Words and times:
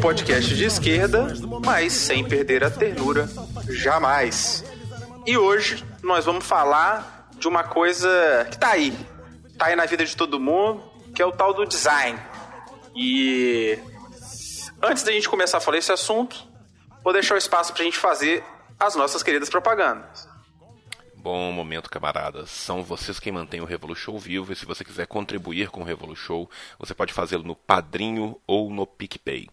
podcast 0.00 0.54
de 0.54 0.64
esquerda, 0.64 1.26
mas 1.64 1.92
sem 1.92 2.26
perder 2.26 2.64
a 2.64 2.70
ternura, 2.70 3.28
jamais. 3.68 4.64
E 5.26 5.36
hoje 5.36 5.84
nós 6.02 6.24
vamos 6.24 6.46
falar 6.46 7.28
de 7.36 7.46
uma 7.46 7.62
coisa 7.62 8.08
que 8.50 8.58
tá 8.58 8.70
aí, 8.70 8.96
tá 9.58 9.66
aí 9.66 9.76
na 9.76 9.84
vida 9.84 10.04
de 10.04 10.16
todo 10.16 10.40
mundo, 10.40 10.82
que 11.14 11.20
é 11.20 11.26
o 11.26 11.30
tal 11.30 11.52
do 11.52 11.66
design. 11.66 12.18
E 12.96 13.78
antes 14.82 15.02
da 15.02 15.12
gente 15.12 15.28
começar 15.28 15.58
a 15.58 15.60
falar 15.60 15.76
esse 15.76 15.92
assunto, 15.92 16.48
vou 17.04 17.12
deixar 17.12 17.34
o 17.34 17.38
espaço 17.38 17.74
pra 17.74 17.84
gente 17.84 17.98
fazer 17.98 18.42
as 18.78 18.94
nossas 18.94 19.22
queridas 19.22 19.50
propagandas. 19.50 20.29
Bom 21.22 21.52
momento, 21.52 21.90
camaradas. 21.90 22.48
São 22.48 22.82
vocês 22.82 23.20
quem 23.20 23.30
mantém 23.30 23.60
o 23.60 23.66
Revolu 23.66 23.94
Show 23.94 24.18
vivo 24.18 24.54
e 24.54 24.56
se 24.56 24.64
você 24.64 24.82
quiser 24.82 25.06
contribuir 25.06 25.68
com 25.68 25.82
o 25.82 25.84
Revolu 25.84 26.16
Show, 26.16 26.48
você 26.78 26.94
pode 26.94 27.12
fazê-lo 27.12 27.44
no 27.44 27.54
Padrinho 27.54 28.40
ou 28.46 28.70
no 28.70 28.86
PicPay. 28.86 29.46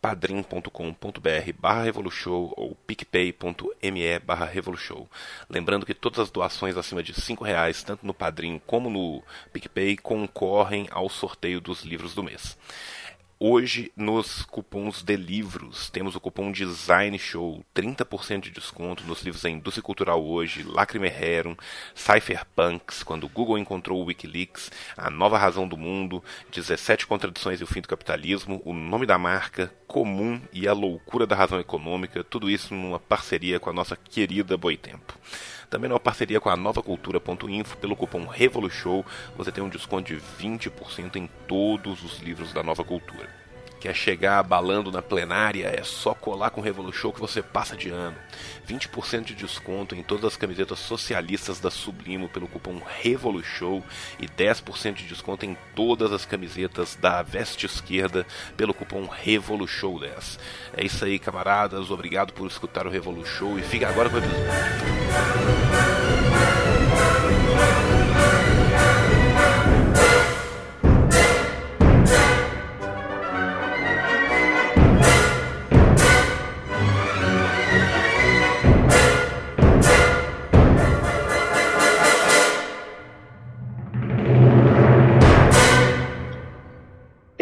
padrim.com.br 0.00 1.52
barra 1.60 1.84
Revolution 1.84 2.52
ou 2.56 2.74
picpay.me 2.74 4.18
barra 4.18 4.46
Revolution. 4.46 5.06
Lembrando 5.48 5.86
que 5.86 5.94
todas 5.94 6.18
as 6.18 6.30
doações 6.32 6.76
acima 6.76 7.04
de 7.04 7.12
R$ 7.12 7.36
reais, 7.40 7.84
tanto 7.84 8.04
no 8.04 8.12
Padrim 8.12 8.60
como 8.66 8.90
no 8.90 9.22
PicPay, 9.52 9.98
concorrem 9.98 10.88
ao 10.90 11.08
sorteio 11.08 11.60
dos 11.60 11.84
livros 11.84 12.16
do 12.16 12.24
mês. 12.24 12.58
Hoje, 13.44 13.90
nos 13.96 14.44
cupons 14.44 15.02
de 15.02 15.16
livros, 15.16 15.90
temos 15.90 16.14
o 16.14 16.20
cupom 16.20 16.52
Design 16.52 17.18
Show, 17.18 17.66
30% 17.74 18.42
de 18.42 18.50
desconto 18.52 19.02
nos 19.02 19.22
livros 19.22 19.42
da 19.42 19.50
Indústria 19.50 19.82
Cultural 19.82 20.24
Hoje, 20.24 20.62
Lacrimeherum, 20.62 21.56
Cypherpunks, 21.92 23.02
Quando 23.02 23.28
Google 23.28 23.58
Encontrou 23.58 24.00
o 24.00 24.04
Wikileaks, 24.04 24.70
A 24.96 25.10
Nova 25.10 25.38
Razão 25.38 25.66
do 25.66 25.76
Mundo, 25.76 26.22
17 26.52 27.04
Contradições 27.04 27.60
e 27.60 27.64
o 27.64 27.66
Fim 27.66 27.80
do 27.80 27.88
Capitalismo, 27.88 28.62
O 28.64 28.72
Nome 28.72 29.06
da 29.06 29.18
Marca, 29.18 29.74
Comum 29.88 30.40
e 30.52 30.68
a 30.68 30.72
Loucura 30.72 31.26
da 31.26 31.34
Razão 31.34 31.58
Econômica, 31.58 32.22
tudo 32.22 32.48
isso 32.48 32.72
numa 32.72 33.00
parceria 33.00 33.58
com 33.58 33.68
a 33.68 33.72
nossa 33.72 33.96
querida 33.96 34.56
Boitempo. 34.56 35.18
Também 35.72 35.88
numa 35.88 35.98
parceria 35.98 36.38
com 36.38 36.50
a 36.50 36.56
novacultura.info, 36.56 37.78
pelo 37.78 37.96
cupom 37.96 38.26
RevoluShow, 38.26 39.06
você 39.34 39.50
tem 39.50 39.64
um 39.64 39.70
desconto 39.70 40.14
de 40.14 40.20
20% 40.38 41.16
em 41.16 41.26
todos 41.48 42.04
os 42.04 42.18
livros 42.18 42.52
da 42.52 42.62
Nova 42.62 42.84
Cultura. 42.84 43.41
Quer 43.82 43.96
chegar 43.96 44.38
abalando 44.38 44.92
na 44.92 45.02
plenária? 45.02 45.66
É 45.66 45.82
só 45.82 46.14
colar 46.14 46.50
com 46.50 46.60
o 46.60 46.64
RevoluShow 46.64 47.12
que 47.12 47.18
você 47.18 47.42
passa 47.42 47.76
de 47.76 47.90
ano. 47.90 48.16
20% 48.64 49.24
de 49.24 49.34
desconto 49.34 49.96
em 49.96 50.04
todas 50.04 50.24
as 50.26 50.36
camisetas 50.36 50.78
socialistas 50.78 51.58
da 51.58 51.68
Sublimo 51.68 52.28
pelo 52.28 52.46
cupom 52.46 52.80
RevoluShow 53.00 53.82
e 54.20 54.28
10% 54.28 54.94
de 54.94 55.08
desconto 55.08 55.44
em 55.44 55.58
todas 55.74 56.12
as 56.12 56.24
camisetas 56.24 56.94
da 56.94 57.22
Veste 57.22 57.66
Esquerda 57.66 58.24
pelo 58.56 58.72
cupom 58.72 59.08
RevoluShow10. 59.08 60.38
É 60.76 60.84
isso 60.84 61.04
aí, 61.04 61.18
camaradas. 61.18 61.90
Obrigado 61.90 62.32
por 62.32 62.46
escutar 62.46 62.86
o 62.86 62.90
RevoluShow 62.90 63.58
e 63.58 63.62
fica 63.62 63.88
agora 63.88 64.08
com 64.08 64.14
o 64.14 64.18
episódio. 64.20 64.42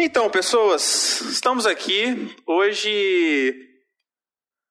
Então, 0.03 0.31
pessoas, 0.31 1.21
estamos 1.21 1.67
aqui. 1.67 2.05
Hoje 2.47 3.53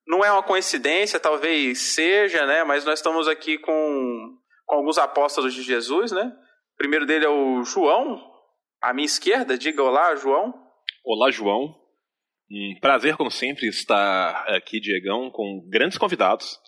não 0.04 0.24
é 0.24 0.32
uma 0.32 0.42
coincidência, 0.42 1.20
talvez 1.20 1.94
seja, 1.94 2.44
né? 2.46 2.64
Mas 2.64 2.84
nós 2.84 2.98
estamos 2.98 3.28
aqui 3.28 3.56
com, 3.56 4.36
com 4.66 4.74
alguns 4.74 4.98
apóstolos 4.98 5.54
de 5.54 5.62
Jesus, 5.62 6.10
né? 6.10 6.24
O 6.74 6.76
primeiro 6.76 7.06
dele 7.06 7.26
é 7.26 7.28
o 7.28 7.62
João, 7.62 8.20
à 8.82 8.92
minha 8.92 9.06
esquerda. 9.06 9.56
Diga 9.56 9.84
olá, 9.84 10.16
João. 10.16 10.52
Olá, 11.04 11.30
João. 11.30 11.76
Um 12.50 12.80
prazer, 12.80 13.16
como 13.16 13.30
sempre, 13.30 13.68
estar 13.68 14.32
aqui, 14.48 14.80
Diegão, 14.80 15.30
com 15.30 15.64
grandes 15.70 15.96
convidados 15.96 16.58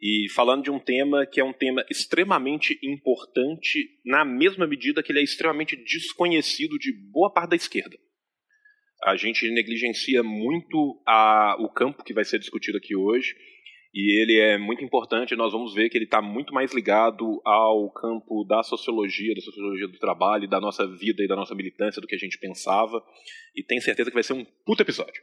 e 0.00 0.26
falando 0.34 0.62
de 0.64 0.70
um 0.70 0.78
tema 0.78 1.26
que 1.26 1.38
é 1.38 1.44
um 1.44 1.52
tema 1.52 1.84
extremamente 1.90 2.78
importante, 2.82 3.90
na 4.06 4.24
mesma 4.24 4.66
medida 4.66 5.02
que 5.02 5.12
ele 5.12 5.20
é 5.20 5.22
extremamente 5.22 5.76
desconhecido 5.76 6.78
de 6.78 6.94
boa 7.12 7.30
parte 7.30 7.50
da 7.50 7.56
esquerda. 7.56 7.98
A 9.06 9.14
gente 9.14 9.48
negligencia 9.52 10.20
muito 10.20 11.00
a, 11.06 11.54
o 11.60 11.68
campo 11.68 12.02
que 12.02 12.12
vai 12.12 12.24
ser 12.24 12.40
discutido 12.40 12.76
aqui 12.76 12.96
hoje, 12.96 13.36
e 13.94 14.20
ele 14.20 14.40
é 14.40 14.58
muito 14.58 14.82
importante. 14.82 15.36
Nós 15.36 15.52
vamos 15.52 15.72
ver 15.72 15.88
que 15.88 15.96
ele 15.96 16.06
está 16.06 16.20
muito 16.20 16.52
mais 16.52 16.72
ligado 16.72 17.40
ao 17.44 17.88
campo 17.92 18.44
da 18.44 18.64
sociologia, 18.64 19.32
da 19.32 19.40
sociologia 19.40 19.86
do 19.86 19.98
trabalho, 20.00 20.48
da 20.48 20.60
nossa 20.60 20.84
vida 20.88 21.22
e 21.22 21.28
da 21.28 21.36
nossa 21.36 21.54
militância 21.54 22.02
do 22.02 22.08
que 22.08 22.16
a 22.16 22.18
gente 22.18 22.36
pensava, 22.36 23.00
e 23.54 23.62
tenho 23.62 23.80
certeza 23.80 24.10
que 24.10 24.14
vai 24.14 24.24
ser 24.24 24.32
um 24.32 24.44
puto 24.64 24.82
episódio. 24.82 25.22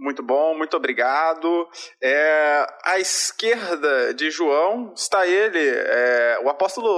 Muito 0.00 0.22
bom, 0.22 0.56
muito 0.56 0.78
obrigado. 0.78 1.68
É, 2.02 2.66
à 2.84 2.98
esquerda 2.98 4.14
de 4.14 4.30
João 4.30 4.94
está 4.94 5.26
ele, 5.26 5.58
é, 5.58 6.38
o 6.42 6.48
apóstolo, 6.48 6.88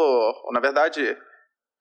na 0.53 0.61
verdade, 0.61 1.17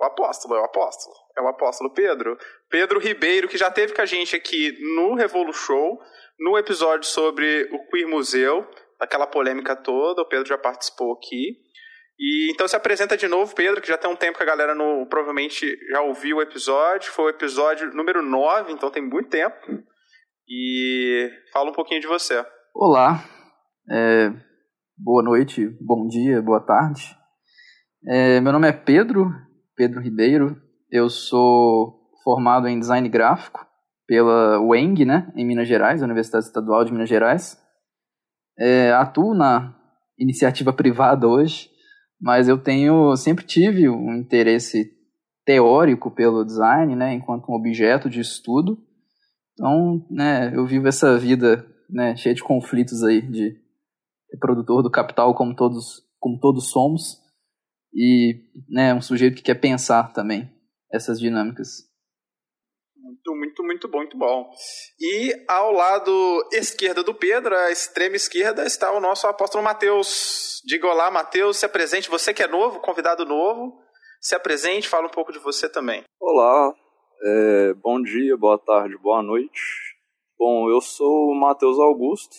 o 0.02 0.04
apóstolo, 0.04 0.56
é 0.56 0.62
o 0.62 0.66
apóstolo, 0.66 1.16
é 1.38 1.42
o 1.42 1.48
apóstolo 1.48 1.94
Pedro. 1.94 2.38
Pedro 2.70 3.00
Ribeiro, 3.00 3.48
que 3.48 3.58
já 3.58 3.70
teve 3.70 3.94
com 3.94 4.02
a 4.02 4.06
gente 4.06 4.36
aqui 4.36 4.76
no 4.96 5.14
Revolu 5.14 5.54
Show, 5.54 6.00
no 6.40 6.58
episódio 6.58 7.08
sobre 7.08 7.70
o 7.72 7.88
Queer 7.90 8.08
Museu, 8.08 8.68
aquela 9.00 9.28
polêmica 9.28 9.76
toda, 9.76 10.22
o 10.22 10.28
Pedro 10.28 10.48
já 10.48 10.58
participou 10.58 11.14
aqui. 11.14 11.56
E 12.20 12.52
então 12.52 12.68
se 12.68 12.76
apresenta 12.76 13.16
de 13.16 13.28
novo, 13.28 13.54
Pedro, 13.54 13.80
que 13.80 13.88
já 13.88 13.98
tem 13.98 14.10
um 14.10 14.16
tempo 14.16 14.38
que 14.38 14.44
a 14.44 14.48
galera 14.48 14.74
no, 14.74 15.06
provavelmente 15.08 15.78
já 15.92 16.02
ouviu 16.02 16.38
o 16.38 16.42
episódio. 16.42 17.12
Foi 17.12 17.26
o 17.26 17.30
episódio 17.30 17.94
número 17.94 18.24
9, 18.24 18.74
então 18.74 18.90
tem 18.90 19.04
muito 19.04 19.30
tempo 19.30 19.56
e 20.50 21.30
fala 21.54 21.70
um 21.70 21.74
pouquinho 21.74 22.02
de 22.02 22.08
você. 22.08 22.44
Olá, 22.74 23.24
é, 23.92 24.32
boa 24.98 25.22
noite, 25.22 25.68
bom 25.80 26.08
dia, 26.08 26.42
boa 26.42 26.60
tarde. 26.60 27.16
É, 28.08 28.42
meu 28.42 28.52
nome 28.52 28.68
é 28.68 28.72
Pedro, 28.72 29.30
Pedro 29.76 30.02
Ribeiro, 30.02 30.60
eu 30.92 31.10
sou 31.10 31.98
formado 32.24 32.68
em 32.68 32.80
design 32.80 33.08
gráfico 33.10 33.66
pela 34.08 34.60
UENG, 34.62 35.06
né, 35.06 35.32
em 35.36 35.46
Minas 35.46 35.68
Gerais, 35.68 36.02
Universidade 36.02 36.46
Estadual 36.46 36.86
de 36.86 36.92
Minas 36.92 37.10
Gerais. 37.10 37.58
É, 38.58 38.92
atuo 38.94 39.34
na 39.34 39.76
iniciativa 40.18 40.72
privada 40.74 41.28
hoje, 41.28 41.70
mas 42.20 42.48
eu 42.48 42.58
tenho 42.58 43.16
sempre 43.16 43.46
tive 43.46 43.90
um 43.90 44.16
interesse 44.16 44.92
teórico 45.46 46.10
pelo 46.12 46.44
design, 46.44 46.96
né, 46.96 47.14
enquanto 47.14 47.50
um 47.50 47.56
objeto 47.56 48.10
de 48.10 48.22
estudo. 48.22 48.78
Então, 49.54 50.06
né, 50.10 50.52
eu 50.56 50.66
vivo 50.66 50.88
essa 50.88 51.18
vida 51.18 51.66
né, 51.90 52.16
cheia 52.16 52.36
de 52.36 52.44
conflitos 52.44 53.04
aí, 53.04 53.22
de 53.22 53.58
produtor 54.40 54.84
do 54.84 54.92
capital 54.92 55.34
como 55.34 55.56
todos, 55.56 56.02
como 56.20 56.40
todos 56.40 56.70
somos, 56.70 57.18
e 57.94 58.42
né, 58.70 58.94
um 58.94 59.02
sujeito 59.02 59.36
que 59.36 59.44
quer 59.44 59.56
pensar 59.56 60.12
também 60.14 60.57
essas 60.92 61.20
dinâmicas. 61.20 61.88
Muito, 62.96 63.36
muito, 63.36 63.64
muito 63.64 63.88
bom, 63.88 63.98
muito 64.00 64.18
bom. 64.18 64.52
E 65.00 65.46
ao 65.48 65.72
lado 65.72 66.50
esquerdo 66.52 67.04
do 67.04 67.14
Pedro, 67.14 67.56
a 67.56 67.72
extrema 67.72 68.16
esquerda, 68.16 68.66
está 68.66 68.92
o 68.92 69.00
nosso 69.00 69.28
apóstolo 69.28 69.64
Mateus. 69.64 70.62
Diga 70.66 70.88
olá, 70.88 71.10
Mateus, 71.10 71.58
se 71.58 71.66
apresente. 71.66 72.10
Você 72.10 72.34
que 72.34 72.44
é 72.44 72.48
novo, 72.48 72.80
convidado 72.80 73.26
novo, 73.26 73.80
se 74.20 74.36
apresente, 74.36 74.90
fala 74.90 75.08
um 75.08 75.12
pouco 75.12 75.32
de 75.32 75.40
você 75.40 75.70
também. 75.70 76.04
Olá, 76.20 76.74
é, 77.24 77.74
bom 77.76 78.02
dia, 78.02 78.36
boa 78.36 78.58
tarde, 78.58 78.98
boa 78.98 79.22
noite. 79.24 79.62
Bom, 80.38 80.70
eu 80.70 80.82
sou 80.82 81.32
o 81.32 81.36
Matheus 81.36 81.80
Augusto, 81.80 82.36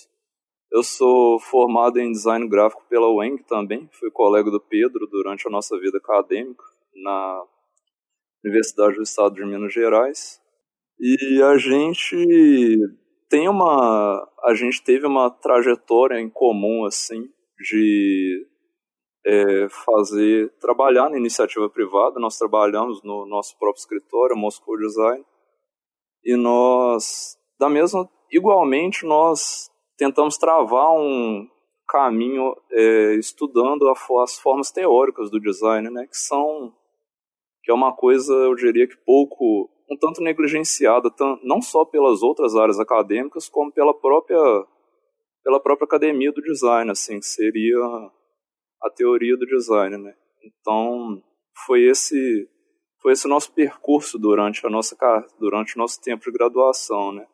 eu 0.70 0.82
sou 0.82 1.40
formado 1.40 1.98
em 1.98 2.12
design 2.12 2.48
gráfico 2.48 2.84
pela 2.88 3.10
UENG 3.10 3.42
também, 3.44 3.88
fui 3.92 4.10
colega 4.10 4.50
do 4.50 4.60
Pedro 4.60 5.06
durante 5.10 5.48
a 5.48 5.50
nossa 5.50 5.78
vida 5.80 5.98
acadêmica 5.98 6.62
na 6.94 7.44
Universidade 8.44 8.96
do 8.96 9.02
Estado 9.02 9.34
de 9.34 9.44
Minas 9.44 9.72
Gerais. 9.72 10.40
E 11.00 11.42
a 11.42 11.56
gente 11.58 12.78
tem 13.28 13.48
uma 13.48 14.26
a 14.44 14.54
gente 14.54 14.82
teve 14.82 15.06
uma 15.06 15.30
trajetória 15.30 16.18
em 16.18 16.30
comum 16.30 16.84
assim 16.84 17.28
de 17.58 18.46
é, 19.26 19.68
fazer, 19.68 20.50
trabalhar 20.58 21.10
na 21.10 21.18
iniciativa 21.18 21.68
privada. 21.68 22.18
Nós 22.18 22.38
trabalhamos 22.38 23.02
no 23.02 23.26
nosso 23.26 23.58
próprio 23.58 23.80
escritório, 23.80 24.36
Moscow 24.36 24.76
Design, 24.78 25.24
e 26.24 26.36
nós, 26.36 27.36
da 27.58 27.68
mesma, 27.68 28.08
igualmente, 28.30 29.04
nós 29.04 29.70
tentamos 29.96 30.38
travar 30.38 30.92
um 30.92 31.46
caminho 31.86 32.54
é, 32.70 33.14
estudando 33.14 33.88
as 33.88 34.38
formas 34.38 34.70
teóricas 34.70 35.30
do 35.30 35.40
design, 35.40 35.90
né, 35.90 36.06
que 36.06 36.16
são 36.16 36.74
que 37.68 37.72
é 37.72 37.74
uma 37.74 37.94
coisa, 37.94 38.32
eu 38.32 38.54
diria 38.54 38.88
que 38.88 38.96
pouco, 39.04 39.68
um 39.90 39.96
tanto 39.98 40.22
negligenciada, 40.22 41.10
não 41.42 41.60
só 41.60 41.84
pelas 41.84 42.22
outras 42.22 42.56
áreas 42.56 42.80
acadêmicas, 42.80 43.46
como 43.46 43.70
pela 43.70 43.92
própria 43.92 44.38
pela 45.44 45.60
própria 45.60 45.84
academia 45.84 46.32
do 46.32 46.40
design, 46.40 46.90
assim, 46.90 47.20
que 47.20 47.26
seria 47.26 47.76
a 48.82 48.90
teoria 48.96 49.36
do 49.36 49.44
design, 49.44 49.98
né? 49.98 50.14
Então, 50.42 51.22
foi 51.66 51.82
esse 51.82 52.48
foi 53.02 53.12
esse 53.12 53.28
nosso 53.28 53.52
percurso 53.52 54.18
durante 54.18 54.66
a 54.66 54.70
nossa 54.70 54.96
durante 55.38 55.76
o 55.76 55.78
nosso 55.78 56.00
tempo 56.00 56.24
de 56.24 56.32
graduação, 56.32 57.12
né? 57.12 57.26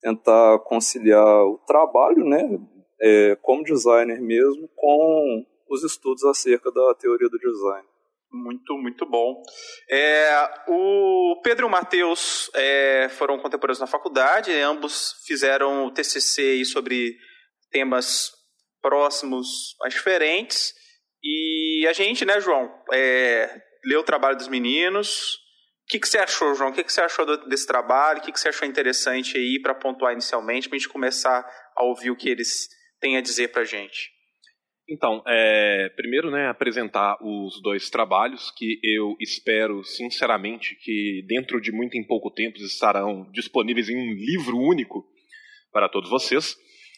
Tentar 0.00 0.60
conciliar 0.60 1.44
o 1.44 1.58
trabalho, 1.66 2.24
né, 2.24 2.58
é, 3.02 3.36
como 3.42 3.62
designer 3.62 4.18
mesmo, 4.18 4.66
com 4.74 5.44
os 5.68 5.84
estudos 5.84 6.24
acerca 6.24 6.72
da 6.72 6.94
teoria 6.94 7.28
do 7.28 7.38
design. 7.38 7.93
Muito, 8.34 8.76
muito 8.76 9.06
bom. 9.06 9.40
É, 9.88 10.50
o 10.66 11.40
Pedro 11.44 11.66
e 11.66 11.68
o 11.68 11.70
Matheus 11.70 12.50
é, 12.52 13.08
foram 13.10 13.38
contemporâneos 13.38 13.78
na 13.78 13.86
faculdade, 13.86 14.52
ambos 14.52 15.14
fizeram 15.24 15.86
o 15.86 15.92
TCC 15.92 16.64
sobre 16.64 17.16
temas 17.70 18.32
próximos, 18.82 19.76
mas 19.78 19.94
diferentes. 19.94 20.74
E 21.22 21.86
a 21.88 21.92
gente, 21.92 22.24
né, 22.24 22.40
João, 22.40 22.68
é, 22.92 23.62
leu 23.84 24.00
o 24.00 24.04
trabalho 24.04 24.36
dos 24.36 24.48
meninos. 24.48 25.36
O 25.84 25.86
que, 25.90 26.00
que 26.00 26.08
você 26.08 26.18
achou, 26.18 26.56
João? 26.56 26.70
O 26.70 26.72
que, 26.72 26.82
que 26.82 26.92
você 26.92 27.02
achou 27.02 27.24
desse 27.46 27.68
trabalho? 27.68 28.18
O 28.18 28.22
que, 28.22 28.32
que 28.32 28.40
você 28.40 28.48
achou 28.48 28.66
interessante 28.66 29.38
aí 29.38 29.60
para 29.62 29.76
pontuar 29.76 30.12
inicialmente, 30.12 30.68
para 30.68 30.74
a 30.74 30.78
gente 30.80 30.88
começar 30.88 31.46
a 31.76 31.84
ouvir 31.84 32.10
o 32.10 32.16
que 32.16 32.28
eles 32.28 32.68
têm 33.00 33.16
a 33.16 33.20
dizer 33.20 33.52
para 33.52 33.62
a 33.62 33.66
gente? 33.66 34.13
Então, 34.88 35.22
é, 35.26 35.88
primeiro, 35.96 36.30
né, 36.30 36.48
apresentar 36.48 37.16
os 37.22 37.60
dois 37.62 37.88
trabalhos 37.88 38.50
que 38.50 38.78
eu 38.82 39.16
espero, 39.18 39.82
sinceramente, 39.82 40.76
que 40.76 41.24
dentro 41.26 41.60
de 41.60 41.72
muito 41.72 41.96
em 41.96 42.06
pouco 42.06 42.30
tempo 42.30 42.58
estarão 42.58 43.30
disponíveis 43.32 43.88
em 43.88 43.96
um 43.96 44.14
livro 44.14 44.58
único 44.58 45.06
para 45.72 45.88
todos 45.88 46.10
vocês. 46.10 46.54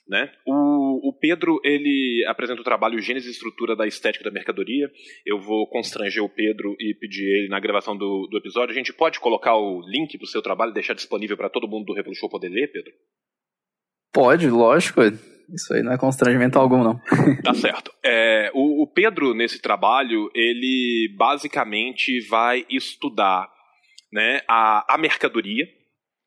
Né? 0.09 0.33
O, 0.47 1.09
o, 1.09 1.13
Pedro 1.19 1.59
ele 1.65 2.25
apresenta 2.29 2.61
o 2.61 2.65
trabalho 2.65 3.01
Gênese 3.01 3.27
e 3.27 3.31
Estrutura 3.33 3.75
da 3.75 3.87
Estética 3.87 4.25
da 4.25 4.31
Mercadoria. 4.31 4.89
Eu 5.25 5.41
vou 5.41 5.69
constranger 5.69 6.23
o 6.23 6.29
Pedro 6.29 6.77
e 6.79 6.95
pedir 6.95 7.25
ele 7.25 7.49
na 7.49 7.59
gravação 7.59 7.97
do, 7.97 8.29
do 8.31 8.39
episódio. 8.39 8.73
A 8.73 8.77
gente 8.77 8.93
pode 8.93 9.19
colocar 9.19 9.57
o 9.57 9.81
link 9.81 10.17
para 10.17 10.25
o 10.25 10.29
seu 10.29 10.41
trabalho 10.41 10.71
e 10.71 10.75
deixar 10.75 10.95
disponível 10.95 11.37
para 11.37 11.51
todo 11.51 11.69
mundo 11.69 11.87
do 11.87 11.93
Revolu 11.93 12.15
Show 12.15 12.29
poder 12.29 12.49
ler, 12.49 12.71
Pedro? 12.71 12.93
Pode, 14.13 14.49
lógico. 14.49 15.01
Isso 15.53 15.73
aí 15.75 15.83
não 15.83 15.93
é 15.93 15.99
constrangimento 15.99 16.59
algum, 16.59 16.83
não. 16.83 17.01
Tá 17.43 17.55
certo. 17.55 17.93
É, 18.05 18.51
o, 18.55 18.83
o 18.83 18.87
Pedro, 18.87 19.35
nesse 19.35 19.61
trabalho, 19.61 20.31
ele 20.35 21.15
basicamente 21.17 22.21
vai 22.29 22.65
estudar 22.69 23.49
né, 24.13 24.41
a, 24.49 24.95
a 24.95 24.99
mercadoria, 24.99 25.67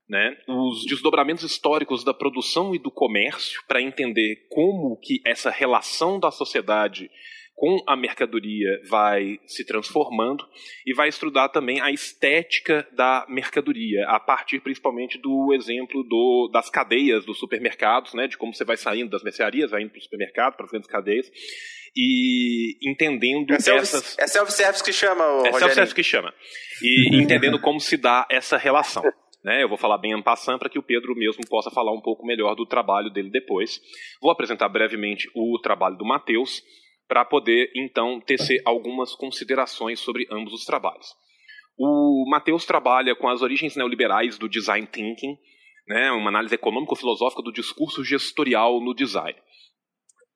né, 0.07 0.37
os 0.47 0.85
desdobramentos 0.85 1.43
históricos 1.43 2.03
da 2.03 2.13
produção 2.13 2.73
e 2.73 2.79
do 2.79 2.89
comércio 2.89 3.61
para 3.67 3.81
entender 3.81 4.47
como 4.49 4.97
que 4.97 5.21
essa 5.25 5.51
relação 5.51 6.19
da 6.19 6.31
sociedade 6.31 7.09
com 7.59 7.83
a 7.85 7.93
mercadoria 7.93 8.79
vai 8.87 9.37
se 9.45 9.65
transformando 9.65 10.47
e 10.85 10.93
vai 10.93 11.09
estudar 11.09 11.49
também 11.49 11.81
a 11.81 11.91
estética 11.91 12.87
da 12.93 13.25
mercadoria, 13.27 14.07
a 14.07 14.17
partir 14.17 14.61
principalmente 14.61 15.17
do 15.17 15.53
exemplo 15.53 16.01
do, 16.05 16.49
das 16.53 16.69
cadeias 16.69 17.25
dos 17.25 17.37
supermercados, 17.37 18.13
né, 18.13 18.27
de 18.27 18.37
como 18.37 18.53
você 18.53 18.63
vai 18.63 18.77
saindo 18.77 19.09
das 19.09 19.23
mercearias, 19.23 19.71
vai 19.71 19.81
indo 19.81 19.89
para 19.91 19.99
o 19.99 20.01
supermercado, 20.01 20.55
para 20.55 20.67
as 20.67 20.71
grandes 20.71 20.89
cadeias, 20.89 21.29
e 21.93 22.77
entendendo 22.81 23.51
é 23.51 23.57
essas... 23.57 24.17
É 24.17 24.25
self-service 24.25 24.81
que 24.81 24.93
chama, 24.93 25.25
o 25.25 25.45
É 25.45 25.51
self-service 25.51 25.93
que 25.93 26.03
chama. 26.03 26.33
E 26.81 27.09
entendendo 27.21 27.59
como 27.59 27.81
se 27.81 27.97
dá 27.97 28.25
essa 28.31 28.55
relação. 28.55 29.03
Né, 29.43 29.63
eu 29.63 29.67
vou 29.67 29.77
falar 29.77 29.97
bem 29.97 30.13
en 30.13 30.21
passant 30.21 30.59
para 30.59 30.69
que 30.69 30.79
o 30.79 30.83
Pedro 30.83 31.13
mesmo 31.13 31.41
possa 31.49 31.69
falar 31.69 31.93
um 31.93 32.01
pouco 32.01 32.25
melhor 32.25 32.55
do 32.55 32.65
trabalho 32.65 33.09
dele 33.09 33.29
depois. 33.29 33.81
Vou 34.21 34.31
apresentar 34.31 34.69
brevemente 34.69 35.29
o 35.33 35.59
trabalho 35.59 35.97
do 35.97 36.05
Matheus, 36.05 36.61
para 37.09 37.25
poder 37.25 37.71
então 37.75 38.21
tecer 38.21 38.61
algumas 38.63 39.15
considerações 39.15 39.99
sobre 39.99 40.27
ambos 40.31 40.53
os 40.53 40.63
trabalhos. 40.63 41.07
O 41.75 42.23
Matheus 42.29 42.65
trabalha 42.65 43.15
com 43.15 43.27
as 43.27 43.41
origens 43.41 43.75
neoliberais 43.75 44.37
do 44.37 44.47
design 44.47 44.85
thinking, 44.85 45.35
né, 45.87 46.11
uma 46.11 46.29
análise 46.29 46.53
econômico-filosófica 46.53 47.41
do 47.41 47.51
discurso 47.51 48.03
gestorial 48.03 48.79
no 48.79 48.93
design. 48.93 49.35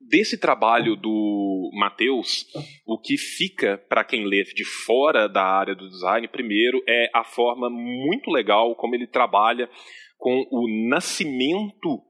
Desse 0.00 0.36
trabalho 0.36 0.96
do 0.96 1.70
Matheus, 1.74 2.44
o 2.84 2.98
que 2.98 3.16
fica 3.16 3.78
para 3.88 4.04
quem 4.04 4.26
lê 4.26 4.42
de 4.42 4.64
fora 4.64 5.28
da 5.28 5.44
área 5.44 5.76
do 5.76 5.88
design, 5.88 6.26
primeiro, 6.26 6.82
é 6.88 7.08
a 7.14 7.22
forma 7.22 7.70
muito 7.70 8.30
legal 8.30 8.74
como 8.74 8.96
ele 8.96 9.06
trabalha 9.06 9.70
com 10.18 10.44
o 10.50 10.88
nascimento 10.88 12.02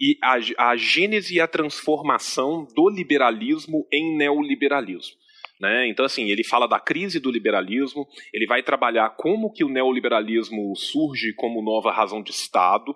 e 0.00 0.16
a, 0.22 0.70
a 0.70 0.76
gênese 0.76 1.36
e 1.36 1.40
a 1.40 1.48
transformação 1.48 2.66
do 2.74 2.88
liberalismo 2.88 3.86
em 3.92 4.16
neoliberalismo. 4.16 5.16
Né? 5.60 5.88
Então, 5.88 6.04
assim, 6.04 6.30
ele 6.30 6.44
fala 6.44 6.68
da 6.68 6.78
crise 6.78 7.18
do 7.18 7.30
liberalismo, 7.30 8.06
ele 8.32 8.46
vai 8.46 8.62
trabalhar 8.62 9.10
como 9.10 9.52
que 9.52 9.64
o 9.64 9.68
neoliberalismo 9.68 10.74
surge 10.76 11.32
como 11.34 11.62
nova 11.62 11.90
razão 11.90 12.22
de 12.22 12.30
Estado, 12.30 12.94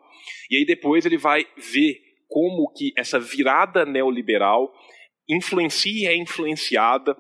e 0.49 0.57
aí 0.57 0.65
depois 0.65 1.05
ele 1.05 1.19
vai 1.19 1.45
ver 1.57 2.01
como 2.29 2.73
que 2.73 2.93
essa 2.97 3.19
virada 3.19 3.85
neoliberal 3.85 4.73
influencia 5.29 6.11
e 6.11 6.15
é 6.15 6.17
influenciada 6.17 7.17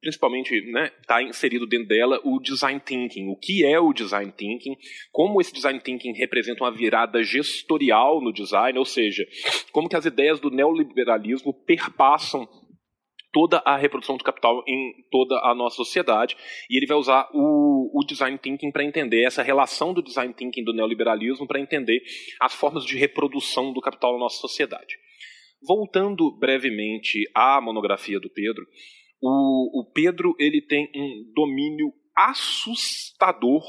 principalmente 0.00 0.54
está 0.54 0.70
né, 0.70 0.90
tá 1.06 1.22
inserido 1.22 1.66
dentro 1.66 1.88
dela 1.88 2.20
o 2.24 2.40
design 2.40 2.80
thinking. 2.80 3.28
O 3.28 3.36
que 3.36 3.64
é 3.64 3.78
o 3.78 3.92
design 3.92 4.32
thinking? 4.32 4.76
Como 5.12 5.40
esse 5.40 5.52
design 5.52 5.78
thinking 5.80 6.12
representa 6.12 6.64
uma 6.64 6.72
virada 6.72 7.22
gestorial 7.22 8.20
no 8.20 8.32
design, 8.32 8.78
ou 8.78 8.84
seja, 8.84 9.26
como 9.72 9.88
que 9.88 9.96
as 9.96 10.06
ideias 10.06 10.40
do 10.40 10.50
neoliberalismo 10.50 11.52
perpassam 11.52 12.48
toda 13.32 13.62
a 13.64 13.76
reprodução 13.76 14.16
do 14.16 14.24
capital 14.24 14.62
em 14.66 14.92
toda 15.10 15.38
a 15.44 15.54
nossa 15.54 15.76
sociedade. 15.76 16.36
E 16.68 16.76
ele 16.76 16.86
vai 16.86 16.96
usar 16.96 17.28
o, 17.32 17.90
o 17.94 18.04
design 18.04 18.36
thinking 18.38 18.72
para 18.72 18.84
entender 18.84 19.24
essa 19.24 19.42
relação 19.42 19.92
do 19.92 20.02
design 20.02 20.34
thinking 20.34 20.64
do 20.64 20.72
neoliberalismo, 20.72 21.46
para 21.46 21.60
entender 21.60 22.02
as 22.40 22.54
formas 22.54 22.84
de 22.84 22.96
reprodução 22.96 23.72
do 23.72 23.80
capital 23.80 24.14
na 24.14 24.20
nossa 24.20 24.38
sociedade. 24.38 24.96
Voltando 25.62 26.30
brevemente 26.38 27.22
à 27.34 27.60
monografia 27.60 28.18
do 28.18 28.30
Pedro, 28.30 28.66
o, 29.20 29.80
o 29.80 29.92
Pedro 29.92 30.34
ele 30.38 30.62
tem 30.62 30.90
um 30.94 31.32
domínio 31.34 31.92
assustador 32.16 33.62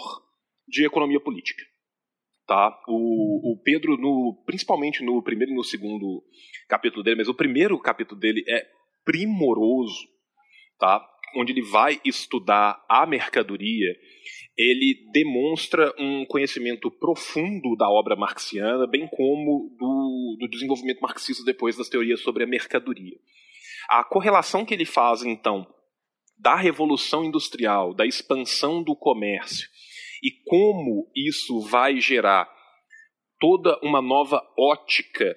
de 0.67 0.85
economia 0.85 1.19
política. 1.19 1.63
Tá? 2.47 2.77
O, 2.87 3.53
o 3.53 3.61
Pedro, 3.63 3.97
no, 3.97 4.43
principalmente 4.45 5.03
no 5.03 5.21
primeiro 5.21 5.53
e 5.53 5.55
no 5.55 5.63
segundo 5.63 6.23
capítulo 6.67 7.03
dele, 7.03 7.17
mas 7.17 7.29
o 7.29 7.33
primeiro 7.33 7.79
capítulo 7.79 8.19
dele 8.19 8.43
é 8.47 8.65
primoroso, 9.05 10.07
tá? 10.79 11.05
onde 11.35 11.53
ele 11.53 11.61
vai 11.61 11.99
estudar 12.03 12.83
a 12.89 13.05
mercadoria, 13.05 13.95
ele 14.57 15.09
demonstra 15.13 15.93
um 15.97 16.25
conhecimento 16.25 16.91
profundo 16.91 17.75
da 17.77 17.89
obra 17.89 18.15
marxiana, 18.15 18.85
bem 18.85 19.07
como 19.07 19.73
do, 19.79 20.37
do 20.39 20.49
desenvolvimento 20.49 20.99
marxista 20.99 21.43
depois 21.45 21.77
das 21.77 21.89
teorias 21.89 22.19
sobre 22.19 22.43
a 22.43 22.47
mercadoria. 22.47 23.17
A 23.93 24.05
correlação 24.05 24.65
que 24.65 24.73
ele 24.73 24.85
faz, 24.85 25.21
então, 25.21 25.67
da 26.39 26.55
revolução 26.55 27.25
industrial, 27.25 27.93
da 27.93 28.05
expansão 28.05 28.81
do 28.81 28.95
comércio 28.95 29.67
e 30.23 30.31
como 30.45 31.11
isso 31.13 31.59
vai 31.59 31.99
gerar 31.99 32.49
toda 33.37 33.77
uma 33.83 34.01
nova 34.01 34.41
ótica 34.57 35.35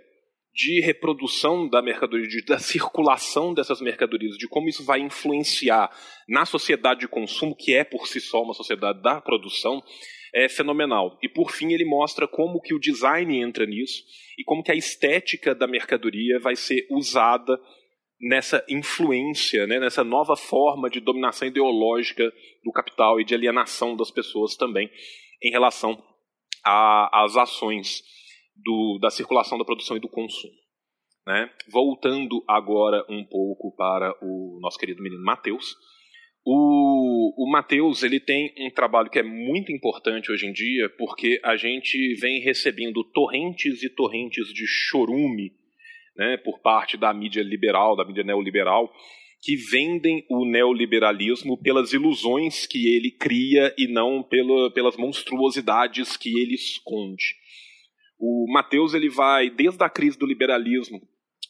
de 0.55 0.81
reprodução 0.81 1.69
da 1.69 1.83
mercadoria, 1.83 2.29
de, 2.29 2.45
da 2.45 2.61
circulação 2.61 3.53
dessas 3.53 3.81
mercadorias, 3.81 4.37
de 4.37 4.47
como 4.47 4.69
isso 4.69 4.85
vai 4.85 5.01
influenciar 5.01 5.91
na 6.29 6.47
sociedade 6.47 7.01
de 7.01 7.09
consumo, 7.09 7.57
que 7.57 7.75
é 7.75 7.83
por 7.83 8.07
si 8.07 8.21
só 8.21 8.41
uma 8.41 8.55
sociedade 8.55 9.03
da 9.03 9.21
produção, 9.21 9.83
é 10.33 10.49
fenomenal. 10.49 11.19
E 11.21 11.29
por 11.29 11.51
fim 11.51 11.73
ele 11.73 11.85
mostra 11.85 12.29
como 12.29 12.61
que 12.61 12.73
o 12.73 12.79
design 12.79 13.37
entra 13.37 13.67
nisso 13.67 14.05
e 14.39 14.45
como 14.45 14.63
que 14.63 14.71
a 14.71 14.77
estética 14.77 15.57
da 15.57 15.67
mercadoria 15.67 16.39
vai 16.39 16.55
ser 16.55 16.87
usada 16.89 17.59
nessa 18.25 18.65
influência, 18.71 19.67
né, 19.67 19.79
nessa 19.79 20.03
nova 20.03 20.35
forma 20.35 20.89
de 20.89 20.99
dominação 20.99 21.47
ideológica 21.47 22.33
do 22.65 22.73
capital 22.73 23.21
e 23.21 23.25
de 23.25 23.35
alienação 23.35 23.95
das 23.95 24.11
pessoas 24.11 24.57
também 24.57 24.91
em 25.43 25.51
relação 25.51 26.03
às 26.65 27.37
ações 27.37 28.03
do, 28.57 28.99
da 28.99 29.11
circulação, 29.11 29.59
da 29.59 29.65
produção 29.65 29.95
e 29.99 30.01
do 30.01 30.09
consumo. 30.09 30.55
Né? 31.27 31.51
Voltando 31.71 32.43
agora 32.49 33.05
um 33.11 33.23
pouco 33.25 33.75
para 33.77 34.17
o 34.23 34.59
nosso 34.63 34.79
querido 34.79 35.03
menino 35.03 35.23
Mateus. 35.23 35.77
O, 36.47 37.45
o 37.45 37.51
Mateus 37.51 38.03
ele 38.03 38.21
tem 38.21 38.55
um 38.59 38.71
trabalho 38.71 39.11
que 39.11 39.19
é 39.19 39.23
muito 39.23 39.71
importante 39.71 40.33
hoje 40.33 40.47
em 40.47 40.53
dia, 40.53 40.89
porque 40.97 41.41
a 41.45 41.57
gente 41.57 42.15
vem 42.15 42.41
recebendo 42.41 43.05
torrentes 43.05 43.83
e 43.83 43.91
torrentes 43.91 44.49
de 44.49 44.67
chorume 44.67 45.53
né, 46.17 46.37
por 46.39 46.61
parte 46.61 46.97
da 46.97 47.13
mídia 47.13 47.43
liberal, 47.43 47.97
da 47.97 48.05
mídia 48.05 48.25
neoliberal, 48.25 48.93
que 49.43 49.57
vendem 49.57 50.25
o 50.31 50.45
neoliberalismo 50.47 51.61
pelas 51.61 51.93
ilusões 51.93 52.67
que 52.67 52.97
ele 52.97 53.11
cria 53.11 53.75
e 53.77 53.87
não 53.87 54.23
pela, 54.23 54.73
pelas 54.73 54.97
monstruosidades 54.97 56.17
que 56.17 56.31
ele 56.41 56.55
esconde. 56.55 57.37
O 58.19 58.47
Mateus 58.51 58.95
ele 58.95 59.11
vai 59.11 59.51
desde 59.51 59.85
a 59.85 59.91
crise 59.91 60.19
do 60.19 60.27
liberalismo 60.27 61.01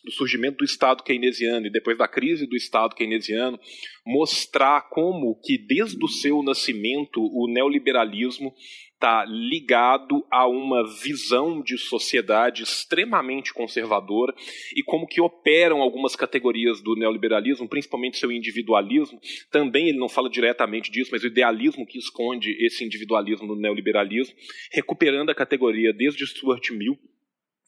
do 0.04 0.12
surgimento 0.12 0.58
do 0.58 0.64
Estado 0.64 1.02
keynesiano 1.02 1.66
e 1.66 1.70
depois 1.70 1.96
da 1.96 2.06
crise 2.06 2.46
do 2.46 2.56
Estado 2.56 2.94
keynesiano, 2.94 3.58
mostrar 4.06 4.82
como 4.90 5.40
que 5.42 5.56
desde 5.56 6.04
o 6.04 6.08
seu 6.08 6.42
nascimento 6.42 7.20
o 7.22 7.48
neoliberalismo 7.48 8.52
está 8.94 9.24
ligado 9.26 10.24
a 10.30 10.46
uma 10.46 10.82
visão 11.02 11.60
de 11.60 11.76
sociedade 11.76 12.62
extremamente 12.62 13.52
conservadora 13.52 14.34
e 14.74 14.82
como 14.82 15.06
que 15.06 15.20
operam 15.20 15.82
algumas 15.82 16.16
categorias 16.16 16.80
do 16.80 16.96
neoliberalismo, 16.96 17.68
principalmente 17.68 18.16
seu 18.16 18.32
individualismo. 18.32 19.20
Também 19.50 19.88
ele 19.88 19.98
não 19.98 20.08
fala 20.08 20.30
diretamente 20.30 20.90
disso, 20.90 21.10
mas 21.12 21.22
o 21.22 21.26
idealismo 21.26 21.86
que 21.86 21.98
esconde 21.98 22.56
esse 22.64 22.84
individualismo 22.84 23.46
no 23.46 23.56
neoliberalismo, 23.56 24.34
recuperando 24.72 25.30
a 25.30 25.34
categoria 25.34 25.92
desde 25.92 26.26
Stuart 26.26 26.70
Mill 26.70 26.98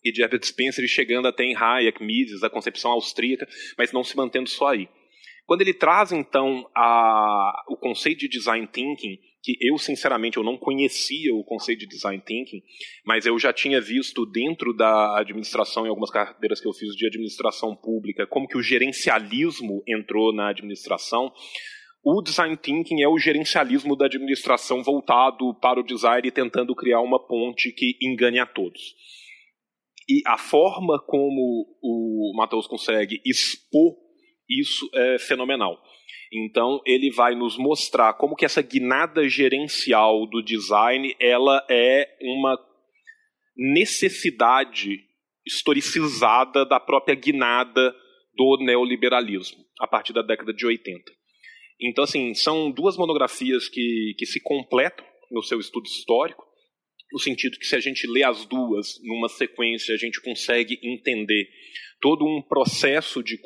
e 0.03 0.13
de 0.13 0.23
Herbert 0.23 0.45
Spencer 0.45 0.85
e 0.85 0.89
chegando 0.89 1.29
até 1.29 1.45
em 1.45 1.55
Hayek, 1.55 2.03
Mises, 2.03 2.43
a 2.43 2.51
concepção 2.51 2.93
austríaca, 2.93 3.47
mas 3.77 3.93
não 3.93 4.05
se 4.05 4.17
mantendo 4.17 4.49
só 4.49 4.69
aí. 4.69 4.89
Quando 5.45 5.61
ele 5.61 5.75
traz 5.75 6.11
então 6.13 6.69
a, 6.75 7.65
o 7.69 7.77
conceito 7.77 8.21
de 8.21 8.29
design 8.29 8.67
thinking, 8.67 9.19
que 9.47 9.57
eu 9.61 9.79
sinceramente 9.79 10.39
eu 10.39 10.43
não 10.43 10.59
conhecia 10.59 11.33
o 11.33 11.45
conceito 11.45 11.79
de 11.79 11.87
design 11.87 12.21
thinking, 12.21 12.61
mas 13.05 13.27
eu 13.27 13.39
já 13.39 13.53
tinha 13.53 13.81
visto 13.81 14.27
dentro 14.27 14.75
da 14.75 15.21
administração 15.21 15.87
em 15.87 15.89
algumas 15.89 16.11
cadeiras 16.11 16.61
que 16.61 16.67
eu 16.67 16.73
fiz 16.73 16.93
de 16.97 17.07
administração 17.07 17.77
pública, 17.77 18.27
como 18.27 18.49
que 18.49 18.59
o 18.59 18.63
gerencialismo 18.63 19.85
entrou 19.87 20.35
na 20.35 20.49
administração. 20.49 21.33
O 22.03 22.21
design 22.21 22.57
thinking 22.57 23.03
é 23.03 23.09
o 23.09 23.21
gerencialismo 23.21 23.95
da 23.95 24.07
administração 24.07 24.83
voltado 24.83 25.55
para 25.61 25.79
o 25.79 25.85
design 25.85 26.27
e 26.27 26.33
tentando 26.33 26.75
criar 26.75 27.01
uma 27.01 27.25
ponte 27.25 27.71
que 27.71 27.97
engane 28.03 28.41
a 28.41 28.47
todos. 28.47 28.83
E 30.09 30.23
a 30.27 30.39
forma 30.39 31.01
como 31.07 31.79
o 31.81 32.33
Matheus 32.37 32.67
consegue 32.67 33.21
expor 33.25 33.95
isso 34.49 34.91
é 34.93 35.19
fenomenal. 35.21 35.81
Então 36.33 36.81
ele 36.85 37.11
vai 37.11 37.35
nos 37.35 37.57
mostrar 37.57 38.15
como 38.15 38.35
que 38.35 38.45
essa 38.45 38.63
guinada 38.63 39.29
gerencial 39.29 40.27
do 40.27 40.43
design 40.43 41.15
ela 41.21 41.65
é 41.71 42.17
uma 42.21 42.59
necessidade 43.57 45.05
historicizada 45.47 46.65
da 46.65 46.81
própria 46.81 47.15
guinada 47.15 47.95
do 48.35 48.59
neoliberalismo 48.61 49.65
a 49.81 49.87
partir 49.87 50.13
da 50.13 50.23
década 50.23 50.53
de 50.53 50.67
80. 50.67 51.03
Então 51.81 52.05
assim 52.05 52.35
são 52.35 52.71
duas 52.71 52.97
monografias 52.97 53.69
que, 53.69 54.15
que 54.19 54.27
se 54.27 54.41
completam 54.41 55.05
no 55.31 55.43
seu 55.43 55.61
estudo 55.61 55.87
histórico 55.87 56.46
no 57.17 57.21
sentido 57.21 57.59
que 57.59 57.67
se 57.67 57.75
a 57.75 57.81
gente 57.81 58.07
lê 58.07 58.23
as 58.23 58.45
duas 58.45 59.01
numa 59.03 59.27
sequência, 59.27 59.95
a 59.95 59.97
gente 59.97 60.21
consegue 60.21 60.79
entender 60.83 61.49
todo 61.99 62.27
um 62.27 62.43
processo 62.43 63.23
de 63.23 63.39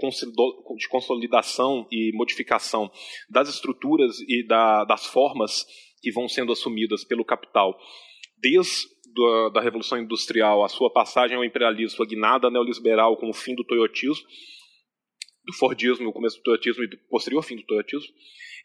consolidação 0.88 1.86
e 1.88 2.10
modificação 2.12 2.90
das 3.30 3.48
estruturas 3.48 4.18
e 4.28 4.44
da, 4.44 4.84
das 4.84 5.06
formas 5.06 5.64
que 6.02 6.10
vão 6.10 6.28
sendo 6.28 6.50
assumidas 6.50 7.04
pelo 7.04 7.24
capital, 7.24 7.78
desde 8.36 8.88
da, 9.14 9.48
da 9.50 9.60
Revolução 9.60 9.98
Industrial, 9.98 10.64
a 10.64 10.68
sua 10.68 10.92
passagem 10.92 11.36
ao 11.36 11.44
imperialismo, 11.44 11.96
sua 11.96 12.06
guinada 12.06 12.50
neoliberal 12.50 13.16
com 13.18 13.30
o 13.30 13.34
fim 13.34 13.54
do 13.54 13.62
toyotismo, 13.62 14.26
do 15.44 15.52
Fordismo, 15.52 16.08
o 16.08 16.12
começo 16.12 16.38
do 16.38 16.42
toyotismo 16.42 16.82
e 16.82 16.88
do 16.88 16.98
posterior 17.08 17.42
fim 17.44 17.54
do 17.54 17.62
toyotismo, 17.62 18.12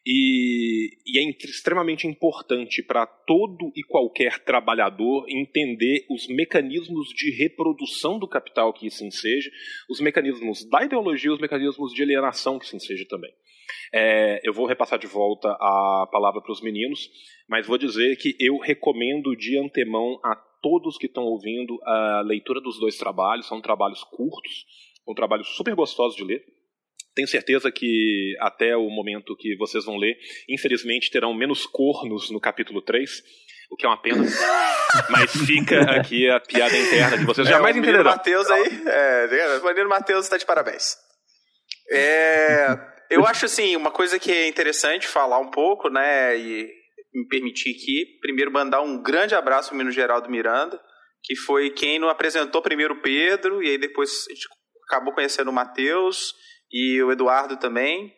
e, 0.05 0.97
e, 1.05 1.19
é 1.19 1.29
extremamente 1.45 2.05
importante 2.05 2.83
para 2.83 3.07
todo 3.07 3.71
e 3.75 3.81
qualquer 3.83 4.39
trabalhador 4.43 5.25
entender 5.27 6.05
os 6.09 6.27
mecanismos 6.27 7.09
de 7.09 7.31
reprodução 7.31 8.19
do 8.19 8.27
capital 8.27 8.71
que 8.71 8.85
isso 8.85 9.03
enseja, 9.03 9.49
os 9.89 9.99
mecanismos 9.99 10.63
da 10.69 10.83
ideologia, 10.83 11.33
os 11.33 11.39
mecanismos 11.39 11.91
de 11.91 12.03
alienação 12.03 12.59
que 12.59 12.65
isso 12.65 12.75
enseja 12.75 13.05
também. 13.09 13.33
É, 13.93 14.41
eu 14.43 14.53
vou 14.53 14.67
repassar 14.67 14.99
de 14.99 15.07
volta 15.07 15.49
a 15.49 16.07
palavra 16.11 16.41
para 16.41 16.51
os 16.51 16.61
meninos, 16.61 17.09
mas 17.47 17.65
vou 17.65 17.77
dizer 17.77 18.15
que 18.17 18.35
eu 18.39 18.57
recomendo 18.57 19.35
de 19.35 19.57
antemão 19.57 20.19
a 20.23 20.35
todos 20.61 20.97
que 20.97 21.05
estão 21.05 21.23
ouvindo 21.23 21.79
a 21.83 22.21
leitura 22.21 22.61
dos 22.61 22.79
dois 22.79 22.97
trabalhos. 22.97 23.47
São 23.47 23.61
trabalhos 23.61 24.03
curtos, 24.03 24.65
são 25.03 25.13
trabalhos 25.13 25.55
super 25.55 25.75
gostosos 25.75 26.15
de 26.15 26.23
ler. 26.23 26.43
Tenho 27.15 27.27
certeza 27.27 27.71
que 27.71 28.35
até 28.41 28.75
o 28.75 28.89
momento 28.89 29.35
que 29.37 29.55
vocês 29.55 29.85
vão 29.85 29.95
ler, 29.95 30.17
infelizmente 30.49 31.09
terão 31.09 31.33
menos 31.33 31.65
cornos 31.65 32.29
no 32.29 32.41
capítulo 32.41 32.81
3, 32.81 33.09
o 33.71 33.77
que 33.77 33.85
é 33.85 33.89
uma 33.89 34.01
pena. 34.01 34.23
Mas 35.09 35.31
fica 35.31 35.79
aqui 35.91 36.29
a 36.29 36.39
piada 36.41 36.77
interna 36.77 37.17
de 37.17 37.25
vocês. 37.25 37.47
É, 37.47 37.51
Jamais 37.51 37.75
o 37.75 37.79
entenderão. 37.79 38.11
Matheus 38.11 38.49
aí, 38.51 38.81
é, 38.87 39.59
o 39.61 39.65
menino 39.65 39.89
Matheus 39.89 40.25
está 40.25 40.35
de 40.35 40.45
parabéns. 40.45 40.97
É, 41.89 42.77
eu 43.09 43.25
acho 43.25 43.45
assim, 43.45 43.75
uma 43.75 43.91
coisa 43.91 44.19
que 44.19 44.31
é 44.31 44.47
interessante 44.47 45.07
falar 45.07 45.39
um 45.39 45.49
pouco, 45.49 45.89
né, 45.89 46.37
e 46.37 46.69
me 47.13 47.27
permitir 47.29 47.71
aqui, 47.71 48.19
primeiro 48.19 48.51
mandar 48.51 48.81
um 48.81 49.01
grande 49.01 49.35
abraço 49.35 49.71
ao 49.71 49.77
menino 49.77 49.91
Geraldo 49.93 50.29
Miranda, 50.29 50.79
que 51.23 51.35
foi 51.35 51.69
quem 51.69 51.97
nos 51.97 52.09
apresentou 52.09 52.61
primeiro 52.61 52.95
o 52.95 53.01
Pedro, 53.01 53.63
e 53.63 53.69
aí 53.69 53.77
depois 53.77 54.25
a 54.29 54.33
gente 54.33 54.47
acabou 54.87 55.13
conhecendo 55.13 55.49
o 55.49 55.53
Matheus, 55.53 56.33
e 56.71 57.01
o 57.03 57.11
Eduardo 57.11 57.57
também. 57.57 58.13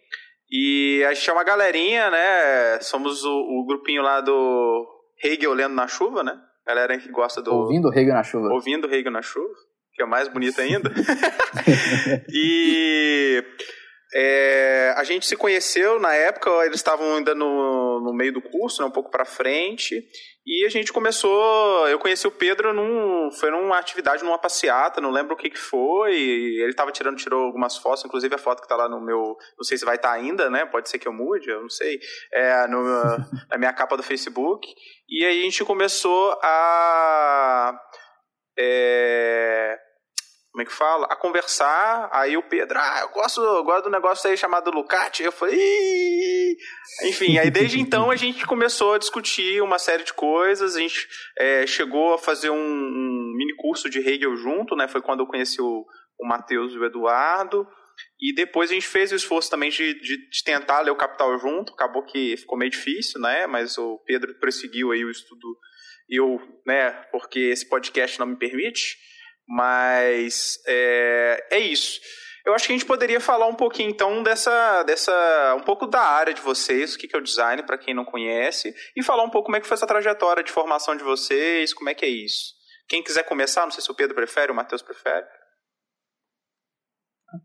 E 0.50 1.04
a 1.06 1.14
gente 1.14 1.30
é 1.30 1.34
uma 1.34 1.44
galerinha, 1.44 2.10
né? 2.10 2.80
Somos 2.82 3.24
o, 3.24 3.32
o 3.32 3.66
grupinho 3.66 4.02
lá 4.02 4.22
do 4.22 4.88
Hegel 5.24 5.54
lendo 5.54 5.76
na 5.76 5.88
chuva, 5.88 6.24
né? 6.24 6.38
Galera 6.66 6.98
que 6.98 7.10
gosta 7.10 7.42
do. 7.42 7.54
Ouvindo 7.54 7.94
Hegel 7.94 8.14
na 8.14 8.24
chuva. 8.24 8.50
Ouvindo 8.50 8.94
Hegel 8.94 9.12
na 9.12 9.22
chuva, 9.22 9.54
que 9.94 10.02
é 10.02 10.06
mais 10.06 10.28
bonito 10.28 10.60
ainda. 10.62 10.92
e. 12.32 13.44
É, 14.14 14.94
a 14.96 15.04
gente 15.04 15.26
se 15.26 15.36
conheceu 15.36 16.00
na 16.00 16.14
época, 16.14 16.50
eles 16.66 16.78
estavam 16.78 17.16
ainda 17.16 17.36
no, 17.36 18.02
no 18.02 18.14
meio 18.14 18.34
do 18.34 18.42
curso, 18.42 18.82
né, 18.82 18.88
um 18.88 18.92
pouco 18.92 19.12
para 19.12 19.26
frente, 19.26 20.04
e 20.50 20.66
a 20.66 20.70
gente 20.70 20.94
começou. 20.94 21.86
Eu 21.90 22.00
conheci 22.00 22.26
o 22.26 22.32
Pedro 22.32 22.74
num. 22.74 23.30
Foi 23.32 23.52
numa 23.52 23.78
atividade, 23.78 24.24
numa 24.24 24.40
passeata, 24.40 25.02
não 25.02 25.12
lembro 25.12 25.34
o 25.34 25.38
que, 25.38 25.50
que 25.50 25.58
foi. 25.58 26.16
Ele 26.16 26.70
estava 26.70 26.90
tirando, 26.90 27.18
tirou 27.18 27.44
algumas 27.44 27.76
fotos, 27.78 28.06
inclusive 28.06 28.34
a 28.34 28.38
foto 28.38 28.60
que 28.60 28.66
está 28.66 28.78
lá 28.78 28.88
no 28.88 29.02
meu. 29.02 29.36
Não 29.58 29.64
sei 29.64 29.78
se 29.78 29.84
vai 29.84 29.98
estar 29.98 30.08
tá 30.08 30.16
ainda, 30.16 30.50
né? 30.50 30.66
Pode 30.66 30.90
ser 30.90 31.00
que 31.00 31.08
eu 31.08 31.12
mude, 31.12 31.50
eu 31.50 31.64
não 31.64 31.70
sei. 31.70 32.00
É, 32.32 32.66
no, 32.68 32.82
na 33.52 33.58
minha 33.58 33.74
capa 33.74 33.98
do 33.98 34.04
Facebook. 34.04 34.66
E 35.10 35.26
aí 35.26 35.42
a 35.42 35.44
gente 35.44 35.66
começou 35.66 36.40
a. 36.42 37.78
É, 38.58 39.78
como 40.58 40.64
é 40.64 40.66
que 40.66 40.74
fala? 40.74 41.06
A 41.06 41.16
conversar. 41.16 42.10
Aí 42.12 42.36
o 42.36 42.42
Pedro, 42.42 42.80
ah, 42.80 43.02
eu 43.02 43.10
gosto, 43.10 43.40
eu 43.40 43.64
gosto 43.64 43.84
do 43.84 43.92
negócio 43.92 44.28
aí 44.28 44.36
chamado 44.36 44.72
Lucati. 44.72 45.22
Eu 45.22 45.32
falei, 45.32 46.58
enfim, 47.04 47.38
aí 47.38 47.52
desde 47.52 47.80
então 47.80 48.10
a 48.10 48.16
gente 48.16 48.44
começou 48.44 48.96
a 48.96 48.98
discutir 48.98 49.62
uma 49.62 49.78
série 49.78 50.04
de 50.04 50.14
coisas. 50.14 50.76
A 50.76 50.80
gente 50.80 51.08
é, 51.38 51.68
chegou 51.68 52.16
a 52.16 52.18
fazer 52.18 52.50
um, 52.50 52.56
um, 52.58 53.34
mini 53.38 53.56
curso 53.56 53.88
de 53.88 54.00
Hegel 54.00 54.36
junto, 54.36 54.76
né? 54.76 54.88
Foi 54.88 55.00
quando 55.00 55.20
eu 55.20 55.28
conheci 55.28 55.62
o, 55.62 55.86
o 56.20 56.28
Matheus 56.28 56.74
e 56.74 56.80
o 56.80 56.86
Eduardo. 56.86 57.68
E 58.20 58.34
depois 58.34 58.72
a 58.72 58.74
gente 58.74 58.88
fez 58.88 59.12
o 59.12 59.16
esforço 59.16 59.52
também 59.52 59.70
de, 59.70 59.94
de, 59.94 60.28
de, 60.28 60.44
tentar 60.44 60.82
ler 60.82 60.90
o 60.90 60.98
Capital 60.98 61.38
junto. 61.38 61.72
Acabou 61.74 62.04
que 62.04 62.36
ficou 62.36 62.58
meio 62.58 62.72
difícil, 62.72 63.22
né? 63.22 63.46
Mas 63.46 63.78
o 63.78 64.00
Pedro 64.08 64.34
prosseguiu 64.40 64.92
aí 64.92 65.06
o 65.06 65.12
estudo. 65.12 65.56
Eu, 66.10 66.42
né? 66.66 66.94
Porque 67.12 67.38
esse 67.42 67.70
podcast 67.70 68.20
não 68.20 68.26
me 68.26 68.36
permite. 68.36 68.98
Mas 69.48 70.60
é, 70.68 71.48
é 71.52 71.60
isso. 71.60 72.00
Eu 72.46 72.54
acho 72.54 72.66
que 72.66 72.72
a 72.72 72.78
gente 72.78 72.86
poderia 72.86 73.20
falar 73.20 73.48
um 73.48 73.56
pouquinho 73.56 73.90
então 73.90 74.24
dessa, 74.24 74.84
dessa 74.84 75.56
um 75.56 75.64
pouco 75.64 75.86
da 75.86 76.02
área 76.02 76.34
de 76.34 76.42
vocês, 76.42 76.96
o 76.96 76.98
que 76.98 77.14
é 77.14 77.20
o 77.20 77.24
design 77.24 77.62
para 77.64 77.78
quem 77.78 77.94
não 77.94 78.06
conhece, 78.06 78.74
e 78.96 79.04
falar 79.04 79.24
um 79.24 79.30
pouco 79.30 79.48
como 79.48 79.58
é 79.58 79.60
que 79.60 79.68
foi 79.68 79.76
essa 79.76 79.86
trajetória 79.86 80.44
de 80.44 80.52
formação 80.52 80.96
de 80.96 81.04
vocês, 81.04 81.74
como 81.74 81.90
é 81.90 81.94
que 81.94 82.06
é 82.06 82.10
isso. 82.10 82.54
Quem 82.88 83.04
quiser 83.04 83.24
começar, 83.24 83.64
não 83.64 83.72
sei 83.72 83.84
se 83.84 83.92
o 83.92 83.96
Pedro 83.96 84.16
prefere, 84.16 84.52
o 84.52 84.56
Matheus 84.56 84.82
prefere. 84.82 85.26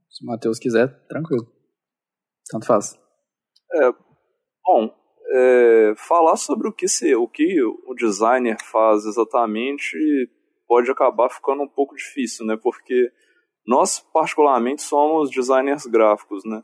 Se 0.08 0.24
o 0.24 0.26
Matheus 0.26 0.60
quiser, 0.60 0.88
tranquilo. 1.08 1.50
Tanto 2.48 2.64
faz. 2.64 2.94
É, 3.74 3.90
bom, 4.64 4.94
é, 5.32 5.94
falar 5.96 6.36
sobre 6.36 6.68
o 6.68 6.72
que, 6.72 6.86
se, 6.86 7.12
o 7.16 7.26
que 7.26 7.60
o 7.60 7.94
designer 7.96 8.56
faz 8.70 9.04
exatamente 9.04 9.96
pode 10.72 10.90
acabar 10.90 11.28
ficando 11.28 11.64
um 11.64 11.68
pouco 11.68 11.94
difícil, 11.94 12.46
né? 12.46 12.56
Porque 12.56 13.12
nós, 13.66 14.00
particularmente, 14.00 14.80
somos 14.80 15.30
designers 15.30 15.84
gráficos, 15.84 16.46
né? 16.46 16.62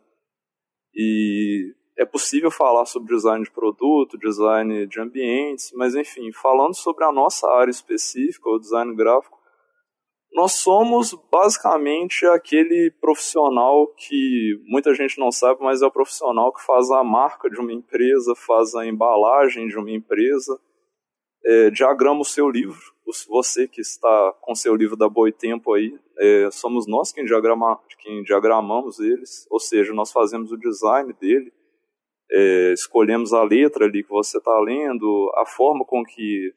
E 0.94 1.74
é 1.98 2.06
possível 2.06 2.50
falar 2.50 2.86
sobre 2.86 3.14
design 3.14 3.44
de 3.44 3.50
produto, 3.50 4.16
design 4.16 4.86
de 4.86 4.98
ambientes, 4.98 5.72
mas 5.74 5.94
enfim, 5.94 6.32
falando 6.32 6.74
sobre 6.74 7.04
a 7.04 7.12
nossa 7.12 7.46
área 7.50 7.70
específica, 7.70 8.48
o 8.48 8.58
design 8.58 8.96
gráfico, 8.96 9.36
Nós 10.32 10.52
somos 10.52 11.12
basicamente 11.30 12.24
aquele 12.24 12.90
profissional 13.02 13.88
que 13.88 14.58
muita 14.66 14.94
gente 14.94 15.18
não 15.18 15.30
sabe, 15.30 15.62
mas 15.62 15.82
é 15.82 15.86
o 15.86 15.90
profissional 15.90 16.50
que 16.50 16.64
faz 16.64 16.90
a 16.90 17.04
marca 17.04 17.50
de 17.50 17.60
uma 17.60 17.74
empresa, 17.74 18.34
faz 18.34 18.74
a 18.74 18.86
embalagem 18.86 19.68
de 19.68 19.76
uma 19.76 19.90
empresa, 19.90 20.58
é, 21.44 21.70
diagrama 21.70 22.20
o 22.20 22.24
seu 22.24 22.48
livro. 22.48 22.97
Você 23.28 23.66
que 23.66 23.80
está 23.80 24.34
com 24.40 24.54
seu 24.54 24.74
livro 24.74 24.96
da 24.96 25.08
Boitempo 25.08 25.72
aí, 25.72 25.98
é, 26.18 26.50
somos 26.50 26.86
nós 26.86 27.10
quem, 27.10 27.24
diagrama, 27.24 27.80
quem 28.00 28.22
diagramamos 28.22 28.98
eles, 29.00 29.46
ou 29.50 29.58
seja, 29.58 29.94
nós 29.94 30.12
fazemos 30.12 30.52
o 30.52 30.56
design 30.58 31.12
dele, 31.14 31.52
é, 32.30 32.72
escolhemos 32.72 33.32
a 33.32 33.42
letra 33.42 33.86
ali 33.86 34.02
que 34.02 34.10
você 34.10 34.36
está 34.38 34.58
lendo, 34.60 35.32
a 35.36 35.46
forma 35.46 35.84
com 35.84 36.04
que 36.04 36.52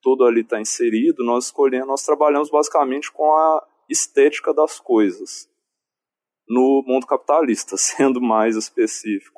tudo 0.00 0.24
ali 0.24 0.42
está 0.42 0.60
inserido, 0.60 1.24
nós 1.24 1.46
escolhemos, 1.46 1.88
nós 1.88 2.04
trabalhamos 2.04 2.50
basicamente 2.50 3.10
com 3.10 3.34
a 3.34 3.66
estética 3.88 4.54
das 4.54 4.78
coisas 4.78 5.48
no 6.48 6.84
mundo 6.86 7.06
capitalista, 7.06 7.74
sendo 7.78 8.20
mais 8.20 8.56
específico. 8.56 9.35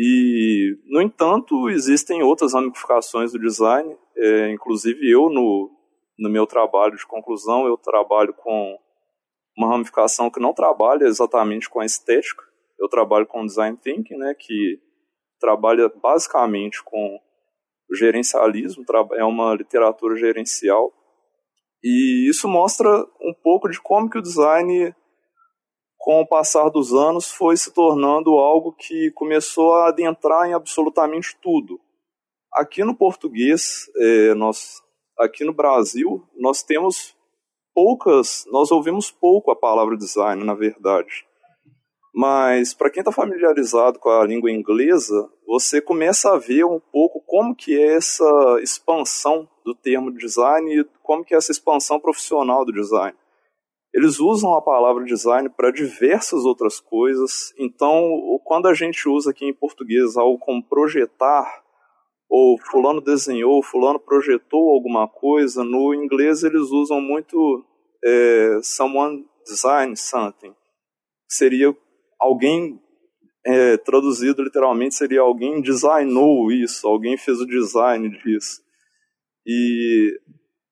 E, 0.00 0.78
no 0.86 1.02
entanto, 1.02 1.68
existem 1.68 2.22
outras 2.22 2.54
ramificações 2.54 3.32
do 3.32 3.38
design, 3.40 3.96
é, 4.16 4.52
inclusive 4.52 5.10
eu, 5.10 5.28
no, 5.28 5.68
no 6.16 6.30
meu 6.30 6.46
trabalho 6.46 6.96
de 6.96 7.04
conclusão, 7.04 7.66
eu 7.66 7.76
trabalho 7.76 8.32
com 8.32 8.78
uma 9.56 9.68
ramificação 9.68 10.30
que 10.30 10.38
não 10.38 10.54
trabalha 10.54 11.04
exatamente 11.04 11.68
com 11.68 11.80
a 11.80 11.84
estética, 11.84 12.44
eu 12.78 12.88
trabalho 12.88 13.26
com 13.26 13.44
design 13.44 13.76
thinking, 13.76 14.16
né, 14.16 14.36
que 14.38 14.78
trabalha 15.40 15.92
basicamente 16.00 16.80
com 16.84 17.18
o 17.90 17.96
gerencialismo, 17.96 18.84
é 19.14 19.24
uma 19.24 19.52
literatura 19.52 20.14
gerencial. 20.14 20.92
E 21.82 22.28
isso 22.28 22.46
mostra 22.46 22.88
um 23.20 23.34
pouco 23.42 23.68
de 23.68 23.80
como 23.80 24.08
que 24.08 24.18
o 24.18 24.22
design, 24.22 24.94
com 26.08 26.22
o 26.22 26.26
passar 26.26 26.70
dos 26.70 26.94
anos, 26.94 27.30
foi 27.30 27.54
se 27.54 27.70
tornando 27.70 28.30
algo 28.38 28.72
que 28.72 29.10
começou 29.10 29.74
a 29.74 29.88
adentrar 29.88 30.48
em 30.48 30.54
absolutamente 30.54 31.36
tudo. 31.42 31.78
Aqui 32.50 32.82
no 32.82 32.96
português, 32.96 33.90
é, 33.94 34.32
nós, 34.32 34.80
aqui 35.18 35.44
no 35.44 35.52
Brasil, 35.52 36.26
nós 36.34 36.62
temos 36.62 37.14
poucas, 37.74 38.46
nós 38.50 38.70
ouvimos 38.70 39.10
pouco 39.10 39.50
a 39.50 39.56
palavra 39.56 39.98
design, 39.98 40.42
na 40.42 40.54
verdade. 40.54 41.26
Mas 42.14 42.72
para 42.72 42.88
quem 42.88 43.02
está 43.02 43.12
familiarizado 43.12 43.98
com 43.98 44.08
a 44.08 44.24
língua 44.24 44.50
inglesa, 44.50 45.30
você 45.46 45.78
começa 45.78 46.32
a 46.32 46.38
ver 46.38 46.64
um 46.64 46.80
pouco 46.80 47.22
como 47.26 47.54
que 47.54 47.78
é 47.78 47.96
essa 47.96 48.58
expansão 48.62 49.46
do 49.62 49.74
termo 49.74 50.10
design 50.10 50.74
e 50.74 50.84
como 51.02 51.22
que 51.22 51.34
é 51.34 51.36
essa 51.36 51.52
expansão 51.52 52.00
profissional 52.00 52.64
do 52.64 52.72
design. 52.72 53.14
Eles 53.98 54.20
usam 54.20 54.54
a 54.54 54.62
palavra 54.62 55.04
design 55.04 55.48
para 55.48 55.72
diversas 55.72 56.44
outras 56.44 56.78
coisas. 56.78 57.52
Então, 57.58 58.38
quando 58.44 58.68
a 58.68 58.72
gente 58.72 59.08
usa 59.08 59.32
aqui 59.32 59.44
em 59.44 59.52
português 59.52 60.16
algo 60.16 60.38
como 60.38 60.62
projetar, 60.62 61.64
ou 62.30 62.56
fulano 62.70 63.00
desenhou, 63.00 63.60
fulano 63.60 63.98
projetou 63.98 64.70
alguma 64.70 65.08
coisa, 65.08 65.64
no 65.64 65.92
inglês 65.92 66.44
eles 66.44 66.70
usam 66.70 67.00
muito 67.00 67.64
é, 68.04 68.60
someone 68.62 69.26
design 69.44 69.96
something. 69.96 70.54
Seria 71.28 71.76
alguém 72.20 72.80
é, 73.44 73.78
traduzido 73.78 74.44
literalmente 74.44 74.94
seria 74.94 75.22
alguém 75.22 75.60
designou 75.60 76.52
isso, 76.52 76.86
alguém 76.86 77.16
fez 77.16 77.40
o 77.40 77.46
design 77.46 78.08
disso. 78.22 78.62
E 79.44 80.20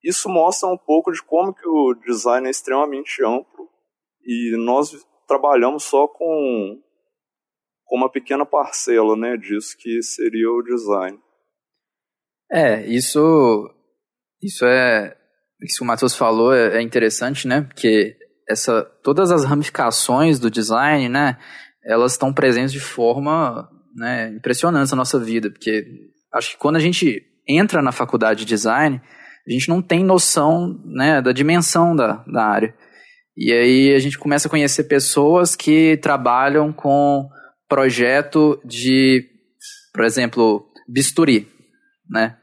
isso 0.03 0.29
mostra 0.29 0.69
um 0.69 0.77
pouco 0.77 1.11
de 1.11 1.21
como 1.23 1.53
que 1.53 1.67
o 1.67 1.93
design 2.05 2.47
é 2.47 2.51
extremamente 2.51 3.23
amplo 3.23 3.67
e 4.25 4.55
nós 4.57 4.91
trabalhamos 5.27 5.83
só 5.83 6.07
com, 6.07 6.79
com 7.85 7.95
uma 7.97 8.11
pequena 8.11 8.45
parcela 8.45 9.15
né, 9.15 9.37
disso 9.37 9.75
que 9.77 10.01
seria 10.01 10.49
o 10.49 10.63
design. 10.63 11.19
É, 12.51 12.85
isso, 12.85 13.69
isso 14.41 14.65
é. 14.65 15.15
Isso 15.61 15.79
que 15.79 15.83
o 15.83 15.87
Matheus 15.87 16.15
falou 16.15 16.53
é, 16.53 16.77
é 16.77 16.81
interessante, 16.81 17.47
né? 17.47 17.61
Porque 17.61 18.15
essa, 18.47 18.83
todas 19.03 19.31
as 19.31 19.43
ramificações 19.43 20.39
do 20.39 20.51
design, 20.51 21.09
né, 21.09 21.37
elas 21.83 22.13
estão 22.13 22.33
presentes 22.33 22.71
de 22.71 22.79
forma 22.79 23.67
né, 23.95 24.29
impressionante 24.29 24.91
na 24.91 24.97
nossa 24.97 25.19
vida, 25.19 25.49
porque 25.49 25.83
acho 26.33 26.51
que 26.51 26.57
quando 26.57 26.75
a 26.75 26.79
gente 26.79 27.23
entra 27.47 27.81
na 27.81 27.91
faculdade 27.91 28.41
de 28.41 28.45
design, 28.45 29.01
a 29.47 29.51
gente 29.51 29.69
não 29.69 29.81
tem 29.81 30.03
noção 30.03 30.79
né, 30.85 31.21
da 31.21 31.31
dimensão 31.31 31.95
da, 31.95 32.23
da 32.27 32.43
área. 32.43 32.75
E 33.35 33.53
aí 33.53 33.93
a 33.93 33.99
gente 33.99 34.17
começa 34.17 34.47
a 34.47 34.51
conhecer 34.51 34.85
pessoas 34.85 35.55
que 35.55 35.97
trabalham 35.97 36.73
com 36.73 37.29
projeto 37.69 38.59
de, 38.65 39.25
por 39.93 40.03
exemplo, 40.03 40.65
bisturi, 40.87 41.47
né? 42.09 42.35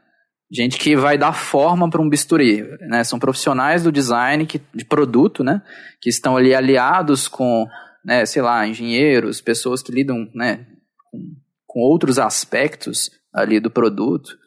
gente 0.51 0.77
que 0.77 0.95
vai 0.95 1.17
dar 1.17 1.33
forma 1.33 1.89
para 1.89 2.01
um 2.01 2.09
bisturi, 2.09 2.63
né? 2.81 3.03
São 3.03 3.19
profissionais 3.19 3.83
do 3.83 3.91
design 3.91 4.45
que, 4.45 4.61
de 4.73 4.85
produto, 4.85 5.43
né? 5.43 5.61
Que 6.01 6.09
estão 6.09 6.37
ali 6.37 6.53
aliados 6.53 7.27
com, 7.27 7.67
né, 8.03 8.25
sei 8.25 8.41
lá, 8.41 8.65
engenheiros, 8.67 9.41
pessoas 9.41 9.81
que 9.81 9.91
lidam, 9.91 10.29
né, 10.33 10.65
com, 11.11 11.19
com 11.67 11.79
outros 11.81 12.19
aspectos 12.19 13.09
ali 13.33 13.59
do 13.59 13.69
produto. 13.69 14.37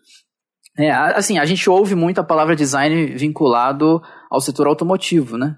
É, 0.78 0.90
assim, 0.90 1.38
a 1.38 1.44
gente 1.44 1.68
ouve 1.68 1.96
muito 1.96 2.20
a 2.20 2.24
palavra 2.24 2.54
design 2.54 3.06
vinculado 3.16 4.00
ao 4.30 4.40
setor 4.40 4.68
automotivo, 4.68 5.36
né? 5.36 5.56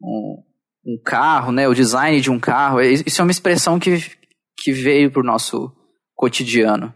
Um, 0.00 0.42
um 0.86 1.02
carro, 1.04 1.50
né? 1.50 1.66
O 1.66 1.74
design 1.74 2.20
de 2.20 2.30
um 2.30 2.38
carro, 2.38 2.80
é, 2.80 2.92
isso 2.92 3.20
é 3.20 3.24
uma 3.24 3.32
expressão 3.32 3.80
que, 3.80 3.98
que 4.58 4.72
veio 4.72 5.10
para 5.10 5.20
o 5.20 5.26
nosso 5.26 5.72
cotidiano 6.14 6.94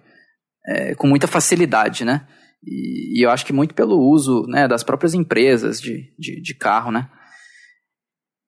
é, 0.66 0.94
com 0.94 1.08
muita 1.08 1.26
facilidade, 1.26 2.04
né? 2.04 2.26
E, 2.64 3.18
e, 3.18 3.24
eu 3.24 3.30
acho 3.30 3.44
que 3.44 3.52
muito 3.52 3.74
pelo 3.74 3.98
uso 3.98 4.44
né, 4.48 4.68
das 4.68 4.84
próprias 4.84 5.14
empresas 5.14 5.80
de, 5.80 6.12
de, 6.18 6.40
de 6.40 6.54
carro, 6.54 6.92
né? 6.92 7.08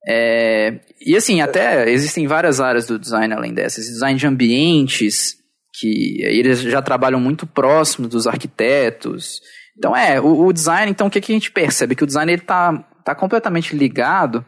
É, 0.07 0.81
e 1.04 1.16
assim, 1.16 1.40
até 1.40 1.90
existem 1.90 2.26
várias 2.26 2.61
áreas 2.61 2.87
do 2.87 2.98
design 2.98 3.35
além 3.35 3.52
dessas. 3.52 3.87
Design 3.87 4.18
de 4.18 4.26
ambientes, 4.26 5.38
que 5.78 6.20
eles 6.22 6.60
já 6.60 6.82
trabalham 6.82 7.20
muito 7.20 7.46
próximo 7.46 8.08
dos 8.08 8.26
arquitetos. 8.26 9.40
Então 9.76 9.94
é, 9.94 10.20
o, 10.20 10.46
o 10.46 10.52
design, 10.52 10.90
então 10.90 11.06
o 11.06 11.10
que, 11.10 11.20
que 11.20 11.32
a 11.32 11.34
gente 11.34 11.50
percebe? 11.50 11.94
Que 11.94 12.04
o 12.04 12.06
design 12.06 12.32
está 12.32 12.84
tá 13.04 13.14
completamente 13.14 13.76
ligado 13.76 14.44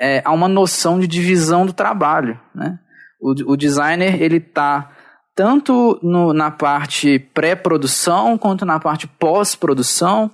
é, 0.00 0.22
a 0.24 0.32
uma 0.32 0.48
noção 0.48 0.98
de 0.98 1.06
divisão 1.06 1.66
do 1.66 1.72
trabalho, 1.72 2.40
né? 2.54 2.78
O, 3.20 3.52
o 3.52 3.56
designer, 3.56 4.20
ele 4.22 4.38
está 4.38 4.90
tanto 5.34 5.98
no, 6.02 6.32
na 6.32 6.50
parte 6.50 7.18
pré-produção 7.18 8.38
quanto 8.38 8.64
na 8.64 8.80
parte 8.80 9.06
pós-produção 9.06 10.30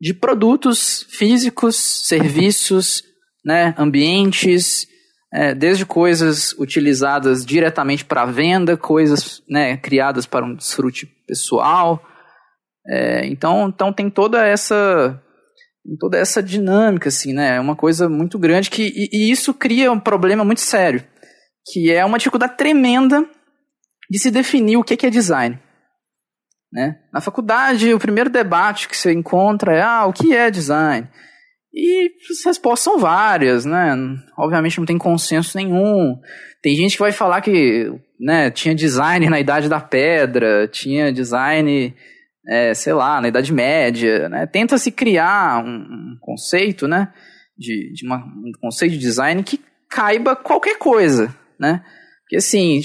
de 0.00 0.14
produtos 0.14 1.06
físicos, 1.10 1.76
serviços, 1.76 3.02
né, 3.44 3.74
ambientes, 3.76 4.86
é, 5.32 5.54
desde 5.54 5.86
coisas 5.86 6.52
utilizadas 6.58 7.44
diretamente 7.44 8.04
para 8.04 8.24
venda, 8.24 8.76
coisas 8.76 9.42
né, 9.48 9.76
criadas 9.76 10.26
para 10.26 10.44
um 10.44 10.54
desfrute 10.54 11.06
pessoal. 11.26 12.02
É, 12.86 13.26
então, 13.26 13.68
então 13.68 13.92
tem 13.92 14.10
toda 14.10 14.44
essa 14.44 15.20
toda 15.98 16.18
essa 16.18 16.42
dinâmica 16.42 17.08
assim, 17.08 17.32
né? 17.32 17.56
É 17.56 17.60
uma 17.60 17.74
coisa 17.74 18.08
muito 18.08 18.38
grande 18.38 18.70
que 18.70 18.82
e, 18.82 19.08
e 19.12 19.30
isso 19.30 19.54
cria 19.54 19.90
um 19.90 20.00
problema 20.00 20.44
muito 20.44 20.60
sério, 20.60 21.04
que 21.72 21.90
é 21.90 22.04
uma 22.04 22.18
dificuldade 22.18 22.56
tremenda 22.56 23.24
de 24.10 24.18
se 24.18 24.30
definir 24.30 24.76
o 24.76 24.84
que 24.84 25.06
é 25.06 25.10
design. 25.10 25.58
Né? 26.72 26.98
Na 27.12 27.20
faculdade, 27.20 27.92
o 27.92 27.98
primeiro 27.98 28.30
debate 28.30 28.88
que 28.88 28.96
você 28.96 29.12
encontra 29.12 29.74
é 29.74 29.82
ah, 29.82 30.06
o 30.06 30.12
que 30.12 30.34
é 30.34 30.50
design? 30.50 31.08
E 31.72 32.10
as 32.30 32.44
respostas 32.44 32.80
são 32.84 32.98
várias, 32.98 33.64
né? 33.64 33.94
Obviamente 34.36 34.78
não 34.78 34.86
tem 34.86 34.98
consenso 34.98 35.56
nenhum. 35.56 36.18
Tem 36.60 36.74
gente 36.74 36.92
que 36.92 37.02
vai 37.02 37.12
falar 37.12 37.40
que 37.40 37.92
né, 38.18 38.50
tinha 38.50 38.74
design 38.74 39.28
na 39.30 39.38
Idade 39.40 39.68
da 39.68 39.80
Pedra, 39.80 40.68
tinha 40.68 41.12
design, 41.12 41.94
é, 42.46 42.74
sei 42.74 42.92
lá, 42.92 43.20
na 43.20 43.28
Idade 43.28 43.52
Média. 43.52 44.28
Né? 44.28 44.46
Tenta 44.46 44.78
se 44.78 44.90
criar 44.90 45.64
um, 45.64 45.76
um 45.76 46.18
conceito, 46.20 46.88
né? 46.88 47.12
De, 47.56 47.92
de 47.92 48.06
uma, 48.06 48.16
um 48.16 48.52
conceito 48.60 48.92
de 48.92 48.98
design 48.98 49.42
que 49.42 49.60
caiba 49.88 50.34
qualquer 50.34 50.78
coisa, 50.78 51.34
né? 51.58 51.84
Porque 52.22 52.36
assim, 52.36 52.80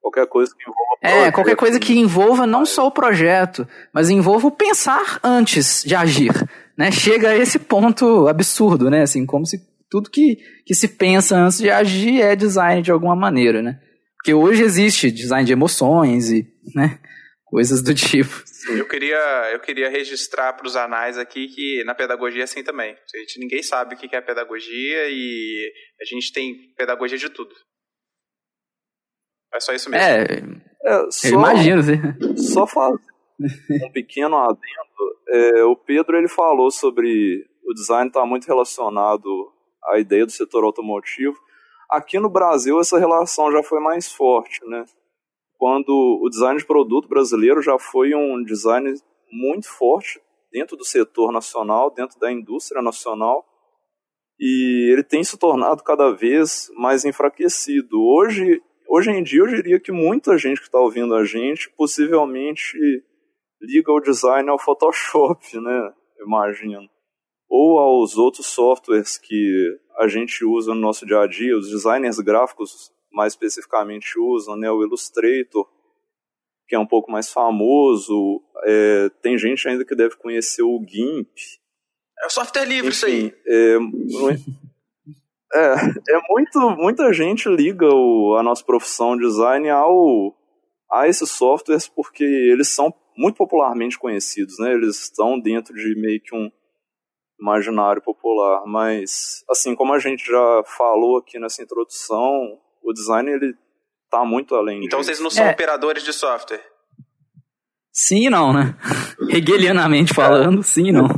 Qualquer 0.00 0.26
coisa 0.26 0.52
que 0.54 0.62
envolva. 0.62 0.91
É, 1.02 1.32
qualquer 1.32 1.56
coisa 1.56 1.80
que 1.80 1.98
envolva 1.98 2.46
não 2.46 2.64
só 2.64 2.86
o 2.86 2.92
projeto, 2.92 3.66
mas 3.92 4.08
envolva 4.08 4.46
o 4.46 4.52
pensar 4.52 5.18
antes 5.22 5.82
de 5.84 5.94
agir. 5.94 6.32
Né? 6.78 6.92
Chega 6.92 7.30
a 7.30 7.36
esse 7.36 7.58
ponto 7.58 8.28
absurdo, 8.28 8.88
né? 8.88 9.02
Assim, 9.02 9.26
como 9.26 9.44
se 9.44 9.58
tudo 9.90 10.10
que, 10.10 10.38
que 10.64 10.74
se 10.74 10.88
pensa 10.88 11.36
antes 11.36 11.58
de 11.58 11.70
agir 11.70 12.20
é 12.22 12.36
design 12.36 12.82
de 12.82 12.92
alguma 12.92 13.16
maneira, 13.16 13.60
né? 13.60 13.80
Porque 14.16 14.32
hoje 14.32 14.62
existe 14.62 15.10
design 15.10 15.44
de 15.44 15.52
emoções 15.52 16.30
e, 16.30 16.46
né? 16.74 16.98
coisas 17.52 17.82
do 17.82 17.94
tipo. 17.94 18.42
Eu 18.70 18.88
queria, 18.88 19.50
eu 19.52 19.60
queria 19.60 19.90
registrar 19.90 20.54
para 20.54 20.66
os 20.66 20.74
anais 20.74 21.18
aqui 21.18 21.48
que 21.48 21.84
na 21.84 21.94
pedagogia 21.94 22.40
é 22.40 22.44
assim 22.44 22.64
também. 22.64 22.92
A 22.94 23.18
gente, 23.18 23.38
ninguém 23.38 23.62
sabe 23.62 23.94
o 23.94 23.98
que 23.98 24.16
é 24.16 24.20
pedagogia 24.22 25.10
e 25.10 25.70
a 26.00 26.04
gente 26.06 26.32
tem 26.32 26.72
pedagogia 26.74 27.18
de 27.18 27.28
tudo. 27.28 27.54
É 29.52 29.60
só 29.60 29.74
isso 29.74 29.90
mesmo. 29.90 30.02
É, 30.02 30.24
É, 30.84 31.10
só, 31.10 31.28
eu 31.28 31.34
imagino. 31.34 31.82
Sim. 31.82 32.36
só 32.36 32.66
fazer 32.66 33.00
um 33.84 33.90
pequeno 33.92 34.36
adendo. 34.36 34.60
É, 35.28 35.64
o 35.64 35.76
Pedro 35.76 36.16
ele 36.16 36.28
falou 36.28 36.70
sobre 36.70 37.46
o 37.64 37.72
design 37.74 38.08
estar 38.08 38.26
muito 38.26 38.46
relacionado 38.46 39.52
à 39.84 39.98
ideia 39.98 40.26
do 40.26 40.32
setor 40.32 40.64
automotivo. 40.64 41.36
Aqui 41.90 42.18
no 42.18 42.28
Brasil 42.28 42.80
essa 42.80 42.98
relação 42.98 43.50
já 43.52 43.62
foi 43.62 43.80
mais 43.80 44.10
forte, 44.10 44.60
né? 44.66 44.84
Quando 45.56 46.20
o 46.22 46.28
design 46.28 46.58
de 46.58 46.66
produto 46.66 47.08
brasileiro 47.08 47.62
já 47.62 47.78
foi 47.78 48.14
um 48.14 48.42
design 48.42 48.92
muito 49.30 49.68
forte 49.68 50.20
dentro 50.50 50.76
do 50.76 50.84
setor 50.84 51.32
nacional, 51.32 51.90
dentro 51.90 52.18
da 52.18 52.30
indústria 52.30 52.82
nacional, 52.82 53.44
e 54.38 54.92
ele 54.92 55.04
tem 55.04 55.22
se 55.22 55.38
tornado 55.38 55.82
cada 55.82 56.10
vez 56.10 56.70
mais 56.76 57.04
enfraquecido. 57.04 58.02
Hoje, 58.02 58.60
hoje 58.92 59.10
em 59.10 59.22
dia, 59.22 59.40
eu 59.40 59.46
diria 59.46 59.80
que 59.80 59.90
muita 59.90 60.36
gente 60.36 60.60
que 60.60 60.66
está 60.66 60.78
ouvindo 60.78 61.14
a 61.14 61.24
gente 61.24 61.70
possivelmente 61.70 62.76
liga 63.58 63.90
o 63.90 64.00
design 64.00 64.50
ao 64.50 64.58
Photoshop, 64.58 65.42
né? 65.58 65.92
Imagino. 66.20 66.88
Ou 67.48 67.78
aos 67.78 68.16
outros 68.18 68.46
softwares 68.46 69.16
que 69.16 69.78
a 69.98 70.06
gente 70.06 70.44
usa 70.44 70.74
no 70.74 70.80
nosso 70.80 71.06
dia 71.06 71.20
a 71.20 71.26
dia, 71.26 71.56
os 71.56 71.70
designers 71.70 72.18
gráficos 72.18 72.92
mais 73.10 73.32
especificamente 73.32 74.18
usam, 74.18 74.56
né? 74.56 74.70
O 74.70 74.82
Illustrator, 74.82 75.66
que 76.68 76.74
é 76.74 76.78
um 76.78 76.86
pouco 76.86 77.10
mais 77.10 77.30
famoso. 77.30 78.42
É, 78.64 79.08
tem 79.22 79.38
gente 79.38 79.66
ainda 79.68 79.84
que 79.84 79.94
deve 79.94 80.16
conhecer 80.16 80.62
o 80.62 80.82
GIMP. 80.86 81.30
É 82.22 82.26
o 82.26 82.30
software 82.30 82.64
livre 82.64 82.90
isso 82.90 83.06
aí. 83.06 83.26
Enfim, 83.26 83.36
é, 83.46 83.76
é, 85.54 85.74
é 86.16 86.20
muito, 86.28 86.58
muita 86.76 87.12
gente 87.12 87.48
liga 87.48 87.86
o, 87.86 88.36
a 88.38 88.42
nossa 88.42 88.64
profissão 88.64 89.16
design 89.16 89.68
ao, 89.70 90.34
a 90.90 91.06
esses 91.08 91.30
softwares 91.30 91.88
porque 91.88 92.24
eles 92.24 92.68
são 92.68 92.92
muito 93.16 93.36
popularmente 93.36 93.98
conhecidos, 93.98 94.58
né? 94.58 94.72
Eles 94.72 95.02
estão 95.02 95.38
dentro 95.38 95.74
de 95.74 95.94
meio 96.00 96.20
que 96.20 96.34
um 96.34 96.50
imaginário 97.40 98.00
popular, 98.00 98.62
mas 98.66 99.44
assim 99.50 99.74
como 99.74 99.92
a 99.92 99.98
gente 99.98 100.24
já 100.24 100.62
falou 100.64 101.18
aqui 101.18 101.38
nessa 101.38 101.62
introdução, 101.62 102.58
o 102.82 102.92
design 102.92 103.30
ele 103.30 103.54
tá 104.10 104.24
muito 104.24 104.54
além 104.54 104.84
Então 104.84 105.00
disso. 105.00 105.08
vocês 105.08 105.20
não 105.20 105.28
são 105.30 105.44
É. 105.46 105.50
operadores 105.52 106.04
de 106.04 106.12
software. 106.12 106.62
Sim 107.92 108.26
e 108.26 108.30
não, 108.30 108.52
né? 108.52 108.74
Hegelianamente 109.28 110.14
falando, 110.14 110.62
sim 110.62 110.88
e 110.88 110.92
não. 110.92 111.08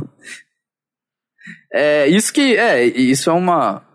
É, 1.71 2.07
isso 2.07 2.33
que, 2.33 2.55
é, 2.57 2.83
isso 2.85 3.29
é 3.29 3.33
uma, 3.33 3.85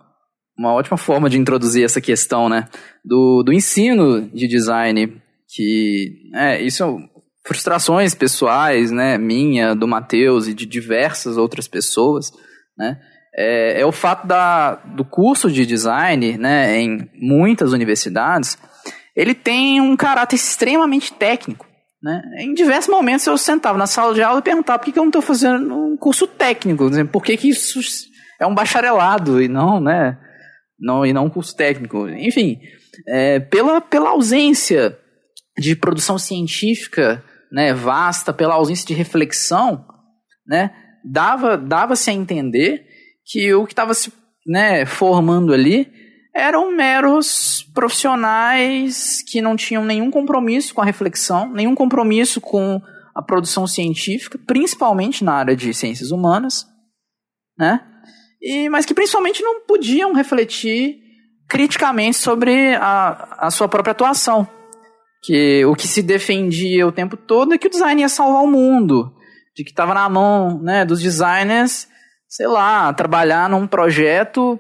uma 0.60 0.74
ótima 0.74 0.98
forma 0.98 1.30
de 1.30 1.38
introduzir 1.38 1.82
essa 1.82 2.02
questão, 2.02 2.46
né? 2.46 2.68
Do, 3.02 3.42
do 3.42 3.50
ensino 3.50 4.28
de 4.28 4.46
design, 4.46 5.16
que, 5.48 6.30
é, 6.34 6.60
isso 6.60 6.76
são 6.76 6.98
frustrações 7.46 8.14
pessoais, 8.14 8.90
né? 8.90 9.16
Minha, 9.16 9.74
do 9.74 9.88
Matheus 9.88 10.46
e 10.46 10.52
de 10.52 10.66
diversas 10.66 11.38
outras 11.38 11.66
pessoas, 11.66 12.30
né? 12.76 13.00
É, 13.34 13.80
é 13.80 13.86
o 13.86 13.92
fato 13.92 14.26
da, 14.26 14.74
do 14.74 15.02
curso 15.02 15.50
de 15.50 15.64
design, 15.64 16.36
né? 16.36 16.78
Em 16.78 17.08
muitas 17.14 17.72
universidades, 17.72 18.58
ele 19.16 19.32
tem 19.32 19.80
um 19.80 19.96
caráter 19.96 20.36
extremamente 20.36 21.10
técnico. 21.10 21.66
Né? 22.02 22.20
Em 22.38 22.54
diversos 22.54 22.90
momentos 22.90 23.26
eu 23.26 23.36
sentava 23.36 23.78
na 23.78 23.86
sala 23.86 24.14
de 24.14 24.22
aula 24.22 24.40
e 24.40 24.42
perguntava 24.42 24.78
por 24.78 24.86
que, 24.86 24.92
que 24.92 24.98
eu 24.98 25.02
não 25.02 25.10
estou 25.10 25.20
fazendo 25.20 25.74
um 25.74 25.96
curso 25.98 26.26
técnico, 26.26 26.90
por 27.12 27.22
que, 27.22 27.36
que 27.36 27.50
isso 27.50 27.78
é 28.40 28.46
um 28.46 28.54
bacharelado 28.54 29.42
e 29.42 29.48
não, 29.48 29.78
né? 29.78 30.16
Não, 30.80 31.04
e 31.04 31.12
não 31.12 31.26
um 31.26 31.30
curso 31.30 31.54
técnico. 31.54 32.08
Enfim, 32.08 32.58
é, 33.06 33.38
pela, 33.38 33.80
pela 33.80 34.10
ausência 34.10 34.98
de 35.58 35.76
produção 35.76 36.18
científica 36.18 37.22
né, 37.52 37.74
vasta, 37.74 38.32
pela 38.32 38.54
ausência 38.54 38.86
de 38.86 38.94
reflexão, 38.94 39.84
né, 40.46 40.70
dava, 41.04 41.56
dava-se 41.56 42.10
a 42.10 42.12
entender 42.12 42.86
que 43.24 43.52
o 43.54 43.66
que 43.66 43.72
estava 43.72 43.92
se 43.92 44.12
né, 44.46 44.86
formando 44.86 45.52
ali 45.52 45.90
eram 46.34 46.74
meros 46.74 47.68
profissionais 47.74 49.22
que 49.26 49.42
não 49.42 49.56
tinham 49.56 49.84
nenhum 49.84 50.10
compromisso 50.10 50.74
com 50.74 50.80
a 50.80 50.84
reflexão, 50.84 51.52
nenhum 51.52 51.74
compromisso 51.74 52.40
com 52.40 52.80
a 53.14 53.20
produção 53.20 53.66
científica, 53.66 54.38
principalmente 54.46 55.24
na 55.24 55.34
área 55.34 55.56
de 55.56 55.74
ciências 55.74 56.10
humanas, 56.10 56.66
né? 57.58 57.89
E, 58.40 58.68
mas 58.68 58.86
que 58.86 58.94
principalmente 58.94 59.42
não 59.42 59.60
podiam 59.60 60.12
refletir 60.12 60.98
criticamente 61.48 62.16
sobre 62.16 62.74
a, 62.76 63.46
a 63.46 63.50
sua 63.50 63.68
própria 63.68 63.92
atuação. 63.92 64.48
Que 65.22 65.64
o 65.66 65.74
que 65.74 65.86
se 65.86 66.00
defendia 66.00 66.86
o 66.86 66.92
tempo 66.92 67.16
todo 67.16 67.52
é 67.52 67.58
que 67.58 67.66
o 67.66 67.70
design 67.70 68.00
ia 68.00 68.08
salvar 68.08 68.42
o 68.42 68.46
mundo, 68.46 69.12
de 69.54 69.64
que 69.64 69.70
estava 69.70 69.92
na 69.92 70.08
mão 70.08 70.62
né, 70.62 70.84
dos 70.84 71.02
designers, 71.02 71.86
sei 72.28 72.46
lá, 72.46 72.92
trabalhar 72.94 73.50
num 73.50 73.66
projeto 73.66 74.58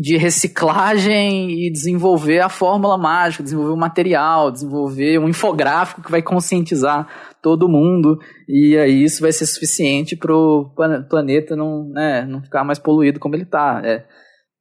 de 0.00 0.16
reciclagem 0.16 1.66
e 1.66 1.70
desenvolver 1.70 2.40
a 2.40 2.48
fórmula 2.48 2.96
mágica, 2.96 3.42
desenvolver 3.42 3.72
o 3.72 3.76
material, 3.76 4.50
desenvolver 4.50 5.18
um 5.18 5.28
infográfico 5.28 6.00
que 6.00 6.10
vai 6.10 6.22
conscientizar 6.22 7.06
todo 7.42 7.68
mundo 7.68 8.18
e 8.48 8.78
aí 8.78 9.04
isso 9.04 9.20
vai 9.20 9.30
ser 9.30 9.44
suficiente 9.44 10.16
para 10.16 10.34
o 10.34 10.72
planeta 11.06 11.54
não, 11.54 11.90
né, 11.90 12.24
não 12.24 12.42
ficar 12.42 12.64
mais 12.64 12.78
poluído 12.78 13.20
como 13.20 13.34
ele 13.34 13.42
está. 13.42 13.82
É, 13.84 14.06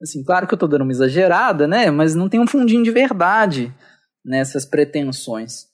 assim, 0.01 0.25
claro 0.25 0.45
que 0.45 0.53
eu 0.53 0.57
estou 0.57 0.67
dando 0.67 0.81
uma 0.81 0.91
exagerada, 0.91 1.65
né, 1.65 1.89
mas 1.89 2.13
não 2.15 2.27
tem 2.27 2.41
um 2.41 2.47
fundinho 2.47 2.83
de 2.83 2.91
verdade 2.91 3.73
nessas 4.25 4.65
pretensões. 4.65 5.68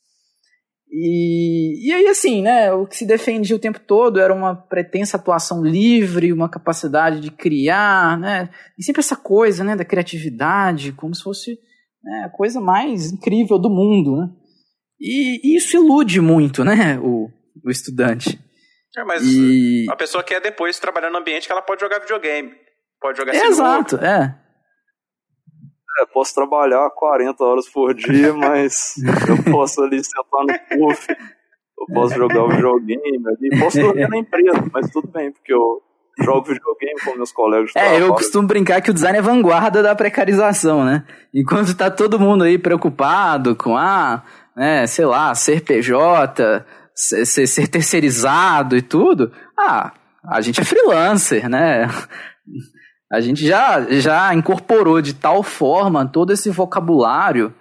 E, 0.97 1.89
e 1.89 1.93
aí, 1.93 2.07
assim, 2.07 2.41
né, 2.41 2.71
o 2.71 2.87
que 2.87 2.95
se 2.95 3.05
defendia 3.05 3.53
o 3.53 3.59
tempo 3.59 3.81
todo 3.81 4.17
era 4.17 4.33
uma 4.33 4.55
pretensa 4.55 5.17
atuação 5.17 5.61
livre, 5.61 6.31
uma 6.31 6.47
capacidade 6.47 7.19
de 7.19 7.29
criar, 7.29 8.17
né, 8.17 8.49
e 8.79 8.83
sempre 8.83 9.01
essa 9.01 9.17
coisa, 9.17 9.61
né, 9.61 9.75
da 9.75 9.83
criatividade, 9.83 10.93
como 10.93 11.13
se 11.13 11.21
fosse 11.21 11.59
né, 12.01 12.23
a 12.25 12.29
coisa 12.29 12.61
mais 12.61 13.11
incrível 13.11 13.59
do 13.59 13.69
mundo, 13.69 14.15
né. 14.15 14.29
E, 14.97 15.41
e 15.43 15.57
isso 15.57 15.75
ilude 15.75 16.21
muito, 16.21 16.63
né, 16.63 16.97
o, 16.99 17.29
o 17.61 17.69
estudante. 17.69 18.39
É, 18.97 19.03
mas 19.03 19.21
E... 19.21 19.85
a 19.89 19.97
pessoa 19.97 20.23
quer 20.23 20.39
depois 20.39 20.79
trabalhar 20.79 21.09
no 21.09 21.17
ambiente 21.17 21.45
que 21.45 21.51
ela 21.51 21.61
pode 21.61 21.81
jogar 21.81 21.99
videogame, 21.99 22.53
pode 23.01 23.17
jogar 23.17 23.33
sinuca. 23.33 23.49
Exato, 23.49 23.97
é. 23.97 24.33
É, 25.99 26.05
posso 26.07 26.33
trabalhar 26.35 26.89
40 26.91 27.43
horas 27.43 27.69
por 27.69 27.93
dia, 27.93 28.33
mas 28.35 28.95
eu 29.27 29.51
posso 29.51 29.81
ali 29.81 30.01
sentar 30.03 30.41
no 30.41 30.87
puff, 30.87 31.07
eu 31.09 31.93
posso 31.93 32.15
jogar 32.15 32.43
o 32.43 32.49
videogame 32.49 33.23
ali, 33.27 33.59
posso 33.59 33.79
dormir 33.79 34.09
na 34.09 34.17
empresa, 34.17 34.63
mas 34.73 34.89
tudo 34.91 35.07
bem, 35.07 35.31
porque 35.31 35.53
eu 35.53 35.81
jogo 36.21 36.47
videogame 36.47 36.99
com 37.03 37.15
meus 37.15 37.31
colegas 37.31 37.71
É, 37.75 37.79
trabalho. 37.81 38.05
eu 38.05 38.13
costumo 38.13 38.47
brincar 38.47 38.81
que 38.81 38.89
o 38.89 38.93
design 38.93 39.17
é 39.17 39.21
vanguarda 39.21 39.83
da 39.83 39.93
precarização, 39.95 40.83
né? 40.85 41.03
Enquanto 41.33 41.75
tá 41.75 41.91
todo 41.91 42.19
mundo 42.19 42.43
aí 42.45 42.57
preocupado 42.57 43.55
com, 43.55 43.75
ah, 43.77 44.23
né, 44.55 44.87
sei 44.87 45.05
lá, 45.05 45.33
ser 45.35 45.61
PJ, 45.61 46.65
ser, 46.93 47.25
ser 47.25 47.67
terceirizado 47.67 48.77
e 48.77 48.81
tudo, 48.81 49.31
ah, 49.59 49.91
a 50.27 50.39
gente 50.41 50.61
é 50.61 50.63
freelancer, 50.63 51.49
né? 51.49 51.87
A 53.15 53.21
gente 53.21 53.47
já, 53.47 53.81
já 53.89 54.33
incorporou 54.33 55.01
de 55.01 55.13
tal 55.13 55.41
forma 55.41 56.05
todo 56.05 56.33
esse 56.33 56.49
vocabulário, 56.49 57.55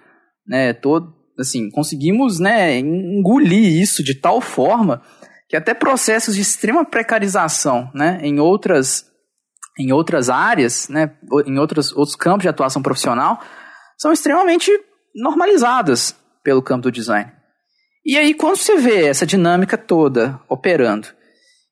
né, 0.45 0.73
todo, 0.73 1.13
assim, 1.39 1.69
conseguimos, 1.71 2.39
né, 2.39 2.77
engolir 2.77 3.81
isso 3.81 4.03
de 4.03 4.15
tal 4.15 4.41
forma 4.41 5.01
que 5.47 5.55
até 5.55 5.73
processos 5.73 6.35
de 6.35 6.41
extrema 6.41 6.83
precarização, 6.83 7.89
né, 7.93 8.19
em 8.21 8.39
outras 8.39 9.05
em 9.77 9.91
outras 9.91 10.29
áreas, 10.29 10.87
né, 10.89 11.11
em 11.45 11.57
outros, 11.57 11.91
outros 11.93 12.15
campos 12.15 12.43
de 12.43 12.49
atuação 12.49 12.81
profissional, 12.81 13.39
são 13.97 14.11
extremamente 14.11 14.71
normalizadas 15.13 16.15
pelo 16.43 16.61
campo 16.61 16.83
do 16.83 16.91
design. 16.91 17.31
E 18.05 18.17
aí, 18.17 18.33
quando 18.33 18.57
você 18.57 18.77
vê 18.77 19.07
essa 19.07 19.25
dinâmica 19.25 19.77
toda 19.77 20.39
operando, 20.47 21.07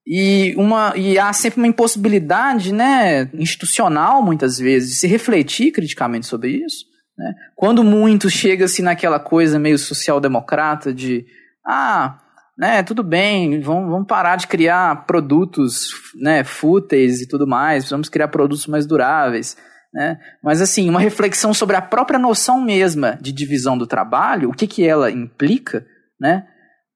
e, 0.05 0.53
uma, 0.57 0.93
e 0.97 1.17
há 1.17 1.31
sempre 1.31 1.59
uma 1.59 1.67
impossibilidade 1.67 2.73
né, 2.73 3.29
institucional, 3.33 4.21
muitas 4.21 4.57
vezes, 4.57 4.89
de 4.89 4.95
se 4.95 5.07
refletir 5.07 5.71
criticamente 5.71 6.27
sobre 6.27 6.51
isso, 6.51 6.85
né? 7.17 7.33
quando 7.55 7.83
muito 7.83 8.29
chega-se 8.29 8.81
naquela 8.81 9.19
coisa 9.19 9.57
meio 9.57 9.77
social-democrata 9.77 10.93
de, 10.93 11.25
ah, 11.65 12.19
né, 12.57 12.83
tudo 12.83 13.01
bem, 13.01 13.61
vamos, 13.61 13.89
vamos 13.89 14.07
parar 14.07 14.35
de 14.35 14.47
criar 14.47 15.05
produtos 15.05 15.91
né, 16.15 16.43
fúteis 16.43 17.21
e 17.21 17.27
tudo 17.27 17.47
mais, 17.47 17.89
vamos 17.89 18.09
criar 18.09 18.27
produtos 18.27 18.67
mais 18.67 18.85
duráveis. 18.85 19.55
Né? 19.93 20.19
Mas 20.43 20.59
assim, 20.59 20.89
uma 20.89 20.99
reflexão 20.99 21.53
sobre 21.53 21.77
a 21.77 21.81
própria 21.81 22.19
noção 22.19 22.59
mesma 22.59 23.17
de 23.21 23.31
divisão 23.31 23.77
do 23.77 23.87
trabalho, 23.87 24.49
o 24.49 24.53
que, 24.53 24.67
que 24.67 24.85
ela 24.85 25.09
implica, 25.11 25.85
né? 26.19 26.47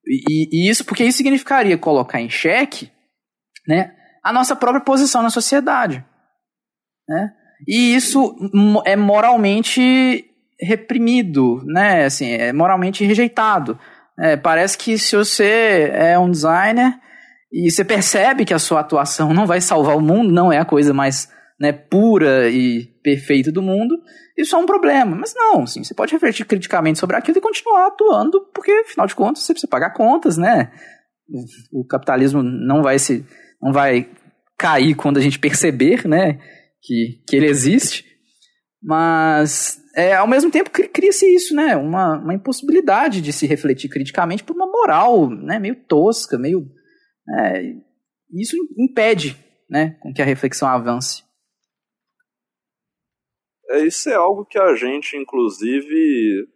E, 0.05 0.47
e, 0.53 0.69
isso 0.69 0.85
porque 0.85 1.03
isso 1.03 1.17
significaria 1.17 1.77
colocar 1.77 2.21
em 2.21 2.29
xeque 2.29 2.89
né, 3.67 3.93
a 4.23 4.31
nossa 4.31 4.55
própria 4.55 4.83
posição 4.83 5.21
na 5.21 5.29
sociedade. 5.29 6.03
Né? 7.07 7.31
E 7.67 7.95
isso 7.95 8.35
é 8.85 8.95
moralmente 8.95 10.25
reprimido, 10.59 11.63
né? 11.65 12.05
Assim, 12.05 12.31
é 12.31 12.51
moralmente 12.51 13.05
rejeitado. 13.05 13.79
É, 14.19 14.35
parece 14.35 14.77
que 14.77 14.97
se 14.97 15.15
você 15.15 15.91
é 15.93 16.17
um 16.17 16.29
designer 16.29 16.99
e 17.51 17.69
você 17.69 17.85
percebe 17.85 18.45
que 18.45 18.53
a 18.53 18.59
sua 18.59 18.79
atuação 18.79 19.33
não 19.33 19.45
vai 19.45 19.61
salvar 19.61 19.95
o 19.95 20.01
mundo, 20.01 20.31
não 20.31 20.51
é 20.51 20.57
a 20.57 20.65
coisa 20.65 20.93
mais 20.93 21.31
né, 21.59 21.71
pura 21.71 22.49
e 22.49 22.85
perfeita 23.03 23.51
do 23.51 23.61
mundo, 23.61 23.95
isso 24.37 24.55
é 24.55 24.59
um 24.59 24.65
problema. 24.65 25.15
Mas 25.15 25.33
não, 25.35 25.63
assim, 25.63 25.83
você 25.83 25.93
pode 25.93 26.13
refletir 26.13 26.45
criticamente 26.45 26.99
sobre 26.99 27.15
aquilo 27.15 27.37
e 27.37 27.41
continuar 27.41 27.87
atuando, 27.87 28.41
porque 28.53 28.71
afinal 28.71 29.07
de 29.07 29.15
contas 29.15 29.43
você 29.43 29.53
precisa 29.53 29.69
pagar 29.69 29.91
contas, 29.91 30.37
né? 30.37 30.71
O, 31.73 31.85
capitalismo 31.85 32.41
não 32.41 32.81
vai 32.81 32.97
se 32.99 33.25
não 33.61 33.71
vai 33.71 34.09
cair 34.57 34.95
quando 34.95 35.17
a 35.17 35.21
gente 35.21 35.39
perceber, 35.39 36.07
né, 36.07 36.39
que, 36.81 37.21
que 37.27 37.35
ele 37.35 37.47
existe. 37.47 38.05
Mas 38.81 39.81
é, 39.95 40.13
ao 40.13 40.27
mesmo 40.27 40.51
tempo 40.51 40.69
cria-se 40.69 41.25
isso, 41.33 41.55
né? 41.55 41.75
Uma, 41.75 42.19
uma 42.19 42.33
impossibilidade 42.33 43.19
de 43.19 43.33
se 43.33 43.47
refletir 43.47 43.89
criticamente 43.89 44.43
por 44.43 44.55
uma 44.55 44.67
moral 44.67 45.27
né, 45.29 45.57
meio 45.57 45.75
tosca, 45.87 46.37
meio. 46.37 46.67
É, 47.39 47.63
isso 48.31 48.55
impede 48.77 49.35
né, 49.69 49.97
com 50.01 50.13
que 50.13 50.21
a 50.21 50.25
reflexão 50.25 50.67
avance. 50.67 51.23
É, 53.71 53.85
isso 53.85 54.09
é 54.09 54.13
algo 54.13 54.45
que 54.45 54.57
a 54.57 54.75
gente, 54.75 55.17
inclusive, 55.17 56.47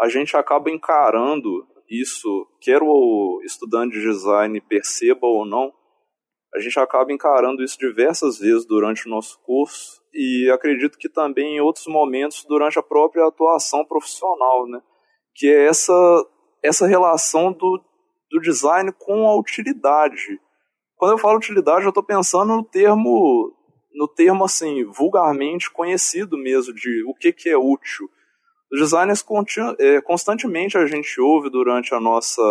a 0.00 0.08
gente 0.08 0.36
acaba 0.36 0.70
encarando 0.70 1.48
isso, 1.88 2.46
quer 2.60 2.80
o 2.82 3.40
estudante 3.44 3.94
de 3.94 4.02
design 4.02 4.60
perceba 4.60 5.26
ou 5.26 5.46
não, 5.46 5.72
a 6.54 6.60
gente 6.60 6.78
acaba 6.78 7.12
encarando 7.12 7.62
isso 7.62 7.78
diversas 7.78 8.38
vezes 8.38 8.66
durante 8.66 9.06
o 9.06 9.10
nosso 9.10 9.38
curso 9.42 10.00
e 10.14 10.50
acredito 10.50 10.98
que 10.98 11.08
também 11.08 11.56
em 11.56 11.60
outros 11.60 11.86
momentos 11.86 12.44
durante 12.48 12.78
a 12.78 12.82
própria 12.82 13.26
atuação 13.26 13.84
profissional, 13.84 14.66
né? 14.66 14.80
Que 15.34 15.48
é 15.48 15.66
essa, 15.66 15.94
essa 16.62 16.86
relação 16.86 17.52
do, 17.52 17.80
do 18.30 18.40
design 18.40 18.92
com 18.98 19.26
a 19.26 19.38
utilidade. 19.38 20.40
Quando 20.96 21.12
eu 21.12 21.18
falo 21.18 21.36
utilidade, 21.36 21.84
eu 21.84 21.90
estou 21.90 22.02
pensando 22.02 22.56
no 22.56 22.64
termo 22.64 23.54
no 23.92 24.06
termo 24.06 24.44
assim 24.44 24.84
vulgarmente 24.84 25.70
conhecido 25.70 26.38
mesmo 26.38 26.72
de 26.72 27.04
o 27.04 27.14
que, 27.14 27.32
que 27.32 27.48
é 27.48 27.56
útil. 27.56 28.08
Os 28.72 28.80
designers 28.80 29.24
é, 29.78 30.00
constantemente 30.00 30.78
a 30.78 30.86
gente 30.86 31.20
ouve 31.20 31.50
durante 31.50 31.94
a 31.94 32.00
nossa 32.00 32.42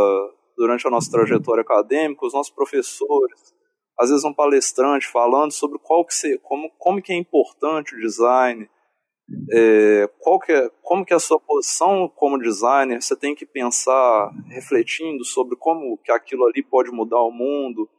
durante 0.57 0.87
a 0.87 0.89
nossa 0.89 1.11
trajetória 1.11 1.61
acadêmica, 1.61 2.25
os 2.25 2.33
nossos 2.33 2.51
professores, 2.51 3.53
às 3.99 4.09
vezes 4.09 4.23
um 4.23 4.33
palestrante 4.33 5.07
falando 5.07 5.51
sobre 5.51 5.79
qual 5.79 6.05
que 6.05 6.13
se, 6.13 6.37
como, 6.39 6.69
como 6.77 7.01
que 7.01 7.13
é 7.13 7.15
importante 7.15 7.95
o 7.95 7.99
design, 7.99 8.69
é, 9.51 10.09
qual 10.19 10.39
que 10.39 10.51
é, 10.51 10.69
como 10.81 11.05
que 11.05 11.13
é 11.13 11.15
a 11.17 11.19
sua 11.19 11.39
posição 11.39 12.07
como 12.15 12.39
designer, 12.39 13.01
você 13.01 13.15
tem 13.15 13.35
que 13.35 13.45
pensar 13.45 14.31
refletindo 14.49 15.25
sobre 15.25 15.55
como 15.57 15.97
que 15.97 16.11
aquilo 16.11 16.45
ali 16.45 16.63
pode 16.63 16.91
mudar 16.91 17.21
o 17.21 17.31
mundo, 17.31 17.89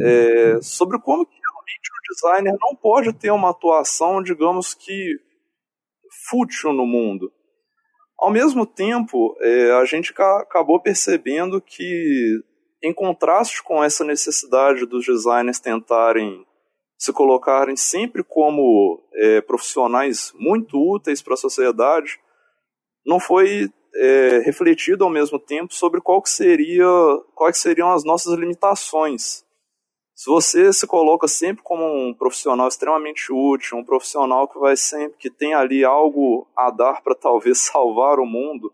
é, 0.00 0.58
sobre 0.60 0.98
como 1.00 1.24
que 1.24 1.36
designer 2.08 2.56
não 2.60 2.74
pode 2.74 3.12
ter 3.12 3.30
uma 3.30 3.50
atuação, 3.50 4.22
digamos 4.22 4.74
que, 4.74 5.18
fútil 6.28 6.72
no 6.72 6.86
mundo. 6.86 7.32
Ao 8.18 8.30
mesmo 8.30 8.64
tempo, 8.64 9.36
é, 9.40 9.72
a 9.72 9.84
gente 9.84 10.12
acabou 10.16 10.80
percebendo 10.80 11.60
que, 11.60 12.40
em 12.86 12.92
contraste 12.92 13.64
com 13.64 13.82
essa 13.82 14.04
necessidade 14.04 14.86
dos 14.86 15.04
designers 15.04 15.58
tentarem 15.58 16.46
se 16.96 17.12
colocarem 17.12 17.74
sempre 17.74 18.22
como 18.22 19.02
é, 19.12 19.40
profissionais 19.40 20.32
muito 20.36 20.78
úteis 20.78 21.20
para 21.20 21.34
a 21.34 21.36
sociedade, 21.36 22.20
não 23.04 23.18
foi 23.18 23.68
é, 23.92 24.38
refletido 24.38 25.02
ao 25.02 25.10
mesmo 25.10 25.36
tempo 25.36 25.74
sobre 25.74 26.00
qual 26.00 26.22
que 26.22 26.30
seria, 26.30 26.86
quais 27.34 27.58
seriam 27.58 27.90
as 27.90 28.04
nossas 28.04 28.38
limitações. 28.38 29.44
Se 30.14 30.30
você 30.30 30.72
se 30.72 30.86
coloca 30.86 31.26
sempre 31.26 31.64
como 31.64 31.84
um 31.84 32.14
profissional 32.14 32.68
extremamente 32.68 33.32
útil, 33.32 33.78
um 33.78 33.84
profissional 33.84 34.46
que 34.46 34.60
vai 34.60 34.76
sempre 34.76 35.18
que 35.18 35.28
tem 35.28 35.54
ali 35.54 35.84
algo 35.84 36.46
a 36.56 36.70
dar 36.70 37.02
para 37.02 37.16
talvez 37.16 37.58
salvar 37.66 38.20
o 38.20 38.24
mundo, 38.24 38.72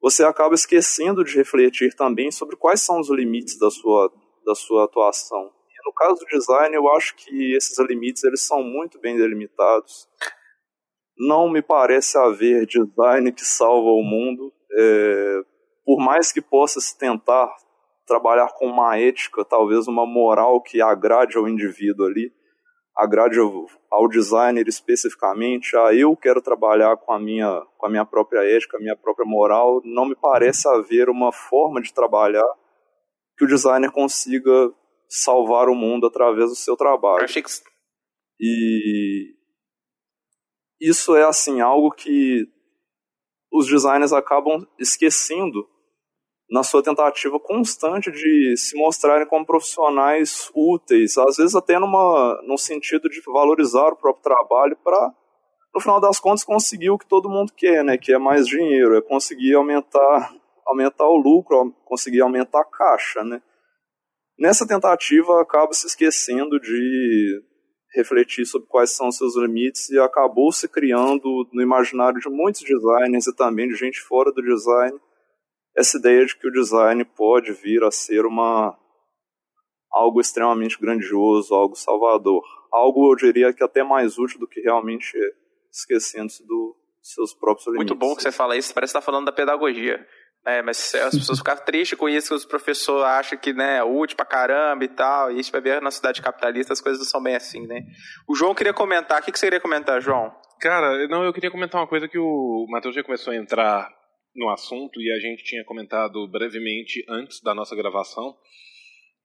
você 0.00 0.24
acaba 0.24 0.54
esquecendo 0.54 1.24
de 1.24 1.36
refletir 1.36 1.94
também 1.94 2.30
sobre 2.30 2.56
quais 2.56 2.80
são 2.80 3.00
os 3.00 3.10
limites 3.10 3.58
da 3.58 3.70
sua 3.70 4.12
da 4.46 4.54
sua 4.54 4.84
atuação. 4.84 5.50
E 5.68 5.88
no 5.88 5.92
caso 5.92 6.20
do 6.20 6.26
design, 6.26 6.74
eu 6.74 6.88
acho 6.92 7.16
que 7.16 7.54
esses 7.56 7.76
limites 7.80 8.22
eles 8.22 8.46
são 8.46 8.62
muito 8.62 9.00
bem 9.00 9.16
delimitados. 9.16 10.08
Não 11.18 11.50
me 11.50 11.60
parece 11.60 12.16
haver 12.16 12.66
design 12.66 13.32
que 13.32 13.44
salva 13.44 13.90
o 13.90 14.02
mundo. 14.02 14.52
É, 14.78 15.40
por 15.84 15.98
mais 15.98 16.30
que 16.30 16.40
possa 16.40 16.80
se 16.80 16.96
tentar 16.96 17.52
trabalhar 18.06 18.52
com 18.54 18.66
uma 18.66 18.96
ética, 18.96 19.44
talvez 19.44 19.88
uma 19.88 20.06
moral 20.06 20.62
que 20.62 20.80
agrade 20.80 21.36
ao 21.36 21.48
indivíduo 21.48 22.06
ali, 22.06 22.32
agrade 22.96 23.38
ao, 23.38 23.66
ao 23.90 24.08
designer 24.08 24.66
especificamente, 24.66 25.76
ah, 25.76 25.94
eu 25.94 26.16
quero 26.16 26.40
trabalhar 26.40 26.96
com 26.96 27.12
a 27.12 27.18
minha 27.18 27.62
com 27.76 27.86
a 27.86 27.90
minha 27.90 28.04
própria 28.04 28.40
ética, 28.40 28.78
a 28.78 28.80
minha 28.80 28.96
própria 28.96 29.26
moral, 29.26 29.82
não 29.84 30.06
me 30.06 30.16
parece 30.16 30.66
haver 30.68 31.08
uma 31.08 31.30
forma 31.32 31.80
de 31.82 31.92
trabalhar 31.92 32.46
que 33.36 33.44
o 33.44 33.48
designer 33.48 33.90
consiga 33.90 34.72
salvar 35.08 35.68
o 35.68 35.74
mundo 35.74 36.06
através 36.06 36.50
do 36.50 36.56
seu 36.56 36.76
trabalho. 36.76 37.24
E 38.40 39.34
isso 40.80 41.14
é 41.14 41.24
assim 41.24 41.60
algo 41.60 41.90
que 41.90 42.46
os 43.52 43.66
designers 43.66 44.12
acabam 44.12 44.66
esquecendo 44.78 45.68
na 46.50 46.62
sua 46.62 46.82
tentativa 46.82 47.38
constante 47.40 48.10
de 48.10 48.56
se 48.56 48.76
mostrarem 48.76 49.26
como 49.26 49.44
profissionais 49.44 50.50
úteis, 50.54 51.18
às 51.18 51.36
vezes 51.36 51.56
até 51.56 51.78
numa, 51.78 52.40
num 52.46 52.56
sentido 52.56 53.08
de 53.08 53.20
valorizar 53.26 53.88
o 53.88 53.96
próprio 53.96 54.22
trabalho 54.22 54.76
para, 54.82 55.12
no 55.74 55.80
final 55.80 56.00
das 56.00 56.20
contas, 56.20 56.44
conseguir 56.44 56.90
o 56.90 56.98
que 56.98 57.08
todo 57.08 57.28
mundo 57.28 57.52
quer, 57.56 57.82
né, 57.82 57.98
que 57.98 58.12
é 58.12 58.18
mais 58.18 58.46
dinheiro, 58.46 58.96
é 58.96 59.02
conseguir 59.02 59.54
aumentar, 59.54 60.32
aumentar 60.66 61.06
o 61.06 61.16
lucro, 61.16 61.74
conseguir 61.84 62.20
aumentar 62.20 62.60
a 62.60 62.64
caixa, 62.64 63.24
né. 63.24 63.42
Nessa 64.38 64.66
tentativa, 64.66 65.40
acaba 65.40 65.72
se 65.72 65.86
esquecendo 65.86 66.60
de 66.60 67.42
refletir 67.94 68.44
sobre 68.44 68.68
quais 68.68 68.94
são 68.94 69.08
os 69.08 69.16
seus 69.16 69.34
limites 69.36 69.88
e 69.88 69.98
acabou 69.98 70.52
se 70.52 70.68
criando 70.68 71.48
no 71.52 71.62
imaginário 71.62 72.20
de 72.20 72.28
muitos 72.28 72.60
designers 72.60 73.26
e 73.26 73.34
também 73.34 73.66
de 73.66 73.74
gente 73.74 73.98
fora 73.98 74.30
do 74.30 74.42
design 74.42 75.00
essa 75.76 75.98
ideia 75.98 76.24
de 76.24 76.36
que 76.36 76.48
o 76.48 76.52
design 76.52 77.04
pode 77.04 77.52
vir 77.52 77.84
a 77.84 77.90
ser 77.90 78.24
uma 78.24 78.76
algo 79.92 80.20
extremamente 80.20 80.78
grandioso, 80.78 81.54
algo 81.54 81.74
salvador, 81.74 82.42
algo 82.72 83.12
eu 83.12 83.16
diria 83.16 83.52
que 83.52 83.64
até 83.64 83.82
mais 83.82 84.18
útil 84.18 84.38
do 84.38 84.46
que 84.46 84.60
realmente 84.60 85.16
é, 85.16 85.30
esquecendo-se 85.72 86.46
dos 86.46 86.74
seus 87.00 87.34
próprios 87.34 87.66
limites. 87.66 87.90
Muito 87.90 87.98
bom 87.98 88.14
que 88.14 88.22
você 88.22 88.32
fala 88.32 88.56
isso, 88.56 88.74
parece 88.74 88.92
que 88.92 88.98
está 88.98 89.04
falando 89.04 89.26
da 89.26 89.32
pedagogia. 89.32 90.06
É, 90.46 90.62
mas 90.62 90.94
as 90.94 91.14
pessoas 91.16 91.38
ficam 91.38 91.56
tristes 91.56 91.98
com 91.98 92.08
isso, 92.08 92.28
que 92.28 92.34
os 92.34 92.44
professores 92.44 93.04
acham 93.04 93.36
que 93.36 93.52
né, 93.52 93.78
é 93.78 93.84
útil 93.84 94.16
pra 94.16 94.24
caramba 94.24 94.84
e 94.84 94.88
tal, 94.88 95.30
e 95.30 95.34
a 95.34 95.36
gente 95.36 95.50
vai 95.50 95.60
ver 95.60 95.82
na 95.82 95.90
cidade 95.90 96.22
capitalista 96.22 96.72
as 96.72 96.80
coisas 96.80 97.00
não 97.00 97.08
são 97.08 97.20
bem 97.20 97.34
assim, 97.34 97.66
né? 97.66 97.80
O 98.28 98.34
João 98.34 98.54
queria 98.54 98.72
comentar, 98.72 99.20
o 99.20 99.24
que, 99.24 99.32
que 99.32 99.38
você 99.38 99.46
queria 99.46 99.60
comentar, 99.60 100.00
João? 100.00 100.32
Cara, 100.60 101.08
não, 101.08 101.24
eu 101.24 101.32
queria 101.32 101.50
comentar 101.50 101.80
uma 101.80 101.88
coisa 101.88 102.06
que 102.06 102.18
o 102.18 102.64
Matheus 102.68 102.94
já 102.94 103.02
começou 103.02 103.32
a 103.32 103.36
entrar 103.36 103.90
no 104.36 104.50
assunto 104.50 105.00
e 105.00 105.10
a 105.10 105.18
gente 105.18 105.42
tinha 105.42 105.64
comentado 105.64 106.28
brevemente 106.28 107.04
antes 107.08 107.40
da 107.40 107.54
nossa 107.54 107.74
gravação, 107.74 108.36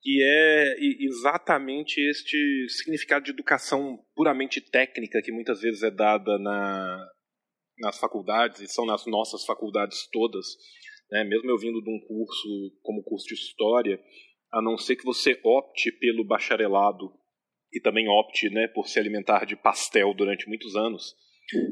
que 0.02 0.22
é 0.24 0.76
exatamente 1.06 2.02
este 2.02 2.68
significado 2.70 3.26
de 3.26 3.32
educação 3.32 4.00
puramente 4.16 4.60
técnica 4.60 5.22
que 5.22 5.32
muitas 5.32 5.62
vezes 5.62 5.84
é 5.84 5.92
dada 5.92 6.40
na, 6.40 7.08
nas 7.78 8.00
faculdades, 8.00 8.62
e 8.62 8.68
são 8.68 8.86
nas 8.86 9.06
nossas 9.06 9.46
faculdades 9.46 10.08
todas, 10.12 10.46
né? 11.12 11.24
mesmo 11.24 11.50
eu 11.52 11.58
vindo 11.58 11.82
de 11.82 11.90
um 11.90 12.00
curso 12.08 12.80
como 12.82 13.04
curso 13.04 13.28
de 13.28 13.36
História, 13.36 14.00
a 14.52 14.62
não 14.62 14.78
ser 14.78 14.96
que 14.96 15.06
você 15.06 15.40
opte 15.44 15.92
pelo 15.92 16.26
bacharelado 16.26 17.14
e 17.72 17.80
também 17.80 18.08
opte 18.10 18.50
né, 18.50 18.68
por 18.68 18.88
se 18.88 19.00
alimentar 19.00 19.46
de 19.46 19.56
pastel 19.56 20.14
durante 20.14 20.48
muitos 20.48 20.76
anos, 20.76 21.16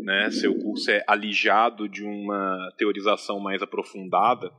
né, 0.04 0.30
seu 0.32 0.54
curso 0.58 0.90
é 0.92 1.04
alijado 1.08 1.88
de 1.88 2.04
uma 2.04 2.74
teorização 2.78 3.40
mais 3.40 3.62
aprofundada, 3.62 4.52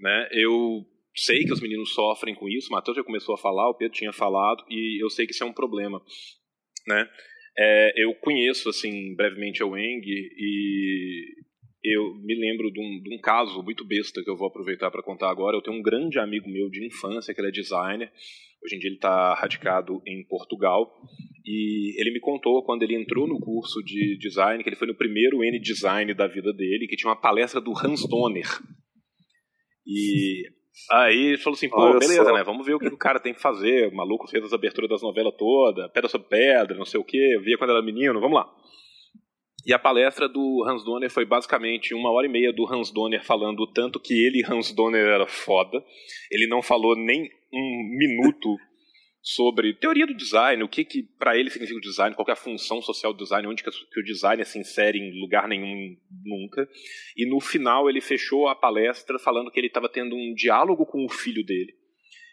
né, 0.00 0.28
eu 0.32 0.84
sei 1.14 1.44
que 1.44 1.52
os 1.52 1.60
meninos 1.60 1.94
sofrem 1.94 2.34
com 2.34 2.48
isso, 2.48 2.68
o 2.68 2.72
Matheus 2.72 2.96
já 2.96 3.04
começou 3.04 3.34
a 3.34 3.38
falar, 3.38 3.68
o 3.68 3.74
Pedro 3.74 3.96
tinha 3.96 4.12
falado, 4.12 4.64
e 4.68 5.02
eu 5.02 5.10
sei 5.10 5.26
que 5.26 5.32
isso 5.32 5.44
é 5.44 5.46
um 5.46 5.52
problema, 5.52 6.00
né, 6.86 7.08
é, 7.56 8.02
eu 8.02 8.14
conheço, 8.14 8.68
assim, 8.68 9.14
brevemente 9.14 9.62
a 9.62 9.66
Weng, 9.66 10.02
e 10.06 11.42
eu 11.84 12.14
me 12.14 12.34
lembro 12.34 12.70
de 12.70 12.80
um, 12.80 13.02
de 13.02 13.14
um, 13.14 13.18
caso 13.20 13.62
muito 13.62 13.84
besta 13.84 14.22
que 14.22 14.30
eu 14.30 14.36
vou 14.36 14.48
aproveitar 14.48 14.90
para 14.90 15.02
contar 15.02 15.30
agora. 15.30 15.56
Eu 15.56 15.62
tenho 15.62 15.76
um 15.76 15.82
grande 15.82 16.18
amigo 16.18 16.48
meu 16.48 16.70
de 16.70 16.86
infância, 16.86 17.34
que 17.34 17.40
ele 17.40 17.48
é 17.48 17.52
designer. 17.52 18.10
Hoje 18.64 18.76
em 18.76 18.78
dia 18.78 18.88
ele 18.88 18.96
está 18.96 19.34
radicado 19.34 20.00
em 20.06 20.24
Portugal. 20.26 20.92
E 21.44 22.00
ele 22.00 22.12
me 22.12 22.20
contou 22.20 22.62
quando 22.64 22.82
ele 22.84 22.94
entrou 22.94 23.26
no 23.26 23.40
curso 23.40 23.82
de 23.82 24.16
design, 24.18 24.62
que 24.62 24.68
ele 24.68 24.76
foi 24.76 24.86
no 24.86 24.96
primeiro 24.96 25.42
N-Design 25.42 26.14
da 26.14 26.28
vida 26.28 26.52
dele, 26.52 26.86
que 26.88 26.96
tinha 26.96 27.10
uma 27.10 27.20
palestra 27.20 27.60
do 27.60 27.72
Hans 27.72 28.06
Donner. 28.08 28.46
E 29.84 30.44
aí 30.90 31.26
ele 31.30 31.38
falou 31.38 31.56
assim, 31.56 31.68
pô, 31.68 31.80
Olha 31.80 31.98
beleza, 31.98 32.24
só. 32.24 32.32
né? 32.32 32.44
Vamos 32.44 32.64
ver 32.64 32.74
o 32.74 32.78
que 32.78 32.86
o 32.86 32.96
cara 32.96 33.18
tem 33.18 33.34
que 33.34 33.42
fazer. 33.42 33.88
O 33.88 33.96
maluco 33.96 34.28
fez 34.28 34.44
as 34.44 34.52
aberturas 34.52 34.88
das 34.88 35.02
novelas 35.02 35.34
todas, 35.36 35.90
pedra 35.90 36.08
sobre 36.08 36.28
pedra, 36.28 36.76
não 36.76 36.84
sei 36.84 37.00
o 37.00 37.04
quê. 37.04 37.40
Via 37.42 37.58
quando 37.58 37.70
era 37.70 37.82
menino, 37.82 38.20
vamos 38.20 38.36
lá. 38.36 38.48
E 39.64 39.72
a 39.72 39.78
palestra 39.78 40.28
do 40.28 40.64
Hans 40.68 40.84
Donner 40.84 41.10
foi 41.10 41.24
basicamente 41.24 41.94
uma 41.94 42.10
hora 42.10 42.26
e 42.26 42.30
meia 42.30 42.52
do 42.52 42.66
Hans 42.66 42.90
Donner 42.90 43.24
falando 43.24 43.60
o 43.60 43.66
tanto 43.66 44.00
que 44.00 44.14
ele, 44.14 44.44
Hans 44.48 44.72
Donner, 44.72 45.06
era 45.06 45.26
foda. 45.26 45.82
Ele 46.30 46.46
não 46.48 46.60
falou 46.60 46.96
nem 46.96 47.30
um 47.52 47.96
minuto 47.96 48.56
sobre 49.22 49.72
teoria 49.74 50.04
do 50.04 50.14
design, 50.14 50.64
o 50.64 50.68
que, 50.68 50.84
que 50.84 51.04
para 51.16 51.38
ele 51.38 51.48
significa 51.48 51.78
o 51.78 51.80
design, 51.80 52.16
qual 52.16 52.26
é 52.28 52.32
a 52.32 52.36
função 52.36 52.82
social 52.82 53.12
do 53.12 53.22
design, 53.22 53.46
onde 53.46 53.62
que, 53.62 53.70
o 53.70 54.04
design 54.04 54.44
se 54.44 54.58
insere 54.58 54.98
em 54.98 55.20
lugar 55.20 55.46
nenhum 55.46 55.96
nunca. 56.24 56.68
E 57.16 57.24
no 57.24 57.40
final 57.40 57.88
ele 57.88 58.00
fechou 58.00 58.48
a 58.48 58.56
palestra 58.56 59.18
falando 59.20 59.50
que 59.50 59.60
ele 59.60 59.68
estava 59.68 59.88
tendo 59.88 60.16
um 60.16 60.34
diálogo 60.34 60.84
com 60.84 61.04
o 61.04 61.08
filho 61.08 61.44
dele. 61.44 61.72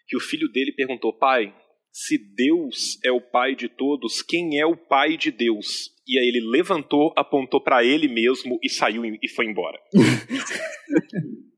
Que 0.08 0.18
o 0.18 0.20
filho 0.20 0.52
dele 0.52 0.72
perguntou: 0.72 1.14
pai, 1.14 1.54
se 1.92 2.18
Deus 2.18 2.98
é 3.04 3.12
o 3.12 3.22
pai 3.22 3.56
de 3.56 3.68
todos, 3.68 4.22
quem 4.22 4.60
é 4.60 4.66
o 4.66 4.78
pai 4.78 5.18
de 5.18 5.32
Deus? 5.32 5.92
E 6.08 6.18
aí 6.18 6.28
ele 6.28 6.42
levantou, 6.50 7.14
apontou 7.16 7.62
para 7.62 7.84
ele 7.84 8.08
mesmo 8.08 8.60
e 8.64 8.70
saiu 8.70 9.04
e 9.06 9.28
foi 9.30 9.46
embora. 9.46 9.78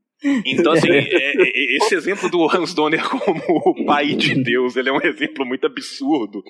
Então, 0.46 0.74
assim, 0.74 0.92
é, 0.92 1.00
é, 1.00 1.78
esse 1.78 1.96
exemplo 1.96 2.30
do 2.30 2.46
Hans 2.46 2.76
Donner 2.76 3.04
como 3.10 3.42
o 3.66 3.86
pai 3.86 4.14
de 4.14 4.36
Deus, 4.36 4.76
ele 4.76 4.90
é 4.90 4.92
um 4.92 5.02
exemplo 5.02 5.44
muito 5.44 5.66
absurdo 5.66 6.44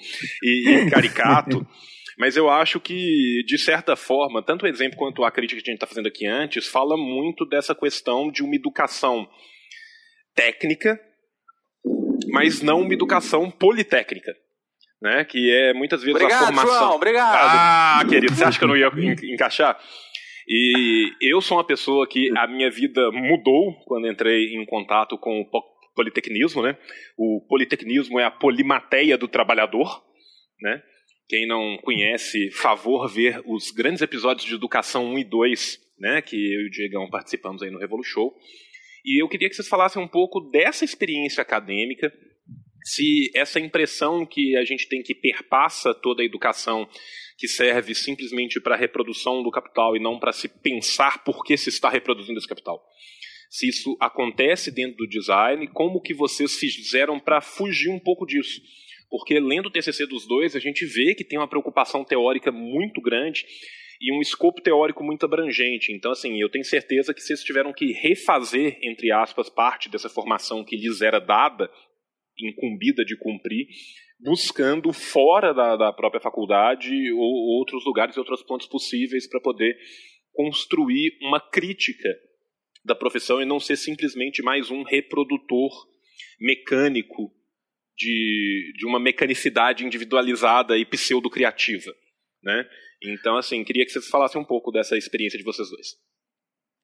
e, 0.44 0.70
e 0.70 0.90
caricato. 0.90 1.66
Mas 2.18 2.36
eu 2.36 2.50
acho 2.50 2.80
que, 2.80 3.44
de 3.48 3.58
certa 3.58 3.96
forma, 3.96 4.44
tanto 4.44 4.66
o 4.66 4.68
exemplo 4.68 4.98
quanto 4.98 5.24
a 5.24 5.32
crítica 5.32 5.62
que 5.62 5.70
a 5.70 5.72
gente 5.72 5.78
está 5.78 5.88
fazendo 5.88 6.08
aqui 6.08 6.28
antes, 6.28 6.68
fala 6.68 6.98
muito 6.98 7.46
dessa 7.46 7.74
questão 7.74 8.30
de 8.30 8.44
uma 8.44 8.56
educação 8.56 9.26
técnica, 10.36 11.00
mas 12.32 12.62
não 12.62 12.82
uma 12.82 12.94
educação 12.94 13.52
politécnica 13.52 14.34
né? 15.02 15.26
Que 15.26 15.52
é 15.52 15.74
muitas 15.74 16.02
vezes 16.02 16.16
obrigado, 16.16 16.44
a 16.44 16.46
formação. 16.46 16.78
João, 16.78 16.96
obrigado. 16.96 17.36
Ah, 17.36 18.06
querido, 18.08 18.36
você 18.36 18.44
acha 18.44 18.58
que 18.60 18.64
eu 18.64 18.68
não 18.68 18.78
ia 18.78 18.92
encaixar? 19.34 19.78
E 20.48 21.12
eu 21.22 21.42
sou 21.42 21.58
uma 21.58 21.64
pessoa 21.66 22.08
que 22.08 22.32
a 22.38 22.48
minha 22.48 22.70
vida 22.70 23.12
mudou 23.12 23.74
quando 23.86 24.08
entrei 24.08 24.54
em 24.54 24.66
contato 24.66 25.18
com 25.18 25.42
o 25.42 25.46
politecnismo, 25.96 26.62
né? 26.62 26.78
O 27.18 27.44
politecnismo 27.48 28.20
é 28.20 28.26
a 28.26 28.32
polimateia 28.32 29.18
do 29.18 29.28
trabalhador, 29.28 30.04
né? 30.62 30.82
Quem 31.28 31.48
não 31.48 31.78
conhece, 31.78 32.52
favor 32.52 33.08
ver 33.08 33.42
os 33.46 33.72
grandes 33.72 34.02
episódios 34.02 34.46
de 34.46 34.54
Educação 34.54 35.06
1 35.14 35.20
e 35.20 35.24
2, 35.24 35.80
né? 36.00 36.22
Que 36.22 36.36
eu 36.36 36.62
e 36.62 36.68
o 36.68 36.70
Diegão 36.70 37.10
participamos 37.10 37.64
aí 37.64 37.72
no 37.72 37.80
Revolu 37.80 38.04
Show. 38.04 38.36
E 39.04 39.22
eu 39.22 39.28
queria 39.28 39.50
que 39.50 39.56
vocês 39.56 39.68
falassem 39.68 40.02
um 40.02 40.08
pouco 40.08 40.40
dessa 40.40 40.86
experiência 40.86 41.42
acadêmica, 41.42 42.12
se 42.84 43.32
essa 43.36 43.60
impressão 43.60 44.26
que 44.26 44.56
a 44.56 44.64
gente 44.64 44.88
tem 44.88 45.02
que 45.02 45.14
perpassa 45.14 45.94
toda 45.94 46.22
a 46.22 46.26
educação 46.26 46.88
que 47.38 47.48
serve 47.48 47.96
simplesmente 47.96 48.60
para 48.60 48.76
a 48.76 48.78
reprodução 48.78 49.42
do 49.42 49.52
capital 49.52 49.96
e 49.96 50.00
não 50.00 50.20
para 50.20 50.32
se 50.32 50.48
pensar 50.48 51.24
por 51.24 51.44
que 51.44 51.58
se 51.58 51.70
está 51.70 51.90
reproduzindo 51.90 52.38
esse 52.38 52.48
capital. 52.48 52.84
Se 53.50 53.68
isso 53.68 53.98
acontece 54.00 54.72
dentro 54.72 54.98
do 54.98 55.08
design, 55.08 55.68
como 55.70 56.02
que 56.02 56.14
vocês 56.14 56.56
fizeram 56.56 57.20
para 57.20 57.42
fugir 57.42 57.90
um 57.90 58.00
pouco 58.00 58.26
disso? 58.26 58.62
Porque 59.10 59.40
lendo 59.40 59.66
o 59.66 59.72
TCC 59.72 60.06
dos 60.06 60.26
dois, 60.26 60.56
a 60.56 60.60
gente 60.60 60.86
vê 60.86 61.14
que 61.14 61.26
tem 61.26 61.38
uma 61.38 61.48
preocupação 61.48 62.06
teórica 62.06 62.52
muito 62.52 63.02
grande 63.02 63.46
e 64.02 64.12
um 64.12 64.20
escopo 64.20 64.62
teórico 64.62 65.04
muito 65.04 65.26
abrangente. 65.26 65.94
Então, 65.94 66.12
assim, 66.12 66.42
eu 66.42 66.50
tenho 66.50 66.66
certeza 66.66 67.14
que 67.14 67.22
vocês 67.22 67.44
tiveram 67.44 67.72
que 67.72 67.94
refazer, 67.94 68.80
entre 68.82 69.12
aspas, 69.12 69.48
parte 69.48 69.88
dessa 69.88 70.10
formação 70.10 70.64
que 70.66 70.76
lhes 70.76 71.02
era 71.02 71.20
dada 71.20 71.70
incumbida 72.40 73.06
de 73.06 73.16
cumprir, 73.16 73.68
buscando 74.20 74.92
fora 74.92 75.54
da, 75.54 75.76
da 75.76 75.94
própria 75.94 76.20
faculdade 76.20 76.92
ou 77.12 77.58
outros 77.60 77.86
lugares 77.86 78.16
e 78.16 78.20
outros 78.20 78.42
pontos 78.42 78.66
possíveis 78.66 79.30
para 79.30 79.40
poder 79.40 79.78
construir 80.34 81.18
uma 81.22 81.40
crítica 81.40 82.10
da 82.84 82.96
profissão 82.96 83.40
e 83.40 83.46
não 83.46 83.60
ser 83.60 83.76
simplesmente 83.76 84.42
mais 84.42 84.72
um 84.72 84.82
reprodutor 84.82 85.70
mecânico 86.40 87.32
de, 87.96 88.74
de 88.76 88.86
uma 88.88 89.00
mecanicidade 89.00 89.86
individualizada 89.86 90.76
e 90.76 90.86
pseudo-criativa. 90.86 91.94
Né? 92.44 92.68
Então, 93.04 93.38
assim, 93.38 93.64
queria 93.64 93.86
que 93.86 93.92
vocês 93.92 94.08
falassem 94.08 94.40
um 94.40 94.46
pouco 94.46 94.72
dessa 94.72 94.98
experiência 94.98 95.38
de 95.38 95.44
vocês 95.44 95.70
dois. 95.70 95.88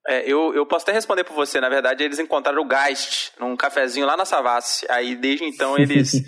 É, 0.08 0.22
eu, 0.26 0.54
eu 0.56 0.66
posso 0.66 0.84
até 0.84 0.94
responder 0.94 1.26
por 1.26 1.36
você. 1.36 1.60
Na 1.60 1.68
verdade, 1.68 2.04
eles 2.04 2.18
encontraram 2.18 2.64
o 2.64 2.68
Geist 2.68 3.34
num 3.40 3.58
cafezinho 3.58 4.06
lá 4.06 4.16
na 4.16 4.24
Savassi. 4.24 4.86
Aí, 4.90 5.16
desde 5.16 5.44
então, 5.44 5.78
eles. 5.78 6.14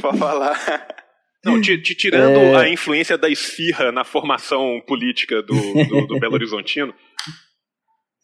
Vou 0.00 0.14
falar. 0.14 0.58
Não, 1.44 1.60
tirando 1.60 2.38
é... 2.38 2.56
a 2.56 2.68
influência 2.68 3.18
da 3.18 3.28
esfirra 3.28 3.92
na 3.92 4.04
formação 4.04 4.80
política 4.86 5.42
do, 5.42 5.54
do, 5.54 6.06
do 6.06 6.18
Belo 6.18 6.34
Horizontino. 6.34 6.94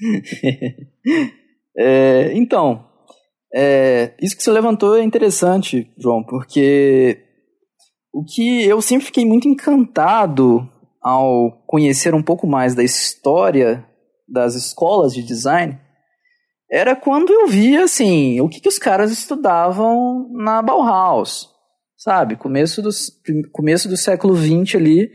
É, 1.74 2.32
então, 2.34 2.86
é, 3.54 4.14
isso 4.20 4.36
que 4.36 4.42
você 4.42 4.50
levantou 4.50 4.94
é 4.94 5.02
interessante, 5.02 5.90
João, 5.96 6.22
porque 6.22 7.18
o 8.12 8.24
que 8.24 8.62
eu 8.64 8.82
sempre 8.82 9.06
fiquei 9.06 9.24
muito 9.24 9.48
encantado 9.48 10.68
ao 11.02 11.50
conhecer 11.66 12.14
um 12.14 12.22
pouco 12.22 12.46
mais 12.46 12.74
da 12.74 12.84
história 12.84 13.84
das 14.28 14.54
escolas 14.54 15.12
de 15.12 15.22
design, 15.22 15.78
era 16.70 16.94
quando 16.94 17.32
eu 17.32 17.46
via, 17.48 17.84
assim, 17.84 18.40
o 18.40 18.48
que, 18.48 18.60
que 18.60 18.68
os 18.68 18.78
caras 18.78 19.10
estudavam 19.10 20.28
na 20.32 20.62
Bauhaus, 20.62 21.50
sabe? 21.98 22.36
Começo 22.36 22.80
do, 22.80 22.90
começo 23.50 23.88
do 23.88 23.96
século 23.96 24.34
XX 24.36 24.76
ali, 24.76 25.10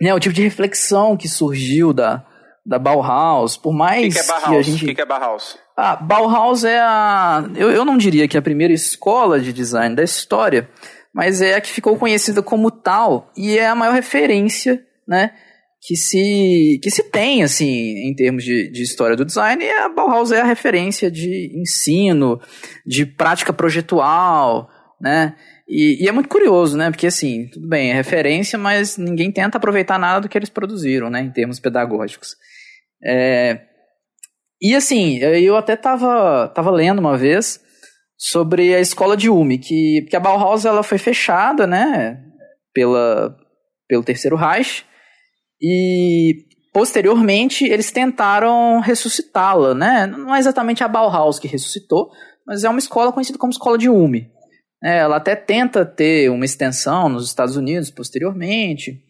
né? 0.00 0.12
O 0.12 0.20
tipo 0.20 0.34
de 0.34 0.42
reflexão 0.42 1.16
que 1.16 1.28
surgiu 1.28 1.92
da, 1.92 2.26
da 2.66 2.78
Bauhaus, 2.78 3.56
por 3.56 3.72
mais 3.72 4.14
que, 4.14 4.20
que, 4.20 4.26
é 4.26 4.26
Bauhaus? 4.26 4.48
que 4.48 4.56
a 4.56 4.62
gente... 4.62 4.84
O 4.84 4.88
que, 4.88 4.94
que 4.94 5.00
é 5.00 5.06
Bauhaus? 5.06 5.58
Ah, 5.74 5.96
Bauhaus 5.96 6.64
é 6.64 6.80
a... 6.80 7.48
Eu, 7.56 7.70
eu 7.70 7.84
não 7.84 7.96
diria 7.96 8.28
que 8.28 8.36
é 8.36 8.40
a 8.40 8.42
primeira 8.42 8.74
escola 8.74 9.40
de 9.40 9.54
design 9.54 9.96
da 9.96 10.02
história, 10.02 10.68
mas 11.14 11.42
é 11.42 11.54
a 11.54 11.60
que 11.60 11.68
ficou 11.68 11.96
conhecida 11.96 12.42
como 12.42 12.70
tal 12.70 13.30
e 13.36 13.58
é 13.58 13.66
a 13.66 13.74
maior 13.74 13.94
referência, 13.94 14.82
né, 15.06 15.32
que 15.80 15.96
se, 15.96 16.78
que 16.82 16.90
se 16.90 17.02
tem, 17.10 17.42
assim, 17.42 18.08
em 18.08 18.14
termos 18.14 18.44
de, 18.44 18.70
de 18.70 18.82
história 18.82 19.16
do 19.16 19.24
design, 19.24 19.64
e 19.64 19.70
a 19.70 19.88
Bauhaus 19.88 20.30
é 20.30 20.40
a 20.40 20.44
referência 20.44 21.10
de 21.10 21.50
ensino, 21.60 22.40
de 22.86 23.04
prática 23.04 23.52
projetual, 23.52 24.70
né, 25.00 25.34
e, 25.68 26.04
e, 26.04 26.08
é 26.08 26.12
muito 26.12 26.28
curioso, 26.28 26.76
né, 26.76 26.90
porque, 26.90 27.06
assim, 27.06 27.48
tudo 27.48 27.68
bem, 27.68 27.90
é 27.90 27.94
referência, 27.94 28.58
mas 28.58 28.96
ninguém 28.96 29.32
tenta 29.32 29.58
aproveitar 29.58 29.98
nada 29.98 30.20
do 30.20 30.28
que 30.28 30.38
eles 30.38 30.50
produziram, 30.50 31.10
né, 31.10 31.20
em 31.20 31.30
termos 31.30 31.58
pedagógicos. 31.58 32.36
É, 33.04 33.60
e, 34.60 34.76
assim, 34.76 35.18
eu 35.18 35.56
até 35.56 35.74
tava, 35.74 36.48
tava 36.54 36.70
lendo 36.70 37.00
uma 37.00 37.16
vez 37.16 37.60
sobre 38.24 38.72
a 38.72 38.78
escola 38.78 39.16
de 39.16 39.28
Umi, 39.28 39.58
que, 39.58 40.06
que 40.08 40.14
a 40.14 40.20
Bauhaus 40.20 40.64
ela 40.64 40.84
foi 40.84 40.96
fechada, 40.96 41.66
né, 41.66 42.22
pela, 42.72 43.36
pelo 43.88 44.04
Terceiro 44.04 44.36
Reich, 44.36 44.84
e 45.60 46.46
posteriormente 46.72 47.64
eles 47.64 47.90
tentaram 47.90 48.78
ressuscitá-la, 48.78 49.74
né, 49.74 50.06
não 50.06 50.32
é 50.32 50.38
exatamente 50.38 50.84
a 50.84 50.88
Bauhaus 50.88 51.40
que 51.40 51.48
ressuscitou, 51.48 52.12
mas 52.46 52.62
é 52.62 52.68
uma 52.68 52.78
escola 52.78 53.12
conhecida 53.12 53.38
como 53.38 53.50
escola 53.50 53.76
de 53.76 53.88
Umi. 53.88 54.30
É, 54.80 54.98
ela 54.98 55.16
até 55.16 55.34
tenta 55.34 55.84
ter 55.84 56.30
uma 56.30 56.44
extensão 56.44 57.08
nos 57.08 57.26
Estados 57.26 57.56
Unidos 57.56 57.90
posteriormente, 57.90 59.02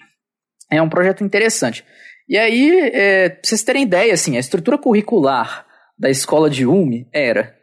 é 0.70 0.80
um 0.80 0.88
projeto 0.88 1.22
interessante. 1.22 1.84
E 2.26 2.38
aí, 2.38 2.90
é, 2.94 3.28
pra 3.28 3.40
vocês 3.42 3.62
terem 3.62 3.82
ideia, 3.82 4.14
assim, 4.14 4.38
a 4.38 4.40
estrutura 4.40 4.78
curricular 4.78 5.66
da 5.98 6.08
escola 6.08 6.48
de 6.48 6.64
Umi 6.64 7.06
era 7.12 7.60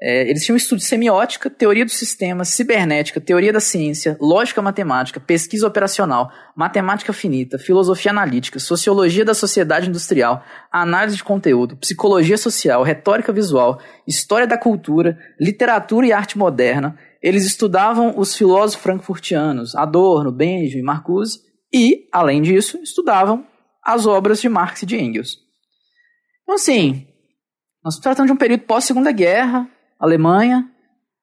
é, 0.00 0.28
eles 0.28 0.44
tinham 0.44 0.56
estudo 0.56 0.78
de 0.78 0.84
semiótica, 0.84 1.48
teoria 1.48 1.84
do 1.84 1.90
sistema, 1.90 2.44
cibernética, 2.44 3.18
teoria 3.18 3.50
da 3.50 3.60
ciência, 3.60 4.16
lógica 4.20 4.60
matemática, 4.60 5.18
pesquisa 5.18 5.66
operacional, 5.66 6.30
matemática 6.54 7.14
finita, 7.14 7.58
filosofia 7.58 8.10
analítica, 8.10 8.58
sociologia 8.58 9.24
da 9.24 9.32
sociedade 9.32 9.88
industrial, 9.88 10.44
análise 10.70 11.16
de 11.16 11.24
conteúdo, 11.24 11.78
psicologia 11.78 12.36
social, 12.36 12.82
retórica 12.82 13.32
visual, 13.32 13.80
história 14.06 14.46
da 14.46 14.58
cultura, 14.58 15.18
literatura 15.40 16.06
e 16.06 16.12
arte 16.12 16.36
moderna. 16.36 16.98
Eles 17.22 17.46
estudavam 17.46 18.18
os 18.18 18.36
filósofos 18.36 18.82
frankfurtianos, 18.82 19.74
Adorno, 19.74 20.30
Benjamin, 20.30 20.84
Marcuse 20.84 21.38
e, 21.72 22.06
além 22.12 22.42
disso, 22.42 22.78
estudavam 22.82 23.46
as 23.82 24.06
obras 24.06 24.42
de 24.42 24.48
Marx 24.48 24.82
e 24.82 24.86
de 24.86 24.96
Engels. 24.96 25.38
Então, 26.42 26.56
assim, 26.56 27.06
nós 27.82 27.94
estamos 27.94 28.02
tratando 28.02 28.26
de 28.26 28.32
um 28.32 28.36
período 28.36 28.64
pós-segunda 28.64 29.10
guerra, 29.10 29.68
Alemanha, 29.98 30.68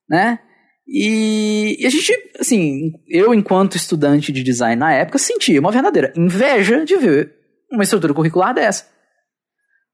né? 0.09 0.39
E, 0.87 1.77
e, 1.79 1.85
a 1.85 1.89
gente, 1.89 2.13
assim, 2.39 2.91
eu 3.07 3.33
enquanto 3.33 3.77
estudante 3.77 4.31
de 4.31 4.43
design 4.43 4.75
na 4.75 4.93
época 4.93 5.17
sentia 5.17 5.59
uma 5.59 5.71
verdadeira 5.71 6.11
inveja 6.15 6.83
de 6.83 6.97
ver 6.97 7.33
uma 7.71 7.83
estrutura 7.83 8.13
curricular 8.13 8.53
dessa. 8.53 8.91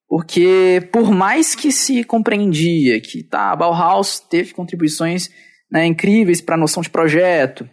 Porque 0.07 0.89
por 0.91 1.11
mais 1.11 1.53
que 1.53 1.71
se 1.71 2.03
compreendia 2.03 2.99
que 2.99 3.23
tá, 3.23 3.51
a 3.51 3.55
Bauhaus 3.55 4.19
teve 4.19 4.53
contribuições 4.53 5.30
né, 5.71 5.86
incríveis 5.86 6.41
para 6.41 6.55
a 6.55 6.57
noção 6.57 6.82
de 6.82 6.89
projeto, 6.89 7.69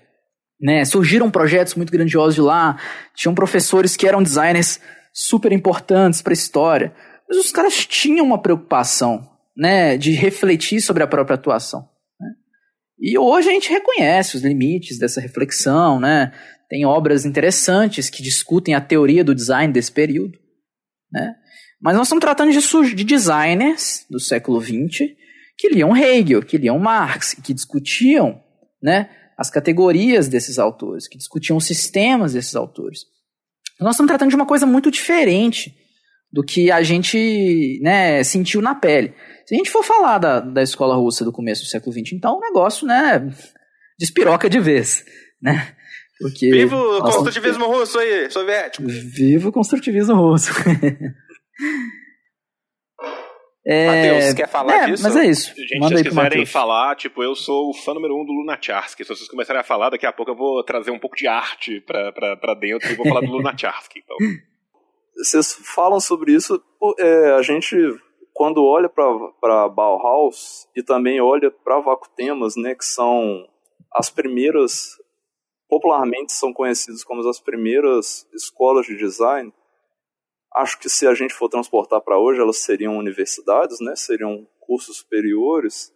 né, 0.60 0.84
surgiram 0.84 1.30
projetos 1.30 1.74
muito 1.74 1.90
grandiosos 1.90 2.34
de 2.34 2.42
lá, 2.42 2.78
tinham 3.14 3.34
professores 3.34 3.96
que 3.96 4.06
eram 4.06 4.22
designers 4.22 4.78
super 5.12 5.50
importantes 5.50 6.20
para 6.20 6.32
a 6.32 6.34
história, 6.34 6.94
mas 7.26 7.38
os 7.38 7.50
caras 7.50 7.86
tinham 7.86 8.26
uma 8.26 8.40
preocupação 8.40 9.26
né, 9.56 9.96
de 9.96 10.12
refletir 10.12 10.80
sobre 10.80 11.02
a 11.02 11.06
própria 11.06 11.34
atuação. 11.34 11.88
Né? 12.20 12.28
E 12.98 13.18
hoje 13.18 13.48
a 13.48 13.52
gente 13.52 13.70
reconhece 13.70 14.36
os 14.36 14.42
limites 14.42 14.98
dessa 14.98 15.20
reflexão, 15.20 15.98
né? 15.98 16.32
Tem 16.68 16.84
obras 16.84 17.24
interessantes 17.24 18.10
que 18.10 18.22
discutem 18.22 18.74
a 18.74 18.80
teoria 18.80 19.22
do 19.22 19.34
design 19.34 19.72
desse 19.72 19.92
período, 19.92 20.38
né? 21.12 21.34
Mas 21.80 21.94
nós 21.94 22.06
estamos 22.06 22.22
tratando 22.22 22.52
de, 22.52 22.94
de 22.94 23.04
designers 23.04 24.04
do 24.10 24.18
século 24.18 24.60
XX 24.60 25.14
que 25.56 25.68
liam 25.68 25.96
Hegel, 25.96 26.42
que 26.42 26.58
liam 26.58 26.78
Marx, 26.78 27.34
que 27.34 27.54
discutiam, 27.54 28.42
né, 28.82 29.08
as 29.38 29.50
categorias 29.50 30.28
desses 30.28 30.58
autores, 30.58 31.08
que 31.08 31.16
discutiam 31.16 31.56
os 31.56 31.66
sistemas 31.66 32.32
desses 32.32 32.54
autores. 32.54 33.00
Nós 33.80 33.94
estamos 33.94 34.08
tratando 34.08 34.30
de 34.30 34.36
uma 34.36 34.46
coisa 34.46 34.66
muito 34.66 34.90
diferente 34.90 35.74
do 36.32 36.42
que 36.42 36.70
a 36.70 36.82
gente 36.82 37.78
né, 37.82 38.22
sentiu 38.22 38.60
na 38.60 38.74
pele. 38.74 39.14
Se 39.46 39.54
a 39.54 39.58
gente 39.58 39.70
for 39.70 39.84
falar 39.84 40.18
da, 40.18 40.40
da 40.40 40.62
escola 40.62 40.96
russa 40.96 41.24
do 41.24 41.32
começo 41.32 41.62
do 41.62 41.68
século 41.68 41.92
XX, 41.92 42.14
então 42.14 42.36
o 42.36 42.40
negócio, 42.40 42.84
né, 42.86 43.32
despiroca 43.98 44.50
de 44.50 44.58
vez, 44.58 45.04
né? 45.40 45.76
Porque 46.18 46.50
Viva 46.50 46.76
o 46.76 47.00
construtivismo 47.02 47.66
russo 47.66 47.98
aí, 47.98 48.28
soviético. 48.30 48.84
Viva 48.88 49.48
o 49.48 49.52
construtivismo 49.52 50.14
russo. 50.16 50.50
é... 53.64 53.86
Matheus, 53.86 54.34
quer 54.34 54.48
falar 54.48 54.84
é, 54.84 54.86
disso? 54.86 55.02
Mas 55.02 55.14
é 55.14 55.26
isso. 55.26 55.54
Gente, 55.54 55.78
Manda 55.78 55.96
se 55.96 56.02
vocês 56.02 56.14
quiserem 56.14 56.46
falar, 56.46 56.96
tipo, 56.96 57.22
eu 57.22 57.36
sou 57.36 57.70
o 57.70 57.74
fã 57.74 57.92
número 57.94 58.18
um 58.18 58.24
do 58.24 58.32
Lunacharsky. 58.32 59.04
Se 59.04 59.14
vocês 59.14 59.28
começarem 59.28 59.60
a 59.60 59.64
falar, 59.64 59.90
daqui 59.90 60.06
a 60.06 60.12
pouco 60.12 60.32
eu 60.32 60.36
vou 60.36 60.64
trazer 60.64 60.90
um 60.90 60.98
pouco 60.98 61.16
de 61.16 61.28
arte 61.28 61.82
pra, 61.82 62.10
pra, 62.12 62.36
pra 62.36 62.54
dentro 62.54 62.90
e 62.90 62.94
vou 62.96 63.06
falar 63.06 63.20
do 63.20 63.30
Lunacharsky. 63.36 64.00
Então. 64.02 64.16
Vocês 65.18 65.52
falam 65.74 66.00
sobre 66.00 66.32
isso, 66.32 66.60
é, 66.98 67.32
a 67.32 67.42
gente 67.42 67.76
quando 68.36 68.62
olha 68.62 68.86
para 68.86 69.66
Bauhaus 69.66 70.68
e 70.76 70.82
também 70.82 71.22
olha 71.22 71.50
para 71.50 71.80
Vacutemas, 71.80 72.54
né, 72.54 72.74
que 72.74 72.84
são 72.84 73.48
as 73.90 74.10
primeiras, 74.10 74.90
popularmente 75.66 76.34
são 76.34 76.52
conhecidas 76.52 77.02
como 77.02 77.26
as 77.26 77.40
primeiras 77.40 78.28
escolas 78.34 78.84
de 78.84 78.94
design, 78.94 79.50
acho 80.54 80.78
que 80.78 80.86
se 80.86 81.06
a 81.06 81.14
gente 81.14 81.32
for 81.32 81.48
transportar 81.48 82.02
para 82.02 82.18
hoje, 82.18 82.38
elas 82.38 82.58
seriam 82.58 82.98
universidades, 82.98 83.80
né, 83.80 83.96
seriam 83.96 84.46
cursos 84.60 84.98
superiores. 84.98 85.90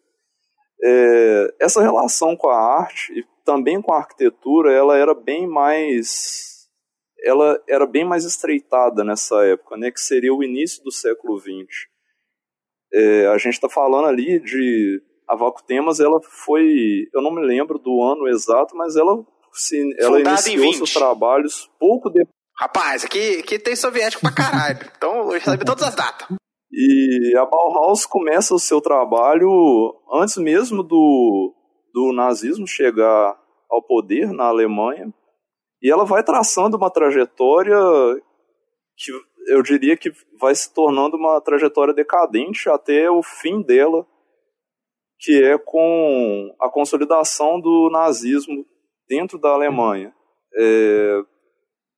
É, 0.82 1.54
essa 1.60 1.82
relação 1.82 2.34
com 2.34 2.48
a 2.48 2.56
arte 2.56 3.12
e 3.12 3.22
também 3.44 3.82
com 3.82 3.92
a 3.92 3.98
arquitetura, 3.98 4.72
ela 4.72 4.96
era 4.96 5.12
bem 5.12 5.46
mais 5.46 6.48
ela 7.22 7.62
era 7.68 7.84
bem 7.84 8.02
mais 8.02 8.24
estreitada 8.24 9.04
nessa 9.04 9.44
época, 9.44 9.76
né, 9.76 9.90
que 9.90 10.00
seria 10.00 10.32
o 10.32 10.42
início 10.42 10.82
do 10.82 10.90
século 10.90 11.38
XX. 11.38 11.90
É, 12.92 13.26
a 13.28 13.38
gente 13.38 13.54
está 13.54 13.68
falando 13.68 14.06
ali 14.06 14.40
de 14.40 15.02
a 15.28 15.36
Vaco 15.36 15.62
Temas, 15.62 16.00
ela 16.00 16.20
foi, 16.22 17.06
eu 17.14 17.22
não 17.22 17.32
me 17.32 17.40
lembro 17.40 17.78
do 17.78 18.02
ano 18.02 18.26
exato, 18.26 18.76
mas 18.76 18.96
ela, 18.96 19.24
se, 19.52 19.94
ela 19.98 20.20
iniciou 20.20 20.72
seus 20.74 20.92
trabalhos 20.92 21.70
pouco 21.78 22.10
depois. 22.10 22.34
Rapaz, 22.58 23.04
aqui, 23.04 23.38
aqui 23.38 23.58
tem 23.58 23.76
soviético 23.76 24.22
pra 24.22 24.32
caralho, 24.32 24.90
então 24.96 25.32
eu 25.32 25.40
sabe 25.40 25.64
todas 25.64 25.84
as 25.84 25.94
datas. 25.94 26.36
E 26.72 27.32
a 27.36 27.46
Bauhaus 27.46 28.04
começa 28.04 28.54
o 28.54 28.58
seu 28.58 28.80
trabalho 28.80 29.48
antes 30.12 30.36
mesmo 30.36 30.82
do, 30.82 31.54
do 31.94 32.12
nazismo 32.12 32.66
chegar 32.66 33.38
ao 33.70 33.82
poder 33.82 34.32
na 34.32 34.46
Alemanha, 34.46 35.14
e 35.80 35.90
ela 35.90 36.04
vai 36.04 36.24
traçando 36.24 36.76
uma 36.76 36.90
trajetória 36.90 37.78
que 38.96 39.12
eu 39.46 39.62
diria 39.62 39.96
que 39.96 40.12
vai 40.38 40.54
se 40.54 40.72
tornando 40.72 41.16
uma 41.16 41.40
trajetória 41.40 41.94
decadente 41.94 42.68
até 42.68 43.10
o 43.10 43.22
fim 43.22 43.62
dela, 43.62 44.06
que 45.18 45.42
é 45.42 45.58
com 45.58 46.54
a 46.60 46.68
consolidação 46.68 47.60
do 47.60 47.90
nazismo 47.90 48.64
dentro 49.08 49.38
da 49.38 49.50
Alemanha. 49.50 50.14
É, 50.56 51.22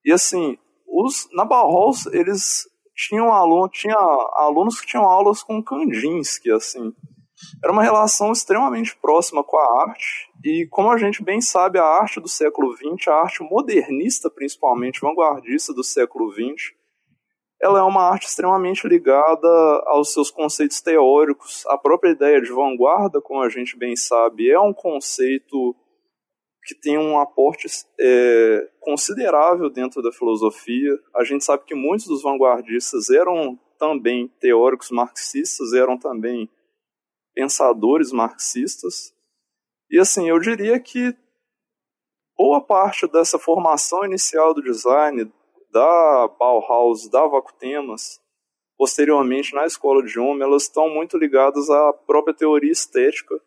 e 0.04 0.12
assim, 0.12 0.58
os, 0.86 1.28
na 1.32 1.44
Bauhaus 1.44 2.06
eles 2.06 2.64
tinham 2.94 3.32
aluno, 3.32 3.68
tinha 3.68 3.96
alunos 3.96 4.80
que 4.80 4.86
tinham 4.86 5.04
aulas 5.04 5.42
com 5.42 5.62
Kandinsky, 5.62 6.50
assim. 6.50 6.92
Era 7.62 7.72
uma 7.72 7.82
relação 7.82 8.30
extremamente 8.30 8.96
próxima 8.96 9.42
com 9.42 9.56
a 9.58 9.82
arte, 9.88 10.30
e 10.44 10.66
como 10.70 10.90
a 10.90 10.98
gente 10.98 11.22
bem 11.22 11.40
sabe, 11.40 11.78
a 11.78 11.84
arte 11.84 12.20
do 12.20 12.28
século 12.28 12.76
XX, 12.76 13.08
a 13.08 13.14
arte 13.14 13.42
modernista 13.42 14.30
principalmente, 14.30 15.00
vanguardista 15.00 15.72
do 15.72 15.82
século 15.82 16.32
XX, 16.32 16.72
ela 17.62 17.78
é 17.78 17.82
uma 17.82 18.02
arte 18.02 18.26
extremamente 18.26 18.88
ligada 18.88 19.48
aos 19.86 20.12
seus 20.12 20.32
conceitos 20.32 20.80
teóricos. 20.80 21.64
A 21.66 21.78
própria 21.78 22.10
ideia 22.10 22.42
de 22.42 22.50
vanguarda, 22.50 23.20
como 23.20 23.40
a 23.40 23.48
gente 23.48 23.78
bem 23.78 23.94
sabe, 23.94 24.50
é 24.50 24.58
um 24.58 24.72
conceito 24.74 25.76
que 26.64 26.74
tem 26.74 26.98
um 26.98 27.20
aporte 27.20 27.68
é, 28.00 28.68
considerável 28.80 29.70
dentro 29.70 30.02
da 30.02 30.10
filosofia. 30.10 30.90
A 31.14 31.22
gente 31.22 31.44
sabe 31.44 31.64
que 31.64 31.74
muitos 31.74 32.06
dos 32.06 32.22
vanguardistas 32.22 33.10
eram 33.10 33.56
também 33.78 34.26
teóricos 34.40 34.90
marxistas, 34.90 35.72
eram 35.72 35.96
também 35.96 36.50
pensadores 37.32 38.10
marxistas. 38.10 39.14
E 39.88 40.00
assim, 40.00 40.28
eu 40.28 40.40
diria 40.40 40.80
que 40.80 41.16
boa 42.36 42.60
parte 42.60 43.06
dessa 43.06 43.38
formação 43.38 44.04
inicial 44.04 44.52
do 44.52 44.62
design, 44.62 45.32
da 45.72 46.28
Bauhaus, 46.38 47.08
da 47.08 47.26
Vacutemas, 47.26 48.20
posteriormente 48.76 49.54
na 49.54 49.64
escola 49.64 50.02
de 50.02 50.18
Hume, 50.20 50.42
elas 50.42 50.64
estão 50.64 50.88
muito 50.88 51.16
ligadas 51.16 51.70
à 51.70 51.92
própria 51.92 52.34
teoria 52.34 52.70
estética 52.70 53.40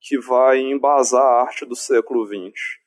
que 0.00 0.18
vai 0.18 0.60
embasar 0.60 1.20
a 1.20 1.42
arte 1.42 1.66
do 1.66 1.74
século 1.74 2.24
XX. 2.24 2.78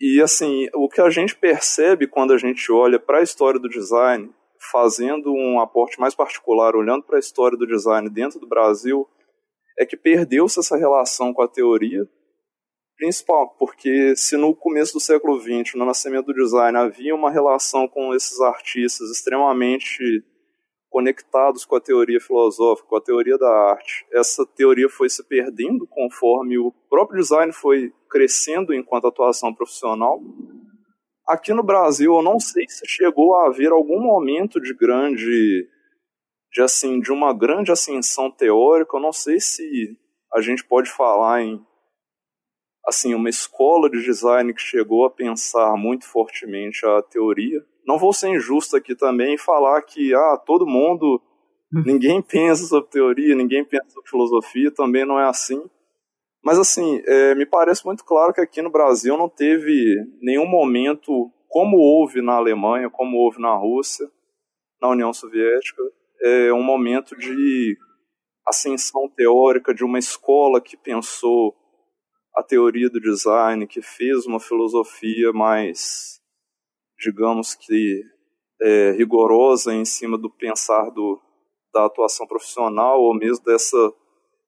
E 0.00 0.22
assim, 0.22 0.66
o 0.74 0.88
que 0.88 1.00
a 1.00 1.10
gente 1.10 1.36
percebe 1.36 2.06
quando 2.06 2.32
a 2.32 2.38
gente 2.38 2.72
olha 2.72 2.98
para 2.98 3.18
a 3.18 3.22
história 3.22 3.60
do 3.60 3.68
design, 3.68 4.34
fazendo 4.72 5.30
um 5.30 5.60
aporte 5.60 6.00
mais 6.00 6.14
particular, 6.14 6.74
olhando 6.74 7.02
para 7.02 7.16
a 7.16 7.20
história 7.20 7.56
do 7.56 7.66
design 7.66 8.08
dentro 8.08 8.40
do 8.40 8.48
Brasil, 8.48 9.06
é 9.78 9.84
que 9.84 9.96
perdeu-se 9.96 10.58
essa 10.58 10.76
relação 10.76 11.34
com 11.34 11.42
a 11.42 11.48
teoria 11.48 12.08
principal, 13.00 13.56
porque 13.58 14.14
se 14.14 14.36
no 14.36 14.54
começo 14.54 14.92
do 14.92 15.00
século 15.00 15.40
XX, 15.40 15.74
no 15.74 15.86
nascimento 15.86 16.26
do 16.26 16.34
design, 16.34 16.76
havia 16.76 17.14
uma 17.14 17.30
relação 17.30 17.88
com 17.88 18.14
esses 18.14 18.38
artistas 18.42 19.10
extremamente 19.10 20.22
conectados 20.90 21.64
com 21.64 21.76
a 21.76 21.80
teoria 21.80 22.20
filosófica, 22.20 22.86
com 22.86 22.96
a 22.96 23.00
teoria 23.00 23.38
da 23.38 23.48
arte, 23.48 24.04
essa 24.12 24.44
teoria 24.44 24.88
foi 24.90 25.08
se 25.08 25.26
perdendo 25.26 25.86
conforme 25.86 26.58
o 26.58 26.72
próprio 26.90 27.22
design 27.22 27.52
foi 27.52 27.90
crescendo 28.10 28.74
enquanto 28.74 29.06
atuação 29.06 29.54
profissional. 29.54 30.20
Aqui 31.26 31.54
no 31.54 31.62
Brasil, 31.62 32.14
eu 32.14 32.22
não 32.22 32.38
sei 32.38 32.66
se 32.68 32.86
chegou 32.86 33.34
a 33.36 33.46
haver 33.46 33.70
algum 33.70 34.02
momento 34.02 34.60
de 34.60 34.74
grande 34.74 35.66
de 36.52 36.60
assim 36.60 37.00
de 37.00 37.12
uma 37.12 37.32
grande 37.32 37.72
ascensão 37.72 38.30
teórica, 38.30 38.96
eu 38.96 39.00
não 39.00 39.12
sei 39.12 39.40
se 39.40 39.96
a 40.34 40.40
gente 40.42 40.64
pode 40.64 40.90
falar 40.90 41.42
em 41.42 41.64
assim, 42.86 43.14
uma 43.14 43.28
escola 43.28 43.90
de 43.90 44.02
design 44.02 44.52
que 44.54 44.60
chegou 44.60 45.04
a 45.04 45.10
pensar 45.10 45.76
muito 45.76 46.06
fortemente 46.06 46.84
a 46.86 47.02
teoria. 47.02 47.64
Não 47.86 47.98
vou 47.98 48.12
ser 48.12 48.28
injusto 48.28 48.76
aqui 48.76 48.94
também 48.94 49.34
e 49.34 49.38
falar 49.38 49.80
que 49.82 50.14
ah, 50.14 50.42
todo 50.44 50.66
mundo, 50.66 51.20
hum. 51.72 51.82
ninguém 51.84 52.22
pensa 52.22 52.64
sobre 52.64 52.90
teoria, 52.90 53.34
ninguém 53.34 53.64
pensa 53.64 53.88
sobre 53.90 54.10
filosofia, 54.10 54.70
também 54.70 55.04
não 55.04 55.18
é 55.18 55.28
assim. 55.28 55.62
Mas 56.42 56.58
assim, 56.58 57.02
é, 57.06 57.34
me 57.34 57.44
parece 57.44 57.84
muito 57.84 58.04
claro 58.04 58.32
que 58.32 58.40
aqui 58.40 58.62
no 58.62 58.70
Brasil 58.70 59.16
não 59.16 59.28
teve 59.28 59.94
nenhum 60.22 60.46
momento, 60.46 61.30
como 61.48 61.76
houve 61.76 62.22
na 62.22 62.34
Alemanha, 62.34 62.88
como 62.88 63.18
houve 63.18 63.40
na 63.40 63.54
Rússia, 63.54 64.08
na 64.80 64.88
União 64.88 65.12
Soviética, 65.12 65.82
é 66.22 66.52
um 66.52 66.62
momento 66.62 67.16
de 67.16 67.76
ascensão 68.46 69.08
teórica 69.08 69.74
de 69.74 69.84
uma 69.84 69.98
escola 69.98 70.60
que 70.60 70.76
pensou 70.76 71.54
a 72.36 72.42
teoria 72.42 72.88
do 72.88 73.00
design, 73.00 73.66
que 73.66 73.82
fez 73.82 74.26
uma 74.26 74.40
filosofia 74.40 75.32
mais 75.32 76.20
digamos 77.00 77.54
que, 77.54 78.02
é, 78.60 78.92
rigorosa 78.92 79.72
em 79.74 79.84
cima 79.84 80.18
do 80.18 80.28
pensar 80.30 80.90
do, 80.90 81.18
da 81.72 81.86
atuação 81.86 82.26
profissional 82.26 83.00
ou 83.00 83.14
mesmo 83.14 83.42
dessa 83.44 83.92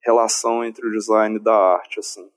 relação 0.04 0.62
entre 0.64 0.86
o 0.86 0.90
design 0.90 1.36
e 1.36 1.42
da 1.42 1.54
arte, 1.54 1.98
assim. 1.98 2.28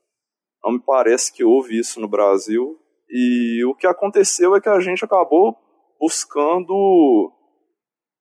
Não 0.63 0.73
me 0.73 0.79
parece 0.79 1.31
que 1.33 1.43
houve 1.43 1.77
isso 1.77 1.99
no 1.99 2.07
Brasil. 2.07 2.79
E 3.09 3.63
o 3.65 3.75
que 3.75 3.85
aconteceu 3.85 4.55
é 4.55 4.61
que 4.61 4.69
a 4.69 4.79
gente 4.79 5.03
acabou 5.03 5.55
buscando, 5.99 7.31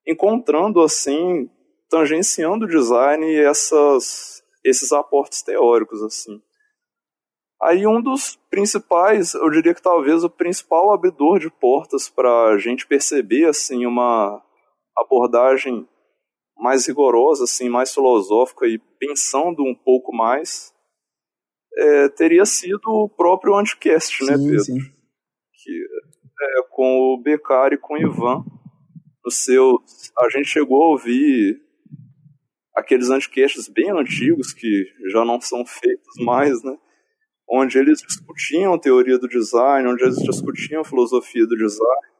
encontrando 0.05 0.81
assim, 0.81 1.49
tangenciando 1.89 2.65
o 2.65 2.67
design 2.67 3.25
e 3.25 3.39
essas, 3.39 4.43
esses 4.63 4.91
aportes 4.91 5.41
teóricos 5.41 6.03
assim. 6.03 6.41
Aí 7.61 7.87
um 7.87 8.01
dos 8.01 8.35
principais, 8.49 9.33
eu 9.33 9.49
diria 9.49 9.73
que 9.73 9.81
talvez 9.81 10.23
o 10.23 10.29
principal 10.29 10.93
abridor 10.93 11.39
de 11.39 11.49
portas 11.49 12.09
para 12.09 12.49
a 12.49 12.57
gente 12.57 12.85
perceber 12.85 13.45
assim 13.45 13.85
uma 13.85 14.41
abordagem 14.95 15.87
mais 16.57 16.87
rigorosa, 16.87 17.43
assim, 17.43 17.69
mais 17.69 17.93
filosófica 17.93 18.65
e 18.65 18.79
pensando 18.99 19.63
um 19.63 19.75
pouco 19.75 20.15
mais, 20.15 20.73
é, 21.77 22.09
teria 22.09 22.45
sido 22.45 22.87
o 22.87 23.09
próprio 23.09 23.55
Anticast, 23.55 24.23
né, 24.23 24.37
Pedro? 24.37 24.63
Sim. 24.63 24.79
Que, 25.63 25.85
é, 26.41 26.63
com 26.69 27.13
o 27.13 27.21
Beccari 27.21 27.75
e 27.75 27.77
com 27.77 27.95
o 27.95 27.97
Ivan. 27.97 28.43
No 29.23 29.31
seu, 29.31 29.79
a 30.19 30.29
gente 30.29 30.47
chegou 30.47 30.83
a 30.83 30.87
ouvir 30.89 31.59
aqueles 32.75 33.09
anticasts 33.09 33.67
bem 33.67 33.89
antigos 33.89 34.53
que 34.53 34.85
já 35.11 35.25
não 35.25 35.41
são 35.41 35.65
feitos 35.65 36.15
mais, 36.19 36.63
né? 36.63 36.77
Onde 37.49 37.77
eles 37.77 38.01
discutiam 38.01 38.77
teoria 38.79 39.17
do 39.19 39.27
design, 39.27 39.87
onde 39.87 40.03
eles 40.03 40.17
discutiam 40.17 40.83
filosofia 40.83 41.45
do 41.45 41.55
design. 41.55 42.15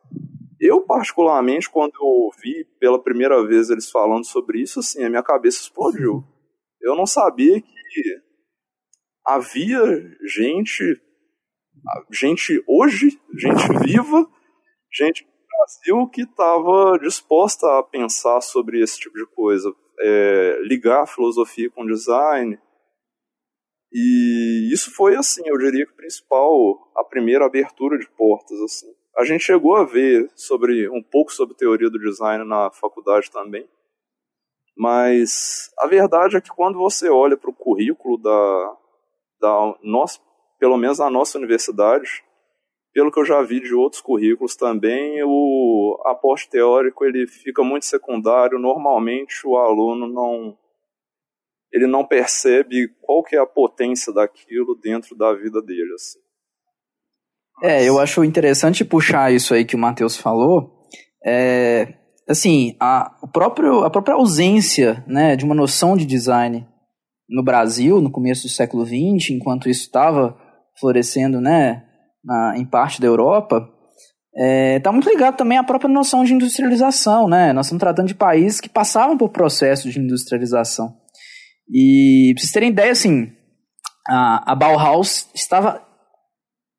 Eu, 0.60 0.82
particularmente, 0.82 1.70
quando 1.70 1.94
eu 1.96 2.06
ouvi 2.06 2.66
pela 2.80 3.02
primeira 3.02 3.46
vez 3.46 3.70
eles 3.70 3.90
falando 3.90 4.26
sobre 4.26 4.62
isso, 4.62 4.80
assim, 4.80 5.04
a 5.04 5.10
minha 5.10 5.24
cabeça 5.24 5.62
explodiu. 5.62 6.24
Eu 6.82 6.96
não 6.96 7.06
sabia 7.06 7.62
que 7.62 8.26
havia 9.26 9.82
gente, 10.24 11.02
gente 12.12 12.64
hoje, 12.68 13.20
gente 13.38 13.86
viva, 13.86 14.30
gente 14.94 15.24
no 15.24 15.48
Brasil 15.58 16.08
que 16.10 16.22
estava 16.22 17.00
disposta 17.00 17.80
a 17.80 17.84
pensar 17.84 18.40
sobre 18.42 18.82
esse 18.82 19.00
tipo 19.00 19.18
de 19.18 19.26
coisa, 19.36 19.74
é, 20.00 20.60
ligar 20.64 21.08
filosofia 21.08 21.70
com 21.72 21.86
design. 21.86 22.58
E 23.98 24.74
isso 24.74 24.94
foi, 24.94 25.16
assim, 25.16 25.42
eu 25.46 25.58
diria 25.58 25.86
que 25.86 25.94
o 25.94 25.96
principal, 25.96 26.92
a 26.98 27.02
primeira 27.02 27.46
abertura 27.46 27.98
de 27.98 28.06
portas, 28.10 28.60
assim. 28.60 28.94
A 29.18 29.24
gente 29.24 29.46
chegou 29.46 29.78
a 29.78 29.86
ver 29.86 30.30
sobre 30.36 30.90
um 30.90 31.02
pouco 31.02 31.32
sobre 31.32 31.56
teoria 31.56 31.90
do 31.90 31.98
design 31.98 32.44
na 32.44 32.70
faculdade 32.72 33.32
também, 33.32 33.66
mas 34.76 35.72
a 35.80 35.88
verdade 35.88 36.36
é 36.36 36.42
que 36.42 36.50
quando 36.50 36.78
você 36.78 37.08
olha 37.08 37.38
para 37.38 37.50
o 37.50 37.56
currículo 37.56 38.18
da, 38.18 38.78
da 39.40 39.78
nossa, 39.82 40.20
pelo 40.60 40.76
menos 40.76 41.00
na 41.00 41.10
nossa 41.10 41.38
universidade, 41.38 42.22
pelo 42.94 43.10
que 43.10 43.20
eu 43.22 43.26
já 43.26 43.42
vi 43.42 43.62
de 43.62 43.74
outros 43.74 44.02
currículos 44.02 44.58
também, 44.58 45.24
o 45.24 46.02
aporte 46.06 46.50
teórico 46.50 47.06
ele 47.06 47.28
fica 47.28 47.64
muito 47.64 47.86
secundário. 47.86 48.60
Normalmente 48.60 49.48
o 49.48 49.56
aluno 49.56 50.06
não 50.06 50.58
ele 51.76 51.88
não 51.88 52.06
percebe 52.06 52.88
qual 53.02 53.22
que 53.22 53.36
é 53.36 53.40
a 53.40 53.46
potência 53.46 54.14
daquilo 54.14 54.80
dentro 54.82 55.14
da 55.14 55.34
vida 55.34 55.62
dele. 55.62 55.94
Assim. 55.94 56.20
É, 57.62 57.84
eu 57.84 58.00
acho 58.00 58.24
interessante 58.24 58.86
puxar 58.86 59.34
isso 59.34 59.54
aí 59.54 59.66
que 59.66 59.76
o 59.76 59.80
Matheus 59.80 60.16
falou. 60.16 60.72
É, 61.26 61.94
assim, 62.30 62.78
a, 62.80 63.18
o 63.22 63.28
próprio, 63.28 63.84
a 63.84 63.90
própria 63.90 64.16
ausência 64.16 65.04
né, 65.06 65.36
de 65.36 65.44
uma 65.44 65.54
noção 65.54 65.98
de 65.98 66.06
design 66.06 66.66
no 67.30 67.44
Brasil, 67.44 68.00
no 68.00 68.10
começo 68.10 68.44
do 68.44 68.50
século 68.50 68.86
XX, 68.86 69.32
enquanto 69.32 69.68
isso 69.70 69.82
estava 69.82 70.38
florescendo 70.80 71.42
né, 71.42 71.84
na, 72.24 72.58
em 72.58 72.66
parte 72.66 73.02
da 73.02 73.08
Europa, 73.08 73.70
está 74.34 74.46
é, 74.46 74.80
tá 74.80 74.94
muito 74.94 75.10
ligado 75.10 75.36
também 75.36 75.58
à 75.58 75.64
própria 75.64 75.90
noção 75.90 76.24
de 76.24 76.34
industrialização. 76.34 77.28
Né? 77.28 77.52
Nós 77.52 77.66
estamos 77.66 77.82
tratando 77.82 78.08
de 78.08 78.16
países 78.16 78.62
que 78.62 78.70
passavam 78.70 79.18
por 79.18 79.28
processo 79.30 79.90
de 79.90 80.00
industrialização. 80.00 81.04
E, 81.72 82.34
para 82.34 82.42
vocês 82.42 82.52
terem 82.52 82.70
ideia, 82.70 82.92
assim, 82.92 83.32
a, 84.08 84.52
a 84.52 84.56
Bauhaus 84.56 85.30
estava 85.34 85.86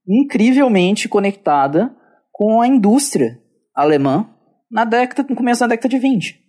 incrivelmente 0.08 1.08
conectada 1.08 1.94
com 2.32 2.60
a 2.60 2.66
indústria 2.66 3.38
alemã 3.74 4.28
na 4.70 4.84
década, 4.84 5.26
no 5.28 5.36
começo 5.36 5.60
da 5.60 5.68
década 5.68 5.88
de 5.88 5.98
20 5.98 6.46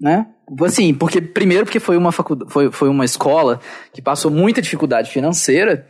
né? 0.00 0.26
Assim, 0.64 0.94
porque 0.94 1.20
primeiro 1.20 1.64
porque 1.64 1.78
foi 1.78 1.96
uma 1.96 2.10
faculdade, 2.10 2.50
foi, 2.50 2.72
foi 2.72 2.88
uma 2.88 3.04
escola 3.04 3.60
que 3.92 4.00
passou 4.00 4.30
muita 4.30 4.62
dificuldade 4.62 5.10
financeira, 5.10 5.86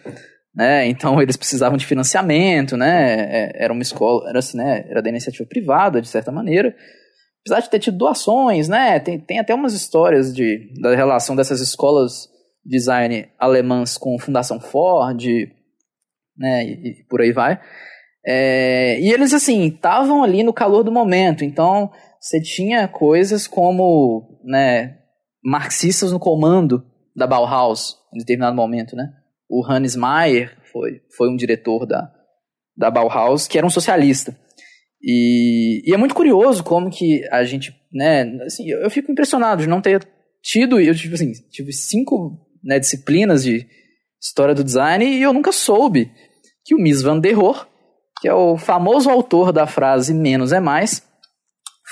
né? 0.54 0.86
Então 0.88 1.22
eles 1.22 1.36
precisavam 1.36 1.78
de 1.78 1.86
financiamento, 1.86 2.76
né? 2.76 3.12
É, 3.14 3.64
era 3.64 3.72
uma 3.72 3.82
escola, 3.82 4.28
era 4.28 4.40
assim, 4.40 4.58
né? 4.58 4.84
Era 4.88 5.00
da 5.00 5.08
iniciativa 5.08 5.48
privada 5.48 6.02
de 6.02 6.08
certa 6.08 6.32
maneira. 6.32 6.74
Apesar 7.42 7.60
de 7.60 7.70
ter 7.70 7.78
tido 7.78 7.96
doações, 7.96 8.68
né? 8.68 8.98
Tem, 9.00 9.18
tem 9.18 9.38
até 9.38 9.54
umas 9.54 9.72
histórias 9.72 10.34
de, 10.34 10.72
da 10.80 10.94
relação 10.94 11.34
dessas 11.34 11.60
escolas 11.60 12.28
de 12.64 12.76
design 12.76 13.28
alemãs 13.38 13.96
com 13.96 14.18
Fundação 14.18 14.60
Ford, 14.60 15.24
né? 16.36 16.64
E, 16.64 17.00
e 17.00 17.04
por 17.08 17.20
aí 17.20 17.32
vai. 17.32 17.60
É, 18.24 19.00
e 19.00 19.10
eles 19.10 19.32
assim 19.32 19.66
estavam 19.68 20.22
ali 20.22 20.42
no 20.42 20.52
calor 20.52 20.82
do 20.82 20.92
momento, 20.92 21.42
então 21.42 21.90
você 22.20 22.40
tinha 22.40 22.86
coisas 22.86 23.46
como, 23.46 24.38
né, 24.44 24.98
marxistas 25.42 26.12
no 26.12 26.20
comando 26.20 26.84
da 27.16 27.26
Bauhaus, 27.26 27.96
em 28.14 28.18
determinado 28.18 28.54
momento, 28.54 28.94
né? 28.94 29.08
O 29.48 29.64
Hannes 29.66 29.96
Mayer 29.96 30.54
foi, 30.70 31.00
foi 31.16 31.30
um 31.30 31.36
diretor 31.36 31.86
da, 31.86 32.12
da 32.76 32.90
Bauhaus, 32.90 33.48
que 33.48 33.56
era 33.56 33.66
um 33.66 33.70
socialista. 33.70 34.36
E, 35.02 35.82
e 35.86 35.94
é 35.94 35.96
muito 35.96 36.14
curioso 36.14 36.62
como 36.62 36.90
que 36.90 37.26
a 37.30 37.42
gente, 37.44 37.74
né, 37.92 38.22
assim, 38.44 38.68
eu, 38.68 38.80
eu 38.80 38.90
fico 38.90 39.10
impressionado 39.10 39.62
de 39.62 39.68
não 39.68 39.80
ter 39.80 40.06
tido, 40.42 40.78
eu 40.78 40.94
tipo 40.94 41.14
assim, 41.14 41.32
tive 41.50 41.72
cinco 41.72 42.38
né, 42.62 42.78
disciplinas 42.78 43.42
de 43.42 43.66
história 44.20 44.54
do 44.54 44.64
design 44.64 45.04
e 45.04 45.22
eu 45.22 45.32
nunca 45.32 45.52
soube 45.52 46.12
que 46.64 46.74
o 46.74 46.78
Mies 46.78 47.02
van 47.02 47.18
der 47.18 47.32
Rohe, 47.32 47.66
que 48.20 48.28
é 48.28 48.34
o 48.34 48.58
famoso 48.58 49.08
autor 49.08 49.52
da 49.52 49.66
frase 49.66 50.12
menos 50.12 50.52
é 50.52 50.60
mais, 50.60 51.02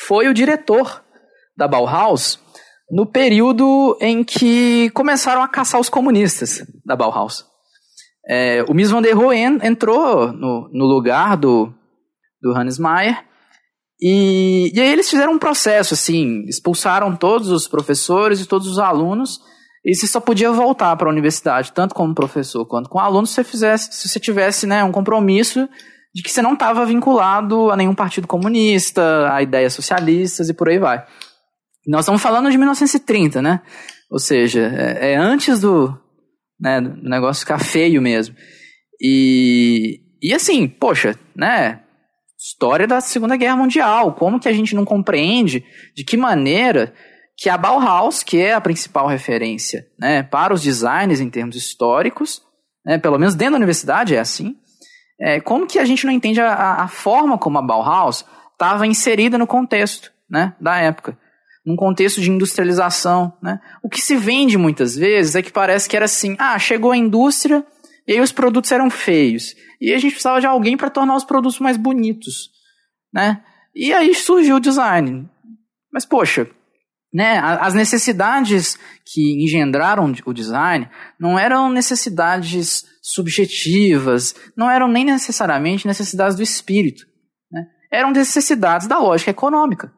foi 0.06 0.28
o 0.28 0.34
diretor 0.34 1.02
da 1.56 1.66
Bauhaus 1.66 2.38
no 2.90 3.06
período 3.06 3.96
em 4.00 4.22
que 4.22 4.90
começaram 4.90 5.42
a 5.42 5.48
caçar 5.48 5.80
os 5.80 5.88
comunistas 5.88 6.64
da 6.84 6.94
Bauhaus. 6.94 7.46
É, 8.26 8.62
o 8.68 8.74
Mies 8.74 8.90
van 8.90 9.00
der 9.00 9.14
Rohe 9.14 9.38
entrou 9.38 10.32
no, 10.32 10.68
no 10.70 10.84
lugar 10.84 11.36
do, 11.36 11.72
do 12.40 12.52
Hannes 12.52 12.78
Mayer 12.78 13.24
e, 14.00 14.70
e 14.74 14.80
aí 14.80 14.92
eles 14.92 15.10
fizeram 15.10 15.32
um 15.32 15.38
processo, 15.38 15.94
assim, 15.94 16.44
expulsaram 16.46 17.16
todos 17.16 17.50
os 17.50 17.66
professores 17.66 18.40
e 18.40 18.46
todos 18.46 18.68
os 18.68 18.78
alunos 18.78 19.40
e 19.84 19.94
você 19.94 20.06
só 20.06 20.20
podia 20.20 20.52
voltar 20.52 20.94
para 20.96 21.08
a 21.08 21.10
universidade, 21.10 21.72
tanto 21.72 21.94
como 21.94 22.14
professor 22.14 22.64
quanto 22.66 22.88
como 22.88 23.04
aluno, 23.04 23.26
se 23.26 23.34
você, 23.34 23.44
fizesse, 23.44 24.08
se 24.08 24.20
tivesse 24.20 24.66
né, 24.66 24.84
um 24.84 24.92
compromisso 24.92 25.68
de 26.14 26.22
que 26.22 26.30
você 26.30 26.42
não 26.42 26.54
estava 26.54 26.84
vinculado 26.86 27.70
a 27.70 27.76
nenhum 27.76 27.94
partido 27.94 28.26
comunista, 28.26 29.32
a 29.32 29.42
ideias 29.42 29.72
socialistas 29.72 30.48
e 30.48 30.54
por 30.54 30.68
aí 30.68 30.78
vai. 30.78 31.04
Nós 31.86 32.00
estamos 32.00 32.20
falando 32.20 32.50
de 32.50 32.58
1930, 32.58 33.40
né? 33.40 33.62
Ou 34.10 34.18
seja, 34.18 34.60
é, 34.60 35.12
é 35.12 35.16
antes 35.16 35.60
do, 35.60 35.96
né, 36.60 36.80
do 36.80 37.08
negócio 37.08 37.40
ficar 37.40 37.58
feio 37.58 38.02
mesmo. 38.02 38.34
E, 39.00 40.00
e 40.20 40.34
assim, 40.34 40.68
poxa, 40.68 41.18
né? 41.36 41.80
História 42.48 42.86
da 42.86 42.98
Segunda 43.02 43.36
Guerra 43.36 43.56
Mundial, 43.56 44.14
como 44.14 44.40
que 44.40 44.48
a 44.48 44.52
gente 44.54 44.74
não 44.74 44.82
compreende 44.82 45.62
de 45.94 46.02
que 46.02 46.16
maneira 46.16 46.94
que 47.36 47.50
a 47.50 47.58
Bauhaus, 47.58 48.22
que 48.22 48.40
é 48.40 48.54
a 48.54 48.60
principal 48.60 49.06
referência 49.06 49.86
né, 49.98 50.22
para 50.22 50.54
os 50.54 50.62
designers 50.62 51.20
em 51.20 51.28
termos 51.28 51.56
históricos, 51.56 52.40
né, 52.86 52.96
pelo 52.96 53.18
menos 53.18 53.34
dentro 53.34 53.52
da 53.52 53.58
universidade 53.58 54.16
é 54.16 54.18
assim, 54.18 54.56
é, 55.20 55.40
como 55.40 55.66
que 55.66 55.78
a 55.78 55.84
gente 55.84 56.06
não 56.06 56.12
entende 56.12 56.40
a, 56.40 56.82
a 56.82 56.88
forma 56.88 57.36
como 57.36 57.58
a 57.58 57.62
Bauhaus 57.62 58.24
estava 58.52 58.86
inserida 58.86 59.36
no 59.36 59.46
contexto 59.46 60.10
né, 60.28 60.54
da 60.58 60.78
época? 60.78 61.18
Num 61.66 61.76
contexto 61.76 62.18
de 62.18 62.30
industrialização. 62.30 63.30
Né? 63.42 63.60
O 63.82 63.90
que 63.90 64.00
se 64.00 64.16
vende 64.16 64.56
muitas 64.56 64.96
vezes 64.96 65.34
é 65.34 65.42
que 65.42 65.52
parece 65.52 65.86
que 65.86 65.94
era 65.94 66.06
assim: 66.06 66.34
ah, 66.38 66.58
chegou 66.58 66.92
a 66.92 66.96
indústria 66.96 67.62
e 68.08 68.14
aí 68.14 68.20
os 68.20 68.32
produtos 68.32 68.72
eram 68.72 68.88
feios. 68.88 69.54
E 69.78 69.92
a 69.92 69.98
gente 69.98 70.12
precisava 70.12 70.40
de 70.40 70.46
alguém 70.46 70.76
para 70.76 70.88
tornar 70.88 71.14
os 71.14 71.24
produtos 71.24 71.60
mais 71.60 71.76
bonitos. 71.76 72.50
Né? 73.12 73.42
E 73.74 73.92
aí 73.92 74.14
surgiu 74.14 74.56
o 74.56 74.60
design. 74.60 75.28
Mas, 75.92 76.06
poxa, 76.06 76.48
né, 77.12 77.38
as 77.38 77.74
necessidades 77.74 78.78
que 79.04 79.44
engendraram 79.44 80.12
o 80.24 80.32
design 80.32 80.88
não 81.20 81.38
eram 81.38 81.70
necessidades 81.70 82.84
subjetivas, 83.02 84.34
não 84.56 84.70
eram 84.70 84.88
nem 84.88 85.04
necessariamente 85.04 85.86
necessidades 85.86 86.36
do 86.36 86.42
espírito. 86.42 87.06
Né? 87.52 87.66
eram 87.90 88.10
necessidades 88.10 88.86
da 88.86 88.98
lógica 88.98 89.30
econômica. 89.30 89.92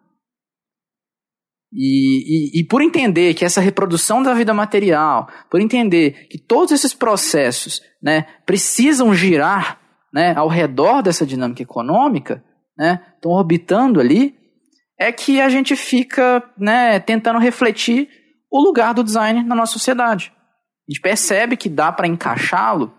E, 1.72 2.56
e, 2.56 2.60
e, 2.60 2.64
por 2.64 2.82
entender 2.82 3.32
que 3.34 3.44
essa 3.44 3.60
reprodução 3.60 4.22
da 4.22 4.34
vida 4.34 4.52
material, 4.52 5.28
por 5.48 5.60
entender 5.60 6.26
que 6.28 6.36
todos 6.36 6.72
esses 6.72 6.92
processos 6.92 7.80
né, 8.02 8.26
precisam 8.44 9.14
girar 9.14 9.80
né, 10.12 10.34
ao 10.34 10.48
redor 10.48 11.00
dessa 11.00 11.24
dinâmica 11.24 11.62
econômica, 11.62 12.42
né, 12.76 13.00
estão 13.14 13.30
orbitando 13.30 14.00
ali, 14.00 14.34
é 14.98 15.12
que 15.12 15.40
a 15.40 15.48
gente 15.48 15.76
fica 15.76 16.42
né, 16.58 16.98
tentando 16.98 17.38
refletir 17.38 18.08
o 18.50 18.60
lugar 18.60 18.92
do 18.92 19.04
design 19.04 19.44
na 19.44 19.54
nossa 19.54 19.74
sociedade. 19.74 20.32
A 20.88 20.92
gente 20.92 21.00
percebe 21.00 21.56
que 21.56 21.68
dá 21.68 21.92
para 21.92 22.08
encaixá-lo 22.08 22.92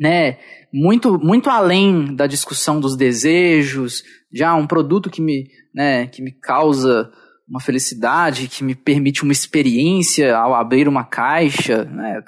né, 0.00 0.38
muito, 0.72 1.18
muito 1.18 1.50
além 1.50 2.14
da 2.14 2.26
discussão 2.26 2.80
dos 2.80 2.96
desejos, 2.96 4.02
já 4.32 4.54
um 4.54 4.66
produto 4.66 5.10
que 5.10 5.20
me, 5.20 5.46
né, 5.74 6.06
que 6.06 6.22
me 6.22 6.32
causa 6.32 7.10
uma 7.48 7.60
felicidade, 7.60 8.48
que 8.48 8.62
me 8.62 8.74
permite 8.74 9.22
uma 9.22 9.32
experiência 9.32 10.36
ao 10.36 10.54
abrir 10.54 10.86
uma 10.86 11.04
caixa, 11.04 11.84
né? 11.84 12.22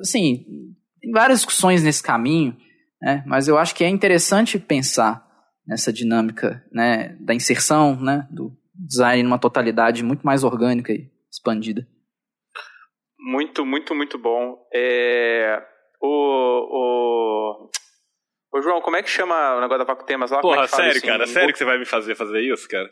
Assim, 0.00 0.44
tem 1.00 1.10
várias 1.12 1.40
discussões 1.40 1.82
nesse 1.82 2.02
caminho, 2.02 2.56
né? 3.00 3.22
Mas 3.26 3.48
eu 3.48 3.58
acho 3.58 3.74
que 3.74 3.84
é 3.84 3.88
interessante 3.88 4.58
pensar 4.58 5.26
nessa 5.66 5.92
dinâmica, 5.92 6.64
né, 6.72 7.16
da 7.20 7.34
inserção, 7.34 8.00
né, 8.00 8.26
do 8.30 8.52
design 8.72 9.22
numa 9.22 9.38
totalidade 9.38 10.04
muito 10.04 10.24
mais 10.24 10.44
orgânica 10.44 10.92
e 10.92 11.10
expandida. 11.30 11.86
Muito, 13.18 13.66
muito, 13.66 13.94
muito 13.94 14.18
bom. 14.18 14.56
É... 14.72 15.60
O, 16.00 16.08
o... 16.08 17.70
Ô, 18.52 18.62
João, 18.62 18.80
como 18.80 18.96
é 18.96 19.02
que 19.02 19.10
chama 19.10 19.56
o 19.56 19.60
negócio 19.60 19.84
da 19.84 19.92
Vaco 19.92 20.06
Temas 20.06 20.30
lá? 20.30 20.40
Porra, 20.40 20.64
é 20.64 20.68
sério, 20.68 21.02
cara? 21.02 21.26
Sério 21.26 21.52
que 21.52 21.58
você 21.58 21.64
vai 21.64 21.78
me 21.78 21.84
fazer 21.84 22.14
fazer 22.14 22.40
isso, 22.40 22.68
cara? 22.68 22.88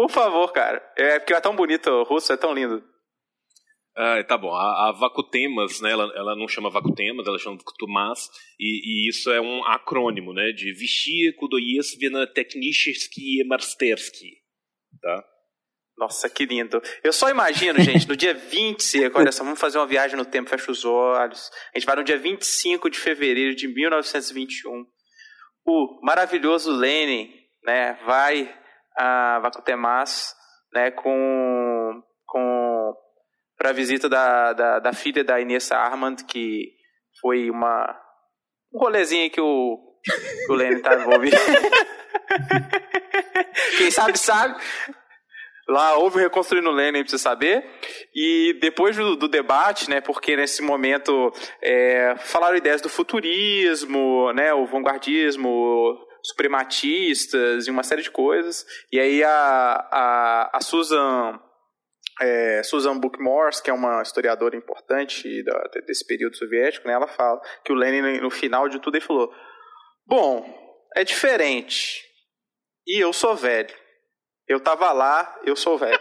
Por 0.00 0.10
favor, 0.10 0.50
cara. 0.50 0.82
É 0.96 1.18
porque 1.18 1.34
é 1.34 1.40
tão 1.42 1.54
bonito 1.54 1.90
o 1.90 2.04
russo, 2.04 2.32
é 2.32 2.36
tão 2.38 2.54
lindo. 2.54 2.82
Ah, 3.94 4.24
tá 4.24 4.38
bom. 4.38 4.50
A, 4.50 4.88
a 4.88 4.92
Vacutemas, 4.92 5.78
né, 5.82 5.90
ela, 5.90 6.10
ela 6.16 6.34
não 6.34 6.48
chama 6.48 6.70
Vacutemas, 6.70 7.26
ela 7.26 7.38
chama 7.38 7.58
Vacutumas, 7.58 8.30
e, 8.58 8.80
e 9.06 9.10
isso 9.10 9.30
é 9.30 9.42
um 9.42 9.62
acrônimo, 9.66 10.32
né, 10.32 10.52
de 10.52 10.72
Vishia 10.72 11.34
Kudoyesvina 11.36 12.26
Technicheski 12.26 13.44
Marstersky, 13.46 14.38
tá? 15.02 15.22
Nossa, 15.98 16.30
que 16.30 16.46
lindo. 16.46 16.80
Eu 17.04 17.12
só 17.12 17.28
imagino, 17.28 17.78
gente, 17.84 18.08
no 18.08 18.16
dia 18.16 18.32
20, 18.32 19.10
olha 19.14 19.30
só, 19.30 19.44
vamos 19.44 19.60
fazer 19.60 19.76
uma 19.76 19.86
viagem 19.86 20.16
no 20.16 20.24
tempo, 20.24 20.48
fecha 20.48 20.72
os 20.72 20.82
olhos. 20.82 21.50
A 21.74 21.78
gente 21.78 21.84
vai 21.84 21.96
no 21.96 22.04
dia 22.04 22.16
25 22.16 22.88
de 22.88 22.98
fevereiro 22.98 23.54
de 23.54 23.68
1921. 23.68 24.82
O 25.66 26.00
maravilhoso 26.02 26.72
Lenin, 26.72 27.30
né, 27.66 27.98
vai 28.06 28.59
a 28.96 29.38
Vacutemas, 29.40 30.34
né, 30.72 30.90
com, 30.90 32.02
com 32.26 32.94
para 33.56 33.70
a 33.70 33.74
visita 33.74 34.08
da, 34.08 34.52
da, 34.52 34.78
da, 34.78 34.92
filha 34.92 35.22
da 35.22 35.40
Inês 35.40 35.70
Armand, 35.70 36.16
que 36.26 36.72
foi 37.20 37.50
uma 37.50 37.98
um 38.72 38.78
rolezinho 38.78 39.30
que 39.30 39.40
o, 39.40 39.78
o 40.48 40.54
Lenny 40.54 40.80
tá 40.80 40.94
envolvido. 40.94 41.36
Quem 43.76 43.90
sabe, 43.90 44.18
sabe. 44.18 44.54
Lá 45.68 45.96
houve 45.96 46.16
o 46.16 46.20
Reconstruindo 46.20 46.70
Lenin, 46.70 47.02
precisa 47.02 47.22
saber. 47.22 47.64
E 48.14 48.58
depois 48.60 48.96
do, 48.96 49.16
do, 49.16 49.28
debate, 49.28 49.88
né, 49.88 50.00
porque 50.00 50.36
nesse 50.36 50.62
momento 50.62 51.32
é, 51.62 52.16
falaram 52.18 52.56
ideias 52.56 52.80
do 52.80 52.88
futurismo, 52.88 54.32
né, 54.32 54.52
o 54.52 54.66
vanguardismo, 54.66 55.96
suprematistas 56.22 57.66
e 57.66 57.70
uma 57.70 57.82
série 57.82 58.02
de 58.02 58.10
coisas. 58.10 58.66
E 58.92 59.00
aí 59.00 59.24
a, 59.24 59.88
a, 59.90 60.56
a 60.56 60.60
Susan, 60.60 61.40
é, 62.20 62.62
Susan 62.62 62.98
Bookmore, 62.98 63.62
que 63.62 63.70
é 63.70 63.72
uma 63.72 64.02
historiadora 64.02 64.56
importante 64.56 65.42
da, 65.42 65.62
desse 65.86 66.06
período 66.06 66.36
soviético, 66.36 66.86
né, 66.86 66.94
ela 66.94 67.08
fala 67.08 67.40
que 67.64 67.72
o 67.72 67.76
Lenin, 67.76 68.20
no 68.20 68.30
final 68.30 68.68
de 68.68 68.78
tudo, 68.80 68.96
ele 68.96 69.04
falou: 69.04 69.32
Bom, 70.06 70.44
é 70.96 71.04
diferente. 71.04 72.04
E 72.86 72.98
eu 72.98 73.12
sou 73.12 73.36
velho. 73.36 73.74
Eu 74.48 74.58
tava 74.58 74.90
lá, 74.92 75.38
eu 75.44 75.54
sou 75.54 75.78
velho. 75.78 76.00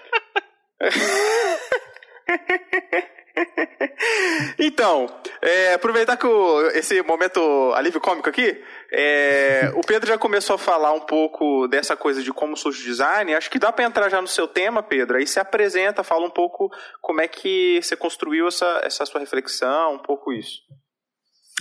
então, 4.59 5.07
é, 5.41 5.73
aproveitar 5.73 6.17
que 6.17 6.25
o, 6.25 6.67
esse 6.71 7.01
momento 7.03 7.39
alívio 7.73 8.01
cômico 8.01 8.29
aqui, 8.29 8.61
é, 8.91 9.71
o 9.75 9.81
Pedro 9.81 10.07
já 10.07 10.17
começou 10.17 10.55
a 10.55 10.59
falar 10.59 10.93
um 10.93 11.01
pouco 11.01 11.67
dessa 11.67 11.95
coisa 11.95 12.21
de 12.21 12.33
como 12.33 12.57
surge 12.57 12.81
o 12.81 12.85
design. 12.85 13.33
Acho 13.33 13.49
que 13.49 13.59
dá 13.59 13.71
para 13.71 13.85
entrar 13.85 14.09
já 14.09 14.21
no 14.21 14.27
seu 14.27 14.47
tema, 14.47 14.81
Pedro. 14.81 15.17
Aí 15.17 15.27
se 15.27 15.39
apresenta, 15.39 16.03
fala 16.03 16.25
um 16.25 16.31
pouco 16.31 16.69
como 17.01 17.21
é 17.21 17.27
que 17.27 17.79
você 17.81 17.95
construiu 17.95 18.47
essa, 18.47 18.81
essa 18.83 19.05
sua 19.05 19.19
reflexão, 19.19 19.95
um 19.95 19.99
pouco 19.99 20.33
isso. 20.33 20.61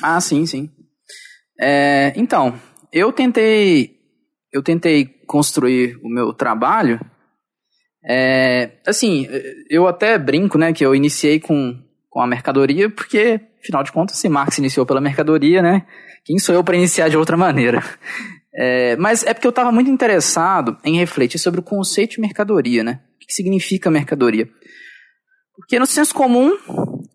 Ah, 0.03 0.21
sim, 0.21 0.47
sim. 0.47 0.71
É, 1.61 2.13
então, 2.17 2.59
eu 2.93 3.13
tentei, 3.13 3.97
eu 4.53 4.63
tentei 4.63 5.07
construir 5.27 5.99
o 6.03 6.09
meu 6.09 6.33
trabalho. 6.33 7.01
É, 8.05 8.71
assim, 8.87 9.27
eu 9.69 9.87
até 9.87 10.19
brinco, 10.19 10.57
né, 10.57 10.73
que 10.73 10.85
eu 10.85 10.95
iniciei 10.95 11.41
com, 11.41 11.79
com 12.09 12.21
a 12.21 12.27
mercadoria, 12.27 12.89
porque, 12.89 13.41
afinal 13.63 13.83
de 13.83 13.93
contas, 13.93 14.17
se 14.19 14.29
Marx 14.29 14.59
iniciou 14.59 14.87
pela 14.87 15.01
mercadoria, 15.01 15.61
né, 15.63 15.85
quem 16.25 16.39
sou 16.39 16.55
eu 16.55 16.63
para 16.63 16.77
iniciar 16.77 17.09
de 17.09 17.17
outra 17.17 17.37
maneira? 17.37 17.83
É, 18.55 18.97
mas 18.97 19.23
é 19.23 19.33
porque 19.33 19.47
eu 19.47 19.51
estava 19.51 19.71
muito 19.71 19.91
interessado 19.91 20.77
em 20.85 20.97
refletir 20.97 21.39
sobre 21.39 21.61
o 21.61 21.63
conceito 21.63 22.13
de 22.13 22.21
mercadoria, 22.21 22.83
né? 22.83 23.01
O 23.15 23.27
que 23.27 23.33
significa 23.33 23.91
mercadoria? 23.91 24.49
Porque 25.57 25.79
no 25.79 25.87
senso 25.87 26.15
comum, 26.15 26.57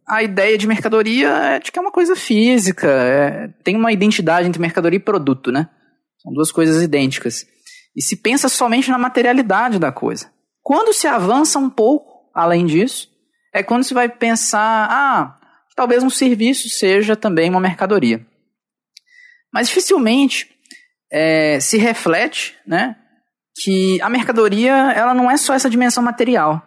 a 0.08 0.24
ideia 0.24 0.58
de 0.58 0.68
mercadoria 0.68 1.30
é 1.30 1.60
de 1.60 1.72
que 1.72 1.78
é 1.78 1.82
uma 1.82 1.92
coisa 1.92 2.16
física, 2.16 2.88
é, 2.88 3.48
tem 3.64 3.76
uma 3.76 3.92
identidade 3.92 4.48
entre 4.48 4.62
mercadoria 4.62 4.98
e 4.98 5.04
produto, 5.04 5.52
né? 5.52 5.70
São 6.22 6.32
duas 6.34 6.52
coisas 6.52 6.82
idênticas. 6.82 7.46
E 7.96 8.02
se 8.02 8.16
pensa 8.16 8.48
somente 8.48 8.90
na 8.90 8.98
materialidade 8.98 9.78
da 9.78 9.92
coisa. 9.92 10.32
Quando 10.64 10.94
se 10.94 11.06
avança 11.06 11.60
um 11.60 11.70
pouco 11.70 12.32
além 12.34 12.66
disso, 12.66 13.10
é 13.54 13.62
quando 13.62 13.84
se 13.84 13.94
vai 13.94 14.10
pensar, 14.10 14.88
ah, 14.90 15.40
talvez 15.76 16.02
um 16.02 16.10
serviço 16.10 16.70
seja 16.70 17.16
também 17.16 17.50
uma 17.50 17.60
mercadoria. 17.60 18.26
Mas 19.54 19.68
dificilmente 19.68 20.50
é, 21.12 21.60
se 21.60 21.78
reflete 21.78 22.56
né, 22.66 22.96
que 23.62 24.02
a 24.02 24.10
mercadoria 24.10 24.74
ela 24.94 25.14
não 25.14 25.30
é 25.30 25.38
só 25.38 25.54
essa 25.54 25.70
dimensão 25.70 26.02
material. 26.02 26.66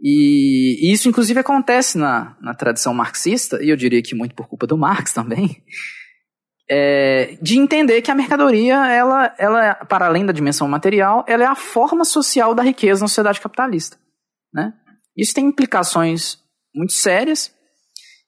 E, 0.00 0.78
e, 0.80 0.92
isso, 0.92 1.08
inclusive, 1.08 1.40
acontece 1.40 1.98
na, 1.98 2.36
na 2.40 2.54
tradição 2.54 2.94
marxista, 2.94 3.62
e 3.62 3.70
eu 3.70 3.76
diria 3.76 4.02
que 4.02 4.14
muito 4.14 4.34
por 4.34 4.46
culpa 4.46 4.66
do 4.66 4.76
Marx 4.76 5.12
também, 5.12 5.62
é, 6.68 7.38
de 7.40 7.58
entender 7.58 8.02
que 8.02 8.10
a 8.10 8.14
mercadoria, 8.14 8.86
ela, 8.88 9.34
ela, 9.38 9.74
para 9.74 10.06
além 10.06 10.26
da 10.26 10.32
dimensão 10.32 10.66
material, 10.66 11.24
ela 11.28 11.44
é 11.44 11.46
a 11.46 11.54
forma 11.54 12.04
social 12.04 12.54
da 12.54 12.62
riqueza 12.62 13.02
na 13.02 13.08
sociedade 13.08 13.40
capitalista. 13.40 13.96
Né? 14.52 14.72
Isso 15.16 15.34
tem 15.34 15.46
implicações 15.46 16.38
muito 16.74 16.92
sérias. 16.92 17.52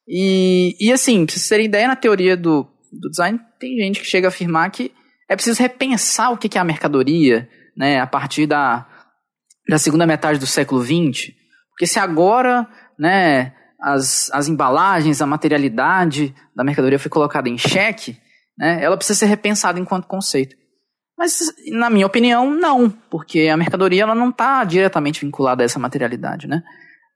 E, 0.06 0.76
e 0.80 0.92
assim, 0.92 1.26
para 1.26 1.34
vocês 1.34 1.48
terem 1.48 1.66
ideia, 1.66 1.88
na 1.88 1.96
teoria 1.96 2.36
do, 2.36 2.64
do 2.92 3.10
design, 3.10 3.40
tem 3.58 3.76
gente 3.78 4.00
que 4.00 4.06
chega 4.06 4.28
a 4.28 4.30
afirmar 4.30 4.70
que 4.70 4.92
é 5.28 5.34
preciso 5.34 5.60
repensar 5.60 6.32
o 6.32 6.38
que 6.38 6.56
é 6.56 6.60
a 6.60 6.64
mercadoria 6.64 7.48
né, 7.76 8.00
a 8.00 8.06
partir 8.06 8.46
da, 8.46 8.86
da 9.68 9.78
segunda 9.78 10.06
metade 10.06 10.38
do 10.38 10.46
século 10.46 10.82
XX. 10.82 11.32
Porque 11.70 11.86
se 11.86 11.98
agora 11.98 12.66
né, 12.98 13.52
as, 13.80 14.30
as 14.32 14.48
embalagens, 14.48 15.20
a 15.20 15.26
materialidade 15.26 16.34
da 16.56 16.64
mercadoria 16.64 16.98
foi 16.98 17.10
colocada 17.10 17.48
em 17.48 17.58
xeque, 17.58 18.16
né, 18.58 18.82
ela 18.82 18.96
precisa 18.96 19.20
ser 19.20 19.26
repensada 19.26 19.78
enquanto 19.78 20.06
conceito. 20.06 20.56
Mas, 21.16 21.52
na 21.72 21.90
minha 21.90 22.06
opinião, 22.06 22.50
não, 22.50 22.88
porque 22.88 23.48
a 23.48 23.56
mercadoria 23.56 24.02
ela 24.02 24.14
não 24.14 24.30
está 24.30 24.62
diretamente 24.64 25.24
vinculada 25.24 25.62
a 25.62 25.66
essa 25.66 25.78
materialidade. 25.78 26.46
Né? 26.46 26.62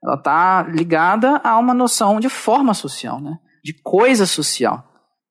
Ela 0.03 0.15
está 0.15 0.63
ligada 0.63 1.39
a 1.43 1.57
uma 1.57 1.73
noção 1.73 2.19
de 2.19 2.27
forma 2.27 2.73
social, 2.73 3.21
né? 3.21 3.37
de 3.63 3.73
coisa 3.81 4.25
social. 4.25 4.83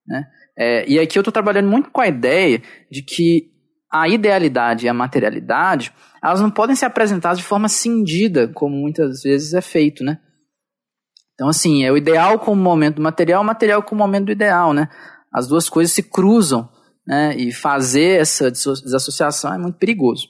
Né? 0.06 0.24
É, 0.56 0.88
e 0.88 0.98
aqui 0.98 1.18
eu 1.18 1.20
estou 1.20 1.32
trabalhando 1.32 1.68
muito 1.68 1.90
com 1.90 2.00
a 2.00 2.08
ideia 2.08 2.62
de 2.90 3.02
que 3.02 3.52
a 3.92 4.08
idealidade 4.08 4.86
e 4.86 4.88
a 4.88 4.94
materialidade 4.94 5.92
elas 6.24 6.40
não 6.40 6.50
podem 6.50 6.74
ser 6.74 6.86
apresentadas 6.86 7.38
de 7.38 7.44
forma 7.44 7.68
cindida, 7.68 8.48
como 8.48 8.74
muitas 8.74 9.22
vezes 9.22 9.52
é 9.52 9.60
feito, 9.60 10.02
né? 10.02 10.18
Então, 11.34 11.48
assim, 11.48 11.84
é 11.84 11.90
o 11.90 11.96
ideal 11.96 12.38
como 12.38 12.62
momento 12.62 12.96
do 12.96 13.02
material, 13.02 13.42
o 13.42 13.44
material 13.44 13.82
como 13.82 14.00
momento 14.00 14.26
do 14.26 14.32
ideal, 14.32 14.72
né? 14.72 14.88
As 15.32 15.48
duas 15.48 15.68
coisas 15.68 15.94
se 15.94 16.02
cruzam, 16.02 16.68
né? 17.06 17.34
E 17.36 17.52
fazer 17.52 18.20
essa 18.20 18.50
desassociação 18.50 19.52
é 19.52 19.58
muito 19.58 19.78
perigoso. 19.78 20.28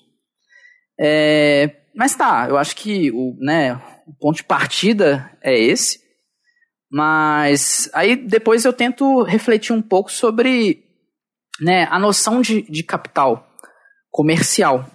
É, 0.99 1.77
mas 1.95 2.15
tá, 2.15 2.47
eu 2.49 2.57
acho 2.57 2.77
que 2.77 3.11
o, 3.11 3.37
né, 3.41 3.75
o 4.07 4.15
ponto 4.19 4.37
de 4.37 4.45
partida 4.45 5.31
é 5.43 5.59
esse. 5.59 6.01
Mas 6.91 7.91
aí 7.95 8.17
depois 8.17 8.65
eu 8.65 8.73
tento 8.73 9.23
refletir 9.23 9.73
um 9.73 9.83
pouco 9.83 10.13
sobre 10.13 10.85
né, 11.61 11.87
a 11.91 11.99
noção 11.99 12.41
de, 12.41 12.63
de 12.63 12.83
capital 12.83 13.49
comercial, 14.11 14.91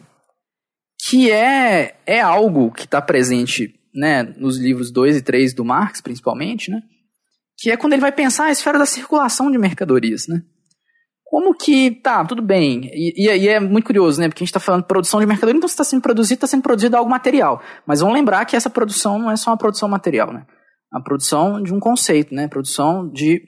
que 1.07 1.31
é, 1.31 1.97
é 2.05 2.21
algo 2.21 2.71
que 2.71 2.83
está 2.83 3.01
presente 3.01 3.73
né, 3.93 4.23
nos 4.23 4.59
livros 4.59 4.91
2 4.91 5.17
e 5.17 5.21
3 5.21 5.53
do 5.55 5.65
Marx, 5.65 6.01
principalmente, 6.01 6.69
né, 6.69 6.81
que 7.57 7.71
é 7.71 7.77
quando 7.77 7.93
ele 7.93 8.01
vai 8.01 8.11
pensar 8.11 8.45
a 8.45 8.51
esfera 8.51 8.77
da 8.77 8.85
circulação 8.85 9.49
de 9.51 9.57
mercadorias. 9.57 10.27
Né. 10.27 10.41
Como 11.23 11.53
que, 11.53 11.91
tá, 11.91 12.23
tudo 12.23 12.41
bem, 12.41 12.89
e, 12.93 13.27
e 13.27 13.49
é 13.49 13.59
muito 13.59 13.85
curioso, 13.85 14.19
né, 14.19 14.29
porque 14.29 14.43
a 14.43 14.45
gente 14.45 14.49
está 14.49 14.59
falando 14.59 14.83
de 14.83 14.87
produção 14.87 15.19
de 15.19 15.25
mercadoria, 15.25 15.57
então 15.57 15.67
se 15.67 15.73
está 15.73 15.83
sendo 15.83 16.01
produzido, 16.01 16.35
está 16.35 16.47
sendo 16.47 16.63
produzido 16.63 16.95
algo 16.95 17.09
material, 17.09 17.61
mas 17.85 17.99
vamos 17.99 18.15
lembrar 18.15 18.45
que 18.45 18.55
essa 18.55 18.69
produção 18.69 19.19
não 19.19 19.29
é 19.29 19.35
só 19.35 19.51
uma 19.51 19.57
produção 19.57 19.89
material, 19.89 20.31
né, 20.31 20.45
a 20.93 21.01
produção 21.01 21.61
de 21.61 21.73
um 21.73 21.81
conceito, 21.81 22.33
né, 22.33 22.47
produção 22.47 23.09
de 23.11 23.41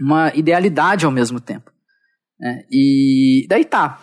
uma 0.00 0.32
idealidade 0.36 1.04
ao 1.04 1.10
mesmo 1.10 1.40
tempo. 1.40 1.72
Né, 2.38 2.62
e 2.70 3.44
daí 3.48 3.64
tá, 3.64 3.98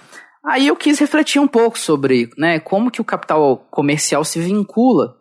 Aí 0.48 0.68
eu 0.68 0.78
quis 0.78 0.98
refletir 0.98 1.42
um 1.42 1.48
pouco 1.48 1.78
sobre 1.78 2.30
né, 2.38 2.58
como 2.58 2.90
que 2.90 3.02
o 3.02 3.06
capital 3.06 3.58
comercial 3.70 4.24
se 4.24 4.40
vincula 4.40 5.18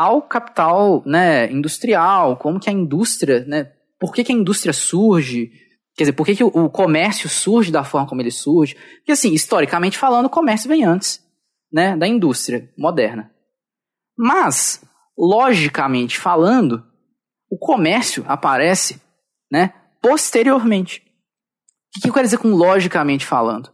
ao 0.00 0.22
capital 0.22 1.02
né, 1.04 1.52
industrial, 1.52 2.38
como 2.38 2.58
que 2.58 2.70
a 2.70 2.72
indústria, 2.72 3.44
né, 3.44 3.70
por 3.98 4.14
que, 4.14 4.24
que 4.24 4.32
a 4.32 4.34
indústria 4.34 4.72
surge, 4.72 5.52
quer 5.94 6.04
dizer, 6.04 6.14
por 6.14 6.24
que, 6.24 6.36
que 6.36 6.42
o, 6.42 6.70
comércio 6.70 7.28
surge 7.28 7.70
da 7.70 7.84
forma 7.84 8.08
como 8.08 8.22
ele 8.22 8.30
surge. 8.30 8.74
Porque 8.96 9.12
assim, 9.12 9.34
historicamente 9.34 9.98
falando, 9.98 10.24
o 10.24 10.30
comércio 10.30 10.70
vem 10.70 10.84
antes 10.84 11.22
né, 11.70 11.94
da 11.98 12.08
indústria 12.08 12.72
moderna. 12.78 13.30
Mas, 14.16 14.82
logicamente 15.18 16.18
falando, 16.18 16.82
o 17.50 17.58
comércio 17.58 18.24
aparece 18.26 19.02
né, 19.52 19.74
posteriormente. 20.00 21.02
O 21.02 21.92
que, 21.92 22.00
que 22.00 22.08
eu 22.08 22.14
quero 22.14 22.24
dizer 22.24 22.38
com 22.38 22.54
logicamente 22.54 23.26
falando? 23.26 23.70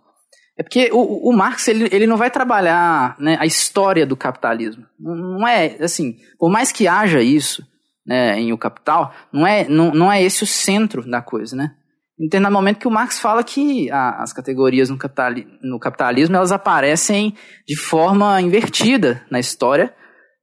É 0.58 0.62
porque 0.62 0.90
o, 0.92 1.30
o 1.30 1.36
Marx 1.36 1.68
ele, 1.68 1.88
ele 1.92 2.06
não 2.06 2.16
vai 2.16 2.30
trabalhar 2.30 3.14
né, 3.18 3.36
a 3.38 3.44
história 3.44 4.06
do 4.06 4.16
capitalismo. 4.16 4.86
Não 4.98 5.46
é 5.46 5.76
assim, 5.80 6.16
por 6.38 6.50
mais 6.50 6.72
que 6.72 6.88
haja 6.88 7.20
isso 7.20 7.62
né, 8.06 8.38
em 8.38 8.52
O 8.52 8.58
Capital, 8.58 9.12
não 9.32 9.46
é, 9.46 9.68
não, 9.68 9.92
não 9.92 10.12
é 10.12 10.22
esse 10.22 10.44
o 10.44 10.46
centro 10.46 11.08
da 11.08 11.20
coisa, 11.20 11.56
né? 11.56 11.74
Então, 12.18 12.40
no 12.40 12.50
momento 12.50 12.78
que 12.78 12.88
o 12.88 12.90
Marx 12.90 13.20
fala 13.20 13.44
que 13.44 13.90
a, 13.90 14.22
as 14.22 14.32
categorias 14.32 14.88
no, 14.88 14.96
capitali, 14.96 15.46
no 15.62 15.78
capitalismo 15.78 16.36
elas 16.36 16.52
aparecem 16.52 17.34
de 17.66 17.76
forma 17.76 18.40
invertida 18.40 19.22
na 19.30 19.38
história, 19.38 19.94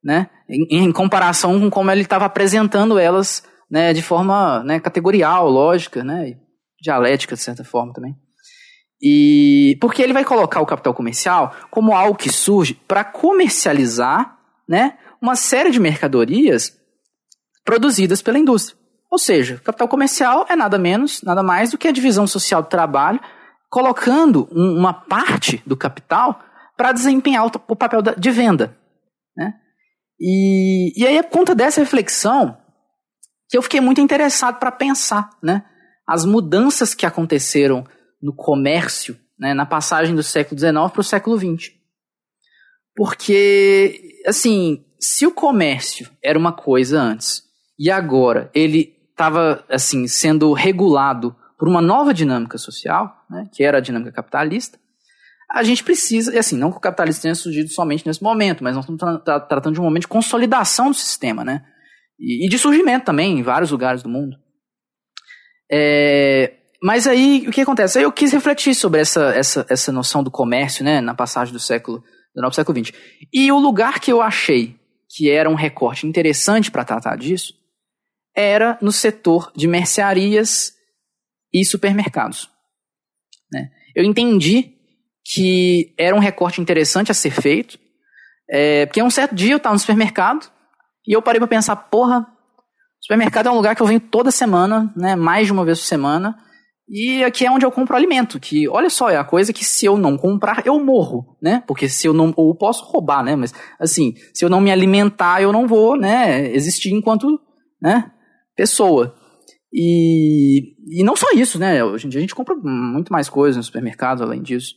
né? 0.04 0.30
Em, 0.48 0.84
em 0.84 0.92
comparação 0.92 1.60
com 1.60 1.70
como 1.72 1.90
ele 1.90 2.02
estava 2.02 2.26
apresentando 2.26 3.00
elas, 3.00 3.44
né? 3.72 3.94
De 3.94 4.04
forma 4.04 4.64
né, 4.64 4.80
categorial, 4.80 5.50
lógica, 5.50 6.04
né? 6.04 6.36
Dialética 6.80 7.36
de 7.36 7.42
certa 7.42 7.64
forma 7.64 7.94
também. 7.94 8.16
E 9.06 9.78
porque 9.82 10.02
ele 10.02 10.14
vai 10.14 10.24
colocar 10.24 10.62
o 10.62 10.66
capital 10.66 10.94
comercial 10.94 11.54
como 11.70 11.94
algo 11.94 12.18
que 12.18 12.32
surge 12.32 12.74
para 12.74 13.04
comercializar, 13.04 14.40
né, 14.66 14.98
uma 15.22 15.36
série 15.36 15.72
de 15.72 15.80
mercadorias 15.80 16.74
produzidas 17.66 18.22
pela 18.22 18.40
indústria. 18.40 18.78
Ou 19.12 19.18
seja, 19.20 19.62
capital 19.62 19.90
comercial 19.90 20.46
é 20.48 20.56
nada 20.56 20.80
menos, 20.80 21.22
nada 21.22 21.44
mais 21.44 21.72
do 21.72 21.78
que 21.78 21.90
a 21.90 21.92
divisão 21.92 22.26
social 22.26 22.64
do 22.64 22.70
trabalho, 22.70 23.20
colocando 23.70 24.48
um, 24.50 24.78
uma 24.78 24.94
parte 24.94 25.62
do 25.68 25.76
capital 25.76 26.42
para 26.78 26.94
desempenhar 26.94 27.46
o, 27.46 27.52
o 27.68 27.76
papel 27.76 28.02
da, 28.02 28.14
de 28.14 28.32
venda. 28.32 28.78
Né? 29.36 29.54
E, 30.18 30.94
e 30.96 31.06
aí, 31.06 31.22
por 31.24 31.30
conta 31.30 31.54
dessa 31.54 31.82
reflexão, 31.82 32.58
que 33.50 33.58
eu 33.58 33.62
fiquei 33.62 33.82
muito 33.82 34.00
interessado 34.00 34.60
para 34.60 34.72
pensar 34.72 35.30
né, 35.44 35.66
as 36.08 36.24
mudanças 36.24 36.94
que 36.94 37.06
aconteceram 37.06 37.86
no 38.24 38.34
comércio, 38.34 39.20
né, 39.38 39.54
na 39.54 39.66
passagem 39.66 40.16
do 40.16 40.24
século 40.24 40.58
XIX 40.58 40.74
para 40.74 41.02
o 41.02 41.04
século 41.04 41.38
XX. 41.38 41.74
Porque, 42.96 44.22
assim, 44.26 44.86
se 44.98 45.28
o 45.28 45.32
comércio 45.32 46.10
era 46.24 46.40
uma 46.40 46.54
coisa 46.54 47.02
antes 47.02 47.44
e 47.78 47.92
agora 47.92 48.50
ele 48.54 48.96
estava 49.12 49.66
assim 49.70 50.08
sendo 50.08 50.54
regulado 50.54 51.36
por 51.60 51.68
uma 51.68 51.82
nova 51.82 52.14
dinâmica 52.14 52.58
social, 52.58 53.26
né, 53.30 53.50
que 53.52 53.64
era 53.64 53.80
a 53.80 53.82
dinâmica 53.82 54.14
capitalista, 54.14 54.80
a 55.52 55.62
gente 55.62 55.84
precisa, 55.84 56.34
e 56.34 56.40
assim, 56.40 56.58
não 56.58 56.72
que 56.72 56.78
o 56.78 56.82
capitalismo 56.82 57.22
tenha 57.22 57.36
surgido 57.36 57.70
somente 57.70 58.08
nesse 58.08 58.24
momento, 58.24 58.64
mas 58.64 58.76
nós 58.76 58.86
estamos 58.90 59.22
tra 59.24 59.40
tratando 59.40 59.74
de 59.74 59.82
um 59.82 59.84
momento 59.84 60.04
de 60.04 60.08
consolidação 60.08 60.90
do 60.90 60.96
sistema, 60.96 61.44
né? 61.44 61.64
E, 62.20 62.46
e 62.46 62.50
de 62.50 62.58
surgimento 62.58 63.06
também 63.06 63.38
em 63.38 63.44
vários 63.44 63.70
lugares 63.70 64.02
do 64.02 64.10
mundo. 64.10 64.36
É, 65.70 66.63
mas 66.84 67.08
aí, 67.08 67.46
o 67.48 67.52
que 67.52 67.62
acontece? 67.62 67.98
Aí 67.98 68.04
eu 68.04 68.12
quis 68.12 68.34
refletir 68.34 68.76
sobre 68.76 69.00
essa, 69.00 69.30
essa, 69.30 69.66
essa 69.70 69.90
noção 69.90 70.22
do 70.22 70.30
comércio, 70.30 70.84
né, 70.84 71.00
na 71.00 71.16
passagem 71.16 71.54
do 71.54 71.60
século 71.60 72.04
XIX 72.34 72.44
ao 72.44 72.52
século 72.52 72.86
XX. 72.86 72.94
E 73.32 73.50
o 73.54 73.58
lugar 73.58 74.02
que 74.02 74.12
eu 74.12 74.22
achei 74.22 74.78
que 75.08 75.30
era 75.30 75.50
um 75.50 75.56
recorte 75.56 76.06
interessante 76.06 76.70
para 76.70 76.84
tratar 76.84 77.16
disso 77.16 77.54
era 78.36 78.78
no 78.82 78.92
setor 78.92 79.50
de 79.56 79.66
mercearias 79.66 80.74
e 81.54 81.64
supermercados. 81.64 82.50
Né? 83.50 83.70
Eu 83.96 84.04
entendi 84.04 84.74
que 85.24 85.94
era 85.98 86.14
um 86.14 86.20
recorte 86.20 86.60
interessante 86.60 87.10
a 87.10 87.14
ser 87.16 87.32
feito, 87.32 87.80
é, 88.50 88.86
porque 88.88 89.02
um 89.02 89.10
certo 89.10 89.34
dia 89.34 89.54
eu 89.54 89.58
estava 89.58 89.74
no 89.74 89.80
supermercado 89.80 90.52
e 91.08 91.14
eu 91.14 91.22
parei 91.22 91.40
para 91.40 91.48
pensar, 91.48 91.78
porra, 91.78 92.28
supermercado 93.00 93.48
é 93.48 93.52
um 93.52 93.56
lugar 93.56 93.74
que 93.74 93.82
eu 93.82 93.88
venho 93.88 94.02
toda 94.02 94.32
semana, 94.32 94.92
né, 94.98 95.16
mais 95.16 95.48
de 95.48 95.54
uma 95.54 95.64
vez 95.64 95.80
por 95.80 95.86
semana, 95.86 96.38
e 96.88 97.24
aqui 97.24 97.46
é 97.46 97.52
onde 97.52 97.66
eu 97.66 97.72
compro 97.72 97.96
alimento, 97.96 98.40
que 98.40 98.68
olha 98.68 98.90
só, 98.90 99.10
é 99.10 99.18
a 99.18 99.24
coisa 99.24 99.54
que 99.54 99.64
se 99.64 99.86
eu 99.86 99.98
não 99.98 100.18
comprar, 100.18 100.66
eu 100.66 100.78
morro, 100.84 101.38
né? 101.42 101.64
Porque 101.66 101.88
se 101.88 102.08
eu 102.08 102.14
não, 102.14 102.34
ou 102.36 102.54
posso 102.56 102.84
roubar, 102.84 103.24
né? 103.24 103.36
Mas 103.36 103.54
assim, 103.80 104.14
se 104.34 104.44
eu 104.44 104.50
não 104.50 104.60
me 104.60 104.72
alimentar, 104.72 105.42
eu 105.42 105.54
não 105.54 105.66
vou, 105.66 105.96
né, 105.98 106.52
existir 106.54 106.92
enquanto, 106.94 107.40
né, 107.82 108.12
pessoa. 108.56 109.16
E, 109.72 110.76
e 110.88 111.04
não 111.04 111.16
só 111.16 111.28
isso, 111.34 111.58
né? 111.58 111.84
Hoje 111.84 112.06
em 112.06 112.10
dia 112.10 112.20
a 112.20 112.22
gente 112.22 112.36
compra 112.36 112.54
muito 112.56 113.12
mais 113.12 113.30
coisas 113.30 113.58
no 113.58 113.64
supermercado 113.64 114.22
além 114.22 114.42
disso. 114.42 114.76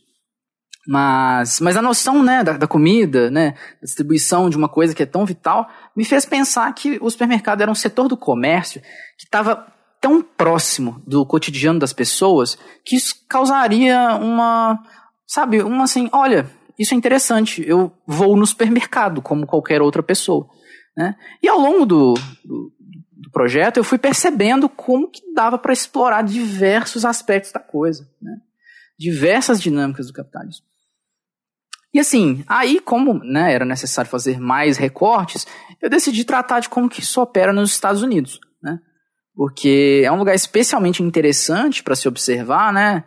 Mas, 0.87 1.59
mas 1.59 1.75
a 1.75 1.81
noção 1.81 2.23
né, 2.23 2.45
da, 2.45 2.53
da, 2.53 2.65
comida, 2.65 3.29
né, 3.29 3.51
da 3.51 3.83
distribuição 3.83 4.49
de 4.49 4.55
uma 4.55 4.69
coisa 4.69 4.95
que 4.95 5.03
é 5.03 5.05
tão 5.05 5.25
vital, 5.25 5.67
me 5.93 6.05
fez 6.05 6.25
pensar 6.25 6.73
que 6.73 6.97
o 7.01 7.09
supermercado 7.09 7.61
era 7.61 7.69
um 7.69 7.75
setor 7.75 8.07
do 8.07 8.15
comércio 8.15 8.79
que 9.17 9.25
estava 9.25 9.67
tão 10.07 10.21
próximo 10.21 11.01
do 11.05 11.25
cotidiano 11.25 11.79
das 11.79 11.91
pessoas 11.91 12.57
que 12.85 12.95
isso 12.95 13.25
causaria 13.27 14.15
uma, 14.15 14.81
sabe, 15.27 15.61
uma 15.61 15.83
assim, 15.83 16.09
olha, 16.13 16.49
isso 16.79 16.93
é 16.93 16.97
interessante, 16.97 17.61
eu 17.67 17.91
vou 18.07 18.37
no 18.37 18.47
supermercado 18.47 19.21
como 19.21 19.45
qualquer 19.45 19.81
outra 19.81 20.01
pessoa. 20.01 20.47
Né? 20.95 21.13
E 21.43 21.49
ao 21.49 21.59
longo 21.59 21.85
do, 21.85 22.13
do, 22.45 22.71
do 23.17 23.31
projeto 23.31 23.75
eu 23.75 23.83
fui 23.83 23.97
percebendo 23.97 24.69
como 24.69 25.11
que 25.11 25.21
dava 25.33 25.57
para 25.57 25.73
explorar 25.73 26.23
diversos 26.23 27.03
aspectos 27.03 27.51
da 27.51 27.59
coisa, 27.59 28.09
né? 28.21 28.37
diversas 28.97 29.61
dinâmicas 29.61 30.07
do 30.07 30.13
capitalismo. 30.13 30.65
E 31.93 31.99
assim, 31.99 32.45
aí 32.47 32.79
como 32.79 33.15
né, 33.25 33.51
era 33.51 33.65
necessário 33.65 34.09
fazer 34.09 34.39
mais 34.39 34.77
recortes, 34.77 35.45
eu 35.81 35.89
decidi 35.89 36.23
tratar 36.23 36.61
de 36.61 36.69
como 36.69 36.87
que 36.87 37.01
isso 37.01 37.21
opera 37.21 37.51
nos 37.51 37.71
Estados 37.71 38.01
Unidos 38.01 38.39
porque 39.37 40.01
é 40.03 40.11
um 40.11 40.17
lugar 40.17 40.33
especialmente 40.33 41.03
interessante 41.03 41.83
para 41.83 41.95
se 41.95 42.07
observar, 42.07 42.73
né? 42.73 43.03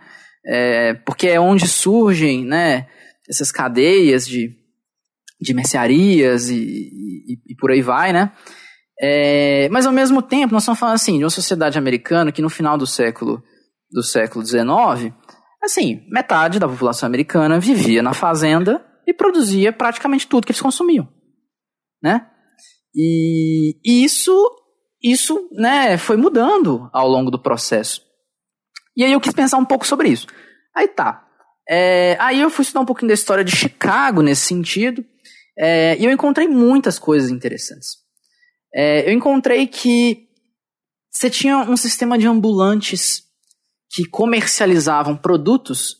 É, 0.46 0.94
porque 0.94 1.26
é 1.26 1.40
onde 1.40 1.66
surgem, 1.66 2.46
né, 2.46 2.86
essas 3.28 3.50
cadeias 3.50 4.26
de, 4.26 4.56
de 5.40 5.52
mercearias 5.52 6.48
e, 6.48 6.54
e, 6.56 7.38
e 7.48 7.56
por 7.56 7.72
aí 7.72 7.82
vai, 7.82 8.12
né? 8.12 8.32
É, 9.02 9.68
mas 9.70 9.86
ao 9.86 9.92
mesmo 9.92 10.22
tempo, 10.22 10.52
nós 10.52 10.62
estamos 10.62 10.78
falando 10.78 10.94
assim 10.94 11.18
de 11.18 11.24
uma 11.24 11.30
sociedade 11.30 11.76
americana 11.76 12.30
que 12.30 12.40
no 12.40 12.48
final 12.48 12.78
do 12.78 12.86
século 12.86 13.42
do 13.90 14.04
século 14.04 14.46
XIX, 14.46 15.12
assim, 15.60 16.06
metade 16.08 16.60
da 16.60 16.68
população 16.68 17.08
americana 17.08 17.58
vivia 17.58 18.04
na 18.04 18.14
fazenda 18.14 18.86
e 19.04 19.12
produzia 19.12 19.72
praticamente 19.72 20.28
tudo 20.28 20.46
que 20.46 20.52
eles 20.52 20.62
consumiam, 20.62 21.08
né? 22.00 22.24
E, 22.94 23.76
e 23.84 24.04
isso 24.04 24.32
isso 25.02 25.48
né, 25.52 25.96
foi 25.96 26.16
mudando 26.16 26.88
ao 26.92 27.08
longo 27.08 27.30
do 27.30 27.38
processo. 27.38 28.02
E 28.96 29.04
aí 29.04 29.12
eu 29.12 29.20
quis 29.20 29.32
pensar 29.32 29.58
um 29.58 29.64
pouco 29.64 29.86
sobre 29.86 30.08
isso. 30.08 30.26
Aí 30.74 30.88
tá. 30.88 31.26
É, 31.68 32.16
aí 32.20 32.40
eu 32.40 32.50
fui 32.50 32.62
estudar 32.62 32.80
um 32.80 32.86
pouquinho 32.86 33.08
da 33.08 33.14
história 33.14 33.44
de 33.44 33.54
Chicago 33.54 34.22
nesse 34.22 34.42
sentido. 34.42 35.04
É, 35.58 35.96
e 35.98 36.04
eu 36.04 36.10
encontrei 36.10 36.48
muitas 36.48 36.98
coisas 36.98 37.30
interessantes. 37.30 37.98
É, 38.74 39.08
eu 39.08 39.12
encontrei 39.12 39.66
que 39.66 40.28
você 41.10 41.28
tinha 41.28 41.58
um 41.58 41.76
sistema 41.76 42.16
de 42.16 42.26
ambulantes 42.26 43.24
que 43.90 44.04
comercializavam 44.04 45.16
produtos 45.16 45.96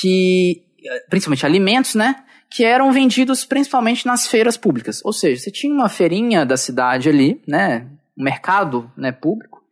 que, 0.00 0.64
principalmente 1.08 1.46
alimentos, 1.46 1.94
né? 1.94 2.24
Que 2.50 2.64
eram 2.64 2.92
vendidos 2.92 3.44
principalmente 3.44 4.04
nas 4.04 4.26
feiras 4.26 4.56
públicas. 4.56 5.00
Ou 5.04 5.12
seja, 5.12 5.42
você 5.42 5.50
tinha 5.50 5.72
uma 5.72 5.88
feirinha 5.88 6.44
da 6.44 6.56
cidade 6.56 7.08
ali, 7.08 7.40
né? 7.46 7.88
Um 8.16 8.24
mercado 8.24 8.90
né, 8.96 9.12
público. 9.12 9.62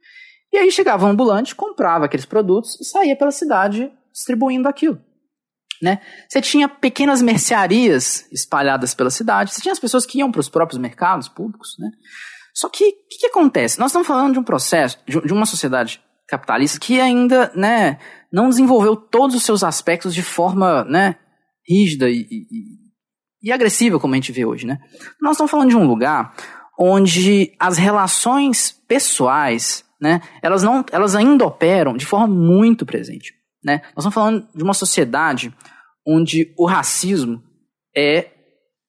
E 0.52 0.58
aí 0.58 0.70
chegava 0.70 1.06
um 1.06 1.10
ambulante, 1.10 1.54
comprava 1.54 2.06
aqueles 2.06 2.26
produtos 2.26 2.80
e 2.80 2.84
saía 2.84 3.16
pela 3.16 3.30
cidade 3.30 3.92
distribuindo 4.12 4.68
aquilo. 4.68 5.00
Né? 5.82 6.00
Você 6.28 6.40
tinha 6.40 6.68
pequenas 6.68 7.22
mercearias 7.22 8.26
espalhadas 8.30 8.94
pela 8.94 9.10
cidade, 9.10 9.52
você 9.52 9.62
tinha 9.62 9.72
as 9.72 9.78
pessoas 9.78 10.04
que 10.04 10.18
iam 10.18 10.30
para 10.30 10.40
os 10.40 10.48
próprios 10.48 10.78
mercados 10.78 11.28
públicos. 11.28 11.76
Né? 11.78 11.90
Só 12.54 12.68
que 12.68 12.84
o 12.84 12.92
que, 13.08 13.18
que, 13.20 13.26
acontece? 13.26 13.78
Nós 13.78 13.90
estamos 13.90 14.06
falando 14.06 14.34
de 14.34 14.38
um 14.38 14.44
processo, 14.44 14.98
de, 15.06 15.20
de 15.20 15.32
uma 15.32 15.46
sociedade 15.46 16.02
capitalista 16.28 16.78
que 16.78 17.00
ainda 17.00 17.50
né, 17.54 17.98
não 18.32 18.48
desenvolveu 18.48 18.94
todos 18.94 19.34
os 19.34 19.42
seus 19.42 19.64
aspectos 19.64 20.14
de 20.14 20.22
forma 20.22 20.84
né, 20.84 21.16
rígida 21.66 22.10
e, 22.10 22.26
e, 22.30 22.46
e 23.42 23.52
agressiva, 23.52 23.98
como 23.98 24.14
a 24.14 24.16
gente 24.16 24.32
vê 24.32 24.44
hoje. 24.44 24.66
Né? 24.66 24.78
Nós 25.20 25.32
estamos 25.32 25.50
falando 25.50 25.70
de 25.70 25.76
um 25.76 25.86
lugar 25.86 26.34
onde 26.80 27.52
as 27.58 27.76
relações 27.76 28.72
pessoais, 28.88 29.84
né, 30.00 30.22
elas, 30.42 30.62
não, 30.62 30.82
elas 30.90 31.14
ainda 31.14 31.44
operam 31.44 31.94
de 31.94 32.06
forma 32.06 32.26
muito 32.26 32.86
presente. 32.86 33.34
Né? 33.62 33.82
Nós 33.94 33.98
estamos 33.98 34.14
falando 34.14 34.48
de 34.54 34.64
uma 34.64 34.72
sociedade 34.72 35.54
onde 36.06 36.54
o 36.58 36.66
racismo 36.66 37.42
é 37.94 38.30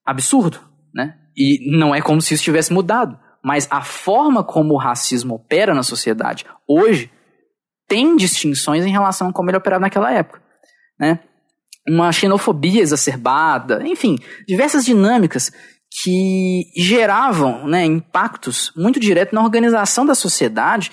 absurdo, 0.06 0.58
né? 0.94 1.18
E 1.36 1.76
não 1.76 1.94
é 1.94 2.00
como 2.00 2.22
se 2.22 2.32
isso 2.32 2.42
tivesse 2.42 2.72
mudado. 2.72 3.18
Mas 3.44 3.68
a 3.70 3.82
forma 3.82 4.42
como 4.42 4.74
o 4.74 4.78
racismo 4.78 5.34
opera 5.34 5.74
na 5.74 5.82
sociedade 5.82 6.46
hoje 6.66 7.10
tem 7.86 8.16
distinções 8.16 8.86
em 8.86 8.90
relação 8.90 9.28
a 9.28 9.32
como 9.32 9.50
ele 9.50 9.58
operava 9.58 9.82
naquela 9.82 10.10
época, 10.10 10.42
né? 10.98 11.20
Uma 11.86 12.12
xenofobia 12.12 12.80
exacerbada, 12.80 13.86
enfim, 13.86 14.16
diversas 14.46 14.84
dinâmicas 14.84 15.52
que 16.00 16.70
geravam 16.74 17.66
né, 17.66 17.84
impactos 17.84 18.72
muito 18.74 18.98
diretos 18.98 19.34
na 19.34 19.42
organização 19.42 20.06
da 20.06 20.14
sociedade 20.14 20.90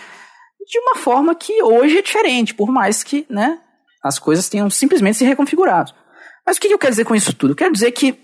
de 0.68 0.80
uma 0.80 0.96
forma 0.96 1.34
que 1.34 1.64
hoje 1.64 1.98
é 1.98 2.02
diferente, 2.02 2.54
por 2.54 2.70
mais 2.70 3.02
que 3.02 3.26
né, 3.30 3.60
as 4.04 4.20
coisas 4.20 4.50
tenham 4.50 4.70
simplesmente 4.70 5.18
se 5.18 5.26
reconfigurado. 5.26 5.94
Mas 6.46 6.58
o 6.58 6.60
que 6.60 6.68
eu 6.68 6.78
quero 6.78 6.92
dizer 6.92 7.06
com 7.06 7.16
isso 7.16 7.34
tudo? 7.34 7.52
Eu 7.52 7.56
quero 7.56 7.74
dizer 7.74 7.92
que, 7.92 8.20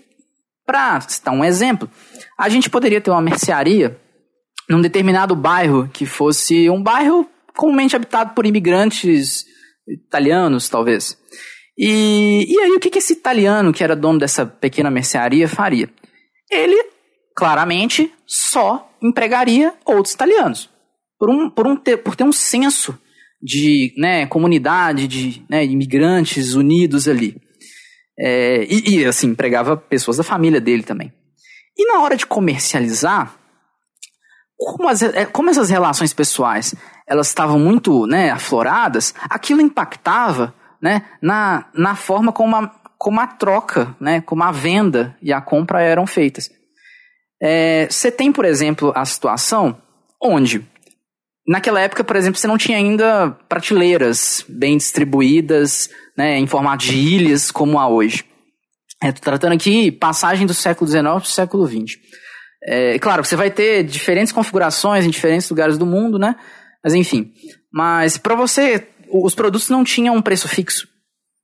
para 0.64 1.00
citar 1.00 1.32
um 1.32 1.44
exemplo, 1.44 1.90
a 2.36 2.48
gente 2.48 2.68
poderia 2.68 3.00
ter 3.00 3.10
uma 3.10 3.22
mercearia 3.22 3.98
num 4.68 4.80
determinado 4.80 5.34
bairro 5.34 5.88
que 5.92 6.04
fosse 6.04 6.68
um 6.68 6.82
bairro 6.82 7.28
comumente 7.54 7.96
habitado 7.96 8.34
por 8.34 8.44
imigrantes 8.44 9.44
italianos, 9.88 10.68
talvez. 10.68 11.16
E, 11.78 12.46
e 12.48 12.60
aí, 12.60 12.72
o 12.72 12.80
que, 12.80 12.90
que 12.90 12.98
esse 12.98 13.12
italiano, 13.12 13.72
que 13.72 13.82
era 13.82 13.96
dono 13.96 14.18
dessa 14.18 14.44
pequena 14.44 14.90
mercearia, 14.90 15.48
faria? 15.48 15.88
Ele 16.50 16.90
claramente 17.36 18.12
só 18.26 18.90
empregaria 19.02 19.74
outros 19.84 20.14
italianos. 20.14 20.70
Por, 21.18 21.30
um, 21.30 21.50
por, 21.50 21.66
um 21.66 21.76
ter, 21.76 21.98
por 21.98 22.16
ter 22.16 22.24
um 22.24 22.32
senso 22.32 22.98
de 23.42 23.94
né, 23.96 24.26
comunidade, 24.26 25.06
de 25.06 25.44
né, 25.48 25.64
imigrantes 25.64 26.54
unidos 26.54 27.08
ali. 27.08 27.40
É, 28.18 28.64
e, 28.64 28.98
e, 29.00 29.04
assim, 29.04 29.28
empregava 29.28 29.76
pessoas 29.76 30.16
da 30.16 30.22
família 30.24 30.60
dele 30.60 30.82
também. 30.82 31.12
E 31.76 31.86
na 31.86 32.00
hora 32.00 32.16
de 32.16 32.26
comercializar, 32.26 33.36
como, 34.56 34.88
as, 34.88 35.02
é, 35.02 35.26
como 35.26 35.50
essas 35.50 35.68
relações 35.68 36.14
pessoais 36.14 36.74
elas 37.06 37.28
estavam 37.28 37.58
muito 37.58 38.06
né, 38.06 38.30
afloradas, 38.30 39.14
aquilo 39.30 39.60
impactava 39.60 40.54
né, 40.82 41.02
na, 41.22 41.66
na 41.74 41.94
forma 41.94 42.32
como 42.32 42.56
a, 42.56 42.74
como 42.98 43.20
a 43.20 43.26
troca, 43.26 43.94
né, 44.00 44.20
como 44.20 44.42
a 44.42 44.52
venda 44.52 45.16
e 45.20 45.32
a 45.32 45.40
compra 45.40 45.82
eram 45.82 46.06
feitas. 46.06 46.50
É, 47.40 47.86
você 47.90 48.10
tem, 48.10 48.32
por 48.32 48.44
exemplo, 48.44 48.92
a 48.94 49.04
situação 49.04 49.80
onde, 50.22 50.66
naquela 51.46 51.80
época, 51.80 52.02
por 52.02 52.16
exemplo, 52.16 52.38
você 52.38 52.46
não 52.46 52.58
tinha 52.58 52.78
ainda 52.78 53.30
prateleiras 53.48 54.44
bem 54.48 54.76
distribuídas, 54.76 55.90
né, 56.16 56.38
em 56.38 56.46
formato 56.46 56.84
de 56.84 56.96
ilhas 56.96 57.50
como 57.50 57.78
há 57.78 57.88
hoje. 57.88 58.24
Estou 59.04 59.22
tratando 59.22 59.52
aqui 59.52 59.92
passagem 59.92 60.46
do 60.46 60.54
século 60.54 60.90
XIX 60.90 61.02
para 61.02 61.18
o 61.18 61.24
século 61.24 61.66
XX. 61.66 61.98
É, 62.66 62.98
claro, 62.98 63.24
você 63.24 63.36
vai 63.36 63.50
ter 63.50 63.84
diferentes 63.84 64.32
configurações 64.32 65.04
em 65.04 65.10
diferentes 65.10 65.48
lugares 65.50 65.76
do 65.76 65.86
mundo, 65.86 66.18
né? 66.18 66.34
Mas 66.82 66.94
enfim. 66.94 67.32
Mas 67.70 68.16
para 68.16 68.34
você, 68.34 68.88
os 69.10 69.34
produtos 69.34 69.68
não 69.68 69.84
tinham 69.84 70.16
um 70.16 70.22
preço 70.22 70.48
fixo, 70.48 70.88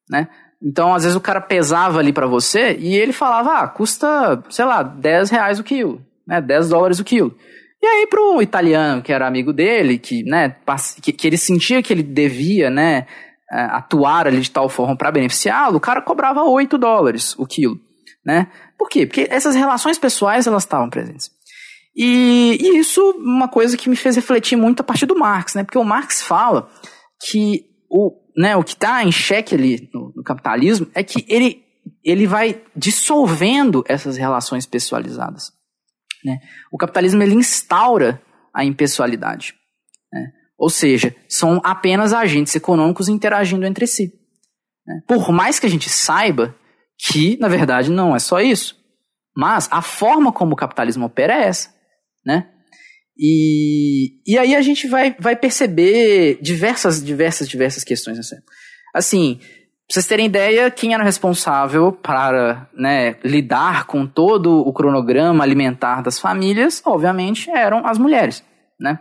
né? 0.08 0.28
Então, 0.64 0.94
às 0.94 1.02
vezes, 1.02 1.16
o 1.16 1.20
cara 1.20 1.40
pesava 1.40 1.98
ali 1.98 2.12
para 2.12 2.26
você 2.26 2.76
e 2.78 2.94
ele 2.94 3.12
falava, 3.12 3.58
ah, 3.58 3.68
custa, 3.68 4.42
sei 4.48 4.64
lá, 4.64 4.82
10 4.82 5.30
reais 5.30 5.58
o 5.58 5.64
quilo, 5.64 6.00
né? 6.26 6.40
10 6.40 6.68
dólares 6.68 7.00
o 7.00 7.04
quilo. 7.04 7.34
E 7.82 7.86
aí, 7.86 8.06
pro 8.06 8.40
italiano, 8.40 9.02
que 9.02 9.12
era 9.12 9.26
amigo 9.26 9.52
dele, 9.52 9.98
que, 9.98 10.22
né, 10.22 10.54
que, 11.02 11.12
que 11.12 11.26
ele 11.26 11.36
sentia 11.36 11.82
que 11.82 11.92
ele 11.92 12.04
devia, 12.04 12.70
né, 12.70 13.08
é, 13.52 13.60
atuar 13.64 14.28
ali 14.28 14.40
de 14.40 14.50
tal 14.50 14.68
forma 14.68 14.96
para 14.96 15.10
beneficiá-lo, 15.10 15.78
o 15.78 15.80
cara 15.80 16.00
cobrava 16.00 16.44
8 16.44 16.78
dólares 16.78 17.34
o 17.36 17.44
quilo, 17.44 17.78
né? 18.24 18.46
Por 18.78 18.88
quê? 18.88 19.04
Porque 19.04 19.26
essas 19.28 19.56
relações 19.56 19.98
pessoais, 19.98 20.46
elas 20.46 20.62
estavam 20.62 20.88
presentes. 20.88 21.28
E, 21.94 22.56
e 22.60 22.78
isso, 22.78 23.02
uma 23.18 23.48
coisa 23.48 23.76
que 23.76 23.90
me 23.90 23.96
fez 23.96 24.16
refletir 24.16 24.56
muito 24.56 24.80
a 24.80 24.84
partir 24.84 25.06
do 25.06 25.18
Marx, 25.18 25.54
né? 25.54 25.64
Porque 25.64 25.76
o 25.76 25.84
Marx 25.84 26.22
fala 26.22 26.70
que 27.28 27.66
o, 27.90 28.12
né, 28.36 28.56
o 28.56 28.62
que 28.62 28.74
está 28.74 29.04
em 29.04 29.12
xeque 29.12 29.54
ali 29.54 29.90
no, 29.92 30.12
no, 30.16 30.22
capitalismo 30.22 30.86
é 30.94 31.02
que 31.02 31.24
ele, 31.28 31.64
ele 32.04 32.26
vai 32.26 32.62
dissolvendo 32.74 33.84
essas 33.86 34.16
relações 34.16 34.66
pessoalizadas. 34.66 35.52
Né? 36.24 36.38
O 36.70 36.78
capitalismo 36.78 37.22
ele 37.22 37.34
instaura 37.34 38.22
a 38.54 38.64
impessoalidade. 38.64 39.54
Né? 40.12 40.32
Ou 40.58 40.70
seja, 40.70 41.14
são 41.28 41.60
apenas 41.64 42.12
agentes 42.12 42.54
econômicos 42.54 43.08
interagindo 43.08 43.66
entre 43.66 43.86
si. 43.86 44.12
Né? 44.86 45.02
Por 45.06 45.30
mais 45.32 45.58
que 45.58 45.66
a 45.66 45.70
gente 45.70 45.88
saiba 45.90 46.54
que, 46.98 47.36
na 47.38 47.48
verdade, 47.48 47.90
não 47.90 48.14
é 48.14 48.18
só 48.18 48.40
isso. 48.40 48.76
Mas 49.36 49.68
a 49.72 49.82
forma 49.82 50.32
como 50.32 50.52
o 50.52 50.56
capitalismo 50.56 51.06
opera 51.06 51.34
é 51.34 51.44
essa. 51.48 51.74
Né? 52.24 52.48
E, 53.16 54.20
e 54.26 54.38
aí 54.38 54.54
a 54.54 54.62
gente 54.62 54.88
vai, 54.88 55.14
vai 55.18 55.36
perceber 55.36 56.38
diversas, 56.40 57.04
diversas, 57.04 57.48
diversas 57.48 57.84
questões 57.84 58.18
assim. 58.18 58.36
Assim, 58.94 59.36
pra 59.38 59.46
vocês 59.90 60.06
terem 60.06 60.26
ideia, 60.26 60.70
quem 60.70 60.94
era 60.94 61.04
responsável 61.04 61.92
para 61.92 62.68
né, 62.74 63.16
lidar 63.22 63.86
com 63.86 64.06
todo 64.06 64.60
o 64.60 64.72
cronograma 64.72 65.44
alimentar 65.44 66.02
das 66.02 66.18
famílias, 66.18 66.82
obviamente, 66.84 67.50
eram 67.50 67.86
as 67.86 67.98
mulheres, 67.98 68.42
né? 68.80 68.98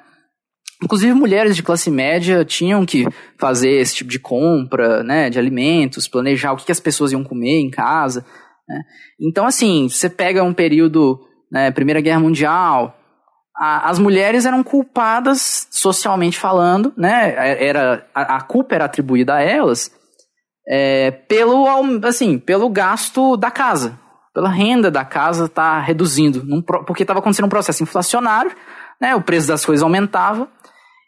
Inclusive, 0.84 1.14
mulheres 1.14 1.55
de 1.55 1.62
classe 1.62 1.91
média 1.91 2.43
tinham 2.43 2.86
que 2.86 3.05
fazer 3.38 3.70
esse 3.70 3.95
tipo 3.95 4.09
de 4.09 4.18
compra 4.18 5.03
né, 5.03 5.30
de 5.30 5.38
alimentos, 5.38 6.07
planejar 6.07 6.53
o 6.53 6.57
que, 6.57 6.66
que 6.66 6.72
as 6.72 6.80
pessoas 6.80 7.12
iam 7.12 7.24
comer 7.24 7.59
em 7.59 7.70
casa. 7.70 8.26
Né? 8.68 8.82
Então, 9.20 9.45
assim, 9.45 9.88
você 9.88 10.09
pega 10.09 10.43
um 10.43 10.53
período, 10.53 11.20
né, 11.51 11.70
Primeira 11.70 12.01
Guerra 12.01 12.20
Mundial, 12.20 12.97
as 13.64 13.99
mulheres 13.99 14.47
eram 14.47 14.64
culpadas 14.64 15.68
socialmente 15.70 16.39
falando, 16.39 16.91
né? 16.97 17.64
Era, 17.64 18.07
a, 18.14 18.38
a 18.38 18.41
culpa 18.41 18.74
era 18.74 18.86
atribuída 18.86 19.36
a 19.36 19.41
elas 19.41 19.91
é, 20.68 21.12
pelo, 21.12 21.68
assim, 22.03 22.39
pelo 22.39 22.68
gasto 22.70 23.38
da 23.38 23.51
casa. 23.51 23.99
Pela 24.34 24.49
renda 24.49 24.89
da 24.89 25.05
casa 25.05 25.47
tá 25.47 25.80
reduzindo, 25.80 26.43
num, 26.43 26.62
porque 26.62 27.03
estava 27.03 27.20
acontecendo 27.20 27.45
um 27.45 27.49
processo 27.49 27.84
inflacionário, 27.84 28.51
né? 28.99 29.16
O 29.16 29.22
preço 29.22 29.47
das 29.47 29.64
coisas 29.64 29.84
aumentava. 29.84 30.49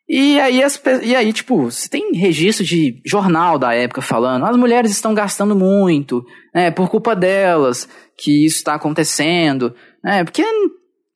E 0.08 0.40
aí, 0.40 0.62
as, 0.62 0.80
e 1.02 1.16
aí, 1.16 1.34
tipo, 1.34 1.72
você 1.72 1.90
tem 1.90 2.14
registro 2.14 2.64
de 2.64 3.02
jornal 3.04 3.58
da 3.58 3.74
época 3.74 4.02
falando, 4.02 4.46
as 4.46 4.56
mulheres 4.56 4.92
estão 4.92 5.14
gastando 5.16 5.56
muito, 5.56 6.24
né, 6.54 6.70
por 6.70 6.90
culpa 6.90 7.16
delas 7.16 7.88
que 8.18 8.46
isso 8.46 8.58
está 8.58 8.76
acontecendo, 8.76 9.74
né, 10.04 10.26
porque 10.26 10.44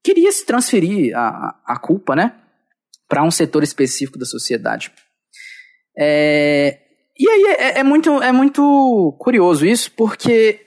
queria 0.03 0.31
se 0.31 0.45
transferir 0.45 1.15
a, 1.15 1.59
a 1.65 1.77
culpa, 1.77 2.15
né, 2.15 2.35
para 3.07 3.23
um 3.23 3.31
setor 3.31 3.63
específico 3.63 4.17
da 4.17 4.25
sociedade. 4.25 4.91
É, 5.97 6.79
e 7.17 7.27
aí 7.27 7.43
é, 7.57 7.79
é, 7.79 7.83
muito, 7.83 8.21
é 8.21 8.31
muito 8.31 9.15
curioso 9.19 9.65
isso, 9.65 9.91
porque 9.91 10.61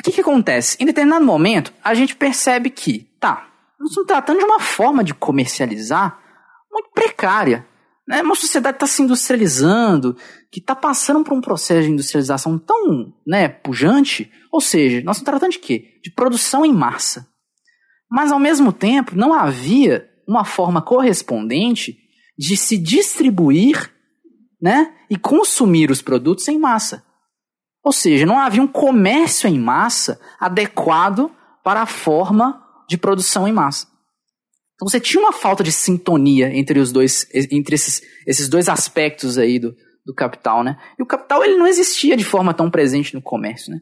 o 0.00 0.02
que, 0.02 0.12
que 0.12 0.20
acontece? 0.20 0.76
Em 0.80 0.86
determinado 0.86 1.24
momento, 1.24 1.72
a 1.82 1.94
gente 1.94 2.16
percebe 2.16 2.70
que, 2.70 3.00
tá, 3.20 3.48
nós 3.78 3.90
estamos 3.90 4.08
tratando 4.08 4.38
de 4.38 4.44
uma 4.44 4.60
forma 4.60 5.04
de 5.04 5.14
comercializar 5.14 6.20
muito 6.70 6.90
precária. 6.92 7.66
Né? 8.08 8.20
Uma 8.22 8.34
sociedade 8.34 8.76
está 8.76 8.86
se 8.86 9.02
industrializando, 9.02 10.16
que 10.50 10.58
está 10.58 10.74
passando 10.74 11.22
por 11.22 11.34
um 11.34 11.40
processo 11.40 11.82
de 11.82 11.92
industrialização 11.92 12.58
tão 12.58 13.14
né, 13.24 13.48
pujante, 13.48 14.32
ou 14.50 14.60
seja, 14.60 15.02
nós 15.04 15.16
estamos 15.18 15.38
tratando 15.38 15.52
de 15.52 15.58
quê? 15.60 16.00
De 16.02 16.10
produção 16.10 16.66
em 16.66 16.72
massa. 16.72 17.31
Mas, 18.12 18.30
ao 18.30 18.38
mesmo 18.38 18.74
tempo, 18.74 19.16
não 19.16 19.32
havia 19.32 20.06
uma 20.28 20.44
forma 20.44 20.82
correspondente 20.82 21.96
de 22.36 22.58
se 22.58 22.76
distribuir 22.76 23.90
né, 24.60 24.94
e 25.08 25.16
consumir 25.16 25.90
os 25.90 26.02
produtos 26.02 26.46
em 26.46 26.58
massa. 26.58 27.02
Ou 27.82 27.90
seja, 27.90 28.26
não 28.26 28.38
havia 28.38 28.62
um 28.62 28.68
comércio 28.68 29.48
em 29.48 29.58
massa 29.58 30.20
adequado 30.38 31.34
para 31.64 31.80
a 31.80 31.86
forma 31.86 32.62
de 32.86 32.98
produção 32.98 33.48
em 33.48 33.52
massa. 33.52 33.86
Então 34.74 34.86
você 34.86 35.00
tinha 35.00 35.22
uma 35.22 35.32
falta 35.32 35.64
de 35.64 35.72
sintonia 35.72 36.54
entre 36.54 36.78
os 36.78 36.92
dois, 36.92 37.26
entre 37.50 37.74
esses, 37.74 38.02
esses 38.26 38.46
dois 38.46 38.68
aspectos 38.68 39.38
aí 39.38 39.58
do, 39.58 39.74
do 40.04 40.14
capital, 40.14 40.62
né? 40.62 40.76
E 40.98 41.02
o 41.02 41.06
capital 41.06 41.42
ele 41.42 41.56
não 41.56 41.66
existia 41.66 42.14
de 42.14 42.24
forma 42.24 42.52
tão 42.52 42.70
presente 42.70 43.14
no 43.14 43.22
comércio, 43.22 43.72
né? 43.72 43.80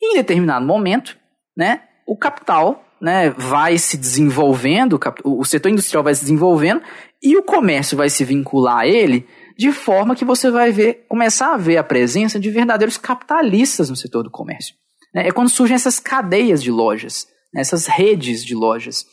E 0.00 0.12
em 0.12 0.16
determinado 0.16 0.64
momento, 0.64 1.18
né, 1.56 1.82
o 2.06 2.16
capital 2.16 2.85
né, 3.00 3.30
vai 3.30 3.78
se 3.78 3.96
desenvolvendo, 3.96 4.98
o 5.24 5.44
setor 5.44 5.70
industrial 5.70 6.02
vai 6.02 6.14
se 6.14 6.22
desenvolvendo 6.22 6.82
e 7.22 7.36
o 7.36 7.42
comércio 7.42 7.96
vai 7.96 8.08
se 8.08 8.24
vincular 8.24 8.78
a 8.78 8.86
ele 8.86 9.26
de 9.56 9.72
forma 9.72 10.14
que 10.14 10.24
você 10.24 10.50
vai 10.50 10.70
ver, 10.70 11.06
começar 11.08 11.54
a 11.54 11.56
ver 11.56 11.78
a 11.78 11.84
presença 11.84 12.38
de 12.38 12.50
verdadeiros 12.50 12.98
capitalistas 12.98 13.88
no 13.88 13.96
setor 13.96 14.22
do 14.22 14.30
comércio. 14.30 14.74
Né? 15.14 15.28
É 15.28 15.32
quando 15.32 15.48
surgem 15.48 15.74
essas 15.74 15.98
cadeias 15.98 16.62
de 16.62 16.70
lojas, 16.70 17.26
né, 17.52 17.62
essas 17.62 17.86
redes 17.86 18.44
de 18.44 18.54
lojas. 18.54 19.06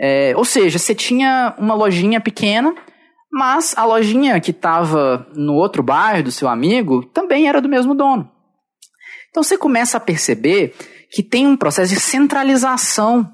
É, 0.00 0.32
ou 0.36 0.44
seja, 0.44 0.78
você 0.78 0.94
tinha 0.94 1.54
uma 1.58 1.74
lojinha 1.74 2.20
pequena, 2.20 2.74
mas 3.30 3.76
a 3.76 3.84
lojinha 3.84 4.40
que 4.40 4.50
estava 4.50 5.28
no 5.34 5.54
outro 5.54 5.82
bairro 5.82 6.24
do 6.24 6.32
seu 6.32 6.48
amigo 6.48 7.04
também 7.06 7.48
era 7.48 7.60
do 7.60 7.68
mesmo 7.68 7.94
dono. 7.94 8.30
Então 9.30 9.42
você 9.42 9.56
começa 9.56 9.96
a 9.96 10.00
perceber 10.00 10.74
que 11.10 11.22
tem 11.22 11.46
um 11.46 11.56
processo 11.56 11.94
de 11.94 12.00
centralização 12.00 13.30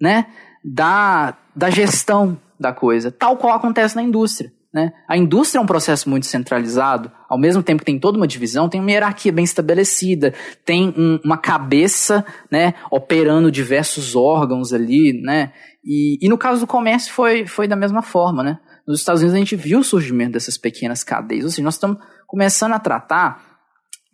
né, 0.00 0.26
da, 0.64 1.36
da 1.54 1.70
gestão 1.70 2.40
da 2.58 2.72
coisa, 2.72 3.10
tal 3.10 3.36
qual 3.36 3.54
acontece 3.54 3.96
na 3.96 4.02
indústria. 4.02 4.52
Né? 4.72 4.92
A 5.08 5.16
indústria 5.16 5.58
é 5.58 5.62
um 5.62 5.66
processo 5.66 6.10
muito 6.10 6.26
centralizado, 6.26 7.10
ao 7.28 7.38
mesmo 7.38 7.62
tempo 7.62 7.80
que 7.80 7.86
tem 7.86 7.98
toda 7.98 8.18
uma 8.18 8.26
divisão, 8.26 8.68
tem 8.68 8.80
uma 8.80 8.90
hierarquia 8.90 9.32
bem 9.32 9.44
estabelecida, 9.44 10.34
tem 10.64 10.94
um, 10.96 11.18
uma 11.24 11.38
cabeça 11.38 12.24
né, 12.50 12.74
operando 12.90 13.50
diversos 13.50 14.14
órgãos 14.14 14.72
ali, 14.72 15.20
né? 15.22 15.52
E, 15.82 16.18
e 16.20 16.28
no 16.28 16.36
caso 16.36 16.60
do 16.60 16.66
comércio 16.66 17.12
foi, 17.12 17.46
foi 17.46 17.66
da 17.66 17.76
mesma 17.76 18.02
forma, 18.02 18.42
né? 18.42 18.58
Nos 18.86 19.00
Estados 19.00 19.22
Unidos 19.22 19.34
a 19.34 19.38
gente 19.38 19.56
viu 19.56 19.80
o 19.80 19.84
surgimento 19.84 20.32
dessas 20.32 20.58
pequenas 20.58 21.02
cadeias, 21.02 21.44
ou 21.44 21.50
seja, 21.50 21.62
nós 21.62 21.74
estamos 21.74 21.98
começando 22.26 22.72
a 22.72 22.78
tratar 22.78 23.42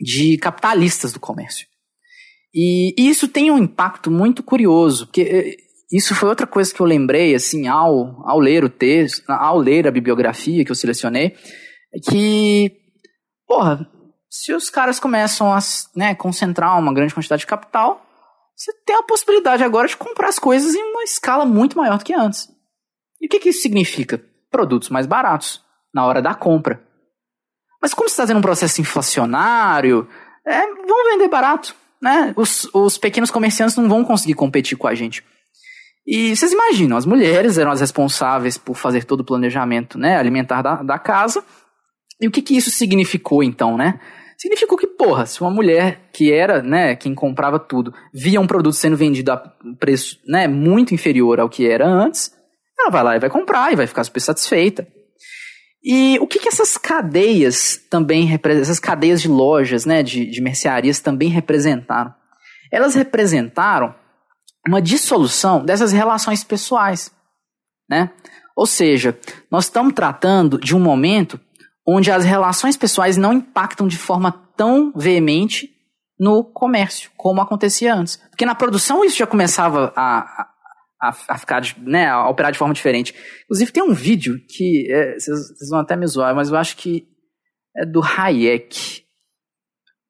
de 0.00 0.36
capitalistas 0.38 1.12
do 1.12 1.20
comércio. 1.20 1.66
E, 2.54 2.94
isso 2.96 3.26
tem 3.26 3.50
um 3.50 3.58
impacto 3.58 4.10
muito 4.10 4.42
curioso, 4.42 5.06
porque 5.06 5.22
eh, 5.22 5.56
isso 5.90 6.14
foi 6.14 6.28
outra 6.28 6.46
coisa 6.46 6.72
que 6.72 6.80
eu 6.80 6.86
lembrei, 6.86 7.34
assim, 7.34 7.66
ao, 7.66 8.22
ao 8.24 8.38
ler 8.38 8.64
o 8.64 8.68
texto, 8.68 9.28
ao 9.28 9.58
ler 9.58 9.88
a 9.88 9.90
bibliografia 9.90 10.64
que 10.64 10.70
eu 10.70 10.76
selecionei, 10.76 11.34
é 11.92 11.98
que, 11.98 12.72
porra, 13.46 13.88
se 14.30 14.52
os 14.52 14.70
caras 14.70 15.00
começam 15.00 15.52
a 15.52 15.58
né, 15.94 16.14
concentrar 16.14 16.78
uma 16.78 16.94
grande 16.94 17.14
quantidade 17.14 17.40
de 17.40 17.46
capital, 17.46 18.04
você 18.56 18.72
tem 18.84 18.96
a 18.96 19.02
possibilidade 19.02 19.64
agora 19.64 19.88
de 19.88 19.96
comprar 19.96 20.28
as 20.28 20.38
coisas 20.38 20.74
em 20.74 20.82
uma 20.82 21.02
escala 21.02 21.44
muito 21.44 21.76
maior 21.76 21.98
do 21.98 22.04
que 22.04 22.14
antes. 22.14 22.48
E 23.20 23.26
o 23.26 23.28
que, 23.28 23.40
que 23.40 23.48
isso 23.48 23.62
significa? 23.62 24.22
Produtos 24.50 24.88
mais 24.88 25.06
baratos 25.06 25.62
na 25.92 26.06
hora 26.06 26.22
da 26.22 26.34
compra. 26.34 26.82
Mas 27.80 27.92
como 27.92 28.06
está 28.06 28.22
fazendo 28.22 28.38
um 28.38 28.42
processo 28.42 28.80
inflacionário, 28.80 30.08
é, 30.46 30.66
vão 30.66 31.04
vender 31.10 31.28
barato. 31.28 31.74
Né? 32.04 32.34
Os, 32.36 32.68
os 32.74 32.98
pequenos 32.98 33.30
comerciantes 33.30 33.78
não 33.78 33.88
vão 33.88 34.04
conseguir 34.04 34.34
competir 34.34 34.76
com 34.76 34.86
a 34.86 34.94
gente. 34.94 35.24
E 36.06 36.36
vocês 36.36 36.52
imaginam, 36.52 36.98
as 36.98 37.06
mulheres 37.06 37.56
eram 37.56 37.70
as 37.70 37.80
responsáveis 37.80 38.58
por 38.58 38.76
fazer 38.76 39.04
todo 39.04 39.20
o 39.20 39.24
planejamento 39.24 39.98
né, 39.98 40.18
alimentar 40.18 40.60
da, 40.60 40.82
da 40.82 40.98
casa. 40.98 41.42
E 42.20 42.28
o 42.28 42.30
que, 42.30 42.42
que 42.42 42.54
isso 42.54 42.70
significou 42.70 43.42
então, 43.42 43.78
né? 43.78 43.98
Significou 44.36 44.76
que, 44.76 44.86
porra, 44.86 45.24
se 45.24 45.40
uma 45.40 45.50
mulher 45.50 46.10
que 46.12 46.30
era, 46.30 46.62
né, 46.62 46.94
quem 46.94 47.14
comprava 47.14 47.58
tudo, 47.58 47.94
via 48.12 48.38
um 48.38 48.46
produto 48.46 48.74
sendo 48.74 48.98
vendido 48.98 49.32
a 49.32 49.38
preço, 49.80 50.18
né, 50.28 50.46
muito 50.46 50.92
inferior 50.92 51.40
ao 51.40 51.48
que 51.48 51.66
era 51.66 51.88
antes, 51.88 52.30
ela 52.78 52.90
vai 52.90 53.02
lá 53.02 53.16
e 53.16 53.20
vai 53.20 53.30
comprar 53.30 53.72
e 53.72 53.76
vai 53.76 53.86
ficar 53.86 54.04
super 54.04 54.20
satisfeita. 54.20 54.86
E 55.84 56.18
o 56.18 56.26
que, 56.26 56.38
que 56.38 56.48
essas 56.48 56.78
cadeias 56.78 57.78
também, 57.90 58.28
essas 58.44 58.80
cadeias 58.80 59.20
de 59.20 59.28
lojas, 59.28 59.84
né, 59.84 60.02
de, 60.02 60.24
de 60.24 60.40
mercearias 60.40 60.98
também 60.98 61.28
representaram? 61.28 62.14
Elas 62.72 62.94
representaram 62.94 63.94
uma 64.66 64.80
dissolução 64.80 65.62
dessas 65.62 65.92
relações 65.92 66.42
pessoais, 66.42 67.12
né? 67.88 68.10
Ou 68.56 68.66
seja, 68.66 69.18
nós 69.50 69.64
estamos 69.64 69.92
tratando 69.92 70.58
de 70.58 70.74
um 70.74 70.80
momento 70.80 71.38
onde 71.86 72.10
as 72.10 72.24
relações 72.24 72.76
pessoais 72.76 73.18
não 73.18 73.34
impactam 73.34 73.86
de 73.86 73.98
forma 73.98 74.32
tão 74.56 74.90
veemente 74.96 75.70
no 76.18 76.44
comércio, 76.44 77.10
como 77.16 77.42
acontecia 77.42 77.94
antes. 77.94 78.16
Porque 78.30 78.46
na 78.46 78.54
produção 78.54 79.04
isso 79.04 79.18
já 79.18 79.26
começava 79.26 79.92
a, 79.94 80.48
a, 81.08 81.34
a 81.34 81.38
ficar, 81.38 81.62
né, 81.78 82.08
a 82.08 82.28
operar 82.28 82.52
de 82.52 82.58
forma 82.58 82.74
diferente. 82.74 83.14
Inclusive 83.44 83.72
tem 83.72 83.82
um 83.82 83.92
vídeo 83.92 84.38
que, 84.48 84.90
é, 84.90 85.18
vocês, 85.18 85.68
vão 85.70 85.80
até 85.80 85.96
me 85.96 86.06
zoar, 86.06 86.34
mas 86.34 86.50
eu 86.50 86.56
acho 86.56 86.76
que 86.76 87.06
é 87.76 87.84
do 87.84 88.02
Hayek. 88.02 89.04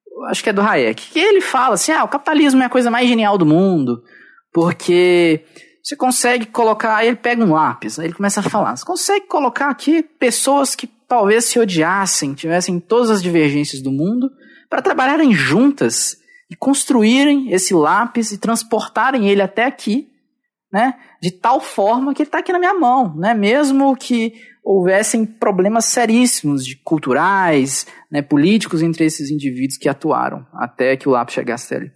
Eu 0.07 0.25
acho 0.27 0.43
que 0.43 0.51
é 0.51 0.53
do 0.53 0.61
Hayek. 0.61 1.11
Que 1.11 1.19
ele 1.19 1.41
fala 1.41 1.75
assim, 1.75 1.93
ah, 1.93 2.05
o 2.05 2.09
capitalismo 2.09 2.63
é 2.63 2.67
a 2.67 2.71
coisa 2.71 2.91
mais 2.91 3.09
genial 3.09 3.37
do 3.37 3.47
mundo, 3.47 4.03
porque 4.53 5.45
você 5.83 5.97
consegue 5.97 6.47
colocar, 6.47 6.97
aí 6.97 7.09
ele 7.09 7.17
pega 7.17 7.45
um 7.45 7.53
lápis, 7.53 7.99
aí 7.99 8.07
ele 8.07 8.15
começa 8.15 8.41
a 8.41 8.43
falar, 8.43 8.77
você 8.77 8.85
consegue 8.85 9.27
colocar 9.27 9.69
aqui 9.69 10.03
pessoas 10.03 10.75
que 10.75 10.87
talvez 10.87 11.45
se 11.45 11.59
odiassem, 11.59 12.33
tivessem 12.33 12.81
todas 12.81 13.11
as 13.11 13.23
divergências 13.23 13.83
do 13.83 13.93
mundo, 13.93 14.31
para 14.71 14.81
trabalharem 14.81 15.33
juntas 15.33 16.17
e 16.51 16.57
construírem 16.57 17.53
esse 17.53 17.75
lápis 17.75 18.33
e 18.33 18.39
transportarem 18.39 19.29
ele 19.29 19.43
até 19.43 19.65
aqui, 19.65 20.09
né? 20.75 20.95
De 21.23 21.31
tal 21.31 21.61
forma 21.61 22.13
que 22.13 22.23
ele 22.23 22.27
está 22.27 22.39
aqui 22.39 22.53
na 22.53 22.59
minha 22.59 22.75
mão, 22.75 23.15
né? 23.17 23.33
Mesmo 23.33 23.95
que 23.95 24.33
houvessem 24.65 25.25
problemas 25.25 25.85
seríssimos 25.85 26.67
de 26.67 26.75
culturais, 26.83 27.87
né, 28.11 28.23
políticos 28.23 28.83
entre 28.83 29.05
esses 29.05 29.31
indivíduos 29.31 29.79
que 29.79 29.89
atuaram 29.89 30.45
até 30.55 30.97
que 30.97 31.09
o 31.09 31.13
lápis 31.13 31.35
chegasse 31.35 31.77
ali. 31.77 31.93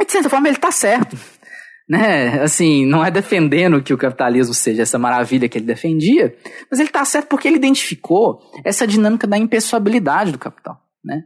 E 0.00 0.04
de 0.04 0.10
certa 0.10 0.28
forma 0.28 0.48
ele 0.48 0.56
está 0.56 0.72
certo, 0.72 1.16
né? 1.88 2.42
Assim, 2.42 2.84
não 2.84 3.04
é 3.04 3.12
defendendo 3.12 3.80
que 3.80 3.94
o 3.94 3.98
capitalismo 3.98 4.54
seja 4.54 4.82
essa 4.82 4.98
maravilha 4.98 5.48
que 5.48 5.56
ele 5.56 5.66
defendia, 5.66 6.34
mas 6.68 6.80
ele 6.80 6.88
está 6.88 7.04
certo 7.04 7.28
porque 7.28 7.46
ele 7.46 7.58
identificou 7.58 8.40
essa 8.64 8.88
dinâmica 8.88 9.26
da 9.26 9.38
impessoabilidade 9.38 10.32
do 10.32 10.38
capital, 10.38 10.80
né? 11.04 11.22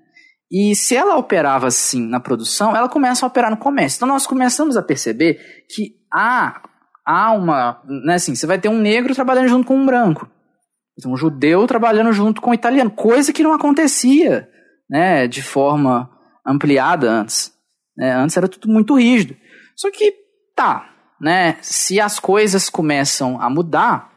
E 0.51 0.74
se 0.76 0.94
ela 0.97 1.16
operava 1.16 1.66
assim 1.66 2.07
na 2.07 2.20
produção, 2.20 2.76
ela 2.76 2.88
começa 2.88 3.26
a 3.26 3.28
operar 3.28 3.51
no 3.51 3.57
comércio. 3.57 3.99
Então 3.99 4.09
nós 4.09 4.26
começamos 4.26 4.76
a 4.76 4.82
perceber 4.82 5.40
que 5.68 5.97
há, 6.12 6.62
há 7.05 7.32
uma. 7.32 7.82
Né, 7.84 8.14
assim, 8.14 8.34
você 8.34 8.47
vai 8.47 8.59
ter 8.59 8.68
um 8.68 8.78
negro 8.78 9.14
trabalhando 9.14 9.49
junto 9.49 9.66
com 9.66 9.76
um 9.76 9.86
branco. 9.86 10.30
Um 11.05 11.16
judeu 11.16 11.66
trabalhando 11.66 12.12
junto 12.12 12.40
com 12.40 12.51
um 12.51 12.55
italiano. 12.55 12.90
Coisa 12.90 13.32
que 13.32 13.42
não 13.42 13.53
acontecia 13.53 14.49
né, 14.88 15.26
de 15.26 15.42
forma 15.42 16.09
ampliada 16.47 17.11
antes. 17.11 17.53
Né? 17.97 18.12
Antes 18.14 18.36
era 18.36 18.49
tudo 18.49 18.68
muito 18.68 18.97
rígido. 18.97 19.36
Só 19.74 19.90
que 19.90 20.14
tá, 20.55 20.88
né? 21.20 21.59
Se 21.61 22.01
as 22.01 22.18
coisas 22.18 22.70
começam 22.70 23.40
a 23.40 23.51
mudar, 23.51 24.11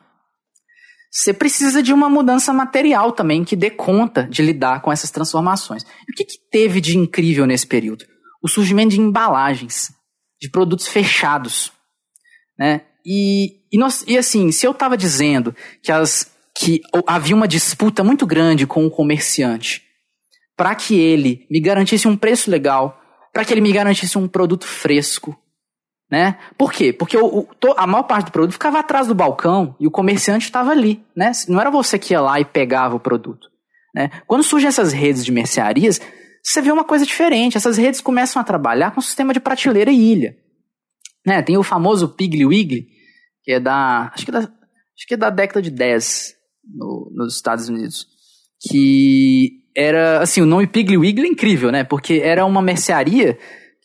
você 1.12 1.34
precisa 1.34 1.82
de 1.82 1.92
uma 1.92 2.08
mudança 2.08 2.54
material 2.54 3.12
também 3.12 3.44
que 3.44 3.56
dê 3.56 3.70
conta 3.70 4.24
de 4.24 4.44
lidar 4.44 4.82
com 4.82 4.92
essas 4.92 5.10
transformações. 5.10 5.84
E 6.08 6.12
o 6.12 6.16
que, 6.16 6.24
que 6.24 6.38
teve 6.52 6.80
de 6.80 6.98
incrível 6.98 7.46
nesse 7.48 7.66
período? 7.66 8.06
O 8.44 8.48
surgimento 8.48 8.92
de 8.92 9.02
embalagens, 9.02 9.92
de 10.40 10.50
produtos 10.50 10.88
fechados, 10.88 11.72
né? 12.58 12.82
E, 13.06 13.62
e, 13.72 13.78
nós, 13.78 14.04
e 14.08 14.18
assim, 14.18 14.52
se 14.52 14.68
eu 14.68 14.72
estava 14.72 14.96
dizendo 14.96 15.56
que, 15.82 15.92
as, 15.92 16.32
que 16.56 16.82
havia 17.08 17.36
uma 17.36 17.48
disputa 17.48 18.04
muito 18.04 18.28
grande 18.28 18.68
com 18.68 18.86
o 18.86 18.92
comerciante 18.92 19.82
para 20.56 20.76
que 20.76 21.00
ele 21.00 21.48
me 21.50 21.60
garantisse 21.60 22.08
um 22.08 22.18
preço 22.18 22.52
legal, 22.52 23.02
para 23.34 23.46
que 23.46 23.54
ele 23.54 23.62
me 23.62 23.72
garantisse 23.72 24.18
um 24.18 24.28
produto 24.28 24.68
fresco, 24.68 25.36
né? 26.10 26.38
Por 26.58 26.72
quê? 26.72 26.92
Porque 26.92 27.18
o, 27.18 27.40
o, 27.42 27.48
a 27.78 27.86
maior 27.86 28.04
parte 28.04 28.26
do 28.26 28.32
produto 28.32 28.54
ficava 28.54 28.80
atrás 28.80 29.08
do 29.08 29.14
balcão 29.14 29.76
e 29.80 29.86
o 29.86 29.92
comerciante 29.92 30.46
estava 30.46 30.72
ali. 30.72 31.04
Né? 31.16 31.32
Não 31.48 31.62
era 31.62 31.70
você 31.70 32.00
que 32.00 32.14
ia 32.14 32.22
lá 32.22 32.40
e 32.40 32.46
pegava 32.46 32.96
o 32.96 33.00
produto. 33.00 33.48
Né? 33.94 34.10
Quando 34.26 34.44
surgem 34.44 34.68
essas 34.68 34.92
redes 34.92 35.24
de 35.24 35.32
mercearias, 35.32 36.02
você 36.44 36.62
vê 36.62 36.72
uma 36.72 36.84
coisa 36.84 37.06
diferente. 37.06 37.58
Essas 37.58 37.78
redes 37.78 38.02
começam 38.02 38.42
a 38.42 38.46
trabalhar 38.46 38.92
com 38.92 39.00
um 39.00 39.04
sistema 39.04 39.34
de 39.34 39.40
prateleira 39.40 39.92
e 39.92 40.12
ilha. 40.12 40.36
Né? 41.26 41.42
Tem 41.44 41.58
o 41.58 41.64
famoso 41.64 42.10
Piggly 42.10 42.46
Wiggly, 42.46 42.88
que 43.44 43.52
é 43.54 43.60
da. 43.60 44.12
Acho 44.14 44.26
que 44.26 44.32
é 44.32 44.34
da, 44.34 44.40
acho 44.40 45.08
que 45.08 45.14
é 45.14 45.18
da 45.18 45.30
década 45.30 45.62
de 45.62 45.70
10 45.70 46.34
no, 46.74 47.12
nos 47.14 47.36
Estados 47.36 47.70
Unidos. 47.70 48.08
Que 48.68 49.60
era. 49.76 50.22
Assim, 50.22 50.42
o 50.42 50.46
nome 50.46 50.66
Piggly 50.66 50.98
Wiggly 50.98 51.28
é 51.28 51.32
incrível, 51.32 51.72
né? 51.72 51.84
Porque 51.84 52.22
era 52.24 52.46
uma 52.46 52.64
mercearia 52.64 53.38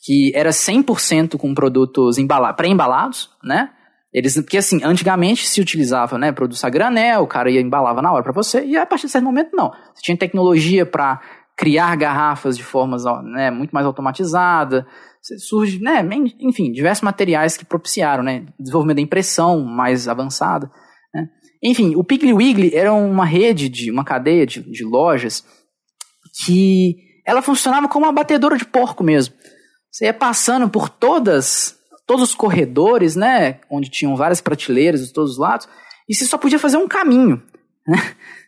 que 0.05 0.31
era 0.35 0.51
100% 0.51 1.39
com 1.39 1.55
produtos 1.55 2.17
pré-embalados, 2.57 3.31
né? 3.43 3.71
Eles, 4.13 4.35
porque 4.35 4.59
assim, 4.59 4.81
antigamente 4.85 5.49
se 5.49 5.61
utilizava, 5.61 6.19
né, 6.19 6.31
produtos 6.31 6.63
a 6.63 6.69
granel, 6.69 7.23
o 7.23 7.27
cara 7.27 7.51
ia 7.51 7.61
embalava 7.61 8.01
na 8.03 8.13
hora 8.13 8.23
para 8.23 8.33
você, 8.33 8.65
e 8.65 8.77
a 8.77 8.87
partir 8.87 9.07
de 9.07 9.13
certo 9.13 9.25
momento 9.25 9.57
não. 9.57 9.71
Você 9.93 10.03
tinha 10.03 10.17
tecnologia 10.17 10.87
para 10.87 11.21
criar 11.57 11.97
garrafas 11.97 12.57
de 12.57 12.63
formas, 12.63 13.05
né, 13.25 13.51
muito 13.51 13.73
mais 13.73 13.87
automatizada, 13.87 14.87
surge, 15.49 15.81
né, 15.81 16.07
enfim, 16.39 16.71
diversos 16.71 17.03
materiais 17.03 17.57
que 17.57 17.65
propiciaram, 17.65 18.23
né, 18.23 18.47
desenvolvimento 18.61 18.97
da 18.97 19.03
impressão 19.03 19.65
mais 19.65 20.07
avançada, 20.07 20.71
né? 21.13 21.27
Enfim, 21.63 21.97
o 21.97 22.05
Piggly 22.05 22.35
Wiggly 22.35 22.75
era 22.75 22.93
uma 22.93 23.25
rede, 23.25 23.71
de 23.71 23.91
uma 23.91 24.05
cadeia 24.05 24.47
de, 24.47 24.61
de 24.61 24.85
lojas 24.85 25.43
que 26.45 26.97
ela 27.27 27.41
funcionava 27.41 27.89
como 27.89 28.05
uma 28.05 28.13
batedora 28.13 28.59
de 28.59 28.67
porco 28.67 29.03
mesmo. 29.03 29.35
Você 29.95 30.07
ia 30.07 30.12
passando 30.12 30.68
por 30.68 30.88
todas, 30.88 31.78
todos 32.05 32.30
os 32.30 32.34
corredores, 32.34 33.14
né, 33.14 33.61
onde 33.70 33.88
tinham 33.88 34.16
várias 34.16 34.40
prateleiras 34.40 35.07
de 35.07 35.12
todos 35.12 35.34
os 35.34 35.38
lados, 35.38 35.68
e 36.09 36.14
você 36.14 36.24
só 36.24 36.36
podia 36.36 36.59
fazer 36.59 36.76
um 36.78 36.88
caminho. 36.88 37.40
Né? 37.86 37.97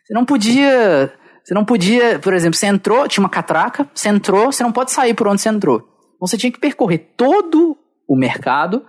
Você 0.03 0.13
não 0.13 0.25
podia, 0.25 1.13
você 1.41 1.53
não 1.53 1.63
podia, 1.63 2.19
por 2.19 2.33
exemplo, 2.33 2.57
você 2.57 2.67
entrou, 2.67 3.07
tinha 3.07 3.23
uma 3.23 3.29
catraca, 3.29 3.89
você 3.93 4.09
entrou, 4.09 4.51
você 4.51 4.61
não 4.61 4.73
pode 4.73 4.91
sair 4.91 5.13
por 5.13 5.25
onde 5.25 5.41
você 5.41 5.47
entrou. 5.47 5.77
Então 5.77 6.27
você 6.27 6.37
tinha 6.37 6.51
que 6.51 6.59
percorrer 6.59 7.13
todo 7.15 7.77
o 8.09 8.17
mercado 8.17 8.85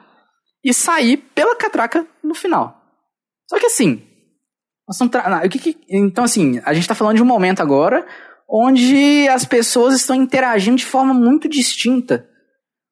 e 0.64 0.74
sair 0.74 1.16
pela 1.16 1.54
catraca 1.54 2.04
no 2.24 2.34
final. 2.34 2.76
Só 3.48 3.56
que 3.60 3.66
assim, 3.66 4.02
então 5.88 6.24
assim, 6.24 6.60
a 6.64 6.74
gente 6.74 6.82
está 6.82 6.94
falando 6.96 7.14
de 7.14 7.22
um 7.22 7.26
momento 7.26 7.60
agora 7.60 8.04
onde 8.50 9.28
as 9.28 9.44
pessoas 9.44 9.94
estão 9.94 10.16
interagindo 10.16 10.76
de 10.76 10.86
forma 10.86 11.14
muito 11.14 11.48
distinta 11.48 12.26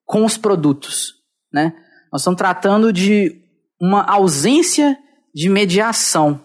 com 0.06 0.24
os 0.24 0.38
produtos, 0.38 1.14
né? 1.52 1.74
Nós 2.12 2.22
estamos 2.22 2.38
tratando 2.38 2.92
de 2.92 3.42
uma 3.80 4.02
ausência 4.02 4.96
de 5.34 5.50
mediação, 5.50 6.42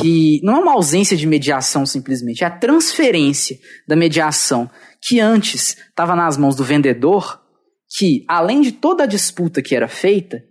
que 0.00 0.40
não 0.42 0.56
é 0.56 0.58
uma 0.58 0.72
ausência 0.72 1.16
de 1.16 1.26
mediação 1.26 1.86
simplesmente, 1.86 2.42
é 2.42 2.46
a 2.46 2.58
transferência 2.58 3.58
da 3.86 3.94
mediação 3.94 4.68
que 5.00 5.20
antes 5.20 5.76
estava 5.76 6.16
nas 6.16 6.36
mãos 6.36 6.56
do 6.56 6.64
vendedor, 6.64 7.40
que 7.96 8.24
além 8.26 8.60
de 8.60 8.72
toda 8.72 9.04
a 9.04 9.06
disputa 9.06 9.62
que 9.62 9.76
era 9.76 9.86
feita, 9.86 10.42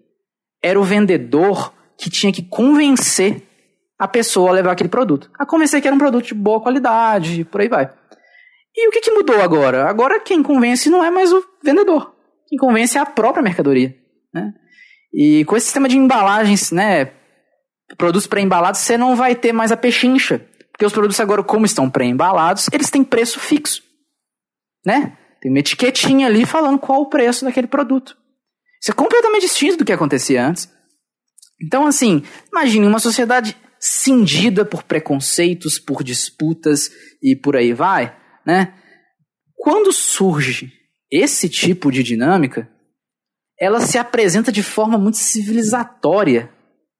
era 0.63 0.79
o 0.79 0.83
vendedor 0.83 1.73
que 1.97 2.09
tinha 2.09 2.31
que 2.31 2.43
convencer 2.43 3.43
a 3.99 4.07
pessoa 4.07 4.49
a 4.49 4.53
levar 4.53 4.71
aquele 4.71 4.89
produto. 4.89 5.29
A 5.37 5.45
convencer 5.45 5.81
que 5.81 5.87
era 5.87 5.95
um 5.95 5.99
produto 5.99 6.27
de 6.27 6.33
boa 6.33 6.61
qualidade, 6.61 7.43
por 7.45 7.61
aí 7.61 7.67
vai. 7.67 7.91
E 8.77 8.87
o 8.87 8.91
que, 8.91 9.01
que 9.01 9.11
mudou 9.11 9.41
agora? 9.41 9.89
Agora 9.89 10.19
quem 10.19 10.43
convence 10.43 10.87
não 10.87 11.03
é 11.03 11.09
mais 11.09 11.33
o 11.33 11.43
vendedor. 11.63 12.13
Quem 12.47 12.59
convence 12.59 12.95
é 12.95 13.01
a 13.01 13.05
própria 13.07 13.41
mercadoria. 13.41 13.95
Né? 14.31 14.53
E 15.11 15.43
com 15.45 15.57
esse 15.57 15.65
sistema 15.65 15.89
de 15.89 15.97
embalagens, 15.97 16.71
né, 16.71 17.11
produtos 17.97 18.27
pré-embalados, 18.27 18.79
você 18.81 18.95
não 18.95 19.15
vai 19.15 19.35
ter 19.35 19.51
mais 19.51 19.71
a 19.71 19.77
pechincha. 19.77 20.45
Porque 20.71 20.85
os 20.85 20.93
produtos 20.93 21.19
agora, 21.19 21.43
como 21.43 21.65
estão 21.65 21.89
pré-embalados, 21.89 22.69
eles 22.71 22.91
têm 22.91 23.03
preço 23.03 23.39
fixo. 23.39 23.81
Né? 24.85 25.17
Tem 25.41 25.49
uma 25.49 25.59
etiquetinha 25.59 26.27
ali 26.27 26.45
falando 26.45 26.77
qual 26.77 27.01
o 27.01 27.09
preço 27.09 27.45
daquele 27.45 27.65
produto. 27.65 28.15
Isso 28.79 28.91
é 28.91 28.93
completamente 28.93 29.41
distinto 29.41 29.77
do 29.77 29.85
que 29.85 29.91
acontecia 29.91 30.45
antes. 30.45 30.69
Então, 31.59 31.87
assim, 31.87 32.21
imagine 32.51 32.85
uma 32.85 32.99
sociedade 32.99 33.57
cindida 33.79 34.63
por 34.63 34.83
preconceitos, 34.83 35.79
por 35.79 36.03
disputas 36.03 36.91
e 37.21 37.35
por 37.35 37.55
aí 37.55 37.73
vai, 37.73 38.15
né? 38.47 38.73
Quando 39.57 39.91
surge 39.91 40.71
esse 41.11 41.49
tipo 41.49 41.91
de 41.91 42.01
dinâmica, 42.01 42.69
ela 43.59 43.81
se 43.81 43.97
apresenta 43.97 44.51
de 44.51 44.63
forma 44.63 44.97
muito 44.97 45.17
civilizatória, 45.17 46.49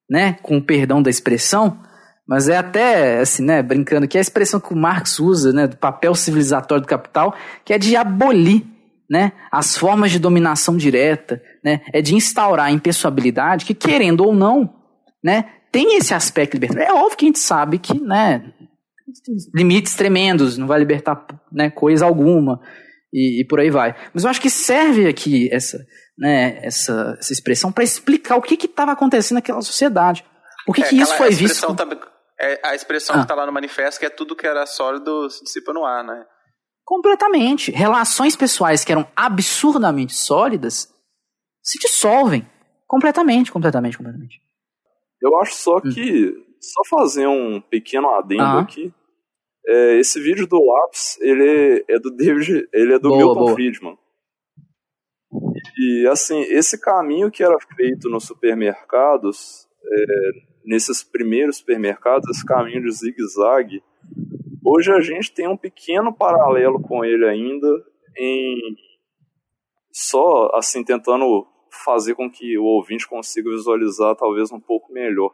né? 0.09 0.33
Com 0.41 0.57
o 0.57 0.61
perdão 0.61 1.01
da 1.01 1.09
expressão, 1.09 1.81
mas 2.27 2.49
é 2.49 2.57
até, 2.57 3.19
assim, 3.19 3.41
né, 3.41 3.63
brincando, 3.63 4.05
que 4.05 4.17
é 4.17 4.19
a 4.19 4.21
expressão 4.21 4.59
que 4.59 4.73
o 4.73 4.75
Marx 4.75 5.17
usa, 5.17 5.53
né, 5.53 5.65
do 5.65 5.77
papel 5.77 6.13
civilizatório 6.13 6.81
do 6.81 6.87
capital, 6.87 7.33
que 7.63 7.71
é 7.71 7.77
de 7.77 7.95
abolir, 7.95 8.65
né, 9.09 9.31
as 9.49 9.77
formas 9.77 10.11
de 10.11 10.19
dominação 10.19 10.75
direta, 10.75 11.41
né, 11.63 11.79
é 11.93 12.01
de 12.01 12.15
instaurar 12.15 12.65
a 12.65 12.71
impessoabilidade 12.71 13.63
que, 13.63 13.73
querendo 13.73 14.25
ou 14.25 14.35
não, 14.35 14.73
né, 15.23 15.45
tem 15.71 15.97
esse 15.97 16.13
aspecto 16.13 16.55
libertário. 16.55 16.85
É 16.85 16.93
óbvio 16.93 17.17
que 17.17 17.25
a 17.25 17.29
gente 17.29 17.39
sabe 17.39 17.79
que, 17.79 17.97
né, 17.97 18.51
limites 19.53 19.95
tremendos, 19.95 20.57
não 20.57 20.67
vai 20.67 20.79
libertar, 20.79 21.25
né, 21.51 21.69
coisa 21.69 22.05
alguma, 22.05 22.59
e, 23.13 23.41
e 23.41 23.47
por 23.47 23.59
aí 23.59 23.69
vai. 23.69 23.95
Mas 24.13 24.23
eu 24.23 24.29
acho 24.29 24.41
que 24.41 24.49
serve 24.49 25.07
aqui 25.07 25.49
essa, 25.51 25.77
né, 26.17 26.59
essa, 26.63 27.15
essa 27.19 27.33
expressão 27.33 27.71
para 27.71 27.83
explicar 27.83 28.35
o 28.35 28.41
que 28.41 28.53
estava 28.65 28.91
acontecendo 28.91 29.37
naquela 29.37 29.61
sociedade. 29.61 30.25
Por 30.65 30.75
que, 30.75 30.83
é, 30.83 30.87
que 30.89 30.95
isso 30.95 31.15
foi 31.15 31.31
visto? 31.31 31.73
Também, 31.75 31.97
é 32.39 32.59
a 32.63 32.75
expressão 32.75 33.15
ah. 33.15 33.19
que 33.19 33.23
está 33.25 33.35
lá 33.35 33.45
no 33.45 33.51
manifesto, 33.51 33.99
que 33.99 34.05
é 34.05 34.09
tudo 34.09 34.35
que 34.35 34.45
era 34.45 34.65
sólido 34.65 35.29
se 35.29 35.43
dissipa 35.43 35.73
no 35.73 35.85
ar, 35.85 36.03
né? 36.03 36.25
Completamente. 36.85 37.71
Relações 37.71 38.35
pessoais 38.35 38.85
que 38.85 38.91
eram 38.91 39.07
absurdamente 39.15 40.13
sólidas 40.13 40.93
se 41.61 41.79
dissolvem. 41.79 42.47
Completamente, 42.85 43.51
completamente, 43.51 43.97
completamente. 43.97 44.41
Eu 45.21 45.37
acho 45.39 45.55
só 45.55 45.77
hum. 45.77 45.89
que, 45.93 46.33
só 46.61 46.97
fazer 46.97 47.27
um 47.27 47.59
pequeno 47.59 48.09
adendo 48.11 48.43
ah. 48.43 48.61
aqui, 48.61 48.93
é, 49.68 49.99
esse 49.99 50.20
vídeo 50.22 50.47
do 50.47 50.63
lápis, 50.63 51.20
ele 51.20 51.84
é 51.89 51.99
do 51.99 52.09
David, 52.09 52.68
ele 52.74 52.93
é 52.93 52.99
do 52.99 53.09
boa, 53.09 53.18
Milton 53.18 53.39
boa. 53.39 53.53
Friedman. 53.53 53.97
E 55.78 56.07
assim, 56.07 56.41
esse 56.41 56.80
caminho 56.80 57.30
que 57.30 57.43
era 57.43 57.57
feito 57.76 58.09
nos 58.09 58.26
supermercados, 58.26 59.68
é, 59.84 60.30
nesses 60.65 61.03
primeiros 61.03 61.57
supermercados, 61.57 62.30
esse 62.30 62.45
caminho 62.45 62.82
de 62.82 62.91
zigue-zague, 62.91 63.84
hoje 64.65 64.91
a 64.91 65.01
gente 65.01 65.34
tem 65.34 65.47
um 65.47 65.57
pequeno 65.57 66.13
paralelo 66.13 66.82
com 66.82 67.03
ele 67.03 67.28
ainda, 67.28 67.68
em 68.18 68.76
só 69.91 70.51
assim 70.53 70.84
tentando 70.84 71.45
fazer 71.84 72.15
com 72.15 72.30
que 72.30 72.57
o 72.57 72.63
ouvinte 72.63 73.07
consiga 73.07 73.49
visualizar 73.49 74.15
talvez 74.15 74.51
um 74.51 74.59
pouco 74.59 74.91
melhor. 74.93 75.34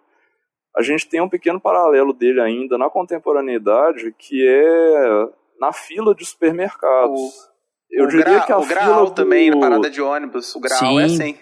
A 0.75 0.81
gente 0.81 1.07
tem 1.07 1.21
um 1.21 1.29
pequeno 1.29 1.59
paralelo 1.59 2.13
dele 2.13 2.41
ainda 2.41 2.77
na 2.77 2.89
contemporaneidade, 2.89 4.11
que 4.17 4.45
é 4.47 5.27
na 5.59 5.71
fila 5.71 6.15
de 6.15 6.25
supermercados. 6.25 7.19
O, 7.19 7.51
Eu 7.91 8.05
o 8.05 8.07
diria 8.07 8.23
gra, 8.23 8.41
que 8.45 8.51
a 8.51 8.57
o 8.57 8.63
fila 8.63 8.79
grau 8.79 9.05
do... 9.05 9.11
também, 9.11 9.51
na 9.51 9.59
parada 9.59 9.89
de 9.89 10.01
ônibus, 10.01 10.55
o 10.55 10.59
grau 10.59 10.79
Sim. 10.79 10.99
é 10.99 11.03
assim. 11.03 11.37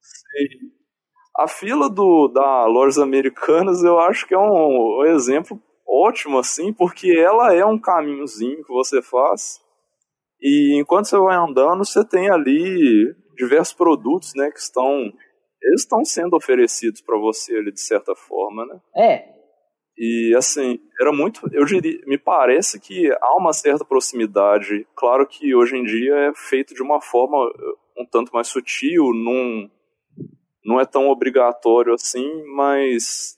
Sim. 0.00 0.74
A 1.36 1.48
fila 1.48 1.88
do, 1.88 2.28
da 2.28 2.66
Lojas 2.66 2.98
Americanas 2.98 3.82
eu 3.82 3.98
acho 3.98 4.26
que 4.26 4.34
é 4.34 4.38
um, 4.38 5.00
um 5.00 5.04
exemplo 5.06 5.60
ótimo, 5.86 6.38
assim, 6.38 6.72
porque 6.72 7.10
ela 7.10 7.54
é 7.54 7.64
um 7.64 7.78
caminhozinho 7.78 8.62
que 8.64 8.72
você 8.72 9.00
faz. 9.02 9.60
E 10.40 10.78
enquanto 10.78 11.06
você 11.06 11.18
vai 11.18 11.36
andando, 11.36 11.84
você 11.84 12.04
tem 12.04 12.30
ali 12.30 13.14
diversos 13.36 13.74
produtos, 13.74 14.32
né, 14.36 14.50
que 14.50 14.58
estão 14.58 15.12
eles 15.64 15.82
estão 15.82 16.04
sendo 16.04 16.36
oferecidos 16.36 17.00
para 17.00 17.18
você 17.18 17.56
ali 17.56 17.72
de 17.72 17.80
certa 17.80 18.14
forma, 18.14 18.66
né? 18.66 18.80
É. 18.96 19.34
E 19.96 20.34
assim, 20.36 20.80
era 21.00 21.12
muito, 21.12 21.40
eu 21.52 21.64
diria, 21.64 22.00
me 22.06 22.18
parece 22.18 22.80
que 22.80 23.10
há 23.12 23.36
uma 23.36 23.52
certa 23.52 23.84
proximidade. 23.84 24.86
Claro 24.96 25.26
que 25.26 25.54
hoje 25.54 25.76
em 25.76 25.84
dia 25.84 26.14
é 26.14 26.32
feito 26.34 26.74
de 26.74 26.82
uma 26.82 27.00
forma 27.00 27.38
uh, 27.38 28.02
um 28.02 28.06
tanto 28.06 28.32
mais 28.32 28.48
sutil, 28.48 29.12
não 29.14 29.70
não 30.66 30.80
é 30.80 30.86
tão 30.86 31.08
obrigatório 31.08 31.92
assim, 31.92 32.42
mas 32.54 33.36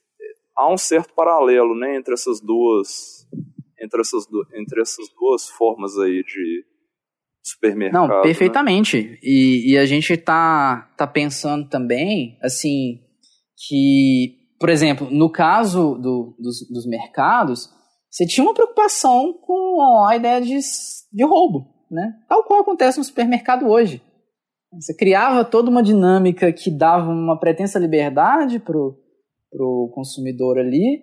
há 0.57 0.73
um 0.73 0.79
certo 0.79 1.13
paralelo, 1.13 1.75
né, 1.75 1.97
entre 1.97 2.15
essas 2.15 2.41
duas 2.41 3.27
entre 3.81 4.01
essas, 4.01 4.27
entre 4.55 4.81
essas 4.81 5.09
duas 5.19 5.49
formas 5.49 5.99
aí 5.99 6.23
de, 6.23 6.65
supermercado. 7.47 8.09
Não, 8.09 8.23
perfeitamente. 8.23 9.03
Né? 9.03 9.19
E, 9.23 9.73
e 9.73 9.79
a 9.79 9.87
gente 9.87 10.17
tá, 10.17 10.91
tá 10.97 11.07
pensando 11.07 11.69
também, 11.69 12.37
assim, 12.43 13.01
que, 13.67 14.37
por 14.59 14.69
exemplo, 14.69 15.09
no 15.11 15.31
caso 15.31 15.95
do, 15.95 16.37
dos, 16.39 16.69
dos 16.69 16.87
mercados, 16.87 17.71
você 18.11 18.27
tinha 18.27 18.45
uma 18.45 18.55
preocupação 18.55 19.33
com 19.41 20.05
a 20.09 20.17
ideia 20.17 20.41
de, 20.41 20.59
de 21.13 21.25
roubo, 21.25 21.67
né? 21.91 22.15
Tal 22.29 22.45
qual 22.45 22.61
acontece 22.61 22.99
no 22.99 23.05
supermercado 23.05 23.67
hoje. 23.67 24.03
Você 24.73 24.95
criava 24.95 25.45
toda 25.45 25.71
uma 25.71 25.83
dinâmica 25.83 26.53
que 26.53 26.71
dava 26.71 27.11
uma 27.11 27.39
pretensa 27.39 27.79
liberdade 27.79 28.59
pro, 28.59 28.99
pro 29.51 29.91
consumidor 29.95 30.59
ali, 30.59 31.03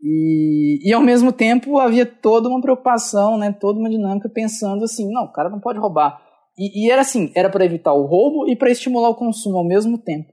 e, 0.00 0.88
e 0.88 0.92
ao 0.92 1.00
mesmo 1.00 1.32
tempo 1.32 1.78
havia 1.78 2.04
toda 2.04 2.48
uma 2.48 2.60
preocupação, 2.60 3.38
né, 3.38 3.56
toda 3.58 3.78
uma 3.78 3.88
dinâmica 3.88 4.28
pensando 4.28 4.84
assim, 4.84 5.10
não, 5.10 5.24
o 5.24 5.32
cara 5.32 5.48
não 5.48 5.60
pode 5.60 5.78
roubar. 5.78 6.20
E, 6.58 6.84
e 6.86 6.90
era 6.90 7.00
assim, 7.00 7.32
era 7.34 7.50
para 7.50 7.64
evitar 7.64 7.92
o 7.92 8.06
roubo 8.06 8.48
e 8.48 8.56
para 8.56 8.70
estimular 8.70 9.08
o 9.08 9.14
consumo 9.14 9.58
ao 9.58 9.66
mesmo 9.66 9.98
tempo. 9.98 10.32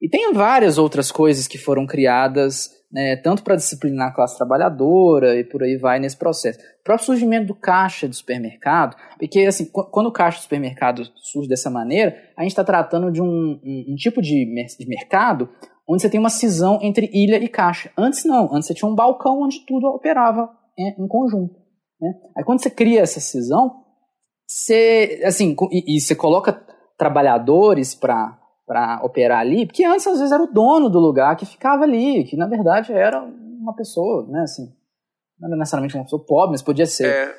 E 0.00 0.08
tem 0.08 0.32
várias 0.32 0.78
outras 0.78 1.10
coisas 1.10 1.48
que 1.48 1.58
foram 1.58 1.86
criadas, 1.86 2.70
né, 2.92 3.16
tanto 3.16 3.42
para 3.42 3.56
disciplinar 3.56 4.08
a 4.08 4.14
classe 4.14 4.36
trabalhadora 4.36 5.38
e 5.38 5.42
por 5.42 5.62
aí 5.62 5.76
vai 5.76 5.98
nesse 5.98 6.16
processo. 6.16 6.58
O 6.80 6.84
próprio 6.84 7.06
surgimento 7.06 7.46
do 7.46 7.54
caixa 7.54 8.06
do 8.06 8.14
supermercado, 8.14 8.96
porque 9.18 9.40
assim, 9.40 9.64
quando 9.64 10.06
o 10.06 10.12
caixa 10.12 10.38
do 10.38 10.42
supermercado 10.42 11.02
surge 11.16 11.48
dessa 11.48 11.70
maneira, 11.70 12.16
a 12.36 12.42
gente 12.42 12.52
está 12.52 12.62
tratando 12.62 13.10
de 13.10 13.20
um, 13.20 13.60
um, 13.64 13.84
um 13.88 13.96
tipo 13.96 14.22
de, 14.22 14.44
de 14.78 14.86
mercado 14.86 15.48
onde 15.88 16.02
você 16.02 16.10
tem 16.10 16.18
uma 16.20 16.30
cisão 16.30 16.78
entre 16.82 17.10
ilha 17.12 17.36
e 17.36 17.48
caixa. 17.48 17.90
Antes 17.96 18.24
não, 18.24 18.52
antes 18.52 18.66
você 18.66 18.74
tinha 18.74 18.90
um 18.90 18.94
balcão 18.94 19.42
onde 19.42 19.64
tudo 19.64 19.86
operava 19.86 20.50
em, 20.76 20.94
em 20.98 21.08
conjunto. 21.08 21.54
Né? 22.00 22.12
Aí 22.36 22.44
quando 22.44 22.60
você 22.60 22.70
cria 22.70 23.00
essa 23.00 23.20
cisão, 23.20 23.84
você, 24.46 25.22
assim, 25.24 25.56
e, 25.70 25.96
e 25.96 26.00
você 26.00 26.14
coloca 26.14 26.52
trabalhadores 26.96 27.94
para 27.94 28.38
para 28.66 29.00
operar 29.04 29.38
ali, 29.38 29.64
porque 29.64 29.84
antes 29.84 30.04
às 30.08 30.18
vezes 30.18 30.32
era 30.32 30.42
o 30.42 30.52
dono 30.52 30.90
do 30.90 30.98
lugar 30.98 31.36
que 31.36 31.46
ficava 31.46 31.84
ali, 31.84 32.24
que 32.24 32.36
na 32.36 32.48
verdade 32.48 32.92
era 32.92 33.22
uma 33.22 33.72
pessoa, 33.76 34.26
né, 34.26 34.40
assim, 34.40 34.74
não 35.38 35.48
era 35.48 35.56
necessariamente 35.56 35.94
uma 35.94 36.02
pessoa 36.02 36.24
pobre, 36.26 36.50
mas 36.50 36.62
podia 36.62 36.84
ser. 36.84 37.06
É, 37.06 37.34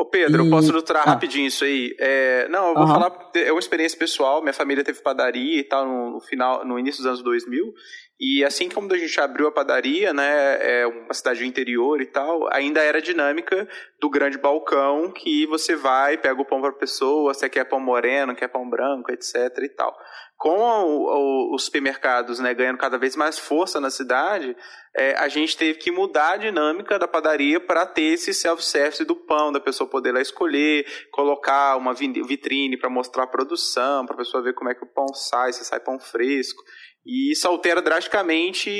Ô 0.00 0.04
Pedro, 0.06 0.42
E- 0.42 0.46
eu 0.46 0.50
posso 0.50 0.70
ilustrar 0.70 1.02
Ah. 1.06 1.10
rapidinho 1.10 1.46
isso 1.46 1.62
aí? 1.62 1.94
É, 1.98 2.48
não, 2.48 2.68
eu 2.68 2.74
vou 2.74 2.84
Aham. 2.84 2.94
falar, 2.94 3.30
é 3.34 3.52
uma 3.52 3.60
experiência 3.60 3.98
pessoal, 3.98 4.40
minha 4.40 4.54
família 4.54 4.82
teve 4.82 5.02
padaria 5.02 5.60
e 5.60 5.62
tal 5.64 5.84
no, 5.86 6.20
final, 6.20 6.64
no 6.64 6.78
início 6.78 7.02
dos 7.02 7.06
anos 7.06 7.22
2000, 7.22 7.70
e 8.18 8.42
assim 8.42 8.70
como 8.70 8.90
a 8.90 8.96
gente 8.96 9.20
abriu 9.20 9.46
a 9.48 9.52
padaria, 9.52 10.14
né, 10.14 10.58
é 10.80 10.86
uma 10.86 11.12
cidade 11.12 11.40
do 11.40 11.44
interior 11.44 12.00
e 12.00 12.06
tal, 12.06 12.48
ainda 12.50 12.80
era 12.82 12.96
a 12.96 13.02
dinâmica 13.02 13.68
do 14.00 14.08
grande 14.08 14.38
balcão 14.38 15.10
que 15.12 15.44
você 15.46 15.76
vai, 15.76 16.16
pega 16.16 16.40
o 16.40 16.46
pão 16.46 16.62
para 16.62 16.72
pessoa, 16.72 17.34
você 17.34 17.48
quer 17.50 17.64
pão 17.64 17.78
moreno, 17.80 18.34
quer 18.34 18.48
pão 18.48 18.68
branco, 18.68 19.12
etc 19.12 19.34
e 19.62 19.68
tal. 19.68 19.94
Com 20.42 20.56
o- 20.58 21.50
o- 21.50 21.54
os 21.54 21.64
supermercados 21.66 22.38
né, 22.38 22.54
ganhando 22.54 22.78
cada 22.78 22.96
vez 22.96 23.14
mais 23.14 23.38
força 23.38 23.78
na 23.78 23.90
cidade, 23.90 24.56
é, 24.96 25.12
a 25.18 25.28
gente 25.28 25.54
teve 25.54 25.78
que 25.78 25.90
mudar 25.90 26.32
a 26.32 26.36
dinâmica 26.38 26.98
da 26.98 27.06
padaria 27.06 27.60
para 27.60 27.84
ter 27.84 28.14
esse 28.14 28.32
self-service 28.32 29.04
do 29.04 29.14
pão, 29.14 29.52
da 29.52 29.60
pessoa 29.60 29.88
poder 29.90 30.12
lá 30.12 30.20
escolher, 30.22 30.86
colocar 31.12 31.76
uma 31.76 31.92
vitrine 31.92 32.78
para 32.78 32.88
mostrar 32.88 33.24
a 33.24 33.26
produção, 33.26 34.06
para 34.06 34.14
a 34.14 34.18
pessoa 34.18 34.42
ver 34.42 34.54
como 34.54 34.70
é 34.70 34.74
que 34.74 34.82
o 34.82 34.90
pão 34.90 35.08
sai, 35.12 35.52
se 35.52 35.62
sai 35.62 35.78
pão 35.78 36.00
fresco. 36.00 36.62
E 37.04 37.32
isso 37.32 37.46
altera 37.46 37.82
drasticamente 37.82 38.70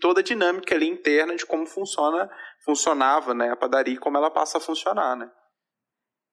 toda 0.00 0.20
a 0.20 0.24
dinâmica 0.24 0.74
ali 0.74 0.88
interna 0.88 1.36
de 1.36 1.46
como 1.46 1.66
funciona, 1.66 2.28
funcionava 2.64 3.32
né, 3.32 3.50
a 3.50 3.56
padaria 3.56 3.94
e 3.94 3.98
como 3.98 4.16
ela 4.16 4.30
passa 4.30 4.58
a 4.58 4.60
funcionar. 4.60 5.14
Né? 5.14 5.28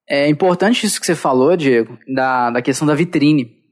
É 0.09 0.27
importante 0.27 0.83
isso 0.85 0.99
que 0.99 1.05
você 1.05 1.15
falou, 1.15 1.55
Diego, 1.55 1.95
da, 2.11 2.49
da 2.49 2.61
questão 2.61 2.87
da 2.87 2.95
vitrine. 2.95 3.62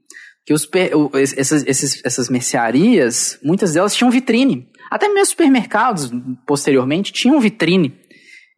Que 0.51 0.93
os, 0.93 1.37
essas, 1.37 1.65
esses- 1.65 2.01
essas 2.05 2.29
mercearias, 2.29 3.39
muitas 3.43 3.73
delas 3.73 3.95
tinham 3.95 4.11
vitrine. 4.11 4.67
Até 4.89 5.07
mesmo 5.07 5.27
supermercados, 5.27 6.11
posteriormente, 6.45 7.13
tinham 7.13 7.39
vitrine. 7.39 7.97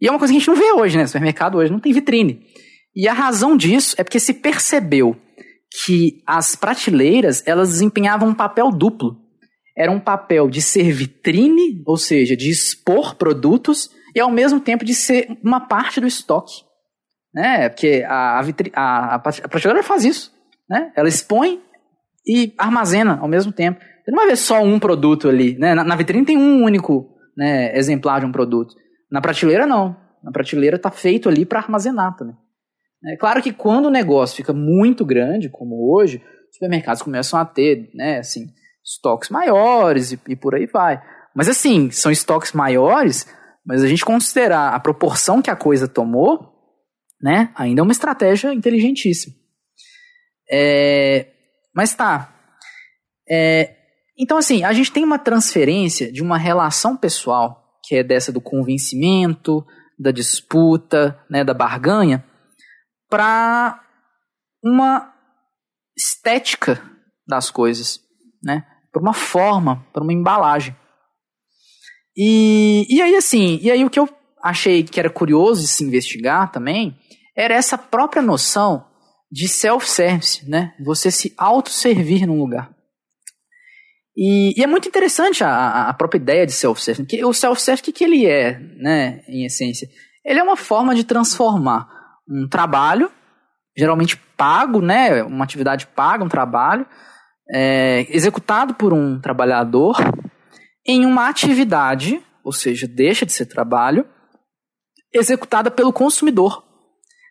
E 0.02 0.08
é 0.08 0.10
uma 0.12 0.18
coisa 0.20 0.34
que 0.34 0.38
a 0.38 0.40
gente 0.40 0.48
não 0.48 0.56
vê 0.56 0.72
hoje, 0.72 0.98
né? 0.98 1.06
Supermercado 1.06 1.58
hoje 1.58 1.72
não 1.72 1.80
tem 1.80 1.94
vitrine. 1.94 2.42
E 2.96 3.08
a 3.08 3.14
razão 3.14 3.56
disso 3.56 3.96
é 3.98 4.04
porque 4.04 4.20
se 4.20 4.34
percebeu 4.34 5.16
que 5.86 6.22
as 6.28 6.56
prateleiras, 6.56 7.42
elas 7.46 7.70
desempenhavam 7.70 8.30
um 8.30 8.34
papel 8.36 8.70
duplo. 8.72 9.18
Era 9.78 9.92
um 9.92 10.00
papel 10.00 10.50
de 10.50 10.62
ser 10.62 10.92
vitrine, 10.92 11.82
ou 11.86 11.98
seja, 11.98 12.36
de 12.36 12.50
expor 12.50 13.16
produtos, 13.16 13.90
e 14.16 14.20
ao 14.20 14.30
mesmo 14.30 14.60
tempo 14.60 14.86
de 14.86 14.94
ser 14.94 15.28
uma 15.44 15.60
parte 15.62 16.00
do 16.00 16.08
estoque 16.08 16.54
né? 17.36 17.68
Porque 17.70 18.04
a, 18.08 18.40
a, 18.40 18.44
a, 18.76 19.16
a 19.16 19.20
prateleira 19.20 19.82
faz 19.82 20.06
isso, 20.06 20.32
né? 20.70 20.92
Ela 20.96 21.10
expõe 21.10 21.60
e 22.26 22.54
armazena 22.58 23.20
ao 23.22 23.28
mesmo 23.28 23.52
tempo. 23.52 23.80
Você 23.80 24.12
não 24.12 24.18
vai 24.18 24.28
ver 24.28 24.38
só 24.38 24.62
um 24.62 24.80
produto 24.80 25.30
ali, 25.30 25.58
né? 25.58 25.74
Na, 25.74 25.84
na 25.84 25.96
vitrine 25.96 26.26
tem 26.26 26.38
um 26.38 26.64
único 26.64 27.10
né, 27.38 27.78
exemplar 27.78 28.20
de 28.20 28.26
um 28.26 28.32
produto. 28.32 28.76
Na 29.12 29.22
prateleira 29.22 29.66
não. 29.66 29.96
Na 30.24 30.32
prateleira 30.32 30.78
está 30.78 30.92
feito 30.92 31.30
ali 31.30 31.46
para 31.46 31.60
armazenar 31.60 32.16
também. 32.16 32.36
É 33.06 33.18
claro 33.18 33.42
que 33.42 33.52
quando 33.52 33.88
o 33.88 33.92
negócio 33.92 34.38
fica 34.38 34.54
muito 34.54 35.06
grande, 35.06 35.50
como 35.50 35.94
hoje, 35.94 36.18
os 36.50 36.56
supermercados 36.56 37.02
começam 37.02 37.38
a 37.38 37.46
ter, 37.46 37.90
né, 37.94 38.20
assim, 38.20 38.48
estoques 38.84 39.30
maiores 39.30 40.14
e, 40.14 40.20
e 40.30 40.36
por 40.36 40.56
aí 40.56 40.66
vai. 40.66 41.02
Mas 41.36 41.50
assim, 41.50 41.92
são 41.92 42.12
estoques 42.12 42.54
maiores, 42.54 43.28
mas 43.66 43.84
a 43.84 43.88
gente 43.88 44.06
considerar 44.06 44.74
a 44.74 44.80
proporção 44.80 45.42
que 45.42 45.50
a 45.50 45.56
coisa 45.56 45.88
tomou, 45.88 46.54
né? 47.22 47.52
Ainda 47.56 47.82
é 47.82 47.84
uma 47.84 47.92
estratégia 47.92 48.54
inteligentíssima. 48.54 49.34
É, 50.50 51.33
mas 51.76 51.94
tá. 51.94 52.34
É, 53.30 53.76
então, 54.18 54.38
assim, 54.38 54.64
a 54.64 54.74
gente 54.74 54.92
tem 54.92 55.04
uma 55.04 55.18
transferência 55.18 56.12
de 56.12 56.22
uma 56.22 56.38
relação 56.38 56.96
pessoal, 56.96 57.64
que 57.84 57.96
é 57.96 58.04
dessa 58.04 58.32
do 58.32 58.42
convencimento, 58.42 59.66
da 59.98 60.12
disputa, 60.12 61.20
né, 61.30 61.44
da 61.44 61.54
barganha, 61.54 62.24
para 63.10 63.82
uma 64.64 65.14
estética 65.98 66.82
das 67.28 67.50
coisas, 67.50 68.00
né? 68.42 68.66
Para 68.92 69.02
uma 69.02 69.14
forma, 69.14 69.86
para 69.94 70.04
uma 70.04 70.14
embalagem. 70.14 70.76
E, 72.16 72.86
e 72.90 73.02
aí, 73.02 73.16
assim, 73.16 73.60
e 73.62 73.72
aí 73.72 73.84
o 73.84 73.90
que 73.90 74.00
eu 74.00 74.08
achei 74.42 74.84
que 74.84 75.00
era 75.00 75.10
curioso 75.10 75.62
de 75.62 75.68
se 75.68 75.84
investigar 75.84 76.52
também 76.52 76.98
era 77.36 77.56
essa 77.56 77.78
própria 77.78 78.22
noção 78.22 78.86
de 79.34 79.48
self-service, 79.48 80.48
né? 80.48 80.76
Você 80.86 81.10
se 81.10 81.34
autosservir 81.36 82.28
num 82.28 82.38
lugar. 82.38 82.72
E, 84.16 84.54
e 84.56 84.64
é 84.64 84.68
muito 84.68 84.88
interessante 84.88 85.44
a- 85.44 85.90
a, 85.90 85.94
própria 85.96 86.20
ideia 86.20 86.46
de 86.46 86.52
self-service. 86.52 87.02
porque 87.04 87.26
O 87.26 87.34
self-service, 87.34 87.82
o 87.82 87.86
que, 87.86 87.92
que 87.92 88.04
ele 88.04 88.28
é, 88.28 88.60
né, 88.78 89.24
em 89.28 89.44
essência? 89.44 89.90
Ele 90.24 90.40
é 90.40 90.44
uma 90.44 90.56
forma 90.56 90.94
de 90.94 91.04
transformar 91.04 91.90
um 92.30 92.48
trabalho, 92.48 93.12
geralmente 93.76 94.16
pago, 94.38 94.80
né, 94.80 95.24
uma 95.24 95.44
atividade 95.44 95.88
paga, 95.88 96.24
um 96.24 96.30
trabalho, 96.30 96.86
é, 97.52 98.06
executado 98.16 98.76
por 98.76 98.94
um 98.94 99.20
trabalhador, 99.20 99.96
em 100.86 101.08
uma 101.08 101.28
atividade, 101.28 102.22
ou 102.44 102.54
seja, 102.54 102.88
deixa 102.88 103.26
de 103.26 103.32
ser 103.34 103.48
trabalho, 103.48 104.06
executada 105.12 105.72
pelo 105.72 105.92
consumidor. 105.92 106.64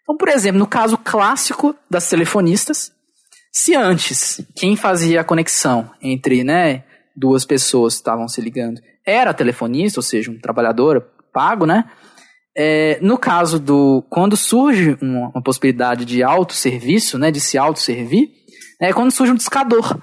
Então, 0.03 0.17
por 0.17 0.29
exemplo, 0.29 0.59
no 0.59 0.67
caso 0.67 0.99
clássico 0.99 1.75
das 1.89 2.09
telefonistas, 2.09 2.93
se 3.53 3.75
antes 3.75 4.41
quem 4.57 4.77
fazia 4.77 5.21
a 5.21 5.25
conexão 5.25 5.91
entre 6.01 6.43
né, 6.43 6.85
duas 7.17 7.45
pessoas 7.45 7.95
que 7.95 8.01
estavam 8.01 8.27
se 8.27 8.41
ligando 8.41 8.81
era 9.07 9.35
telefonista, 9.35 9.99
ou 9.99 10.03
seja, 10.03 10.31
um 10.31 10.39
trabalhador 10.39 11.07
pago, 11.33 11.67
né? 11.67 11.85
É, 12.57 12.99
no 13.01 13.17
caso 13.17 13.59
do. 13.59 14.05
Quando 14.11 14.37
surge 14.37 14.97
uma, 15.01 15.31
uma 15.31 15.43
possibilidade 15.43 16.05
de 16.05 16.23
autosserviço, 16.23 17.19
né, 17.19 17.31
de 17.31 17.41
se 17.41 17.57
autosservir, 17.57 18.29
é 18.81 18.93
quando 18.93 19.11
surge 19.11 19.33
um 19.33 19.37
discador, 19.37 19.99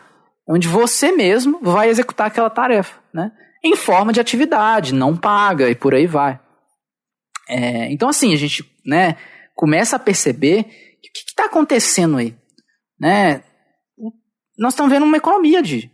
onde 0.48 0.68
você 0.68 1.12
mesmo 1.12 1.60
vai 1.62 1.90
executar 1.90 2.28
aquela 2.28 2.50
tarefa, 2.50 3.00
né? 3.14 3.32
Em 3.64 3.76
forma 3.76 4.12
de 4.12 4.20
atividade, 4.20 4.94
não 4.94 5.16
paga 5.16 5.70
e 5.70 5.76
por 5.76 5.94
aí 5.94 6.08
vai. 6.08 6.40
É, 7.48 7.92
então, 7.92 8.10
assim, 8.10 8.34
a 8.34 8.38
gente 8.38 8.64
né, 8.86 9.16
começa 9.60 9.98
a 9.98 10.00
perceber 10.00 10.64
que 10.64 11.10
o 11.10 11.12
que 11.14 11.20
está 11.28 11.48
acontecendo 11.48 12.16
aí? 12.16 12.34
Né? 12.98 13.44
Nós 14.58 14.72
estamos 14.72 14.90
vendo 14.90 15.04
uma 15.04 15.18
economia 15.18 15.62
de, 15.62 15.92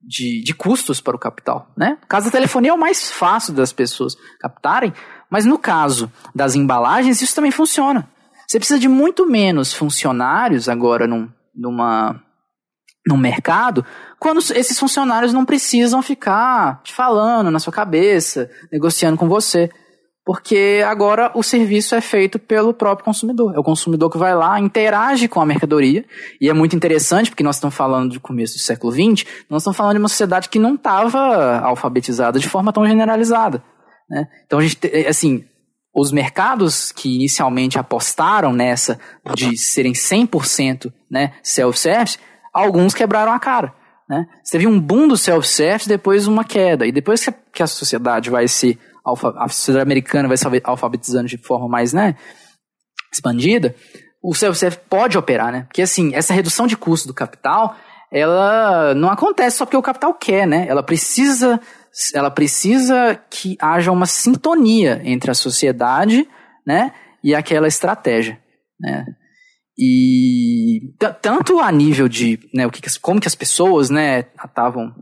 de, 0.00 0.44
de 0.44 0.54
custos 0.54 1.00
para 1.00 1.16
o 1.16 1.18
capital. 1.18 1.72
Né? 1.76 1.98
No 2.00 2.06
caso 2.06 2.26
da 2.26 2.30
telefonia 2.30 2.70
é 2.70 2.72
o 2.72 2.78
mais 2.78 3.10
fácil 3.10 3.52
das 3.52 3.72
pessoas 3.72 4.14
captarem, 4.38 4.92
mas 5.28 5.44
no 5.44 5.58
caso 5.58 6.08
das 6.32 6.54
embalagens, 6.54 7.20
isso 7.20 7.34
também 7.34 7.50
funciona. 7.50 8.08
Você 8.46 8.60
precisa 8.60 8.78
de 8.78 8.86
muito 8.86 9.28
menos 9.28 9.74
funcionários 9.74 10.68
agora 10.68 11.08
num, 11.08 11.28
numa, 11.52 12.22
num 13.08 13.16
mercado, 13.16 13.84
quando 14.20 14.38
esses 14.38 14.78
funcionários 14.78 15.32
não 15.32 15.44
precisam 15.44 16.00
ficar 16.00 16.80
te 16.84 16.92
falando 16.92 17.50
na 17.50 17.58
sua 17.58 17.72
cabeça, 17.72 18.48
negociando 18.70 19.16
com 19.16 19.28
você. 19.28 19.68
Porque 20.24 20.82
agora 20.86 21.30
o 21.34 21.42
serviço 21.42 21.94
é 21.94 22.00
feito 22.00 22.38
pelo 22.38 22.72
próprio 22.72 23.04
consumidor. 23.04 23.54
É 23.54 23.58
o 23.58 23.62
consumidor 23.62 24.10
que 24.10 24.16
vai 24.16 24.34
lá, 24.34 24.58
interage 24.58 25.28
com 25.28 25.38
a 25.40 25.44
mercadoria. 25.44 26.02
E 26.40 26.48
é 26.48 26.52
muito 26.54 26.74
interessante, 26.74 27.28
porque 27.30 27.42
nós 27.42 27.56
estamos 27.56 27.74
falando 27.76 28.12
de 28.12 28.18
começo 28.18 28.54
do 28.54 28.60
século 28.60 28.90
XX, 28.90 29.26
nós 29.50 29.60
estamos 29.60 29.76
falando 29.76 29.94
de 29.96 29.98
uma 29.98 30.08
sociedade 30.08 30.48
que 30.48 30.58
não 30.58 30.76
estava 30.76 31.58
alfabetizada 31.58 32.38
de 32.38 32.48
forma 32.48 32.72
tão 32.72 32.86
generalizada. 32.86 33.62
Né? 34.08 34.26
Então, 34.46 34.58
a 34.58 34.62
gente, 34.62 34.76
te- 34.76 35.06
assim, 35.06 35.44
os 35.94 36.10
mercados 36.10 36.90
que 36.90 37.14
inicialmente 37.14 37.78
apostaram 37.78 38.50
nessa 38.50 38.98
de 39.34 39.58
serem 39.58 39.92
100% 39.92 40.90
né, 41.10 41.34
self-service, 41.42 42.18
alguns 42.52 42.94
quebraram 42.94 43.32
a 43.32 43.38
cara. 43.38 43.74
Né? 44.08 44.26
Você 44.42 44.52
teve 44.52 44.66
um 44.66 44.80
boom 44.80 45.06
do 45.06 45.18
self-service, 45.18 45.88
depois 45.88 46.26
uma 46.26 46.44
queda. 46.44 46.86
E 46.86 46.92
depois 46.92 47.28
que 47.52 47.62
a 47.62 47.66
sociedade 47.66 48.30
vai 48.30 48.48
se 48.48 48.78
alfa- 49.04 49.34
a 49.36 49.48
sociedade 49.48 49.82
americana 49.82 50.28
vai 50.28 50.36
se 50.36 50.46
alfa- 50.46 50.60
alfabetizando 50.64 51.28
de 51.28 51.38
forma 51.38 51.68
mais 51.68 51.92
né, 51.92 52.16
expandida, 53.12 53.74
o 54.22 54.34
self-service 54.34 54.80
pode 54.88 55.18
operar, 55.18 55.52
né? 55.52 55.64
Porque 55.64 55.82
assim, 55.82 56.14
essa 56.14 56.32
redução 56.32 56.66
de 56.66 56.76
custo 56.76 57.06
do 57.06 57.14
capital, 57.14 57.76
ela 58.10 58.94
não 58.94 59.10
acontece 59.10 59.58
só 59.58 59.66
porque 59.66 59.76
o 59.76 59.82
capital 59.82 60.14
quer, 60.14 60.46
né? 60.46 60.66
Ela 60.66 60.82
precisa, 60.82 61.60
ela 62.14 62.30
precisa 62.30 63.20
que 63.30 63.56
haja 63.60 63.92
uma 63.92 64.06
sintonia 64.06 65.02
entre 65.04 65.30
a 65.30 65.34
sociedade, 65.34 66.26
né, 66.66 66.92
e 67.22 67.34
aquela 67.34 67.68
estratégia, 67.68 68.40
né? 68.80 69.04
E 69.76 70.94
tanto 71.20 71.58
a 71.58 71.70
nível 71.70 72.08
de, 72.08 72.38
né, 72.54 72.66
o 72.66 72.70
que, 72.70 72.80
como 73.00 73.20
que 73.20 73.26
as 73.26 73.34
pessoas, 73.34 73.90
né, 73.90 74.24
estavam 74.42 74.94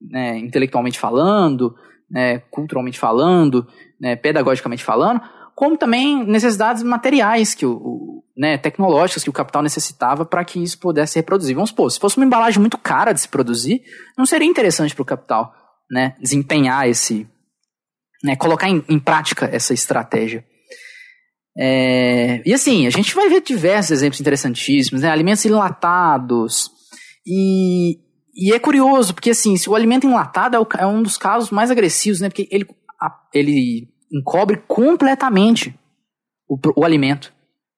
né, 0.00 0.38
intelectualmente 0.38 0.98
falando, 0.98 1.74
né, 2.10 2.38
culturalmente 2.50 2.98
falando, 2.98 3.66
né, 4.00 4.16
pedagogicamente 4.16 4.84
falando, 4.84 5.20
como 5.54 5.76
também 5.76 6.24
necessidades 6.26 6.82
materiais 6.82 7.54
que 7.54 7.64
o, 7.64 7.72
o- 7.72 8.24
né, 8.36 8.58
tecnológicas 8.58 9.22
que 9.24 9.30
o 9.30 9.32
capital 9.32 9.62
necessitava 9.62 10.24
para 10.26 10.44
que 10.44 10.62
isso 10.62 10.78
pudesse 10.78 11.14
ser 11.14 11.20
reproduzido. 11.20 11.56
Vamos 11.56 11.70
supor, 11.70 11.90
se 11.90 11.98
fosse 11.98 12.16
uma 12.18 12.26
embalagem 12.26 12.60
muito 12.60 12.76
cara 12.76 13.12
de 13.12 13.20
se 13.20 13.28
produzir, 13.28 13.82
não 14.16 14.26
seria 14.26 14.46
interessante 14.46 14.94
para 14.94 15.02
o 15.02 15.06
capital 15.06 15.52
né, 15.90 16.14
desempenhar 16.20 16.86
esse, 16.88 17.26
né, 18.22 18.36
colocar 18.36 18.68
em, 18.68 18.84
em 18.88 18.98
prática 18.98 19.46
essa 19.46 19.72
estratégia. 19.72 20.44
É, 21.58 22.42
e 22.44 22.52
assim, 22.52 22.86
a 22.86 22.90
gente 22.90 23.14
vai 23.14 23.30
ver 23.30 23.40
diversos 23.40 23.90
exemplos 23.90 24.20
interessantíssimos, 24.20 25.00
né? 25.00 25.08
Alimentos 25.08 25.44
enlatados. 25.46 26.70
E, 27.26 27.96
e 28.36 28.52
é 28.52 28.58
curioso, 28.58 29.14
porque 29.14 29.30
assim, 29.30 29.56
se 29.56 29.70
o 29.70 29.74
alimento 29.74 30.06
enlatado 30.06 30.56
é, 30.56 30.60
o, 30.60 30.66
é 30.78 30.86
um 30.86 31.02
dos 31.02 31.16
casos 31.16 31.50
mais 31.50 31.70
agressivos, 31.70 32.20
né? 32.20 32.28
Porque 32.28 32.46
ele, 32.50 32.66
a, 33.00 33.10
ele 33.32 33.88
encobre 34.12 34.58
completamente 34.68 35.74
o, 36.46 36.58
o 36.76 36.84
alimento, 36.84 37.32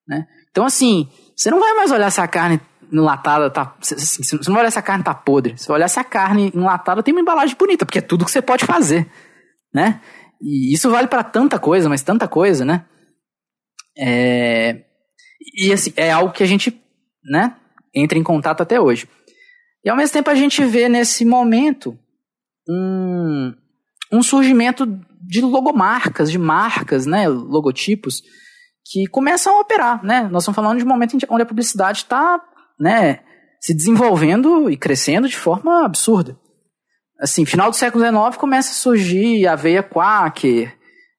né? 0.07 0.27
Então 0.51 0.65
assim, 0.65 1.09
você 1.35 1.49
não 1.49 1.59
vai 1.59 1.73
mais 1.73 1.91
olhar 1.91 2.11
se 2.11 2.19
a 2.19 2.27
carne 2.27 2.59
enlatada 2.91 3.49
tá. 3.49 3.75
Assim, 3.79 4.21
você 4.23 4.35
não 4.49 4.55
vai 4.55 4.63
olhar 4.63 4.71
se 4.71 4.79
a 4.79 4.83
carne 4.83 5.03
tá 5.03 5.13
podre. 5.13 5.57
Você 5.57 5.67
vai 5.67 5.77
olhar 5.77 5.87
se 5.87 5.99
a 5.99 6.03
carne 6.03 6.51
enlatada 6.53 7.01
tem 7.01 7.13
uma 7.13 7.21
embalagem 7.21 7.55
bonita, 7.57 7.85
porque 7.85 7.99
é 7.99 8.01
tudo 8.01 8.25
que 8.25 8.31
você 8.31 8.41
pode 8.41 8.65
fazer, 8.65 9.09
né? 9.73 10.01
E 10.41 10.73
isso 10.73 10.89
vale 10.89 11.07
para 11.07 11.23
tanta 11.23 11.57
coisa, 11.57 11.87
mas 11.87 12.01
tanta 12.01 12.27
coisa, 12.27 12.65
né? 12.65 12.85
É, 13.97 14.83
e 15.55 15.71
assim, 15.71 15.93
é 15.95 16.11
algo 16.11 16.33
que 16.33 16.43
a 16.43 16.45
gente 16.45 16.81
né, 17.23 17.55
entra 17.93 18.17
em 18.17 18.23
contato 18.23 18.61
até 18.61 18.79
hoje. 18.79 19.07
E 19.83 19.89
ao 19.89 19.95
mesmo 19.95 20.13
tempo 20.13 20.29
a 20.29 20.35
gente 20.35 20.63
vê 20.65 20.89
nesse 20.89 21.23
momento 21.23 21.97
um, 22.67 23.53
um 24.11 24.21
surgimento 24.21 24.85
de 25.21 25.41
logomarcas, 25.41 26.31
de 26.31 26.37
marcas, 26.37 27.05
né, 27.05 27.27
logotipos, 27.27 28.21
que 28.85 29.07
começam 29.07 29.57
a 29.57 29.61
operar. 29.61 30.03
Né? 30.03 30.27
Nós 30.31 30.43
estamos 30.43 30.55
falando 30.55 30.77
de 30.77 30.83
um 30.83 30.87
momento 30.87 31.17
onde 31.29 31.43
a 31.43 31.45
publicidade 31.45 31.99
está 31.99 32.41
né, 32.79 33.19
se 33.61 33.73
desenvolvendo 33.73 34.69
e 34.69 34.77
crescendo 34.77 35.27
de 35.27 35.37
forma 35.37 35.85
absurda. 35.85 36.37
Assim, 37.19 37.45
final 37.45 37.69
do 37.69 37.75
século 37.75 38.03
XIX 38.03 38.37
começa 38.37 38.71
a 38.71 38.75
surgir 38.75 39.45
a 39.45 39.55
veia 39.55 39.83
Quaker, 39.83 40.75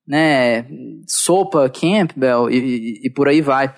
né, 0.08 0.66
sopa 1.06 1.68
Campbell 1.68 2.50
e, 2.50 2.56
e, 2.56 3.06
e 3.06 3.10
por 3.10 3.28
aí 3.28 3.40
vai. 3.40 3.74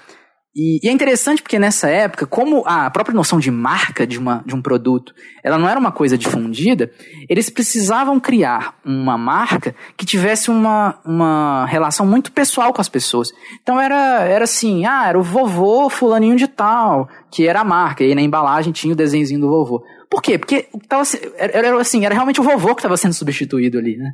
E, 0.54 0.80
e, 0.84 0.88
é 0.88 0.92
interessante 0.92 1.42
porque 1.42 1.58
nessa 1.58 1.88
época, 1.88 2.26
como 2.26 2.62
a 2.66 2.90
própria 2.90 3.14
noção 3.14 3.38
de 3.38 3.50
marca 3.50 4.06
de, 4.06 4.18
uma, 4.18 4.42
de 4.44 4.54
um 4.54 4.60
produto, 4.60 5.14
ela 5.42 5.56
não 5.56 5.66
era 5.66 5.80
uma 5.80 5.90
coisa 5.90 6.18
difundida, 6.18 6.90
eles 7.26 7.48
precisavam 7.48 8.20
criar 8.20 8.78
uma 8.84 9.16
marca 9.16 9.74
que 9.96 10.04
tivesse 10.04 10.50
uma, 10.50 11.00
uma 11.06 11.64
relação 11.66 12.04
muito 12.04 12.30
pessoal 12.32 12.70
com 12.70 12.82
as 12.82 12.88
pessoas. 12.88 13.32
Então 13.62 13.80
era, 13.80 14.24
era 14.24 14.44
assim, 14.44 14.84
ah, 14.84 15.08
era 15.08 15.18
o 15.18 15.22
vovô 15.22 15.88
fulaninho 15.88 16.36
de 16.36 16.46
tal, 16.46 17.08
que 17.30 17.46
era 17.46 17.60
a 17.60 17.64
marca, 17.64 18.04
e 18.04 18.08
aí 18.08 18.14
na 18.14 18.20
embalagem 18.20 18.74
tinha 18.74 18.92
o 18.92 18.96
desenhozinho 18.96 19.40
do 19.40 19.48
vovô. 19.48 19.82
Por 20.10 20.20
quê? 20.20 20.36
Porque 20.38 20.68
tava, 20.86 21.04
era, 21.38 21.66
era 21.68 21.80
assim, 21.80 22.04
era 22.04 22.14
realmente 22.14 22.42
o 22.42 22.44
vovô 22.44 22.74
que 22.74 22.80
estava 22.80 22.98
sendo 22.98 23.14
substituído 23.14 23.78
ali, 23.78 23.96
né? 23.96 24.12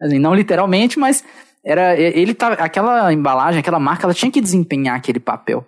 Assim, 0.00 0.18
não 0.18 0.34
literalmente, 0.34 0.98
mas 0.98 1.24
era 1.64 1.98
ele 1.98 2.34
tá 2.34 2.52
aquela 2.52 3.12
embalagem, 3.12 3.60
aquela 3.60 3.80
marca, 3.80 4.04
ela 4.06 4.14
tinha 4.14 4.30
que 4.30 4.40
desempenhar 4.40 4.96
aquele 4.96 5.18
papel. 5.18 5.66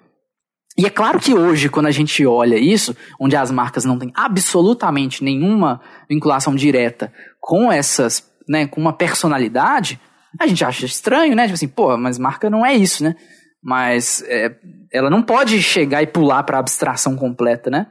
E 0.78 0.86
é 0.86 0.90
claro 0.90 1.18
que 1.18 1.34
hoje, 1.34 1.68
quando 1.68 1.86
a 1.86 1.90
gente 1.90 2.24
olha 2.24 2.56
isso, 2.56 2.96
onde 3.18 3.34
as 3.34 3.50
marcas 3.50 3.84
não 3.84 3.98
têm 3.98 4.12
absolutamente 4.14 5.24
nenhuma 5.24 5.80
vinculação 6.08 6.54
direta 6.54 7.12
com 7.40 7.72
essas, 7.72 8.24
né, 8.48 8.64
com 8.68 8.80
uma 8.80 8.92
personalidade, 8.92 10.00
a 10.38 10.46
gente 10.46 10.64
acha 10.64 10.86
estranho, 10.86 11.34
né? 11.34 11.44
Tipo 11.44 11.54
assim, 11.54 11.66
pô, 11.66 11.96
mas 11.96 12.16
marca 12.16 12.48
não 12.48 12.64
é 12.64 12.74
isso, 12.74 13.02
né? 13.02 13.16
Mas 13.60 14.22
é, 14.28 14.54
ela 14.92 15.10
não 15.10 15.20
pode 15.20 15.60
chegar 15.60 16.00
e 16.00 16.06
pular 16.06 16.44
para 16.44 16.60
abstração 16.60 17.16
completa, 17.16 17.70
né? 17.70 17.88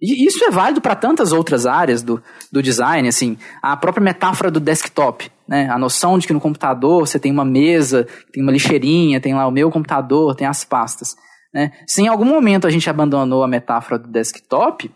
E 0.00 0.26
isso 0.26 0.42
é 0.44 0.50
válido 0.50 0.80
para 0.80 0.96
tantas 0.96 1.30
outras 1.30 1.66
áreas 1.66 2.02
do, 2.02 2.22
do 2.50 2.62
design, 2.62 3.06
assim, 3.06 3.36
a 3.60 3.76
própria 3.76 4.02
metáfora 4.02 4.50
do 4.50 4.58
desktop, 4.58 5.30
né? 5.46 5.68
A 5.68 5.78
noção 5.78 6.18
de 6.18 6.26
que 6.26 6.32
no 6.32 6.40
computador 6.40 7.06
você 7.06 7.18
tem 7.18 7.30
uma 7.30 7.44
mesa, 7.44 8.06
tem 8.32 8.42
uma 8.42 8.50
lixeirinha, 8.50 9.20
tem 9.20 9.34
lá 9.34 9.46
o 9.46 9.50
meu 9.50 9.70
computador, 9.70 10.34
tem 10.34 10.46
as 10.46 10.64
pastas, 10.64 11.14
né? 11.52 11.72
Se 11.86 12.00
em 12.00 12.08
algum 12.08 12.24
momento 12.24 12.66
a 12.66 12.70
gente 12.70 12.88
abandonou 12.88 13.44
a 13.44 13.48
metáfora 13.48 13.98
do 13.98 14.08
desktop, 14.08 14.90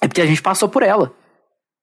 é 0.00 0.06
porque 0.06 0.20
a 0.20 0.26
gente 0.26 0.40
passou 0.40 0.68
por 0.68 0.84
ela, 0.84 1.12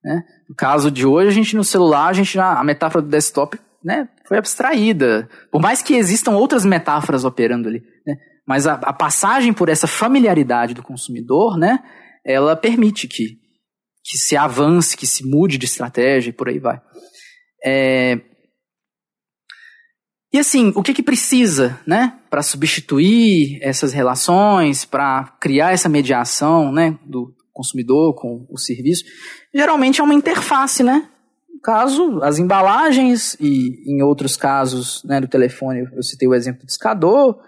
né? 0.02 0.24
No 0.48 0.56
caso 0.56 0.90
de 0.90 1.06
hoje, 1.06 1.28
a 1.28 1.34
gente 1.34 1.56
no 1.56 1.66
celular, 1.66 2.08
a 2.08 2.14
gente 2.14 2.34
já, 2.34 2.54
a 2.54 2.64
metáfora 2.64 3.02
do 3.02 3.10
desktop, 3.10 3.60
né, 3.84 4.08
foi 4.26 4.38
abstraída. 4.38 5.30
Por 5.52 5.62
mais 5.62 5.82
que 5.82 5.96
existam 5.96 6.32
outras 6.32 6.64
metáforas 6.66 7.26
operando 7.26 7.68
ali, 7.68 7.84
né? 8.06 8.16
Mas 8.48 8.66
a, 8.66 8.76
a 8.76 8.94
passagem 8.94 9.52
por 9.52 9.68
essa 9.68 9.88
familiaridade 9.88 10.74
do 10.74 10.82
consumidor, 10.82 11.58
né, 11.58 11.80
ela 12.28 12.58
permite 12.58 13.08
que, 13.08 13.40
que 14.04 14.18
se 14.18 14.36
avance, 14.36 14.98
que 14.98 15.08
se 15.08 15.26
mude 15.26 15.58
de 15.58 15.66
estratégia 15.66 16.30
e 16.30 16.34
por 16.34 16.50
aí 16.50 16.60
vai. 16.60 16.80
É... 17.66 18.20
E 20.34 20.38
assim, 20.38 20.74
o 20.76 20.84
que, 20.84 20.94
que 20.94 21.02
precisa, 21.02 21.80
né, 21.88 22.20
para 22.30 22.44
substituir 22.44 23.60
essas 23.62 23.94
relações, 23.94 24.84
para 24.84 25.24
criar 25.40 25.72
essa 25.72 25.88
mediação, 25.88 26.70
né, 26.72 27.00
do 27.06 27.34
consumidor 27.54 28.14
com 28.14 28.46
o 28.50 28.58
serviço? 28.58 29.06
Geralmente 29.56 30.02
é 30.02 30.04
uma 30.04 30.14
interface, 30.14 30.84
né? 30.84 31.10
No 31.50 31.62
caso, 31.62 32.20
as 32.22 32.38
embalagens 32.38 33.36
e 33.40 33.90
em 33.90 34.04
outros 34.04 34.36
casos, 34.36 35.02
né, 35.06 35.22
do 35.22 35.30
telefone, 35.30 35.88
eu 35.96 36.04
citei 36.04 36.28
o 36.28 36.36
exemplo 36.36 36.60
do 36.60 36.68
discador, 36.68 37.40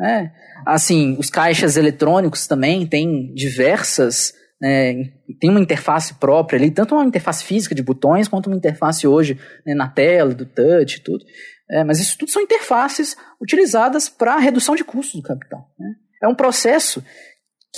né? 0.00 0.32
Assim, 0.66 1.14
os 1.18 1.28
caixas 1.28 1.76
eletrônicos 1.76 2.46
também 2.46 2.86
têm 2.86 3.32
diversas. 3.34 4.32
Né, 4.60 5.12
tem 5.40 5.48
uma 5.48 5.60
interface 5.60 6.12
própria 6.14 6.58
ali, 6.58 6.70
tanto 6.70 6.94
uma 6.94 7.04
interface 7.04 7.42
física 7.44 7.74
de 7.74 7.82
botões, 7.82 8.28
quanto 8.28 8.48
uma 8.48 8.56
interface 8.56 9.06
hoje 9.06 9.38
né, 9.64 9.74
na 9.74 9.88
tela, 9.88 10.34
do 10.34 10.44
touch 10.44 10.98
e 10.98 11.00
tudo. 11.00 11.24
É, 11.70 11.82
mas 11.82 11.98
isso 11.98 12.18
tudo 12.18 12.30
são 12.30 12.42
interfaces 12.42 13.16
utilizadas 13.40 14.08
para 14.08 14.36
redução 14.38 14.74
de 14.74 14.84
custos 14.84 15.20
do 15.20 15.26
capital. 15.26 15.66
Né? 15.78 15.94
É 16.22 16.28
um 16.28 16.34
processo 16.34 17.02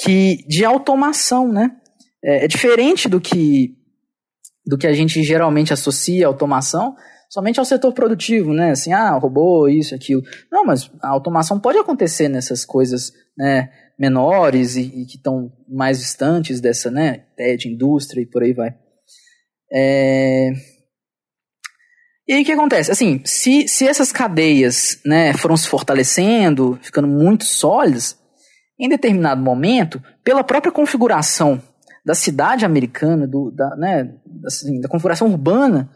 que 0.02 0.44
de 0.48 0.64
automação, 0.64 1.52
né? 1.52 1.70
É, 2.24 2.44
é 2.44 2.48
diferente 2.48 3.08
do 3.08 3.20
que 3.20 3.76
do 4.64 4.78
que 4.78 4.86
a 4.86 4.92
gente 4.92 5.22
geralmente 5.24 5.72
associa 5.72 6.24
a 6.24 6.28
automação, 6.28 6.94
somente 7.32 7.58
ao 7.58 7.64
setor 7.64 7.94
produtivo, 7.94 8.52
né? 8.52 8.72
Assim, 8.72 8.92
ah, 8.92 9.12
robô, 9.12 9.66
isso, 9.66 9.94
aquilo. 9.94 10.22
Não, 10.50 10.66
mas 10.66 10.90
a 11.00 11.08
automação 11.08 11.58
pode 11.58 11.78
acontecer 11.78 12.28
nessas 12.28 12.62
coisas, 12.62 13.10
né? 13.36 13.70
menores 13.98 14.76
e, 14.76 14.82
e 14.82 15.06
que 15.06 15.16
estão 15.16 15.50
mais 15.68 15.98
distantes 16.00 16.60
dessa, 16.60 16.90
né? 16.90 17.24
Ideia 17.34 17.56
de 17.56 17.68
indústria 17.68 18.20
e 18.20 18.26
por 18.26 18.42
aí 18.42 18.52
vai. 18.52 18.74
É... 19.72 20.50
E 22.28 22.34
aí 22.34 22.42
o 22.42 22.44
que 22.44 22.52
acontece? 22.52 22.90
Assim, 22.90 23.22
se, 23.24 23.66
se 23.66 23.86
essas 23.86 24.12
cadeias, 24.12 25.00
né, 25.04 25.32
foram 25.34 25.56
se 25.56 25.68
fortalecendo, 25.68 26.78
ficando 26.82 27.08
muito 27.08 27.44
sólidas, 27.44 28.18
em 28.78 28.88
determinado 28.88 29.42
momento, 29.42 30.02
pela 30.22 30.44
própria 30.44 30.72
configuração 30.72 31.62
da 32.04 32.14
cidade 32.14 32.64
americana, 32.64 33.26
do, 33.26 33.50
da, 33.50 33.76
né, 33.76 34.14
assim, 34.44 34.80
da 34.80 34.88
configuração 34.88 35.28
urbana 35.28 35.90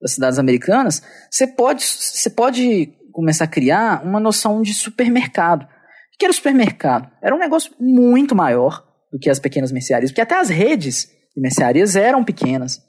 das 0.00 0.12
cidades 0.12 0.38
americanas, 0.38 1.02
você 1.30 1.46
pode, 1.46 1.84
você 1.84 2.30
pode 2.30 2.92
começar 3.12 3.44
a 3.44 3.48
criar 3.48 4.02
uma 4.04 4.18
noção 4.18 4.62
de 4.62 4.72
supermercado. 4.72 5.64
O 5.64 6.18
que 6.18 6.24
era 6.24 6.32
o 6.32 6.34
supermercado? 6.34 7.10
Era 7.22 7.34
um 7.34 7.38
negócio 7.38 7.72
muito 7.78 8.34
maior 8.34 8.84
do 9.12 9.18
que 9.18 9.28
as 9.28 9.38
pequenas 9.38 9.72
mercearias, 9.72 10.10
porque 10.10 10.20
até 10.20 10.38
as 10.38 10.48
redes 10.48 11.10
de 11.34 11.40
mercearias 11.40 11.96
eram 11.96 12.24
pequenas. 12.24 12.80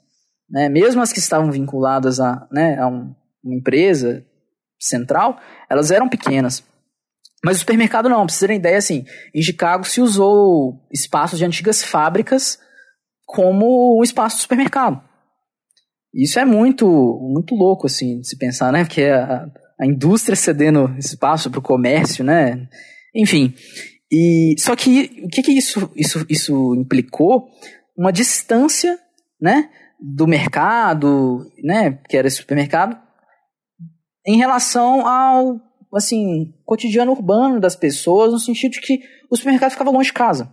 Né? 0.48 0.68
Mesmo 0.68 1.02
as 1.02 1.12
que 1.12 1.18
estavam 1.18 1.50
vinculadas 1.50 2.20
a, 2.20 2.46
né, 2.52 2.78
a 2.78 2.86
um, 2.86 3.14
uma 3.44 3.56
empresa 3.56 4.24
central, 4.78 5.38
elas 5.68 5.90
eram 5.90 6.08
pequenas. 6.08 6.62
Mas 7.44 7.56
o 7.56 7.60
supermercado 7.60 8.08
não, 8.08 8.24
pra 8.24 8.32
vocês 8.32 8.40
terem 8.40 8.58
ideia, 8.58 8.78
assim, 8.78 9.04
em 9.34 9.42
Chicago 9.42 9.84
se 9.84 10.00
usou 10.00 10.86
espaços 10.92 11.38
de 11.38 11.44
antigas 11.44 11.82
fábricas 11.82 12.58
como 13.26 13.98
um 13.98 14.02
espaço 14.02 14.36
de 14.36 14.42
supermercado. 14.42 15.02
Isso 16.14 16.38
é 16.38 16.44
muito, 16.44 16.86
muito 17.22 17.54
louco, 17.54 17.86
assim, 17.86 18.22
se 18.22 18.36
pensar, 18.36 18.70
né? 18.70 18.84
Porque 18.84 19.04
a, 19.04 19.46
a 19.80 19.86
indústria 19.86 20.36
cedendo 20.36 20.94
espaço 20.98 21.50
para 21.50 21.58
o 21.58 21.62
comércio, 21.62 22.22
né? 22.22 22.68
Enfim. 23.14 23.54
E, 24.10 24.54
só 24.58 24.76
que 24.76 25.22
o 25.24 25.28
que, 25.28 25.42
que 25.42 25.52
isso, 25.52 25.90
isso, 25.96 26.24
isso 26.28 26.74
implicou? 26.74 27.48
Uma 27.96 28.12
distância, 28.12 28.98
né? 29.40 29.70
Do 29.98 30.26
mercado, 30.26 31.46
né? 31.64 31.98
Que 32.08 32.16
era 32.16 32.28
esse 32.28 32.36
supermercado, 32.36 33.00
em 34.26 34.36
relação 34.36 35.06
ao, 35.06 35.60
assim, 35.94 36.52
cotidiano 36.64 37.12
urbano 37.12 37.58
das 37.58 37.74
pessoas, 37.74 38.32
no 38.32 38.38
sentido 38.38 38.72
de 38.72 38.80
que 38.80 39.00
o 39.30 39.36
supermercado 39.36 39.72
ficava 39.72 39.90
longe 39.90 40.08
de 40.08 40.12
casa, 40.12 40.52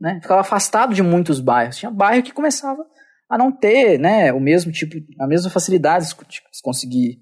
né? 0.00 0.18
Ficava 0.22 0.40
afastado 0.40 0.94
de 0.94 1.02
muitos 1.02 1.38
bairros. 1.38 1.76
Tinha 1.76 1.90
bairro 1.90 2.22
que 2.22 2.32
começava 2.32 2.82
a 3.28 3.36
não 3.36 3.50
ter 3.50 3.98
né, 3.98 4.32
o 4.32 4.40
mesmo 4.40 4.70
tipo, 4.72 4.94
a 5.20 5.26
mesma 5.26 5.50
facilidade 5.50 6.08
de 6.28 6.40
conseguir 6.62 7.18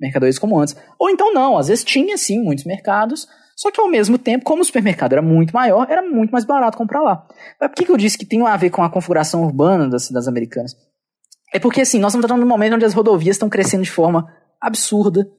mercadorias 0.00 0.38
como 0.38 0.58
antes. 0.58 0.76
Ou 0.98 1.10
então 1.10 1.32
não, 1.32 1.56
às 1.56 1.68
vezes 1.68 1.84
tinha 1.84 2.16
sim 2.16 2.42
muitos 2.42 2.64
mercados, 2.64 3.28
Só 3.56 3.70
que 3.70 3.80
ao 3.80 3.88
mesmo 3.88 4.18
tempo, 4.18 4.44
como 4.44 4.62
o 4.62 4.64
supermercado 4.64 5.12
era 5.12 5.22
muito 5.22 5.52
maior, 5.52 5.86
era 5.88 6.02
muito 6.02 6.30
mais 6.30 6.44
barato 6.44 6.76
comprar 6.76 7.00
lá. 7.02 7.26
Mas 7.60 7.68
por 7.68 7.76
que, 7.76 7.84
que 7.84 7.92
eu 7.92 7.96
disse 7.96 8.18
que 8.18 8.26
tem 8.26 8.44
a 8.44 8.56
ver 8.56 8.70
com 8.70 8.82
a 8.82 8.90
configuração 8.90 9.42
urbana 9.42 9.88
das 9.88 10.04
cidades 10.04 10.26
americanas? 10.26 10.74
É 11.54 11.58
porque 11.58 11.82
assim, 11.82 11.98
nós 11.98 12.14
estamos 12.14 12.40
num 12.40 12.48
momento 12.48 12.74
onde 12.74 12.84
as 12.84 12.94
rodovias 12.94 13.36
estão 13.36 13.48
crescendo 13.48 13.84
de 13.84 13.90
forma 13.90 14.26
absurda, 14.60 15.30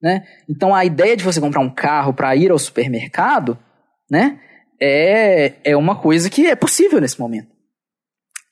né? 0.00 0.24
Então 0.48 0.74
a 0.74 0.84
ideia 0.84 1.16
de 1.16 1.24
você 1.24 1.40
comprar 1.40 1.60
um 1.60 1.74
carro 1.74 2.12
para 2.12 2.36
ir 2.36 2.50
ao 2.50 2.58
supermercado, 2.58 3.58
né, 4.10 4.38
é, 4.80 5.54
é 5.64 5.76
uma 5.76 5.96
coisa 6.00 6.28
que 6.28 6.46
é 6.46 6.54
possível 6.54 7.00
nesse 7.00 7.18
momento. 7.18 7.53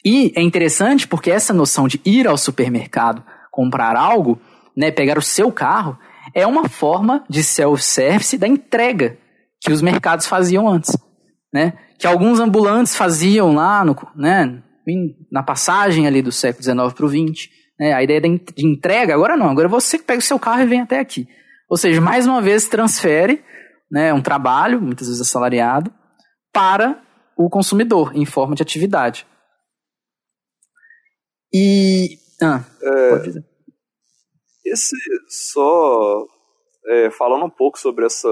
E 0.05 0.33
é 0.35 0.43
interessante 0.43 1.07
porque 1.07 1.31
essa 1.31 1.53
noção 1.53 1.87
de 1.87 2.01
ir 2.05 2.27
ao 2.27 2.37
supermercado 2.37 3.23
comprar 3.51 3.97
algo, 3.97 4.41
né, 4.77 4.91
pegar 4.91 5.19
o 5.19 5.23
seu 5.23 5.53
carro, 5.53 5.99
é 6.35 6.47
uma 6.47 6.69
forma 6.69 7.25
de 7.29 7.43
self-service 7.43 8.39
da 8.39 8.49
entrega 8.49 9.19
que 9.61 9.73
os 9.73 9.83
mercados 9.83 10.27
faziam 10.27 10.69
antes, 10.69 10.97
né? 11.53 11.75
Que 11.99 12.07
alguns 12.07 12.41
ambulantes 12.41 12.97
faziam 12.97 13.55
lá 13.55 13.85
no, 13.85 13.97
né, 14.17 14.63
na 15.31 15.43
passagem 15.43 16.07
ali 16.07 16.21
do 16.21 16.33
século 16.33 16.65
XIX 16.65 16.93
para 16.93 17.07
o 17.07 17.09
XX. 17.09 17.49
Né? 17.79 17.93
A 17.93 18.03
ideia 18.03 18.21
de 18.21 18.41
entrega, 18.59 19.15
agora 19.15 19.37
não, 19.37 19.49
agora 19.49 19.69
você 19.69 19.99
pega 19.99 20.19
o 20.19 20.23
seu 20.23 20.39
carro 20.39 20.63
e 20.63 20.67
vem 20.67 20.81
até 20.81 20.99
aqui. 20.99 21.29
Ou 21.69 21.77
seja, 21.77 22.01
mais 22.01 22.27
uma 22.27 22.43
vez 22.43 22.67
transfere 22.67 23.43
né, 23.91 24.13
um 24.13 24.21
trabalho, 24.21 24.81
muitas 24.81 25.07
vezes 25.07 25.23
assalariado, 25.23 25.93
para 26.53 27.01
o 27.37 27.49
consumidor, 27.49 28.13
em 28.15 28.25
forma 28.25 28.55
de 28.55 28.63
atividade. 28.63 29.27
E. 31.53 32.19
Ah, 32.41 32.65
é, 32.83 33.11
pode 33.11 33.25
dizer. 33.25 33.45
Esse, 34.65 34.97
só 35.29 36.27
é, 36.87 37.11
falando 37.11 37.45
um 37.45 37.51
pouco 37.51 37.79
sobre 37.79 38.07
essa, 38.07 38.29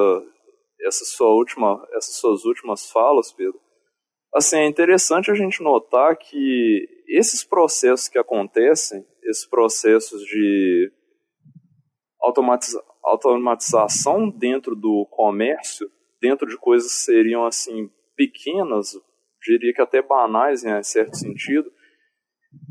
essa 0.87 1.05
sua 1.05 1.29
última, 1.29 1.87
essas 1.93 2.17
suas 2.17 2.45
últimas 2.45 2.91
falas, 2.91 3.33
Pedro, 3.33 3.61
assim, 4.35 4.57
é 4.57 4.67
interessante 4.67 5.31
a 5.31 5.35
gente 5.35 5.63
notar 5.63 6.17
que 6.17 6.89
esses 7.09 7.45
processos 7.45 8.09
que 8.09 8.19
acontecem, 8.19 9.05
esses 9.25 9.47
processos 9.47 10.23
de 10.23 10.93
automatiza 12.21 12.83
automatização 13.03 14.29
dentro 14.29 14.77
do 14.77 15.07
comércio, 15.11 15.91
dentro 16.21 16.47
de 16.47 16.57
coisas 16.57 16.93
que 16.93 16.99
seriam 17.01 17.47
assim 17.47 17.91
pequenas, 18.15 18.93
diria 19.43 19.73
que 19.73 19.81
até 19.81 20.03
banais 20.03 20.63
em 20.65 20.83
certo 20.83 21.17
sentido, 21.17 21.73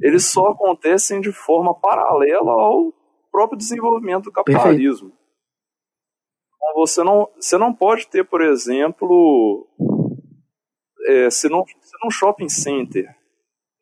eles 0.01 0.25
só 0.25 0.47
acontecem 0.47 1.21
de 1.21 1.31
forma 1.31 1.73
paralela 1.73 2.51
ao 2.51 2.93
próprio 3.31 3.57
desenvolvimento 3.57 4.25
do 4.25 4.31
capitalismo. 4.31 5.11
Então, 6.55 6.73
você 6.75 7.03
não, 7.03 7.29
você 7.35 7.57
não 7.57 7.73
pode 7.73 8.07
ter, 8.07 8.25
por 8.25 8.41
exemplo, 8.41 9.67
é, 11.07 11.29
se, 11.29 11.49
não, 11.49 11.65
se 11.65 11.97
num 12.03 12.11
shopping 12.11 12.49
center, 12.49 13.07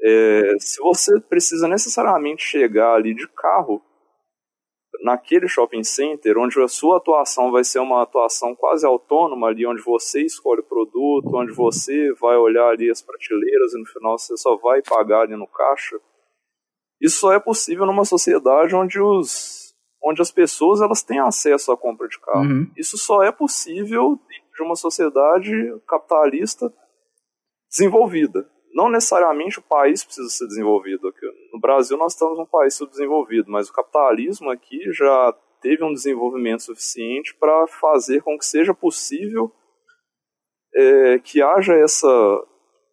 é, 0.02 0.54
se 0.60 0.80
você 0.82 1.20
precisa 1.20 1.68
necessariamente 1.68 2.44
chegar 2.44 2.94
ali 2.94 3.14
de 3.14 3.28
carro 3.30 3.82
naquele 5.02 5.48
shopping 5.48 5.84
center, 5.84 6.38
onde 6.38 6.60
a 6.62 6.68
sua 6.68 6.98
atuação 6.98 7.52
vai 7.52 7.64
ser 7.64 7.80
uma 7.80 8.04
atuação 8.04 8.56
quase 8.56 8.86
autônoma 8.86 9.48
ali, 9.48 9.66
onde 9.66 9.82
você 9.82 10.22
escolhe 10.24 10.62
o 10.62 10.64
produto, 10.64 11.36
onde 11.36 11.52
você 11.52 12.14
vai 12.14 12.38
olhar 12.38 12.70
ali 12.70 12.90
as 12.90 13.02
prateleiras 13.02 13.74
e 13.74 13.80
no 13.80 13.86
final 13.86 14.18
você 14.18 14.36
só 14.38 14.56
vai 14.58 14.82
pagar 14.82 15.22
ali 15.22 15.36
no 15.36 15.48
caixa. 15.48 16.00
Isso 17.00 17.20
só 17.20 17.34
é 17.34 17.40
possível 17.40 17.86
numa 17.86 18.06
sociedade 18.06 18.76
onde 18.76 19.00
os 19.00 19.68
onde 20.02 20.22
as 20.22 20.32
pessoas 20.32 20.80
elas 20.80 21.02
têm 21.02 21.20
acesso 21.20 21.72
à 21.72 21.78
compra 21.78 22.08
de 22.08 22.20
carro. 22.20 22.46
Uhum. 22.46 22.72
Isso 22.78 22.98
só 22.98 23.24
é 23.24 23.32
possível 23.32 24.20
dentro 24.28 24.52
de 24.56 24.64
uma 24.64 24.76
sociedade 24.76 25.52
capitalista 25.88 26.72
desenvolvida. 27.70 28.50
Não 28.78 28.92
necessariamente 28.92 29.58
o 29.58 29.64
país 29.64 30.04
precisa 30.04 30.30
ser 30.30 30.46
desenvolvido. 30.46 31.12
No 31.52 31.60
Brasil 31.60 31.98
nós 31.98 32.14
estamos 32.14 32.38
um 32.38 32.46
país 32.46 32.76
subdesenvolvido, 32.76 33.50
mas 33.50 33.68
o 33.68 33.74
capitalismo 33.74 34.52
aqui 34.52 34.80
já 34.94 35.34
teve 35.60 35.84
um 35.84 35.92
desenvolvimento 35.92 36.62
suficiente 36.62 37.34
para 37.40 37.66
fazer 37.66 38.22
com 38.22 38.38
que 38.38 38.46
seja 38.46 38.76
possível 38.76 39.52
é, 40.76 41.18
que 41.18 41.42
haja 41.42 41.74
essa, 41.74 42.08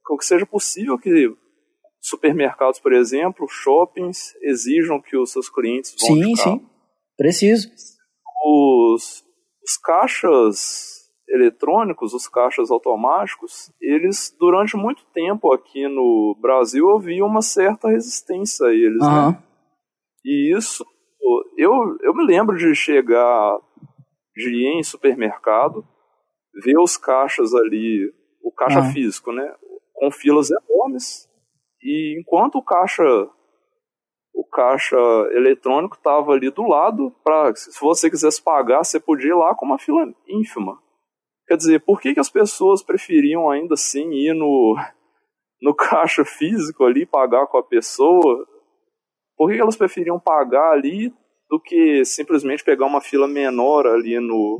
com 0.07 0.17
que 0.17 0.25
seja 0.25 0.47
possível 0.47 0.99
que 0.99 1.31
supermercados, 2.01 2.81
por 2.81 2.95
exemplo, 2.95 3.47
shoppings 3.47 4.35
exijam 4.41 5.03
que 5.03 5.19
os 5.19 5.33
seus 5.33 5.51
clientes 5.51 5.95
vão 6.01 6.17
sim, 6.17 6.35
sim, 6.35 6.67
preciso. 7.15 7.69
Os, 8.43 9.23
os 9.63 9.77
caixas 9.83 10.94
eletrônicos, 11.29 12.13
os 12.13 12.29
caixas 12.29 12.71
automáticos, 12.71 13.73
eles 13.81 14.35
durante 14.39 14.77
muito 14.77 15.05
tempo 15.13 15.53
aqui 15.53 15.89
no 15.89 16.37
Brasil 16.41 16.91
havia 16.91 17.25
uma 17.25 17.43
certa 17.43 17.89
resistência 17.89 18.67
a 18.67 18.73
eles, 18.73 19.03
uhum. 19.03 19.31
né? 19.31 19.43
E 20.25 20.57
isso, 20.57 20.85
eu, 21.57 21.73
eu 22.03 22.15
me 22.15 22.25
lembro 22.25 22.57
de 22.57 22.75
chegar, 22.75 23.59
de 24.37 24.51
ir 24.51 24.79
em 24.79 24.83
supermercado, 24.83 25.85
ver 26.63 26.79
os 26.79 26.97
caixas 26.97 27.55
ali, 27.55 28.13
o 28.43 28.53
caixa 28.53 28.81
uhum. 28.81 28.93
físico, 28.93 29.33
né? 29.33 29.55
Com 29.93 30.11
filas 30.11 30.51
enormes. 30.51 31.29
E 31.83 32.19
enquanto 32.21 32.57
o 32.57 32.63
caixa 32.63 33.05
o 34.35 34.45
caixa 34.45 34.97
eletrônico 35.31 35.95
estava 35.95 36.33
ali 36.33 36.51
do 36.51 36.67
lado 36.67 37.15
para 37.23 37.55
se 37.55 37.81
você 37.81 38.11
quisesse 38.11 38.43
pagar, 38.43 38.83
você 38.83 38.99
podia 38.99 39.31
ir 39.31 39.35
lá 39.35 39.55
com 39.55 39.65
uma 39.65 39.79
fila 39.79 40.13
ínfima. 40.29 40.83
Quer 41.47 41.57
dizer, 41.57 41.81
por 41.81 42.01
que, 42.01 42.15
que 42.15 42.21
as 42.21 42.31
pessoas 42.31 42.83
preferiam 42.83 43.51
ainda 43.51 43.75
assim 43.75 44.11
ir 44.13 44.35
no, 44.35 44.77
no 45.61 45.75
caixa 45.75 46.25
físico 46.25 46.85
ali, 46.85 47.05
pagar 47.05 47.47
com 47.47 47.59
a 47.59 47.63
pessoa? 47.63 48.47
Por 49.37 49.49
que, 49.49 49.57
que 49.57 49.61
elas 49.61 49.77
preferiam 49.77 50.19
pagar 50.19 50.73
ali 50.73 51.13
do 51.51 51.61
que 51.61 52.05
simplesmente 52.05 52.65
pegar 52.65 52.87
uma 52.87 53.01
fila 53.01 53.29
menor 53.29 53.87
ali 53.87 54.19
no 54.19 54.59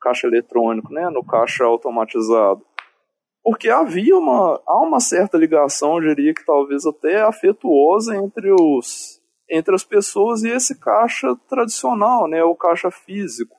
caixa 0.00 0.26
eletrônico, 0.26 0.92
né, 0.92 1.10
no 1.10 1.24
caixa 1.24 1.64
automatizado? 1.64 2.64
Porque 3.42 3.68
havia 3.68 4.16
uma, 4.16 4.60
há 4.66 4.82
uma 4.82 4.98
certa 4.98 5.36
ligação, 5.36 5.96
eu 5.96 6.08
diria 6.08 6.34
que 6.34 6.44
talvez 6.44 6.84
até 6.86 7.22
afetuosa 7.22 8.16
entre 8.16 8.50
os 8.52 9.20
entre 9.48 9.72
as 9.74 9.84
pessoas 9.84 10.42
e 10.42 10.48
esse 10.48 10.76
caixa 10.80 11.36
tradicional, 11.48 12.26
né, 12.26 12.42
o 12.42 12.56
caixa 12.56 12.90
físico. 12.90 13.56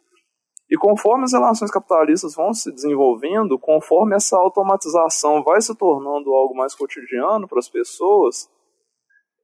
E 0.70 0.78
conforme 0.78 1.24
as 1.24 1.32
relações 1.32 1.72
capitalistas 1.72 2.36
vão 2.36 2.54
se 2.54 2.72
desenvolvendo, 2.72 3.58
conforme 3.58 4.16
essa 4.16 4.38
automatização 4.38 5.42
vai 5.44 5.62
se 5.62 5.74
tornando 5.76 6.34
algo 6.34 6.56
mais 6.56 6.76
cotidiano 6.76 7.48
para 7.48 7.60
as 7.60 7.70
pessoas, 7.70 8.50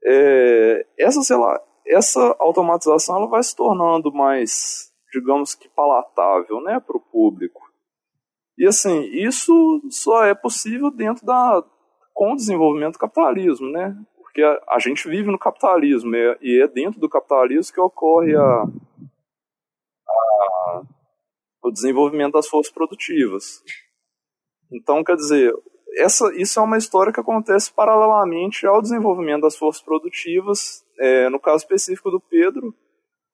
é, 0.06 0.86
essa, 1.00 1.38
lá, 1.38 1.62
essa 1.88 2.36
automatização 2.40 3.18
ela 3.18 3.28
vai 3.28 3.41
se 3.41 3.56
tornando 3.56 4.12
mais, 4.12 4.91
digamos 5.14 5.56
que, 5.56 5.70
palatável 5.70 6.60
né, 6.62 6.80
para 6.80 6.98
o 6.98 7.00
público. 7.00 7.62
E 8.58 8.68
assim, 8.68 9.04
isso 9.14 9.82
só 9.90 10.26
é 10.26 10.36
possível 10.36 10.91
dentro 10.91 11.26
da 11.26 11.64
com 12.14 12.34
o 12.34 12.36
desenvolvimento 12.36 12.94
do 12.94 13.00
capitalismo, 13.00 13.72
né? 13.72 13.98
Porque 14.16 14.44
a, 14.44 14.62
a 14.70 14.80
gente 14.80 15.08
vive 15.10 15.32
no 15.32 15.40
capitalismo 15.40 16.16
é, 16.16 16.38
e 16.41 16.62
é 16.62 16.68
dentro 16.68 17.00
do 17.00 17.10
capitalismo 17.10 17.74
que 17.74 17.82
ocorre 17.82 18.36
a, 18.36 18.64
a 20.08 20.84
o 21.69 21.72
desenvolvimento 21.72 22.34
das 22.34 22.48
forças 22.48 22.72
produtivas. 22.73 23.61
Então, 24.72 25.03
quer 25.03 25.15
dizer, 25.15 25.53
essa, 25.98 26.34
isso 26.35 26.60
é 26.60 26.64
uma 26.64 26.77
história 26.77 27.14
que 27.14 27.19
acontece 27.19 27.72
paralelamente 27.72 28.65
ao 28.65 28.81
desenvolvimento 28.81 29.41
das 29.41 29.56
forças 29.56 29.81
produtivas, 29.81 30.84
é, 30.99 31.30
no 31.30 31.40
caso 31.40 31.64
específico 31.64 32.10
do 32.10 32.19
Pedro, 32.19 32.73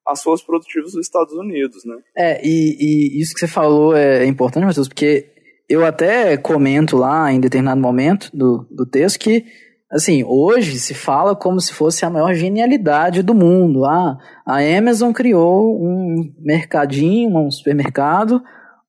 as 0.06 0.24
forças 0.24 0.46
produtivas 0.46 0.94
dos 0.94 1.06
Estados 1.06 1.34
Unidos, 1.34 1.86
né? 1.86 1.98
É, 2.18 2.46
e, 2.46 2.78
e 2.80 3.22
isso 3.22 3.34
que 3.34 3.40
você 3.40 3.48
falou 3.48 3.96
é 3.96 4.26
importante, 4.26 4.66
Matheus, 4.66 4.88
porque 4.88 5.30
eu 5.68 5.86
até 5.86 6.36
comento 6.36 6.98
lá 6.98 7.32
em 7.32 7.40
determinado 7.40 7.80
momento 7.80 8.30
do, 8.34 8.66
do 8.72 8.86
texto 8.86 9.20
que 9.20 9.46
assim, 9.92 10.24
hoje 10.24 10.80
se 10.80 10.94
fala 10.94 11.36
como 11.36 11.60
se 11.60 11.74
fosse 11.74 12.06
a 12.06 12.10
maior 12.10 12.34
genialidade 12.34 13.24
do 13.24 13.34
mundo. 13.34 13.86
Ah, 13.86 14.18
a 14.46 14.60
Amazon 14.60 15.12
criou 15.12 15.76
um 15.82 16.32
mercadinho, 16.40 17.38
um 17.38 17.50
supermercado, 17.50 18.42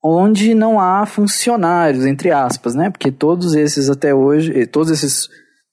onde 0.02 0.54
não 0.54 0.78
há 0.78 1.06
funcionários, 1.06 2.04
entre 2.04 2.30
aspas, 2.30 2.74
né? 2.74 2.90
Porque 2.90 3.10
todos 3.10 3.54
esses 3.54 3.88
até 3.88 4.14
hoje, 4.14 4.60
eh, 4.60 4.66
todos 4.66 4.90
esses 4.90 5.28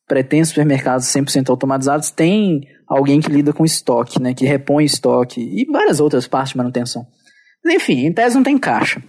pretensos 0.08 0.50
supermercados 0.50 1.08
100% 1.08 1.50
automatizados 1.50 2.10
têm 2.10 2.62
alguém 2.88 3.20
que 3.20 3.30
lida 3.30 3.52
com 3.52 3.66
estoque, 3.66 4.22
né? 4.22 4.34
Que 4.34 4.46
repõe 4.46 4.86
estoque 4.86 5.42
e 5.42 5.66
várias 5.66 6.00
outras 6.00 6.28
partes 6.28 6.52
de 6.52 6.58
manutenção. 6.58 7.06
Mas, 7.64 7.76
enfim, 7.76 8.06
em 8.06 8.14
tese 8.14 8.36
não 8.36 8.44
tem 8.44 8.58
caixa. 8.58 9.02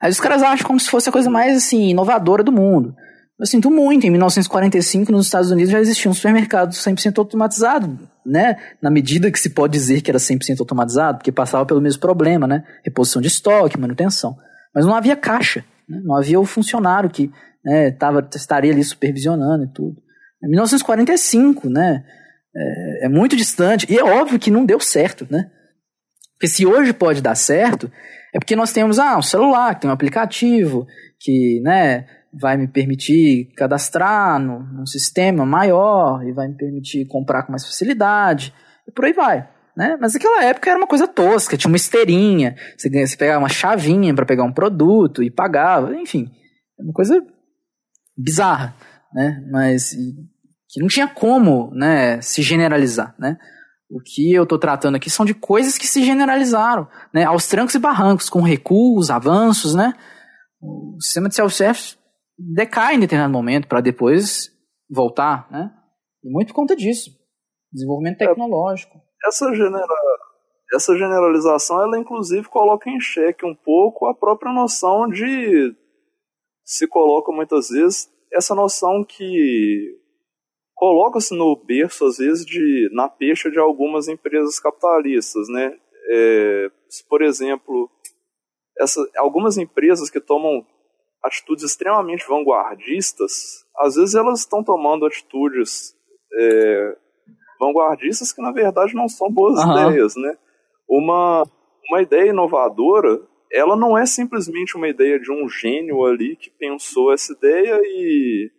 Aí 0.00 0.10
os 0.10 0.20
caras 0.20 0.42
acham 0.42 0.66
como 0.66 0.78
se 0.78 0.88
fosse 0.88 1.08
a 1.08 1.12
coisa 1.12 1.28
mais 1.28 1.56
assim 1.56 1.88
inovadora 1.88 2.44
do 2.44 2.52
mundo. 2.52 2.94
Eu 3.38 3.46
sinto 3.46 3.70
muito, 3.70 4.04
em 4.04 4.10
1945 4.10 5.12
nos 5.12 5.26
Estados 5.26 5.50
Unidos 5.52 5.70
já 5.70 5.78
existia 5.78 6.10
um 6.10 6.14
supermercado 6.14 6.72
100% 6.72 7.18
automatizado, 7.18 7.96
né? 8.26 8.56
Na 8.82 8.90
medida 8.90 9.30
que 9.30 9.38
se 9.38 9.50
pode 9.50 9.72
dizer 9.72 10.00
que 10.00 10.10
era 10.10 10.18
100% 10.18 10.58
automatizado, 10.58 11.18
porque 11.18 11.30
passava 11.30 11.64
pelo 11.64 11.80
mesmo 11.80 12.00
problema, 12.00 12.48
né? 12.48 12.64
Reposição 12.84 13.22
de 13.22 13.28
estoque, 13.28 13.78
manutenção. 13.78 14.36
mas 14.74 14.84
não 14.84 14.94
havia 14.94 15.14
caixa, 15.14 15.64
né? 15.88 16.00
não 16.02 16.16
havia 16.16 16.40
o 16.40 16.44
funcionário 16.44 17.08
que 17.08 17.30
né, 17.64 17.92
tava, 17.92 18.28
estaria 18.34 18.72
ali 18.72 18.82
supervisionando 18.82 19.64
e 19.64 19.68
tudo. 19.68 20.02
Em 20.42 20.48
1945, 20.48 21.70
né, 21.70 22.04
é, 22.56 23.06
é, 23.06 23.08
muito 23.08 23.36
distante, 23.36 23.86
e 23.88 23.96
é 23.96 24.02
óbvio 24.02 24.38
que 24.38 24.50
não 24.50 24.64
deu 24.64 24.80
certo, 24.80 25.26
né? 25.30 25.48
Porque 26.34 26.48
se 26.48 26.66
hoje 26.66 26.92
pode 26.92 27.20
dar 27.20 27.34
certo, 27.34 27.90
é 28.34 28.38
porque 28.38 28.56
nós 28.56 28.72
temos 28.72 28.98
ah, 28.98 29.16
um 29.16 29.22
celular, 29.22 29.74
que 29.74 29.82
tem 29.82 29.90
um 29.90 29.92
aplicativo, 29.92 30.86
que 31.20 31.60
né, 31.62 32.06
vai 32.38 32.56
me 32.56 32.68
permitir 32.68 33.52
cadastrar 33.56 34.38
no, 34.38 34.60
num 34.60 34.86
sistema 34.86 35.44
maior 35.44 36.24
e 36.24 36.32
vai 36.32 36.48
me 36.48 36.56
permitir 36.56 37.06
comprar 37.06 37.42
com 37.42 37.52
mais 37.52 37.66
facilidade, 37.66 38.54
e 38.86 38.92
por 38.92 39.04
aí 39.04 39.12
vai. 39.12 39.48
Né? 39.76 39.96
Mas 40.00 40.14
naquela 40.14 40.42
época 40.44 40.70
era 40.70 40.78
uma 40.78 40.88
coisa 40.88 41.06
tosca, 41.06 41.56
tinha 41.56 41.70
uma 41.70 41.76
esteirinha, 41.76 42.56
você, 42.76 42.88
você 42.88 43.16
pegava 43.16 43.38
uma 43.38 43.48
chavinha 43.48 44.12
para 44.14 44.26
pegar 44.26 44.42
um 44.42 44.52
produto 44.52 45.22
e 45.22 45.30
pagava, 45.30 45.94
enfim, 45.94 46.28
é 46.78 46.82
uma 46.82 46.92
coisa 46.92 47.24
bizarra, 48.16 48.74
né? 49.14 49.40
Mas 49.52 49.94
que 50.68 50.80
não 50.80 50.88
tinha 50.88 51.06
como, 51.06 51.72
né, 51.72 52.20
se 52.20 52.42
generalizar, 52.42 53.14
né? 53.18 53.36
O 53.88 54.00
que 54.00 54.32
eu 54.32 54.42
estou 54.42 54.58
tratando 54.58 54.96
aqui 54.96 55.08
são 55.08 55.24
de 55.24 55.32
coisas 55.32 55.78
que 55.78 55.86
se 55.86 56.04
generalizaram, 56.04 56.88
né, 57.14 57.24
aos 57.24 57.46
trancos 57.46 57.74
e 57.74 57.78
barrancos, 57.78 58.28
com 58.28 58.42
recuos, 58.42 59.10
avanços, 59.10 59.74
né? 59.74 59.94
O 60.60 60.98
sistema 61.00 61.28
de 61.28 61.36
self-service 61.36 61.97
decai 62.38 62.94
em 62.94 63.00
determinado 63.00 63.32
momento 63.32 63.66
para 63.66 63.80
depois 63.80 64.50
voltar, 64.88 65.50
né? 65.50 65.72
E 66.22 66.30
muito 66.30 66.48
por 66.48 66.54
conta 66.54 66.76
disso, 66.76 67.10
desenvolvimento 67.72 68.18
tecnológico 68.18 68.98
essa, 69.26 69.52
genera... 69.52 69.86
essa 70.74 70.96
generalização, 70.96 71.82
ela 71.82 71.98
inclusive 71.98 72.48
coloca 72.48 72.88
em 72.88 73.00
xeque 73.00 73.44
um 73.44 73.54
pouco 73.54 74.06
a 74.06 74.14
própria 74.14 74.52
noção 74.52 75.08
de. 75.08 75.74
Se 76.64 76.86
coloca 76.86 77.32
muitas 77.32 77.68
vezes 77.68 78.10
essa 78.32 78.54
noção 78.54 79.02
que 79.02 79.96
coloca-se 80.74 81.34
no 81.34 81.56
berço, 81.56 82.04
às 82.04 82.18
vezes, 82.18 82.44
de, 82.44 82.88
na 82.92 83.08
peixe 83.08 83.50
de 83.50 83.58
algumas 83.58 84.06
empresas 84.06 84.60
capitalistas, 84.60 85.48
né? 85.48 85.74
É, 86.10 86.70
por 87.08 87.22
exemplo, 87.22 87.90
essa, 88.78 89.00
algumas 89.16 89.56
empresas 89.56 90.10
que 90.10 90.20
tomam 90.20 90.64
atitudes 91.22 91.64
extremamente 91.64 92.26
vanguardistas, 92.28 93.64
às 93.76 93.94
vezes 93.94 94.14
elas 94.14 94.40
estão 94.40 94.62
tomando 94.62 95.06
atitudes 95.06 95.94
é, 96.32 96.96
vanguardistas 97.60 98.32
que 98.32 98.42
na 98.42 98.52
verdade 98.52 98.94
não 98.94 99.08
são 99.08 99.30
boas 99.30 99.62
uhum. 99.62 99.72
ideias, 99.72 100.14
né? 100.16 100.36
Uma, 100.88 101.44
uma 101.90 102.02
ideia 102.02 102.30
inovadora, 102.30 103.20
ela 103.52 103.76
não 103.76 103.96
é 103.96 104.06
simplesmente 104.06 104.76
uma 104.76 104.88
ideia 104.88 105.18
de 105.18 105.30
um 105.30 105.48
gênio 105.48 106.04
ali 106.04 106.36
que 106.36 106.50
pensou 106.50 107.12
essa 107.12 107.32
ideia 107.32 107.80
e 107.82 108.50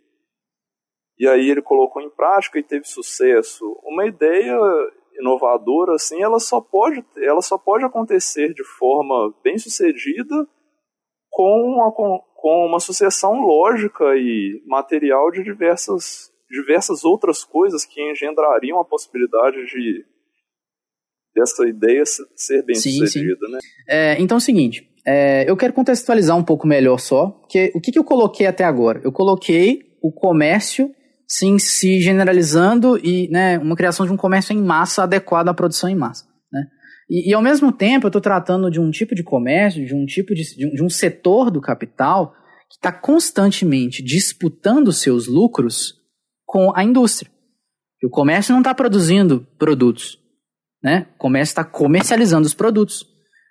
e 1.21 1.27
aí 1.27 1.49
ele 1.49 1.61
colocou 1.61 2.01
em 2.01 2.09
prática 2.09 2.57
e 2.57 2.63
teve 2.63 2.85
sucesso. 2.85 3.77
Uma 3.83 4.05
ideia 4.05 4.57
inovadora 5.19 5.95
assim, 5.95 6.23
ela 6.23 6.39
só 6.39 6.61
pode 6.61 7.03
ela 7.17 7.41
só 7.41 7.57
pode 7.57 7.83
acontecer 7.83 8.53
de 8.53 8.63
forma 8.63 9.33
bem 9.43 9.57
sucedida 9.57 10.47
com 11.29 11.61
uma, 11.61 11.91
com 11.91 12.23
uma 12.47 12.79
sucessão 12.79 13.41
lógica 13.41 14.03
e 14.15 14.61
material 14.65 15.31
de 15.31 15.43
diversas 15.43 16.29
diversas 16.49 17.03
outras 17.03 17.43
coisas 17.43 17.85
que 17.85 18.01
engendrariam 18.01 18.79
a 18.79 18.85
possibilidade 18.85 19.57
de 19.67 20.03
dessa 21.35 21.67
ideia 21.67 22.03
ser 22.35 22.63
bem 22.63 22.75
sim, 22.75 22.91
sucedida, 22.91 23.45
sim. 23.45 23.51
né? 23.51 23.59
É, 23.87 24.19
então 24.19 24.37
é 24.37 24.39
o 24.39 24.41
seguinte, 24.41 24.89
é, 25.05 25.49
eu 25.49 25.55
quero 25.55 25.73
contextualizar 25.73 26.35
um 26.35 26.43
pouco 26.43 26.67
melhor 26.67 26.99
só, 26.99 27.27
porque 27.29 27.71
o 27.75 27.79
que, 27.79 27.91
que 27.91 27.99
eu 27.99 28.03
coloquei 28.03 28.47
até 28.47 28.63
agora? 28.63 28.99
Eu 29.03 29.11
coloquei 29.11 29.95
o 30.01 30.11
comércio 30.11 30.93
sim, 31.27 31.59
se 31.59 32.01
generalizando 32.01 32.97
e 32.97 33.27
né, 33.29 33.59
uma 33.59 33.75
criação 33.75 34.05
de 34.05 34.11
um 34.11 34.17
comércio 34.17 34.53
em 34.53 34.61
massa 34.61 35.03
adequado 35.03 35.49
à 35.49 35.53
produção 35.53 35.89
em 35.89 35.95
massa. 35.95 36.28
E, 37.09 37.31
e 37.31 37.33
ao 37.33 37.41
mesmo 37.41 37.71
tempo 37.71 38.05
eu 38.05 38.09
estou 38.09 38.21
tratando 38.21 38.69
de 38.69 38.79
um 38.79 38.91
tipo 38.91 39.15
de 39.15 39.23
comércio, 39.23 39.85
de 39.85 39.95
um 39.95 40.05
tipo 40.05 40.33
de, 40.35 40.43
de 40.55 40.67
um, 40.67 40.69
de 40.69 40.83
um 40.83 40.89
setor 40.89 41.49
do 41.49 41.59
capital 41.59 42.33
que 42.69 42.75
está 42.75 42.91
constantemente 42.91 44.03
disputando 44.03 44.93
seus 44.93 45.27
lucros 45.27 45.95
com 46.45 46.71
a 46.75 46.83
indústria. 46.83 47.31
O 48.03 48.09
comércio 48.09 48.53
não 48.53 48.61
está 48.61 48.73
produzindo 48.73 49.45
produtos, 49.57 50.17
né? 50.81 51.07
O 51.15 51.17
comércio 51.17 51.51
está 51.51 51.63
comercializando 51.63 52.47
os 52.47 52.53
produtos. 52.53 53.05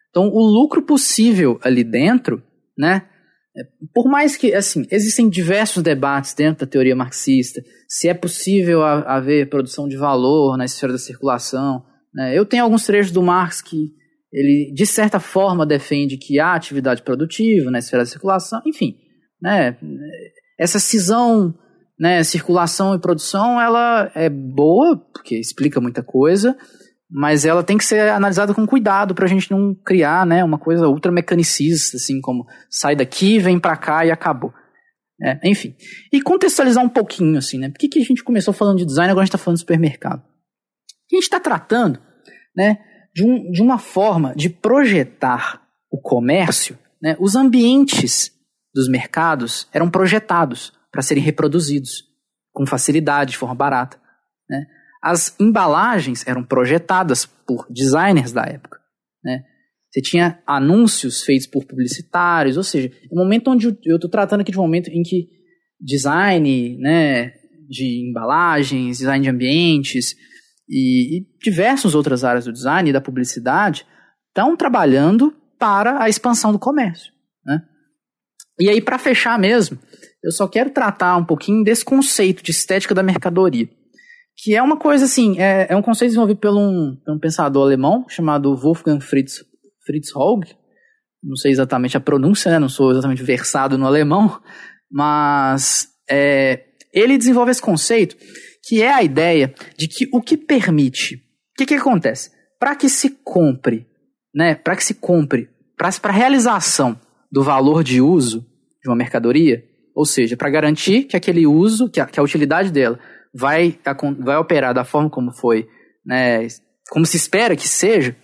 Então, 0.09 0.29
o 0.29 0.41
lucro 0.41 0.83
possível 0.83 1.59
ali 1.63 1.85
dentro, 1.85 2.43
né? 2.77 3.09
É, 3.57 3.63
por 3.93 4.09
mais 4.09 4.37
que, 4.37 4.55
assim, 4.55 4.87
existem 4.91 5.29
diversos 5.29 5.83
debates 5.83 6.33
dentro 6.33 6.65
da 6.65 6.71
teoria 6.71 6.97
marxista, 6.97 7.63
se 7.89 8.09
é 8.09 8.15
possível 8.15 8.83
haver 8.83 9.51
produção 9.51 9.89
de 9.89 9.97
valor 9.97 10.57
na 10.57 10.65
esfera 10.65 10.93
da 10.93 10.99
circulação. 10.99 11.85
Né? 12.15 12.37
Eu 12.37 12.45
tenho 12.45 12.65
alguns 12.65 12.85
trechos 12.85 13.13
do 13.13 13.23
Marx 13.23 13.61
que 13.61 13.93
ele, 14.33 14.73
de 14.75 14.87
certa 14.87 15.19
forma, 15.19 15.67
defende 15.67 16.17
que 16.17 16.39
há 16.39 16.55
atividade 16.55 17.03
produtiva 17.03 17.71
na 17.71 17.79
esfera 17.79 18.03
da 18.03 18.11
circulação, 18.11 18.61
enfim. 18.67 18.97
Né? 19.41 19.77
Essa 20.59 20.79
cisão 20.79 21.55
né, 21.99 22.23
circulação 22.23 22.95
e 22.95 23.01
produção, 23.01 23.61
ela 23.61 24.11
é 24.15 24.29
boa, 24.29 24.97
porque 25.13 25.37
explica 25.37 25.81
muita 25.81 26.03
coisa, 26.03 26.57
mas 27.11 27.45
ela 27.45 27.65
tem 27.65 27.77
que 27.77 27.85
ser 27.85 28.11
analisada 28.11 28.55
com 28.55 28.67
cuidado 28.67 29.15
para 29.15 29.25
a 29.25 29.29
gente 29.29 29.51
não 29.51 29.75
criar 29.75 30.25
né, 30.25 30.45
uma 30.45 30.59
coisa 30.59 30.87
ultra 30.87 31.11
mecanicista, 31.11 31.97
assim, 31.97 32.21
como 32.21 32.47
sai 32.71 32.95
daqui, 32.95 33.39
vem 33.39 33.59
para 33.59 33.77
cá 33.77 34.07
e 34.07 34.11
acabou. 34.11 34.53
É, 35.21 35.41
enfim. 35.43 35.75
E 36.13 36.23
contextualizar 36.23 36.85
um 36.85 36.89
pouquinho, 36.89 37.39
assim, 37.39 37.59
né? 37.59 37.69
Por 37.69 37.79
que, 37.79 37.89
que 37.89 37.99
a 37.99 38.05
gente 38.05 38.23
começou 38.23 38.55
falando 38.55 38.79
de 38.79 38.87
design 38.87 39.11
agora 39.11 39.25
a 39.25 39.27
gente 39.27 39.35
está 39.35 39.45
falando 39.45 39.57
de 39.57 39.63
supermercado? 39.63 40.23
A 41.11 41.17
gente 41.17 41.25
está 41.25 41.41
tratando 41.41 42.01
né, 42.57 42.79
de, 43.15 43.25
um, 43.25 43.51
de 43.51 43.63
uma 43.63 43.79
forma 43.79 44.35
de 44.37 44.51
projetar 44.51 45.63
o 45.91 46.01
comércio, 46.01 46.79
né, 47.01 47.17
os 47.19 47.35
ambientes 47.35 48.33
dos 48.75 48.89
mercados 48.89 49.69
eram 49.73 49.91
projetados 49.91 50.73
para 50.93 51.03
serem 51.03 51.23
reproduzidos 51.23 52.05
com 52.53 52.67
facilidade, 52.67 53.33
de 53.33 53.39
forma 53.39 53.55
barata. 53.55 54.01
Né? 54.49 54.67
As 55.03 55.35
embalagens 55.39 56.27
eram 56.27 56.45
projetadas 56.45 57.25
por 57.25 57.67
designers 57.71 58.33
da 58.33 58.43
época. 58.43 58.79
Né? 59.25 59.45
Você 59.91 60.03
tinha 60.03 60.43
anúncios 60.47 61.23
feitos 61.23 61.47
por 61.47 61.65
publicitários, 61.65 62.57
ou 62.57 62.63
seja, 62.63 62.91
um 63.13 63.17
momento 63.17 63.51
onde 63.51 63.67
eu 63.85 63.97
estou 63.97 64.11
tratando 64.11 64.41
aqui 64.41 64.53
de 64.53 64.59
um 64.59 64.63
momento 64.63 64.91
em 64.91 65.03
que 65.03 65.29
design 65.81 66.77
né, 66.79 67.33
de 67.69 68.09
embalagens, 68.09 68.99
design 68.99 69.23
de 69.23 69.31
ambientes 69.31 70.15
e, 70.69 71.19
e 71.19 71.27
diversas 71.43 71.95
outras 71.95 72.25
áreas 72.25 72.45
do 72.45 72.53
design 72.53 72.91
e 72.91 72.93
da 72.93 73.01
publicidade 73.01 73.87
estão 74.29 74.57
trabalhando 74.57 75.35
para 75.59 76.03
a 76.03 76.09
expansão 76.09 76.53
do 76.53 76.59
comércio. 76.59 77.13
Né? 77.45 77.61
E 78.61 78.69
aí, 78.69 78.81
para 78.81 78.99
fechar 78.99 79.39
mesmo, 79.39 79.79
eu 80.23 80.31
só 80.31 80.47
quero 80.47 80.71
tratar 80.71 81.17
um 81.17 81.25
pouquinho 81.25 81.65
desse 81.65 81.85
conceito 81.85 82.43
de 82.43 82.51
estética 82.51 82.95
da 82.95 83.03
mercadoria. 83.03 83.69
Que 84.37 84.55
é 84.55 84.63
uma 84.63 84.77
coisa 84.77 85.05
assim, 85.05 85.39
é, 85.41 85.67
é 85.69 85.77
um 85.77 85.83
conceito 85.83 86.11
desenvolvido 86.11 86.39
por 86.39 86.51
um, 86.51 86.97
por 87.05 87.15
um 87.15 87.19
pensador 87.19 87.65
alemão 87.65 88.05
chamado 88.09 88.55
Wolfgang 88.57 89.01
Fritz, 89.01 89.45
Fritz 89.85 90.15
Haug. 90.15 90.45
Não 91.23 91.35
sei 91.35 91.51
exatamente 91.51 91.97
a 91.97 92.01
pronúncia, 92.01 92.51
né? 92.51 92.59
não 92.59 92.69
sou 92.69 92.93
exatamente 92.93 93.23
versado 93.23 93.77
no 93.77 93.87
alemão, 93.87 94.41
mas 94.89 95.89
é, 96.09 96.67
ele 96.93 97.19
desenvolve 97.19 97.51
esse 97.51 97.61
conceito 97.61 98.17
que 98.69 98.83
é 98.83 98.93
a 98.93 99.03
ideia 99.03 99.55
de 99.79 99.89
que 99.89 100.07
o 100.13 100.21
que 100.21 100.37
permite. 100.37 101.15
O 101.15 101.21
que, 101.57 101.65
que 101.65 101.75
acontece? 101.75 102.31
Para 102.61 102.77
que 102.77 102.91
se 102.91 103.09
compre, 103.25 103.87
né? 104.35 104.55
Para 104.55 104.77
que 104.77 104.85
se 104.85 104.93
compre, 104.95 105.49
para 105.75 105.89
a 106.03 106.13
realização 106.13 107.01
do 107.33 107.43
valor 107.43 107.83
de 107.83 108.03
uso 108.03 108.47
de 108.83 108.91
uma 108.91 108.95
mercadoria, 108.97 109.65
ou 109.95 110.05
seja, 110.05 110.37
para 110.37 110.51
garantir 110.51 111.05
que 111.05 111.17
aquele 111.17 111.47
uso, 111.47 111.89
que 111.89 111.99
a, 111.99 112.05
que 112.05 112.21
a 112.21 112.23
utilidade 112.23 112.71
dela 112.71 113.01
vai, 113.35 113.79
vai 114.21 114.37
operar 114.37 114.75
da 114.75 114.85
forma 114.85 115.09
como 115.09 115.33
foi, 115.33 115.67
né, 116.05 116.47
como 116.91 117.07
se 117.07 117.17
espera 117.17 117.57
que 117.57 117.67
seja, 117.67 118.15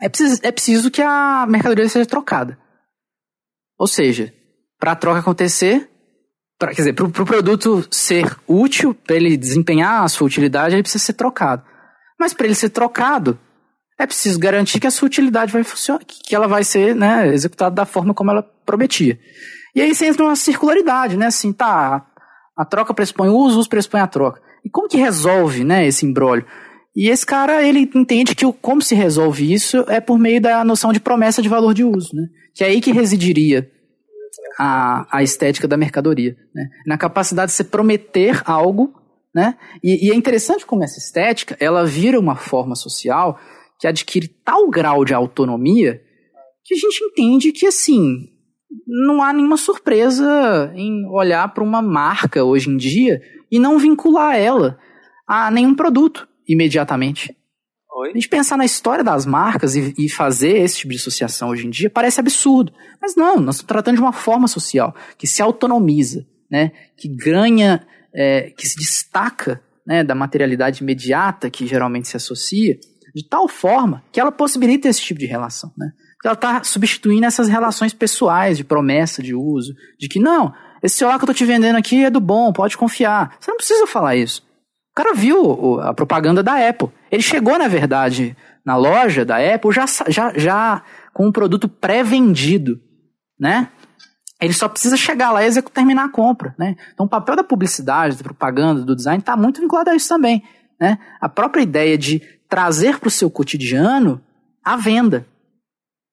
é 0.00 0.08
preciso, 0.08 0.40
é 0.42 0.50
preciso 0.50 0.90
que 0.90 1.02
a 1.02 1.46
mercadoria 1.46 1.88
seja 1.88 2.06
trocada. 2.06 2.58
Ou 3.78 3.86
seja, 3.86 4.32
para 4.78 4.92
a 4.92 4.96
troca 4.96 5.20
acontecer, 5.20 5.90
pra, 6.58 6.68
quer 6.68 6.82
dizer, 6.82 6.92
para 6.92 7.04
o 7.04 7.10
pro 7.10 7.24
produto 7.24 7.86
ser 7.90 8.36
útil, 8.46 8.94
para 8.94 9.16
ele 9.16 9.36
desempenhar 9.36 10.04
a 10.04 10.08
sua 10.08 10.26
utilidade, 10.26 10.74
ele 10.74 10.82
precisa 10.82 11.04
ser 11.04 11.12
trocado. 11.14 11.62
Mas 12.18 12.32
para 12.32 12.46
ele 12.46 12.54
ser 12.54 12.70
trocado, 12.70 13.38
é 13.98 14.06
preciso 14.06 14.38
garantir 14.38 14.80
que 14.80 14.86
a 14.86 14.90
sua 14.90 15.06
utilidade 15.06 15.52
vai 15.52 15.62
funcionar, 15.64 16.00
que 16.04 16.34
ela 16.34 16.46
vai 16.46 16.64
ser 16.64 16.94
né, 16.94 17.28
executada 17.28 17.74
da 17.74 17.84
forma 17.84 18.14
como 18.14 18.30
ela 18.30 18.42
prometia. 18.64 19.18
E 19.74 19.80
aí 19.80 19.94
você 19.94 20.06
entra 20.06 20.24
numa 20.24 20.36
circularidade, 20.36 21.16
né? 21.16 21.26
Assim, 21.26 21.52
tá, 21.52 22.06
a 22.56 22.64
troca 22.64 22.94
pressupõe 22.94 23.28
o 23.28 23.36
uso, 23.36 23.56
o 23.56 23.60
uso 23.60 23.68
pressupõe 23.68 24.00
a 24.00 24.06
troca. 24.06 24.40
E 24.64 24.70
como 24.70 24.88
que 24.88 24.96
resolve, 24.96 25.64
né, 25.64 25.86
esse 25.86 26.06
embrólio? 26.06 26.46
E 26.96 27.10
esse 27.10 27.26
cara, 27.26 27.62
ele 27.62 27.90
entende 27.94 28.34
que 28.34 28.46
o, 28.46 28.52
como 28.54 28.80
se 28.80 28.94
resolve 28.94 29.52
isso 29.52 29.84
é 29.88 30.00
por 30.00 30.18
meio 30.18 30.40
da 30.40 30.64
noção 30.64 30.92
de 30.92 31.00
promessa 31.00 31.42
de 31.42 31.48
valor 31.48 31.74
de 31.74 31.84
uso, 31.84 32.08
né? 32.14 32.26
que 32.56 32.64
é 32.64 32.68
aí 32.68 32.80
que 32.80 32.90
residiria 32.90 33.70
a, 34.58 35.06
a 35.10 35.22
estética 35.22 35.68
da 35.68 35.76
mercadoria, 35.76 36.36
né? 36.54 36.68
na 36.86 36.96
capacidade 36.96 37.50
de 37.50 37.56
se 37.56 37.64
prometer 37.64 38.42
algo, 38.44 38.94
né? 39.34 39.56
E, 39.84 40.06
e, 40.08 40.10
é 40.10 40.14
interessante 40.14 40.64
como 40.64 40.82
essa 40.82 40.98
estética 40.98 41.56
ela 41.60 41.84
vira 41.84 42.18
uma 42.18 42.36
forma 42.36 42.74
social 42.74 43.38
que 43.78 43.86
adquire 43.86 44.28
tal 44.28 44.70
grau 44.70 45.04
de 45.04 45.12
autonomia 45.12 46.00
que 46.64 46.74
a 46.74 46.76
gente 46.78 47.04
entende 47.04 47.52
que 47.52 47.66
assim 47.66 48.30
não 48.86 49.22
há 49.22 49.32
nenhuma 49.34 49.58
surpresa 49.58 50.72
em 50.74 51.06
olhar 51.10 51.52
para 51.52 51.62
uma 51.62 51.82
marca 51.82 52.44
hoje 52.44 52.70
em 52.70 52.78
dia 52.78 53.20
e 53.50 53.58
não 53.58 53.78
vincular 53.78 54.36
ela 54.36 54.78
a 55.26 55.50
nenhum 55.50 55.74
produto 55.74 56.26
imediatamente. 56.48 57.36
Oi? 57.98 58.10
A 58.10 58.12
gente 58.12 58.28
pensar 58.28 58.58
na 58.58 58.64
história 58.66 59.02
das 59.02 59.24
marcas 59.24 59.74
e, 59.74 59.94
e, 59.96 60.06
fazer 60.06 60.58
esse 60.58 60.80
tipo 60.80 60.90
de 60.90 60.98
associação 60.98 61.48
hoje 61.48 61.66
em 61.66 61.70
dia 61.70 61.88
parece 61.88 62.20
absurdo. 62.20 62.70
Mas 63.00 63.16
não, 63.16 63.36
nós 63.40 63.54
estamos 63.54 63.68
tratando 63.68 63.94
de 63.94 64.02
uma 64.02 64.12
forma 64.12 64.46
social 64.46 64.94
que 65.16 65.26
se 65.26 65.40
autonomiza, 65.40 66.26
né, 66.50 66.72
que 66.94 67.08
ganha, 67.08 67.86
é, 68.14 68.50
que 68.50 68.68
se 68.68 68.76
destaca 68.76 69.62
né, 69.86 70.04
da 70.04 70.14
materialidade 70.14 70.82
imediata 70.82 71.48
que 71.48 71.66
geralmente 71.66 72.08
se 72.08 72.18
associa, 72.18 72.78
de 73.14 73.26
tal 73.26 73.48
forma 73.48 74.04
que 74.12 74.20
ela 74.20 74.30
possibilita 74.30 74.88
esse 74.88 75.00
tipo 75.00 75.18
de 75.18 75.24
relação. 75.24 75.72
Né? 75.74 75.90
Ela 76.22 76.34
está 76.34 76.62
substituindo 76.64 77.24
essas 77.24 77.48
relações 77.48 77.94
pessoais 77.94 78.58
de 78.58 78.64
promessa, 78.64 79.22
de 79.22 79.34
uso, 79.34 79.74
de 79.98 80.06
que 80.06 80.20
não, 80.20 80.52
esse 80.82 80.96
celular 80.96 81.18
que 81.18 81.24
eu 81.24 81.32
estou 81.32 81.34
te 81.34 81.46
vendendo 81.46 81.76
aqui 81.76 82.04
é 82.04 82.10
do 82.10 82.20
bom, 82.20 82.52
pode 82.52 82.76
confiar. 82.76 83.38
Você 83.40 83.50
não 83.50 83.56
precisa 83.56 83.86
falar 83.86 84.16
isso. 84.16 84.45
Cara 84.96 85.12
viu 85.12 85.78
a 85.82 85.92
propaganda 85.92 86.42
da 86.42 86.68
Apple. 86.68 86.88
Ele 87.10 87.20
chegou, 87.20 87.58
na 87.58 87.68
verdade, 87.68 88.34
na 88.64 88.76
loja 88.76 89.26
da 89.26 89.36
Apple 89.36 89.70
já, 89.70 89.84
já, 90.08 90.32
já 90.34 90.82
com 91.12 91.26
um 91.26 91.32
produto 91.32 91.68
pré-vendido, 91.68 92.80
né? 93.38 93.68
Ele 94.40 94.54
só 94.54 94.70
precisa 94.70 94.96
chegar 94.96 95.32
lá 95.32 95.46
e 95.46 95.62
terminar 95.62 96.06
a 96.06 96.08
compra, 96.08 96.54
né? 96.58 96.76
Então 96.94 97.04
o 97.04 97.08
papel 97.08 97.36
da 97.36 97.44
publicidade, 97.44 98.16
da 98.16 98.24
propaganda, 98.24 98.80
do 98.80 98.96
design 98.96 99.20
está 99.20 99.36
muito 99.36 99.60
vinculado 99.60 99.90
a 99.90 99.94
isso 99.94 100.08
também, 100.08 100.42
né? 100.80 100.98
A 101.20 101.28
própria 101.28 101.60
ideia 101.60 101.98
de 101.98 102.20
trazer 102.48 102.98
para 102.98 103.08
o 103.08 103.10
seu 103.10 103.30
cotidiano 103.30 104.18
a 104.64 104.78
venda, 104.78 105.26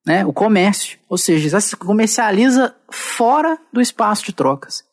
né? 0.05 0.25
O 0.25 0.33
comércio, 0.33 0.99
ou 1.07 1.17
seja, 1.17 1.47
já 1.47 1.61
se 1.61 1.77
comercializa 1.77 2.75
fora 2.91 3.57
do 3.71 3.79
espaço 3.79 4.25
de 4.25 4.33
trocas, 4.33 4.83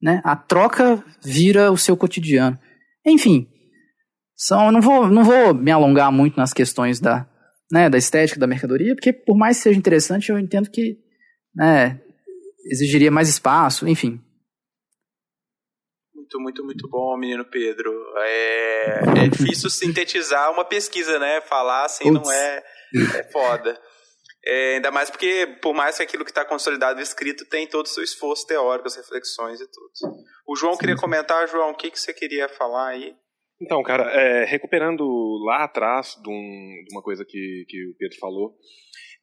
né? 0.00 0.20
A 0.22 0.36
troca 0.36 1.02
vira 1.20 1.72
o 1.72 1.76
seu 1.76 1.96
cotidiano. 1.96 2.56
Enfim, 3.06 3.48
são, 4.36 4.72
não, 4.72 4.80
vou, 4.80 5.08
não 5.08 5.24
vou 5.24 5.54
me 5.54 5.70
alongar 5.70 6.10
muito 6.10 6.36
nas 6.36 6.52
questões 6.52 7.00
da, 7.00 7.28
né, 7.70 7.88
da 7.88 7.98
estética 7.98 8.40
da 8.40 8.46
mercadoria, 8.46 8.94
porque 8.94 9.12
por 9.12 9.36
mais 9.36 9.56
que 9.56 9.64
seja 9.64 9.78
interessante, 9.78 10.30
eu 10.30 10.38
entendo 10.38 10.70
que 10.70 10.98
né, 11.54 12.00
exigiria 12.66 13.10
mais 13.10 13.28
espaço, 13.28 13.86
enfim. 13.86 14.20
Muito, 16.14 16.40
muito, 16.40 16.64
muito 16.64 16.88
bom, 16.88 17.16
menino 17.16 17.44
Pedro. 17.44 17.92
É, 18.16 19.24
é 19.24 19.28
difícil 19.30 19.70
sintetizar 19.70 20.50
uma 20.50 20.64
pesquisa, 20.64 21.18
né? 21.18 21.40
Falar 21.42 21.84
assim 21.84 22.10
Ups. 22.10 22.26
não 22.26 22.32
é, 22.32 22.62
é 23.18 23.22
foda. 23.30 23.78
É, 24.46 24.74
ainda 24.74 24.90
mais 24.90 25.10
porque, 25.10 25.46
por 25.62 25.72
mais 25.72 25.96
que 25.96 26.02
aquilo 26.02 26.24
que 26.24 26.30
está 26.30 26.44
consolidado 26.44 27.00
e 27.00 27.02
escrito 27.02 27.46
tem 27.48 27.66
todo 27.66 27.86
o 27.86 27.88
seu 27.88 28.04
esforço 28.04 28.46
teórico, 28.46 28.86
as 28.86 28.96
reflexões 28.96 29.60
e 29.60 29.66
tudo. 29.70 30.16
O 30.46 30.54
João 30.54 30.76
queria 30.76 30.96
comentar, 30.96 31.48
João, 31.48 31.70
o 31.70 31.74
que, 31.74 31.90
que 31.90 31.98
você 31.98 32.12
queria 32.12 32.48
falar 32.48 32.88
aí? 32.88 33.14
Então, 33.60 33.82
cara, 33.82 34.04
é, 34.12 34.44
recuperando 34.44 35.04
lá 35.46 35.64
atrás 35.64 36.16
de, 36.22 36.28
um, 36.28 36.84
de, 36.86 36.94
uma 36.94 37.02
coisa 37.02 37.24
que, 37.24 37.64
que 37.66 37.88
o 37.88 37.94
Pedro 37.96 38.18
falou, 38.18 38.54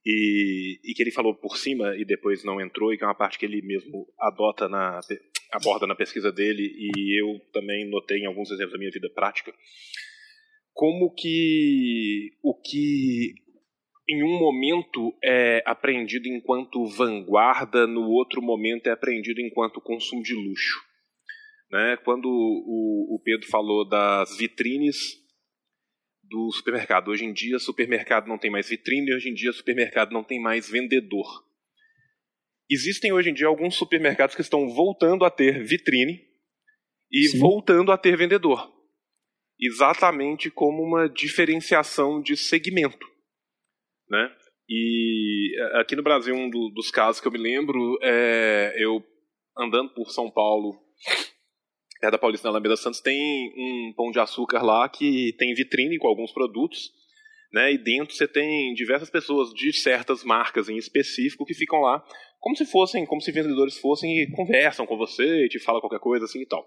e, 0.03 0.80
e, 0.84 0.93
que 0.95 1.03
ele 1.03 1.11
falou 1.11 1.35
por 1.35 1.57
cima 1.57 1.95
e 1.95 2.03
depois 2.03 2.43
não 2.43 2.60
entrou, 2.60 2.91
e 2.91 2.98
que 2.98 3.03
é 3.03 3.07
uma 3.07 3.15
parte 3.18 3.38
que 3.38 3.45
ele 3.45 3.61
mesmo 3.61 4.07
adota 4.19 4.68
na, 4.68 4.99
aborda 5.52 5.85
na 5.85 5.95
pesquisa 5.95 6.31
dele, 6.31 6.64
e 6.64 7.22
eu 7.22 7.39
também 7.52 7.88
notei 7.88 8.19
em 8.19 8.26
alguns 8.26 8.49
exemplos 8.49 8.73
da 8.73 8.80
minha 8.80 8.91
vida 8.91 9.10
prática, 9.14 9.53
como 10.73 11.14
que 11.14 12.31
o 12.41 12.60
que 12.60 13.35
em 14.07 14.23
um 14.23 14.40
momento 14.40 15.15
é 15.23 15.64
aprendido 15.65 16.28
enquanto 16.28 16.86
vanguarda, 16.86 17.86
no 17.88 18.10
outro 18.10 18.41
momento 18.41 18.88
é 18.88 18.91
aprendido 18.91 19.40
enquanto 19.40 19.82
consumo 19.82 20.23
de 20.23 20.34
luxo. 20.34 20.80
Né? 21.72 21.98
Quando 22.03 22.26
o, 22.26 23.15
o 23.15 23.22
Pedro 23.23 23.48
falou 23.48 23.88
das 23.88 24.38
vitrines 24.38 24.98
do 26.23 26.52
supermercado, 26.52 27.10
hoje 27.10 27.26
em 27.26 27.34
dia 27.34 27.60
supermercado 27.60 28.28
não 28.28 28.38
tem 28.38 28.52
mais 28.52 28.69
vitrine, 28.69 29.14
hoje 29.14 29.30
em 29.30 29.34
dia 29.34 29.52
supermercado 29.53 30.11
não 30.11 30.23
tem 30.23 30.41
mais 30.41 30.69
vendedor. 30.69 31.28
Existem 32.69 33.11
hoje 33.11 33.30
em 33.30 33.34
dia 33.34 33.48
alguns 33.48 33.76
supermercados 33.76 34.36
que 34.36 34.41
estão 34.41 34.69
voltando 34.69 35.26
a 35.26 35.30
ter 35.30 35.64
vitrine 35.64 36.22
e 37.11 37.28
Sim. 37.28 37.40
voltando 37.40 37.91
a 37.91 37.98
ter 37.98 38.18
vendedor. 38.18 38.72
Exatamente 39.60 40.49
como 40.49 40.82
uma 40.82 41.07
diferenciação 41.07 42.22
de 42.22 42.36
segmento 42.36 43.11
né? 44.12 44.30
E 44.70 45.56
é, 45.58 45.80
aqui 45.80 45.96
no 45.96 46.04
Brasil, 46.04 46.36
um 46.36 46.50
do, 46.50 46.70
dos 46.70 46.92
casos 46.92 47.22
que 47.22 47.28
eu 47.28 47.32
me 47.32 47.40
lembro 47.40 47.98
é 48.04 48.76
eu 48.78 49.02
andando 49.58 49.94
por 49.94 50.12
São 50.12 50.30
Paulo, 50.30 50.78
é 52.04 52.12
da 52.12 52.18
Paulista 52.18 52.48
na 52.48 52.52
Alameda 52.52 52.76
Santos, 52.76 53.00
tem 53.00 53.52
um 53.58 53.94
pão 53.96 54.12
de 54.12 54.20
açúcar 54.20 54.62
lá 54.62 54.88
que 54.90 55.34
tem 55.38 55.54
vitrine 55.54 55.98
com 55.98 56.08
alguns 56.08 56.32
produtos, 56.32 56.92
né? 57.54 57.74
E 57.74 57.78
dentro 57.78 58.14
você 58.14 58.28
tem 58.28 58.74
diversas 58.74 59.10
pessoas 59.10 59.54
de 59.54 59.72
certas 59.74 60.24
marcas 60.24 60.68
em 60.68 60.78
específico 60.78 61.46
que 61.46 61.54
ficam 61.54 61.80
lá 61.82 62.04
como 62.40 62.56
se 62.56 62.66
fossem, 62.66 63.06
como 63.06 63.22
se 63.22 63.32
vendedores 63.32 63.78
fossem 63.78 64.24
e 64.24 64.32
conversam 64.32 64.86
com 64.88 64.98
você, 64.98 65.46
e 65.46 65.50
te 65.50 65.60
falam 65.60 65.80
qualquer 65.80 66.00
coisa 66.00 66.26
assim 66.26 66.42
e 66.42 66.48
tal. 66.48 66.66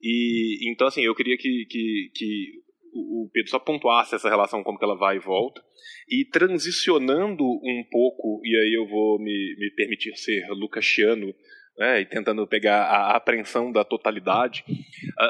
E 0.00 0.70
então 0.72 0.86
assim, 0.86 1.02
eu 1.02 1.14
queria 1.14 1.36
que, 1.36 1.66
que, 1.68 2.10
que 2.14 2.65
o 2.96 3.30
Pedro 3.32 3.50
só 3.50 3.58
pontuasse 3.58 4.14
essa 4.14 4.28
relação, 4.28 4.62
como 4.62 4.78
que 4.78 4.84
ela 4.84 4.96
vai 4.96 5.16
e 5.16 5.20
volta, 5.20 5.62
e 6.08 6.24
transicionando 6.24 7.44
um 7.44 7.84
pouco, 7.90 8.40
e 8.44 8.56
aí 8.56 8.74
eu 8.76 8.88
vou 8.88 9.18
me, 9.18 9.56
me 9.58 9.70
permitir 9.74 10.16
ser 10.16 10.46
lucasiano, 10.50 11.34
né, 11.78 12.00
e 12.00 12.06
tentando 12.06 12.46
pegar 12.46 12.84
a 12.84 13.16
apreensão 13.16 13.70
da 13.70 13.84
totalidade, 13.84 14.64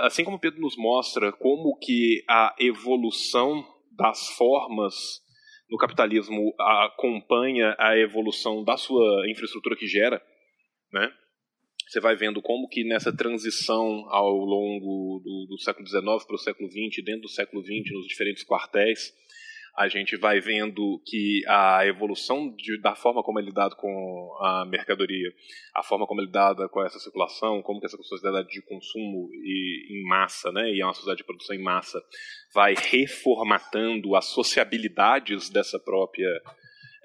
assim 0.03 0.23
como 0.23 0.37
o 0.37 0.41
Pedro 0.41 0.61
nos 0.61 0.77
mostra 0.77 1.33
como 1.33 1.77
que 1.79 2.23
a 2.29 2.55
evolução 2.61 3.65
das 3.97 4.29
formas 4.37 4.95
no 5.69 5.77
capitalismo 5.79 6.55
acompanha 6.59 7.75
a 7.79 7.99
evolução 7.99 8.63
da 8.63 8.77
sua 8.77 9.29
infraestrutura 9.29 9.77
que 9.77 9.87
gera, 9.87 10.23
né? 10.93 11.11
Você 11.87 12.01
vai 12.01 12.17
vendo 12.17 12.43
como 12.43 12.69
que 12.69 12.83
nessa 12.83 13.15
transição 13.17 14.05
ao 14.09 14.33
longo 14.33 15.21
do, 15.23 15.47
do 15.51 15.59
século 15.61 15.87
XIX 15.87 16.03
para 16.27 16.35
o 16.35 16.39
século 16.39 16.69
XX, 16.69 17.05
dentro 17.05 17.23
do 17.23 17.29
século 17.29 17.63
XX, 17.63 17.93
nos 17.93 18.09
diferentes 18.09 18.45
quartéis, 18.45 19.15
a 19.77 19.89
gente 19.89 20.17
vai 20.17 20.41
vendo 20.41 21.01
que 21.05 21.43
a 21.47 21.87
evolução 21.87 22.51
de, 22.57 22.81
da 22.81 22.97
forma 22.97 23.23
como 23.23 23.39
é 23.39 23.43
lidado 23.43 23.77
com 23.77 24.37
a 24.41 24.65
mercadoria, 24.67 25.31
a 25.75 25.83
forma 25.83 26.07
como 26.07 26.23
é 26.23 26.25
lidada 26.25 26.67
com 26.69 26.83
essa 26.83 26.99
circulação, 26.99 27.63
como 27.63 27.79
que 27.79 27.87
essa 27.87 27.97
sociedade 27.99 28.49
de 28.49 28.63
consumo 28.63 29.29
e, 29.35 30.01
em 30.01 30.09
massa, 30.09 30.51
né, 30.51 30.71
e 30.73 30.81
é 30.81 30.85
uma 30.85 30.95
sociedade 30.95 31.19
de 31.19 31.25
produção 31.25 31.55
em 31.55 31.63
massa, 31.63 32.03
vai 32.55 32.75
reformatando 32.75 34.17
as 34.17 34.25
sociabilidades 34.25 35.51
dessa 35.51 35.79
própria 35.79 36.31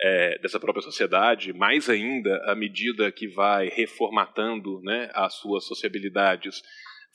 é, 0.01 0.39
dessa 0.39 0.59
própria 0.59 0.81
sociedade, 0.81 1.53
mais 1.53 1.89
ainda 1.89 2.35
à 2.45 2.55
medida 2.55 3.11
que 3.11 3.27
vai 3.27 3.69
reformatando 3.69 4.81
né, 4.81 5.09
as 5.13 5.35
suas 5.35 5.65
sociabilidades, 5.65 6.61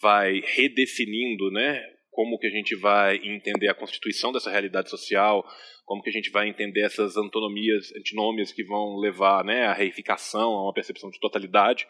vai 0.00 0.40
redefinindo 0.44 1.50
né, 1.50 1.82
como 2.10 2.38
que 2.38 2.46
a 2.46 2.50
gente 2.50 2.76
vai 2.76 3.16
entender 3.16 3.68
a 3.68 3.74
constituição 3.74 4.30
dessa 4.30 4.50
realidade 4.50 4.88
social, 4.88 5.44
como 5.84 6.02
que 6.02 6.10
a 6.10 6.12
gente 6.12 6.30
vai 6.30 6.48
entender 6.48 6.82
essas 6.82 7.16
antonomias, 7.16 7.92
antinômias 7.96 8.52
que 8.52 8.64
vão 8.64 8.96
levar 8.96 9.44
né, 9.44 9.66
à 9.66 9.72
reificação, 9.72 10.52
a 10.52 10.64
uma 10.64 10.74
percepção 10.74 11.10
de 11.10 11.18
totalidade, 11.18 11.86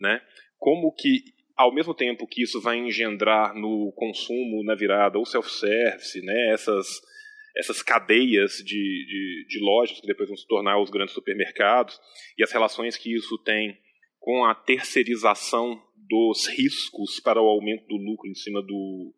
né, 0.00 0.20
como 0.58 0.92
que 0.94 1.22
ao 1.56 1.72
mesmo 1.72 1.94
tempo 1.94 2.26
que 2.26 2.42
isso 2.42 2.60
vai 2.60 2.78
engendrar 2.78 3.54
no 3.54 3.92
consumo 3.94 4.64
na 4.64 4.74
virada 4.74 5.18
ou 5.18 5.26
self-service, 5.26 6.20
né, 6.22 6.50
essas 6.52 7.00
essas 7.56 7.82
cadeias 7.82 8.56
de, 8.56 8.64
de, 8.64 9.46
de, 9.48 9.60
lojas 9.60 10.00
que 10.00 10.06
depois 10.06 10.28
vão 10.28 10.36
se 10.36 10.46
tornar 10.46 10.80
os 10.80 10.90
grandes 10.90 11.14
supermercados 11.14 12.00
e 12.36 12.42
as 12.42 12.50
relações 12.50 12.96
que 12.96 13.14
isso 13.14 13.38
tem 13.38 13.78
com 14.18 14.44
a 14.44 14.54
terceirização 14.54 15.80
dos 16.08 16.46
riscos 16.48 17.20
para 17.20 17.40
o 17.40 17.46
aumento 17.46 17.86
do 17.86 17.96
lucro 17.96 18.28
em 18.28 18.34
cima 18.34 18.60
do, 18.62 19.14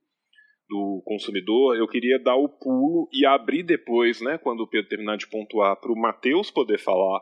do 0.69 1.03
consumidor, 1.05 1.77
eu 1.77 1.87
queria 1.87 2.19
dar 2.19 2.37
o 2.37 2.49
pulo 2.49 3.09
e 3.13 3.25
abrir 3.25 3.63
depois, 3.63 4.21
né, 4.21 4.39
quando 4.39 4.61
o 4.61 4.69
Pedro 4.69 4.89
terminar 4.89 5.17
de 5.17 5.29
pontuar, 5.29 5.77
para 5.77 5.93
o 5.93 6.01
Matheus 6.01 6.51
poder 6.51 6.79
falar 6.79 7.21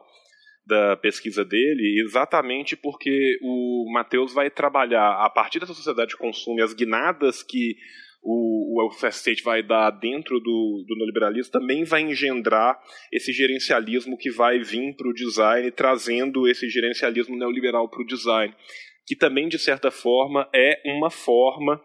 da 0.67 0.97
pesquisa 0.97 1.45
dele, 1.45 2.03
exatamente 2.07 2.75
porque 2.75 3.39
o 3.43 3.91
Matheus 3.93 4.33
vai 4.33 4.51
trabalhar 4.51 5.23
a 5.23 5.29
partir 5.29 5.61
dessa 5.61 5.75
sociedade 5.75 6.11
de 6.11 6.17
consumo 6.17 6.63
as 6.63 6.73
guinadas 6.73 7.43
que 7.43 7.77
o, 8.25 8.87
o 8.87 8.91
Fast 8.91 9.19
State 9.19 9.43
vai 9.43 9.63
dar 9.63 9.91
dentro 9.91 10.41
do, 10.41 10.85
do 10.89 10.97
neoliberalismo 10.97 11.53
também 11.53 11.85
vai 11.85 12.01
engendrar 12.01 12.81
esse 13.13 13.33
gerencialismo 13.33 14.17
que 14.17 14.31
vai 14.31 14.61
vir 14.61 14.97
para 14.97 15.09
o 15.09 15.13
design, 15.13 15.71
trazendo 15.71 16.49
esse 16.49 16.69
gerencialismo 16.71 17.37
neoliberal 17.37 17.89
para 17.89 18.03
o 18.03 18.07
design, 18.07 18.55
que 19.07 19.15
também, 19.15 19.47
de 19.47 19.59
certa 19.59 19.91
forma, 19.91 20.49
é 20.55 20.81
uma 20.87 21.11
forma 21.11 21.81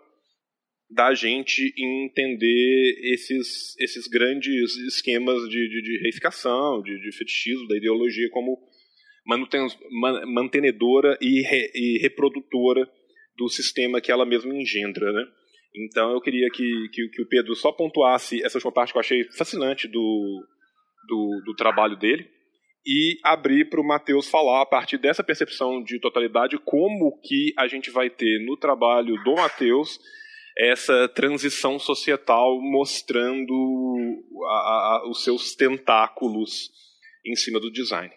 da 0.89 1.13
gente 1.13 1.73
entender 1.77 2.95
esses, 3.13 3.77
esses 3.79 4.07
grandes 4.07 4.75
esquemas 4.87 5.37
de, 5.49 5.69
de, 5.69 5.81
de 5.81 5.99
reificação, 6.01 6.81
de, 6.81 6.99
de 6.99 7.15
fetichismo, 7.15 7.67
da 7.67 7.77
ideologia 7.77 8.29
como 8.31 8.57
mantenedora 10.33 11.17
e, 11.21 11.41
re, 11.41 11.71
e 11.75 11.99
reprodutora 11.99 12.89
do 13.37 13.47
sistema 13.49 14.01
que 14.01 14.11
ela 14.11 14.25
mesma 14.25 14.55
engendra, 14.55 15.11
né? 15.11 15.25
Então 15.75 16.11
eu 16.11 16.21
queria 16.21 16.49
que, 16.49 16.89
que, 16.91 17.09
que, 17.09 17.21
o 17.21 17.27
Pedro 17.27 17.55
só 17.55 17.71
pontuasse 17.71 18.43
essa 18.43 18.57
última 18.57 18.71
parte 18.71 18.91
que 18.91 18.97
eu 18.97 19.01
achei 19.01 19.23
fascinante 19.31 19.87
do, 19.87 20.47
do, 21.07 21.41
do 21.45 21.55
trabalho 21.55 21.95
dele 21.95 22.27
e 22.85 23.17
abrir 23.23 23.69
para 23.69 23.79
o 23.79 23.85
Matheus 23.85 24.29
falar 24.29 24.61
a 24.61 24.65
partir 24.65 24.97
dessa 24.97 25.23
percepção 25.23 25.83
de 25.83 25.99
totalidade 25.99 26.57
como 26.57 27.19
que 27.21 27.53
a 27.57 27.67
gente 27.67 27.91
vai 27.91 28.09
ter 28.09 28.43
no 28.45 28.57
trabalho 28.57 29.15
do 29.23 29.35
Matheus 29.35 29.99
essa 30.57 31.07
transição 31.09 31.77
societal 31.77 32.59
mostrando 32.59 33.53
a, 34.45 34.53
a, 34.53 35.09
os 35.09 35.23
seus 35.23 35.55
tentáculos 35.55 36.69
em 37.25 37.35
cima 37.35 37.59
do 37.59 37.71
design. 37.71 38.13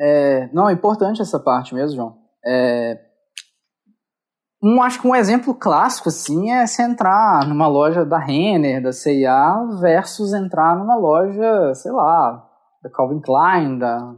É, 0.00 0.48
não, 0.52 0.70
é 0.70 0.72
importante 0.72 1.20
essa 1.20 1.40
parte 1.42 1.74
mesmo, 1.74 1.96
João. 1.96 2.18
É, 2.46 3.07
um, 4.62 4.82
acho 4.82 5.00
que 5.00 5.06
um 5.06 5.14
exemplo 5.14 5.54
clássico 5.54 6.08
assim 6.08 6.50
é 6.50 6.66
se 6.66 6.82
entrar 6.82 7.46
numa 7.46 7.68
loja 7.68 8.04
da 8.04 8.18
Renner, 8.18 8.82
da 8.82 8.92
C&A, 8.92 9.64
versus 9.80 10.32
entrar 10.32 10.76
numa 10.76 10.96
loja, 10.96 11.74
sei 11.74 11.92
lá, 11.92 12.44
da 12.82 12.90
Calvin 12.90 13.20
Klein, 13.20 13.78
da 13.78 14.16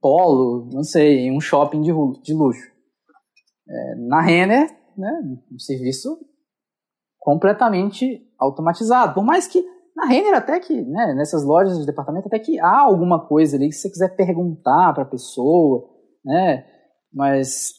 Polo, 0.00 0.68
não 0.72 0.82
sei, 0.82 1.26
em 1.26 1.36
um 1.36 1.40
shopping 1.40 1.82
de, 1.82 1.92
de 2.22 2.32
luxo. 2.32 2.70
É, 3.68 3.94
na 3.96 4.20
Renner, 4.22 4.66
né, 4.96 5.20
um 5.52 5.58
serviço 5.58 6.18
completamente 7.18 8.26
automatizado. 8.38 9.14
Por 9.14 9.24
mais 9.24 9.46
que 9.46 9.62
na 9.94 10.06
Renner 10.06 10.34
até 10.34 10.58
que, 10.58 10.80
né, 10.80 11.14
nessas 11.14 11.44
lojas 11.44 11.78
de 11.78 11.84
departamento 11.84 12.28
até 12.28 12.38
que 12.38 12.58
há 12.58 12.80
alguma 12.80 13.26
coisa 13.26 13.56
ali 13.56 13.68
que 13.68 13.74
você 13.74 13.90
quiser 13.90 14.16
perguntar 14.16 14.94
para 14.94 15.02
a 15.02 15.08
pessoa, 15.08 15.86
né, 16.24 16.64
mas 17.12 17.74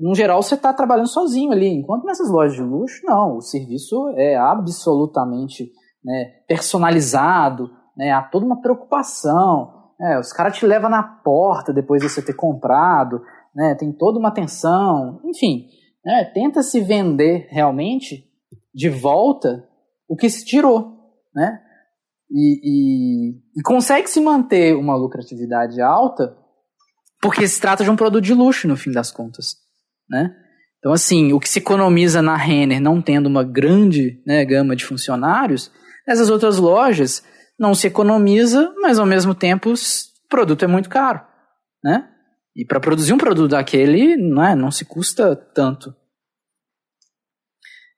no 0.00 0.14
geral 0.14 0.42
você 0.42 0.54
está 0.54 0.72
trabalhando 0.72 1.08
sozinho 1.08 1.52
ali, 1.52 1.68
enquanto 1.68 2.04
nessas 2.04 2.30
lojas 2.30 2.54
de 2.54 2.62
luxo 2.62 3.00
não, 3.04 3.36
o 3.36 3.40
serviço 3.40 4.08
é 4.16 4.36
absolutamente 4.36 5.70
né, 6.04 6.32
personalizado, 6.46 7.70
né, 7.96 8.12
há 8.12 8.22
toda 8.22 8.46
uma 8.46 8.60
preocupação, 8.60 9.72
né, 9.98 10.18
os 10.18 10.32
caras 10.32 10.56
te 10.56 10.66
levam 10.66 10.90
na 10.90 11.02
porta 11.02 11.72
depois 11.72 12.02
de 12.02 12.08
você 12.08 12.22
ter 12.22 12.34
comprado, 12.34 13.20
né, 13.54 13.74
tem 13.74 13.92
toda 13.92 14.18
uma 14.18 14.28
atenção, 14.28 15.20
enfim, 15.24 15.66
né, 16.04 16.24
tenta 16.34 16.62
se 16.62 16.80
vender 16.80 17.48
realmente 17.50 18.24
de 18.74 18.88
volta 18.88 19.66
o 20.08 20.16
que 20.16 20.28
se 20.28 20.44
tirou, 20.44 20.92
né, 21.34 21.60
e, 22.30 22.60
e, 22.64 23.58
e 23.58 23.62
consegue 23.62 24.08
se 24.08 24.20
manter 24.20 24.76
uma 24.76 24.96
lucratividade 24.96 25.80
alta 25.80 26.36
porque 27.24 27.48
se 27.48 27.58
trata 27.58 27.82
de 27.82 27.90
um 27.90 27.96
produto 27.96 28.22
de 28.22 28.34
luxo 28.34 28.68
no 28.68 28.76
fim 28.76 28.92
das 28.92 29.10
contas, 29.10 29.56
né? 30.08 30.34
Então, 30.78 30.92
assim, 30.92 31.32
o 31.32 31.40
que 31.40 31.48
se 31.48 31.58
economiza 31.58 32.20
na 32.20 32.36
Renner 32.36 32.80
não 32.80 33.00
tendo 33.00 33.26
uma 33.26 33.42
grande 33.42 34.22
né, 34.26 34.44
gama 34.44 34.76
de 34.76 34.84
funcionários, 34.84 35.70
nessas 36.06 36.28
outras 36.28 36.58
lojas 36.58 37.24
não 37.58 37.74
se 37.74 37.86
economiza, 37.86 38.72
mas 38.82 38.98
ao 38.98 39.06
mesmo 39.06 39.34
tempo 39.34 39.72
o 39.72 40.28
produto 40.28 40.64
é 40.64 40.68
muito 40.68 40.88
caro, 40.88 41.22
né? 41.82 42.08
E 42.56 42.64
para 42.64 42.80
produzir 42.80 43.12
um 43.12 43.18
produto 43.18 43.52
daquele, 43.52 44.16
não, 44.16 44.44
é, 44.44 44.54
não 44.54 44.70
se 44.70 44.84
custa 44.84 45.34
tanto. 45.34 45.94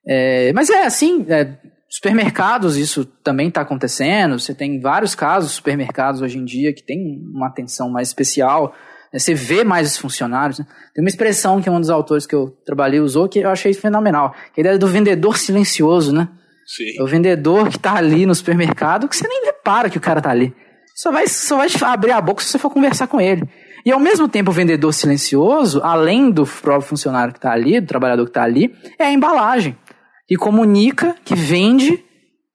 É, 0.06 0.52
mas 0.52 0.70
é 0.70 0.86
assim, 0.86 1.26
é, 1.28 1.58
supermercados 1.90 2.76
isso 2.76 3.04
também 3.04 3.48
está 3.48 3.62
acontecendo. 3.62 4.38
Você 4.38 4.54
tem 4.54 4.80
vários 4.80 5.14
casos 5.14 5.52
supermercados 5.52 6.22
hoje 6.22 6.38
em 6.38 6.44
dia 6.44 6.72
que 6.72 6.82
tem 6.82 7.20
uma 7.34 7.48
atenção 7.48 7.90
mais 7.90 8.08
especial. 8.08 8.74
Né? 9.16 9.18
Você 9.18 9.34
vê 9.34 9.64
mais 9.64 9.88
os 9.92 9.96
funcionários. 9.96 10.58
Né? 10.58 10.66
Tem 10.94 11.02
uma 11.02 11.08
expressão 11.08 11.60
que 11.60 11.70
um 11.70 11.80
dos 11.80 11.88
autores 11.88 12.26
que 12.26 12.34
eu 12.34 12.50
trabalhei 12.64 13.00
usou 13.00 13.28
que 13.28 13.38
eu 13.38 13.48
achei 13.48 13.72
fenomenal. 13.72 14.34
Que 14.54 14.60
é 14.60 14.62
a 14.62 14.64
ideia 14.66 14.78
do 14.78 14.86
vendedor 14.86 15.38
silencioso, 15.38 16.12
né? 16.12 16.28
Sim. 16.66 16.98
É 16.98 17.02
o 17.02 17.06
vendedor 17.06 17.68
que 17.68 17.76
está 17.76 17.94
ali 17.94 18.26
no 18.26 18.34
supermercado 18.34 19.08
que 19.08 19.16
você 19.16 19.26
nem 19.26 19.46
repara 19.46 19.88
que 19.88 19.96
o 19.96 20.00
cara 20.00 20.18
está 20.18 20.30
ali. 20.30 20.54
Só 20.94 21.10
vai, 21.10 21.26
só 21.28 21.56
vai 21.56 21.68
abrir 21.82 22.12
a 22.12 22.20
boca 22.20 22.42
se 22.42 22.50
você 22.50 22.58
for 22.58 22.70
conversar 22.70 23.06
com 23.06 23.20
ele. 23.20 23.48
E 23.84 23.92
ao 23.92 24.00
mesmo 24.00 24.28
tempo, 24.28 24.50
o 24.50 24.54
vendedor 24.54 24.92
silencioso, 24.92 25.80
além 25.82 26.30
do 26.30 26.44
próprio 26.44 26.88
funcionário 26.88 27.32
que 27.32 27.38
está 27.38 27.52
ali, 27.52 27.80
do 27.80 27.86
trabalhador 27.86 28.24
que 28.24 28.30
está 28.30 28.42
ali, 28.42 28.74
é 28.98 29.04
a 29.04 29.12
embalagem. 29.12 29.78
Que 30.26 30.36
comunica, 30.36 31.14
que 31.24 31.36
vende, 31.36 32.02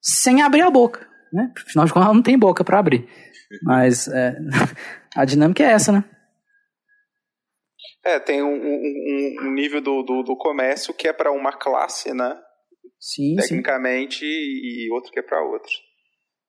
sem 0.02 0.42
abrir 0.42 0.62
a 0.62 0.70
boca. 0.70 1.08
Né? 1.32 1.50
Afinal 1.66 1.86
de 1.86 1.94
contas, 1.94 2.08
ela 2.08 2.16
não 2.16 2.22
tem 2.22 2.38
boca 2.38 2.64
para 2.66 2.80
abrir. 2.80 3.08
Mas 3.64 4.10
é, 4.10 4.36
a 5.16 5.24
dinâmica 5.24 5.64
é 5.64 5.68
essa, 5.68 5.94
né? 5.94 6.04
É, 8.04 8.20
tem 8.20 8.42
um, 8.42 8.56
um, 8.56 9.36
um 9.44 9.52
nível 9.52 9.80
do, 9.80 10.02
do, 10.02 10.24
do, 10.24 10.36
comércio 10.36 10.94
que 10.94 11.08
é 11.08 11.14
para 11.14 11.32
uma 11.32 11.52
classe, 11.52 12.14
né? 12.14 12.40
Sim, 13.00 13.36
Tecnicamente, 13.36 14.20
sim. 14.20 14.26
e 14.26 14.90
outro 14.92 15.12
que 15.12 15.20
é 15.20 15.24
para 15.24 15.44
outra. 15.44 15.72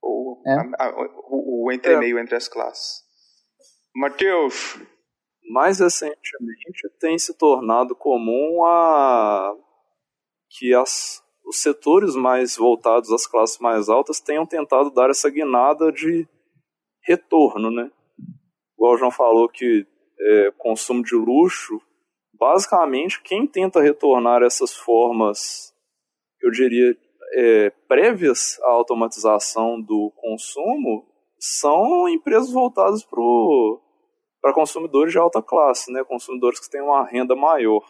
Ou 0.00 0.42
é. 0.46 0.52
a, 0.52 0.86
a, 0.86 0.90
o, 1.28 1.66
o 1.66 1.72
entremeio 1.72 2.18
é. 2.18 2.22
entre 2.22 2.36
as 2.36 2.48
classes. 2.48 3.02
Matheus. 3.94 4.80
Mais 5.50 5.80
recentemente 5.80 6.88
tem 6.98 7.18
se 7.18 7.36
tornado 7.36 7.94
comum 7.96 8.64
a 8.64 9.52
que 10.48 10.72
as, 10.72 11.20
os 11.44 11.60
setores 11.60 12.14
mais 12.14 12.56
voltados 12.56 13.10
às 13.10 13.26
classes 13.26 13.58
mais 13.58 13.88
altas 13.88 14.20
tenham 14.20 14.46
tentado 14.46 14.90
dar 14.90 15.10
essa 15.10 15.28
guinada 15.28 15.90
de 15.90 16.26
retorno, 17.02 17.70
né? 17.70 17.90
Igual 18.74 18.94
o 18.94 18.96
João 18.96 19.10
falou 19.10 19.48
que 19.48 19.86
é, 20.22 20.52
consumo 20.56 21.02
de 21.02 21.14
luxo, 21.14 21.80
basicamente 22.32 23.22
quem 23.22 23.46
tenta 23.46 23.80
retornar 23.80 24.42
essas 24.42 24.72
formas, 24.72 25.72
eu 26.40 26.50
diria, 26.50 26.96
é, 27.34 27.70
prévias 27.88 28.58
à 28.62 28.70
automatização 28.70 29.80
do 29.80 30.12
consumo, 30.16 31.04
são 31.38 32.08
empresas 32.08 32.52
voltadas 32.52 33.04
para 33.04 34.54
consumidores 34.54 35.12
de 35.12 35.18
alta 35.18 35.42
classe, 35.42 35.92
né? 35.92 36.04
consumidores 36.04 36.60
que 36.60 36.70
têm 36.70 36.80
uma 36.80 37.04
renda 37.04 37.34
maior. 37.34 37.82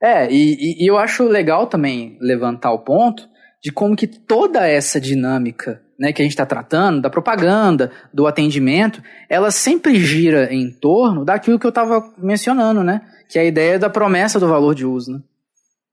É, 0.00 0.30
e, 0.30 0.82
e, 0.82 0.88
eu 0.88 0.96
acho 0.96 1.24
legal 1.24 1.66
também 1.66 2.16
levantar 2.20 2.72
o 2.72 2.84
ponto 2.84 3.28
de 3.60 3.72
como 3.72 3.96
que 3.96 4.06
toda 4.06 4.66
essa 4.66 5.00
dinâmica 5.00 5.84
né, 5.98 6.12
que 6.12 6.22
a 6.22 6.24
gente 6.24 6.32
está 6.32 6.46
tratando, 6.46 7.00
da 7.00 7.10
propaganda, 7.10 7.90
do 8.14 8.26
atendimento, 8.26 9.02
ela 9.28 9.50
sempre 9.50 9.96
gira 9.96 10.52
em 10.54 10.70
torno 10.70 11.24
daquilo 11.24 11.58
que 11.58 11.66
eu 11.66 11.70
estava 11.70 12.08
mencionando, 12.16 12.84
né? 12.84 13.00
Que 13.28 13.38
é 13.38 13.42
a 13.42 13.44
ideia 13.44 13.78
da 13.78 13.90
promessa 13.90 14.38
do 14.38 14.46
valor 14.46 14.74
de 14.74 14.86
uso. 14.86 15.12
Né? 15.12 15.20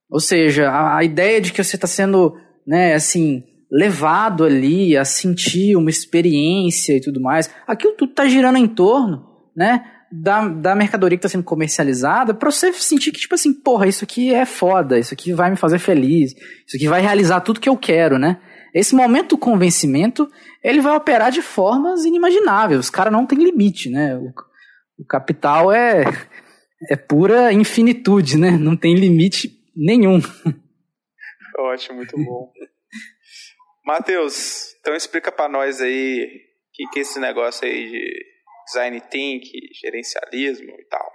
Ou 0.09 0.19
seja, 0.19 0.69
a, 0.69 0.97
a 0.97 1.03
ideia 1.03 1.41
de 1.41 1.51
que 1.51 1.63
você 1.63 1.75
está 1.75 1.87
sendo, 1.87 2.37
né, 2.67 2.93
assim, 2.93 3.43
levado 3.71 4.43
ali 4.43 4.95
a 4.95 5.03
sentir 5.03 5.75
uma 5.75 5.89
experiência 5.89 6.95
e 6.95 7.01
tudo 7.01 7.19
mais, 7.19 7.49
aquilo 7.67 7.93
tudo 7.93 8.11
está 8.11 8.27
girando 8.27 8.57
em 8.57 8.67
torno, 8.67 9.25
né? 9.55 9.83
Da, 10.11 10.47
da 10.47 10.75
mercadoria 10.75 11.17
que 11.17 11.25
está 11.25 11.31
sendo 11.35 11.43
comercializada 11.43 12.33
para 12.33 12.51
você 12.51 12.71
sentir 12.71 13.11
que, 13.11 13.19
tipo 13.19 13.33
assim, 13.33 13.51
porra, 13.51 13.87
isso 13.87 14.03
aqui 14.03 14.33
é 14.33 14.45
foda, 14.45 14.99
isso 14.99 15.13
aqui 15.13 15.33
vai 15.33 15.49
me 15.49 15.57
fazer 15.57 15.79
feliz, 15.79 16.31
isso 16.65 16.77
aqui 16.77 16.87
vai 16.87 17.01
realizar 17.01 17.41
tudo 17.41 17.59
que 17.59 17.67
eu 17.67 17.75
quero, 17.75 18.19
né? 18.19 18.37
Esse 18.75 18.93
momento 18.93 19.29
do 19.29 19.37
convencimento, 19.37 20.29
ele 20.61 20.81
vai 20.81 20.93
operar 20.97 21.31
de 21.31 21.41
formas 21.41 22.03
inimagináveis. 22.03 22.77
Os 22.77 22.89
caras 22.89 23.13
não 23.13 23.25
têm 23.25 23.37
limite, 23.37 23.89
né? 23.89 24.17
O, 24.17 24.33
o, 24.99 25.05
capital 25.05 25.71
é, 25.71 26.03
é 26.91 26.97
pura 26.97 27.53
infinitude, 27.53 28.37
né? 28.37 28.51
Não 28.51 28.75
tem 28.75 28.93
limite 28.93 29.49
nenhum. 29.73 30.19
Ótimo, 31.57 31.95
muito 31.95 32.17
bom. 32.17 32.51
Matheus, 33.85 34.75
então 34.81 34.93
explica 34.93 35.31
para 35.31 35.47
nós 35.47 35.79
aí 35.79 36.25
o 36.25 36.29
que, 36.73 36.87
que 36.91 36.99
é 36.99 37.01
esse 37.03 37.17
negócio 37.17 37.65
aí 37.65 37.89
de 37.89 38.25
design 38.65 38.99
think, 39.09 39.49
gerencialismo 39.79 40.71
e 40.71 40.85
tal. 40.89 41.11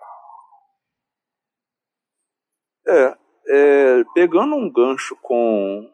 É, 2.88 3.14
é, 3.48 4.04
pegando 4.14 4.54
um 4.54 4.72
gancho 4.72 5.14
com 5.20 5.86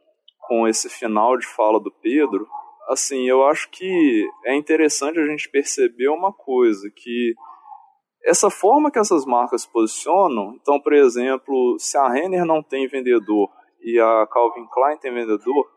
com 0.47 0.67
esse 0.67 0.89
final 0.89 1.37
de 1.37 1.47
fala 1.47 1.81
do 1.81 1.91
Pedro, 1.91 2.47
assim, 2.89 3.29
eu 3.29 3.45
acho 3.47 3.69
que 3.71 4.29
é 4.45 4.55
interessante 4.55 5.19
a 5.19 5.27
gente 5.27 5.51
perceber 5.51 6.09
uma 6.09 6.33
coisa, 6.33 6.89
que 6.95 7.35
essa 8.25 8.51
forma 8.51 8.91
que 8.91 8.99
essas 8.99 9.25
marcas 9.25 9.67
posicionam, 9.67 10.57
então, 10.61 10.81
por 10.81 10.93
exemplo, 10.93 11.77
se 11.79 11.97
a 11.97 12.09
Renner 12.09 12.45
não 12.45 12.63
tem 12.63 12.89
vendedor 12.89 13.49
e 13.81 14.01
a 14.01 14.27
Calvin 14.27 14.67
Klein 14.73 14.99
tem 14.99 15.13
vendedor, 15.13 15.71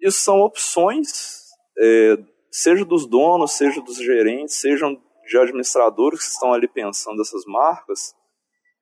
isso 0.00 0.18
são 0.18 0.40
opções, 0.40 1.44
é, 1.78 2.16
seja 2.50 2.84
dos 2.84 3.06
donos, 3.06 3.52
seja 3.52 3.80
dos 3.80 3.96
gerentes, 3.96 4.60
sejam 4.60 5.00
de 5.26 5.38
administradores 5.38 6.20
que 6.20 6.32
estão 6.32 6.52
ali 6.52 6.68
pensando 6.68 7.20
essas 7.22 7.44
marcas, 7.46 8.14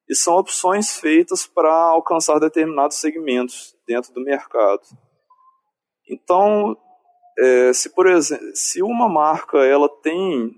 e 0.08 0.14
são 0.14 0.34
opções 0.36 0.98
feitas 0.98 1.46
para 1.46 1.72
alcançar 1.72 2.38
determinados 2.38 2.96
segmentos 2.96 3.74
dentro 3.92 4.12
do 4.14 4.22
mercado. 4.22 4.82
Então, 6.10 6.76
é, 7.38 7.72
se 7.72 7.90
por 7.90 8.06
exemplo, 8.06 8.54
se 8.54 8.82
uma 8.82 9.08
marca 9.08 9.58
ela 9.58 9.88
tem 9.88 10.50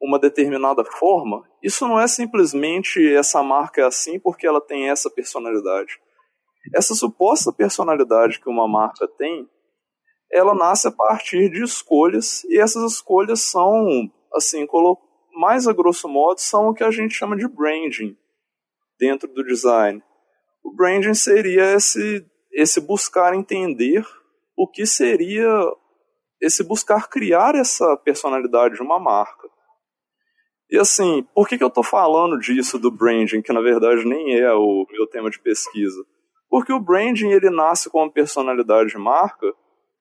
uma 0.00 0.18
determinada 0.18 0.84
forma, 0.84 1.44
isso 1.62 1.86
não 1.86 2.00
é 2.00 2.06
simplesmente 2.06 3.14
essa 3.14 3.42
marca 3.42 3.82
é 3.82 3.84
assim 3.84 4.18
porque 4.18 4.46
ela 4.46 4.60
tem 4.60 4.90
essa 4.90 5.10
personalidade. 5.10 6.00
Essa 6.74 6.94
suposta 6.94 7.52
personalidade 7.52 8.40
que 8.40 8.48
uma 8.48 8.66
marca 8.66 9.06
tem, 9.18 9.48
ela 10.32 10.54
nasce 10.54 10.88
a 10.88 10.92
partir 10.92 11.50
de 11.50 11.62
escolhas 11.62 12.44
e 12.44 12.58
essas 12.58 12.92
escolhas 12.92 13.40
são, 13.40 14.10
assim, 14.34 14.66
mais 15.34 15.68
a 15.68 15.72
grosso 15.72 16.08
modo, 16.08 16.40
são 16.40 16.68
o 16.68 16.74
que 16.74 16.82
a 16.82 16.90
gente 16.90 17.14
chama 17.14 17.36
de 17.36 17.46
branding 17.46 18.16
dentro 18.98 19.28
do 19.28 19.44
design. 19.44 20.02
O 20.62 20.74
branding 20.74 21.12
seria 21.12 21.74
esse, 21.74 22.26
esse 22.54 22.80
buscar 22.80 23.34
entender 23.34 24.06
o 24.56 24.66
que 24.66 24.86
seria 24.86 25.46
esse 26.40 26.62
buscar 26.62 27.08
criar 27.08 27.54
essa 27.54 27.96
personalidade 27.96 28.74
de 28.74 28.82
uma 28.82 28.98
marca. 28.98 29.48
E 30.70 30.78
assim, 30.78 31.26
por 31.34 31.48
que, 31.48 31.56
que 31.56 31.64
eu 31.64 31.68
estou 31.68 31.84
falando 31.84 32.38
disso 32.38 32.78
do 32.78 32.90
branding, 32.90 33.42
que 33.42 33.52
na 33.52 33.60
verdade 33.60 34.04
nem 34.04 34.38
é 34.38 34.52
o 34.52 34.86
meu 34.90 35.06
tema 35.06 35.30
de 35.30 35.38
pesquisa? 35.38 36.04
Porque 36.48 36.72
o 36.72 36.80
branding 36.80 37.30
ele 37.30 37.50
nasce 37.50 37.90
com 37.90 37.98
uma 37.98 38.12
personalidade 38.12 38.90
de 38.90 38.98
marca 38.98 39.46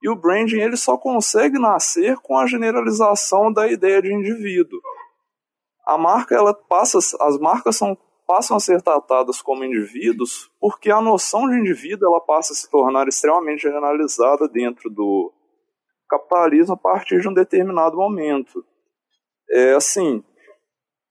e 0.01 0.09
o 0.09 0.15
branding 0.15 0.59
ele 0.59 0.75
só 0.75 0.97
consegue 0.97 1.57
nascer 1.57 2.17
com 2.17 2.37
a 2.37 2.45
generalização 2.45 3.51
da 3.51 3.67
ideia 3.67 4.01
de 4.01 4.13
indivíduo. 4.13 4.79
A 5.85 5.97
marca 5.97 6.35
ela 6.35 6.53
passa, 6.53 6.97
as 6.97 7.37
marcas 7.39 7.75
são 7.75 7.97
passam 8.25 8.57
a 8.57 8.59
ser 8.59 8.81
tratadas 8.81 9.41
como 9.41 9.63
indivíduos 9.63 10.51
porque 10.59 10.91
a 10.91 11.01
noção 11.01 11.49
de 11.49 11.57
indivíduo 11.57 12.07
ela 12.07 12.21
passa 12.21 12.53
a 12.53 12.55
se 12.55 12.69
tornar 12.69 13.07
extremamente 13.07 13.61
generalizada 13.61 14.47
dentro 14.47 14.89
do 14.89 15.33
capitalismo 16.09 16.73
a 16.73 16.77
partir 16.77 17.19
de 17.19 17.27
um 17.27 17.33
determinado 17.33 17.97
momento. 17.97 18.65
É 19.49 19.73
assim, 19.73 20.23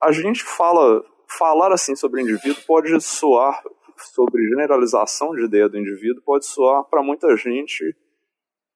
a 0.01 0.11
gente 0.11 0.43
fala 0.43 1.03
falar 1.27 1.71
assim 1.73 1.95
sobre 1.95 2.21
indivíduo 2.21 2.63
pode 2.67 2.99
soar 3.01 3.63
sobre 3.97 4.49
generalização 4.49 5.33
de 5.33 5.45
ideia 5.45 5.69
do 5.69 5.77
indivíduo 5.77 6.21
pode 6.23 6.45
soar 6.45 6.83
para 6.85 7.01
muita 7.01 7.35
gente 7.37 7.95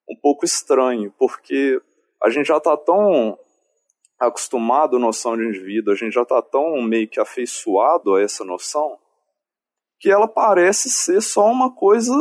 um 0.09 0.15
pouco 0.15 0.45
estranho, 0.45 1.13
porque 1.19 1.81
a 2.23 2.29
gente 2.29 2.47
já 2.47 2.57
está 2.57 2.75
tão 2.77 3.37
acostumado 4.19 4.97
à 4.97 4.99
noção 4.99 5.37
de 5.37 5.43
indivíduo, 5.43 5.93
a 5.93 5.95
gente 5.95 6.13
já 6.13 6.23
está 6.23 6.41
tão 6.41 6.81
meio 6.81 7.07
que 7.07 7.19
afeiçoado 7.19 8.15
a 8.15 8.21
essa 8.21 8.43
noção, 8.43 8.97
que 9.99 10.09
ela 10.09 10.27
parece 10.27 10.89
ser 10.89 11.21
só 11.21 11.45
uma 11.51 11.73
coisa 11.73 12.13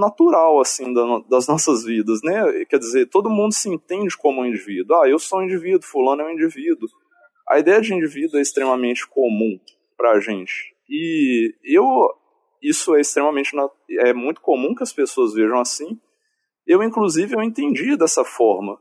natural, 0.00 0.60
assim, 0.60 0.92
das 1.28 1.46
nossas 1.46 1.84
vidas, 1.84 2.20
né? 2.22 2.64
Quer 2.68 2.78
dizer, 2.78 3.08
todo 3.08 3.30
mundo 3.30 3.52
se 3.52 3.68
entende 3.68 4.16
como 4.16 4.40
um 4.40 4.46
indivíduo. 4.46 4.96
Ah, 4.96 5.08
eu 5.08 5.18
sou 5.18 5.38
um 5.38 5.44
indivíduo, 5.44 5.86
fulano 5.86 6.22
é 6.22 6.26
um 6.26 6.32
indivíduo. 6.32 6.88
A 7.48 7.58
ideia 7.58 7.80
de 7.80 7.94
indivíduo 7.94 8.38
é 8.38 8.42
extremamente 8.42 9.06
comum 9.08 9.58
para 9.96 10.12
a 10.12 10.20
gente. 10.20 10.74
E 10.88 11.54
eu, 11.64 12.08
isso 12.60 12.94
é 12.96 13.00
extremamente, 13.00 13.50
é 14.00 14.12
muito 14.12 14.40
comum 14.40 14.74
que 14.74 14.82
as 14.82 14.92
pessoas 14.92 15.32
vejam 15.34 15.60
assim. 15.60 15.98
Eu, 16.66 16.82
inclusive, 16.82 17.34
eu 17.34 17.42
entendi 17.42 17.96
dessa 17.96 18.24
forma. 18.24 18.80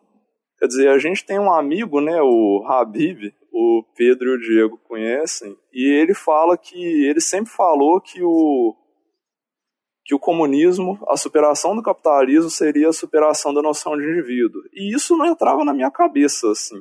Quer 0.62 0.68
dizer, 0.68 0.90
a 0.90 1.00
gente 1.00 1.26
tem 1.26 1.40
um 1.40 1.52
amigo, 1.52 2.00
né, 2.00 2.22
o 2.22 2.64
Habib, 2.68 3.34
o 3.52 3.84
Pedro 3.96 4.30
e 4.30 4.36
o 4.36 4.40
Diego 4.40 4.78
conhecem, 4.88 5.58
e 5.74 5.92
ele 5.92 6.14
fala 6.14 6.56
que 6.56 6.78
ele 7.04 7.20
sempre 7.20 7.52
falou 7.52 8.00
que 8.00 8.22
o 8.22 8.78
que 10.06 10.14
o 10.14 10.20
comunismo, 10.20 11.00
a 11.08 11.18
superação 11.18 11.76
do 11.76 11.82
capitalismo 11.82 12.50
seria 12.50 12.90
a 12.90 12.94
superação 12.94 13.54
da 13.54 13.62
noção 13.62 13.98
de 13.98 14.04
indivíduo. 14.04 14.62
E 14.72 14.94
isso 14.94 15.18
não 15.18 15.26
entrava 15.26 15.64
na 15.64 15.74
minha 15.74 15.90
cabeça 15.90 16.52
assim. 16.52 16.80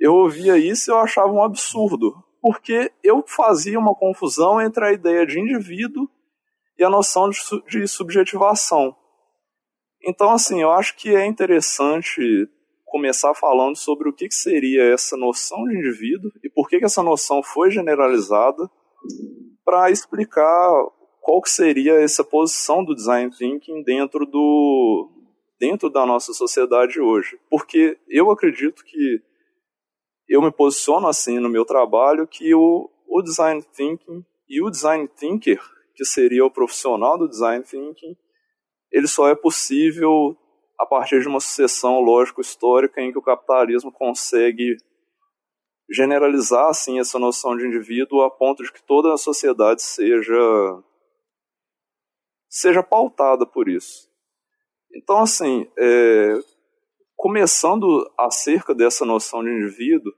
Eu 0.00 0.14
ouvia 0.14 0.56
isso 0.56 0.90
e 0.90 0.92
eu 0.92 0.98
achava 0.98 1.32
um 1.32 1.42
absurdo, 1.42 2.14
porque 2.40 2.90
eu 3.02 3.22
fazia 3.26 3.78
uma 3.78 3.94
confusão 3.94 4.60
entre 4.60 4.84
a 4.86 4.92
ideia 4.92 5.26
de 5.26 5.38
indivíduo 5.38 6.08
e 6.78 6.84
a 6.84 6.90
noção 6.90 7.28
de, 7.28 7.38
de 7.68 7.86
subjetivação. 7.86 8.96
Então, 10.02 10.30
assim, 10.30 10.62
eu 10.62 10.70
acho 10.70 10.96
que 10.96 11.14
é 11.14 11.26
interessante 11.26 12.48
começar 12.92 13.34
falando 13.34 13.74
sobre 13.74 14.06
o 14.06 14.12
que, 14.12 14.28
que 14.28 14.34
seria 14.34 14.84
essa 14.84 15.16
noção 15.16 15.64
de 15.64 15.78
indivíduo 15.78 16.30
e 16.44 16.50
por 16.50 16.68
que, 16.68 16.78
que 16.78 16.84
essa 16.84 17.02
noção 17.02 17.42
foi 17.42 17.70
generalizada 17.70 18.70
para 19.64 19.90
explicar 19.90 20.70
qual 21.22 21.40
que 21.40 21.48
seria 21.48 21.94
essa 21.94 22.22
posição 22.22 22.84
do 22.84 22.94
design 22.94 23.30
thinking 23.34 23.82
dentro 23.82 24.26
do 24.26 25.10
dentro 25.58 25.88
da 25.88 26.04
nossa 26.04 26.34
sociedade 26.34 27.00
hoje. 27.00 27.38
Porque 27.48 27.96
eu 28.08 28.30
acredito 28.30 28.84
que 28.84 29.22
eu 30.28 30.42
me 30.42 30.50
posiciono 30.50 31.06
assim 31.06 31.38
no 31.38 31.48
meu 31.48 31.64
trabalho 31.64 32.26
que 32.26 32.54
o, 32.54 32.90
o 33.08 33.22
design 33.22 33.62
thinking 33.74 34.22
e 34.48 34.62
o 34.62 34.68
design 34.68 35.08
thinker, 35.08 35.62
que 35.94 36.04
seria 36.04 36.44
o 36.44 36.50
profissional 36.50 37.16
do 37.16 37.28
design 37.28 37.64
thinking, 37.64 38.16
ele 38.90 39.06
só 39.06 39.28
é 39.28 39.34
possível 39.34 40.36
a 40.82 40.86
partir 40.86 41.20
de 41.20 41.28
uma 41.28 41.38
sucessão 41.38 42.00
lógico-histórica 42.00 43.00
em 43.00 43.12
que 43.12 43.18
o 43.18 43.22
capitalismo 43.22 43.92
consegue 43.92 44.76
generalizar 45.88 46.66
assim 46.66 46.98
essa 46.98 47.20
noção 47.20 47.56
de 47.56 47.64
indivíduo 47.64 48.22
a 48.22 48.30
ponto 48.30 48.64
de 48.64 48.72
que 48.72 48.82
toda 48.82 49.14
a 49.14 49.16
sociedade 49.16 49.80
seja 49.80 50.82
seja 52.48 52.82
pautada 52.82 53.46
por 53.46 53.68
isso. 53.68 54.10
Então, 54.94 55.20
assim, 55.20 55.70
é, 55.78 56.34
começando 57.16 58.10
acerca 58.18 58.74
dessa 58.74 59.06
noção 59.06 59.42
de 59.42 59.50
indivíduo, 59.50 60.12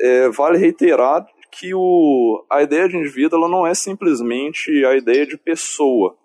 é, 0.00 0.28
vale 0.30 0.56
reiterar 0.56 1.26
que 1.52 1.74
o, 1.74 2.44
a 2.50 2.62
ideia 2.62 2.88
de 2.88 2.96
indivíduo 2.96 3.38
ela 3.38 3.48
não 3.48 3.66
é 3.66 3.74
simplesmente 3.74 4.84
a 4.84 4.96
ideia 4.96 5.26
de 5.26 5.36
pessoa 5.36 6.18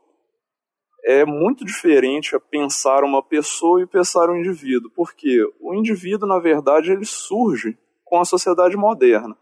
é 1.04 1.26
muito 1.26 1.66
diferente 1.66 2.36
a 2.36 2.40
pensar 2.40 3.04
uma 3.04 3.24
pessoa 3.24 3.82
e 3.82 3.88
pensar 3.88 4.30
um 4.30 4.38
indivíduo, 4.38 4.92
porque 4.96 5.44
o 5.60 5.74
indivíduo, 5.74 6.28
na 6.28 6.40
verdade, 6.40 6.92
ele 6.92 7.06
surge 7.06 7.78
com 8.04 8.20
a 8.20 8.26
sociedade 8.26 8.78
moderna. 8.78 9.38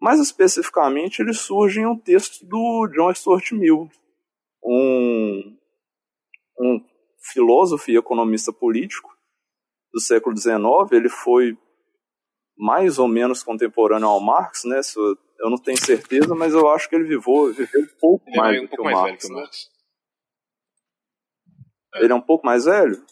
Mais 0.00 0.20
especificamente, 0.20 1.20
ele 1.20 1.34
surge 1.34 1.80
em 1.80 1.86
um 1.86 1.96
texto 1.96 2.44
do 2.46 2.88
John 2.94 3.12
Stuart 3.14 3.52
Mill, 3.52 3.90
um, 4.64 5.56
um 6.58 6.84
filósofo 7.32 7.90
e 7.90 7.96
economista 7.96 8.52
político 8.52 9.10
do 9.92 10.00
século 10.00 10.36
XIX. 10.36 10.58
Ele 10.92 11.08
foi 11.08 11.56
mais 12.56 12.98
ou 12.98 13.08
menos 13.08 13.42
contemporâneo 13.42 14.08
ao 14.08 14.20
Marx, 14.20 14.64
né? 14.64 14.80
Eu 15.38 15.50
não 15.50 15.58
tenho 15.58 15.78
certeza, 15.78 16.34
mas 16.34 16.52
eu 16.52 16.68
acho 16.68 16.88
que 16.88 16.94
ele 16.94 17.04
viveu, 17.04 17.52
viveu 17.52 17.86
pouco 17.98 18.24
ele 18.28 18.36
mais, 18.36 18.56
é 18.56 18.60
um 18.60 18.66
pouco 18.68 18.84
mais 18.84 18.96
Marx, 18.96 19.08
velho 19.10 19.18
que 19.18 19.26
o 19.26 19.36
Marx. 19.36 19.69
Ele 21.96 22.12
é 22.12 22.14
um 22.14 22.20
pouco 22.20 22.46
mais 22.46 22.64
velho? 22.64 23.02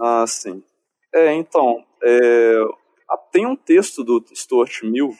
Ah, 0.00 0.26
sim. 0.26 0.62
É, 1.14 1.32
então, 1.32 1.84
é, 2.02 2.60
tem 3.30 3.46
um 3.46 3.56
texto 3.56 4.02
do 4.02 4.24
Stuart 4.34 4.82
Mill 4.82 5.10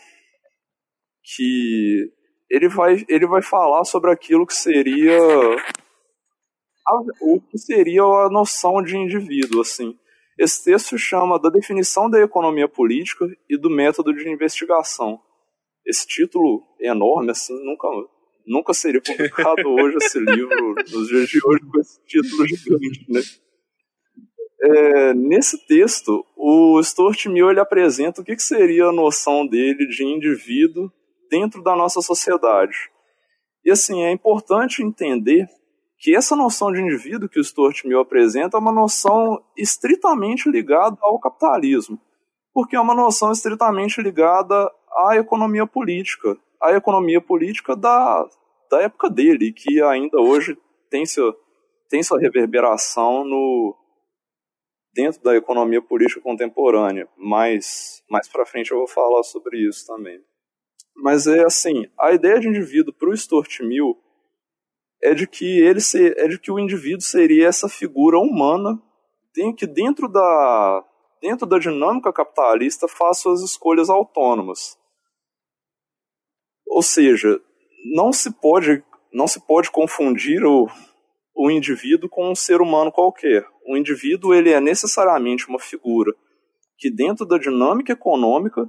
que 1.22 2.12
ele 2.51 2.68
vai, 2.68 3.05
ele 3.09 3.26
vai 3.26 3.42
falar 3.42 3.84
sobre 3.84 4.10
aquilo 4.10 4.46
que 4.46 4.55
seria 4.55 5.18
a, 6.86 7.01
o 7.20 7.40
que 7.40 7.59
seria 7.59 8.02
a 8.02 8.28
noção 8.30 8.82
de 8.82 8.96
indivíduo, 8.96 9.62
assim. 9.62 9.98
Esse 10.38 10.64
texto 10.64 10.98
chama 10.98 11.38
da 11.38 11.48
definição 11.48 12.10
da 12.10 12.20
economia 12.20 12.68
política 12.68 13.26
e 13.48 13.56
do 13.56 13.70
método 13.70 14.12
de 14.12 14.28
investigação. 14.28 15.20
Esse 15.86 16.06
título 16.06 16.62
é 16.80 16.88
enorme, 16.88 17.30
assim, 17.30 17.55
nunca 17.64 17.88
nunca 18.46 18.74
seria 18.74 19.00
publicado 19.00 19.68
hoje 19.68 19.96
esse 20.02 20.18
livro, 20.18 20.74
nos 20.74 21.08
dias 21.08 21.28
de 21.28 21.40
hoje, 21.44 21.60
com 21.70 21.80
esse 21.80 22.04
título 22.06 22.46
gigante, 22.46 23.06
né? 23.08 23.20
É, 24.66 25.14
nesse 25.14 25.66
texto, 25.66 26.24
o 26.36 26.82
Stuart 26.82 27.26
Mill 27.26 27.50
ele 27.50 27.60
apresenta 27.60 28.20
o 28.20 28.24
que, 28.24 28.34
que 28.34 28.42
seria 28.42 28.86
a 28.86 28.92
noção 28.92 29.46
dele 29.46 29.86
de 29.86 30.04
indivíduo 30.04 30.90
dentro 31.30 31.62
da 31.62 31.76
nossa 31.76 32.00
sociedade. 32.00 32.90
E 33.64 33.70
assim, 33.70 34.02
é 34.02 34.10
importante 34.10 34.82
entender 34.82 35.48
que 35.98 36.14
essa 36.14 36.36
noção 36.36 36.72
de 36.72 36.80
indivíduo 36.80 37.28
que 37.28 37.40
o 37.40 37.44
Stuart 37.44 37.84
Mill 37.84 38.00
apresenta 38.00 38.56
é 38.56 38.60
uma 38.60 38.72
noção 38.72 39.42
estritamente 39.56 40.50
ligada 40.50 40.96
ao 41.00 41.18
capitalismo. 41.18 41.98
porque 42.54 42.76
é 42.76 42.80
uma 42.80 42.94
noção 42.94 43.32
estritamente 43.32 44.00
ligada 44.00 44.70
à 45.08 45.16
economia 45.16 45.66
política, 45.66 46.38
à 46.65 46.73
economia 46.73 47.20
política 47.20 47.77
da, 47.77 48.28
da 48.70 48.82
época 48.82 49.11
dele, 49.11 49.53
que 49.53 49.82
ainda 49.82 50.20
hoje 50.20 50.57
tem, 50.91 51.05
seu, 51.05 51.35
tem 51.89 52.03
sua 52.03 52.19
reverberação 52.19 53.24
no, 53.24 53.77
dentro 54.93 55.23
da 55.23 55.36
economia 55.36 55.82
política 55.82 56.20
contemporânea. 56.20 57.09
Mas 57.16 58.03
mais 58.09 58.28
para 58.28 58.47
frente 58.47 58.70
eu 58.70 58.78
vou 58.78 58.89
falar 58.89 59.23
sobre 59.23 59.59
isso 59.59 59.86
também. 59.86 60.20
Mas 60.97 61.27
é 61.27 61.45
assim, 61.45 61.86
a 61.99 62.12
ideia 62.12 62.39
de 62.39 62.49
indivíduo 62.49 62.95
para 62.95 63.11
o 63.11 63.16
Stuart 63.16 63.61
Mill 63.61 63.99
é 65.03 65.12
de 65.12 65.27
que 65.27 65.59
ele 65.61 65.81
é 66.16 66.28
de 66.28 66.39
que 66.39 66.51
o 66.51 66.59
indivíduo 66.59 67.03
seria 67.03 67.49
essa 67.49 67.69
figura 67.69 68.19
humana 68.19 68.81
que 69.57 69.66
dentro 69.66 70.09
da 70.09 70.85
dentro 71.20 71.47
da 71.47 71.59
dinâmica 71.59 72.12
capitalista 72.12 72.86
faz 72.86 73.19
suas 73.19 73.43
escolhas 73.43 73.91
autônomas. 73.91 74.78
Ou 76.74 76.82
seja, 76.82 77.40
não 77.94 78.12
se 78.12 78.32
pode 78.32 78.82
não 79.12 79.28
se 79.28 79.38
pode 79.46 79.70
confundir 79.70 80.44
o, 80.44 80.66
o 81.32 81.48
indivíduo 81.48 82.09
com 82.09 82.28
um 82.28 82.34
ser 82.34 82.60
humano 82.60 82.90
qualquer. 82.90 83.46
O 83.64 83.76
indivíduo 83.76 84.34
ele 84.34 84.51
é 84.51 84.59
necessariamente 84.59 85.48
uma 85.48 85.60
figura 85.60 86.12
que 86.76 86.90
dentro 86.90 87.24
da 87.24 87.38
dinâmica 87.38 87.92
econômica 87.92 88.68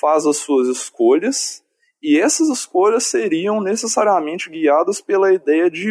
faz 0.00 0.24
as 0.24 0.36
suas 0.36 0.68
escolhas 0.68 1.64
e 2.00 2.16
essas 2.16 2.48
escolhas 2.48 3.02
seriam 3.02 3.60
necessariamente 3.60 4.48
guiadas 4.48 5.00
pela 5.00 5.32
ideia 5.32 5.68
de, 5.68 5.90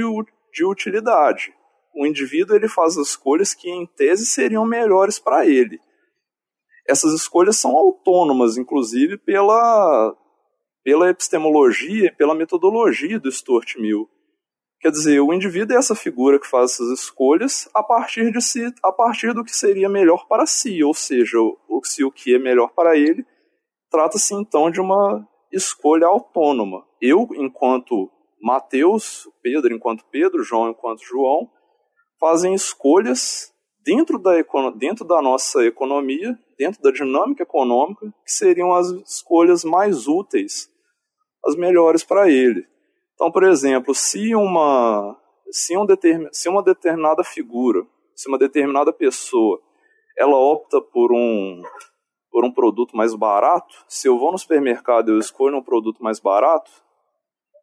de 0.54 0.64
utilidade. 0.64 1.54
O 1.94 2.08
indivíduo 2.08 2.56
ele 2.56 2.70
faz 2.70 2.98
as 2.98 3.10
escolhas 3.10 3.54
que 3.54 3.70
em 3.70 3.86
tese 3.86 4.26
seriam 4.26 4.66
melhores 4.66 5.20
para 5.20 5.46
ele. 5.46 5.82
Essas 6.88 7.12
escolhas 7.14 7.58
são 7.58 7.76
autônomas, 7.76 8.56
inclusive 8.56 9.18
pela 9.18 10.16
pela 10.86 11.10
epistemologia, 11.10 12.14
pela 12.16 12.36
metodologia 12.36 13.20
do 13.20 13.32
Stuart 13.32 13.76
Mill. 13.76 14.08
Quer 14.80 14.92
dizer, 14.92 15.20
o 15.20 15.34
indivíduo 15.34 15.76
é 15.76 15.80
essa 15.80 15.96
figura 15.96 16.40
que 16.40 16.46
faz 16.46 16.74
essas 16.74 17.00
escolhas 17.00 17.68
a 17.74 17.82
partir 17.82 18.32
de 18.32 18.40
si, 18.40 18.72
a 18.84 18.92
partir 18.92 19.34
do 19.34 19.44
que 19.44 19.56
seria 19.56 19.90
melhor 19.90 20.28
para 20.28 20.46
si, 20.46 20.84
ou 20.84 20.94
seja, 20.94 21.40
o, 21.40 21.82
se 21.84 22.04
o 22.04 22.12
que 22.12 22.36
é 22.36 22.38
melhor 22.38 22.72
para 22.76 22.96
ele, 22.96 23.26
trata-se 23.90 24.36
então 24.36 24.70
de 24.70 24.80
uma 24.80 25.28
escolha 25.52 26.06
autônoma. 26.06 26.86
Eu, 27.02 27.28
enquanto 27.34 28.12
Mateus, 28.40 29.28
Pedro 29.42 29.74
enquanto 29.74 30.06
Pedro, 30.12 30.44
João 30.44 30.70
enquanto 30.70 31.04
João, 31.04 31.50
fazem 32.20 32.54
escolhas 32.54 33.52
dentro 33.84 34.20
da, 34.20 34.34
dentro 34.76 35.04
da 35.04 35.20
nossa 35.20 35.66
economia, 35.66 36.38
dentro 36.60 36.80
da 36.84 36.92
dinâmica 36.92 37.42
econômica, 37.42 38.06
que 38.24 38.32
seriam 38.32 38.72
as 38.72 38.88
escolhas 38.88 39.64
mais 39.64 40.08
úteis, 40.08 40.75
as 41.46 41.56
melhores 41.56 42.04
para 42.04 42.30
ele. 42.30 42.66
Então, 43.14 43.32
por 43.32 43.44
exemplo, 43.44 43.94
se 43.94 44.36
uma, 44.36 45.18
se, 45.50 45.78
um 45.78 45.86
determin, 45.86 46.28
se 46.32 46.50
uma 46.50 46.64
determinada 46.64 47.24
figura, 47.24 47.86
se 48.16 48.28
uma 48.28 48.38
determinada 48.38 48.92
pessoa, 48.92 49.62
ela 50.18 50.38
opta 50.38 50.82
por 50.82 51.14
um, 51.14 51.62
por 52.32 52.44
um 52.44 52.52
produto 52.52 52.96
mais 52.96 53.14
barato, 53.14 53.86
se 53.88 54.08
eu 54.08 54.18
vou 54.18 54.32
no 54.32 54.38
supermercado 54.38 55.10
e 55.10 55.14
eu 55.14 55.20
escolho 55.20 55.58
um 55.58 55.64
produto 55.64 56.04
mais 56.04 56.20
barato, 56.20 56.72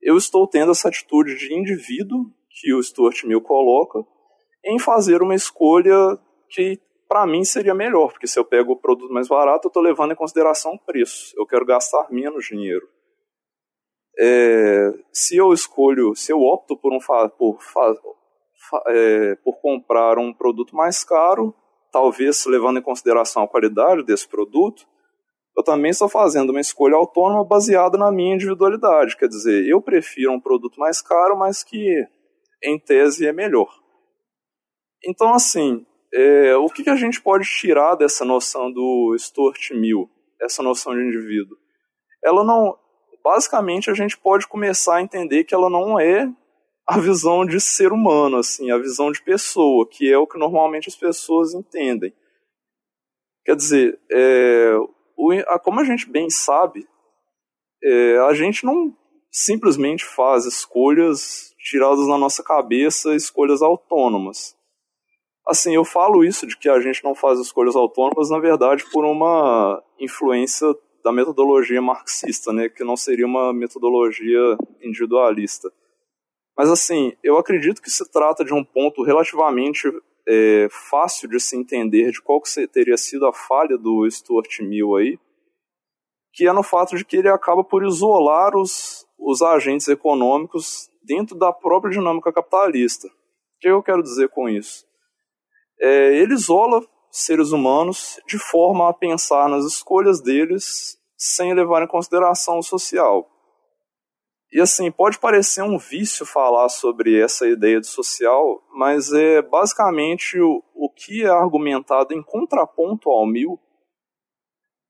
eu 0.01 0.17
estou 0.17 0.47
tendo 0.47 0.73
essa 0.73 0.89
atitude 0.89 1.37
de 1.37 1.55
indivíduo 1.55 2.27
que 2.61 2.73
o 2.73 2.83
Stuart 2.83 3.25
Mill 3.25 3.41
coloca 3.41 4.05
em 4.65 4.79
fazer 4.79 5.23
uma 5.23 5.35
escolha 5.35 6.19
que 6.49 6.79
para 7.09 7.27
mim 7.27 7.45
seria 7.45 7.75
melhor, 7.75 8.13
porque 8.13 8.27
se 8.27 8.39
eu 8.39 8.45
pego 8.45 8.73
o 8.73 8.81
produto 8.81 9.13
mais 9.13 9.29
barato, 9.29 9.67
eu 9.67 9.69
estou 9.69 9.83
levando 9.83 10.13
em 10.13 10.17
consideração 10.17 10.73
o 10.73 10.79
preço. 10.79 11.35
Eu 11.37 11.47
quero 11.47 11.67
gastar 11.67 12.11
menos 12.11 12.47
dinheiro 12.47 12.89
é, 14.19 14.93
se 15.13 15.37
eu 15.37 15.53
escolho, 15.53 16.15
se 16.15 16.33
eu 16.33 16.41
opto 16.41 16.77
por, 16.77 16.93
um, 16.93 16.99
por, 17.31 17.59
é, 18.89 19.35
por 19.37 19.61
comprar 19.61 20.19
um 20.19 20.33
produto 20.33 20.77
mais 20.77 21.03
caro, 21.03 21.55
talvez 21.91 22.45
levando 22.47 22.79
em 22.79 22.83
consideração 22.83 23.43
a 23.43 23.49
qualidade 23.49 24.03
desse 24.03 24.29
produto, 24.29 24.87
eu 25.57 25.63
também 25.63 25.91
estou 25.91 26.09
fazendo 26.09 26.51
uma 26.51 26.61
escolha 26.61 26.97
autônoma 26.97 27.45
baseada 27.45 27.99
na 27.99 28.11
minha 28.11 28.35
individualidade. 28.35 29.17
Quer 29.17 29.29
dizer, 29.29 29.67
eu 29.69 29.83
prefiro 29.83 30.33
um 30.33 30.41
produto 30.41 30.81
mais 30.81 31.03
caro, 31.03 31.37
mas 31.37 31.63
que 31.63 32.03
em 32.63 32.79
tese 32.79 33.27
é 33.27 33.33
melhor. 33.33 33.69
Então, 35.05 35.35
assim, 35.35 35.85
é, 36.13 36.57
o 36.57 36.69
que, 36.69 36.85
que 36.85 36.91
a 36.91 36.97
gente 36.97 37.21
pode 37.21 37.45
tirar 37.45 37.97
dessa 37.97 38.25
noção 38.25 38.73
do 38.73 39.15
Stuart 39.19 39.73
Mill, 39.73 40.09
essa 40.41 40.63
noção 40.63 40.95
de 40.95 41.03
indivíduo? 41.03 41.57
Ela 42.25 42.45
não, 42.45 42.79
basicamente 43.23 43.91
a 43.91 43.95
gente 43.95 44.17
pode 44.17 44.47
começar 44.47 44.97
a 44.97 45.03
entender 45.03 45.45
que 45.45 45.55
ela 45.55 45.71
não 45.71 45.99
é 45.99 46.31
a 46.87 46.99
visão 46.99 47.47
de 47.47 47.61
ser 47.61 47.93
humano, 47.93 48.39
assim, 48.39 48.71
a 48.71 48.79
visão 48.79 49.13
de 49.13 49.23
pessoa, 49.23 49.89
que 49.89 50.11
é 50.11 50.19
o 50.19 50.27
que 50.27 50.39
normalmente 50.39 50.89
as 50.89 50.97
pessoas 50.97 51.55
entendem. 51.55 52.13
Quer 53.45 53.57
dizer, 53.57 53.99
é, 54.11 54.75
o, 55.17 55.33
a, 55.47 55.59
como 55.59 55.81
a 55.81 55.85
gente 55.85 56.09
bem 56.09 56.29
sabe, 56.29 56.87
é, 57.83 58.19
a 58.19 58.35
gente 58.35 58.65
não 58.65 58.97
simplesmente 59.31 60.05
faz 60.05 60.45
escolhas 60.45 61.55
tiradas 61.59 62.07
na 62.07 62.19
nossa 62.19 62.43
cabeça, 62.43 63.15
escolhas 63.15 63.63
autônomas. 63.63 64.57
Assim, 65.47 65.75
eu 65.75 65.85
falo 65.85 66.25
isso 66.25 66.47
de 66.47 66.57
que 66.57 66.69
a 66.69 66.81
gente 66.81 67.03
não 67.03 67.15
faz 67.15 67.41
escolhas 67.41 67.75
autônomas, 67.75 68.31
na 68.31 68.39
verdade, 68.39 68.85
por 68.93 69.05
uma 69.05 69.83
influência 69.99 70.69
da 71.03 71.13
metodologia 71.13 71.83
marxista, 71.83 72.53
né, 72.53 72.69
que 72.69 72.85
não 72.85 72.97
seria 72.97 73.27
uma 73.27 73.53
metodologia 73.53 74.57
individualista. 74.81 75.71
Mas 76.57 76.71
assim, 76.71 77.13
eu 77.23 77.39
acredito 77.39 77.81
que 77.81 77.91
se 77.91 78.11
trata 78.11 78.45
de 78.45 78.53
um 78.53 78.65
ponto 78.65 79.03
relativamente 79.03 79.89
é, 80.29 80.69
fácil 80.91 81.29
de 81.29 81.41
se 81.41 81.57
entender 81.57 82.11
de 82.11 82.23
qual 82.23 82.41
que 82.41 82.67
teria 82.69 82.97
sido 82.97 83.27
a 83.27 83.33
falha 83.33 83.77
do 83.77 84.09
Stuart 84.09 84.61
Mill 84.61 84.97
aí, 84.97 85.19
que 86.33 86.47
é 86.47 86.53
no 86.53 86.63
fato 86.63 86.97
de 86.97 87.05
que 87.05 87.17
ele 87.17 87.29
acaba 87.29 87.65
por 87.65 87.85
isolar 87.85 88.57
os, 88.57 89.07
os 89.19 89.43
agentes 89.43 89.89
econômicos 89.89 90.89
dentro 91.03 91.37
da 91.37 91.53
própria 91.53 91.93
dinâmica 91.93 92.33
capitalista. 92.33 93.09
O 93.09 93.11
que 93.61 93.69
eu 93.69 93.83
quero 93.83 94.03
dizer 94.03 94.29
com 94.29 94.49
isso? 94.49 94.87
É, 95.81 96.17
ele 96.17 96.35
isola 96.35 96.83
seres 97.13 97.53
humanos 97.53 98.19
de 98.27 98.39
forma 98.39 98.89
a 98.89 98.95
pensar 98.95 99.49
nas 99.49 99.67
escolhas 99.67 100.23
deles 100.23 100.97
sem 101.17 101.53
levar 101.53 101.83
em 101.83 101.87
consideração 101.87 102.59
o 102.59 102.63
social. 102.63 103.29
E 104.51 104.61
assim, 104.61 104.91
pode 104.91 105.19
parecer 105.19 105.63
um 105.63 105.79
vício 105.79 106.27
falar 106.27 106.69
sobre 106.69 107.21
essa 107.21 107.47
ideia 107.47 107.81
de 107.81 107.87
social, 107.87 108.63
mas 108.75 109.13
é 109.13 109.41
basicamente 109.41 110.41
o, 110.41 110.63
o 110.75 110.91
que 110.91 111.23
é 111.23 111.29
argumentado 111.29 112.13
em 112.13 112.23
contraponto 112.23 113.11
ao 113.11 113.27
mil 113.27 113.59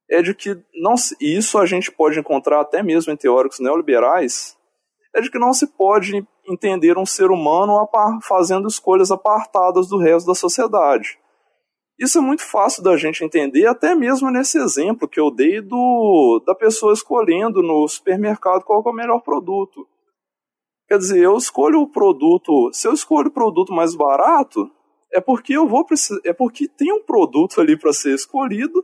é 0.09 0.21
de 0.21 0.33
que 0.33 0.61
não 0.75 0.97
se, 0.97 1.15
e 1.19 1.37
isso 1.37 1.57
a 1.57 1.65
gente 1.65 1.91
pode 1.91 2.19
encontrar 2.19 2.61
até 2.61 2.83
mesmo 2.83 3.11
em 3.11 3.17
teóricos 3.17 3.59
neoliberais, 3.59 4.57
é 5.15 5.21
de 5.21 5.29
que 5.29 5.39
não 5.39 5.53
se 5.53 5.67
pode 5.67 6.25
entender 6.47 6.97
um 6.97 7.05
ser 7.05 7.31
humano 7.31 7.73
fazendo 8.21 8.67
escolhas 8.67 9.11
apartadas 9.11 9.87
do 9.87 9.97
resto 9.97 10.27
da 10.27 10.35
sociedade. 10.35 11.17
Isso 11.99 12.17
é 12.17 12.21
muito 12.21 12.43
fácil 12.43 12.83
da 12.83 12.97
gente 12.97 13.23
entender, 13.23 13.67
até 13.67 13.93
mesmo 13.93 14.31
nesse 14.31 14.57
exemplo 14.57 15.07
que 15.07 15.19
eu 15.19 15.29
dei 15.29 15.61
do, 15.61 16.41
da 16.45 16.55
pessoa 16.55 16.93
escolhendo 16.93 17.61
no 17.61 17.87
supermercado 17.87 18.63
qual 18.63 18.83
é 18.85 18.89
o 18.89 18.93
melhor 18.93 19.19
produto. 19.19 19.87
Quer 20.87 20.97
dizer, 20.97 21.19
eu 21.19 21.37
escolho 21.37 21.81
o 21.81 21.87
produto, 21.87 22.71
se 22.73 22.87
eu 22.87 22.93
escolho 22.93 23.27
o 23.29 23.33
produto 23.33 23.71
mais 23.71 23.95
barato, 23.95 24.69
é 25.13 25.21
porque 25.21 25.53
eu 25.53 25.67
vou 25.67 25.85
é 26.25 26.33
porque 26.33 26.67
tem 26.67 26.91
um 26.91 27.03
produto 27.03 27.61
ali 27.61 27.77
para 27.77 27.93
ser 27.93 28.15
escolhido 28.15 28.83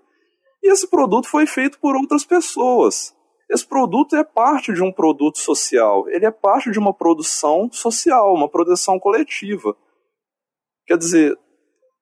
e 0.62 0.72
esse 0.72 0.88
produto 0.88 1.28
foi 1.28 1.48
feito 1.48 1.80
por 1.80 1.96
outras 1.96 2.24
pessoas. 2.24 3.16
Esse 3.50 3.66
produto 3.66 4.16
é 4.16 4.24
parte 4.24 4.72
de 4.72 4.84
um 4.84 4.92
produto 4.92 5.40
social, 5.40 6.08
ele 6.10 6.26
é 6.26 6.32
parte 6.32 6.70
de 6.70 6.78
uma 6.78 6.94
produção 6.94 7.68
social, 7.72 8.34
uma 8.36 8.48
produção 8.48 9.00
coletiva. 9.00 9.76
Quer 10.86 10.98
dizer, 10.98 11.38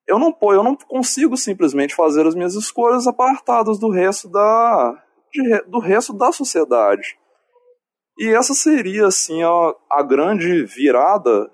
eu 0.08 0.18
não, 0.18 0.36
eu 0.54 0.64
não 0.64 0.76
consigo 0.76 1.36
simplesmente 1.36 1.94
fazer 1.94 2.26
as 2.26 2.34
minhas 2.34 2.56
escolhas 2.56 3.08
apartadas 3.08 3.78
do 3.78 3.90
resto 3.90 4.30
da, 4.30 5.04
de, 5.32 5.62
do 5.64 5.80
resto 5.80 6.14
da 6.14 6.32
sociedade. 6.32 7.18
E 8.18 8.30
essa 8.30 8.54
seria 8.54 9.08
assim 9.08 9.44
a, 9.44 9.76
a 9.92 10.02
grande 10.02 10.64
virada 10.64 11.52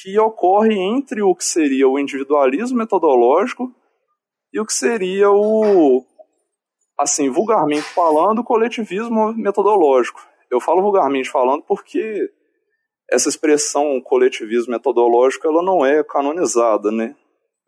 que 0.00 0.18
ocorre 0.18 0.74
entre 0.74 1.22
o 1.22 1.34
que 1.34 1.44
seria 1.44 1.86
o 1.86 1.98
individualismo 1.98 2.78
metodológico 2.78 3.70
e 4.52 4.58
o 4.58 4.64
que 4.64 4.72
seria 4.72 5.30
o 5.30 6.04
assim, 6.98 7.28
vulgarmente 7.28 7.82
falando, 7.82 8.40
o 8.40 8.44
coletivismo 8.44 9.34
metodológico. 9.34 10.20
Eu 10.50 10.60
falo 10.60 10.82
vulgarmente 10.82 11.30
falando 11.30 11.62
porque 11.62 12.30
essa 13.10 13.28
expressão 13.28 14.00
coletivismo 14.00 14.72
metodológico 14.72 15.46
ela 15.46 15.62
não 15.62 15.84
é 15.84 16.02
canonizada, 16.02 16.90
né? 16.90 17.14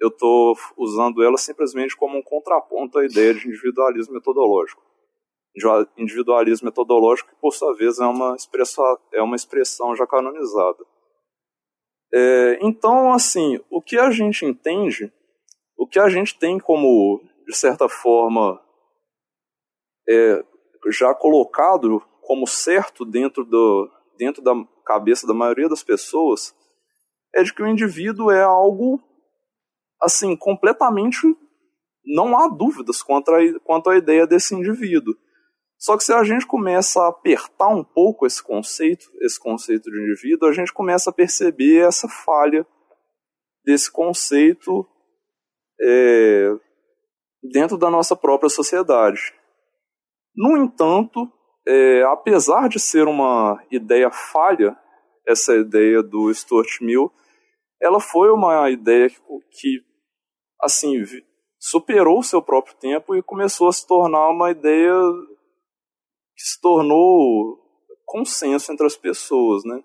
Eu 0.05 0.09
estou 0.09 0.55
usando 0.77 1.23
ela 1.23 1.39
simplesmente 1.39 1.97
como 1.97 2.19
um 2.19 2.23
contraponto 2.23 2.99
à 2.99 3.07
ideia 3.07 3.33
de 3.33 3.49
individualismo 3.49 4.13
metodológico. 4.13 4.83
Individualismo 5.97 6.67
metodológico, 6.67 7.31
que 7.31 7.41
por 7.41 7.53
sua 7.55 7.75
vez 7.75 7.99
é 7.99 8.05
uma 8.05 8.35
expressão, 8.35 8.99
é 9.13 9.23
uma 9.23 9.37
expressão 9.37 9.97
já 9.97 10.07
canonizada. 10.07 10.85
É, 12.13 12.59
então, 12.61 13.13
assim, 13.13 13.59
o 13.71 13.81
que 13.81 13.99
a 13.99 14.11
gente 14.11 14.45
entende, 14.45 15.11
o 15.77 15.87
que 15.87 15.99
a 15.99 16.09
gente 16.09 16.39
tem 16.39 16.59
como, 16.59 17.23
de 17.47 17.57
certa 17.57 17.89
forma, 17.89 18.61
é, 20.09 20.45
já 20.91 21.15
colocado 21.15 22.01
como 22.21 22.47
certo 22.47 23.05
dentro, 23.05 23.45
do, 23.45 23.91
dentro 24.19 24.43
da 24.43 24.53
cabeça 24.85 25.27
da 25.27 25.33
maioria 25.35 25.69
das 25.69 25.83
pessoas, 25.83 26.55
é 27.35 27.43
de 27.43 27.55
que 27.55 27.63
o 27.63 27.67
indivíduo 27.67 28.31
é 28.31 28.43
algo 28.43 29.03
assim, 30.01 30.37
completamente 30.37 31.27
não 32.05 32.39
há 32.39 32.49
dúvidas 32.49 33.03
quanto 33.03 33.31
a, 33.31 33.39
quanto 33.61 33.91
à 33.91 33.97
ideia 33.97 34.27
desse 34.27 34.55
indivíduo. 34.55 35.15
Só 35.79 35.97
que 35.97 36.05
se 36.05 36.12
a 36.12 36.23
gente 36.23 36.47
começa 36.47 37.03
a 37.03 37.09
apertar 37.09 37.69
um 37.69 37.85
pouco 37.85 38.27
esse 38.27 38.43
conceito, 38.43 39.07
esse 39.21 39.39
conceito 39.39 39.91
de 39.91 40.01
indivíduo, 40.01 40.49
a 40.49 40.53
gente 40.53 40.73
começa 40.73 41.11
a 41.11 41.12
perceber 41.12 41.87
essa 41.87 42.09
falha 42.09 42.66
desse 43.65 43.91
conceito 43.91 44.87
é, 45.81 46.53
dentro 47.43 47.77
da 47.77 47.91
nossa 47.91 48.15
própria 48.15 48.49
sociedade. 48.49 49.35
No 50.35 50.57
entanto, 50.57 51.31
é, 51.66 52.03
apesar 52.05 52.69
de 52.69 52.79
ser 52.79 53.07
uma 53.07 53.62
ideia 53.71 54.11
falha, 54.11 54.77
essa 55.27 55.55
ideia 55.55 56.03
do 56.03 56.33
Stuart 56.33 56.81
Mill, 56.81 57.11
ela 57.85 58.01
foi 58.01 58.31
uma 58.31 58.70
ideia 58.70 59.11
que, 59.11 59.16
que 59.61 59.85
assim, 60.61 61.05
superou 61.59 62.20
o 62.20 62.24
seu 62.24 62.40
próprio 62.40 62.74
tempo 62.77 63.15
e 63.15 63.23
começou 63.23 63.69
a 63.69 63.73
se 63.73 63.86
tornar 63.86 64.28
uma 64.31 64.51
ideia 64.51 64.94
que 66.35 66.43
se 66.43 66.61
tornou 66.61 67.59
consenso 68.05 68.73
entre 68.73 68.86
as 68.86 68.97
pessoas, 68.97 69.65
né? 69.65 69.82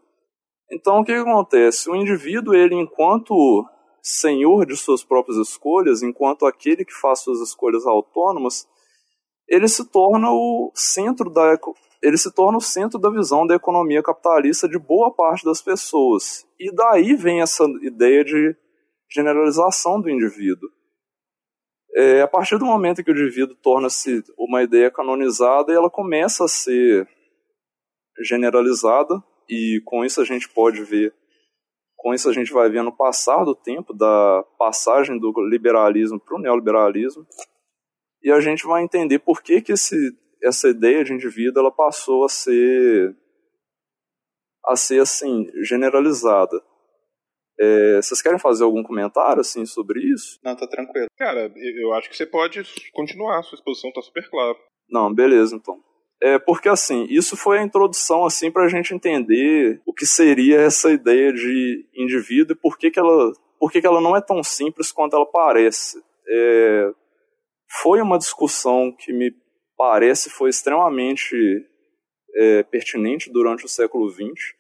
Então, 0.71 0.99
o 0.99 1.03
que, 1.03 1.13
que 1.13 1.19
acontece? 1.19 1.89
O 1.89 1.95
indivíduo, 1.95 2.53
ele, 2.53 2.75
enquanto 2.75 3.65
senhor 4.01 4.65
de 4.65 4.77
suas 4.77 5.03
próprias 5.03 5.37
escolhas, 5.37 6.01
enquanto 6.01 6.45
aquele 6.45 6.85
que 6.85 6.93
faz 6.93 7.19
suas 7.19 7.41
escolhas 7.41 7.85
autônomas, 7.85 8.67
ele 9.47 9.67
se 9.67 9.83
torna 9.85 10.31
o 10.31 10.71
centro 10.75 11.29
da 11.29 11.51
ele 12.01 12.17
se 12.17 12.33
torna 12.33 12.57
o 12.57 12.61
centro 12.61 12.99
da 12.99 13.09
visão 13.09 13.45
da 13.45 13.55
economia 13.55 14.01
capitalista 14.01 14.67
de 14.67 14.79
boa 14.79 15.13
parte 15.13 15.43
das 15.43 15.61
pessoas. 15.61 16.45
E 16.59 16.73
daí 16.73 17.15
vem 17.15 17.41
essa 17.41 17.65
ideia 17.81 18.23
de 18.23 18.55
generalização 19.11 19.99
do 20.01 20.09
indivíduo. 20.09 20.69
É, 21.95 22.21
a 22.21 22.27
partir 22.27 22.57
do 22.57 22.65
momento 22.65 23.03
que 23.03 23.11
o 23.11 23.13
indivíduo 23.13 23.55
torna-se 23.55 24.23
uma 24.37 24.61
ideia 24.61 24.91
canonizada, 24.91 25.73
ela 25.73 25.89
começa 25.89 26.45
a 26.45 26.47
ser 26.47 27.07
generalizada, 28.21 29.21
e 29.49 29.81
com 29.85 30.05
isso 30.05 30.21
a 30.21 30.25
gente 30.25 30.47
pode 30.47 30.83
ver, 30.83 31.13
com 31.97 32.13
isso 32.13 32.29
a 32.29 32.33
gente 32.33 32.53
vai 32.53 32.69
ver 32.69 32.83
no 32.83 32.95
passar 32.95 33.43
do 33.43 33.55
tempo, 33.55 33.93
da 33.93 34.43
passagem 34.57 35.17
do 35.17 35.33
liberalismo 35.49 36.19
para 36.19 36.35
o 36.35 36.39
neoliberalismo, 36.39 37.25
e 38.21 38.31
a 38.31 38.39
gente 38.39 38.67
vai 38.67 38.83
entender 38.83 39.19
por 39.19 39.41
que, 39.41 39.61
que 39.61 39.71
esse, 39.71 39.95
essa 40.43 40.69
ideia 40.69 41.03
de 41.03 41.13
indivíduo 41.13 41.61
ela 41.61 41.71
passou 41.71 42.23
a 42.23 42.29
ser 42.29 43.15
a 44.65 44.75
ser 44.75 45.01
assim 45.01 45.49
generalizada. 45.63 46.61
É, 47.59 47.97
vocês 48.01 48.21
querem 48.21 48.39
fazer 48.39 48.63
algum 48.63 48.81
comentário 48.83 49.41
assim 49.41 49.65
sobre 49.65 49.99
isso? 50.01 50.39
Não, 50.43 50.55
tá 50.55 50.65
tranquilo. 50.65 51.07
Cara, 51.17 51.51
eu 51.55 51.93
acho 51.93 52.09
que 52.09 52.15
você 52.15 52.25
pode 52.25 52.63
continuar, 52.93 53.43
sua 53.43 53.57
exposição 53.57 53.91
tá 53.91 54.01
super 54.01 54.29
clara. 54.29 54.55
Não, 54.89 55.13
beleza 55.13 55.55
então. 55.55 55.77
É 56.21 56.37
porque 56.37 56.69
assim, 56.69 57.05
isso 57.09 57.35
foi 57.35 57.59
a 57.59 57.63
introdução 57.63 58.25
assim 58.25 58.51
para 58.51 58.65
a 58.65 58.67
gente 58.67 58.93
entender 58.93 59.81
o 59.85 59.93
que 59.93 60.05
seria 60.05 60.61
essa 60.61 60.91
ideia 60.91 61.33
de 61.33 61.85
indivíduo 61.95 62.53
e 62.53 62.59
por 62.59 62.77
que, 62.77 62.91
que 62.91 62.99
ela, 62.99 63.31
por 63.57 63.71
que, 63.71 63.81
que 63.81 63.87
ela 63.87 64.01
não 64.01 64.15
é 64.15 64.21
tão 64.21 64.43
simples 64.43 64.91
quanto 64.91 65.15
ela 65.15 65.25
parece. 65.25 66.01
É, 66.27 66.91
foi 67.81 68.01
uma 68.01 68.17
discussão 68.17 68.91
que 68.91 69.13
me 69.13 69.33
parece 69.79 70.29
foi 70.29 70.49
extremamente 70.49 71.65
é, 72.35 72.63
pertinente 72.63 73.31
durante 73.31 73.63
o 73.63 73.69
século 73.69 74.09
XX 74.09 74.53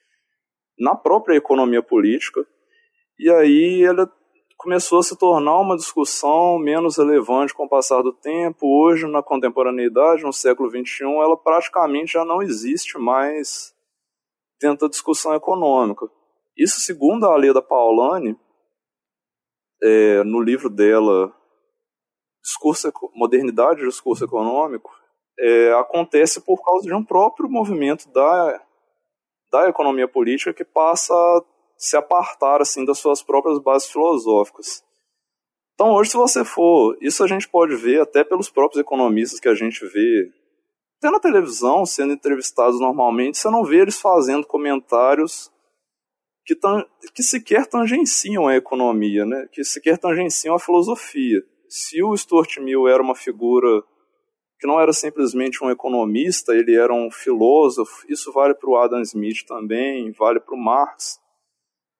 na 0.79 0.95
própria 0.95 1.35
economia 1.35 1.83
política 1.83 2.47
e 3.19 3.29
aí 3.29 3.83
ela 3.83 4.09
começou 4.57 4.99
a 4.99 5.03
se 5.03 5.17
tornar 5.17 5.59
uma 5.59 5.75
discussão 5.75 6.57
menos 6.57 6.97
relevante 6.97 7.53
com 7.53 7.65
o 7.65 7.69
passar 7.69 8.01
do 8.01 8.13
tempo. 8.13 8.65
Hoje, 8.65 9.07
na 9.07 9.21
contemporaneidade, 9.21 10.23
no 10.23 10.31
século 10.31 10.69
XXI, 10.69 11.03
ela 11.03 11.35
praticamente 11.37 12.13
já 12.13 12.23
não 12.23 12.41
existe 12.41 12.97
mais 12.97 13.73
dentro 14.59 14.87
da 14.87 14.89
discussão 14.89 15.33
econômica. 15.33 16.05
Isso, 16.57 16.79
segundo 16.79 17.25
a 17.25 17.35
Leda 17.37 17.61
Paulani, 17.61 18.37
é, 19.81 20.23
no 20.23 20.41
livro 20.41 20.69
dela, 20.69 21.33
discurso, 22.43 22.91
Modernidade 23.13 23.81
e 23.81 23.87
Discurso 23.87 24.25
Econômico, 24.25 24.98
é, 25.39 25.73
acontece 25.73 26.41
por 26.41 26.63
causa 26.63 26.85
de 26.85 26.93
um 26.93 27.03
próprio 27.03 27.49
movimento 27.49 28.09
da, 28.09 28.61
da 29.51 29.69
economia 29.69 30.07
política 30.07 30.53
que 30.53 30.65
passa 30.65 31.13
a 31.13 31.41
se 31.77 31.95
apartar 31.95 32.61
assim 32.61 32.83
das 32.83 32.99
suas 32.99 33.23
próprias 33.23 33.57
bases 33.59 33.89
filosóficas. 33.89 34.83
Então 35.73 35.93
hoje 35.93 36.11
se 36.11 36.17
você 36.17 36.43
for, 36.43 36.97
isso 37.01 37.23
a 37.23 37.27
gente 37.27 37.47
pode 37.47 37.75
ver 37.75 38.01
até 38.01 38.23
pelos 38.23 38.49
próprios 38.49 38.81
economistas 38.81 39.39
que 39.39 39.47
a 39.47 39.55
gente 39.55 39.85
vê 39.85 40.31
até 40.97 41.09
na 41.09 41.19
televisão 41.19 41.85
sendo 41.85 42.11
entrevistados 42.11 42.77
normalmente, 42.81 43.37
você 43.37 43.49
não 43.49 43.63
vê 43.63 43.77
eles 43.77 43.97
fazendo 43.97 44.45
comentários 44.45 45.49
que, 46.45 46.59
que 47.13 47.23
sequer 47.23 47.65
tangenciam 47.65 48.47
a 48.47 48.55
economia, 48.57 49.25
né? 49.25 49.47
que 49.51 49.63
sequer 49.63 49.97
tangenciam 49.97 50.55
a 50.55 50.59
filosofia. 50.59 51.41
Se 51.69 52.03
o 52.03 52.17
Stuart 52.17 52.57
Mill 52.57 52.87
era 52.87 53.01
uma 53.01 53.15
figura 53.15 53.81
que 54.59 54.67
não 54.67 54.79
era 54.79 54.91
simplesmente 54.91 55.63
um 55.63 55.69
economista, 55.69 56.53
ele 56.53 56.75
era 56.75 56.93
um 56.93 57.09
filósofo, 57.09 58.05
isso 58.09 58.31
vale 58.33 58.53
para 58.53 58.69
o 58.69 58.75
Adam 58.75 59.01
Smith 59.01 59.45
também, 59.47 60.11
vale 60.11 60.39
para 60.39 60.53
o 60.53 60.57
Marx. 60.57 61.17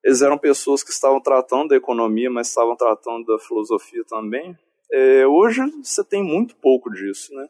Eles 0.04 0.22
eram 0.22 0.38
pessoas 0.38 0.84
que 0.84 0.92
estavam 0.92 1.22
tratando 1.22 1.70
da 1.70 1.78
economia, 1.78 2.30
mas 2.30 2.50
estavam 2.50 2.76
tratando 2.76 3.26
da 3.26 3.40
filosofia 3.40 4.04
também. 4.06 4.58
É, 4.92 5.26
hoje 5.26 5.62
você 5.82 6.04
tem 6.04 6.22
muito 6.22 6.56
pouco 6.58 6.90
disso, 6.90 7.34
né? 7.34 7.48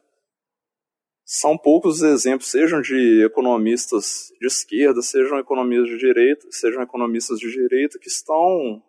São 1.24 1.56
poucos 1.56 2.02
exemplos, 2.02 2.50
sejam 2.50 2.80
de 2.80 3.24
economistas 3.24 4.32
de 4.40 4.46
esquerda, 4.46 5.00
sejam 5.00 5.38
economistas 5.38 5.88
de 5.90 5.98
direita, 5.98 6.46
sejam 6.50 6.82
economistas 6.82 7.38
de 7.38 7.50
direita 7.50 7.98
que 7.98 8.08
estão 8.08 8.82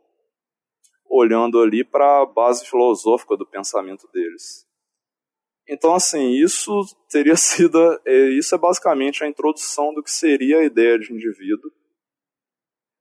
olhando 1.07 1.59
ali 1.59 1.83
para 1.83 2.21
a 2.21 2.25
base 2.25 2.65
filosófica 2.65 3.35
do 3.37 3.45
pensamento 3.45 4.07
deles. 4.11 4.65
Então, 5.67 5.93
assim, 5.93 6.31
isso 6.31 6.71
teria 7.09 7.35
sido, 7.37 7.77
é, 8.05 8.29
isso 8.29 8.53
é 8.53 8.57
basicamente 8.57 9.23
a 9.23 9.27
introdução 9.27 9.93
do 9.93 10.03
que 10.03 10.11
seria 10.11 10.59
a 10.59 10.63
ideia 10.63 10.97
de 10.99 11.13
indivíduo. 11.13 11.71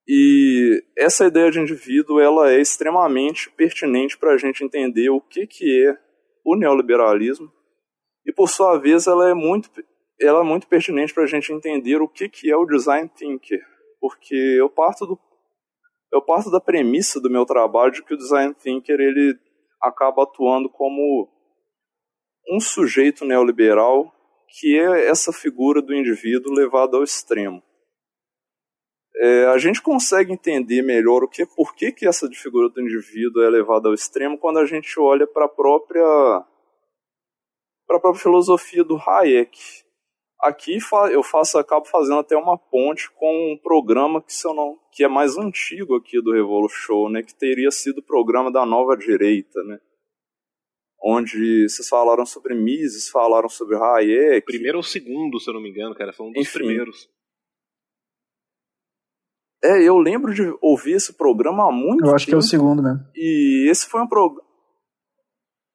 E 0.07 0.83
essa 0.97 1.27
ideia 1.27 1.51
de 1.51 1.61
indivíduo 1.61 2.19
ela 2.19 2.51
é 2.51 2.61
extremamente 2.61 3.51
pertinente 3.51 4.19
para 4.19 4.33
a 4.33 4.37
gente 4.37 4.65
entender 4.65 5.09
o 5.09 5.21
que, 5.21 5.47
que 5.47 5.87
é 5.87 5.97
o 6.45 6.57
neoliberalismo. 6.57 7.51
E 8.27 8.33
por 8.33 8.49
sua 8.49 8.77
vez 8.79 9.07
ela 9.07 9.29
é 9.29 9.35
muito 9.35 9.71
ela 10.21 10.41
é 10.41 10.45
muito 10.45 10.67
pertinente 10.67 11.15
para 11.15 11.23
a 11.23 11.27
gente 11.27 11.51
entender 11.53 12.03
o 12.03 12.09
que, 12.09 12.29
que 12.29 12.51
é 12.51 12.57
o 12.57 12.67
design 12.67 13.09
thinker, 13.09 13.65
porque 13.99 14.35
eu 14.35 14.69
parto 14.69 15.07
do 15.07 15.19
eu 16.13 16.21
parto 16.21 16.51
da 16.51 16.61
premissa 16.61 17.21
do 17.21 17.31
meu 17.31 17.47
trabalho 17.47 17.93
de 17.93 18.03
que 18.03 18.13
o 18.13 18.17
design 18.17 18.53
thinker 18.55 19.01
ele 19.01 19.39
acaba 19.81 20.25
atuando 20.25 20.69
como 20.69 21.29
um 22.49 22.61
sujeito 22.61 23.25
neoliberal 23.25 24.15
que 24.49 24.79
é 24.79 25.09
essa 25.09 25.33
figura 25.33 25.81
do 25.81 25.95
indivíduo 25.95 26.53
levado 26.53 26.97
ao 26.97 27.05
extremo 27.05 27.63
é, 29.21 29.45
a 29.47 29.59
gente 29.59 29.83
consegue 29.83 30.33
entender 30.33 30.81
melhor 30.83 31.23
o 31.23 31.29
que, 31.29 31.45
por 31.45 31.75
que, 31.75 31.93
que 31.93 32.07
essa 32.07 32.27
figura 32.31 32.71
do 32.71 32.81
indivíduo 32.81 33.43
é 33.43 33.51
levada 33.51 33.89
ao 33.89 33.95
extremo 33.95 34.39
quando 34.39 34.59
a 34.59 34.65
gente 34.65 34.99
olha 34.99 35.27
para 35.27 35.45
a 35.45 35.49
própria, 35.49 36.03
para 37.87 37.97
a 37.97 38.01
própria 38.01 38.23
filosofia 38.23 38.83
do 38.83 38.97
Hayek. 38.97 39.59
Aqui 40.41 40.79
eu 41.11 41.23
faço, 41.23 41.59
acabo 41.59 41.85
fazendo 41.85 42.21
até 42.21 42.35
uma 42.35 42.57
ponte 42.57 43.11
com 43.11 43.53
um 43.53 43.59
programa 43.59 44.23
que, 44.23 44.33
se 44.33 44.47
não, 44.55 44.79
que 44.91 45.05
é 45.05 45.09
mais 45.09 45.37
antigo 45.37 45.97
aqui 45.97 46.19
do 46.23 46.33
Revolu 46.33 46.71
Show, 46.71 47.11
né, 47.11 47.23
que 47.23 47.35
teria 47.35 47.71
sido 47.71 47.99
o 47.99 48.03
programa 48.03 48.51
da 48.51 48.65
Nova 48.65 48.97
Direita, 48.97 49.63
né, 49.65 49.79
onde 51.03 51.69
vocês 51.69 51.89
falaram 51.89 52.27
sobre 52.27 52.55
Mises, 52.55 53.09
falaram 53.09 53.49
sobre 53.49 53.77
Hayek. 53.77 54.45
Primeiro 54.45 54.79
ou 54.79 54.83
segundo, 54.83 55.41
se 55.41 55.49
eu 55.49 55.55
não 55.55 55.63
me 55.63 55.71
engano, 55.71 55.95
cara, 55.95 56.13
foi 56.13 56.27
um 56.27 56.33
dos 56.33 56.43
Enfim, 56.43 56.59
primeiros. 56.59 57.09
É, 59.63 59.83
eu 59.83 59.99
lembro 59.99 60.33
de 60.33 60.43
ouvir 60.61 60.93
esse 60.93 61.13
programa 61.13 61.69
há 61.69 61.73
muito 61.73 61.99
tempo. 61.99 62.11
Eu 62.11 62.15
acho 62.15 62.27
que 62.27 62.35
é 62.35 62.37
o 62.37 62.43
segundo 62.43 62.83
mesmo. 62.83 63.01
E 63.15 63.69
esse 63.71 63.87
foi 63.87 64.01
um 64.03 64.09
programa. 64.09 64.49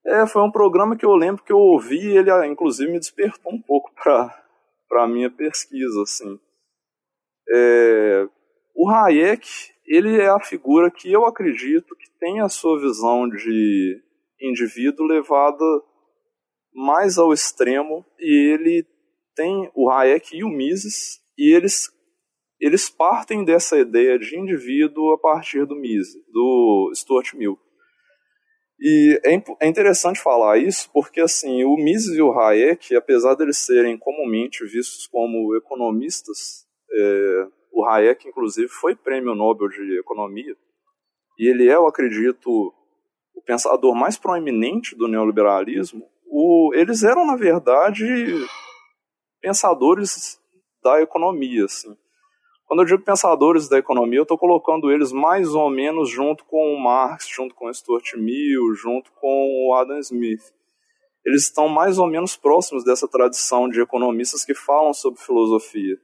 É, 0.08 0.28
foi 0.28 0.44
um 0.44 0.52
programa 0.52 0.96
que 0.96 1.06
eu 1.06 1.16
lembro 1.16 1.44
que 1.44 1.52
eu 1.52 1.58
ouvi 1.58 2.00
e 2.00 2.18
ele, 2.18 2.30
ah, 2.30 2.46
inclusive, 2.46 2.92
me 2.92 3.00
despertou 3.00 3.52
um 3.52 3.62
pouco 3.62 3.92
para 3.96 5.04
a 5.04 5.08
minha 5.08 5.32
pesquisa, 5.32 6.02
assim. 6.04 6.40
É, 7.50 8.28
o 8.76 8.90
Hayek, 8.90 9.48
ele 9.88 10.20
é 10.20 10.30
a 10.30 10.40
figura 10.40 10.92
que 10.92 11.12
eu 11.12 11.26
acredito 11.26 11.96
que 11.96 12.10
tem 12.20 12.40
a 12.42 12.50
sua 12.50 12.80
visão 12.80 13.28
de 13.28 14.05
indivíduo 14.42 15.06
levada 15.06 15.66
mais 16.74 17.18
ao 17.18 17.34
extremo 17.34 18.06
e 18.20 18.54
ele 18.54 18.86
tem 19.36 19.70
o 19.74 19.90
Hayek 19.90 20.38
e 20.38 20.44
o 20.44 20.50
Mises 20.50 21.20
e 21.38 21.54
eles 21.54 21.94
eles 22.60 22.90
partem 22.90 23.44
dessa 23.44 23.78
ideia 23.78 24.18
de 24.18 24.40
indivíduo 24.40 25.12
a 25.12 25.20
partir 25.20 25.66
do 25.66 25.76
Mises, 25.76 26.16
do 26.32 26.90
Stuart 26.96 27.34
Mill. 27.34 27.60
E 28.80 29.20
é, 29.26 29.66
é 29.66 29.68
interessante 29.68 30.22
falar 30.22 30.58
isso 30.58 30.90
porque 30.94 31.20
assim 31.20 31.66
o 31.66 31.76
Mises 31.76 32.16
e 32.16 32.22
o 32.22 32.32
Hayek, 32.32 32.96
apesar 32.96 33.36
de 33.36 33.44
eles 33.44 33.58
serem 33.58 33.98
comumente 33.98 34.64
vistos 34.66 35.06
como 35.08 35.56
economistas, 35.56 36.66
é, 36.92 37.48
o 37.74 37.86
Hayek 37.86 38.28
inclusive 38.28 38.70
foi 38.70 38.96
prêmio 38.96 39.36
Nobel 39.36 39.68
de 39.68 40.00
economia 40.00 40.56
e 41.38 41.50
ele 41.50 41.70
é, 41.70 41.76
eu 41.76 41.88
acredito, 41.88 42.74
o 43.36 43.42
pensador 43.42 43.94
mais 43.94 44.18
proeminente 44.18 44.96
do 44.96 45.08
neoliberalismo. 45.08 46.08
O, 46.26 46.72
eles 46.74 47.04
eram 47.04 47.26
na 47.26 47.36
verdade 47.36 48.06
pensadores 49.42 50.40
da 50.84 51.02
economia, 51.02 51.66
assim. 51.66 51.96
Quando 52.66 52.80
eu 52.82 52.86
digo 52.86 53.04
pensadores 53.04 53.70
da 53.70 53.78
economia, 53.78 54.20
eu 54.20 54.24
estou 54.24 54.38
colocando 54.38 54.92
eles 54.92 55.12
mais 55.12 55.54
ou 55.54 55.70
menos 55.70 56.10
junto 56.10 56.44
com 56.46 56.74
o 56.74 56.80
Marx, 56.80 57.28
junto 57.28 57.54
com 57.54 57.68
o 57.68 57.74
Stuart 57.74 58.16
Mill, 58.16 58.74
junto 58.74 59.12
com 59.12 59.68
o 59.68 59.76
Adam 59.76 60.00
Smith. 60.00 60.42
Eles 61.24 61.44
estão 61.44 61.68
mais 61.68 62.00
ou 62.00 62.08
menos 62.08 62.36
próximos 62.36 62.84
dessa 62.84 63.08
tradição 63.08 63.70
de 63.70 63.82
economistas 63.82 64.44
que 64.44 64.56
falam 64.56 64.94
sobre 64.94 65.20
filosofia, 65.20 65.98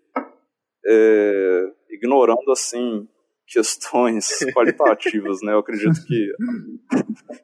é, 0.85 1.71
ignorando 1.89 2.51
assim 2.51 3.07
questões 3.51 4.39
qualitativas, 4.55 5.41
né? 5.41 5.51
Eu 5.53 5.59
acredito 5.59 6.05
que, 6.07 6.33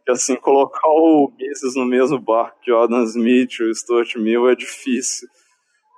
que 0.05 0.11
assim 0.11 0.35
colocar 0.38 0.88
o 0.88 1.31
Mises 1.38 1.75
no 1.75 1.85
mesmo 1.85 2.17
barco 2.17 2.57
que 2.61 2.71
o 2.71 2.79
Adam 2.79 3.03
Smith, 3.03 3.59
o 3.59 3.75
Stuart 3.75 4.15
Mill 4.15 4.49
é 4.49 4.55
difícil. 4.55 5.27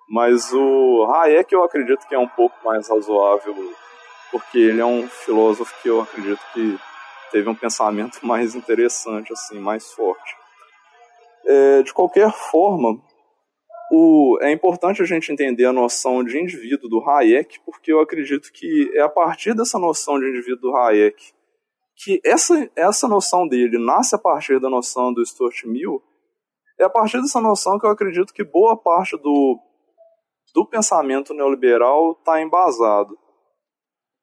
Mas 0.09 0.51
o 0.51 1.05
Hayek 1.05 1.53
eu 1.53 1.63
acredito 1.63 2.07
que 2.07 2.15
é 2.15 2.19
um 2.19 2.27
pouco 2.27 2.55
mais 2.65 2.89
razoável, 2.89 3.55
porque 4.31 4.57
ele 4.57 4.81
é 4.81 4.85
um 4.85 5.07
filósofo 5.07 5.71
que 5.83 5.89
eu 5.89 6.01
acredito 6.01 6.41
que 6.53 6.79
teve 7.31 7.47
um 7.47 7.55
pensamento 7.55 8.19
mais 8.25 8.55
interessante, 8.55 9.31
assim, 9.31 9.59
mais 9.59 9.91
forte. 9.91 10.35
É, 11.45 11.83
de 11.83 11.93
qualquer 11.93 12.31
forma, 12.31 12.99
o, 13.91 14.37
é 14.41 14.51
importante 14.51 15.01
a 15.01 15.05
gente 15.05 15.31
entender 15.31 15.65
a 15.65 15.73
noção 15.73 16.23
de 16.23 16.39
indivíduo 16.39 16.89
do 16.89 17.09
Hayek, 17.09 17.59
porque 17.65 17.91
eu 17.91 17.99
acredito 17.99 18.51
que 18.51 18.91
é 18.93 19.01
a 19.01 19.09
partir 19.09 19.55
dessa 19.55 19.79
noção 19.79 20.19
de 20.19 20.29
indivíduo 20.29 20.71
do 20.71 20.75
Hayek 20.75 21.33
que 21.95 22.21
essa, 22.23 22.69
essa 22.77 23.07
noção 23.07 23.45
dele 23.47 23.77
nasce 23.77 24.15
a 24.15 24.19
partir 24.19 24.59
da 24.59 24.69
noção 24.69 25.11
do 25.11 25.25
Stuart 25.25 25.65
Mill, 25.65 26.01
é 26.79 26.85
a 26.85 26.89
partir 26.89 27.19
dessa 27.19 27.41
noção 27.41 27.77
que 27.77 27.85
eu 27.85 27.89
acredito 27.89 28.33
que 28.33 28.43
boa 28.43 28.77
parte 28.77 29.17
do 29.17 29.59
do 30.53 30.65
pensamento 30.65 31.31
neoliberal 31.31 32.13
está 32.13 32.41
embasado. 32.41 33.15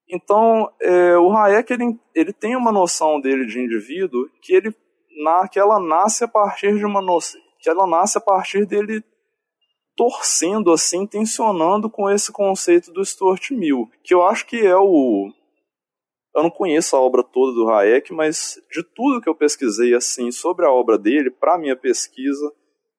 Então, 0.09 0.73
é, 0.81 1.17
o 1.17 1.31
Hayek 1.31 1.73
ele, 1.73 1.99
ele 2.15 2.33
tem 2.33 2.57
uma 2.57 2.73
noção 2.73 3.21
dele 3.21 3.47
de 3.47 3.61
indivíduo 3.61 4.29
que 4.43 4.53
ele 4.55 4.75
na, 5.23 5.49
que 5.49 5.59
ela 5.59 5.79
nasce 5.79 6.25
a 6.25 6.29
partir 6.29 6.77
de 6.77 6.85
uma 6.85 7.01
noção 7.01 7.41
que 7.59 7.71
ela 7.71 7.87
nasce 7.87 8.19
a 8.19 8.21
partir 8.21 8.67
dele 8.67 9.03
torcendo 9.97 10.71
assim, 10.71 11.07
tensionando 11.07 11.89
com 11.89 12.09
esse 12.11 12.31
conceito 12.31 12.93
do 12.93 13.05
Stuart 13.05 13.51
Mill, 13.51 13.91
que 14.05 14.15
eu 14.15 14.23
acho 14.23 14.47
que 14.47 14.59
é 14.59 14.77
o 14.77 15.33
eu 16.35 16.43
não 16.43 16.51
conheço 16.51 16.95
a 16.95 17.01
obra 17.01 17.23
toda 17.25 17.55
do 17.55 17.71
Hayek, 17.71 18.13
mas 18.13 18.61
de 18.71 18.83
tudo 18.83 19.23
que 19.23 19.29
eu 19.29 19.35
pesquisei 19.35 19.95
assim 19.95 20.31
sobre 20.31 20.67
a 20.67 20.71
obra 20.71 20.99
dele 20.99 21.31
para 21.31 21.57
minha 21.57 21.75
pesquisa, 21.75 22.53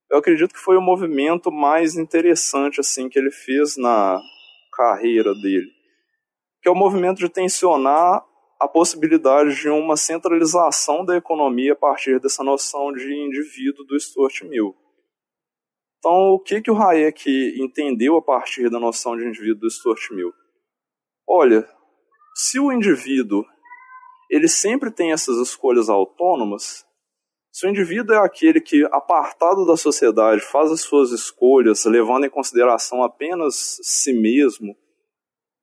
eu 0.10 0.18
acredito 0.18 0.56
que 0.56 0.60
foi 0.60 0.76
o 0.76 0.82
movimento 0.82 1.52
mais 1.52 1.96
interessante 1.96 2.80
assim 2.80 3.08
que 3.08 3.20
ele 3.20 3.30
fez 3.30 3.78
na 3.78 4.20
carreira 4.74 5.36
dele, 5.36 5.68
que 6.64 6.68
é 6.68 6.72
o 6.72 6.76
movimento 6.76 7.20
de 7.20 7.30
tensionar 7.30 8.26
a 8.60 8.68
possibilidade 8.68 9.56
de 9.56 9.70
uma 9.70 9.96
centralização 9.96 11.06
da 11.06 11.16
economia 11.16 11.74
a 11.74 11.76
partir 11.76 12.20
dessa 12.20 12.44
noção 12.44 12.92
de 12.92 13.14
indivíduo 13.14 13.86
do 13.86 14.00
Stuart 14.00 14.42
Mill. 14.42 14.76
Então, 16.00 16.34
o 16.34 16.40
que, 16.40 16.62
que 16.62 16.72
o 16.72 16.78
Hayek 16.78 17.56
entendeu 17.60 18.18
a 18.18 18.22
partir 18.22 18.70
da 18.70 18.80
noção 18.80 19.18
de 19.18 19.26
indivíduo 19.26 19.62
do 19.62 19.70
Stuart 19.70 20.12
Mill? 20.12 20.32
Olha, 21.28 21.68
se 22.36 22.60
o 22.60 22.72
indivíduo 22.72 23.44
ele 24.30 24.48
sempre 24.48 24.92
tem 24.92 25.12
essas 25.12 25.38
escolhas 25.38 25.90
autônomas, 25.90 26.86
se 27.52 27.66
o 27.66 27.70
indivíduo 27.70 28.14
é 28.14 28.20
aquele 28.20 28.62
que, 28.62 28.84
apartado 28.92 29.66
da 29.66 29.76
sociedade, 29.76 30.42
faz 30.42 30.72
as 30.72 30.82
suas 30.82 31.12
escolhas, 31.12 31.86
levando 31.86 32.26
em 32.26 32.30
consideração 32.30 33.02
apenas 33.02 33.80
si 33.82 34.14
mesmo, 34.14 34.76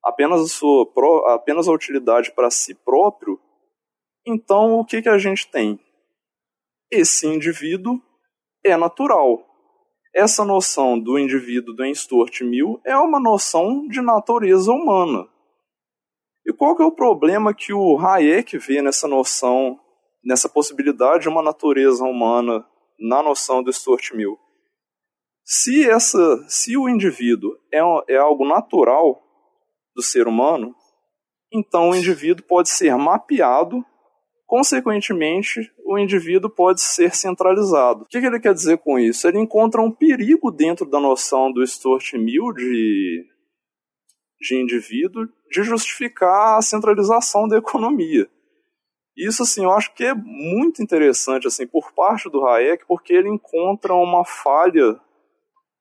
apenas 0.02 0.40
a, 0.40 0.46
sua, 0.48 0.90
apenas 1.28 1.68
a 1.68 1.72
utilidade 1.72 2.32
para 2.32 2.50
si 2.50 2.74
próprio, 2.74 3.38
então 4.26 4.80
o 4.80 4.84
que, 4.84 5.02
que 5.02 5.08
a 5.08 5.18
gente 5.18 5.48
tem? 5.48 5.78
Esse 6.90 7.26
indivíduo 7.26 8.00
é 8.64 8.76
natural. 8.76 9.53
Essa 10.14 10.44
noção 10.44 10.98
do 10.98 11.18
indivíduo 11.18 11.74
do 11.74 11.94
Stuart 11.94 12.40
Mill 12.42 12.80
é 12.84 12.96
uma 12.96 13.18
noção 13.18 13.86
de 13.88 14.00
natureza 14.00 14.70
humana. 14.70 15.26
E 16.46 16.52
qual 16.52 16.76
que 16.76 16.82
é 16.82 16.86
o 16.86 16.92
problema 16.92 17.54
que 17.54 17.72
o 17.72 17.98
Hayek 17.98 18.58
vê 18.58 18.80
nessa 18.80 19.08
noção 19.08 19.80
nessa 20.24 20.48
possibilidade 20.48 21.24
de 21.24 21.28
uma 21.28 21.42
natureza 21.42 22.02
humana 22.04 22.66
na 22.98 23.22
noção 23.22 23.62
do 23.62 23.72
Stuart 23.72 24.12
Mill. 24.12 24.38
Se, 25.44 25.88
essa, 25.88 26.42
se 26.48 26.76
o 26.76 26.88
indivíduo 26.88 27.52
é, 27.72 27.80
é 28.08 28.16
algo 28.16 28.46
natural 28.46 29.22
do 29.94 30.02
ser 30.02 30.26
humano, 30.26 30.74
então 31.52 31.90
o 31.90 31.94
indivíduo 31.94 32.44
pode 32.46 32.70
ser 32.70 32.96
mapeado, 32.96 33.84
consequentemente, 34.46 35.72
o 35.84 35.98
indivíduo 35.98 36.50
pode 36.50 36.80
ser 36.80 37.14
centralizado. 37.14 38.02
O 38.02 38.06
que, 38.06 38.18
ele 38.18 38.40
quer 38.40 38.54
dizer 38.54 38.78
com 38.78 38.98
isso? 38.98 39.26
Ele 39.26 39.38
encontra 39.38 39.80
um 39.80 39.90
perigo 39.90 40.50
dentro 40.50 40.88
da 40.88 41.00
noção 41.00 41.50
do 41.52 41.66
Stuart 41.66 42.12
Mill 42.14 42.52
de, 42.52 43.24
de 44.40 44.56
indivíduo 44.56 45.26
de 45.50 45.62
justificar 45.62 46.58
a 46.58 46.62
centralização 46.62 47.46
da 47.46 47.58
economia. 47.58 48.28
Isso, 49.16 49.44
assim, 49.44 49.62
eu 49.62 49.70
acho 49.70 49.94
que 49.94 50.04
é 50.04 50.12
muito 50.12 50.82
interessante, 50.82 51.46
assim, 51.46 51.66
por 51.66 51.92
parte 51.92 52.28
do 52.28 52.44
Hayek, 52.44 52.84
porque 52.86 53.12
ele 53.12 53.28
encontra 53.28 53.94
uma 53.94 54.24
falha, 54.24 54.98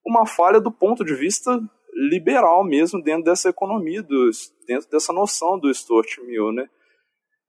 uma 0.05 0.25
falha 0.25 0.61
do 0.61 0.71
ponto 0.71 1.03
de 1.03 1.15
vista 1.15 1.59
liberal 1.95 2.63
mesmo 2.63 3.01
dentro 3.01 3.23
dessa 3.23 3.49
economia, 3.49 4.03
do, 4.03 4.29
dentro 4.67 4.89
dessa 4.89 5.11
noção 5.11 5.59
do 5.59 5.73
Stuart 5.73 6.17
Mill, 6.19 6.51
né? 6.51 6.69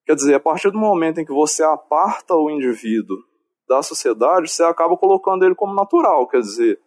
Quer 0.06 0.14
dizer, 0.14 0.35
a 0.35 0.40
partir 0.40 0.70
do 0.70 0.78
momento 0.78 1.20
em 1.20 1.24
que 1.24 1.32
você 1.32 1.62
aparta 1.62 2.35
o 2.35 2.51
indivíduo 2.51 3.16
da 3.68 3.82
sociedade, 3.82 4.51
você 4.51 4.62
acaba 4.62 4.97
colocando 4.97 5.44
ele 5.44 5.55
como 5.55 5.74
natural, 5.74 6.28
quer 6.28 6.40
dizer, 6.40 6.78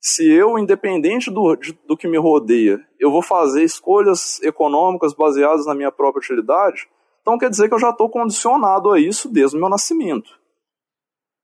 se 0.00 0.24
eu, 0.30 0.56
independente 0.56 1.30
do, 1.30 1.56
do 1.84 1.96
que 1.96 2.06
me 2.06 2.16
rodeia, 2.16 2.78
eu 3.00 3.10
vou 3.10 3.22
fazer 3.22 3.64
escolhas 3.64 4.40
econômicas 4.42 5.12
baseadas 5.12 5.66
na 5.66 5.74
minha 5.74 5.90
própria 5.90 6.20
utilidade, 6.20 6.88
então 7.20 7.36
quer 7.36 7.50
dizer 7.50 7.68
que 7.68 7.74
eu 7.74 7.80
já 7.80 7.90
estou 7.90 8.08
condicionado 8.08 8.92
a 8.92 9.00
isso 9.00 9.28
desde 9.28 9.56
o 9.56 9.60
meu 9.60 9.68
nascimento. 9.68 10.30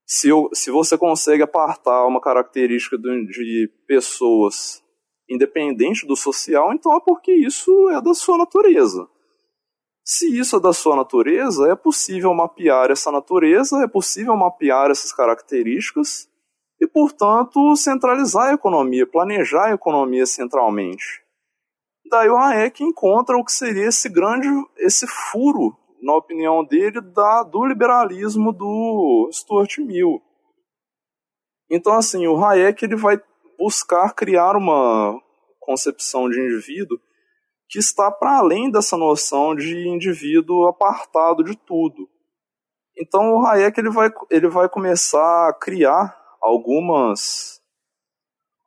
Se, 0.07 0.29
eu, 0.29 0.49
se 0.53 0.71
você 0.71 0.97
consegue 0.97 1.43
apartar 1.43 2.07
uma 2.07 2.21
característica 2.21 2.97
de, 2.97 3.27
de 3.27 3.71
pessoas 3.87 4.81
independente 5.29 6.07
do 6.07 6.15
social, 6.15 6.73
então 6.73 6.97
é 6.97 7.01
porque 7.01 7.33
isso 7.33 7.89
é 7.91 8.01
da 8.01 8.15
sua 8.15 8.39
natureza. 8.39 9.09
Se 10.05 10.39
isso 10.39 10.57
é 10.57 10.61
da 10.61 10.73
sua 10.73 10.97
natureza, 10.97 11.71
é 11.71 11.77
possível 11.77 12.35
mapear 12.35 12.91
essa 12.91 13.11
natureza, 13.11 13.83
é 13.83 13.87
possível 13.87 14.37
mapear 14.37 14.91
essas 14.91 15.13
características 15.13 16.29
e, 16.81 16.87
portanto, 16.87 17.77
centralizar 17.77 18.51
a 18.51 18.55
economia, 18.55 19.07
planejar 19.07 19.67
a 19.67 19.75
economia 19.75 20.27
centralmente 20.27 21.23
daí 22.13 22.29
o 22.29 22.37
Hayek 22.37 22.85
encontra 22.85 23.39
o 23.39 23.45
que 23.45 23.51
seria 23.51 23.87
esse 23.87 24.07
grande, 24.07 24.47
esse 24.77 25.07
furo, 25.07 25.75
na 26.03 26.15
opinião 26.15 26.63
dele, 26.63 27.01
da, 27.01 27.43
do 27.43 27.65
liberalismo 27.65 28.53
do 28.53 29.31
Stuart 29.33 29.79
Mill. 29.79 30.21
Então, 31.71 31.95
assim, 31.95 32.27
o 32.27 32.45
Hayek 32.45 32.85
ele 32.85 32.97
vai 32.97 33.19
buscar 33.59 34.13
criar 34.13 34.57
uma 34.57 35.19
concepção 35.59 36.29
de 36.29 36.39
indivíduo 36.39 37.01
que 37.73 37.79
está 37.79 38.11
para 38.11 38.37
além 38.37 38.71
dessa 38.71 38.99
noção 38.99 39.57
de 39.57 39.89
indivíduo 39.89 40.67
apartado 40.67 41.43
de 41.43 41.57
tudo. 41.57 42.07
Então 42.95 43.33
o 43.33 43.47
Hayek 43.47 43.81
ele 43.81 43.89
vai, 43.89 44.11
ele 44.31 44.49
vai 44.49 44.69
começar 44.69 45.49
a 45.49 45.55
criar 45.55 46.15
algumas 46.39 47.63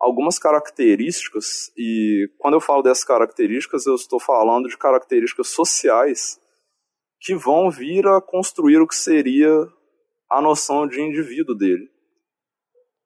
algumas 0.02 0.40
características 0.40 1.72
e 1.78 2.28
quando 2.40 2.56
eu 2.56 2.62
falo 2.62 2.82
dessas 2.82 3.04
características 3.04 3.86
eu 3.86 3.94
estou 3.94 4.20
falando 4.20 4.68
de 4.68 4.78
características 4.78 5.50
sociais 5.50 6.40
que 7.22 7.36
vão 7.36 7.70
vir 7.70 8.08
a 8.08 8.20
construir 8.20 8.80
o 8.80 8.88
que 8.88 8.96
seria 8.96 9.52
a 10.32 10.42
noção 10.42 10.88
de 10.88 11.00
indivíduo 11.00 11.56
dele. 11.56 11.88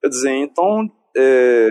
Quer 0.00 0.08
dizer, 0.08 0.30
então, 0.30 0.90
é, 1.16 1.68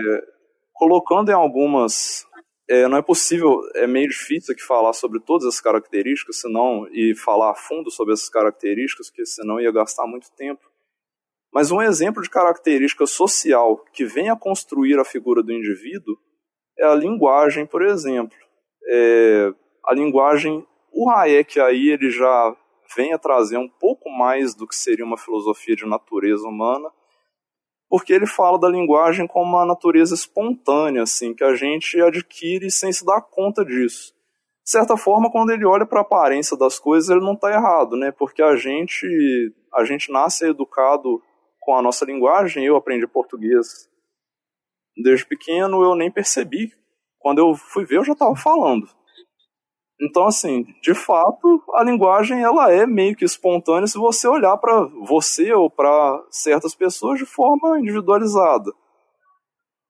colocando 0.80 1.30
em 1.30 1.34
algumas. 1.34 2.26
É, 2.70 2.86
não 2.86 2.98
é 2.98 3.02
possível, 3.02 3.62
é 3.74 3.84
meio 3.84 4.08
difícil 4.08 4.52
aqui 4.52 4.62
falar 4.62 4.92
sobre 4.92 5.18
todas 5.18 5.44
as 5.44 5.60
características, 5.60 6.38
senão, 6.38 6.86
e 6.92 7.16
falar 7.16 7.50
a 7.50 7.54
fundo 7.56 7.90
sobre 7.90 8.14
essas 8.14 8.28
características, 8.28 9.10
porque 9.10 9.26
senão 9.26 9.60
ia 9.60 9.72
gastar 9.72 10.06
muito 10.06 10.30
tempo. 10.36 10.70
Mas 11.52 11.72
um 11.72 11.82
exemplo 11.82 12.22
de 12.22 12.30
característica 12.30 13.06
social 13.06 13.84
que 13.92 14.04
vem 14.04 14.30
a 14.30 14.36
construir 14.36 15.00
a 15.00 15.04
figura 15.04 15.42
do 15.42 15.52
indivíduo 15.52 16.16
é 16.78 16.86
a 16.86 16.94
linguagem, 16.94 17.66
por 17.66 17.82
exemplo. 17.82 18.38
É, 18.88 19.52
a 19.84 19.92
linguagem, 19.92 20.64
o 20.92 21.10
Hayek 21.10 21.58
aí 21.58 21.88
ele 21.88 22.08
já 22.08 22.56
vem 22.94 23.12
a 23.12 23.18
trazer 23.18 23.58
um 23.58 23.68
pouco 23.68 24.08
mais 24.08 24.54
do 24.54 24.64
que 24.64 24.76
seria 24.76 25.04
uma 25.04 25.18
filosofia 25.18 25.74
de 25.74 25.86
natureza 25.86 26.46
humana, 26.46 26.88
porque 27.90 28.12
ele 28.12 28.26
fala 28.26 28.56
da 28.56 28.68
linguagem 28.68 29.26
como 29.26 29.56
uma 29.56 29.66
natureza 29.66 30.14
espontânea, 30.14 31.02
assim, 31.02 31.34
que 31.34 31.42
a 31.42 31.56
gente 31.56 32.00
adquire 32.00 32.70
sem 32.70 32.92
se 32.92 33.04
dar 33.04 33.20
conta 33.20 33.64
disso. 33.64 34.14
De 34.64 34.70
certa 34.70 34.96
forma, 34.96 35.28
quando 35.28 35.50
ele 35.50 35.66
olha 35.66 35.84
para 35.84 35.98
a 35.98 36.02
aparência 36.02 36.56
das 36.56 36.78
coisas, 36.78 37.10
ele 37.10 37.18
não 37.18 37.32
está 37.32 37.50
errado, 37.50 37.96
né? 37.96 38.12
Porque 38.12 38.40
a 38.40 38.54
gente, 38.54 39.04
a 39.74 39.84
gente 39.84 40.12
nasce 40.12 40.46
educado 40.46 41.20
com 41.58 41.74
a 41.74 41.82
nossa 41.82 42.04
linguagem. 42.04 42.64
Eu 42.64 42.76
aprendi 42.76 43.04
português 43.08 43.90
desde 44.96 45.26
pequeno, 45.26 45.82
eu 45.82 45.96
nem 45.96 46.12
percebi. 46.12 46.72
Quando 47.18 47.38
eu 47.38 47.56
fui 47.56 47.84
ver, 47.84 47.96
eu 47.96 48.04
já 48.04 48.12
estava 48.12 48.36
falando. 48.36 48.88
Então, 50.00 50.26
assim, 50.26 50.64
de 50.80 50.94
fato, 50.94 51.62
a 51.74 51.84
linguagem 51.84 52.42
ela 52.42 52.72
é 52.72 52.86
meio 52.86 53.14
que 53.14 53.24
espontânea 53.24 53.86
se 53.86 53.98
você 53.98 54.26
olhar 54.26 54.56
para 54.56 54.86
você 55.06 55.52
ou 55.52 55.68
para 55.68 56.24
certas 56.30 56.74
pessoas 56.74 57.18
de 57.18 57.26
forma 57.26 57.78
individualizada. 57.78 58.72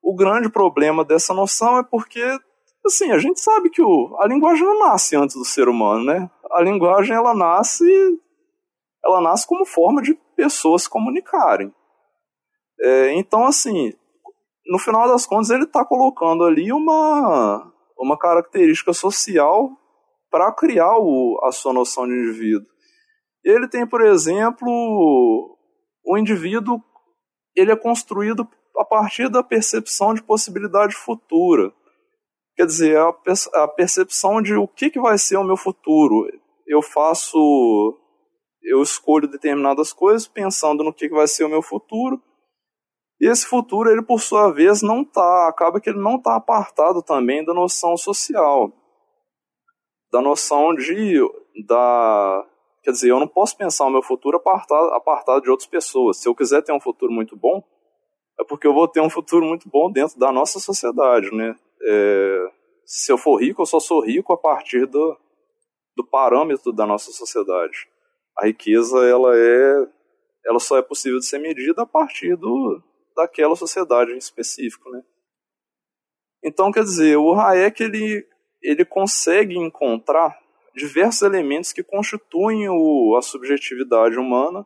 O 0.03 0.17
grande 0.17 0.51
problema 0.51 1.05
dessa 1.05 1.33
noção 1.33 1.79
é 1.79 1.85
porque, 1.85 2.25
assim, 2.85 3.13
a 3.13 3.19
gente 3.19 3.39
sabe 3.39 3.71
que 3.71 3.81
o, 3.81 4.17
a 4.19 4.27
linguagem 4.27 4.65
não 4.65 4.81
nasce 4.81 5.15
antes 5.15 5.37
do 5.37 5.45
ser 5.45 5.69
humano, 5.69 6.05
né? 6.05 6.29
A 6.51 6.61
linguagem 6.61 7.15
ela 7.15 7.33
nasce, 7.33 7.85
ela 9.05 9.21
nasce 9.21 9.47
como 9.47 9.65
forma 9.65 10.03
de 10.03 10.15
pessoas 10.35 10.83
se 10.83 10.91
comunicarem. 10.91 11.73
É, 12.81 13.13
então, 13.15 13.47
assim, 13.47 13.93
no 14.67 14.79
final 14.79 15.07
das 15.07 15.25
contas, 15.25 15.51
ele 15.51 15.65
está 15.65 15.85
colocando 15.85 16.43
ali 16.43 16.73
uma, 16.73 17.73
uma 17.97 18.19
característica 18.19 18.93
social 18.93 19.77
para 20.31 20.53
criar 20.53 20.97
o, 20.99 21.39
a 21.43 21.51
sua 21.51 21.73
noção 21.73 22.07
de 22.07 22.15
indivíduo. 22.15 22.67
Ele 23.45 23.69
tem, 23.69 23.87
por 23.87 24.03
exemplo, 24.03 24.69
o 26.05 26.19
indivíduo 26.19 26.83
ele 27.55 27.73
é 27.73 27.77
construído 27.77 28.49
a 28.77 28.85
partir 28.85 29.29
da 29.29 29.43
percepção 29.43 30.15
de 30.15 30.23
possibilidade 30.23 30.95
futura. 30.95 31.73
Quer 32.55 32.67
dizer, 32.67 32.99
a, 32.99 33.13
a 33.63 33.69
percepção 33.69 34.41
de 34.41 34.55
o 34.55 34.69
que, 34.69 34.91
que 34.91 35.01
vai 35.01 35.19
ser 35.19 35.37
o 35.37 35.45
meu 35.45 35.57
futuro. 35.57 36.27
Eu 36.67 36.81
faço, 36.81 37.99
eu 38.63 38.83
escolho 38.83 39.27
determinadas 39.27 39.93
coisas 39.93 40.29
pensando 40.29 40.85
no 40.85 40.93
que, 40.93 41.09
que 41.09 41.15
vai 41.15 41.27
ser 41.27 41.45
o 41.45 41.49
meu 41.49 41.63
futuro. 41.63 42.23
E 43.21 43.27
esse 43.27 43.47
futuro, 43.47 43.91
ele 43.91 44.03
por 44.03 44.21
sua 44.21 44.51
vez 44.53 44.81
não 44.81 45.05
tá, 45.05 45.49
acaba 45.49 45.81
que 45.81 45.91
ele 45.91 45.99
não 45.99 46.17
está 46.17 46.37
apartado 46.37 47.03
também 47.03 47.45
da 47.45 47.53
noção 47.53 47.97
social 47.97 48.73
da 50.11 50.21
noção 50.21 50.75
de 50.75 51.21
da 51.67 52.47
quer 52.83 52.93
dizer, 52.93 53.11
eu 53.11 53.21
não 53.21 53.29
posso 53.29 53.57
pensar 53.57 53.87
o 53.87 53.91
meu 53.91 54.03
futuro 54.03 54.39
apartado, 54.39 54.95
apartado 54.95 55.43
de 55.43 55.51
outras 55.51 55.69
pessoas. 55.69 56.17
Se 56.17 56.29
eu 56.29 56.35
quiser 56.35 56.63
ter 56.63 56.73
um 56.73 56.81
futuro 56.81 57.13
muito 57.13 57.37
bom, 57.37 57.63
é 58.39 58.45
porque 58.45 58.67
eu 58.67 58.73
vou 58.73 58.89
ter 58.89 59.01
um 59.01 59.11
futuro 59.11 59.45
muito 59.45 59.69
bom 59.69 59.91
dentro 59.93 60.19
da 60.19 60.33
nossa 60.33 60.59
sociedade, 60.59 61.31
né? 61.35 61.55
É, 61.83 62.51
se 62.87 63.13
eu 63.13 63.19
for 63.19 63.37
rico, 63.37 63.63
eu 63.63 63.67
só 63.67 63.79
sou 63.79 64.01
rico 64.03 64.33
a 64.33 64.39
partir 64.39 64.87
do, 64.87 65.17
do 65.95 66.05
parâmetro 66.05 66.73
da 66.73 66.87
nossa 66.87 67.13
sociedade. 67.13 67.87
A 68.39 68.47
riqueza, 68.47 68.99
ela 69.05 69.37
é 69.37 69.87
ela 70.47 70.59
só 70.59 70.79
é 70.79 70.83
possível 70.83 71.19
de 71.19 71.27
ser 71.27 71.39
medida 71.39 71.83
a 71.83 71.87
partir 71.87 72.37
do, 72.37 72.83
daquela 73.15 73.55
sociedade 73.55 74.13
em 74.13 74.19
específico, 74.19 74.91
né? 74.91 75.03
Então, 76.43 76.73
quer 76.73 76.83
dizer, 76.83 77.19
o 77.19 77.35
Hayek, 77.35 77.83
ele 77.83 78.27
ele 78.63 78.85
consegue 78.85 79.57
encontrar 79.57 80.39
diversos 80.75 81.23
elementos 81.23 81.73
que 81.73 81.83
constituem 81.83 82.69
o, 82.69 83.17
a 83.17 83.23
subjetividade 83.23 84.19
humana 84.19 84.65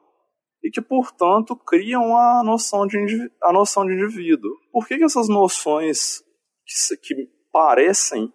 e 0.63 0.71
que, 0.71 0.81
portanto, 0.81 1.55
criam 1.57 2.17
a 2.17 2.43
noção 2.43 2.87
de, 2.87 3.31
a 3.43 3.53
noção 3.53 3.87
de 3.87 3.93
indivíduo. 3.93 4.51
Por 4.73 4.87
que, 4.87 4.97
que 4.97 5.05
essas 5.05 5.29
noções 5.29 6.23
que, 6.67 6.97
que 6.97 7.29
parecem 7.53 8.33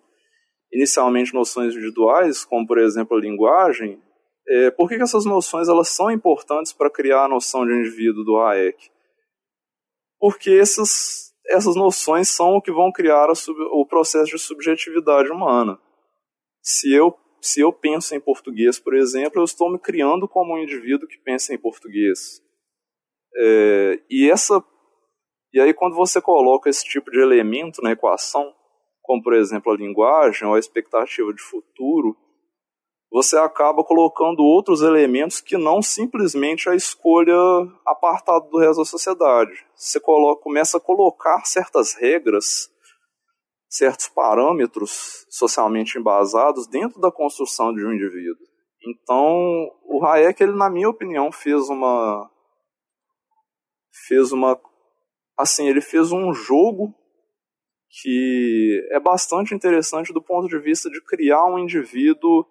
inicialmente 0.72 1.34
noções 1.34 1.74
individuais, 1.74 2.46
como, 2.46 2.68
por 2.68 2.78
exemplo, 2.78 3.18
a 3.18 3.22
linguagem, 3.22 4.02
é, 4.48 4.72
por 4.72 4.88
que, 4.88 4.98
que 4.98 5.04
essas 5.04 5.26
noções 5.26 5.68
elas 5.68 5.90
são 5.90 6.12
importantes 6.12 6.74
para 6.74 6.90
criar 6.90 7.26
a 7.26 7.30
noção 7.30 7.66
de 7.66 7.74
indivíduo 7.74 8.24
do 8.24 8.38
Hayek? 8.38 8.90
Porque 10.20 10.52
esses 10.52 11.29
essas 11.50 11.76
noções 11.76 12.30
são 12.30 12.56
o 12.56 12.62
que 12.62 12.72
vão 12.72 12.92
criar 12.92 13.28
o 13.72 13.86
processo 13.86 14.32
de 14.32 14.40
subjetividade 14.40 15.30
humana. 15.30 15.80
Se 16.62 16.94
eu, 16.94 17.16
se 17.42 17.62
eu 17.62 17.74
penso 17.74 18.16
em 18.16 18.20
português, 18.20 18.80
por 18.80 18.96
exemplo, 18.96 19.40
eu 19.40 19.44
estou 19.44 19.72
me 19.72 19.80
criando 19.80 20.28
como 20.28 20.54
um 20.54 20.60
indivíduo 20.60 21.08
que 21.08 21.18
pensa 21.18 21.54
em 21.54 21.58
português. 21.58 22.42
É, 23.36 24.00
e 24.10 24.30
essa 24.30 24.64
e 25.52 25.60
aí 25.60 25.74
quando 25.74 25.96
você 25.96 26.22
coloca 26.22 26.70
esse 26.70 26.84
tipo 26.84 27.10
de 27.10 27.20
elemento 27.20 27.82
na 27.82 27.92
equação, 27.92 28.54
como 29.02 29.24
por 29.24 29.34
exemplo 29.34 29.72
a 29.72 29.76
linguagem 29.78 30.48
ou 30.48 30.54
a 30.54 30.60
expectativa 30.60 31.34
de 31.34 31.42
futuro, 31.42 32.16
você 33.12 33.38
acaba 33.38 33.84
colocando 33.84 34.42
outros 34.42 34.82
elementos 34.82 35.42
que 35.42 35.58
não 35.58 35.82
simplesmente 35.82 36.70
a 36.70 36.76
escolha 36.76 37.36
apartada 37.86 38.48
do 38.48 38.60
resto 38.60 38.80
da 38.80 38.86
sociedade. 38.86 39.66
Você 39.76 40.00
coloca, 40.00 40.44
começa 40.44 40.78
a 40.78 40.82
colocar 40.82 41.44
certas 41.46 41.94
regras, 41.94 42.70
certos 43.68 44.08
parâmetros 44.08 45.26
socialmente 45.30 45.98
embasados 45.98 46.68
dentro 46.68 47.02
da 47.02 47.12
construção 47.12 47.74
de 47.74 47.84
um 47.84 47.94
indivíduo. 47.94 48.48
Então, 48.86 49.72
o 49.86 50.06
Hayek, 50.06 50.42
ele, 50.42 50.54
na 50.54 50.70
minha 50.70 50.90
opinião, 50.90 51.32
fez 51.32 51.68
uma 51.70 52.30
fez 54.08 54.32
uma 54.32 54.60
assim, 55.38 55.68
ele 55.68 55.82
fez 55.82 56.12
um 56.12 56.34
jogo 56.34 56.94
que 58.02 58.88
é 58.92 59.00
bastante 59.00 59.54
interessante 59.54 60.14
do 60.14 60.22
ponto 60.22 60.48
de 60.48 60.60
vista 60.60 60.90
de 60.90 61.02
criar 61.02 61.46
um 61.46 61.58
indivíduo 61.58 62.46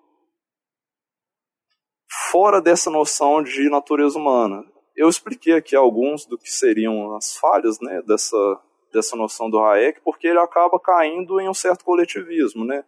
fora 2.08 2.60
dessa 2.60 2.90
noção 2.90 3.42
de 3.42 3.68
natureza 3.68 4.18
humana. 4.18 4.64
Eu 4.96 5.08
expliquei 5.08 5.52
aqui 5.52 5.76
alguns 5.76 6.26
do 6.26 6.38
que 6.38 6.50
seriam 6.50 7.14
as 7.14 7.36
falhas 7.36 7.78
né, 7.80 8.02
dessa, 8.02 8.60
dessa 8.92 9.16
noção 9.16 9.48
do 9.48 9.58
Hayek, 9.58 10.00
porque 10.02 10.26
ele 10.26 10.38
acaba 10.38 10.80
caindo 10.80 11.40
em 11.40 11.48
um 11.48 11.54
certo 11.54 11.84
coletivismo, 11.84 12.64
né? 12.64 12.84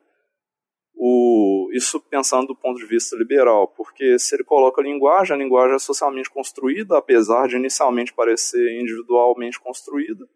O, 0.94 1.70
isso 1.72 2.00
pensando 2.00 2.48
do 2.48 2.56
ponto 2.56 2.78
de 2.78 2.84
vista 2.84 3.16
liberal, 3.16 3.68
porque 3.68 4.18
se 4.18 4.34
ele 4.34 4.44
coloca 4.44 4.82
a 4.82 4.84
linguagem, 4.84 5.34
a 5.34 5.38
linguagem 5.38 5.76
é 5.76 5.78
socialmente 5.78 6.28
construída, 6.28 6.98
apesar 6.98 7.48
de 7.48 7.56
inicialmente 7.56 8.12
parecer 8.12 8.78
individualmente 8.78 9.58
construída. 9.58 10.28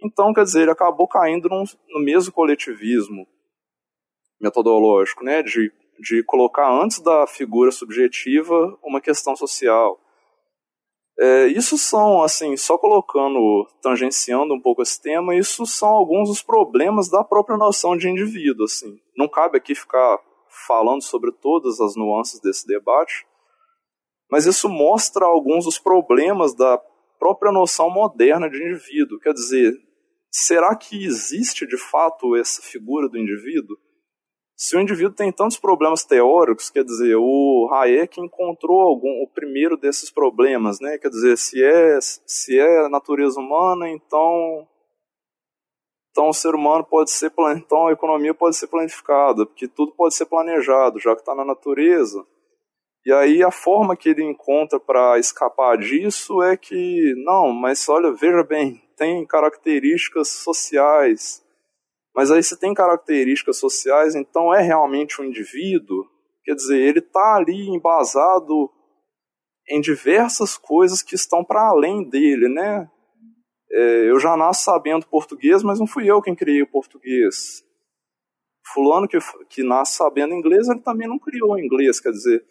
Então, 0.00 0.32
quer 0.32 0.44
dizer, 0.44 0.62
ele 0.62 0.70
acabou 0.70 1.08
caindo 1.08 1.48
num, 1.48 1.64
no 1.88 2.00
mesmo 2.04 2.32
coletivismo 2.32 3.26
metodológico, 4.40 5.24
né, 5.24 5.42
de 5.42 5.72
de 6.00 6.22
colocar 6.24 6.70
antes 6.70 7.00
da 7.00 7.26
figura 7.26 7.70
subjetiva 7.70 8.78
uma 8.82 9.00
questão 9.00 9.34
social. 9.36 10.00
É, 11.18 11.46
isso 11.46 11.78
são, 11.78 12.22
assim, 12.22 12.56
só 12.56 12.76
colocando, 12.76 13.68
tangenciando 13.80 14.52
um 14.52 14.60
pouco 14.60 14.82
esse 14.82 15.00
tema, 15.00 15.36
isso 15.36 15.64
são 15.64 15.90
alguns 15.90 16.28
dos 16.28 16.42
problemas 16.42 17.08
da 17.08 17.22
própria 17.22 17.56
noção 17.56 17.96
de 17.96 18.08
indivíduo, 18.08 18.64
assim. 18.64 18.98
Não 19.16 19.28
cabe 19.28 19.56
aqui 19.56 19.74
ficar 19.74 20.18
falando 20.66 21.02
sobre 21.02 21.30
todas 21.30 21.80
as 21.80 21.94
nuances 21.94 22.40
desse 22.40 22.66
debate, 22.66 23.26
mas 24.30 24.46
isso 24.46 24.68
mostra 24.68 25.24
alguns 25.24 25.64
dos 25.64 25.78
problemas 25.78 26.54
da 26.54 26.78
própria 27.18 27.52
noção 27.52 27.88
moderna 27.90 28.50
de 28.50 28.56
indivíduo. 28.56 29.20
Quer 29.20 29.32
dizer, 29.32 29.72
será 30.30 30.74
que 30.74 31.04
existe 31.04 31.66
de 31.66 31.76
fato 31.76 32.34
essa 32.34 32.60
figura 32.60 33.08
do 33.08 33.18
indivíduo? 33.18 33.76
Se 34.64 34.74
o 34.74 34.80
indivíduo 34.80 35.14
tem 35.14 35.30
tantos 35.30 35.58
problemas 35.58 36.04
teóricos, 36.04 36.70
quer 36.70 36.84
dizer, 36.84 37.16
o 37.16 37.68
Hayek 37.70 38.18
encontrou 38.18 38.80
algum, 38.80 39.22
o 39.22 39.28
primeiro 39.28 39.76
desses 39.76 40.10
problemas, 40.10 40.80
né? 40.80 40.96
Quer 40.96 41.10
dizer, 41.10 41.36
se 41.36 41.62
é, 41.62 41.98
se 42.00 42.58
é 42.58 42.88
natureza 42.88 43.38
humana, 43.38 43.90
então 43.90 44.66
então 46.10 46.30
o 46.30 46.32
ser 46.32 46.54
humano 46.54 46.82
pode 46.82 47.10
ser, 47.10 47.30
então 47.54 47.88
a 47.88 47.92
economia 47.92 48.32
pode 48.32 48.56
ser 48.56 48.68
planificada, 48.68 49.44
porque 49.44 49.68
tudo 49.68 49.92
pode 49.92 50.14
ser 50.14 50.24
planejado, 50.24 50.98
já 50.98 51.14
que 51.14 51.20
está 51.20 51.34
na 51.34 51.44
natureza. 51.44 52.26
E 53.04 53.12
aí 53.12 53.42
a 53.42 53.50
forma 53.50 53.94
que 53.94 54.08
ele 54.08 54.24
encontra 54.24 54.80
para 54.80 55.18
escapar 55.18 55.76
disso 55.76 56.42
é 56.42 56.56
que, 56.56 57.12
não, 57.26 57.52
mas 57.52 57.86
olha, 57.86 58.10
veja 58.12 58.42
bem, 58.42 58.80
tem 58.96 59.26
características 59.26 60.28
sociais. 60.28 61.43
Mas 62.14 62.30
aí 62.30 62.42
se 62.42 62.58
tem 62.58 62.72
características 62.72 63.58
sociais, 63.58 64.14
então 64.14 64.54
é 64.54 64.62
realmente 64.62 65.20
um 65.20 65.24
indivíduo? 65.24 66.06
Quer 66.44 66.54
dizer, 66.54 66.78
ele 66.78 67.00
está 67.00 67.34
ali 67.36 67.68
embasado 67.68 68.70
em 69.68 69.80
diversas 69.80 70.56
coisas 70.56 71.02
que 71.02 71.14
estão 71.14 71.44
para 71.44 71.68
além 71.68 72.08
dele, 72.08 72.48
né? 72.48 72.88
É, 73.72 74.10
eu 74.10 74.20
já 74.20 74.36
nasço 74.36 74.64
sabendo 74.64 75.06
português, 75.06 75.62
mas 75.62 75.80
não 75.80 75.86
fui 75.86 76.08
eu 76.08 76.22
quem 76.22 76.34
criei 76.34 76.62
o 76.62 76.70
português. 76.70 77.64
Fulano 78.72 79.08
que, 79.08 79.18
que 79.48 79.62
nasce 79.62 79.96
sabendo 79.96 80.34
inglês, 80.34 80.68
ele 80.68 80.80
também 80.80 81.08
não 81.08 81.18
criou 81.18 81.58
inglês. 81.58 81.98
Quer 81.98 82.10
dizer, 82.10 82.44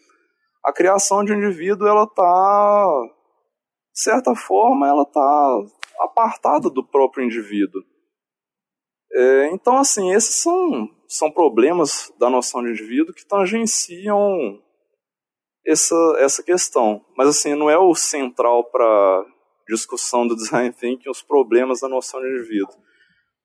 a 0.66 0.74
criação 0.74 1.24
de 1.24 1.32
um 1.32 1.38
indivíduo, 1.38 1.88
ela 1.88 2.04
está, 2.04 2.86
de 3.94 4.02
certa 4.02 4.36
forma, 4.36 4.88
ela 4.88 5.04
está 5.04 5.60
apartada 6.00 6.70
do 6.70 6.84
próprio 6.86 7.24
indivíduo. 7.24 7.82
É, 9.14 9.48
então, 9.54 9.78
assim, 9.78 10.12
esses 10.14 10.36
são, 10.36 10.90
são 11.08 11.32
problemas 11.32 12.12
da 12.20 12.30
noção 12.30 12.64
de 12.64 12.72
indivíduo 12.72 13.14
que 13.14 13.26
tangenciam 13.26 14.60
essa, 15.66 15.96
essa 16.20 16.44
questão. 16.44 17.06
Mas, 17.16 17.28
assim, 17.28 17.54
não 17.54 17.70
é 17.70 17.78
o 17.78 17.94
central 17.94 18.64
para 18.66 19.26
discussão 19.68 20.28
do 20.28 20.36
design 20.36 20.74
thinking 20.74 21.10
os 21.10 21.22
problemas 21.22 21.82
da 21.82 21.88
noção 21.88 22.20
de 22.22 22.28
indivíduo. 22.28 22.76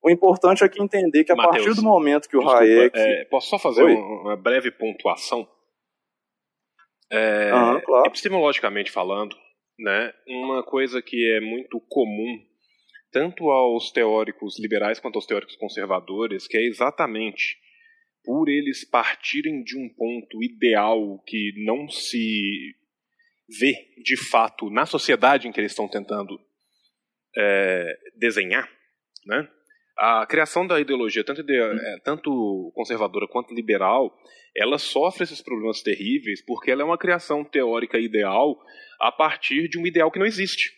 O 0.03 0.11
importante 0.11 0.65
é 0.65 0.69
que 0.69 0.83
entender 0.83 1.25
que 1.25 1.33
a 1.33 1.37
Mateus, 1.37 1.65
partir 1.65 1.77
do 1.77 1.83
momento 1.83 2.29
que 2.29 2.37
o 2.37 2.41
desculpa, 2.41 2.63
Hayek... 2.63 2.99
É, 2.99 3.25
posso 3.27 3.49
só 3.49 3.59
fazer 3.59 3.83
uma 3.85 4.37
breve 4.37 4.71
pontuação? 4.71 5.47
É, 7.11 7.51
claro. 7.85 8.07
Epistemologicamente 8.07 8.91
falando, 8.91 9.37
né, 9.79 10.13
uma 10.27 10.63
coisa 10.63 11.03
que 11.03 11.31
é 11.33 11.41
muito 11.41 11.81
comum 11.89 12.39
tanto 13.11 13.51
aos 13.51 13.91
teóricos 13.91 14.59
liberais 14.59 15.01
quanto 15.01 15.17
aos 15.17 15.27
teóricos 15.27 15.57
conservadores, 15.57 16.47
que 16.47 16.57
é 16.57 16.63
exatamente 16.63 17.57
por 18.25 18.49
eles 18.49 18.85
partirem 18.85 19.63
de 19.63 19.77
um 19.79 19.89
ponto 19.89 20.43
ideal 20.43 21.19
que 21.27 21.53
não 21.65 21.89
se 21.89 22.75
vê 23.59 23.75
de 24.03 24.17
fato 24.17 24.69
na 24.69 24.85
sociedade 24.85 25.49
em 25.49 25.53
que 25.53 25.61
eles 25.61 25.73
estão 25.73 25.89
tentando 25.89 26.39
é, 27.37 27.99
desenhar, 28.17 28.69
né? 29.25 29.49
A 29.97 30.25
criação 30.27 30.65
da 30.65 30.79
ideologia, 30.79 31.25
tanto, 31.25 31.41
ide 31.41 31.57
é, 31.57 31.99
tanto 32.05 32.71
conservadora 32.75 33.27
quanto 33.27 33.53
liberal, 33.53 34.17
ela 34.55 34.79
sofre 34.79 35.25
esses 35.25 35.41
problemas 35.41 35.83
terríveis 35.83 36.45
porque 36.45 36.71
ela 36.71 36.83
é 36.83 36.85
uma 36.85 36.99
criação 36.99 37.45
teórica 37.45 37.99
ideal 37.99 38.61
a 39.01 39.11
partir 39.11 39.69
de 39.69 39.79
um 39.79 39.87
ideal 39.87 40.11
que 40.11 40.19
não 40.19 40.27
existe. 40.27 40.73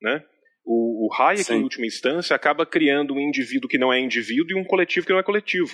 Né? 0.00 0.24
O, 0.70 1.06
o 1.06 1.14
Hayek, 1.14 1.44
Sim. 1.44 1.54
em 1.54 1.62
última 1.62 1.86
instância, 1.86 2.36
acaba 2.36 2.66
criando 2.66 3.14
um 3.14 3.20
indivíduo 3.20 3.70
que 3.70 3.78
não 3.78 3.90
é 3.90 3.98
indivíduo 3.98 4.50
e 4.50 4.60
um 4.60 4.64
coletivo 4.64 5.06
que 5.06 5.12
não 5.12 5.18
é 5.18 5.22
coletivo. 5.22 5.72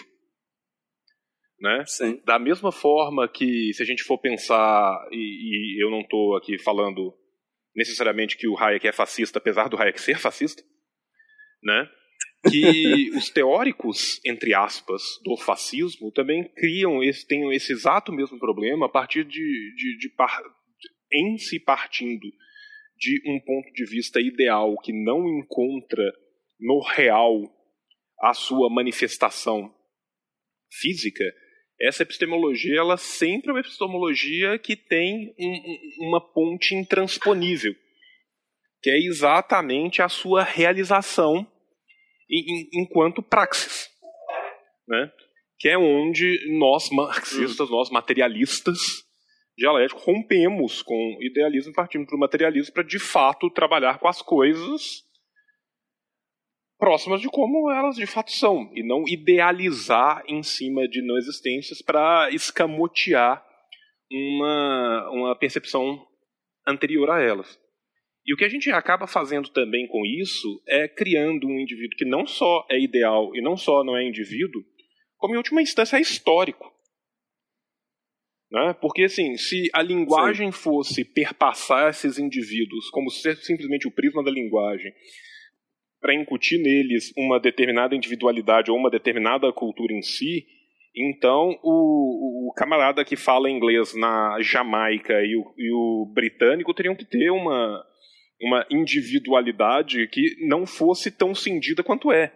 Né? 1.61 1.83
Sim. 1.85 2.23
Da 2.25 2.39
mesma 2.39 2.71
forma 2.71 3.29
que, 3.29 3.73
se 3.75 3.83
a 3.83 3.87
gente 3.87 4.05
for 4.05 4.19
pensar, 4.19 5.09
e, 5.11 5.17
e 5.79 5.85
eu 5.85 5.91
não 5.91 6.01
estou 6.01 6.37
aqui 6.37 6.63
falando 6.63 7.13
necessariamente 7.75 8.37
que 8.37 8.47
o 8.47 8.57
Hayek 8.57 8.87
é 8.87 8.93
fascista, 8.93 9.41
apesar 9.41 9.69
do 9.69 9.77
Hayek 9.77 10.01
ser 10.01 10.17
fascista, 10.17 10.63
né? 11.61 11.91
que 12.49 13.11
os 13.19 13.31
teóricos, 13.31 14.21
entre 14.25 14.55
aspas, 14.55 15.03
do 15.25 15.37
fascismo 15.37 16.13
também 16.13 16.45
criam 16.55 17.03
esse, 17.03 17.27
têm 17.27 17.53
esse 17.53 17.73
exato 17.73 18.13
mesmo 18.13 18.39
problema 18.39 18.87
a 18.87 18.89
partir 18.89 19.25
de, 19.25 19.75
de, 19.75 19.99
de 19.99 20.09
par, 20.11 20.41
em 21.13 21.37
se 21.37 21.59
partindo 21.59 22.31
de 22.97 23.21
um 23.27 23.41
ponto 23.41 23.73
de 23.73 23.85
vista 23.85 24.21
ideal 24.21 24.77
que 24.81 24.93
não 24.93 25.29
encontra 25.29 26.13
no 26.61 26.81
real 26.81 27.43
a 28.21 28.33
sua 28.33 28.71
manifestação 28.71 29.75
física, 30.73 31.25
essa 31.81 32.03
epistemologia 32.03 32.79
ela 32.79 32.97
sempre 32.97 33.51
é 33.51 33.53
uma 33.53 33.61
epistemologia 33.61 34.59
que 34.59 34.77
tem 34.77 35.35
um, 35.39 36.09
uma 36.09 36.21
ponte 36.21 36.75
intransponível, 36.75 37.75
que 38.83 38.91
é 38.91 38.99
exatamente 38.99 40.01
a 40.01 40.09
sua 40.09 40.43
realização 40.43 41.47
enquanto 42.73 43.23
praxis, 43.23 43.89
né? 44.89 45.13
que 45.59 45.69
é 45.69 45.79
onde 45.79 46.59
nós 46.59 46.91
marxistas, 46.91 47.71
nós 47.71 47.91
materialistas 47.91 49.04
dialéticos, 49.57 50.05
rompemos 50.05 50.83
com 50.83 51.19
idealismo 51.21 51.73
e 51.73 51.75
partimos 51.75 52.07
para 52.07 52.17
o 52.17 52.21
materialismo 52.21 52.75
para 52.75 52.83
de 52.83 52.99
fato 52.99 53.51
trabalhar 53.51 53.99
com 53.99 54.09
as 54.09 54.21
coisas 54.21 55.05
próximas 56.79 57.21
de 57.21 57.29
como 57.29 57.71
elas 57.71 57.97
de 57.97 58.07
fato 58.07 58.31
são, 58.31 58.71
e 58.75 58.83
não 58.83 59.05
idealizar 59.07 60.23
em 60.29 60.43
cima 60.43 60.87
de 60.89 61.01
não 61.01 61.17
existências 61.17 61.81
para 61.81 62.29
escamotear 62.31 63.45
uma, 64.11 65.11
uma 65.11 65.39
percepção 65.39 66.05
anterior 66.67 67.11
a 67.11 67.23
elas. 67.23 67.59
E 68.27 68.33
o 68.33 68.37
que 68.37 68.45
a 68.45 68.49
gente 68.49 68.71
acaba 68.71 69.07
fazendo 69.07 69.51
também 69.51 69.87
com 69.87 70.05
isso 70.05 70.63
é 70.67 70.89
criando 70.89 71.47
um 71.47 71.59
indivíduo 71.61 71.97
que 71.97 72.05
não 72.05 72.27
só 72.27 72.67
é 72.71 72.81
ideal 72.81 73.35
e 73.35 73.43
não 73.43 73.57
só 73.57 73.85
não 73.85 73.97
é 73.97 74.07
indivíduo, 74.07 74.63
como 75.17 75.35
em 75.35 75.39
última 75.39 75.63
instância 75.63 75.97
é 75.97 76.01
histórico. 76.01 76.74
Né? 78.55 78.73
Porque, 78.81 79.03
assim, 79.03 79.37
se 79.37 79.69
a 79.73 79.83
linguagem 79.83 80.53
Sim. 80.53 80.59
fosse 80.59 81.05
perpassar 81.05 81.91
esses 81.91 82.21
indivíduos 82.21 82.89
como 82.91 83.11
simplesmente 83.11 83.89
o 83.89 83.91
prisma 83.91 84.23
da 84.23 84.31
linguagem, 84.31 84.93
para 86.01 86.15
incutir 86.15 86.63
neles 86.63 87.13
uma 87.17 87.41
determinada 87.41 87.97
individualidade 87.97 88.71
ou 88.71 88.77
uma 88.77 88.91
determinada 88.91 89.53
cultura 89.53 89.93
em 89.93 90.03
si, 90.03 90.47
então 90.95 91.59
o, 91.65 92.51
o 92.51 92.53
camarada 92.53 93.05
que 93.05 93.17
fala 93.17 93.51
inglês 93.51 93.93
na 93.97 94.37
Jamaica 94.41 95.15
e 95.25 95.35
o, 95.35 95.53
e 95.59 95.73
o 95.73 96.13
britânico 96.15 96.73
teriam 96.73 96.95
que 96.95 97.05
ter 97.05 97.31
uma, 97.31 97.85
uma 98.41 98.65
individualidade 98.71 100.07
que 100.07 100.47
não 100.47 100.65
fosse 100.65 101.11
tão 101.11 101.35
cindida 101.35 101.83
quanto 101.83 102.13
é. 102.13 102.33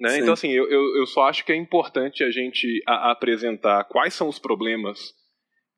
Né? 0.00 0.18
Então, 0.18 0.32
assim, 0.32 0.50
eu, 0.50 0.68
eu, 0.70 0.96
eu, 0.96 1.06
só 1.06 1.28
acho 1.28 1.44
que 1.44 1.52
é 1.52 1.56
importante 1.56 2.24
a 2.24 2.30
gente 2.30 2.82
a, 2.86 3.10
apresentar 3.10 3.84
quais 3.84 4.14
são 4.14 4.28
os 4.28 4.38
problemas 4.38 5.12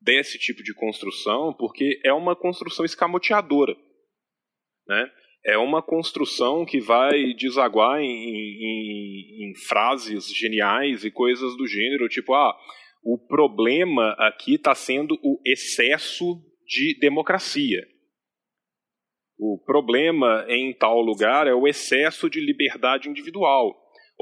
desse 0.01 0.39
tipo 0.39 0.63
de 0.63 0.73
construção, 0.73 1.53
porque 1.53 1.99
é 2.05 2.13
uma 2.13 2.35
construção 2.35 2.85
escamoteadora. 2.85 3.75
Né? 4.87 5.09
é 5.45 5.57
uma 5.57 5.81
construção 5.81 6.65
que 6.65 6.79
vai 6.79 7.33
desaguar 7.33 7.99
em, 7.99 8.05
em, 8.05 9.49
em, 9.49 9.55
frases 9.67 10.27
geniais 10.33 11.03
e 11.03 11.11
coisas 11.11 11.57
do 11.57 11.67
gênero, 11.67 12.07
tipo, 12.07 12.33
ah, 12.33 12.55
o 13.03 13.17
problema 13.17 14.15
aqui 14.17 14.55
está 14.55 14.73
sendo 14.73 15.19
o 15.21 15.39
excesso 15.45 16.41
de 16.65 16.97
democracia. 16.99 17.85
O 19.37 19.61
problema 19.65 20.45
em 20.47 20.73
tal 20.73 21.01
lugar 21.01 21.47
é 21.47 21.53
o 21.53 21.67
excesso 21.67 22.29
de 22.29 22.39
liberdade 22.39 23.09
individual. 23.09 23.75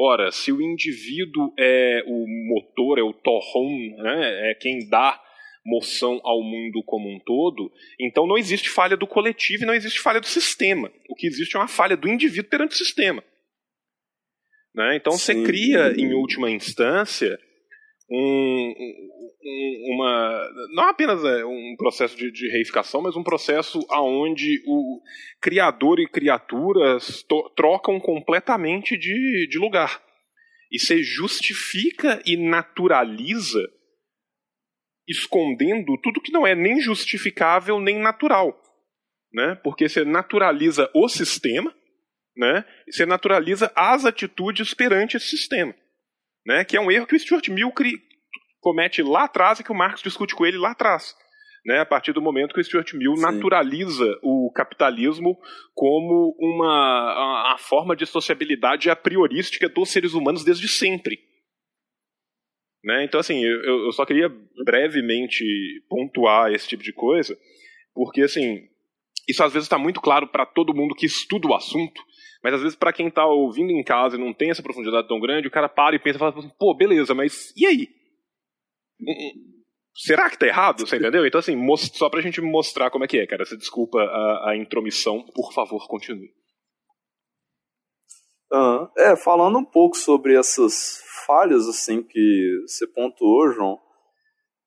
Ora, 0.04 0.32
se 0.32 0.52
o 0.52 0.60
indivíduo 0.60 1.54
é 1.60 2.04
o 2.08 2.26
motor, 2.48 2.98
é 2.98 3.04
o 3.04 3.14
torrão, 3.14 3.70
né, 3.98 4.50
é 4.50 4.56
quem 4.56 4.90
dá 4.90 5.22
moção 5.64 6.20
ao 6.24 6.42
mundo 6.42 6.82
como 6.84 7.08
um 7.08 7.20
todo, 7.20 7.72
então 8.00 8.26
não 8.26 8.36
existe 8.36 8.68
falha 8.68 8.98
do 8.98 9.06
coletivo 9.06 9.62
e 9.62 9.68
não 9.68 9.76
existe 9.76 10.00
falha 10.00 10.20
do 10.20 10.26
sistema. 10.26 10.92
O 11.08 11.14
que 11.14 11.28
existe 11.28 11.56
é 11.56 11.60
uma 11.60 11.68
falha 11.68 11.96
do 11.96 12.10
indivíduo 12.10 12.50
perante 12.50 12.74
o 12.74 12.78
sistema. 12.80 13.24
Né? 14.74 14.96
Então 14.96 15.14
Sim. 15.14 15.20
você 15.20 15.44
cria, 15.44 15.94
em 15.96 16.16
última 16.16 16.50
instância, 16.50 17.40
um, 18.12 18.74
um, 19.44 19.96
uma 19.96 20.50
não 20.74 20.84
apenas 20.90 21.24
é, 21.24 21.46
um 21.46 21.76
processo 21.78 22.18
de, 22.18 22.30
de, 22.30 22.50
reificação, 22.50 23.02
mas 23.02 23.16
um 23.16 23.24
processo 23.24 23.80
aonde 23.90 24.62
o 24.68 25.02
criador 25.42 26.00
e 26.00 26.08
criaturas 26.08 27.26
trocam 27.56 28.00
completamente 28.02 28.98
de, 28.98 29.48
de 29.50 29.58
lugar. 29.58 30.04
E 30.70 30.78
você 30.78 31.02
justifica 31.02 32.22
e 32.26 32.36
naturaliza 32.36 33.62
escondendo 35.08 35.98
tudo 36.02 36.22
que 36.22 36.32
não 36.32 36.46
é 36.46 36.54
nem 36.54 36.82
justificável 36.82 37.80
nem 37.80 37.98
natural. 37.98 38.58
Né? 39.34 39.56
Porque 39.64 39.88
você 39.88 40.04
naturaliza 40.04 40.90
o 40.94 41.08
sistema, 41.08 41.74
né? 42.36 42.66
você 42.90 43.06
naturaliza 43.06 43.72
as 43.74 44.06
atitudes 44.06 44.74
perante 44.74 45.16
esse 45.16 45.30
sistema. 45.30 45.74
Né? 46.46 46.64
Que 46.64 46.78
é 46.78 46.82
um 46.82 46.92
erro 46.92 47.08
que 47.08 47.16
o 47.16 47.20
Stuart 47.20 47.48
Mill 47.50 47.72
comete 48.60 49.02
lá 49.02 49.26
atrás 49.26 49.60
e 49.60 49.64
que 49.64 49.72
o 49.72 49.76
Marx 49.76 50.02
discute 50.02 50.36
com 50.36 50.46
ele 50.46 50.58
lá 50.58 50.72
atrás. 50.72 51.16
Né, 51.64 51.80
a 51.80 51.86
partir 51.86 52.12
do 52.12 52.24
momento 52.24 52.56
que 52.56 52.60
o 52.60 52.64
Stuart 52.64 52.92
Mill 52.94 53.16
Sim. 53.16 53.22
naturaliza 53.22 54.18
o 54.24 54.52
capitalismo 54.52 55.38
como 55.76 56.36
uma 56.40 56.68
a, 56.68 57.54
a, 57.54 57.58
forma 57.60 57.96
de 57.96 58.04
sociabilidade 58.08 58.90
a 58.90 58.96
priorística 58.96 59.70
dos 59.70 59.90
seres 59.92 60.14
humanos 60.14 60.44
desde 60.44 60.68
sempre. 60.68 61.20
Né? 62.84 63.04
Então, 63.04 63.20
assim, 63.20 63.46
eu, 63.46 63.86
eu 63.86 63.92
só 63.92 64.06
queria 64.08 64.28
brevemente 64.66 65.46
pontuar 65.88 66.52
esse 66.52 66.68
tipo 66.68 66.82
de 66.82 66.92
coisa, 66.92 67.38
porque, 67.94 68.24
assim, 68.24 68.68
isso 69.28 69.44
às 69.44 69.54
vezes 69.54 69.66
está 69.68 69.78
muito 69.78 70.02
claro 70.02 70.28
para 70.28 70.48
todo 70.48 70.74
mundo 70.74 70.96
que 70.96 71.06
estuda 71.06 71.48
o 71.48 71.54
assunto, 71.54 72.02
mas 72.44 72.54
às 72.54 72.62
vezes 72.62 72.76
para 72.76 72.94
quem 72.94 73.08
está 73.08 73.26
ouvindo 73.26 73.72
em 73.72 73.84
casa 73.84 74.16
e 74.16 74.20
não 74.20 74.34
tem 74.34 74.50
essa 74.50 74.64
profundidade 74.64 75.08
tão 75.08 75.20
grande, 75.20 75.48
o 75.48 75.52
cara 75.52 75.70
para 75.70 75.96
e 75.96 76.00
pensa 76.00 76.18
e 76.18 76.20
fala 76.20 76.38
assim, 76.38 76.52
pô, 76.60 76.76
beleza, 76.76 77.14
mas 77.14 77.54
e 77.56 77.66
aí? 77.66 77.88
Será 79.96 80.30
que 80.30 80.38
tá 80.38 80.48
errado? 80.48 80.88
Você 80.88 80.98
entendeu? 80.98 81.26
Então, 81.26 81.40
assim, 81.40 81.56
só 81.94 82.10
pra 82.10 82.22
gente 82.22 82.42
mostrar 82.42 82.90
como 82.90 83.04
é 83.04 83.08
que 83.08 83.18
é, 83.18 83.28
cara. 83.28 83.46
Você 83.46 83.58
desculpa 83.58 84.00
a, 84.00 84.52
a 84.52 84.58
intromissão, 84.58 85.26
por 85.36 85.54
favor, 85.54 85.88
continue. 85.88 86.30
É, 88.98 89.16
falando 89.16 89.58
um 89.58 89.66
pouco 89.66 89.96
sobre 89.98 90.38
essas 90.38 91.02
falhas, 91.26 91.68
assim, 91.68 92.04
que 92.04 92.64
você 92.68 92.86
pontuou, 92.88 93.52
João, 93.52 93.80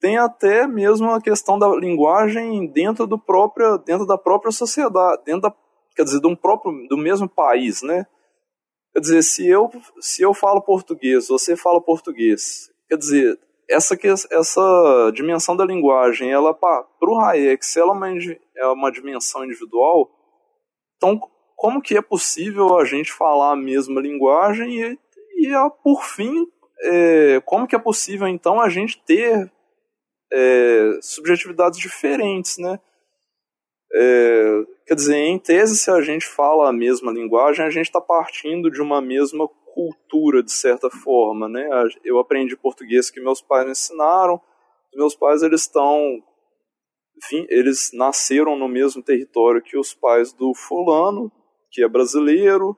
tem 0.01 0.17
até 0.17 0.67
mesmo 0.67 1.11
a 1.11 1.21
questão 1.21 1.59
da 1.59 1.69
linguagem 1.69 2.71
dentro 2.73 3.07
do 3.07 3.19
próprio, 3.19 3.79
dentro 3.79 4.07
da 4.07 4.19
própria 4.19 4.51
sociedade, 4.51 5.23
dentro 5.25 5.43
da, 5.43 5.55
quer 5.95 6.05
dizer, 6.05 6.21
de 6.21 6.27
um 6.27 6.37
próprio, 6.37 6.87
do 6.89 6.97
mesmo 6.97 7.29
país, 7.29 7.83
né? 7.83 8.07
Quer 8.93 9.01
dizer, 9.01 9.23
se 9.23 9.49
eu, 9.49 9.71
se 10.01 10.23
eu 10.23 10.33
falo 10.33 10.63
português, 10.63 11.29
você 11.29 11.57
fala 11.57 11.81
português, 11.81 12.71
quer 12.89 12.97
dizer, 12.97 13.39
essa, 13.69 13.97
essa 14.31 15.11
dimensão 15.13 15.57
da 15.57 15.65
linguagem, 15.65 16.31
ela 16.31 16.55
para 16.55 16.87
o 17.03 17.19
Hayek, 17.19 17.65
se 17.65 17.81
ela 17.81 17.93
é 17.93 17.97
uma, 17.97 18.09
é 18.57 18.67
uma 18.67 18.93
dimensão 18.93 19.45
individual, 19.45 20.11
então 20.97 21.21
como 21.57 21.81
que 21.81 21.97
é 21.97 22.03
possível 22.03 22.79
a 22.79 22.85
gente 22.85 23.13
falar 23.13 23.53
a 23.53 23.57
mesma 23.57 24.01
linguagem 24.01 24.81
e, 24.81 24.99
e 25.39 25.71
por 25.83 26.05
fim, 26.05 26.47
é, 26.83 27.41
como 27.45 27.67
que 27.67 27.75
é 27.75 27.79
possível 27.79 28.29
então 28.29 28.61
a 28.61 28.69
gente 28.69 29.03
ter 29.05 29.51
é, 30.33 30.99
subjetividades 31.01 31.79
diferentes, 31.79 32.59
né? 32.59 32.79
É, 33.97 34.65
quer 34.87 34.95
dizer, 34.95 35.17
em 35.17 35.39
tese, 35.39 35.77
se 35.77 35.91
a 35.91 36.01
gente 36.01 36.27
fala 36.27 36.69
a 36.69 36.73
mesma 36.73 37.13
linguagem, 37.13 37.65
a 37.65 37.71
gente 37.71 37.87
está 37.87 38.01
partindo 38.01 38.71
de 38.71 38.83
uma 38.83 39.01
mesma 39.01 39.49
cultura, 39.73 40.43
de 40.43 40.53
certa 40.53 40.91
forma, 40.91 41.49
né? 41.49 41.69
Eu 42.05 42.19
aprendi 42.19 42.57
português 42.57 43.11
que 43.11 43.21
meus 43.21 43.41
pais 43.41 43.65
me 43.65 43.73
ensinaram. 43.73 44.41
Meus 44.95 45.15
pais, 45.15 45.43
eles 45.43 45.63
estão... 45.63 46.23
Enfim, 47.17 47.47
eles 47.49 47.91
nasceram 47.93 48.57
no 48.57 48.69
mesmo 48.69 49.03
território 49.03 49.63
que 49.63 49.79
os 49.79 49.95
pais 49.95 50.33
do 50.33 50.53
fulano, 50.55 51.31
que 51.71 51.83
é 51.83 51.89
brasileiro, 51.89 52.77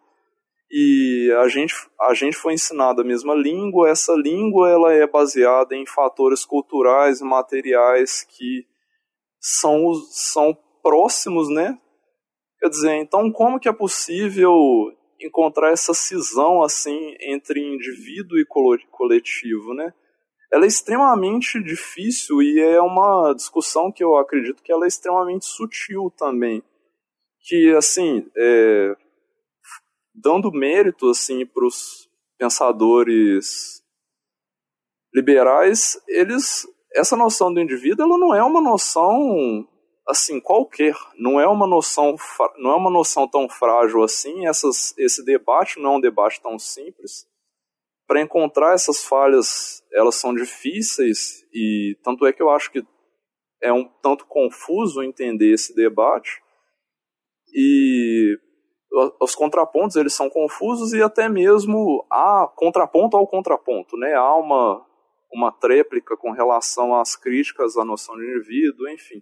e 0.70 1.32
a 1.40 1.48
gente, 1.48 1.74
a 2.00 2.12
gente 2.12 2.36
foi 2.36 2.54
ensinado 2.54 3.00
a 3.00 3.04
mesma 3.04 3.34
língua. 3.34 3.88
Essa 3.88 4.14
língua 4.14 4.68
ela 4.68 4.92
é 4.92 5.06
baseada 5.06 5.74
em 5.76 5.86
fatores 5.86 6.44
culturais 6.44 7.20
e 7.20 7.24
materiais 7.24 8.22
que 8.22 8.66
são, 9.40 9.94
são 10.10 10.58
próximos, 10.86 11.48
né? 11.48 11.76
Quer 12.60 12.68
dizer, 12.68 12.94
então 12.94 13.32
como 13.32 13.58
que 13.58 13.68
é 13.68 13.72
possível 13.72 14.54
encontrar 15.20 15.72
essa 15.72 15.92
cisão 15.92 16.62
assim 16.62 17.16
entre 17.20 17.60
indivíduo 17.60 18.38
e 18.38 18.46
coletivo, 18.92 19.74
né? 19.74 19.92
Ela 20.52 20.64
é 20.64 20.68
extremamente 20.68 21.60
difícil 21.60 22.40
e 22.40 22.60
é 22.60 22.80
uma 22.80 23.34
discussão 23.34 23.90
que 23.90 24.04
eu 24.04 24.14
acredito 24.14 24.62
que 24.62 24.70
ela 24.70 24.84
é 24.84 24.86
extremamente 24.86 25.44
sutil 25.44 26.08
também, 26.16 26.62
que 27.40 27.74
assim, 27.74 28.24
é, 28.36 28.96
dando 30.14 30.52
mérito 30.52 31.10
assim 31.10 31.44
para 31.44 31.66
os 31.66 32.08
pensadores 32.38 33.82
liberais, 35.12 36.00
eles 36.06 36.64
essa 36.94 37.16
noção 37.16 37.52
do 37.52 37.60
indivíduo 37.60 38.06
ela 38.06 38.16
não 38.16 38.32
é 38.32 38.42
uma 38.44 38.60
noção 38.60 39.66
assim 40.08 40.40
qualquer, 40.40 40.94
não 41.18 41.40
é 41.40 41.48
uma 41.48 41.66
noção 41.66 42.14
não 42.58 42.70
é 42.70 42.76
uma 42.76 42.90
noção 42.90 43.26
tão 43.26 43.48
frágil 43.48 44.02
assim. 44.02 44.46
Essas, 44.46 44.96
esse 44.96 45.24
debate 45.24 45.80
não 45.80 45.94
é 45.94 45.96
um 45.96 46.00
debate 46.00 46.40
tão 46.40 46.58
simples. 46.58 47.26
Para 48.06 48.20
encontrar 48.20 48.74
essas 48.74 49.04
falhas, 49.04 49.82
elas 49.92 50.14
são 50.14 50.32
difíceis 50.32 51.44
e 51.52 51.98
tanto 52.04 52.24
é 52.24 52.32
que 52.32 52.40
eu 52.40 52.50
acho 52.50 52.70
que 52.70 52.86
é 53.60 53.72
um 53.72 53.84
tanto 54.00 54.26
confuso 54.26 55.02
entender 55.02 55.52
esse 55.52 55.74
debate. 55.74 56.40
E 57.52 58.38
os 59.20 59.34
contrapontos 59.34 59.96
eles 59.96 60.14
são 60.14 60.30
confusos 60.30 60.92
e 60.92 61.02
até 61.02 61.28
mesmo 61.28 62.06
há 62.10 62.46
contraponto 62.54 63.16
ao 63.16 63.26
contraponto, 63.26 63.96
né? 63.96 64.14
Há 64.14 64.36
uma 64.36 64.86
uma 65.32 65.50
tréplica 65.50 66.16
com 66.16 66.30
relação 66.30 66.94
às 66.94 67.16
críticas 67.16 67.76
à 67.76 67.84
noção 67.84 68.16
de 68.16 68.24
indivíduo, 68.24 68.88
enfim. 68.88 69.20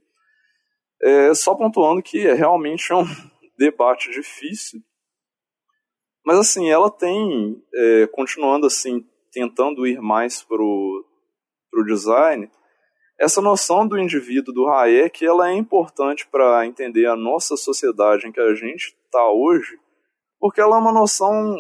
É, 1.05 1.35
só 1.35 1.55
pontuando 1.55 2.03
que 2.03 2.27
é 2.27 2.33
realmente 2.33 2.93
um 2.93 3.05
debate 3.59 4.11
difícil. 4.11 4.81
Mas 6.25 6.39
assim, 6.39 6.71
ela 6.71 6.91
tem, 6.91 7.63
é, 7.75 8.07
continuando 8.07 8.67
assim, 8.67 9.07
tentando 9.31 9.87
ir 9.87 10.01
mais 10.01 10.43
pro, 10.43 11.05
pro 11.71 11.85
design, 11.85 12.51
essa 13.21 13.41
noção 13.41 13.87
do 13.87 13.99
indivíduo 13.99 14.53
do 14.53 14.69
Hayek, 14.69 15.25
ela 15.25 15.51
é 15.51 15.53
importante 15.53 16.27
para 16.27 16.67
entender 16.67 17.07
a 17.07 17.15
nossa 17.15 17.57
sociedade 17.57 18.27
em 18.27 18.33
que 18.33 18.41
a 18.41 18.55
gente 18.55 18.97
está 19.05 19.31
hoje, 19.31 19.79
porque 20.41 20.61
ela 20.61 20.77
é 20.77 20.81
uma 20.81 20.93
noção 20.93 21.57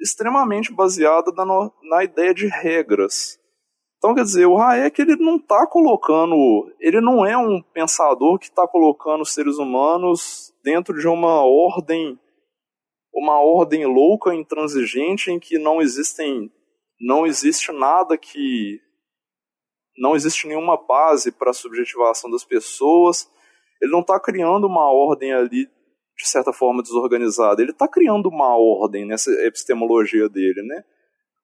extremamente 0.00 0.72
baseada 0.72 1.32
na, 1.32 1.70
na 1.82 2.04
ideia 2.04 2.32
de 2.32 2.46
regras. 2.46 3.40
Então, 4.02 4.16
quer 4.16 4.24
dizer, 4.24 4.46
o 4.46 4.58
Hayek 4.58 5.00
ele 5.00 5.14
não 5.14 5.36
está 5.36 5.64
colocando, 5.64 6.34
ele 6.80 7.00
não 7.00 7.24
é 7.24 7.38
um 7.38 7.62
pensador 7.62 8.36
que 8.36 8.46
está 8.46 8.66
colocando 8.66 9.20
os 9.20 9.32
seres 9.32 9.58
humanos 9.58 10.52
dentro 10.60 10.98
de 10.98 11.06
uma 11.06 11.44
ordem, 11.44 12.18
uma 13.14 13.38
ordem 13.38 13.86
louca, 13.86 14.34
intransigente, 14.34 15.30
em 15.30 15.38
que 15.38 15.56
não 15.56 15.80
existem, 15.80 16.50
não 17.00 17.24
existe 17.24 17.70
nada 17.70 18.18
que, 18.18 18.80
não 19.96 20.16
existe 20.16 20.48
nenhuma 20.48 20.76
base 20.76 21.30
para 21.30 21.50
a 21.50 21.54
subjetivação 21.54 22.28
das 22.28 22.44
pessoas. 22.44 23.30
Ele 23.80 23.92
não 23.92 24.00
está 24.00 24.18
criando 24.18 24.66
uma 24.66 24.90
ordem 24.90 25.32
ali 25.32 25.66
de 26.18 26.28
certa 26.28 26.52
forma 26.52 26.82
desorganizada. 26.82 27.62
Ele 27.62 27.70
está 27.70 27.86
criando 27.86 28.28
uma 28.28 28.56
ordem 28.56 29.06
nessa 29.06 29.30
epistemologia 29.46 30.28
dele, 30.28 30.60
né? 30.62 30.82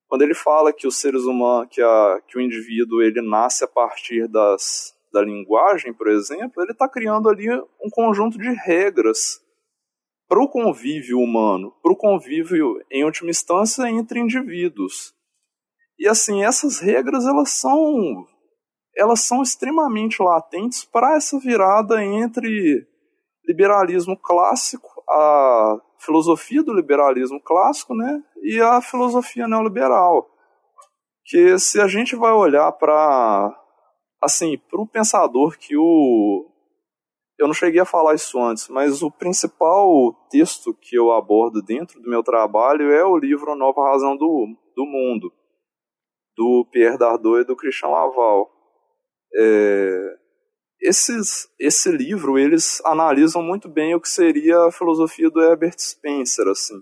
Quando 0.08 0.22
ele 0.22 0.34
fala 0.34 0.72
que 0.72 0.86
os 0.86 0.96
seres 0.96 1.22
humanos, 1.22 1.68
que, 1.70 1.82
a, 1.82 2.20
que 2.26 2.38
o 2.38 2.40
indivíduo 2.40 3.02
ele 3.02 3.20
nasce 3.20 3.62
a 3.62 3.68
partir 3.68 4.26
das, 4.26 4.94
da 5.12 5.20
linguagem, 5.22 5.92
por 5.92 6.08
exemplo, 6.08 6.62
ele 6.62 6.72
está 6.72 6.88
criando 6.88 7.28
ali 7.28 7.50
um 7.50 7.90
conjunto 7.92 8.38
de 8.38 8.50
regras 8.50 9.40
para 10.26 10.42
o 10.42 10.48
convívio 10.48 11.18
humano, 11.18 11.74
para 11.82 11.92
o 11.92 11.96
convívio, 11.96 12.82
em 12.90 13.04
última 13.04 13.30
instância, 13.30 13.88
entre 13.88 14.18
indivíduos. 14.18 15.14
E 15.98 16.08
assim, 16.08 16.42
essas 16.42 16.78
regras 16.78 17.26
elas 17.26 17.50
são 17.50 18.26
elas 18.96 19.20
são 19.20 19.42
extremamente 19.42 20.20
latentes 20.20 20.84
para 20.84 21.16
essa 21.16 21.38
virada 21.38 22.04
entre 22.04 22.84
liberalismo 23.46 24.16
clássico, 24.16 24.88
a 25.08 25.78
filosofia 25.98 26.62
do 26.62 26.72
liberalismo 26.72 27.40
clássico, 27.40 27.94
né, 27.94 28.22
e 28.42 28.60
a 28.60 28.80
filosofia 28.80 29.46
neoliberal. 29.46 30.30
Que 31.24 31.58
se 31.58 31.80
a 31.80 31.86
gente 31.86 32.16
vai 32.16 32.32
olhar 32.32 32.70
para 32.72 33.54
assim, 34.20 34.58
para 34.58 34.80
o 34.80 34.86
pensador 34.86 35.56
que 35.58 35.76
o 35.76 36.46
eu 37.38 37.46
não 37.46 37.54
cheguei 37.54 37.80
a 37.80 37.84
falar 37.84 38.14
isso 38.14 38.40
antes, 38.40 38.68
mas 38.68 39.00
o 39.00 39.12
principal 39.12 40.12
texto 40.28 40.74
que 40.74 40.98
eu 40.98 41.12
abordo 41.12 41.62
dentro 41.62 42.00
do 42.00 42.10
meu 42.10 42.20
trabalho 42.20 42.90
é 42.90 43.04
o 43.04 43.16
livro 43.16 43.54
Nova 43.54 43.80
Razão 43.88 44.16
do, 44.16 44.56
do 44.74 44.84
Mundo, 44.84 45.32
do 46.36 46.66
Pierre 46.72 46.98
Dardot 46.98 47.40
e 47.40 47.44
do 47.44 47.54
Christian 47.54 47.90
Laval. 47.90 48.50
É, 49.36 50.16
esses, 50.80 51.48
esse 51.58 51.90
livro, 51.90 52.38
eles 52.38 52.80
analisam 52.84 53.42
muito 53.42 53.68
bem 53.68 53.94
o 53.94 54.00
que 54.00 54.08
seria 54.08 54.66
a 54.66 54.72
filosofia 54.72 55.30
do 55.30 55.42
Herbert 55.42 55.78
Spencer, 55.78 56.46
assim. 56.48 56.80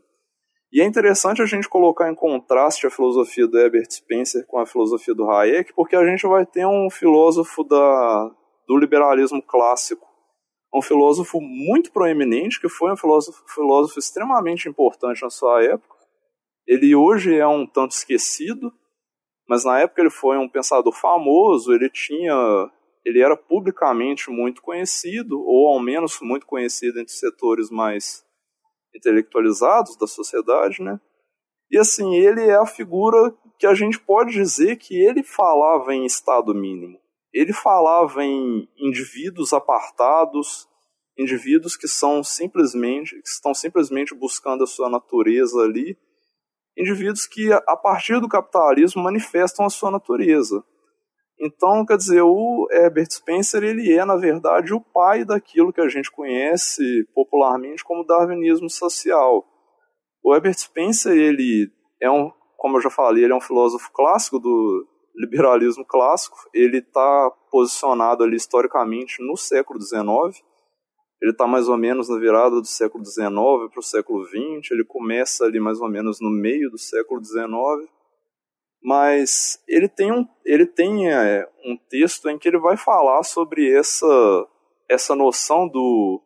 E 0.73 0.81
é 0.81 0.85
interessante 0.85 1.41
a 1.41 1.47
gente 1.47 1.69
colocar 1.69 2.11
em 2.11 2.15
contraste 2.15 2.87
a 2.87 2.91
filosofia 2.91 3.47
do 3.47 3.59
Herbert 3.59 3.91
Spencer 3.91 4.47
com 4.47 4.59
a 4.59 4.67
filosofia 4.67 5.15
do 5.15 5.31
Hayek, 5.31 5.73
porque 5.75 5.97
a 5.97 6.05
gente 6.05 6.27
vai 6.27 6.45
ter 6.45 6.67
um 6.67 6.91
filósofo 6.91 7.65
da, 7.65 8.31
do 8.67 8.77
liberalismo 8.77 9.41
clássico, 9.41 10.07
um 10.75 10.83
filósofo 10.83 11.41
muito 11.41 11.91
proeminente, 11.91 12.61
que 12.61 12.69
foi 12.69 12.93
um 12.93 12.97
filósofo, 12.97 13.43
filósofo 13.49 13.99
extremamente 13.99 14.69
importante 14.69 15.23
na 15.23 15.31
sua 15.31 15.63
época. 15.63 15.97
Ele 16.67 16.95
hoje 16.95 17.35
é 17.35 17.47
um 17.47 17.67
tanto 17.67 17.93
esquecido, 17.93 18.71
mas 19.49 19.65
na 19.65 19.81
época 19.81 20.03
ele 20.03 20.11
foi 20.11 20.37
um 20.37 20.49
pensador 20.49 20.93
famoso, 20.93 21.73
ele 21.73 21.89
tinha 21.89 22.71
ele 23.07 23.23
era 23.23 23.37
publicamente 23.37 24.29
muito 24.31 24.61
conhecido, 24.61 25.41
ou 25.41 25.69
ao 25.69 25.81
menos 25.81 26.19
muito 26.21 26.45
conhecido 26.45 26.99
entre 26.99 27.13
setores 27.13 27.71
mais 27.71 28.27
intelectualizados 28.93 29.97
da 29.97 30.09
sociedade, 30.09 30.83
né? 30.83 31.01
E 31.71 31.79
assim, 31.79 32.17
ele 32.17 32.43
é 32.43 32.57
a 32.57 32.67
figura 32.67 33.33
que 33.61 33.67
a 33.67 33.75
gente 33.75 34.01
pode 34.01 34.33
dizer 34.33 34.77
que 34.77 34.97
ele 34.97 35.23
falava 35.23 35.95
em 35.95 36.05
estado 36.05 36.53
mínimo. 36.53 36.99
Ele 37.33 37.53
falava 37.53 38.25
em 38.25 38.69
indivíduos 38.77 39.53
apartados, 39.53 40.69
indivíduos 41.17 41.77
que 41.77 41.87
são 41.87 42.25
simplesmente 42.25 43.15
que 43.23 43.29
estão 43.29 43.55
simplesmente 43.55 44.17
buscando 44.17 44.65
a 44.65 44.67
sua 44.67 44.91
natureza 44.91 45.61
ali, 45.61 45.97
indivíduos 46.77 47.25
que 47.25 47.53
a 47.53 47.77
partir 47.77 48.21
do 48.21 48.29
capitalismo 48.29 49.01
manifestam 49.01 49.65
a 49.65 49.71
sua 49.71 49.93
natureza. 49.93 50.65
Então, 51.41 51.85
quer 51.85 51.97
dizer, 51.97 52.23
o 52.23 52.67
Herbert 52.71 53.11
Spencer 53.11 53.63
ele 53.63 53.93
é 53.93 54.05
na 54.05 54.17
verdade 54.17 54.73
o 54.73 54.81
pai 54.81 55.25
daquilo 55.25 55.73
que 55.73 55.81
a 55.81 55.89
gente 55.89 56.11
conhece 56.11 57.05
popularmente 57.15 57.85
como 57.85 58.07
darwinismo 58.07 58.71
social. 58.71 59.45
O 60.25 60.35
Herbert 60.35 60.59
Spencer 60.59 61.13
ele 61.13 61.71
é 62.01 62.11
um, 62.11 62.31
como 62.57 62.79
eu 62.79 62.81
já 62.81 62.91
falei, 62.91 63.25
ele 63.25 63.33
é 63.33 63.37
um 63.37 63.41
filósofo 63.41 63.91
clássico 63.93 64.39
do 64.39 64.87
liberalismo 65.15 65.85
clássico. 65.85 66.37
Ele 66.55 66.79
está 66.79 67.31
posicionado 67.51 68.25
ali 68.25 68.37
historicamente 68.37 69.23
no 69.23 69.37
século 69.37 69.81
XIX 69.81 70.43
ele 71.21 71.31
está 71.31 71.47
mais 71.47 71.69
ou 71.69 71.77
menos 71.77 72.09
na 72.09 72.19
virada 72.19 72.61
do 72.61 72.67
século 72.67 73.05
XIX 73.05 73.25
para 73.25 73.79
o 73.79 73.83
século 73.83 74.25
XX, 74.27 74.71
ele 74.71 74.85
começa 74.85 75.45
ali 75.45 75.59
mais 75.59 75.81
ou 75.81 75.89
menos 75.89 76.21
no 76.21 76.31
meio 76.31 76.71
do 76.71 76.79
século 76.79 77.25
XIX, 77.25 77.91
mas 78.83 79.63
ele 79.67 79.89
tem 79.89 80.13
um, 80.13 80.27
ele 80.45 80.67
tem, 80.67 81.11
é, 81.11 81.49
um 81.65 81.77
texto 81.89 82.29
em 82.29 82.39
que 82.39 82.49
ele 82.49 82.59
vai 82.59 82.77
falar 82.77 83.23
sobre 83.23 83.77
essa, 83.77 84.07
essa 84.89 85.15
noção 85.15 85.69
do, 85.69 86.23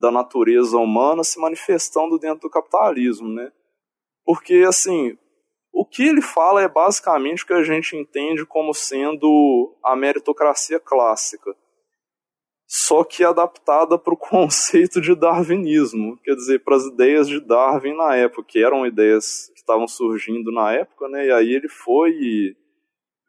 da 0.00 0.10
natureza 0.10 0.76
humana 0.76 1.24
se 1.24 1.40
manifestando 1.40 2.18
dentro 2.18 2.40
do 2.40 2.50
capitalismo, 2.50 3.28
né? 3.28 3.50
Porque, 4.24 4.64
assim, 4.68 5.16
o 5.72 5.84
que 5.84 6.02
ele 6.02 6.20
fala 6.20 6.62
é 6.62 6.68
basicamente 6.68 7.44
o 7.44 7.46
que 7.46 7.54
a 7.54 7.62
gente 7.62 7.96
entende 7.96 8.44
como 8.44 8.74
sendo 8.74 9.76
a 9.82 9.96
meritocracia 9.96 10.78
clássica 10.78 11.54
só 12.70 13.02
que 13.02 13.24
adaptada 13.24 13.98
para 13.98 14.12
o 14.12 14.16
conceito 14.18 15.00
de 15.00 15.14
darwinismo, 15.14 16.18
quer 16.22 16.34
dizer, 16.34 16.62
para 16.62 16.76
as 16.76 16.84
ideias 16.84 17.26
de 17.26 17.40
Darwin 17.40 17.96
na 17.96 18.14
época, 18.14 18.44
que 18.46 18.62
eram 18.62 18.86
ideias 18.86 19.50
que 19.54 19.60
estavam 19.60 19.88
surgindo 19.88 20.52
na 20.52 20.72
época, 20.74 21.08
né? 21.08 21.28
E 21.28 21.32
aí 21.32 21.54
ele 21.54 21.68
foi 21.68 22.10
e, 22.10 22.56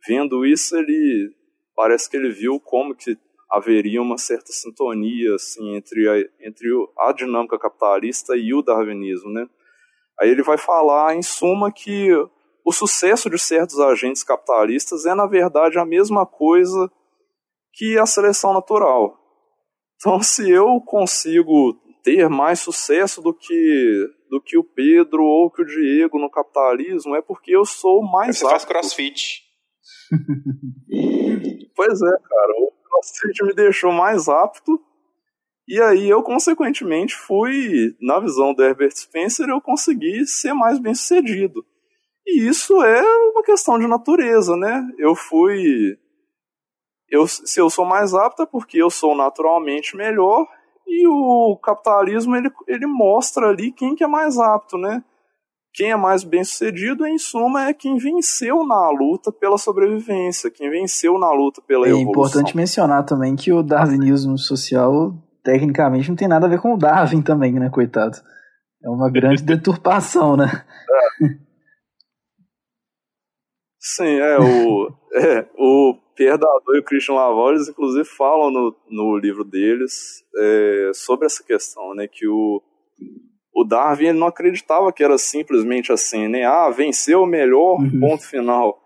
vendo 0.05 0.45
isso, 0.45 0.75
ele 0.75 1.33
parece 1.73 2.09
que 2.09 2.17
ele 2.17 2.29
viu 2.29 2.59
como 2.59 2.93
que 2.93 3.17
haveria 3.49 4.01
uma 4.01 4.17
certa 4.17 4.51
sintonia 4.51 5.33
assim 5.33 5.73
entre 5.73 6.07
a, 6.07 6.19
entre 6.45 6.67
a 6.99 7.13
dinâmica 7.13 7.57
capitalista 7.57 8.35
e 8.35 8.53
o 8.53 8.61
darwinismo, 8.61 9.29
né? 9.31 9.47
Aí 10.19 10.29
ele 10.29 10.43
vai 10.43 10.57
falar, 10.57 11.15
em 11.15 11.23
suma, 11.23 11.71
que 11.71 12.11
o 12.65 12.73
sucesso 12.73 13.29
de 13.29 13.39
certos 13.39 13.79
agentes 13.79 14.21
capitalistas 14.21 15.05
é 15.05 15.15
na 15.15 15.25
verdade 15.25 15.79
a 15.79 15.85
mesma 15.85 16.25
coisa 16.25 16.91
que 17.71 17.97
a 17.97 18.05
seleção 18.05 18.53
natural. 18.53 19.18
Então, 19.99 20.21
se 20.23 20.49
eu 20.49 20.79
consigo 20.79 21.73
ter 22.01 22.29
mais 22.29 22.59
sucesso 22.59 23.21
do 23.21 23.33
que 23.33 24.07
do 24.29 24.39
que 24.39 24.57
o 24.57 24.63
Pedro 24.63 25.23
ou 25.23 25.51
que 25.51 25.61
o 25.61 25.65
Diego 25.65 26.19
no 26.19 26.29
capitalismo, 26.29 27.15
é 27.15 27.21
porque 27.21 27.55
eu 27.55 27.65
sou 27.65 28.01
mais 28.03 28.37
Você 28.37 28.45
apto. 28.45 28.51
faz 28.51 28.65
crossfit. 28.65 29.41
pois 31.75 32.01
é, 32.01 32.11
cara. 32.11 32.53
O 32.59 32.71
crossfit 32.83 33.43
me 33.43 33.53
deixou 33.53 33.91
mais 33.91 34.29
apto. 34.29 34.79
E 35.67 35.81
aí 35.81 36.09
eu, 36.09 36.23
consequentemente, 36.23 37.15
fui, 37.15 37.95
na 37.99 38.19
visão 38.19 38.53
do 38.53 38.63
Herbert 38.63 38.95
Spencer, 38.95 39.49
eu 39.49 39.59
consegui 39.59 40.25
ser 40.25 40.53
mais 40.53 40.79
bem 40.79 40.95
sucedido. 40.95 41.65
E 42.25 42.47
isso 42.47 42.81
é 42.83 43.01
uma 43.31 43.43
questão 43.43 43.77
de 43.77 43.87
natureza, 43.87 44.55
né? 44.55 44.87
Eu 44.97 45.15
fui 45.15 45.97
eu, 47.11 47.27
se 47.27 47.59
eu 47.59 47.69
sou 47.69 47.85
mais 47.85 48.13
apto 48.13 48.43
é 48.43 48.45
porque 48.45 48.77
eu 48.77 48.89
sou 48.89 49.15
naturalmente 49.15 49.95
melhor 49.95 50.47
e 50.87 51.07
o 51.07 51.57
capitalismo 51.57 52.35
ele, 52.35 52.49
ele 52.67 52.87
mostra 52.87 53.47
ali 53.47 53.71
quem 53.71 53.95
que 53.95 54.03
é 54.03 54.07
mais 54.07 54.37
apto, 54.37 54.77
né? 54.77 55.03
Quem 55.73 55.91
é 55.91 55.95
mais 55.95 56.23
bem 56.23 56.43
sucedido, 56.43 57.05
em 57.05 57.17
suma, 57.17 57.69
é 57.69 57.73
quem 57.73 57.97
venceu 57.97 58.65
na 58.65 58.89
luta 58.89 59.31
pela 59.31 59.57
sobrevivência, 59.57 60.49
quem 60.49 60.69
venceu 60.69 61.19
na 61.19 61.31
luta 61.31 61.61
pela 61.61 61.85
é 61.85 61.89
evolução. 61.89 62.07
É 62.07 62.11
importante 62.11 62.57
mencionar 62.57 63.05
também 63.05 63.35
que 63.35 63.53
o 63.53 63.61
darwinismo 63.61 64.37
social, 64.37 65.13
tecnicamente, 65.43 66.09
não 66.09 66.15
tem 66.15 66.27
nada 66.27 66.47
a 66.47 66.49
ver 66.49 66.59
com 66.59 66.73
o 66.73 66.77
Darwin 66.77 67.21
também, 67.21 67.53
né, 67.53 67.69
coitado? 67.69 68.17
É 68.83 68.89
uma 68.89 69.11
grande 69.11 69.43
deturpação, 69.45 70.35
né? 70.35 70.65
É. 70.89 71.49
Sim, 73.79 74.19
é 74.19 74.37
o, 74.39 74.91
é, 75.13 75.47
o 75.57 75.95
Pierre 76.19 76.37
Dadour 76.37 76.75
e 76.75 76.79
o 76.79 76.83
Christian 76.83 77.15
Lavaux, 77.15 77.51
eles 77.51 77.69
inclusive 77.69 78.03
falam 78.03 78.51
no, 78.51 78.75
no 78.89 79.17
livro 79.17 79.45
deles 79.45 80.21
é, 80.37 80.91
sobre 80.93 81.25
essa 81.25 81.41
questão, 81.41 81.95
né, 81.95 82.09
que 82.09 82.27
o, 82.27 82.61
o 83.55 83.63
Darwin 83.63 84.07
ele 84.07 84.19
não 84.19 84.27
acreditava 84.27 84.91
que 84.91 85.01
era 85.01 85.17
simplesmente 85.17 85.93
assim, 85.93 86.27
né, 86.27 86.43
ah, 86.43 86.69
venceu 86.71 87.21
o 87.21 87.25
melhor, 87.25 87.79
uhum. 87.79 88.01
ponto 88.01 88.27
final. 88.27 88.77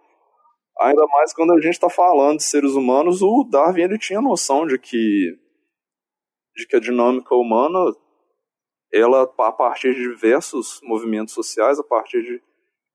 Ainda 0.80 1.08
mais 1.08 1.34
quando 1.34 1.54
a 1.54 1.60
gente 1.60 1.74
está 1.74 1.90
falando 1.90 2.38
de 2.38 2.44
seres 2.44 2.74
humanos, 2.74 3.24
o 3.24 3.44
Darwin 3.50 3.82
ele 3.82 3.98
tinha 3.98 4.22
noção 4.22 4.68
de 4.68 4.78
que, 4.78 5.36
de 6.56 6.68
que 6.68 6.76
a 6.76 6.80
dinâmica 6.80 7.34
humana, 7.34 7.80
ela, 8.94 9.24
a 9.24 9.52
partir 9.52 9.96
de 9.96 10.02
diversos 10.02 10.80
movimentos 10.84 11.34
sociais, 11.34 11.80
a 11.80 11.84
partir 11.84 12.22
de, 12.22 12.40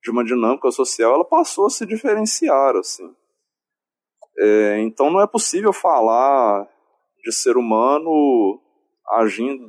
de 0.00 0.10
uma 0.12 0.22
dinâmica 0.22 0.70
social, 0.70 1.14
ela 1.14 1.24
passou 1.24 1.66
a 1.66 1.70
se 1.70 1.84
diferenciar, 1.84 2.76
assim. 2.76 3.12
É, 4.38 4.78
então 4.80 5.10
não 5.10 5.20
é 5.20 5.26
possível 5.26 5.72
falar 5.72 6.68
de 7.24 7.32
ser 7.32 7.56
humano 7.56 8.60
agindo, 9.10 9.68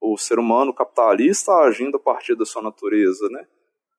o 0.00 0.16
ser 0.18 0.38
humano 0.38 0.74
capitalista 0.74 1.52
agindo 1.52 1.96
a 1.96 2.00
partir 2.00 2.34
da 2.34 2.44
sua 2.44 2.62
natureza, 2.62 3.28
né? 3.30 3.46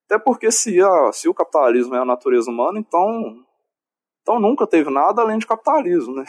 Até 0.06 0.18
porque 0.18 0.52
se, 0.52 0.82
a, 0.82 1.12
se 1.12 1.30
o 1.30 1.34
capitalismo 1.34 1.96
é 1.96 2.00
a 2.00 2.06
natureza 2.06 2.50
humana, 2.50 2.80
então, 2.80 3.46
então 4.22 4.40
nunca 4.40 4.68
teve 4.68 4.90
nada 4.90 5.22
além 5.22 5.38
de 5.38 5.48
capitalismo, 5.48 6.16
né? 6.16 6.26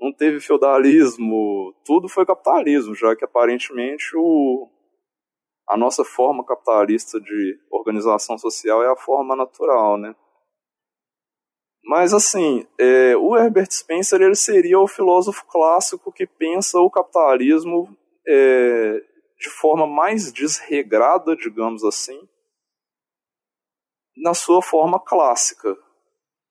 Não 0.00 0.12
teve 0.12 0.40
feudalismo, 0.40 1.72
tudo 1.84 2.08
foi 2.08 2.26
capitalismo, 2.26 2.92
já 2.92 3.14
que 3.14 3.24
aparentemente 3.24 4.16
o, 4.16 4.68
a 5.68 5.76
nossa 5.76 6.04
forma 6.04 6.44
capitalista 6.44 7.20
de 7.20 7.58
organização 7.70 8.36
social 8.36 8.82
é 8.82 8.90
a 8.90 8.96
forma 8.96 9.36
natural, 9.36 9.96
né? 9.96 10.14
Mas 11.84 12.14
assim, 12.14 12.66
é, 12.78 13.16
o 13.16 13.36
Herbert 13.36 13.70
Spencer 13.70 14.20
ele 14.20 14.36
seria 14.36 14.78
o 14.78 14.86
filósofo 14.86 15.44
clássico 15.46 16.12
que 16.12 16.26
pensa 16.26 16.78
o 16.78 16.90
capitalismo 16.90 17.96
é, 18.26 19.02
de 19.38 19.50
forma 19.50 19.86
mais 19.86 20.32
desregrada, 20.32 21.34
digamos 21.34 21.82
assim, 21.84 22.18
na 24.16 24.32
sua 24.32 24.62
forma 24.62 25.00
clássica. 25.00 25.76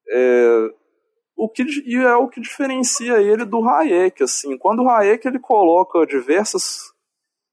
É, 0.10 0.74
o 1.38 1.48
que 1.48 1.64
e 1.86 1.96
é 1.96 2.16
o 2.16 2.28
que 2.28 2.42
diferencia 2.42 3.22
ele 3.22 3.46
do 3.46 3.68
Hayek, 3.68 4.24
assim, 4.24 4.58
quando 4.58 4.84
o 4.84 4.90
Hayek 4.90 5.26
ele 5.26 5.40
coloca 5.40 6.06
diversas 6.06 6.92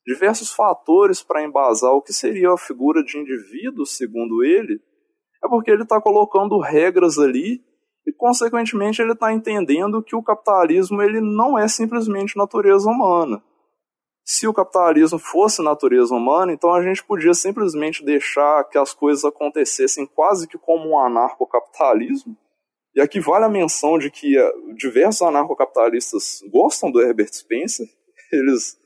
diversos 0.05 0.51
fatores 0.51 1.23
para 1.23 1.45
embasar 1.45 1.93
o 1.93 2.01
que 2.01 2.15
seria 2.15 2.51
a 2.51 2.59
figura 2.59 3.05
de 3.05 3.19
indivíduo, 3.19 3.85
segundo 3.85 4.43
ele, 4.43 4.81
é 5.45 5.49
porque 5.49 5.71
ele 5.71 5.83
está 5.83 6.01
colocando 6.01 6.59
regras 6.59 7.19
ali 7.19 7.63
e 8.09 8.12
consequentemente 8.12 9.03
ele 9.03 9.12
está 9.12 9.31
entendendo 9.31 10.03
que 10.03 10.17
o 10.17 10.23
capitalismo 10.23 11.03
ele 11.03 11.20
não 11.20 11.59
é 11.59 11.69
simplesmente 11.69 12.39
natureza 12.39 12.89
humana. 12.89 13.43
Se 14.25 14.49
o 14.49 14.55
capitalismo 14.55 15.19
fosse 15.19 15.62
natureza 15.62 16.15
humana, 16.15 16.51
então 16.51 16.73
a 16.73 16.83
gente 16.83 17.05
podia 17.05 17.35
simplesmente 17.35 18.03
deixar 18.03 18.65
que 18.65 18.78
as 18.78 18.95
coisas 18.95 19.27
acontecessem 19.27 20.07
quase 20.07 20.49
que 20.49 20.57
como 20.57 20.89
um 20.89 20.99
anarcocapitalismo. 20.99 22.35
E 22.95 23.01
aqui 23.03 23.20
vale 23.20 23.45
a 23.45 23.51
menção 23.51 23.99
de 23.99 24.11
que 24.11 24.39
eh, 24.39 24.53
diversos 24.75 25.20
anarcocapitalistas 25.20 26.41
gostam 26.51 26.91
do 26.91 27.03
Herbert 27.03 27.33
Spencer, 27.33 27.87
eles 28.33 28.78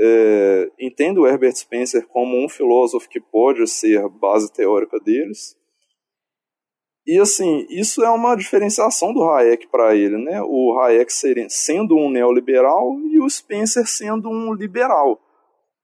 é, 0.00 0.70
entendem 0.80 1.22
o 1.22 1.26
Herbert 1.26 1.54
Spencer 1.54 2.06
como 2.06 2.42
um 2.42 2.48
filósofo 2.48 3.08
que 3.08 3.20
pode 3.20 3.66
ser 3.66 4.08
base 4.08 4.50
teórica 4.50 4.98
deles. 5.00 5.57
E 7.08 7.18
assim, 7.18 7.66
isso 7.70 8.04
é 8.04 8.10
uma 8.10 8.36
diferenciação 8.36 9.14
do 9.14 9.24
Hayek 9.24 9.66
para 9.68 9.96
ele, 9.96 10.18
né? 10.18 10.42
O 10.42 10.78
Hayek 10.78 11.10
sendo 11.48 11.96
um 11.96 12.10
neoliberal 12.10 13.00
e 13.00 13.18
o 13.18 13.30
Spencer 13.30 13.86
sendo 13.86 14.28
um 14.28 14.52
liberal. 14.52 15.18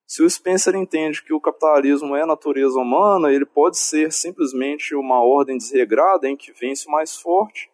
Se 0.06 0.22
o 0.22 0.28
Spencer 0.28 0.76
entende 0.76 1.24
que 1.24 1.32
o 1.32 1.40
capitalismo 1.40 2.14
é 2.14 2.26
natureza 2.26 2.78
humana, 2.78 3.32
ele 3.32 3.46
pode 3.46 3.78
ser 3.78 4.12
simplesmente 4.12 4.94
uma 4.94 5.24
ordem 5.24 5.56
desregrada 5.56 6.28
em 6.28 6.36
que 6.36 6.52
vence 6.52 6.86
o 6.86 6.90
mais 6.90 7.16
forte. 7.16 7.70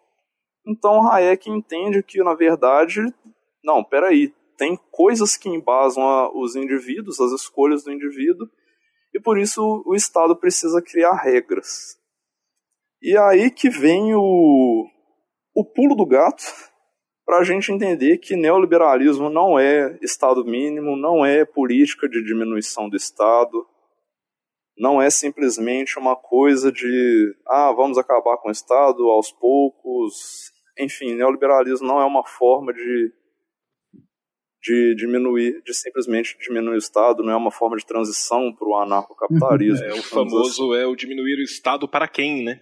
Então 0.65 1.11
Hayek 1.11 1.51
entende 1.51 2.05
que, 2.05 2.23
na 2.23 2.35
verdade, 2.35 3.01
não, 3.65 3.83
peraí, 3.83 4.33
tem 4.57 4.79
coisas 4.93 5.37
que 5.37 5.49
embasam 5.49 6.05
a, 6.05 6.31
os 6.33 6.55
indivíduos, 6.55 7.21
as 7.21 7.33
escolhas 7.33 7.83
do 7.83 7.91
indivíduo, 7.91 8.49
e 9.13 9.19
por 9.19 9.37
isso 9.37 9.83
o 9.85 9.97
Estado 9.97 10.37
precisa 10.37 10.81
criar 10.81 11.15
regras. 11.15 12.00
E 13.03 13.17
aí 13.17 13.51
que 13.51 13.71
vem 13.71 14.15
o, 14.15 14.87
o 15.55 15.65
pulo 15.65 15.95
do 15.95 16.05
gato 16.05 16.43
para 17.25 17.39
a 17.39 17.45
gente 17.45 17.73
entender 17.73 18.19
que 18.19 18.37
neoliberalismo 18.37 19.31
não 19.31 19.59
é 19.59 19.99
Estado 20.03 20.45
mínimo, 20.45 20.97
não 20.97 21.25
é 21.25 21.45
política 21.45 22.09
de 22.09 22.23
diminuição 22.25 22.89
do 22.89 22.97
Estado, 22.97 23.67
não 24.77 25.01
é 25.01 25.09
simplesmente 25.11 25.99
uma 25.99 26.17
coisa 26.17 26.73
de, 26.73 27.35
ah, 27.47 27.73
vamos 27.73 27.99
acabar 27.99 28.37
com 28.39 28.49
o 28.49 28.53
Estado 28.53 29.09
aos 29.11 29.31
poucos. 29.31 30.51
Enfim, 30.79 31.15
neoliberalismo 31.15 31.87
não 31.87 32.01
é 32.01 32.05
uma 32.05 32.27
forma 32.27 32.73
de 32.73 33.13
de 34.63 34.95
diminuir, 34.95 35.63
de 35.65 35.73
simplesmente 35.73 36.37
diminuir 36.39 36.75
o 36.75 36.79
Estado, 36.79 37.23
não 37.23 37.33
é 37.33 37.37
uma 37.37 37.51
forma 37.51 37.77
de 37.77 37.87
transição 37.87 38.53
para 38.53 38.69
o 38.69 38.77
anarcocapitalismo. 38.77 39.87
É, 39.87 39.95
o 39.95 40.03
famoso 40.03 40.75
é 40.75 40.87
o 40.87 40.95
diminuir 40.95 41.39
o 41.39 41.43
Estado 41.43 41.89
para 41.89 42.07
quem, 42.07 42.45
né? 42.45 42.61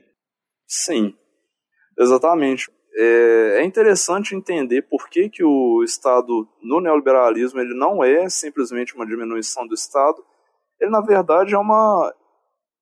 Sim, 0.68 1.16
exatamente. 1.98 2.70
É, 2.94 3.60
é 3.60 3.64
interessante 3.64 4.34
entender 4.34 4.82
por 4.82 5.08
que, 5.08 5.28
que 5.28 5.42
o 5.42 5.82
Estado, 5.82 6.48
no 6.62 6.80
neoliberalismo, 6.80 7.60
ele 7.60 7.74
não 7.74 8.04
é 8.04 8.28
simplesmente 8.28 8.94
uma 8.94 9.06
diminuição 9.06 9.66
do 9.66 9.74
Estado, 9.74 10.24
ele, 10.80 10.90
na 10.90 11.00
verdade, 11.00 11.54
é 11.54 11.58
uma, 11.58 12.14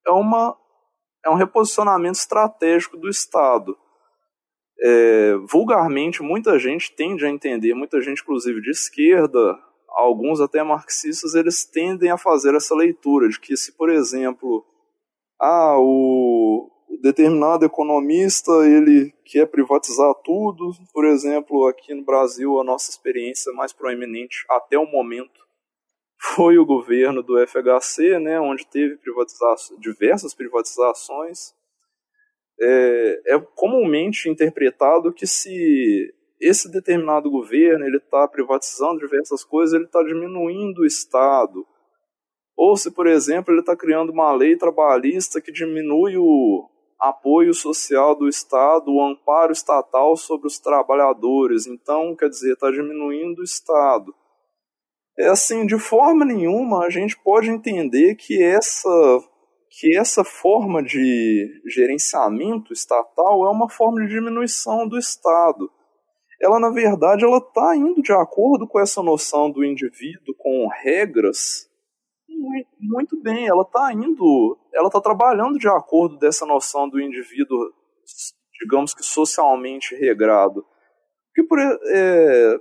é 0.07 0.11
uma 0.11 0.57
é 1.25 1.31
um 1.31 1.35
reposicionamento 1.35 2.19
estratégico 2.19 2.97
do 2.97 3.09
Estado 3.09 3.77
é, 4.81 5.35
vulgarmente 5.51 6.23
muita 6.23 6.59
gente 6.59 6.95
tende 6.95 7.25
a 7.25 7.31
entender, 7.31 7.75
muita 7.75 8.01
gente 8.01 8.23
inclusive 8.23 8.61
de 8.61 8.71
esquerda, 8.71 9.59
alguns 9.89 10.41
até 10.41 10.63
marxistas, 10.63 11.35
eles 11.35 11.65
tendem 11.65 12.11
a 12.11 12.19
fazer 12.19 12.55
essa 12.55 12.75
leitura 12.75 13.29
de 13.29 13.41
que 13.41 13.57
se, 13.57 13.73
por 13.73 13.89
exemplo, 13.89 14.65
ah, 15.41 15.77
o 15.79 16.71
determinado 17.03 17.65
economista 17.65 18.51
ele 18.67 19.13
quer 19.25 19.47
privatizar 19.47 20.15
tudo, 20.25 20.73
por 20.93 21.05
exemplo, 21.05 21.67
aqui 21.67 21.95
no 21.95 22.05
Brasil 22.05 22.61
a 22.61 22.65
nossa 22.65 22.91
experiência 22.91 23.53
mais 23.53 23.73
proeminente 23.73 24.45
até 24.49 24.79
o 24.79 24.87
momento 24.87 25.47
foi 26.35 26.59
o 26.59 26.67
governo 26.67 27.23
do 27.23 27.37
FHC, 27.47 28.19
né, 28.19 28.41
onde 28.41 28.67
teve 28.67 28.99
diversas 29.79 30.35
privatizações 30.35 31.55
é, 32.61 33.35
é 33.35 33.39
comumente 33.55 34.29
interpretado 34.29 35.13
que 35.13 35.27
se 35.27 36.13
esse 36.41 36.71
determinado 36.71 37.31
governo 37.31 37.87
ele 37.87 37.99
está 37.99 38.27
privatizando 38.29 39.01
diversas 39.01 39.45
coisas, 39.45 39.75
ele 39.75 39.85
está 39.85 40.03
diminuindo 40.03 40.81
o 40.81 40.87
Estado. 40.87 41.67
Ou 42.57 42.77
se, 42.77 42.91
por 42.91 43.07
exemplo, 43.07 43.53
ele 43.53 43.61
está 43.61 43.77
criando 43.77 44.11
uma 44.11 44.33
lei 44.33 44.57
trabalhista 44.57 45.41
que 45.41 45.53
diminui 45.53 46.17
o 46.17 46.69
apoio 46.99 47.53
social 47.53 48.15
do 48.15 48.29
Estado, 48.29 48.91
o 48.91 49.03
amparo 49.03 49.53
estatal 49.53 50.17
sobre 50.17 50.47
os 50.47 50.59
trabalhadores. 50.59 51.67
Então, 51.67 52.15
quer 52.17 52.29
dizer, 52.29 52.53
está 52.53 52.71
diminuindo 52.71 53.41
o 53.41 53.45
Estado. 53.45 54.15
É 55.19 55.29
assim, 55.29 55.67
de 55.67 55.79
forma 55.79 56.25
nenhuma 56.25 56.85
a 56.85 56.91
gente 56.91 57.17
pode 57.19 57.49
entender 57.51 58.17
que 58.17 58.43
essa 58.43 58.91
que 59.79 59.95
essa 59.97 60.25
forma 60.25 60.83
de 60.83 61.61
gerenciamento 61.67 62.73
estatal 62.73 63.45
é 63.45 63.51
uma 63.51 63.69
forma 63.69 64.01
de 64.01 64.09
diminuição 64.09 64.89
do 64.89 64.97
Estado. 64.97 65.71
Ela, 66.41 66.59
na 66.59 66.71
verdade, 66.71 67.25
ela 67.25 67.39
está 67.39 67.77
indo 67.77 68.01
de 68.03 68.13
acordo 68.13 68.67
com 68.67 68.81
essa 68.81 69.03
noção 69.03 69.51
do 69.51 69.65
indivíduo, 69.65 70.35
com 70.39 70.67
regras, 70.69 71.66
muito 72.79 73.21
bem. 73.21 73.47
Ela 73.47 73.63
está 73.63 73.93
indo, 73.93 74.59
ela 74.73 74.89
está 74.89 75.01
trabalhando 75.01 75.59
de 75.59 75.69
acordo 75.69 76.19
dessa 76.19 76.47
noção 76.47 76.89
do 76.89 77.01
indivíduo, 77.01 77.73
digamos 78.61 78.95
que 78.95 79.05
socialmente 79.05 79.95
regrado. 79.95 80.65
Porque, 81.29 81.49
por, 81.49 81.59
é, 81.59 82.61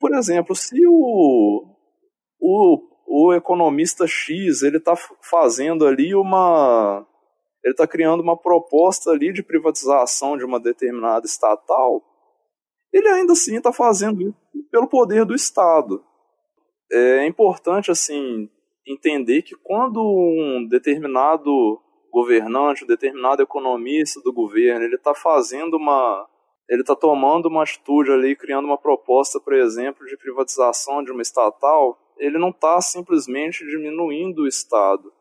por 0.00 0.14
exemplo, 0.14 0.54
se 0.54 0.80
o, 0.86 1.64
o 2.40 2.96
o 3.06 3.32
economista 3.32 4.06
X 4.06 4.62
ele 4.62 4.78
está 4.78 4.94
fazendo 5.22 5.86
ali 5.86 6.14
uma 6.14 7.06
ele 7.64 7.72
está 7.72 7.86
criando 7.86 8.20
uma 8.20 8.36
proposta 8.36 9.10
ali 9.10 9.32
de 9.32 9.42
privatização 9.42 10.36
de 10.36 10.44
uma 10.44 10.58
determinada 10.58 11.24
estatal 11.24 12.02
ele 12.92 13.08
ainda 13.08 13.32
assim 13.32 13.56
está 13.56 13.72
fazendo 13.72 14.34
pelo 14.70 14.88
poder 14.88 15.24
do 15.24 15.34
Estado 15.34 16.04
é 16.90 17.26
importante 17.26 17.90
assim 17.90 18.50
entender 18.86 19.42
que 19.42 19.56
quando 19.62 20.00
um 20.00 20.66
determinado 20.68 21.80
governante 22.12 22.84
um 22.84 22.86
determinado 22.86 23.42
economista 23.42 24.20
do 24.22 24.32
governo 24.32 24.84
ele 24.84 24.96
está 24.96 25.14
fazendo 25.14 25.76
uma 25.76 26.26
ele 26.68 26.80
está 26.80 26.96
tomando 26.96 27.46
uma 27.46 27.62
atitude 27.62 28.10
ali 28.10 28.34
criando 28.34 28.64
uma 28.64 28.78
proposta 28.78 29.40
por 29.40 29.52
exemplo 29.52 30.06
de 30.06 30.16
privatização 30.16 31.02
de 31.02 31.12
uma 31.12 31.22
estatal 31.22 31.98
ele 32.18 32.38
não 32.38 32.50
está 32.50 32.80
simplesmente 32.80 33.64
diminuindo 33.66 34.42
o 34.42 34.48
Estado. 34.48 35.12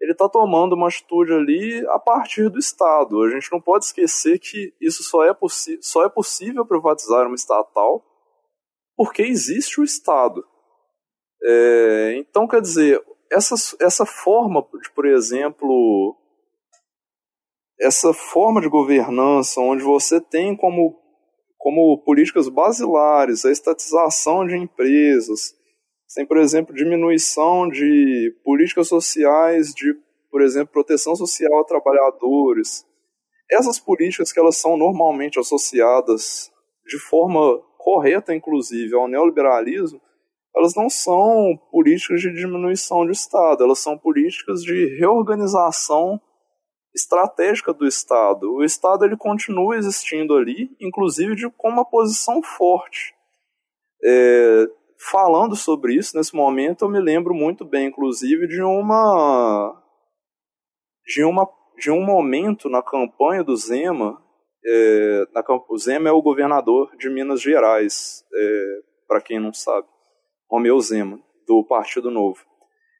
Ele 0.00 0.12
está 0.12 0.28
tomando 0.28 0.74
uma 0.74 0.88
atitude 0.88 1.32
ali 1.32 1.86
a 1.88 1.98
partir 1.98 2.50
do 2.50 2.58
Estado. 2.58 3.22
A 3.22 3.30
gente 3.30 3.50
não 3.50 3.60
pode 3.60 3.86
esquecer 3.86 4.38
que 4.38 4.74
isso 4.80 5.02
só 5.02 5.24
é, 5.24 5.34
só 5.80 6.04
é 6.04 6.08
possível 6.08 6.66
privatizar 6.66 7.26
uma 7.26 7.34
estatal 7.34 8.04
porque 8.94 9.22
existe 9.22 9.80
o 9.80 9.84
Estado. 9.84 10.44
É, 11.48 12.16
então, 12.16 12.48
quer 12.48 12.60
dizer, 12.60 13.00
essa, 13.30 13.54
essa 13.80 14.04
forma 14.04 14.66
de, 14.82 14.90
por 14.90 15.06
exemplo, 15.06 16.16
essa 17.80 18.12
forma 18.12 18.60
de 18.60 18.68
governança 18.68 19.60
onde 19.60 19.84
você 19.84 20.20
tem 20.20 20.56
como, 20.56 20.98
como 21.56 22.02
políticas 22.04 22.48
basilares 22.48 23.44
a 23.44 23.52
estatização 23.52 24.44
de 24.44 24.56
empresas, 24.56 25.54
sem, 26.08 26.26
por 26.26 26.38
exemplo, 26.38 26.74
diminuição 26.74 27.68
de 27.68 28.34
políticas 28.44 28.88
sociais, 28.88 29.72
de, 29.72 29.94
por 30.30 30.42
exemplo, 30.42 30.72
proteção 30.72 31.14
social 31.14 31.60
a 31.60 31.64
trabalhadores. 31.64 32.84
Essas 33.48 33.78
políticas 33.78 34.32
que 34.32 34.40
elas 34.40 34.56
são 34.56 34.76
normalmente 34.76 35.38
associadas 35.38 36.50
de 36.84 36.98
forma 36.98 37.60
correta, 37.78 38.34
inclusive, 38.34 38.96
ao 38.96 39.06
neoliberalismo, 39.06 40.00
elas 40.56 40.74
não 40.74 40.88
são 40.88 41.58
políticas 41.70 42.20
de 42.20 42.32
diminuição 42.32 43.04
do 43.04 43.12
Estado, 43.12 43.62
elas 43.62 43.78
são 43.78 43.98
políticas 43.98 44.62
de 44.62 44.96
reorganização 44.98 46.18
estratégica 46.94 47.74
do 47.74 47.86
Estado. 47.86 48.50
O 48.54 48.64
Estado 48.64 49.04
ele 49.04 49.18
continua 49.18 49.76
existindo 49.76 50.34
ali, 50.34 50.74
inclusive 50.80 51.36
de, 51.36 51.50
com 51.50 51.68
uma 51.68 51.84
posição 51.84 52.42
forte. 52.42 53.14
É, 54.02 54.66
falando 54.98 55.54
sobre 55.54 55.94
isso 55.94 56.16
nesse 56.16 56.34
momento, 56.34 56.86
eu 56.86 56.88
me 56.88 57.00
lembro 57.00 57.34
muito 57.34 57.62
bem, 57.62 57.88
inclusive, 57.88 58.48
de 58.48 58.62
uma 58.62 59.82
de 61.04 61.22
uma 61.22 61.46
de 61.78 61.90
um 61.90 62.02
momento 62.02 62.70
na 62.70 62.82
campanha 62.82 63.44
do 63.44 63.54
Zema. 63.54 64.22
É, 64.64 65.26
na, 65.34 65.44
o 65.68 65.76
Zema 65.76 66.08
é 66.08 66.12
o 66.12 66.22
governador 66.22 66.96
de 66.96 67.10
Minas 67.10 67.42
Gerais, 67.42 68.24
é, 68.34 68.78
para 69.06 69.20
quem 69.20 69.38
não 69.38 69.52
sabe, 69.52 69.86
Romeu 70.50 70.78
Zema, 70.80 71.20
do 71.46 71.64
Partido 71.64 72.10
Novo. 72.10 72.38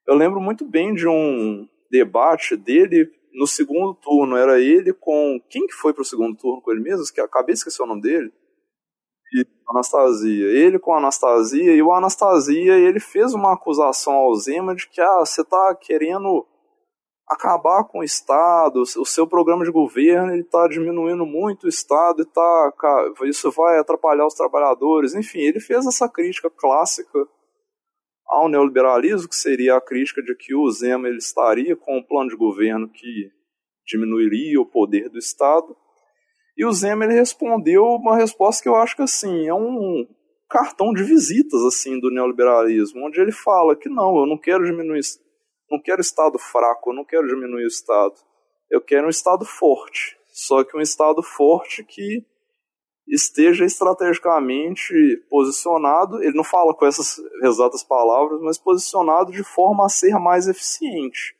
Eu 0.07 0.15
lembro 0.15 0.41
muito 0.41 0.65
bem 0.65 0.94
de 0.94 1.07
um 1.07 1.68
debate 1.91 2.57
dele 2.57 3.10
no 3.33 3.47
segundo 3.47 3.94
turno. 3.94 4.36
Era 4.36 4.60
ele 4.60 4.92
com. 4.92 5.41
Quem 5.49 5.66
que 5.66 5.75
foi 5.75 5.92
para 5.92 6.02
o 6.02 6.05
segundo 6.05 6.36
turno 6.36 6.60
com 6.60 6.70
ele 6.70 6.83
mesmo? 6.83 7.05
Que 7.12 7.20
acabei 7.20 7.55
de 7.55 7.58
esquecer 7.58 7.83
o 7.83 7.86
nome 7.86 8.02
dele 8.02 8.33
e 9.33 9.47
Anastasia. 9.68 10.47
Ele 10.47 10.78
com 10.78 10.92
a 10.92 10.99
Anastasia, 10.99 11.75
e 11.75 11.83
o 11.83 11.92
Anastasia 11.92 12.75
ele 12.75 13.00
fez 13.00 13.34
uma 13.34 13.55
acusação 13.55 14.15
ao 14.15 14.34
Zema 14.34 14.75
de 14.75 14.89
que 14.89 15.00
ah, 15.00 15.18
você 15.20 15.42
está 15.42 15.75
querendo 15.75 16.47
acabar 17.29 17.85
com 17.85 17.99
o 17.99 18.05
Estado, 18.05 18.81
o 18.81 19.05
seu 19.05 19.27
programa 19.27 19.65
de 19.65 19.71
governo 19.71 20.33
ele 20.33 20.43
está 20.43 20.69
diminuindo 20.69 21.27
muito 21.27 21.65
o 21.65 21.69
Estado 21.69 22.23
e 22.23 22.25
tá, 22.25 22.73
isso 23.25 23.51
vai 23.51 23.79
atrapalhar 23.79 24.27
os 24.27 24.35
trabalhadores. 24.35 25.15
Enfim, 25.15 25.41
ele 25.41 25.59
fez 25.59 25.87
essa 25.87 26.09
crítica 26.09 26.49
clássica 26.49 27.27
ao 28.27 28.49
neoliberalismo, 28.49 29.29
que 29.29 29.37
seria 29.37 29.77
a 29.77 29.81
crítica 29.81 30.23
de 30.23 30.35
que 30.37 30.55
o 30.55 30.71
Zema 30.71 31.09
ele 31.09 31.19
estaria 31.19 31.77
com 31.77 31.99
um 31.99 32.03
plano 32.03 32.31
de 32.31 32.37
governo 32.37 32.89
que 32.89 33.31
diminuiria 33.87 34.61
o 34.61 34.67
poder 34.67 35.09
do 35.09 35.19
Estado. 35.19 35.77
E 36.57 36.65
o 36.65 36.73
Zema 36.73 37.05
ele 37.05 37.15
respondeu 37.15 37.85
uma 37.85 38.17
resposta 38.17 38.63
que 38.63 38.69
eu 38.69 38.77
acho 38.77 38.97
que 38.97 39.03
assim, 39.03 39.47
é 39.47 39.55
um 39.55 40.07
cartão 40.49 40.93
de 40.93 41.03
visitas 41.03 41.61
assim 41.65 41.99
do 42.01 42.11
neoliberalismo, 42.11 43.05
onde 43.05 43.21
ele 43.21 43.33
fala 43.33 43.77
que 43.77 43.89
não, 43.89 44.17
eu 44.17 44.27
não 44.27 44.39
quero 44.39 44.65
diminuir, 44.65 45.01
não 45.70 45.81
quero 45.81 46.01
Estado 46.01 46.39
fraco, 46.39 46.93
não 46.93 47.05
quero 47.05 47.27
diminuir 47.27 47.65
o 47.65 47.69
Estado, 47.69 48.15
eu 48.70 48.81
quero 48.81 49.07
um 49.07 49.11
Estado 49.11 49.45
forte, 49.45 50.17
só 50.33 50.65
que 50.65 50.77
um 50.77 50.81
Estado 50.81 51.23
forte 51.23 51.85
que 51.85 52.25
esteja 53.07 53.65
estrategicamente 53.65 54.93
posicionado, 55.31 56.23
ele 56.23 56.36
não 56.36 56.43
fala 56.43 56.75
com 56.75 56.85
essas 56.85 57.19
exatas 57.43 57.83
palavras, 57.83 58.41
mas 58.41 58.59
posicionado 58.59 59.31
de 59.31 59.45
forma 59.45 59.86
a 59.86 59.89
ser 59.89 60.19
mais 60.19 60.49
eficiente. 60.49 61.36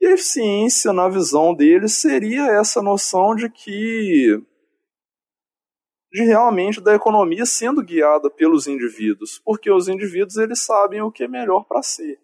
E 0.00 0.06
a 0.06 0.12
eficiência, 0.12 0.92
na 0.92 1.08
visão 1.08 1.54
dele, 1.54 1.88
seria 1.88 2.46
essa 2.48 2.82
noção 2.82 3.34
de 3.34 3.48
que 3.48 4.42
de 6.12 6.24
realmente 6.24 6.78
da 6.78 6.94
economia 6.94 7.46
sendo 7.46 7.82
guiada 7.82 8.28
pelos 8.28 8.66
indivíduos, 8.66 9.38
porque 9.38 9.70
os 9.70 9.88
indivíduos 9.88 10.36
eles 10.36 10.58
sabem 10.58 11.00
o 11.00 11.10
que 11.10 11.24
é 11.24 11.28
melhor 11.28 11.64
para 11.64 11.82
si. 11.82 12.18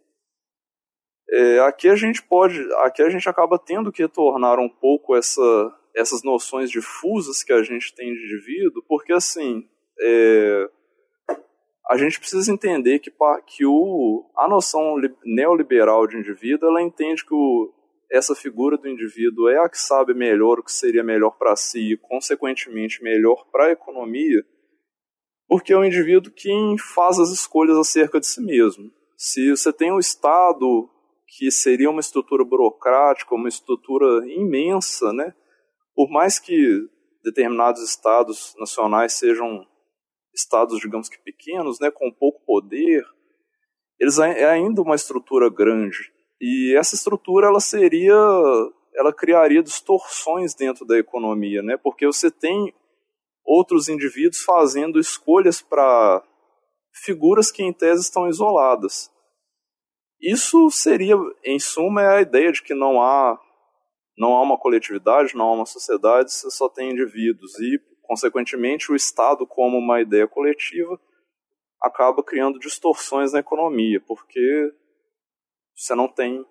É, 1.31 1.59
aqui 1.61 1.89
a 1.89 1.97
gente 1.97 2.23
pode, 2.23 2.61
aqui 2.85 3.03
a 3.03 3.11
gente 3.11 3.29
acaba 3.29 3.59
tendo 3.59 3.93
que 3.93 4.07
tornar 4.09 4.59
um 4.59 4.69
pouco 4.69 5.15
essa, 5.15 5.43
essas 5.95 6.23
noções 6.23 6.71
difusas 6.71 7.43
que 7.43 7.53
a 7.53 7.63
gente 7.63 7.95
tem 7.95 8.13
de 8.15 8.25
indivíduo, 8.25 8.83
porque 8.89 9.13
assim 9.13 9.69
é, 10.01 10.71
a 11.89 11.97
gente 11.97 12.19
precisa 12.19 12.53
entender 12.53 12.99
que, 12.99 13.11
que 13.47 13.67
o, 13.67 14.31
a 14.37 14.49
noção 14.49 14.97
neoliberal 15.25 16.07
de 16.07 16.17
indivíduo 16.19 16.69
ela 16.69 16.83
entende 16.83 17.25
que 17.25 17.35
o, 17.35 17.73
essa 18.11 18.35
figura 18.35 18.77
do 18.77 18.89
indivíduo 18.89 19.49
é 19.49 19.59
a 19.59 19.69
que 19.69 19.79
sabe 19.79 20.15
melhor 20.15 20.59
o 20.59 20.63
que 20.63 20.73
seria 20.73 21.03
melhor 21.03 21.37
para 21.39 21.57
si 21.57 21.93
e, 21.93 21.97
consequentemente, 21.97 23.03
melhor 23.03 23.47
para 23.51 23.67
a 23.67 23.73
economia, 23.73 24.43
porque 25.47 25.73
é 25.73 25.77
o 25.77 25.85
indivíduo 25.85 26.33
quem 26.35 26.77
faz 26.79 27.19
as 27.19 27.31
escolhas 27.31 27.77
acerca 27.77 28.21
de 28.21 28.27
si 28.27 28.43
mesmo. 28.43 28.91
Se 29.17 29.51
você 29.51 29.73
tem 29.73 29.93
um 29.93 29.99
Estado 29.99 30.89
que 31.29 31.51
seria 31.51 31.91
uma 31.91 32.01
estrutura 32.01 32.45
burocrática, 32.45 33.35
uma 33.35 33.49
estrutura 33.49 34.27
imensa, 34.27 35.13
né? 35.13 35.35
por 35.99 36.09
mais 36.09 36.39
que 36.39 36.89
determinados 37.25 37.83
estados 37.83 38.55
nacionais 38.57 39.15
sejam 39.15 39.67
estados, 40.33 40.79
digamos 40.79 41.09
que 41.09 41.19
pequenos, 41.19 41.81
né, 41.81 41.91
com 41.91 42.13
pouco 42.13 42.41
poder, 42.47 43.05
eles 43.99 44.17
é 44.21 44.49
ainda 44.49 44.81
uma 44.81 44.95
estrutura 44.95 45.51
grande. 45.51 46.13
E 46.41 46.73
essa 46.79 46.95
estrutura 46.95 47.49
ela 47.49 47.59
seria, 47.59 48.15
ela 48.95 49.13
criaria 49.13 49.61
distorções 49.61 50.55
dentro 50.55 50.87
da 50.87 50.97
economia, 50.97 51.65
né? 51.65 51.77
Porque 51.77 52.07
você 52.07 52.31
tem 52.31 52.73
outros 53.45 53.89
indivíduos 53.89 54.45
fazendo 54.45 55.01
escolhas 55.01 55.61
para 55.61 56.23
figuras 56.93 57.51
que 57.51 57.65
em 57.65 57.73
tese 57.73 58.03
estão 58.03 58.29
isoladas. 58.29 59.11
Isso 60.21 60.71
seria, 60.71 61.15
em 61.45 61.59
suma, 61.59 62.03
é 62.03 62.17
a 62.17 62.21
ideia 62.21 62.53
de 62.53 62.63
que 62.63 62.75
não 62.75 63.01
há 63.01 63.39
não 64.19 64.35
há 64.35 64.43
uma 64.43 64.59
coletividade, 64.59 65.37
não 65.37 65.47
há 65.47 65.53
uma 65.53 65.67
sociedade, 65.67 66.33
você 66.33 66.51
só 66.51 66.69
tem 66.69 66.91
indivíduos 66.91 67.57
e, 67.61 67.81
consequentemente, 68.03 68.91
o 68.91 68.97
Estado 68.97 69.47
como 69.47 69.79
uma 69.79 70.01
ideia 70.01 70.27
coletiva 70.27 71.01
acaba 71.81 72.21
criando 72.25 72.59
distorções 72.59 73.33
na 73.33 73.39
economia, 73.39 74.01
porque 74.01 74.73
você 75.73 75.95
não 75.95 76.09
tem 76.09 76.45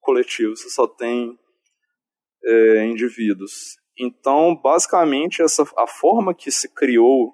coletivo, 0.00 0.56
você 0.56 0.68
só 0.68 0.88
tem 0.88 1.38
é, 2.44 2.84
indivíduos. 2.86 3.76
Então, 3.96 4.54
basicamente, 4.56 5.42
essa, 5.42 5.62
a 5.76 5.86
forma 5.86 6.34
que 6.34 6.50
se 6.50 6.68
criou, 6.74 7.32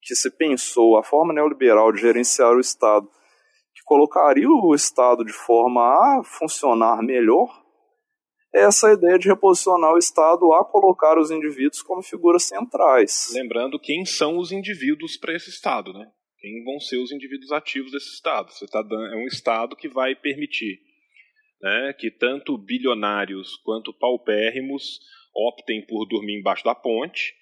que 0.00 0.14
se 0.16 0.30
pensou, 0.30 0.96
a 0.96 1.04
forma 1.04 1.34
neoliberal 1.34 1.92
de 1.92 2.00
gerenciar 2.00 2.56
o 2.56 2.60
Estado, 2.60 3.08
colocaria 3.92 4.48
o 4.48 4.74
Estado 4.74 5.22
de 5.22 5.34
forma 5.34 5.82
a 5.82 6.22
funcionar 6.24 7.02
melhor, 7.02 7.62
é 8.54 8.62
essa 8.62 8.90
ideia 8.90 9.18
de 9.18 9.28
reposicionar 9.28 9.92
o 9.92 9.98
Estado 9.98 10.50
a 10.54 10.64
colocar 10.64 11.18
os 11.18 11.30
indivíduos 11.30 11.82
como 11.82 12.02
figuras 12.02 12.44
centrais. 12.44 13.30
Lembrando 13.34 13.78
quem 13.78 14.06
são 14.06 14.38
os 14.38 14.50
indivíduos 14.50 15.18
para 15.18 15.34
esse 15.34 15.50
Estado, 15.50 15.92
né? 15.92 16.10
quem 16.38 16.64
vão 16.64 16.80
ser 16.80 16.96
os 16.98 17.12
indivíduos 17.12 17.52
ativos 17.52 17.92
desse 17.92 18.14
Estado. 18.14 18.50
Você 18.50 18.66
tá 18.66 18.80
dando, 18.80 19.06
é 19.12 19.16
um 19.16 19.26
Estado 19.26 19.76
que 19.76 19.88
vai 19.88 20.14
permitir 20.14 20.80
né, 21.60 21.94
que 21.98 22.10
tanto 22.10 22.56
bilionários 22.56 23.56
quanto 23.58 23.92
paupérrimos 23.92 25.00
optem 25.34 25.84
por 25.86 26.06
dormir 26.06 26.38
embaixo 26.38 26.64
da 26.64 26.74
ponte, 26.74 27.34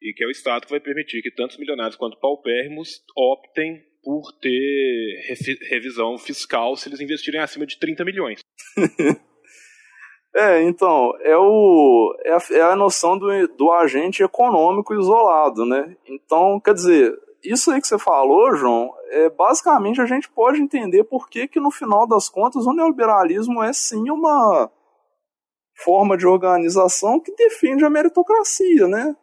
e 0.00 0.12
que 0.12 0.22
é 0.22 0.26
o 0.26 0.30
Estado 0.30 0.66
que 0.66 0.70
vai 0.70 0.80
permitir 0.80 1.20
que 1.20 1.32
tanto 1.32 1.58
milionários 1.58 1.96
quanto 1.96 2.18
paupérrimos 2.20 3.04
optem 3.16 3.87
por 4.02 4.32
ter 4.40 5.36
revisão 5.70 6.16
fiscal 6.18 6.76
se 6.76 6.88
eles 6.88 7.00
investirem 7.00 7.40
acima 7.40 7.66
de 7.66 7.78
30 7.78 8.04
milhões. 8.04 8.40
É, 10.36 10.62
então, 10.62 11.10
é, 11.22 11.36
o, 11.36 12.14
é, 12.24 12.32
a, 12.32 12.38
é 12.52 12.60
a 12.60 12.76
noção 12.76 13.18
do, 13.18 13.48
do 13.56 13.72
agente 13.72 14.22
econômico 14.22 14.94
isolado, 14.94 15.64
né? 15.64 15.96
Então, 16.06 16.60
quer 16.60 16.74
dizer, 16.74 17.18
isso 17.42 17.70
aí 17.70 17.80
que 17.80 17.88
você 17.88 17.98
falou, 17.98 18.54
João, 18.54 18.92
é, 19.10 19.30
basicamente 19.30 20.00
a 20.00 20.06
gente 20.06 20.28
pode 20.28 20.60
entender 20.60 21.04
por 21.04 21.28
que, 21.28 21.48
que, 21.48 21.58
no 21.58 21.70
final 21.70 22.06
das 22.06 22.28
contas, 22.28 22.66
o 22.66 22.72
neoliberalismo 22.72 23.62
é 23.62 23.72
sim 23.72 24.10
uma 24.10 24.70
forma 25.82 26.16
de 26.16 26.26
organização 26.26 27.20
que 27.20 27.34
defende 27.34 27.84
a 27.84 27.90
meritocracia, 27.90 28.86
né? 28.86 29.16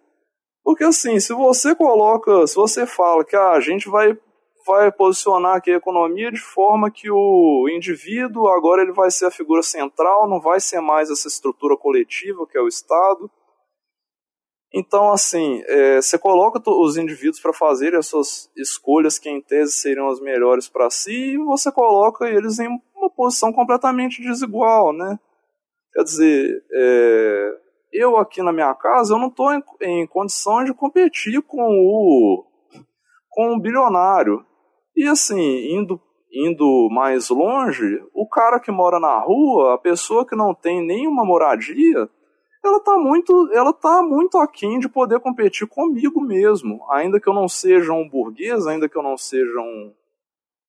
Porque 0.64 0.84
assim, 0.84 1.20
se 1.20 1.34
você 1.34 1.76
coloca, 1.76 2.48
se 2.48 2.56
você 2.56 2.88
fala 2.88 3.24
que 3.24 3.36
ah, 3.36 3.52
a 3.52 3.60
gente 3.60 3.88
vai, 3.88 4.18
vai 4.66 4.92
posicionar 4.92 5.58
aqui 5.58 5.72
a 5.72 5.78
economia 5.78 6.32
de 6.32 6.40
forma 6.40 6.92
que 6.92 7.10
o 7.12 7.68
indivíduo 7.70 8.48
agora 8.50 8.82
ele 8.82 8.94
vai 8.94 9.12
ser 9.12 9.26
a 9.26 9.32
figura 9.32 9.62
central, 9.62 10.28
não 10.28 10.40
vai 10.40 10.60
ser 10.60 10.82
mais 10.82 11.10
essa 11.10 11.28
estrutura 11.28 11.78
coletiva 11.78 12.48
que 12.48 12.58
é 12.58 12.62
o 12.62 12.68
Estado, 12.68 13.30
então, 14.78 15.10
assim, 15.14 15.64
é, 15.68 16.02
você 16.02 16.18
coloca 16.18 16.62
os 16.70 16.98
indivíduos 16.98 17.40
para 17.40 17.54
fazerem 17.54 17.98
as 17.98 18.08
suas 18.08 18.52
escolhas 18.58 19.18
que 19.18 19.30
em 19.30 19.40
tese 19.40 19.72
seriam 19.72 20.10
as 20.10 20.20
melhores 20.20 20.68
para 20.68 20.90
si 20.90 21.14
e 21.14 21.38
você 21.38 21.72
coloca 21.72 22.28
eles 22.28 22.60
em 22.60 22.68
uma 22.94 23.10
posição 23.10 23.54
completamente 23.54 24.22
desigual, 24.22 24.92
né? 24.92 25.18
Quer 25.94 26.04
dizer, 26.04 26.66
é, 26.74 27.58
eu 27.94 28.18
aqui 28.18 28.44
na 28.44 28.52
minha 28.52 28.74
casa, 28.76 29.14
eu 29.14 29.18
não 29.18 29.30
estou 29.30 29.54
em, 29.54 29.64
em 29.82 30.06
condições 30.08 30.66
de 30.66 30.74
competir 30.74 31.42
com 31.42 31.62
o, 31.62 32.46
com 33.30 33.54
o 33.56 33.60
bilionário. 33.62 34.46
E 34.96 35.08
assim, 35.08 35.76
indo, 35.76 36.00
indo 36.32 36.88
mais 36.90 37.30
longe, 37.30 38.02
o 38.14 38.28
cara 38.28 38.60
que 38.60 38.72
mora 38.72 39.00
na 39.00 39.20
rua, 39.20 39.74
a 39.74 39.78
pessoa 39.78 40.26
que 40.26 40.36
não 40.36 40.54
tem 40.54 40.86
nenhuma 40.86 41.26
moradia, 41.26 42.10
ela 42.64 42.78
está 42.78 42.98
muito, 42.98 43.52
ela 43.54 43.74
tá 43.74 44.02
muito 44.02 44.38
aquém 44.38 44.80
de 44.80 44.90
poder 44.90 45.20
competir 45.20 45.68
comigo 45.68 46.20
mesmo. 46.22 46.80
Ainda 46.92 47.20
que 47.20 47.30
eu 47.30 47.34
não 47.34 47.48
seja 47.48 47.94
um 47.94 48.08
burguês, 48.08 48.66
ainda 48.66 48.90
que 48.90 48.98
eu 48.98 49.04
não 49.04 49.18
seja 49.18 49.60
um, 49.60 49.94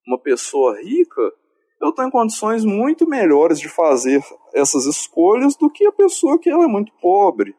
uma 0.07 0.19
pessoa 0.19 0.79
rica, 0.81 1.23
eu 1.81 1.93
em 2.05 2.11
condições 2.11 2.65
muito 2.65 3.09
melhores 3.09 3.61
de 3.61 3.69
fazer 3.69 4.23
essas 4.55 4.87
escolhas 4.87 5.57
do 5.57 5.71
que 5.71 5.87
a 5.87 5.93
pessoa 5.93 6.39
que 6.39 6.51
ela 6.51 6.65
é 6.65 6.69
muito 6.69 6.93
pobre. 7.01 7.55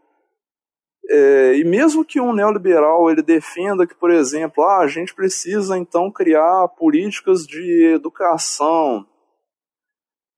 É, 1.09 1.55
e 1.57 1.63
mesmo 1.63 2.03
que 2.03 2.19
um 2.19 2.33
neoliberal 2.33 3.09
ele 3.09 3.21
defenda 3.21 3.87
que, 3.87 3.95
por 3.95 4.11
exemplo, 4.11 4.63
ah, 4.63 4.79
a 4.79 4.87
gente 4.87 5.15
precisa 5.15 5.77
então 5.77 6.11
criar 6.11 6.67
políticas 6.69 7.47
de 7.47 7.93
educação, 7.93 9.05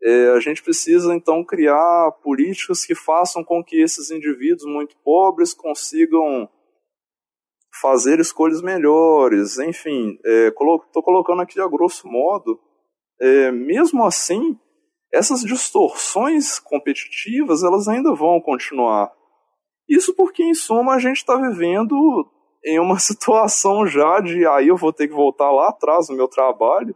é, 0.01 0.29
a 0.29 0.39
gente 0.39 0.61
precisa 0.61 1.13
então 1.13 1.43
criar 1.43 2.11
políticas 2.23 2.85
que 2.85 2.93
façam 2.93 3.43
com 3.43 3.63
que 3.63 3.81
esses 3.81 4.11
indivíduos 4.11 4.65
muito 4.65 4.95
pobres 5.03 5.53
consigam 5.53 6.47
fazer 7.81 8.19
escolhas 8.19 8.61
melhores, 8.61 9.57
enfim, 9.57 10.17
estou 10.23 11.01
é, 11.01 11.03
colocando 11.03 11.41
aqui 11.41 11.59
a 11.59 11.67
grosso 11.67 12.07
modo, 12.07 12.59
é, 13.19 13.51
mesmo 13.51 14.05
assim, 14.05 14.57
essas 15.11 15.41
distorções 15.41 16.59
competitivas 16.59 17.63
elas 17.63 17.87
ainda 17.87 18.13
vão 18.13 18.39
continuar. 18.39 19.11
Isso 19.89 20.13
porque, 20.13 20.43
em 20.43 20.53
suma, 20.53 20.93
a 20.93 20.99
gente 20.99 21.17
está 21.17 21.35
vivendo 21.35 21.95
em 22.63 22.79
uma 22.79 22.97
situação 22.99 23.87
já 23.87 24.19
de 24.19 24.45
aí 24.45 24.67
eu 24.67 24.77
vou 24.77 24.93
ter 24.93 25.07
que 25.07 25.13
voltar 25.13 25.51
lá 25.51 25.69
atrás 25.69 26.07
no 26.09 26.15
meu 26.15 26.27
trabalho 26.27 26.95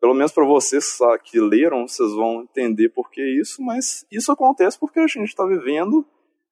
pelo 0.00 0.14
menos 0.14 0.32
para 0.32 0.46
vocês 0.46 0.98
que 1.24 1.38
leram, 1.38 1.86
vocês 1.86 2.10
vão 2.12 2.42
entender 2.42 2.88
por 2.88 3.10
que 3.10 3.20
isso, 3.38 3.62
mas 3.62 4.06
isso 4.10 4.32
acontece 4.32 4.80
porque 4.80 4.98
a 4.98 5.06
gente 5.06 5.28
está 5.28 5.46
vivendo 5.46 6.06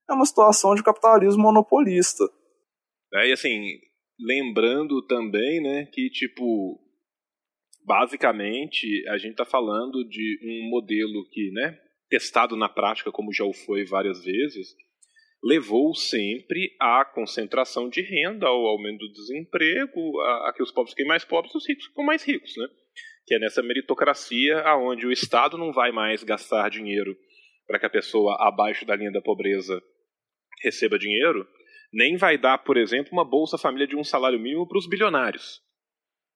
é 0.09 0.13
uma 0.13 0.27
situação 0.27 0.75
de 0.75 0.83
capitalismo 0.83 1.43
monopolista. 1.43 2.25
É, 3.15 3.29
e 3.29 3.33
assim, 3.33 3.63
lembrando 4.21 5.03
também, 5.07 5.63
né, 5.63 5.87
que 5.87 6.11
tipo, 6.11 6.79
basicamente 7.85 8.87
a 9.09 9.17
gente 9.17 9.33
está 9.33 9.47
falando 9.47 10.07
de 10.07 10.39
um 10.45 10.71
modelo 10.71 11.27
que, 11.31 11.51
né, 11.53 11.79
testado 12.11 12.55
na 12.55 12.69
prática 12.69 13.11
como 13.11 13.33
já 13.33 13.45
o 13.45 13.53
foi 13.53 13.85
várias 13.85 14.23
vezes, 14.23 14.75
levou 15.43 15.95
sempre 15.95 16.75
à 16.81 17.05
concentração 17.05 17.89
de 17.89 18.03
renda, 18.03 18.47
ao 18.47 18.67
aumento 18.67 18.99
do 18.99 19.13
desemprego, 19.13 20.21
a, 20.21 20.49
a 20.49 20.53
que 20.53 20.63
os 20.63 20.73
pobres 20.73 20.93
fiquem 20.93 21.07
mais 21.07 21.25
pobres 21.25 21.55
e 21.55 21.59
os 21.59 21.69
ricos 21.69 21.87
ficam 21.87 22.05
mais 22.05 22.25
ricos, 22.25 22.57
né? 22.57 22.67
Que 23.27 23.35
é 23.35 23.39
nessa 23.39 23.63
meritocracia 23.63 24.61
aonde 24.61 25.07
o 25.07 25.13
Estado 25.13 25.57
não 25.57 25.73
vai 25.73 25.93
mais 25.93 26.25
gastar 26.25 26.69
dinheiro 26.71 27.17
para 27.67 27.79
que 27.79 27.87
a 27.87 27.91
pessoa 27.91 28.37
abaixo 28.41 28.87
da 28.87 28.97
linha 28.97 29.13
da 29.13 29.21
pobreza 29.21 29.81
receba 30.63 30.99
dinheiro, 30.99 31.47
nem 31.93 32.17
vai 32.17 32.37
dar, 32.37 32.59
por 32.59 32.77
exemplo, 32.77 33.13
uma 33.13 33.25
Bolsa 33.25 33.59
Família 33.59 33.87
de 33.87 33.97
um 33.97 34.03
salário 34.03 34.39
mínimo 34.39 34.67
para 34.67 34.79
os 34.79 34.89
bilionários. 34.89 35.61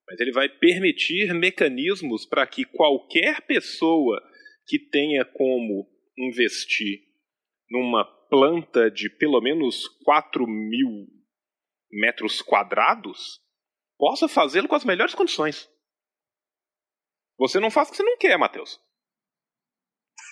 Mas 0.06 0.20
ele 0.20 0.32
vai 0.32 0.48
permitir 0.48 1.32
mecanismos 1.32 2.26
para 2.26 2.47
que 2.47 2.64
qualquer 2.64 3.40
pessoa 3.42 4.22
que 4.66 4.78
tenha 4.78 5.24
como 5.24 5.89
investir 6.16 7.00
numa 7.70 8.05
planta 8.32 8.90
de 8.90 9.10
pelo 9.10 9.42
menos 9.42 9.86
4 10.04 10.46
mil 10.46 11.06
metros 11.90 12.40
quadrados 12.40 13.42
possa 13.98 14.26
fazê-lo 14.26 14.66
com 14.66 14.74
as 14.74 14.86
melhores 14.86 15.14
condições. 15.14 15.68
Você 17.38 17.60
não 17.60 17.70
faz 17.70 17.88
o 17.88 17.90
que 17.90 17.98
você 17.98 18.02
não 18.02 18.16
quer, 18.16 18.38
Matheus. 18.38 18.80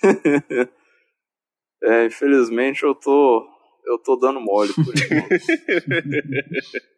é, 1.85 2.07
infelizmente 2.07 2.85
eu 2.85 2.95
tô 2.95 3.47
eu 3.85 3.99
tô 3.99 4.17
dando 4.17 4.41
mole 4.41 4.73
por 4.73 4.95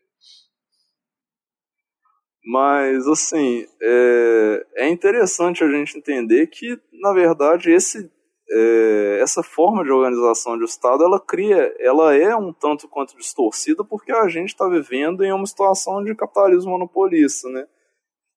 Mas, 2.45 3.07
assim, 3.07 3.65
é, 3.81 4.67
é 4.77 4.89
interessante 4.89 5.63
a 5.63 5.71
gente 5.71 5.97
entender 5.97 6.49
que, 6.49 6.77
na 6.93 7.13
verdade, 7.13 7.71
esse, 7.71 8.11
é, 8.55 9.19
essa 9.23 9.43
forma 9.43 9.83
de 9.83 9.91
organização 9.91 10.59
de 10.59 10.65
Estado, 10.65 11.03
ela 11.03 11.19
cria, 11.19 11.75
ela 11.81 12.15
é 12.15 12.37
um 12.37 12.53
tanto 12.53 12.87
quanto 12.87 13.17
distorcida 13.17 13.83
porque 13.83 14.13
a 14.13 14.29
gente 14.29 14.49
está 14.49 14.69
vivendo 14.69 15.25
em 15.25 15.33
uma 15.33 15.47
situação 15.47 16.05
de 16.05 16.15
capitalismo 16.15 16.73
monopolista, 16.73 17.49
né? 17.49 17.67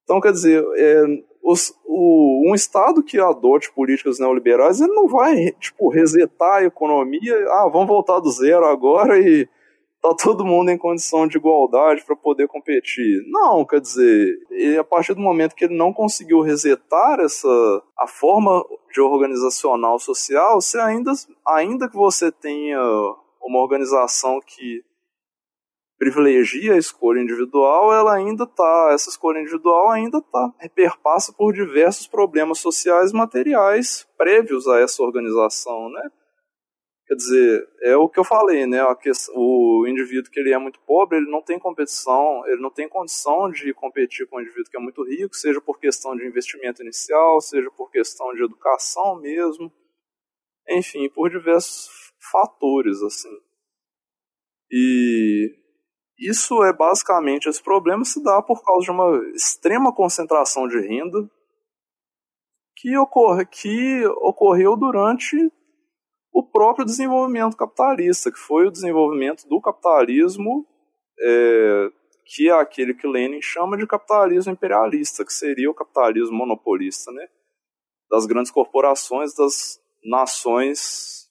Então, 0.04 0.22
quer 0.22 0.32
dizer, 0.32 0.64
é, 0.78 1.04
os, 1.44 1.74
o, 1.86 2.50
um 2.50 2.56
Estado 2.56 3.04
que 3.04 3.20
adote 3.20 3.72
políticas 3.74 4.20
neoliberais, 4.20 4.80
ele 4.80 4.94
não 4.94 5.08
vai, 5.08 5.52
tipo, 5.60 5.90
resetar 5.90 6.58
a 6.58 6.66
economia, 6.66 7.36
ah, 7.50 7.70
vamos 7.72 7.88
voltar 7.88 8.20
do 8.20 8.32
zero 8.32 8.66
agora 8.66 9.20
e 9.20 9.48
tá 10.10 10.16
todo 10.24 10.46
mundo 10.46 10.70
em 10.70 10.78
condição 10.78 11.28
de 11.28 11.38
igualdade 11.38 12.04
para 12.06 12.16
poder 12.16 12.48
competir. 12.48 13.24
Não, 13.28 13.66
quer 13.66 13.82
dizer, 13.82 14.38
a 14.80 14.84
partir 14.84 15.14
do 15.14 15.22
momento 15.22 15.56
que 15.56 15.66
ele 15.66 15.78
não 15.78 15.94
conseguiu 15.94 16.42
resetar 16.42 17.20
essa 17.20 17.48
a 17.98 18.08
forma 18.08 18.64
de 18.94 19.02
organizacional 19.02 20.00
social, 20.00 20.62
você 20.62 20.78
ainda, 20.80 21.12
ainda 21.48 21.90
que 21.90 21.96
você 21.96 22.32
tenha 22.32 22.80
uma 23.42 23.60
organização 23.60 24.40
que 24.46 24.84
privilegia 25.98 26.74
a 26.74 26.78
escolha 26.78 27.22
individual, 27.22 27.94
ela 27.94 28.14
ainda 28.14 28.46
tá, 28.46 28.90
essa 28.92 29.10
escolha 29.10 29.40
individual 29.40 29.90
ainda 29.90 30.22
tá, 30.22 30.54
perpassa 30.74 31.32
por 31.32 31.54
diversos 31.54 32.06
problemas 32.06 32.60
sociais 32.60 33.14
materiais 33.14 34.06
prévios 34.18 34.68
a 34.68 34.80
essa 34.80 35.02
organização, 35.02 35.90
né? 35.90 36.10
Quer 37.08 37.16
dizer, 37.16 37.70
é 37.84 37.96
o 37.96 38.10
que 38.10 38.20
eu 38.20 38.24
falei, 38.24 38.66
né? 38.66 38.80
O 39.36 39.86
indivíduo 39.88 40.32
que 40.32 40.40
ele 40.40 40.52
é 40.52 40.58
muito 40.58 40.80
pobre, 40.80 41.18
ele 41.18 41.30
não 41.30 41.42
tem 41.42 41.60
competição, 41.60 42.42
ele 42.48 42.60
não 42.60 42.72
tem 42.72 42.90
condição 42.90 43.50
de 43.52 43.72
competir 43.76 44.28
com 44.28 44.38
o 44.38 44.42
indivíduo 44.42 44.72
que 44.72 44.78
é 44.78 44.80
muito 44.80 45.04
rico, 45.04 45.36
seja 45.36 45.62
por 45.62 45.80
questão 45.80 46.16
de 46.16 46.26
investimento 46.26 46.82
inicial, 46.82 47.40
seja 47.42 47.70
por 47.70 47.92
questão 47.92 48.34
de 48.34 48.44
educação 48.44 49.22
mesmo, 49.22 49.72
enfim, 50.68 51.08
por 51.08 51.30
diversos 51.30 51.88
fatores, 52.32 53.00
assim. 53.04 53.38
E 54.72 55.56
isso 56.18 56.64
é 56.64 56.74
basicamente, 56.74 57.48
esse 57.48 57.62
problema 57.62 58.04
se 58.04 58.24
dá 58.24 58.42
por 58.42 58.64
causa 58.64 58.86
de 58.86 58.92
uma 58.92 59.16
extrema 59.36 59.94
concentração 59.94 60.68
de 60.68 60.80
renda 60.80 61.30
que, 62.76 62.98
ocorre, 62.98 63.46
que 63.46 64.04
ocorreu 64.22 64.76
durante 64.76 65.38
o 66.36 66.44
próprio 66.44 66.86
desenvolvimento 66.86 67.56
capitalista, 67.56 68.30
que 68.30 68.38
foi 68.38 68.68
o 68.68 68.72
desenvolvimento 68.72 69.48
do 69.48 69.62
capitalismo, 69.62 70.68
é, 71.18 71.90
que 72.26 72.50
é 72.50 72.52
aquele 72.52 72.94
que 72.94 73.08
Lenin 73.08 73.42
chama 73.42 73.78
de 73.78 73.88
capitalismo 73.88 74.52
imperialista, 74.52 75.24
que 75.24 75.32
seria 75.32 75.72
o 75.72 75.74
capitalismo 75.74 76.36
monopolista, 76.36 77.10
né? 77.14 77.30
Das 78.12 78.26
grandes 78.26 78.52
corporações, 78.52 79.34
das 79.34 79.80
nações 80.04 81.30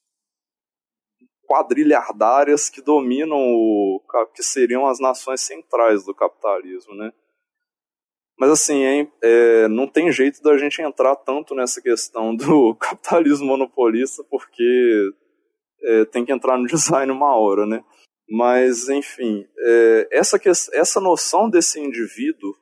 quadrilhardárias 1.47 2.67
que 2.67 2.81
dominam 2.81 3.37
o 3.37 4.01
que 4.33 4.41
seriam 4.41 4.87
as 4.87 4.99
nações 4.99 5.41
centrais 5.41 6.03
do 6.03 6.15
capitalismo, 6.15 6.95
né? 6.95 7.13
Mas 8.37 8.51
assim, 8.51 8.83
é, 9.23 9.67
não 9.69 9.87
tem 9.87 10.11
jeito 10.11 10.41
da 10.41 10.57
gente 10.57 10.81
entrar 10.81 11.15
tanto 11.15 11.55
nessa 11.55 11.81
questão 11.81 12.35
do 12.35 12.75
capitalismo 12.79 13.47
monopolista, 13.47 14.23
porque 14.29 15.09
é, 15.83 16.05
tem 16.05 16.25
que 16.25 16.33
entrar 16.33 16.57
no 16.57 16.67
design 16.67 17.11
uma 17.11 17.35
hora, 17.35 17.65
né? 17.65 17.83
Mas, 18.29 18.89
enfim, 18.89 19.45
é, 19.57 20.07
essa, 20.11 20.39
essa 20.73 20.99
noção 20.99 21.49
desse 21.49 21.79
indivíduo, 21.79 22.55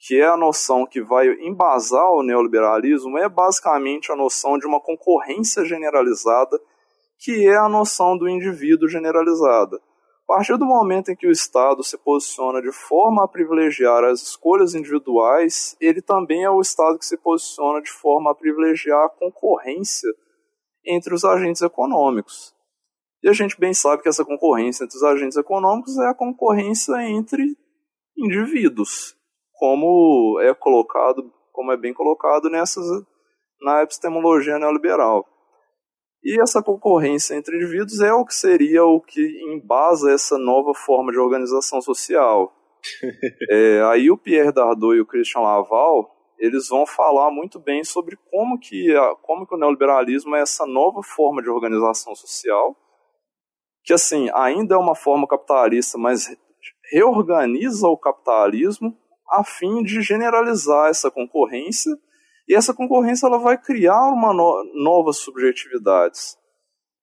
que 0.00 0.20
é 0.20 0.26
a 0.26 0.36
noção 0.36 0.84
que 0.84 1.00
vai 1.00 1.28
embasar 1.40 2.10
o 2.10 2.22
neoliberalismo, 2.22 3.16
é 3.16 3.28
basicamente 3.28 4.10
a 4.12 4.16
noção 4.16 4.58
de 4.58 4.66
uma 4.66 4.80
concorrência 4.80 5.64
generalizada, 5.64 6.60
que 7.18 7.46
é 7.46 7.56
a 7.56 7.68
noção 7.68 8.18
do 8.18 8.28
indivíduo 8.28 8.88
generalizada. 8.88 9.80
A 10.26 10.36
partir 10.36 10.56
do 10.56 10.64
momento 10.64 11.10
em 11.10 11.16
que 11.16 11.26
o 11.26 11.30
Estado 11.30 11.84
se 11.84 11.98
posiciona 11.98 12.62
de 12.62 12.72
forma 12.72 13.24
a 13.24 13.28
privilegiar 13.28 14.04
as 14.04 14.22
escolhas 14.22 14.74
individuais, 14.74 15.76
ele 15.78 16.00
também 16.00 16.44
é 16.44 16.50
o 16.50 16.62
Estado 16.62 16.98
que 16.98 17.04
se 17.04 17.18
posiciona 17.18 17.82
de 17.82 17.90
forma 17.90 18.30
a 18.30 18.34
privilegiar 18.34 19.04
a 19.04 19.10
concorrência 19.10 20.08
entre 20.84 21.14
os 21.14 21.24
agentes 21.24 21.60
econômicos. 21.60 22.54
E 23.22 23.28
a 23.28 23.34
gente 23.34 23.58
bem 23.60 23.74
sabe 23.74 24.02
que 24.02 24.08
essa 24.08 24.24
concorrência 24.24 24.84
entre 24.84 24.96
os 24.96 25.02
agentes 25.02 25.36
econômicos 25.36 25.98
é 25.98 26.08
a 26.08 26.14
concorrência 26.14 26.94
entre 27.02 27.56
indivíduos, 28.16 29.14
como 29.52 30.40
é 30.40 30.54
colocado, 30.54 31.30
como 31.52 31.70
é 31.70 31.76
bem 31.76 31.92
colocado 31.92 32.48
nessas 32.48 32.84
na 33.60 33.82
epistemologia 33.82 34.58
neoliberal. 34.58 35.26
E 36.24 36.40
essa 36.40 36.62
concorrência 36.62 37.34
entre 37.34 37.56
indivíduos 37.56 38.00
é 38.00 38.12
o 38.12 38.24
que 38.24 38.34
seria 38.34 38.84
o 38.84 39.00
que 39.00 39.20
embasa 39.52 40.10
essa 40.10 40.38
nova 40.38 40.72
forma 40.74 41.12
de 41.12 41.18
organização 41.18 41.82
social. 41.82 42.52
é, 43.50 43.82
aí 43.90 44.10
o 44.10 44.16
Pierre 44.16 44.52
Dardot 44.52 44.96
e 44.96 45.00
o 45.00 45.06
Christian 45.06 45.40
Laval 45.40 46.14
eles 46.38 46.68
vão 46.68 46.86
falar 46.86 47.30
muito 47.30 47.58
bem 47.58 47.84
sobre 47.84 48.18
como 48.30 48.58
que, 48.58 48.94
a, 48.94 49.14
como 49.22 49.46
que 49.46 49.54
o 49.54 49.58
neoliberalismo 49.58 50.34
é 50.36 50.40
essa 50.40 50.66
nova 50.66 51.02
forma 51.02 51.42
de 51.42 51.48
organização 51.48 52.14
social, 52.14 52.76
que 53.82 53.92
assim 53.92 54.28
ainda 54.34 54.74
é 54.74 54.78
uma 54.78 54.94
forma 54.94 55.26
capitalista, 55.26 55.96
mas 55.96 56.34
reorganiza 56.90 57.86
o 57.86 57.96
capitalismo 57.96 58.96
a 59.28 59.44
fim 59.44 59.82
de 59.82 60.02
generalizar 60.02 60.90
essa 60.90 61.10
concorrência 61.10 61.92
e 62.48 62.54
essa 62.54 62.74
concorrência 62.74 63.26
ela 63.26 63.38
vai 63.38 63.56
criar 63.56 64.08
uma 64.08 64.32
no, 64.32 64.64
novas 64.74 65.18
subjetividades. 65.18 66.36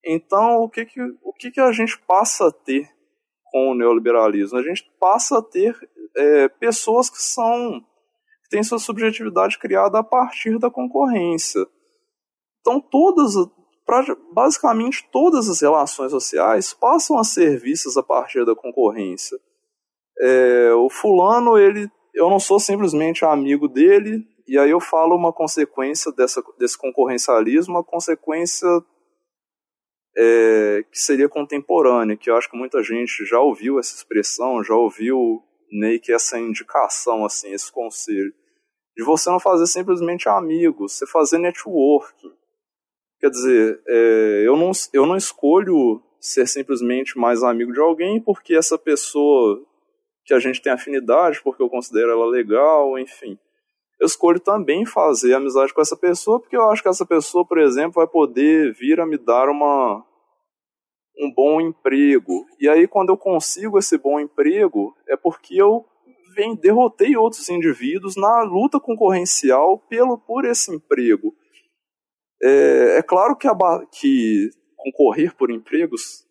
Então, 0.04 0.62
o 0.62 0.68
que 0.68 0.84
que, 0.84 1.00
o 1.22 1.32
que 1.32 1.50
que 1.50 1.60
a 1.60 1.72
gente 1.72 1.98
passa 2.06 2.48
a 2.48 2.52
ter 2.52 2.88
com 3.50 3.70
o 3.70 3.74
neoliberalismo? 3.74 4.58
A 4.58 4.62
gente 4.62 4.84
passa 4.98 5.38
a 5.38 5.42
ter 5.42 5.76
é, 6.16 6.48
pessoas 6.48 7.08
que 7.10 7.20
são 7.20 7.80
que 8.42 8.48
têm 8.50 8.62
sua 8.62 8.78
subjetividade 8.78 9.58
criada 9.58 9.98
a 9.98 10.04
partir 10.04 10.58
da 10.58 10.70
concorrência. 10.70 11.66
Então, 12.60 12.80
todas, 12.80 13.34
basicamente 14.32 15.08
todas 15.10 15.48
as 15.48 15.60
relações 15.60 16.10
sociais 16.10 16.72
passam 16.72 17.18
a 17.18 17.24
ser 17.24 17.58
vistas 17.58 17.96
a 17.96 18.02
partir 18.02 18.44
da 18.44 18.54
concorrência. 18.54 19.38
É, 20.20 20.72
o 20.74 20.88
fulano, 20.88 21.58
ele, 21.58 21.90
eu 22.14 22.30
não 22.30 22.38
sou 22.38 22.60
simplesmente 22.60 23.24
amigo 23.24 23.66
dele, 23.68 24.24
e 24.46 24.58
aí 24.58 24.70
eu 24.70 24.80
falo 24.80 25.16
uma 25.16 25.32
consequência 25.32 26.12
dessa, 26.12 26.42
desse 26.58 26.76
concorrencialismo, 26.76 27.74
uma 27.74 27.84
consequência 27.84 28.68
é, 30.16 30.84
que 30.90 30.98
seria 30.98 31.28
contemporânea, 31.28 32.16
que 32.16 32.30
eu 32.30 32.36
acho 32.36 32.50
que 32.50 32.56
muita 32.56 32.82
gente 32.82 33.24
já 33.24 33.40
ouviu 33.40 33.78
essa 33.78 33.94
expressão, 33.94 34.62
já 34.62 34.74
ouviu 34.74 35.42
meio 35.70 36.00
que 36.00 36.12
essa 36.12 36.38
indicação, 36.38 37.24
assim, 37.24 37.52
esse 37.52 37.70
conselho, 37.72 38.32
de 38.96 39.04
você 39.04 39.30
não 39.30 39.40
fazer 39.40 39.66
simplesmente 39.66 40.28
amigos, 40.28 40.92
você 40.92 41.06
fazer 41.06 41.38
networking. 41.38 42.32
Quer 43.20 43.30
dizer, 43.30 43.82
é, 43.86 44.42
eu, 44.44 44.56
não, 44.56 44.72
eu 44.92 45.06
não 45.06 45.16
escolho 45.16 46.02
ser 46.20 46.46
simplesmente 46.46 47.16
mais 47.16 47.42
amigo 47.42 47.72
de 47.72 47.80
alguém 47.80 48.20
porque 48.20 48.54
essa 48.54 48.76
pessoa 48.76 49.64
que 50.24 50.34
a 50.34 50.38
gente 50.38 50.60
tem 50.60 50.72
afinidade, 50.72 51.40
porque 51.42 51.62
eu 51.62 51.70
considero 51.70 52.10
ela 52.10 52.26
legal, 52.26 52.98
enfim 52.98 53.38
eu 54.02 54.06
escolho 54.06 54.40
também 54.40 54.84
fazer 54.84 55.32
amizade 55.32 55.72
com 55.72 55.80
essa 55.80 55.96
pessoa, 55.96 56.40
porque 56.40 56.56
eu 56.56 56.68
acho 56.68 56.82
que 56.82 56.88
essa 56.88 57.06
pessoa, 57.06 57.46
por 57.46 57.56
exemplo, 57.56 57.92
vai 57.92 58.06
poder 58.08 58.74
vir 58.74 58.98
a 58.98 59.06
me 59.06 59.16
dar 59.16 59.48
uma 59.48 60.04
um 61.16 61.32
bom 61.32 61.60
emprego. 61.60 62.44
E 62.58 62.68
aí, 62.68 62.88
quando 62.88 63.10
eu 63.10 63.16
consigo 63.16 63.78
esse 63.78 63.96
bom 63.96 64.18
emprego, 64.18 64.92
é 65.06 65.16
porque 65.16 65.54
eu 65.54 65.86
vem, 66.34 66.56
derrotei 66.56 67.16
outros 67.16 67.48
indivíduos 67.48 68.16
na 68.16 68.42
luta 68.42 68.80
concorrencial 68.80 69.78
pelo, 69.88 70.18
por 70.18 70.44
esse 70.44 70.74
emprego. 70.74 71.32
É, 72.42 72.96
é 72.98 73.02
claro 73.02 73.36
que, 73.36 73.46
a, 73.46 73.54
que 73.92 74.50
concorrer 74.74 75.32
por 75.36 75.48
empregos, 75.48 76.26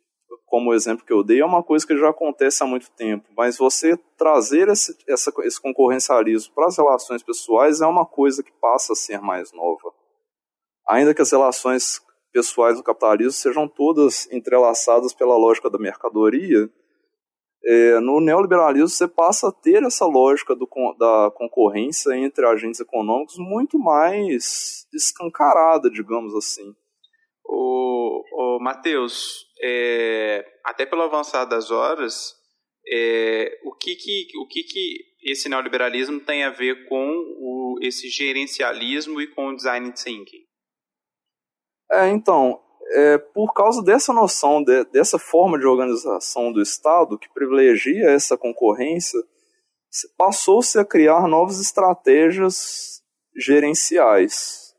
como 0.46 0.72
o 0.72 0.74
exemplo 0.74 1.06
que 1.06 1.14
eu 1.14 1.24
dei, 1.24 1.40
é 1.40 1.46
uma 1.46 1.64
coisa 1.64 1.86
que 1.86 1.98
já 1.98 2.10
acontece 2.10 2.64
há 2.64 2.66
muito 2.66 2.92
tempo, 2.92 3.28
mas 3.38 3.58
você 3.58 3.98
trazer 4.18 4.68
esse, 4.70 4.96
essa, 5.08 5.32
esse 5.44 5.62
concorrencialismo 5.62 6.54
para 6.54 6.68
as 6.68 6.78
relações 6.78 7.24
pessoais 7.24 7.82
é 7.82 7.88
uma 7.88 8.06
coisa 8.06 8.44
que 8.44 8.52
passa 8.60 8.94
a 8.94 8.96
ser 8.96 9.22
mais 9.22 9.52
nova. 9.54 9.94
Ainda 10.88 11.14
que 11.14 11.22
as 11.22 11.32
relações 11.32 12.02
pessoais 12.34 12.78
no 12.78 12.84
capitalismo 12.84 13.32
sejam 13.32 13.68
todas 13.68 14.32
entrelaçadas 14.32 15.14
pela 15.14 15.38
lógica 15.38 15.70
da 15.70 15.78
mercadoria, 15.78 16.70
é, 17.64 18.00
no 18.00 18.20
neoliberalismo 18.20 18.90
você 18.90 19.08
passa 19.08 19.50
a 19.50 19.52
ter 19.52 19.84
essa 19.84 20.06
lógica 20.06 20.56
do, 20.56 20.68
da 20.98 21.32
concorrência 21.36 22.16
entre 22.16 22.46
agentes 22.46 22.80
econômicos 22.80 23.38
muito 23.38 23.78
mais 23.78 24.88
escancarada, 24.94 25.90
digamos 25.90 26.34
assim. 26.36 26.76
O, 27.54 28.24
o 28.34 28.60
Matheus, 28.62 29.46
é, 29.62 30.46
até 30.64 30.86
pelo 30.86 31.02
avançar 31.02 31.44
das 31.44 31.70
horas, 31.70 32.34
é, 32.88 33.60
o, 33.66 33.76
que, 33.76 33.96
que, 33.96 34.28
o 34.38 34.48
que, 34.48 34.64
que 34.64 34.98
esse 35.22 35.50
neoliberalismo 35.50 36.22
tem 36.22 36.44
a 36.44 36.50
ver 36.50 36.88
com 36.88 37.10
o, 37.10 37.78
esse 37.82 38.10
gerencialismo 38.10 39.20
e 39.22 39.28
com 39.28 39.50
o 39.50 39.56
design 39.56 39.92
thinking? 39.92 40.46
É, 41.92 42.08
então, 42.08 42.62
é, 42.94 43.18
por 43.18 43.54
causa 43.54 43.84
dessa 43.84 44.14
noção, 44.14 44.64
de, 44.64 44.86
dessa 44.86 45.20
forma 45.20 45.60
de 45.60 45.66
organização 45.66 46.54
do 46.54 46.62
Estado, 46.62 47.20
que 47.20 47.32
privilegia 47.34 48.10
essa 48.10 48.38
concorrência, 48.38 49.20
passou-se 50.18 50.80
a 50.80 50.86
criar 50.86 51.28
novas 51.28 51.60
estratégias 51.60 53.02
gerenciais. 53.36 54.71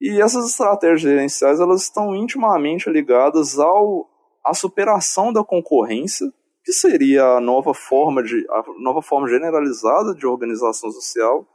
E 0.00 0.20
essas 0.20 0.48
estratégias 0.48 1.02
gerenciais 1.02 1.60
elas 1.60 1.82
estão 1.82 2.16
intimamente 2.16 2.88
ligadas 2.88 3.58
ao, 3.58 4.08
à 4.44 4.54
superação 4.54 5.32
da 5.32 5.44
concorrência, 5.44 6.26
que 6.64 6.72
seria 6.72 7.36
a 7.36 7.40
nova 7.40 7.74
forma, 7.74 8.22
de, 8.22 8.46
a 8.48 8.64
nova 8.78 9.02
forma 9.02 9.28
generalizada 9.28 10.14
de 10.14 10.26
organização 10.26 10.90
social, 10.90 11.46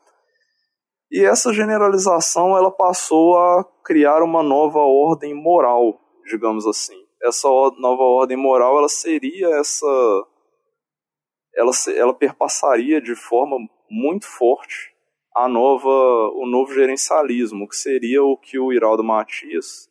e 1.11 1.23
essa 1.23 1.53
generalização 1.53 2.57
ela 2.57 2.71
passou 2.71 3.37
a 3.37 3.63
criar 3.83 4.21
uma 4.23 4.43
nova 4.43 4.79
ordem 4.79 5.33
moral, 5.33 5.99
digamos 6.25 6.67
assim. 6.67 6.95
Essa 7.23 7.47
nova 7.47 8.03
ordem 8.03 8.37
moral 8.37 8.77
ela 8.77 8.89
seria 8.89 9.47
essa 9.59 9.87
ela, 11.55 11.71
ela 11.95 12.13
perpassaria 12.13 12.99
de 12.99 13.15
forma 13.15 13.57
muito 13.89 14.25
forte 14.27 14.94
a 15.35 15.47
nova 15.47 15.89
o 15.89 16.45
novo 16.45 16.73
gerencialismo, 16.73 17.67
que 17.67 17.75
seria 17.75 18.23
o 18.23 18.37
que 18.37 18.57
o 18.57 18.71
Iraldo 18.71 19.03
Matias 19.03 19.89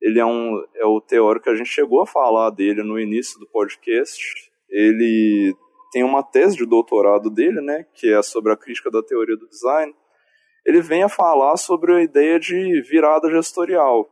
ele 0.00 0.20
é 0.20 0.26
um 0.26 0.62
é 0.76 0.86
o 0.86 1.00
teórico 1.00 1.44
que 1.44 1.50
a 1.50 1.56
gente 1.56 1.70
chegou 1.70 2.02
a 2.02 2.06
falar 2.06 2.50
dele 2.50 2.84
no 2.84 3.00
início 3.00 3.38
do 3.40 3.48
podcast. 3.48 4.22
Ele 4.70 5.56
tem 5.92 6.04
uma 6.04 6.22
tese 6.22 6.56
de 6.56 6.64
doutorado 6.66 7.30
dele, 7.30 7.60
né, 7.60 7.84
que 7.94 8.12
é 8.12 8.22
sobre 8.22 8.52
a 8.52 8.56
crítica 8.56 8.90
da 8.90 9.02
teoria 9.02 9.36
do 9.36 9.48
design 9.48 9.92
ele 10.68 10.82
vem 10.82 11.02
a 11.02 11.08
falar 11.08 11.56
sobre 11.56 11.94
a 11.94 12.02
ideia 12.02 12.38
de 12.38 12.82
virada 12.82 13.30
gestorial, 13.30 14.06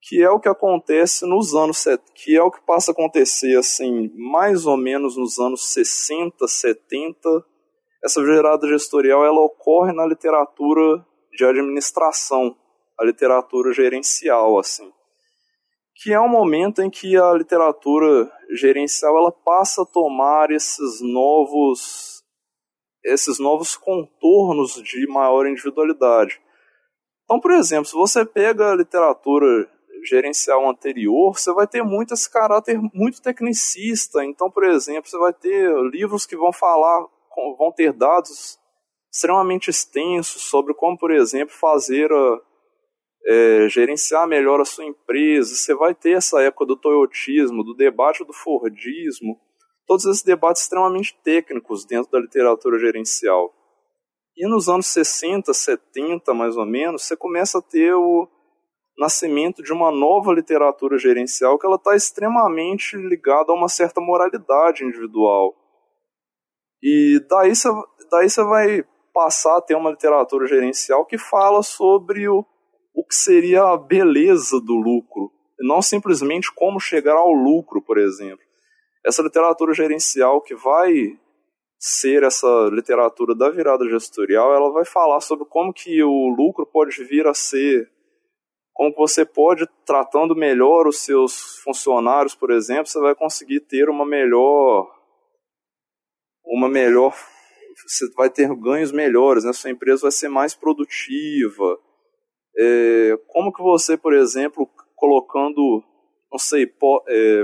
que 0.00 0.22
é 0.22 0.30
o 0.30 0.40
que 0.40 0.48
acontece 0.48 1.26
nos 1.26 1.54
anos 1.54 1.84
que 2.14 2.34
é 2.34 2.42
o 2.42 2.50
que 2.50 2.64
passa 2.64 2.90
a 2.90 2.92
acontecer 2.92 3.54
assim, 3.58 4.10
mais 4.14 4.64
ou 4.64 4.78
menos 4.78 5.14
nos 5.18 5.38
anos 5.38 5.72
60, 5.74 6.48
70. 6.48 7.44
Essa 8.04 8.22
virada 8.22 8.68
gestorial 8.68 9.24
ela 9.24 9.40
ocorre 9.40 9.92
na 9.92 10.04
literatura 10.06 11.04
de 11.32 11.44
administração, 11.44 12.54
a 12.98 13.04
literatura 13.04 13.72
gerencial 13.72 14.58
assim. 14.58 14.92
Que 15.96 16.12
é 16.12 16.20
um 16.20 16.28
momento 16.28 16.82
em 16.82 16.90
que 16.90 17.16
a 17.16 17.32
literatura 17.32 18.30
gerencial 18.50 19.16
ela 19.16 19.32
passa 19.32 19.82
a 19.82 19.86
tomar 19.86 20.50
esses 20.50 21.00
novos 21.00 22.22
esses 23.04 23.38
novos 23.38 23.76
contornos 23.76 24.82
de 24.82 25.06
maior 25.06 25.46
individualidade. 25.46 26.40
Então, 27.24 27.38
por 27.38 27.52
exemplo, 27.52 27.84
se 27.86 27.94
você 27.94 28.24
pega 28.24 28.72
a 28.72 28.76
literatura 28.76 29.68
gerencial 30.04 30.68
anterior, 30.68 31.36
você 31.36 31.52
vai 31.52 31.66
ter 31.66 31.82
muito 31.82 32.14
esse 32.14 32.30
caráter 32.30 32.78
muito 32.92 33.22
tecnicista. 33.22 34.24
Então, 34.24 34.50
por 34.50 34.64
exemplo, 34.64 35.08
você 35.08 35.18
vai 35.18 35.32
ter 35.32 35.70
livros 35.90 36.26
que 36.26 36.36
vão 36.36 36.52
falar, 36.52 37.06
vão 37.56 37.72
ter 37.72 37.92
dados 37.92 38.58
extremamente 39.12 39.70
extensos 39.70 40.42
sobre 40.42 40.74
como, 40.74 40.98
por 40.98 41.10
exemplo, 41.10 41.54
fazer 41.54 42.10
a, 42.12 42.40
é, 43.26 43.68
gerenciar 43.68 44.26
melhor 44.26 44.60
a 44.60 44.64
sua 44.64 44.84
empresa. 44.84 45.54
Você 45.54 45.74
vai 45.74 45.94
ter 45.94 46.16
essa 46.16 46.42
época 46.42 46.66
do 46.66 46.76
toyotismo, 46.76 47.62
do 47.62 47.74
debate 47.74 48.24
do 48.24 48.32
fordismo 48.32 49.38
todos 49.86 50.04
esses 50.06 50.22
debates 50.22 50.62
extremamente 50.62 51.16
técnicos 51.22 51.84
dentro 51.84 52.10
da 52.10 52.18
literatura 52.18 52.78
gerencial. 52.78 53.52
E 54.36 54.48
nos 54.48 54.68
anos 54.68 54.86
60, 54.86 55.52
70, 55.52 56.34
mais 56.34 56.56
ou 56.56 56.66
menos, 56.66 57.04
você 57.04 57.16
começa 57.16 57.58
a 57.58 57.62
ter 57.62 57.94
o 57.94 58.28
nascimento 58.98 59.62
de 59.62 59.72
uma 59.72 59.90
nova 59.90 60.32
literatura 60.32 60.98
gerencial 60.98 61.58
que 61.58 61.66
ela 61.66 61.76
está 61.76 61.94
extremamente 61.94 62.96
ligada 62.96 63.52
a 63.52 63.54
uma 63.54 63.68
certa 63.68 64.00
moralidade 64.00 64.84
individual. 64.84 65.54
E 66.86 67.18
daí 67.30 67.56
você, 67.56 67.70
daí 68.10 68.28
vai 68.46 68.84
passar 69.10 69.56
a 69.56 69.60
ter 69.62 69.74
uma 69.74 69.90
literatura 69.90 70.46
gerencial 70.46 71.06
que 71.06 71.16
fala 71.16 71.62
sobre 71.62 72.28
o, 72.28 72.44
o 72.94 73.02
que 73.02 73.14
seria 73.14 73.62
a 73.62 73.76
beleza 73.78 74.60
do 74.60 74.74
lucro, 74.74 75.32
não 75.60 75.80
simplesmente 75.80 76.52
como 76.54 76.78
chegar 76.78 77.14
ao 77.14 77.32
lucro, 77.32 77.80
por 77.80 77.96
exemplo. 77.96 78.44
Essa 79.02 79.22
literatura 79.22 79.72
gerencial 79.72 80.42
que 80.42 80.54
vai 80.54 81.18
ser 81.78 82.22
essa 82.22 82.68
literatura 82.70 83.34
da 83.34 83.48
virada 83.48 83.88
gestorial, 83.88 84.52
ela 84.54 84.70
vai 84.70 84.84
falar 84.84 85.20
sobre 85.20 85.46
como 85.46 85.72
que 85.72 86.02
o 86.02 86.28
lucro 86.28 86.66
pode 86.66 87.02
vir 87.02 87.26
a 87.26 87.32
ser, 87.32 87.90
como 88.74 88.94
você 88.94 89.24
pode, 89.24 89.66
tratando 89.86 90.36
melhor 90.36 90.86
os 90.86 90.98
seus 90.98 91.56
funcionários, 91.62 92.34
por 92.34 92.50
exemplo, 92.50 92.88
você 92.88 93.00
vai 93.00 93.14
conseguir 93.14 93.60
ter 93.60 93.88
uma 93.88 94.04
melhor, 94.04 94.90
uma 96.44 96.68
melhor, 96.68 97.14
você 97.86 98.08
vai 98.14 98.30
ter 98.30 98.48
ganhos 98.54 98.92
melhores, 98.92 99.44
né? 99.44 99.52
sua 99.52 99.70
empresa 99.70 100.02
vai 100.02 100.12
ser 100.12 100.28
mais 100.28 100.54
produtiva. 100.54 101.78
É, 102.56 103.18
como 103.28 103.52
que 103.52 103.62
você, 103.62 103.96
por 103.96 104.14
exemplo, 104.14 104.68
colocando, 104.94 105.82
não 106.30 106.38
sei, 106.38 106.72
é, 107.08 107.42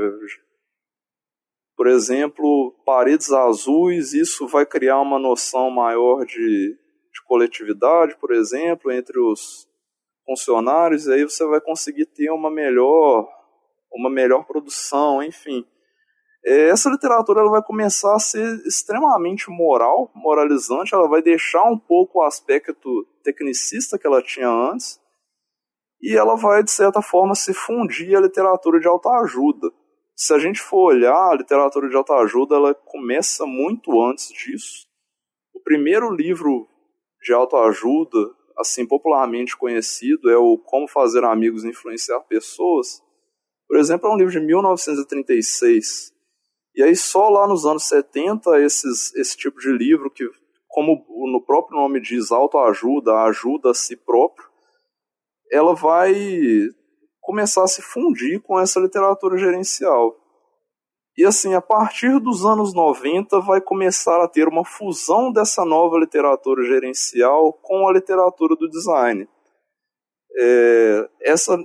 por 1.77 1.87
exemplo, 1.87 2.75
paredes 2.85 3.33
azuis, 3.33 4.13
isso 4.13 4.47
vai 4.47 4.67
criar 4.67 5.01
uma 5.01 5.19
noção 5.19 5.71
maior 5.71 6.25
de, 6.25 6.37
de 6.77 7.23
coletividade, 7.27 8.17
por 8.21 8.33
exemplo, 8.33 8.93
entre 8.93 9.19
os 9.19 9.67
funcionários, 10.25 11.07
e 11.07 11.13
aí 11.13 11.25
você 11.25 11.45
vai 11.47 11.61
conseguir 11.61 12.07
ter 12.07 12.31
uma 12.31 12.51
melhor, 12.51 13.29
uma 13.93 14.11
melhor 14.11 14.45
produção, 14.47 15.23
enfim. 15.23 15.67
É, 16.45 16.71
essa 16.71 16.91
literatura 16.91 17.41
ela 17.41 17.51
vai 17.51 17.63
começar 17.63 18.15
a 18.15 18.19
ser 18.19 18.63
extremamente 18.67 19.51
moral, 19.51 20.11
moralizante, 20.15 20.95
ela 20.95 21.09
vai 21.09 21.23
deixar 21.23 21.65
um 21.65 21.79
pouco 21.79 22.21
o 22.21 22.23
aspecto 22.23 23.07
tecnicista 23.23 23.99
que 23.99 24.07
ela 24.07 24.23
tinha 24.23 24.49
antes, 24.49 24.99
e 26.01 26.17
ela 26.17 26.35
vai, 26.35 26.63
de 26.63 26.71
certa 26.71 27.03
forma, 27.03 27.35
se 27.35 27.53
fundir 27.53 28.17
à 28.17 28.21
literatura 28.21 28.81
de 28.81 28.89
autoajuda 28.89 29.71
se 30.21 30.35
a 30.35 30.39
gente 30.39 30.61
for 30.61 30.93
olhar, 30.93 31.31
a 31.31 31.35
literatura 31.35 31.89
de 31.89 31.97
autoajuda 31.97 32.55
ela 32.55 32.75
começa 32.75 33.47
muito 33.47 34.03
antes 34.03 34.29
disso. 34.29 34.87
O 35.55 35.61
primeiro 35.61 36.15
livro 36.15 36.69
de 37.23 37.33
autoajuda, 37.33 38.19
assim 38.59 38.87
popularmente 38.87 39.57
conhecido, 39.57 40.29
é 40.29 40.37
o 40.37 40.59
Como 40.59 40.87
Fazer 40.87 41.25
Amigos 41.25 41.65
e 41.65 41.69
Influenciar 41.69 42.21
Pessoas. 42.21 43.03
Por 43.67 43.79
exemplo, 43.79 44.11
é 44.11 44.13
um 44.13 44.19
livro 44.19 44.31
de 44.31 44.41
1936. 44.41 46.13
E 46.75 46.83
aí 46.83 46.95
só 46.95 47.29
lá 47.29 47.47
nos 47.47 47.67
anos 47.67 47.85
70 47.85 48.61
esses, 48.61 49.15
esse 49.17 49.37
tipo 49.37 49.59
de 49.59 49.73
livro 49.73 50.11
que, 50.11 50.29
como 50.69 51.05
no 51.33 51.43
próprio 51.45 51.77
nome 51.77 52.01
diz, 52.01 52.31
autoajuda, 52.31 53.23
ajuda 53.23 53.71
a 53.71 53.75
si 53.75 53.97
próprio, 53.97 54.49
ela 55.51 55.75
vai 55.75 56.15
começar 57.21 57.65
a 57.65 57.69
se 57.69 57.83
fundir 57.83 58.41
com 58.41 58.59
essa 58.59 58.81
literatura 58.81 59.37
gerencial. 59.37 60.17
E 61.17 61.25
assim, 61.25 61.55
a 61.55 61.61
partir 61.61 62.19
dos 62.21 62.47
anos 62.47 62.73
90 62.73 63.41
vai 63.41 63.61
começar 63.61 64.23
a 64.23 64.29
ter 64.29 64.49
uma 64.49 64.65
fusão 64.65 65.33
dessa 65.33 65.65
nova 65.65 65.99
literatura 65.99 66.65
gerencial 66.65 67.53
com 67.53 67.87
a 67.89 67.93
literatura 67.93 68.57
do 68.57 68.69
design. 68.69 69.29
É, 70.39 71.11
essa 71.21 71.59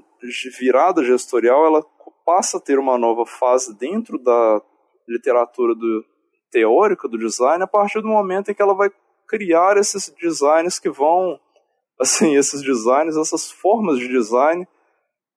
virada 0.59 1.03
gestorial 1.03 1.65
ela 1.65 1.85
passa 2.25 2.57
a 2.57 2.59
ter 2.59 2.79
uma 2.79 2.97
nova 2.97 3.25
fase 3.25 3.73
dentro 3.77 4.17
da 4.17 4.61
literatura 5.07 5.75
do, 5.75 6.03
teórica 6.51 7.07
do 7.07 7.17
design 7.17 7.63
a 7.63 7.67
partir 7.67 8.01
do 8.01 8.07
momento 8.07 8.49
em 8.49 8.53
que 8.53 8.61
ela 8.61 8.73
vai 8.73 8.89
criar 9.27 9.77
esses 9.77 10.13
designs 10.21 10.79
que 10.79 10.89
vão, 10.89 11.39
assim, 11.99 12.35
esses 12.35 12.61
designs, 12.61 13.17
essas 13.17 13.51
formas 13.51 13.99
de 13.99 14.07
design 14.07 14.67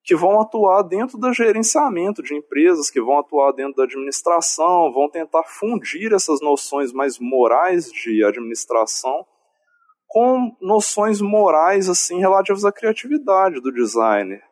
que 0.05 0.15
vão 0.15 0.41
atuar 0.41 0.83
dentro 0.83 1.19
do 1.19 1.33
gerenciamento 1.33 2.23
de 2.23 2.35
empresas, 2.35 2.89
que 2.89 3.01
vão 3.01 3.19
atuar 3.19 3.53
dentro 3.53 3.75
da 3.75 3.83
administração, 3.83 4.93
vão 4.93 5.11
tentar 5.11 5.43
fundir 5.45 6.13
essas 6.15 6.41
noções 6.41 6.93
mais 6.93 7.19
morais 7.19 7.91
de 7.93 8.25
administração 8.25 9.27
com 10.07 10.57
noções 10.63 11.21
morais 11.21 11.91
assim 11.91 12.19
relativas 12.19 12.65
à 12.65 12.73
criatividade 12.73 13.61
do 13.61 13.71
designer. 13.71 14.43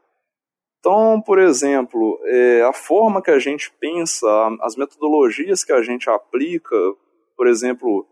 Então, 0.79 1.21
por 1.21 1.39
exemplo, 1.39 2.21
é, 2.25 2.63
a 2.63 2.73
forma 2.73 3.23
que 3.23 3.31
a 3.31 3.39
gente 3.39 3.73
pensa, 3.81 4.29
as 4.61 4.77
metodologias 4.77 5.65
que 5.65 5.73
a 5.73 5.83
gente 5.83 6.09
aplica, 6.09 6.77
por 7.37 7.47
exemplo, 7.47 8.07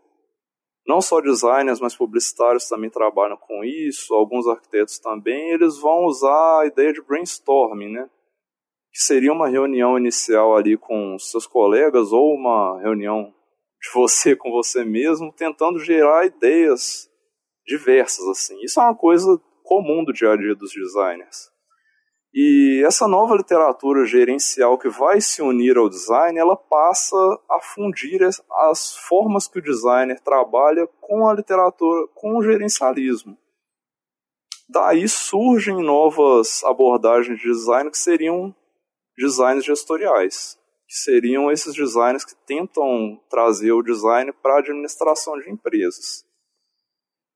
não 0.87 1.01
só 1.01 1.19
designers, 1.19 1.79
mas 1.79 1.95
publicitários 1.95 2.67
também 2.67 2.89
trabalham 2.89 3.37
com 3.37 3.63
isso, 3.63 4.13
alguns 4.13 4.47
arquitetos 4.47 4.99
também, 4.99 5.51
eles 5.51 5.79
vão 5.79 6.05
usar 6.05 6.61
a 6.61 6.65
ideia 6.67 6.93
de 6.93 7.01
brainstorming, 7.01 7.91
né? 7.91 8.09
Que 8.93 9.01
seria 9.01 9.33
uma 9.33 9.49
reunião 9.49 9.97
inicial 9.97 10.55
ali 10.55 10.77
com 10.77 11.17
seus 11.17 11.47
colegas 11.47 12.11
ou 12.11 12.33
uma 12.33 12.79
reunião 12.81 13.33
de 13.81 13.89
você 13.93 14.35
com 14.35 14.51
você 14.51 14.85
mesmo, 14.85 15.33
tentando 15.33 15.79
gerar 15.79 16.25
ideias 16.25 17.09
diversas 17.65 18.25
assim. 18.27 18.59
Isso 18.61 18.79
é 18.79 18.83
uma 18.83 18.95
coisa 18.95 19.41
comum 19.63 20.03
do 20.03 20.13
dia 20.13 20.31
a 20.31 20.37
dia 20.37 20.55
dos 20.55 20.71
designers. 20.71 21.54
E 22.37 22.83
essa 22.85 23.07
nova 23.07 23.33
literatura 23.33 24.05
gerencial 24.05 24.77
que 24.77 24.89
vai 24.89 25.21
se 25.21 25.41
unir 25.41 25.77
ao 25.77 25.87
design, 25.87 26.37
ela 26.37 26.57
passa 26.57 27.15
a 27.49 27.61
fundir 27.61 28.19
as 28.23 28.93
formas 29.07 29.47
que 29.47 29.59
o 29.59 29.61
designer 29.61 30.19
trabalha 30.19 30.85
com 30.99 31.29
a 31.29 31.33
literatura, 31.33 32.09
com 32.13 32.35
o 32.35 32.43
gerencialismo. 32.43 33.37
Daí 34.67 35.07
surgem 35.07 35.81
novas 35.81 36.61
abordagens 36.65 37.39
de 37.39 37.45
design 37.45 37.89
que 37.89 37.97
seriam 37.97 38.53
designs 39.17 39.63
gestoriais, 39.63 40.57
que 40.89 40.95
seriam 40.97 41.49
esses 41.49 41.73
designers 41.73 42.25
que 42.25 42.35
tentam 42.45 43.17
trazer 43.29 43.71
o 43.71 43.81
design 43.81 44.33
para 44.33 44.55
a 44.55 44.59
administração 44.59 45.39
de 45.39 45.49
empresas. 45.49 46.25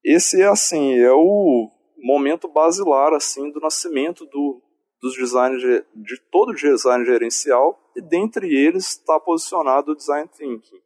Esse 0.03 0.41
é 0.41 0.47
assim, 0.47 0.99
é 0.99 1.13
o 1.13 1.71
momento 1.97 2.49
basilar 2.49 3.13
assim 3.13 3.49
do 3.49 3.61
nascimento 3.61 4.25
do 4.25 4.61
dos 5.01 5.15
designers 5.15 5.61
de, 5.61 5.85
de 5.95 6.21
todo 6.31 6.49
o 6.49 6.55
design 6.55 7.05
gerencial 7.05 7.79
e 7.95 8.01
dentre 8.01 8.47
eles 8.53 8.89
está 8.89 9.19
posicionado 9.19 9.91
o 9.91 9.95
design 9.95 10.27
thinking, 10.27 10.81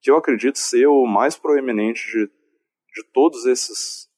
que 0.00 0.10
eu 0.10 0.16
acredito 0.16 0.58
ser 0.58 0.86
o 0.86 1.06
mais 1.06 1.36
proeminente 1.36 2.06
de, 2.06 2.26
de 2.26 3.12
todos 3.12 3.46
esses, 3.46 4.08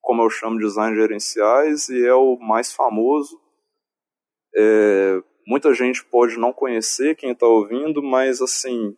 como 0.00 0.22
eu 0.22 0.30
chamo, 0.30 0.58
design 0.58 0.96
gerenciais 0.96 1.88
e 1.88 2.04
é 2.04 2.14
o 2.14 2.36
mais 2.38 2.72
famoso. 2.72 3.40
É, 4.56 5.22
muita 5.46 5.72
gente 5.74 6.04
pode 6.04 6.38
não 6.38 6.52
conhecer 6.52 7.16
quem 7.16 7.32
está 7.32 7.46
ouvindo, 7.46 8.02
mas 8.02 8.40
assim, 8.40 8.96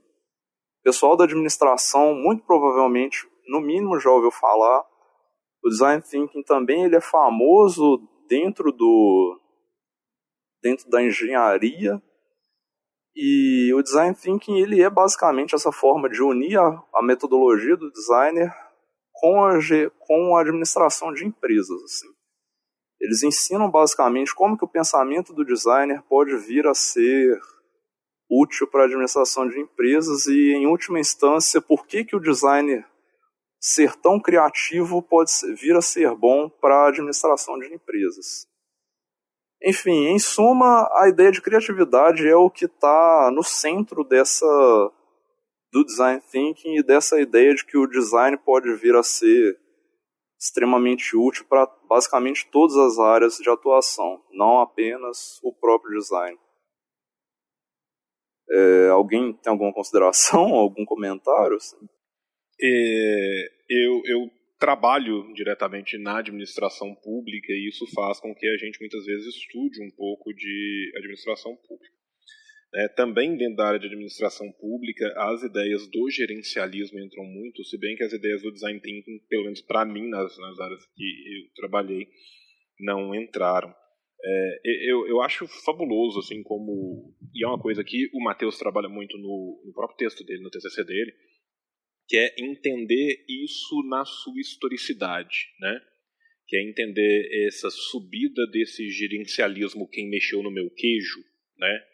pessoal 0.82 1.16
da 1.16 1.24
administração 1.24 2.14
muito 2.14 2.44
provavelmente, 2.44 3.28
no 3.46 3.60
mínimo, 3.60 4.00
já 4.00 4.10
ouviu 4.10 4.30
falar. 4.30 4.82
O 5.62 5.68
design 5.68 6.02
thinking 6.02 6.42
também 6.42 6.84
ele 6.84 6.96
é 6.96 7.00
famoso 7.00 8.00
dentro 8.28 8.72
do 8.72 9.38
dentro 10.62 10.88
da 10.90 11.02
engenharia. 11.02 12.00
E 13.14 13.72
o 13.74 13.82
design 13.82 14.14
thinking 14.14 14.58
ele 14.58 14.82
é 14.82 14.88
basicamente 14.88 15.54
essa 15.54 15.72
forma 15.72 16.08
de 16.08 16.22
unir 16.22 16.58
a, 16.58 16.82
a 16.94 17.02
metodologia 17.02 17.76
do 17.76 17.90
designer 17.90 18.54
com 19.12 19.44
a, 19.44 19.58
com 19.98 20.36
a 20.36 20.40
administração 20.40 21.12
de 21.12 21.26
empresas. 21.26 21.82
Assim. 21.82 22.08
Eles 23.00 23.22
ensinam 23.22 23.70
basicamente 23.70 24.34
como 24.34 24.56
que 24.56 24.64
o 24.64 24.68
pensamento 24.68 25.32
do 25.32 25.44
designer 25.44 26.02
pode 26.08 26.36
vir 26.36 26.66
a 26.66 26.74
ser 26.74 27.40
útil 28.30 28.66
para 28.66 28.82
a 28.82 28.84
administração 28.84 29.48
de 29.48 29.58
empresas 29.58 30.26
e, 30.26 30.52
em 30.52 30.66
última 30.66 31.00
instância, 31.00 31.60
por 31.60 31.86
que, 31.86 32.04
que 32.04 32.14
o 32.14 32.20
designer 32.20 32.84
ser 33.60 33.96
tão 33.96 34.20
criativo 34.20 35.02
pode 35.02 35.30
vir 35.54 35.76
a 35.76 35.82
ser 35.82 36.14
bom 36.14 36.48
para 36.48 36.76
a 36.76 36.88
administração 36.88 37.58
de 37.58 37.72
empresas. 37.72 38.46
Enfim, 39.62 40.06
em 40.06 40.18
suma, 40.18 40.88
a 40.94 41.08
ideia 41.08 41.32
de 41.32 41.42
criatividade 41.42 42.26
é 42.26 42.36
o 42.36 42.50
que 42.50 42.66
está 42.66 43.30
no 43.32 43.42
centro 43.42 44.04
dessa 44.04 44.46
do 45.72 45.84
design 45.84 46.22
thinking 46.30 46.76
e 46.76 46.82
dessa 46.82 47.20
ideia 47.20 47.54
de 47.54 47.64
que 47.64 47.76
o 47.76 47.86
design 47.86 48.36
pode 48.38 48.72
vir 48.74 48.94
a 48.94 49.02
ser 49.02 49.58
extremamente 50.38 51.16
útil 51.16 51.44
para 51.46 51.66
basicamente 51.88 52.48
todas 52.50 52.76
as 52.76 52.98
áreas 52.98 53.36
de 53.36 53.50
atuação, 53.50 54.22
não 54.30 54.60
apenas 54.60 55.40
o 55.42 55.52
próprio 55.52 55.98
design. 55.98 56.38
É, 58.50 58.88
alguém 58.88 59.32
tem 59.34 59.50
alguma 59.50 59.72
consideração, 59.72 60.40
algum 60.54 60.84
comentário? 60.84 61.56
Assim? 61.56 61.76
É, 62.60 63.50
eu, 63.68 64.02
eu 64.04 64.37
trabalho 64.58 65.32
diretamente 65.34 65.96
na 65.98 66.18
administração 66.18 66.94
pública 66.96 67.52
e 67.52 67.68
isso 67.68 67.86
faz 67.94 68.20
com 68.20 68.34
que 68.34 68.46
a 68.46 68.56
gente 68.56 68.80
muitas 68.80 69.04
vezes 69.04 69.34
estude 69.36 69.82
um 69.82 69.90
pouco 69.96 70.32
de 70.32 70.92
administração 70.96 71.56
pública. 71.56 71.96
É, 72.74 72.88
também 72.88 73.34
dentro 73.36 73.56
da 73.56 73.68
área 73.68 73.78
de 73.78 73.86
administração 73.86 74.50
pública, 74.52 75.10
as 75.16 75.42
ideias 75.42 75.88
do 75.88 76.10
gerencialismo 76.10 77.00
entram 77.00 77.24
muito, 77.24 77.64
se 77.64 77.78
bem 77.78 77.96
que 77.96 78.04
as 78.04 78.12
ideias 78.12 78.42
do 78.42 78.52
design 78.52 78.78
thinking, 78.80 79.20
pelo 79.28 79.44
menos 79.44 79.62
para 79.62 79.86
mim, 79.86 80.08
nas, 80.10 80.36
nas 80.36 80.60
áreas 80.60 80.84
que 80.94 81.04
eu 81.04 81.50
trabalhei, 81.54 82.06
não 82.78 83.14
entraram. 83.14 83.74
É, 84.22 84.60
eu, 84.90 85.06
eu 85.06 85.22
acho 85.22 85.46
fabuloso, 85.64 86.18
assim, 86.18 86.42
como. 86.42 87.14
E 87.34 87.44
é 87.44 87.48
uma 87.48 87.60
coisa 87.60 87.82
que 87.82 88.10
o 88.12 88.22
Matheus 88.22 88.58
trabalha 88.58 88.88
muito 88.88 89.16
no, 89.16 89.62
no 89.64 89.72
próprio 89.72 89.96
texto 89.96 90.24
dele, 90.24 90.42
no 90.42 90.50
TCC 90.50 90.84
dele, 90.84 91.12
que 92.08 92.16
é 92.16 92.34
entender 92.38 93.24
isso 93.28 93.82
na 93.88 94.04
sua 94.04 94.40
historicidade, 94.40 95.46
né? 95.60 95.80
que 96.46 96.56
é 96.56 96.62
entender 96.62 97.46
essa 97.46 97.68
subida 97.70 98.46
desse 98.50 98.88
gerencialismo 98.88 99.86
quem 99.86 100.08
mexeu 100.08 100.42
no 100.42 100.50
meu 100.50 100.70
queijo, 100.70 101.20
né? 101.58 101.84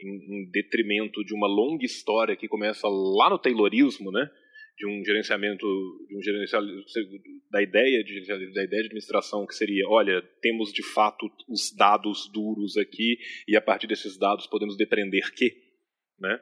em, 0.00 0.08
em 0.08 0.50
detrimento 0.50 1.24
de 1.24 1.34
uma 1.34 1.48
longa 1.48 1.84
história 1.84 2.36
que 2.36 2.46
começa 2.46 2.86
lá 2.86 3.28
no 3.28 3.38
Taylorismo, 3.38 4.12
né? 4.12 4.30
de 4.78 4.86
um 4.86 5.02
gerenciamento, 5.04 5.66
de 6.06 6.16
um 6.16 6.22
gerencialismo, 6.22 6.84
da 7.50 7.62
ideia 7.62 8.04
de 8.04 8.26
da 8.26 8.62
ideia 8.62 8.82
de 8.82 8.86
administração 8.86 9.46
que 9.46 9.54
seria, 9.54 9.88
olha, 9.88 10.20
temos 10.42 10.70
de 10.70 10.82
fato 10.82 11.26
os 11.48 11.74
dados 11.74 12.30
duros 12.30 12.76
aqui 12.76 13.18
e 13.48 13.56
a 13.56 13.60
partir 13.60 13.86
desses 13.86 14.18
dados 14.18 14.46
podemos 14.46 14.76
depreender 14.76 15.32
que, 15.34 15.50
né? 16.20 16.38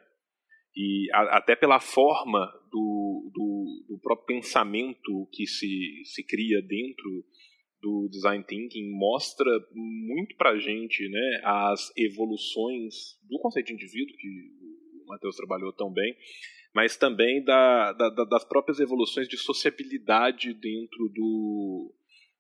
E 0.77 1.09
a, 1.13 1.39
até 1.39 1.55
pela 1.55 1.79
forma 1.79 2.53
do, 2.75 3.31
do, 3.33 3.95
do, 3.95 3.99
próprio 4.01 4.27
pensamento 4.27 5.29
que 5.33 5.47
se, 5.47 6.03
se 6.05 6.25
cria 6.25 6.61
dentro 6.61 7.25
do 7.81 8.09
design 8.11 8.43
thinking 8.45 8.91
mostra 8.91 9.49
muito 9.73 10.35
para 10.37 10.59
gente 10.59 11.09
né, 11.09 11.41
as 11.45 11.93
evoluções 11.97 13.17
do 13.31 13.39
conceito 13.39 13.69
de 13.69 13.75
indivíduo, 13.75 14.17
que 14.17 14.29
o 15.05 15.07
Matheus 15.07 15.37
trabalhou 15.37 15.73
tão 15.73 15.93
bem, 15.93 16.17
mas 16.75 16.97
também 16.97 17.45
da, 17.45 17.93
da, 17.93 18.09
das 18.25 18.45
próprias 18.45 18.81
evoluções 18.81 19.29
de 19.29 19.37
sociabilidade 19.37 20.53
dentro 20.55 21.09
do, 21.15 21.95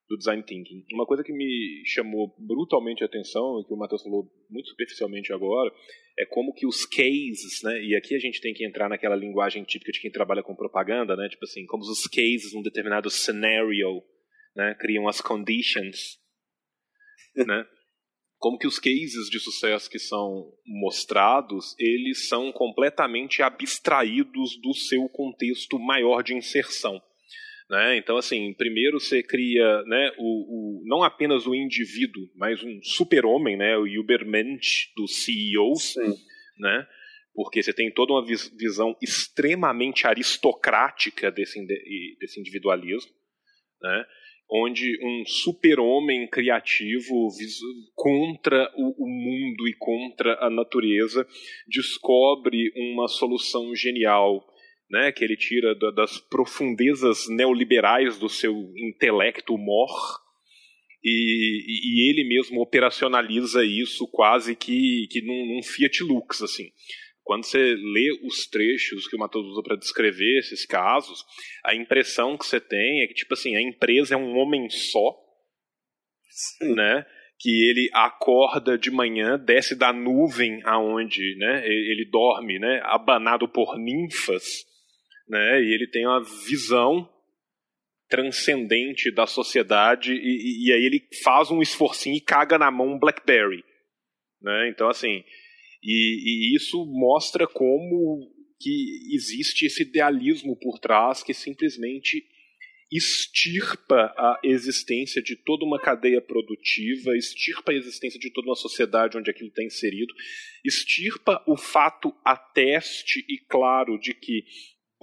do 0.08 0.16
design 0.16 0.42
thinking. 0.42 0.84
Uma 0.92 1.06
coisa 1.06 1.22
que 1.22 1.32
me 1.32 1.82
chamou 1.86 2.34
brutalmente 2.38 3.02
a 3.02 3.06
atenção, 3.06 3.60
e 3.60 3.66
que 3.66 3.72
o 3.72 3.76
Matheus 3.76 4.02
falou 4.02 4.30
muito 4.50 4.68
superficialmente 4.68 5.32
agora, 5.32 5.72
é 6.18 6.26
como 6.26 6.52
que 6.52 6.66
os 6.66 6.84
cases, 6.86 7.60
né, 7.62 7.82
e 7.82 7.96
aqui 7.96 8.14
a 8.14 8.18
gente 8.18 8.40
tem 8.40 8.54
que 8.54 8.66
entrar 8.66 8.88
naquela 8.88 9.16
linguagem 9.16 9.64
típica 9.64 9.92
de 9.92 10.00
quem 10.00 10.10
trabalha 10.10 10.42
com 10.42 10.54
propaganda, 10.54 11.16
né, 11.16 11.28
tipo 11.28 11.44
assim, 11.44 11.66
como 11.66 11.82
os 11.82 12.06
cases 12.06 12.52
num 12.54 12.62
determinado 12.62 13.10
scenario, 13.10 14.02
né, 14.54 14.76
criam 14.78 15.08
as 15.08 15.20
conditions, 15.20 16.18
né, 17.34 17.66
como 18.38 18.58
que 18.58 18.66
os 18.66 18.78
cases 18.78 19.30
de 19.30 19.40
sucesso 19.40 19.88
que 19.88 19.98
são 19.98 20.52
mostrados, 20.66 21.74
eles 21.78 22.28
são 22.28 22.52
completamente 22.52 23.42
abstraídos 23.42 24.60
do 24.60 24.74
seu 24.74 25.08
contexto 25.08 25.78
maior 25.78 26.22
de 26.22 26.34
inserção. 26.34 27.02
Né? 27.68 27.96
Então, 27.96 28.16
assim, 28.16 28.52
primeiro 28.54 29.00
você 29.00 29.22
cria 29.22 29.82
né, 29.84 30.12
o, 30.18 30.22
o, 30.22 30.82
não 30.84 31.02
apenas 31.02 31.46
o 31.46 31.54
indivíduo, 31.54 32.28
mas 32.36 32.62
um 32.62 32.82
super-homem, 32.82 33.56
né, 33.56 33.76
o 33.76 33.84
Ubermensch 34.00 34.92
dos 34.96 35.24
CEOs, 35.24 35.94
né? 36.58 36.86
porque 37.34 37.62
você 37.62 37.72
tem 37.72 37.90
toda 37.92 38.12
uma 38.12 38.24
visão 38.24 38.96
extremamente 39.02 40.06
aristocrática 40.06 41.30
desse, 41.32 41.64
desse 42.20 42.38
individualismo. 42.38 43.10
Né? 43.82 44.04
onde 44.50 44.98
um 45.02 45.24
super-homem 45.26 46.28
criativo 46.28 47.28
contra 47.94 48.70
o, 48.76 49.06
mundo 49.08 49.66
e 49.66 49.74
contra 49.74 50.38
a 50.44 50.50
natureza 50.50 51.26
descobre 51.66 52.70
uma 52.76 53.08
solução 53.08 53.74
genial, 53.74 54.44
né, 54.90 55.12
que 55.12 55.24
ele 55.24 55.36
tira 55.36 55.74
das 55.92 56.18
profundezas 56.18 57.28
neoliberais 57.28 58.18
do 58.18 58.28
seu 58.28 58.54
intelecto 58.76 59.56
mor 59.56 59.90
e, 61.04 62.06
e 62.06 62.10
ele 62.10 62.26
mesmo 62.26 62.62
operacionaliza 62.62 63.62
isso 63.64 64.08
quase 64.10 64.56
que, 64.56 65.06
que 65.10 65.20
num, 65.20 65.54
num 65.54 65.62
Fiat 65.62 66.02
Lux, 66.02 66.40
assim. 66.40 66.70
Quando 67.22 67.44
você 67.44 67.58
lê 67.58 68.18
os 68.22 68.46
trechos 68.48 69.06
que 69.08 69.16
o 69.16 69.18
Matheus 69.18 69.46
usa 69.46 69.62
para 69.62 69.76
descrever 69.76 70.38
esses 70.38 70.66
casos, 70.66 71.24
a 71.64 71.74
impressão 71.74 72.36
que 72.36 72.46
você 72.46 72.60
tem 72.60 73.02
é 73.02 73.06
que, 73.06 73.14
tipo 73.14 73.34
assim, 73.34 73.54
a 73.56 73.62
empresa 73.62 74.14
é 74.14 74.16
um 74.16 74.36
homem 74.36 74.68
só, 74.70 75.14
Sim. 76.58 76.74
né? 76.74 77.06
Que 77.38 77.68
ele 77.68 77.90
acorda 77.92 78.78
de 78.78 78.90
manhã, 78.90 79.38
desce 79.38 79.74
da 79.74 79.92
nuvem 79.92 80.60
aonde 80.64 81.36
né, 81.36 81.66
ele 81.66 82.08
dorme, 82.10 82.58
né? 82.58 82.80
Abanado 82.84 83.48
por 83.48 83.78
ninfas, 83.78 84.44
né? 85.28 85.62
E 85.62 85.74
ele 85.74 85.86
tem 85.86 86.06
uma 86.06 86.22
visão 86.46 87.08
transcendente 88.08 89.10
da 89.10 89.26
sociedade 89.26 90.12
e, 90.12 90.68
e, 90.68 90.72
aí 90.72 90.84
ele 90.84 91.08
faz 91.22 91.50
um 91.50 91.62
esforcinho 91.62 92.16
e 92.16 92.20
caga 92.20 92.58
na 92.58 92.70
mão 92.70 92.94
um 92.94 92.98
BlackBerry, 92.98 93.64
né? 94.40 94.68
Então 94.68 94.88
assim, 94.88 95.24
e, 95.82 96.52
e 96.52 96.56
isso 96.56 96.84
mostra 96.86 97.46
como 97.46 98.30
que 98.60 99.14
existe 99.14 99.66
esse 99.66 99.82
idealismo 99.82 100.56
por 100.56 100.78
trás 100.78 101.22
que 101.22 101.34
simplesmente 101.34 102.24
extirpa 102.92 104.14
a 104.16 104.38
existência 104.44 105.20
de 105.20 105.34
toda 105.34 105.64
uma 105.64 105.80
cadeia 105.80 106.20
produtiva, 106.20 107.16
extirpa 107.16 107.72
a 107.72 107.74
existência 107.74 108.20
de 108.20 108.30
toda 108.30 108.48
uma 108.48 108.54
sociedade 108.54 109.18
onde 109.18 109.30
aquilo 109.30 109.48
está 109.48 109.64
inserido, 109.64 110.14
extirpa 110.64 111.42
o 111.46 111.56
fato 111.56 112.14
ateste 112.24 113.24
e 113.28 113.38
claro 113.48 113.98
de 113.98 114.14
que 114.14 114.44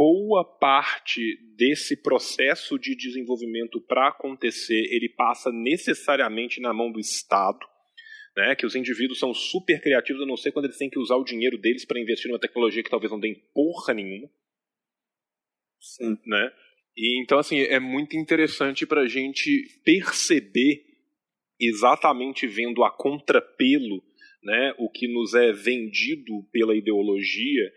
boa 0.02 0.44
parte 0.44 1.22
desse 1.56 1.96
processo 1.96 2.80
de 2.80 2.96
desenvolvimento 2.96 3.80
para 3.80 4.08
acontecer, 4.08 4.88
ele 4.90 5.08
passa 5.08 5.52
necessariamente 5.52 6.60
na 6.60 6.74
mão 6.74 6.92
do 6.92 7.00
Estado, 7.00 7.60
né, 8.36 8.56
que 8.56 8.66
os 8.66 8.76
indivíduos 8.76 9.20
são 9.20 9.32
super 9.32 9.80
criativos, 9.80 10.24
a 10.24 10.26
não 10.26 10.36
ser 10.36 10.54
quando 10.54 10.66
eles 10.66 10.78
têm 10.80 10.90
que 10.90 10.98
usar 10.98 11.18
o 11.18 11.24
dinheiro 11.24 11.56
deles 11.56 11.86
para 11.86 12.00
investir 12.00 12.32
numa 12.32 12.40
tecnologia 12.40 12.82
que 12.82 12.90
talvez 12.90 13.12
não 13.12 13.20
dê 13.20 13.40
porra 13.54 13.94
nenhuma. 13.94 14.28
Sim. 15.80 16.18
Né? 16.26 16.52
E, 16.98 17.22
então, 17.22 17.38
assim, 17.38 17.60
é 17.60 17.80
muito 17.80 18.18
interessante 18.18 18.88
para 18.88 19.02
a 19.02 19.08
gente 19.08 19.68
perceber, 19.86 20.84
exatamente 21.60 22.48
vendo 22.48 22.84
a 22.84 22.90
contrapelo, 22.90 24.04
né, 24.42 24.74
o 24.80 24.90
que 24.90 25.08
nos 25.08 25.36
é 25.36 25.52
vendido 25.52 26.42
pela 26.52 26.76
ideologia, 26.76 27.72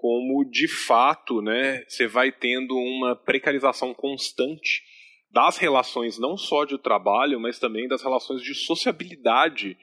como 0.00 0.48
de 0.48 0.66
fato 0.66 1.42
né, 1.42 1.84
você 1.86 2.06
vai 2.06 2.32
tendo 2.32 2.74
uma 2.74 3.14
precarização 3.14 3.92
constante 3.92 4.82
das 5.30 5.58
relações 5.58 6.18
não 6.18 6.38
só 6.38 6.64
de 6.64 6.78
trabalho, 6.78 7.38
mas 7.38 7.58
também 7.58 7.86
das 7.86 8.02
relações 8.02 8.40
de 8.40 8.54
sociabilidade 8.54 9.76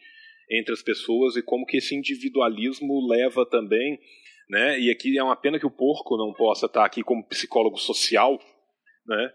entre 0.50 0.74
as 0.74 0.82
pessoas 0.82 1.36
e 1.36 1.44
como 1.44 1.68
que 1.68 1.78
esse 1.78 1.94
individualismo 1.94 3.08
leva 3.08 3.46
também, 3.46 4.00
né? 4.50 4.80
E 4.80 4.90
aqui 4.90 5.16
é 5.20 5.24
uma 5.24 5.36
pena 5.36 5.60
que 5.60 5.68
o 5.68 5.72
porco 5.72 6.18
não 6.18 6.34
possa 6.34 6.66
estar 6.66 6.84
aqui 6.84 7.04
como 7.04 7.28
psicólogo 7.28 7.78
social, 7.78 8.40
né? 9.06 9.32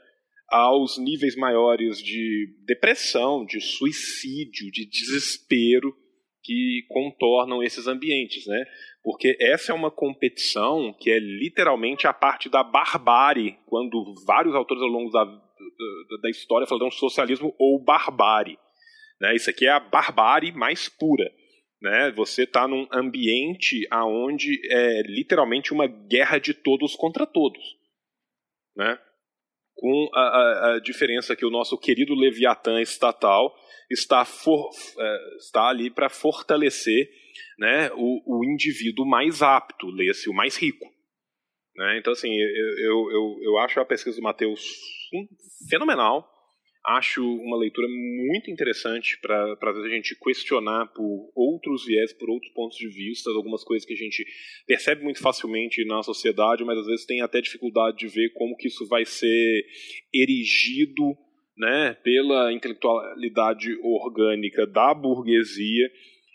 Aos 0.48 0.98
níveis 0.98 1.36
maiores 1.36 2.02
de 2.02 2.56
depressão, 2.66 3.46
de 3.46 3.60
suicídio, 3.60 4.68
de 4.72 4.84
desespero 4.84 5.96
que 6.42 6.84
contornam 6.88 7.62
esses 7.62 7.86
ambientes, 7.86 8.46
né? 8.46 8.64
Porque 9.02 9.36
essa 9.40 9.72
é 9.72 9.74
uma 9.74 9.90
competição 9.90 10.92
que 10.98 11.10
é 11.10 11.18
literalmente 11.18 12.06
a 12.06 12.12
parte 12.12 12.48
da 12.48 12.62
barbárie, 12.62 13.58
quando 13.66 14.14
vários 14.26 14.54
autores 14.54 14.82
ao 14.82 14.88
longo 14.88 15.10
da, 15.10 15.24
da, 16.22 16.30
história 16.30 16.66
falam 16.66 16.90
socialismo 16.90 17.54
ou 17.58 17.82
barbárie. 17.82 18.58
Né? 19.20 19.34
Isso 19.34 19.50
aqui 19.50 19.66
é 19.66 19.70
a 19.70 19.80
barbárie 19.80 20.52
mais 20.52 20.88
pura. 20.88 21.32
Né? 21.80 22.12
Você 22.12 22.44
está 22.44 22.68
num 22.68 22.86
ambiente 22.92 23.86
onde 23.92 24.60
é 24.70 25.02
literalmente 25.02 25.72
uma 25.72 25.86
guerra 25.86 26.38
de 26.38 26.54
todos 26.54 26.94
contra 26.94 27.26
todos. 27.26 27.62
Né? 28.76 28.98
Com 29.74 30.08
a, 30.14 30.20
a, 30.20 30.74
a 30.74 30.80
diferença 30.80 31.34
que 31.34 31.44
o 31.44 31.50
nosso 31.50 31.76
querido 31.76 32.14
Leviatã 32.14 32.80
estatal 32.80 33.52
está, 33.92 34.24
for, 34.24 34.70
é, 34.98 35.36
está 35.36 35.68
ali 35.68 35.90
para 35.90 36.08
fortalecer 36.08 37.10
né, 37.58 37.90
o, 37.94 38.38
o 38.38 38.44
indivíduo 38.44 39.06
mais 39.06 39.42
apto, 39.42 39.86
leia-se 39.88 40.28
o 40.28 40.34
mais 40.34 40.56
rico. 40.56 40.86
Né? 41.76 41.98
Então, 41.98 42.12
assim, 42.12 42.30
eu, 42.30 42.78
eu, 42.78 43.10
eu, 43.10 43.38
eu 43.42 43.58
acho 43.58 43.80
a 43.80 43.84
pesquisa 43.84 44.16
do 44.16 44.22
Matheus 44.22 44.62
fenomenal 45.68 46.32
acho 46.84 47.22
uma 47.22 47.56
leitura 47.56 47.86
muito 47.88 48.50
interessante 48.50 49.18
para 49.20 49.54
a 49.54 49.88
gente 49.88 50.16
questionar 50.18 50.86
por 50.88 51.30
outros 51.34 51.86
viés, 51.86 52.12
por 52.12 52.28
outros 52.28 52.52
pontos 52.52 52.76
de 52.76 52.88
vista, 52.88 53.30
algumas 53.30 53.62
coisas 53.62 53.86
que 53.86 53.94
a 53.94 53.96
gente 53.96 54.24
percebe 54.66 55.02
muito 55.04 55.20
facilmente 55.20 55.84
na 55.84 56.02
sociedade, 56.02 56.64
mas 56.64 56.78
às 56.78 56.86
vezes 56.86 57.06
tem 57.06 57.20
até 57.20 57.40
dificuldade 57.40 57.98
de 57.98 58.08
ver 58.08 58.30
como 58.30 58.56
que 58.56 58.66
isso 58.66 58.86
vai 58.88 59.04
ser 59.04 59.64
erigido 60.12 61.16
né, 61.56 61.94
pela 62.02 62.52
intelectualidade 62.52 63.78
orgânica 63.82 64.66
da 64.66 64.94
burguesia 64.94 65.90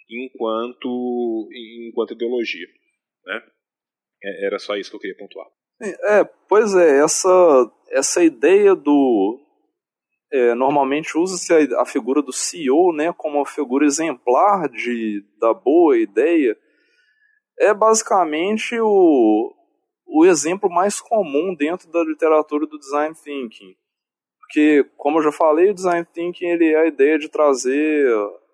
enquanto, 0.09 1.49
enquanto 1.87 2.13
ideologia. 2.13 2.67
Né? 3.25 3.41
É, 4.23 4.45
era 4.45 4.59
só 4.59 4.75
isso 4.75 4.89
que 4.89 4.95
eu 4.95 4.99
queria 5.01 5.17
pontuar. 5.17 5.47
É, 5.81 6.23
pois 6.47 6.75
é, 6.75 7.03
essa, 7.03 7.71
essa 7.91 8.23
ideia 8.23 8.75
do, 8.75 9.39
é, 10.31 10.53
normalmente 10.55 11.17
usa-se 11.17 11.53
a, 11.53 11.81
a, 11.81 11.85
figura 11.85 12.21
do 12.21 12.33
CEO 12.33 12.91
né, 12.93 13.13
como 13.13 13.37
uma 13.37 13.45
figura 13.45 13.85
exemplar 13.85 14.67
de, 14.69 15.23
da 15.39 15.53
boa 15.53 15.97
ideia. 15.97 16.57
É 17.59 17.73
basicamente 17.73 18.79
o, 18.79 19.53
o 20.05 20.25
exemplo 20.25 20.69
mais 20.69 20.99
comum 20.99 21.55
dentro 21.55 21.89
da 21.91 22.03
literatura 22.03 22.67
do 22.67 22.77
design 22.77 23.15
thinking. 23.15 23.75
Porque, 24.47 24.85
como 24.95 25.19
eu 25.19 25.23
já 25.23 25.31
falei, 25.31 25.71
o 25.71 25.73
design 25.73 26.07
thinking 26.13 26.45
ele 26.45 26.71
é 26.73 26.79
a 26.79 26.87
ideia 26.87 27.19
de 27.19 27.27
trazer 27.27 28.07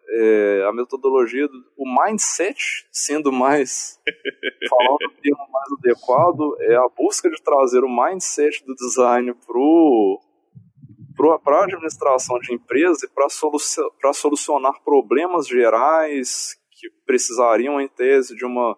é, 0.10 0.66
a 0.68 0.74
metodologia, 0.74 1.48
do, 1.48 1.64
o 1.78 1.86
mindset, 1.86 2.88
sendo 2.92 3.32
mais, 3.32 4.00
falando 4.70 5.06
o 5.06 5.22
termo 5.22 5.48
mais 5.52 5.72
adequado, 5.78 6.58
é 6.62 6.76
a 6.76 6.90
busca 6.90 7.30
de 7.30 7.42
trazer 7.44 7.84
o 7.84 7.90
mindset 7.90 8.66
do 8.66 8.74
design 8.74 9.34
para 9.46 11.38
para 11.44 11.60
a 11.60 11.64
administração 11.66 12.40
de 12.40 12.54
empresa 12.56 13.06
e 13.06 13.10
para 13.10 13.30
solucion, 13.30 13.88
solucionar 14.14 14.84
problemas 14.84 15.48
gerais 15.48 16.58
que 16.72 16.90
precisariam, 17.06 17.80
em 17.80 17.88
tese, 17.88 18.36
de 18.36 18.44
uma 18.44 18.76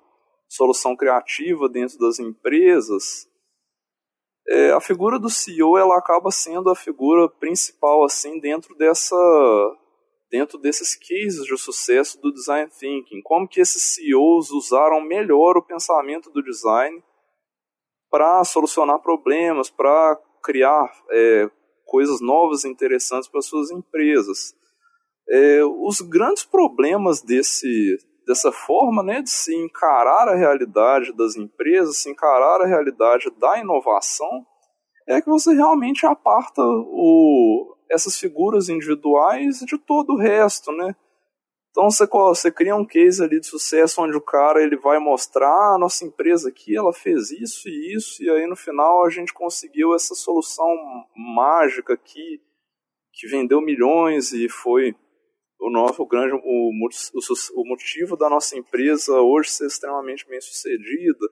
solução 0.49 0.97
criativa 0.97 1.69
dentro 1.69 1.97
das 1.97 2.19
empresas, 2.19 3.25
é, 4.47 4.71
a 4.71 4.79
figura 4.79 5.19
do 5.19 5.29
CEO 5.29 5.77
ela 5.77 5.97
acaba 5.97 6.29
sendo 6.31 6.69
a 6.69 6.75
figura 6.75 7.27
principal 7.27 8.03
assim 8.03 8.39
dentro 8.39 8.75
dessa 8.75 9.15
dentro 10.29 10.57
desses 10.57 10.95
cases 10.95 11.45
de 11.45 11.57
sucesso 11.57 12.19
do 12.21 12.31
design 12.31 12.69
thinking. 12.69 13.21
Como 13.23 13.47
que 13.47 13.61
esses 13.61 13.81
CEOs 13.95 14.51
usaram 14.51 15.01
melhor 15.01 15.55
o 15.57 15.65
pensamento 15.65 16.29
do 16.29 16.43
design 16.43 17.01
para 18.09 18.43
solucionar 18.43 18.99
problemas, 18.99 19.69
para 19.69 20.19
criar 20.43 20.91
é, 21.11 21.49
coisas 21.85 22.21
novas 22.21 22.63
e 22.63 22.69
interessantes 22.69 23.29
para 23.29 23.41
suas 23.41 23.71
empresas. 23.71 24.53
É, 25.29 25.63
os 25.63 26.01
grandes 26.01 26.43
problemas 26.43 27.21
desse, 27.21 27.97
dessa 28.25 28.51
forma 28.51 29.03
né, 29.03 29.21
de 29.21 29.29
se 29.29 29.55
encarar 29.55 30.27
a 30.27 30.35
realidade 30.35 31.13
das 31.13 31.35
empresas, 31.35 31.97
se 31.97 32.09
encarar 32.09 32.61
a 32.61 32.67
realidade 32.67 33.29
da 33.39 33.59
inovação, 33.59 34.45
é 35.07 35.21
que 35.21 35.29
você 35.29 35.53
realmente 35.53 36.05
aparta 36.05 36.61
o, 36.61 37.75
essas 37.89 38.17
figuras 38.17 38.69
individuais 38.69 39.59
de 39.59 39.77
todo 39.77 40.13
o 40.13 40.17
resto, 40.17 40.71
né? 40.71 40.95
Então 41.69 41.89
você, 41.91 42.07
você 42.07 42.49
cria 42.49 42.75
um 42.75 42.85
case 42.85 43.21
ali 43.21 43.37
de 43.39 43.47
sucesso 43.47 44.01
onde 44.01 44.15
o 44.15 44.21
cara 44.21 44.63
ele 44.63 44.77
vai 44.77 44.97
mostrar 44.97 45.49
a 45.49 45.75
ah, 45.75 45.77
nossa 45.77 46.05
empresa 46.05 46.47
aqui, 46.47 46.75
ela 46.75 46.93
fez 46.93 47.31
isso 47.31 47.67
e 47.67 47.93
isso, 47.93 48.23
e 48.23 48.29
aí 48.29 48.47
no 48.47 48.55
final 48.55 49.05
a 49.05 49.09
gente 49.09 49.33
conseguiu 49.33 49.93
essa 49.93 50.15
solução 50.15 50.73
mágica 51.13 51.93
aqui, 51.93 52.41
que 53.11 53.27
vendeu 53.27 53.61
milhões 53.61 54.31
e 54.31 54.47
foi 54.47 54.95
o 55.59 55.69
nosso 55.69 56.05
grande 56.05 56.33
o, 56.33 56.39
o, 56.39 57.61
o 57.61 57.67
motivo 57.67 58.15
da 58.15 58.29
nossa 58.29 58.57
empresa 58.57 59.19
hoje 59.21 59.49
ser 59.49 59.67
extremamente 59.67 60.27
bem 60.27 60.39
sucedida. 60.41 61.27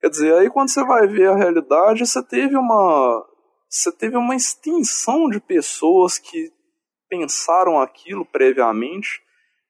Quer 0.00 0.08
dizer, 0.08 0.34
aí 0.34 0.50
quando 0.50 0.70
você 0.70 0.82
vai 0.84 1.06
ver 1.06 1.28
a 1.28 1.36
realidade, 1.36 2.06
você 2.06 2.22
teve 2.22 2.56
uma 2.56 3.26
você 3.68 3.92
teve 3.92 4.16
uma 4.16 4.34
extensão 4.34 5.28
de 5.28 5.38
pessoas 5.38 6.18
que 6.18 6.52
pensaram 7.08 7.80
aquilo 7.80 8.26
previamente, 8.26 9.22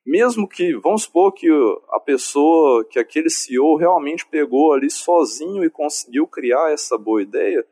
mesmo 0.06 0.48
que, 0.48 0.74
vamos 0.78 1.02
supor 1.02 1.32
que 1.32 1.48
a 1.90 2.00
pessoa, 2.00 2.82
que 2.86 2.98
aquele 2.98 3.28
CEO 3.28 3.76
realmente 3.76 4.26
pegou 4.26 4.72
ali 4.72 4.90
sozinho 4.90 5.62
e 5.62 5.70
conseguiu 5.70 6.26
criar 6.26 6.72
essa 6.72 6.96
boa 6.96 7.22
ideia, 7.22 7.62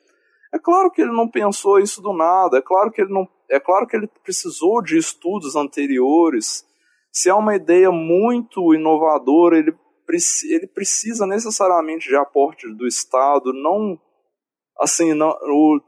é 0.53 0.59
claro 0.59 0.91
que 0.91 1.01
ele 1.01 1.13
não 1.13 1.29
pensou 1.29 1.79
isso 1.79 2.03
do 2.03 2.13
nada, 2.13 2.59
é 2.59 2.63
claro 2.63 2.91
que 2.91 3.01
ele 3.01 3.13
não, 3.13 3.27
é 3.51 3.59
claro 3.59 3.87
que 3.87 3.97
ele 3.97 4.09
precisou 4.23 4.83
de 4.83 4.97
estudos 4.97 5.57
anteriores. 5.57 6.65
Se 7.13 7.29
é 7.29 7.35
uma 7.35 7.57
ideia 7.57 7.91
muito 7.91 8.75
inovadora, 8.75 9.59
ele, 9.59 9.75
ele 10.51 10.67
precisa 10.67 11.27
necessariamente 11.27 12.09
de 12.09 12.17
aporte 12.17 12.69
do 12.75 12.87
Estado, 12.87 13.53
não 13.53 14.01
assim, 14.79 15.13
não, 15.13 15.37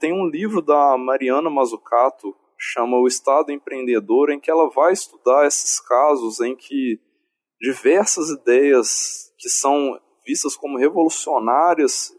tem 0.01 0.13
um 0.13 0.27
livro 0.27 0.61
da 0.61 0.99
Mariana 0.99 1.49
Mazzucato 1.49 2.35
chama 2.61 2.99
O 2.99 3.07
Estado 3.07 3.51
Empreendedor, 3.51 4.31
em 4.31 4.39
que 4.39 4.51
ela 4.51 4.69
vai 4.69 4.93
estudar 4.93 5.47
esses 5.47 5.81
casos 5.81 6.41
em 6.41 6.55
que 6.55 7.01
diversas 7.59 8.29
ideias 8.29 9.33
que 9.39 9.49
são 9.49 9.99
vistas 10.27 10.57
como 10.57 10.79
revolucionárias, 10.79 12.13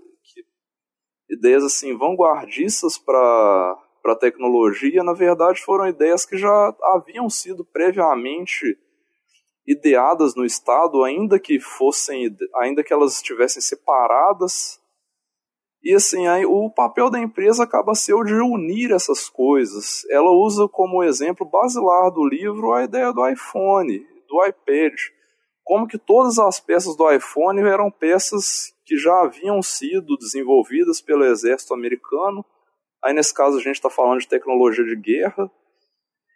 ideias 1.29 1.63
assim 1.63 1.95
vanguardistas 1.95 2.97
para 2.97 3.80
para 4.01 4.13
a 4.13 4.17
tecnologia, 4.19 5.03
na 5.03 5.13
verdade 5.13 5.61
foram 5.61 5.87
ideias 5.87 6.25
que 6.25 6.37
já 6.37 6.75
haviam 6.93 7.29
sido 7.29 7.63
previamente 7.63 8.77
ideadas 9.65 10.35
no 10.35 10.43
Estado, 10.43 11.03
ainda 11.03 11.39
que 11.39 11.59
fossem, 11.59 12.35
ainda 12.55 12.83
que 12.83 12.91
elas 12.91 13.15
estivessem 13.15 13.61
separadas 13.61 14.81
e 15.83 15.95
assim, 15.95 16.27
aí, 16.27 16.45
o 16.45 16.69
papel 16.69 17.09
da 17.09 17.19
empresa 17.19 17.63
acaba 17.63 17.95
sendo 17.95 18.23
de 18.23 18.35
unir 18.35 18.91
essas 18.91 19.27
coisas. 19.27 20.05
Ela 20.11 20.29
usa 20.29 20.67
como 20.67 21.03
exemplo 21.03 21.43
basilar 21.43 22.11
do 22.11 22.23
livro 22.23 22.71
a 22.71 22.83
ideia 22.83 23.11
do 23.11 23.27
iPhone, 23.27 24.05
do 24.29 24.45
iPad. 24.45 24.93
Como 25.63 25.87
que 25.87 25.97
todas 25.97 26.37
as 26.37 26.59
peças 26.59 26.95
do 26.95 27.11
iPhone 27.11 27.59
eram 27.61 27.89
peças 27.89 28.73
que 28.85 28.95
já 28.95 29.21
haviam 29.21 29.59
sido 29.63 30.15
desenvolvidas 30.17 31.01
pelo 31.01 31.25
exército 31.25 31.73
americano. 31.73 32.45
Aí 33.03 33.13
nesse 33.13 33.33
caso 33.33 33.57
a 33.57 33.61
gente 33.61 33.75
está 33.75 33.89
falando 33.89 34.19
de 34.19 34.27
tecnologia 34.27 34.85
de 34.85 34.95
guerra. 34.95 35.49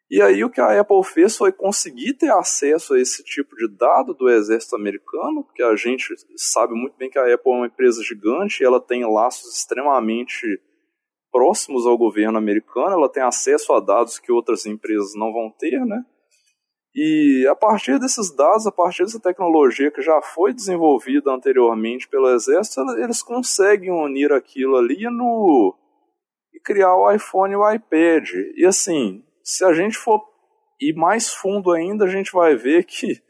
E 0.09 0.21
aí 0.21 0.43
o 0.43 0.49
que 0.49 0.61
a 0.61 0.79
Apple 0.79 1.03
fez 1.03 1.35
foi 1.35 1.51
conseguir 1.51 2.13
ter 2.13 2.31
acesso 2.31 2.93
a 2.93 2.99
esse 2.99 3.23
tipo 3.23 3.55
de 3.55 3.67
dado 3.67 4.13
do 4.13 4.29
exército 4.29 4.75
americano, 4.75 5.43
porque 5.43 5.63
a 5.63 5.75
gente 5.75 6.13
sabe 6.35 6.73
muito 6.73 6.95
bem 6.95 7.09
que 7.09 7.17
a 7.17 7.33
Apple 7.33 7.51
é 7.51 7.55
uma 7.55 7.67
empresa 7.67 8.03
gigante, 8.03 8.61
e 8.61 8.65
ela 8.65 8.79
tem 8.79 9.03
laços 9.03 9.57
extremamente 9.57 10.61
próximos 11.31 11.85
ao 11.87 11.97
governo 11.97 12.37
americano, 12.37 12.93
ela 12.93 13.09
tem 13.09 13.23
acesso 13.23 13.73
a 13.73 13.79
dados 13.79 14.19
que 14.19 14.31
outras 14.31 14.65
empresas 14.65 15.15
não 15.15 15.33
vão 15.33 15.49
ter, 15.49 15.83
né? 15.83 16.05
E 16.95 17.45
a 17.49 17.55
partir 17.55 17.99
desses 17.99 18.33
dados, 18.33 18.65
a 18.65 18.71
partir 18.71 19.03
dessa 19.03 19.19
tecnologia 19.19 19.91
que 19.91 20.01
já 20.01 20.21
foi 20.21 20.53
desenvolvida 20.53 21.29
anteriormente 21.29 22.07
pelo 22.07 22.29
exército, 22.29 22.79
eles 22.91 23.21
conseguem 23.21 23.91
unir 23.91 24.31
aquilo 24.31 24.77
ali 24.77 25.03
no 25.09 25.75
e 26.55 26.59
criar 26.61 26.95
o 26.95 27.11
iPhone 27.11 27.53
e 27.53 27.57
o 27.57 27.69
iPad. 27.69 28.29
E 28.55 28.65
assim, 28.65 29.23
se 29.43 29.65
a 29.65 29.73
gente 29.73 29.97
for 29.97 30.23
ir 30.79 30.95
mais 30.95 31.33
fundo 31.33 31.71
ainda, 31.71 32.05
a 32.05 32.07
gente 32.07 32.31
vai 32.31 32.55
ver 32.55 32.85
que, 32.85 33.21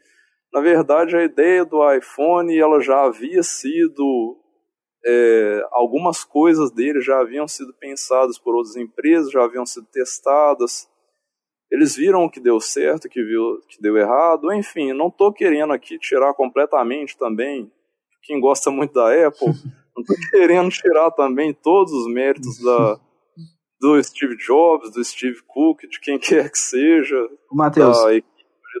na 0.52 0.60
verdade, 0.60 1.16
a 1.16 1.24
ideia 1.24 1.64
do 1.64 1.92
iPhone 1.92 2.56
ela 2.56 2.80
já 2.80 3.02
havia 3.02 3.42
sido. 3.42 4.40
É, 5.08 5.62
algumas 5.70 6.24
coisas 6.24 6.72
dele 6.72 7.00
já 7.00 7.20
haviam 7.20 7.46
sido 7.46 7.72
pensadas 7.78 8.38
por 8.38 8.56
outras 8.56 8.74
empresas, 8.74 9.30
já 9.30 9.44
haviam 9.44 9.64
sido 9.64 9.86
testadas. 9.86 10.88
Eles 11.70 11.96
viram 11.96 12.24
o 12.24 12.30
que 12.30 12.40
deu 12.40 12.60
certo, 12.60 13.04
o 13.04 13.08
que, 13.08 13.22
viu, 13.22 13.60
que 13.68 13.80
deu 13.80 13.96
errado. 13.96 14.52
Enfim, 14.52 14.92
não 14.92 15.08
estou 15.08 15.32
querendo 15.32 15.72
aqui 15.72 15.98
tirar 15.98 16.32
completamente 16.34 17.16
também 17.16 17.70
quem 18.22 18.40
gosta 18.40 18.70
muito 18.70 18.94
da 18.94 19.28
Apple. 19.28 19.46
não 19.94 20.02
estou 20.02 20.16
querendo 20.30 20.70
tirar 20.70 21.10
também 21.12 21.54
todos 21.54 21.92
os 21.92 22.12
méritos 22.12 22.58
da, 22.60 23.00
do 23.86 24.02
Steve 24.02 24.36
Jobs, 24.36 24.90
do 24.90 25.04
Steve 25.04 25.38
Cook, 25.46 25.82
de 25.82 26.00
quem 26.00 26.18
quer 26.20 26.50
que 26.50 26.58
seja, 26.58 27.16
Mateus, 27.52 28.02
da 28.02 28.14
equipe 28.14 28.26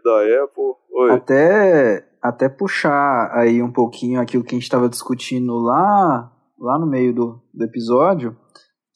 da 0.04 0.44
Apple. 0.44 0.74
Oi. 0.98 1.10
Até, 1.12 2.08
até 2.20 2.48
puxar 2.48 3.30
aí 3.32 3.62
um 3.62 3.70
pouquinho 3.70 4.20
aquilo 4.20 4.42
que 4.42 4.54
a 4.54 4.58
gente 4.58 4.64
estava 4.64 4.88
discutindo 4.88 5.54
lá, 5.54 6.32
lá 6.58 6.78
no 6.78 6.86
meio 6.86 7.14
do, 7.14 7.40
do 7.54 7.64
episódio, 7.64 8.36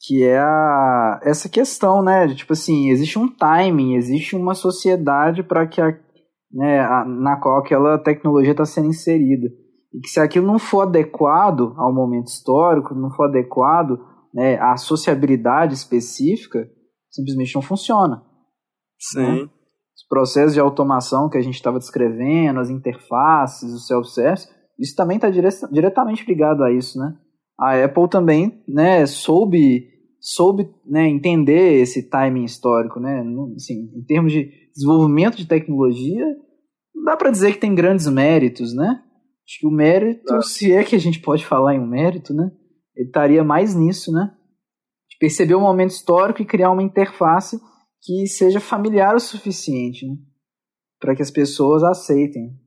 que 0.05 0.23
é 0.23 0.39
a, 0.39 1.19
essa 1.23 1.47
questão, 1.47 2.03
né? 2.03 2.27
De, 2.27 2.35
tipo 2.35 2.53
assim, 2.53 2.89
existe 2.89 3.17
um 3.17 3.27
timing, 3.27 3.95
existe 3.95 4.35
uma 4.35 4.55
sociedade 4.55 5.43
para 5.43 5.65
que 5.67 5.79
a, 5.79 5.97
né, 6.51 6.81
a, 6.81 7.05
na 7.05 7.37
qual 7.37 7.59
aquela 7.59 7.97
tecnologia 7.97 8.51
está 8.51 8.65
sendo 8.65 8.87
inserida. 8.87 9.47
E 9.93 9.99
que 9.99 10.07
se 10.07 10.19
aquilo 10.19 10.47
não 10.47 10.57
for 10.57 10.81
adequado 10.81 11.73
ao 11.77 11.93
momento 11.93 12.27
histórico, 12.27 12.95
não 12.95 13.11
for 13.11 13.25
adequado 13.25 13.99
né, 14.33 14.57
a 14.59 14.77
sociabilidade 14.77 15.73
específica 15.73 16.69
simplesmente 17.09 17.55
não 17.55 17.61
funciona. 17.61 18.23
Sim. 18.99 19.19
Né? 19.19 19.41
Os 19.43 20.07
processos 20.07 20.53
de 20.53 20.59
automação 20.59 21.29
que 21.29 21.37
a 21.37 21.41
gente 21.41 21.55
estava 21.55 21.77
descrevendo, 21.77 22.59
as 22.59 22.69
interfaces, 22.69 23.71
o 23.71 23.79
self-service, 23.79 24.47
isso 24.79 24.95
também 24.95 25.17
está 25.17 25.29
dire 25.29 25.47
diretamente 25.71 26.25
ligado 26.25 26.63
a 26.63 26.71
isso, 26.71 26.97
né? 26.97 27.15
A 27.59 27.83
Apple 27.83 28.09
também, 28.09 28.63
né, 28.67 29.05
soube, 29.05 29.87
soube 30.19 30.67
né, 30.85 31.07
entender 31.07 31.79
esse 31.79 32.09
timing 32.09 32.45
histórico, 32.45 32.99
né? 32.99 33.23
Assim, 33.55 33.91
em 33.95 34.03
termos 34.03 34.31
de 34.31 34.49
desenvolvimento 34.73 35.37
de 35.37 35.47
tecnologia, 35.47 36.25
dá 37.05 37.15
para 37.15 37.29
dizer 37.29 37.53
que 37.53 37.59
tem 37.59 37.75
grandes 37.75 38.07
méritos, 38.07 38.73
né? 38.73 39.03
Acho 39.47 39.59
que 39.59 39.67
o 39.67 39.71
mérito, 39.71 40.33
é. 40.33 40.41
se 40.41 40.71
é 40.71 40.83
que 40.83 40.95
a 40.95 40.99
gente 40.99 41.19
pode 41.19 41.45
falar 41.45 41.75
em 41.75 41.79
um 41.79 41.87
mérito, 41.87 42.33
né? 42.33 42.49
Ele 42.95 43.07
estaria 43.07 43.43
mais 43.43 43.75
nisso, 43.75 44.11
né? 44.11 44.35
De 45.09 45.17
perceber 45.17 45.55
o 45.55 45.61
momento 45.61 45.91
histórico 45.91 46.41
e 46.41 46.45
criar 46.45 46.71
uma 46.71 46.83
interface 46.83 47.59
que 48.01 48.25
seja 48.27 48.59
familiar 48.59 49.15
o 49.15 49.19
suficiente, 49.19 50.07
né? 50.07 50.15
Para 50.99 51.15
que 51.15 51.21
as 51.21 51.31
pessoas 51.31 51.83
aceitem. 51.83 52.59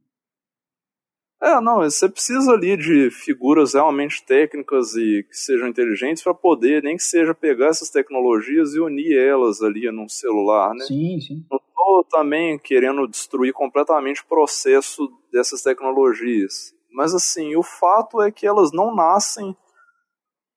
É, 1.43 1.61
não, 1.61 1.83
você 1.83 2.09
precisa 2.09 2.53
ali 2.53 2.75
de 2.75 3.11
figuras 3.11 3.75
realmente 3.75 4.25
técnicas 4.25 4.95
e 4.95 5.25
que 5.29 5.37
sejam 5.37 5.69
inteligentes 5.69 6.23
para 6.23 6.33
poder, 6.33 6.83
nem 6.83 6.97
que 6.97 7.03
seja 7.03 7.35
pegar 7.35 7.67
essas 7.67 7.91
tecnologias 7.91 8.75
e 8.75 8.81
unir 8.81 9.15
elas 9.19 9.61
ali 9.61 9.91
num 9.93 10.09
celular, 10.09 10.73
né? 10.75 10.87
Sim, 10.87 11.21
sim. 11.21 11.45
Não 11.51 11.59
estou 11.59 12.05
também 12.05 12.59
querendo 12.59 13.07
destruir 13.07 13.53
completamente 13.53 14.23
o 14.23 14.27
processo 14.27 15.07
dessas 15.31 15.63
tecnologias. 15.63 16.75
Mas 16.91 17.15
assim, 17.15 17.55
o 17.57 17.63
fato 17.63 18.23
é 18.23 18.33
que 18.33 18.47
elas 18.47 18.73
não 18.73 18.95
nascem 18.95 19.55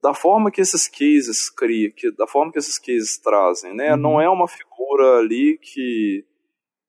da 0.08 0.14
forma 0.14 0.50
que 0.50 0.62
esses 0.62 0.88
cases 0.88 1.50
criam, 1.50 1.92
que, 1.94 2.10
da 2.12 2.26
forma 2.26 2.50
que 2.50 2.58
esses 2.58 2.80
cases 2.80 3.18
trazem, 3.18 3.76
né? 3.76 3.92
Uhum. 3.92 3.98
Não 3.98 4.22
é 4.22 4.30
uma 4.30 4.48
figura 4.48 5.18
ali 5.18 5.58
que 5.58 6.26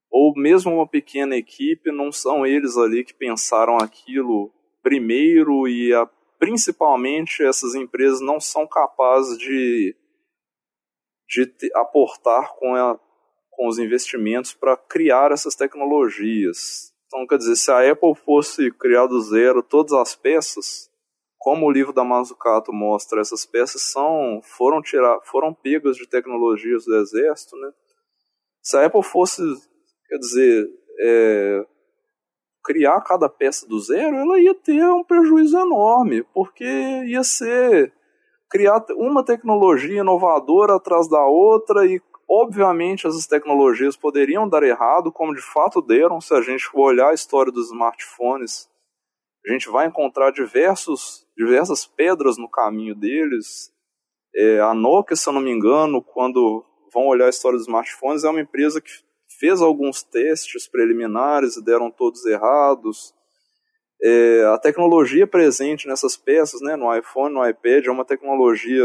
ou 0.08 0.32
mesmo 0.36 0.72
uma 0.72 0.86
pequena 0.86 1.36
equipe, 1.36 1.90
não 1.90 2.12
são 2.12 2.46
eles 2.46 2.76
ali 2.76 3.04
que 3.04 3.12
pensaram 3.12 3.76
aquilo 3.76 4.52
primeiro 4.82 5.66
e 5.66 5.92
a, 5.92 6.06
principalmente 6.38 7.42
essas 7.42 7.74
empresas 7.74 8.20
não 8.20 8.38
são 8.38 8.66
capazes 8.68 9.36
de, 9.36 9.96
de 11.28 11.46
te, 11.46 11.70
aportar 11.74 12.54
com, 12.54 12.74
a, 12.76 12.98
com 13.50 13.66
os 13.66 13.80
investimentos 13.80 14.54
para 14.54 14.76
criar 14.76 15.32
essas 15.32 15.56
tecnologias. 15.56 16.92
Então, 17.06 17.26
quer 17.26 17.38
dizer, 17.38 17.56
se 17.56 17.70
a 17.70 17.90
Apple 17.90 18.14
fosse 18.14 18.70
criar 18.70 19.06
do 19.06 19.20
zero 19.20 19.60
todas 19.60 19.92
as 19.92 20.14
peças, 20.14 20.88
como 21.38 21.66
o 21.66 21.70
livro 21.70 21.92
da 21.92 22.04
Mazzucato 22.04 22.72
mostra, 22.72 23.20
essas 23.20 23.46
peças 23.46 23.82
são 23.82 24.40
foram 24.42 24.82
tirar, 24.82 25.20
foram 25.22 25.54
pegas 25.54 25.96
de 25.96 26.06
tecnologias 26.06 26.84
do 26.84 26.96
exército, 26.96 27.56
né? 27.56 27.70
Se 28.60 28.76
a 28.76 28.86
Apple 28.86 29.02
fosse, 29.02 29.42
quer 30.08 30.18
dizer, 30.18 30.68
é, 31.00 31.66
criar 32.64 33.00
cada 33.02 33.28
peça 33.28 33.66
do 33.66 33.78
zero, 33.78 34.16
ela 34.16 34.38
ia 34.38 34.54
ter 34.54 34.84
um 34.84 35.04
prejuízo 35.04 35.56
enorme, 35.56 36.22
porque 36.34 36.64
ia 36.64 37.22
ser 37.22 37.92
criar 38.50 38.84
uma 38.96 39.24
tecnologia 39.24 40.00
inovadora 40.00 40.74
atrás 40.74 41.08
da 41.08 41.24
outra 41.24 41.86
e 41.86 42.00
obviamente 42.28 43.06
essas 43.06 43.26
tecnologias 43.26 43.96
poderiam 43.96 44.48
dar 44.48 44.62
errado, 44.62 45.12
como 45.12 45.34
de 45.34 45.40
fato 45.40 45.80
deram, 45.80 46.20
se 46.20 46.34
a 46.34 46.40
gente 46.40 46.64
for 46.64 46.88
olhar 46.88 47.10
a 47.10 47.14
história 47.14 47.52
dos 47.52 47.68
smartphones, 47.68 48.68
a 49.46 49.52
gente 49.52 49.68
vai 49.68 49.86
encontrar 49.86 50.30
diversos 50.30 51.26
diversas 51.38 51.86
pedras 51.86 52.36
no 52.36 52.50
caminho 52.50 52.96
deles. 52.96 53.72
É, 54.34 54.58
a 54.58 54.74
Nokia, 54.74 55.16
se 55.16 55.28
eu 55.28 55.32
não 55.32 55.40
me 55.40 55.52
engano, 55.52 56.02
quando 56.02 56.64
vão 56.92 57.06
olhar 57.06 57.26
a 57.26 57.30
história 57.30 57.56
dos 57.56 57.66
smartphones, 57.66 58.24
é 58.24 58.28
uma 58.28 58.40
empresa 58.40 58.80
que 58.80 58.90
fez 59.38 59.62
alguns 59.62 60.02
testes 60.02 60.66
preliminares 60.68 61.56
e 61.56 61.64
deram 61.64 61.92
todos 61.92 62.26
errados. 62.26 63.14
É, 64.02 64.44
a 64.46 64.58
tecnologia 64.58 65.26
presente 65.26 65.86
nessas 65.86 66.16
peças, 66.16 66.60
né, 66.60 66.74
no 66.74 66.94
iPhone, 66.94 67.34
no 67.34 67.48
iPad, 67.48 67.86
é 67.86 67.90
uma 67.90 68.04
tecnologia 68.04 68.84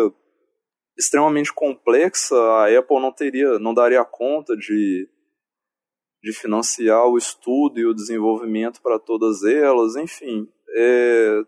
extremamente 0.96 1.52
complexa, 1.52 2.36
a 2.36 2.78
Apple 2.78 3.00
não 3.00 3.12
teria, 3.12 3.58
não 3.58 3.74
daria 3.74 4.06
conta 4.06 4.56
de, 4.56 5.10
de 6.22 6.34
financiar 6.34 7.08
o 7.08 7.18
estudo 7.18 7.80
e 7.80 7.86
o 7.86 7.96
desenvolvimento 7.96 8.80
para 8.80 9.00
todas 9.00 9.44
elas, 9.44 9.96
enfim. 9.96 10.48
É, 10.76 11.44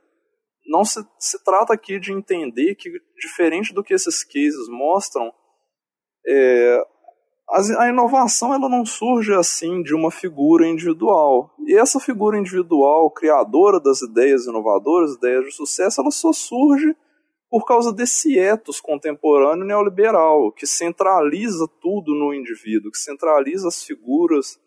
não 0.65 0.83
se, 0.83 1.05
se 1.19 1.43
trata 1.43 1.73
aqui 1.73 1.99
de 1.99 2.11
entender 2.11 2.75
que, 2.75 2.89
diferente 3.19 3.73
do 3.73 3.83
que 3.83 3.93
esses 3.93 4.23
cases 4.23 4.67
mostram, 4.69 5.31
é, 6.27 6.81
a 7.77 7.89
inovação 7.89 8.53
ela 8.53 8.67
não 8.67 8.85
surge 8.85 9.33
assim 9.33 9.83
de 9.83 9.93
uma 9.93 10.09
figura 10.09 10.67
individual. 10.67 11.53
E 11.67 11.75
essa 11.75 11.99
figura 11.99 12.39
individual, 12.39 13.11
criadora 13.11 13.79
das 13.79 14.01
ideias 14.01 14.45
inovadoras, 14.45 15.15
ideias 15.15 15.45
de 15.45 15.51
sucesso, 15.51 16.01
ela 16.01 16.11
só 16.11 16.33
surge 16.33 16.95
por 17.49 17.63
causa 17.65 17.93
desse 17.93 18.37
ethos 18.37 18.81
contemporâneo 18.81 19.65
neoliberal, 19.65 20.51
que 20.51 20.65
centraliza 20.65 21.67
tudo 21.79 22.15
no 22.15 22.33
indivíduo, 22.33 22.91
que 22.91 22.97
centraliza 22.97 23.67
as 23.67 23.83
figuras 23.83 24.59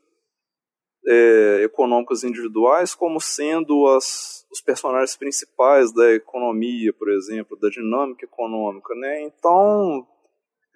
é, 1.07 1.62
econômicas 1.65 2.25
individuais 2.25 2.94
como 2.94 3.20
sendo 3.20 3.86
as, 3.89 4.47
os 4.51 4.60
personagens 4.60 5.17
principais 5.17 5.93
da 5.93 6.12
economia, 6.12 6.93
por 6.93 7.10
exemplo, 7.10 7.59
da 7.59 7.68
dinâmica 7.68 8.25
econômica. 8.25 8.94
Né? 8.94 9.23
Então, 9.23 10.07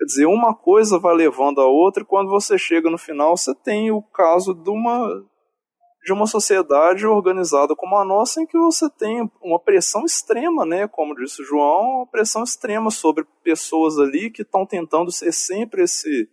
Quer 0.03 0.07
dizer, 0.07 0.27
uma 0.27 0.53
coisa 0.53 0.99
vai 0.99 1.15
levando 1.15 1.61
a 1.61 1.67
outra, 1.69 2.03
e 2.03 2.07
quando 2.07 2.29
você 2.29 2.59
chega 2.59 2.91
no 2.91 2.99
final, 2.99 3.37
você 3.37 3.55
tem 3.55 3.93
o 3.93 4.03
caso 4.03 4.53
de 4.53 4.69
uma, 4.69 5.25
de 6.05 6.13
uma 6.13 6.27
sociedade 6.27 7.07
organizada 7.07 7.77
como 7.77 7.97
a 7.97 8.05
nossa, 8.05 8.43
em 8.43 8.47
que 8.47 8.59
você 8.59 8.91
tem 8.91 9.31
uma 9.41 9.61
pressão 9.61 10.05
extrema, 10.05 10.67
né? 10.67 10.89
Como 10.89 11.15
disse 11.15 11.41
o 11.41 11.45
João, 11.45 11.99
uma 11.99 12.07
pressão 12.09 12.43
extrema 12.43 12.91
sobre 12.91 13.25
pessoas 13.45 13.97
ali 13.97 14.29
que 14.29 14.43
estão 14.43 14.67
tentando 14.67 15.13
ser 15.13 15.31
sempre 15.31 15.85
esse, 15.85 16.29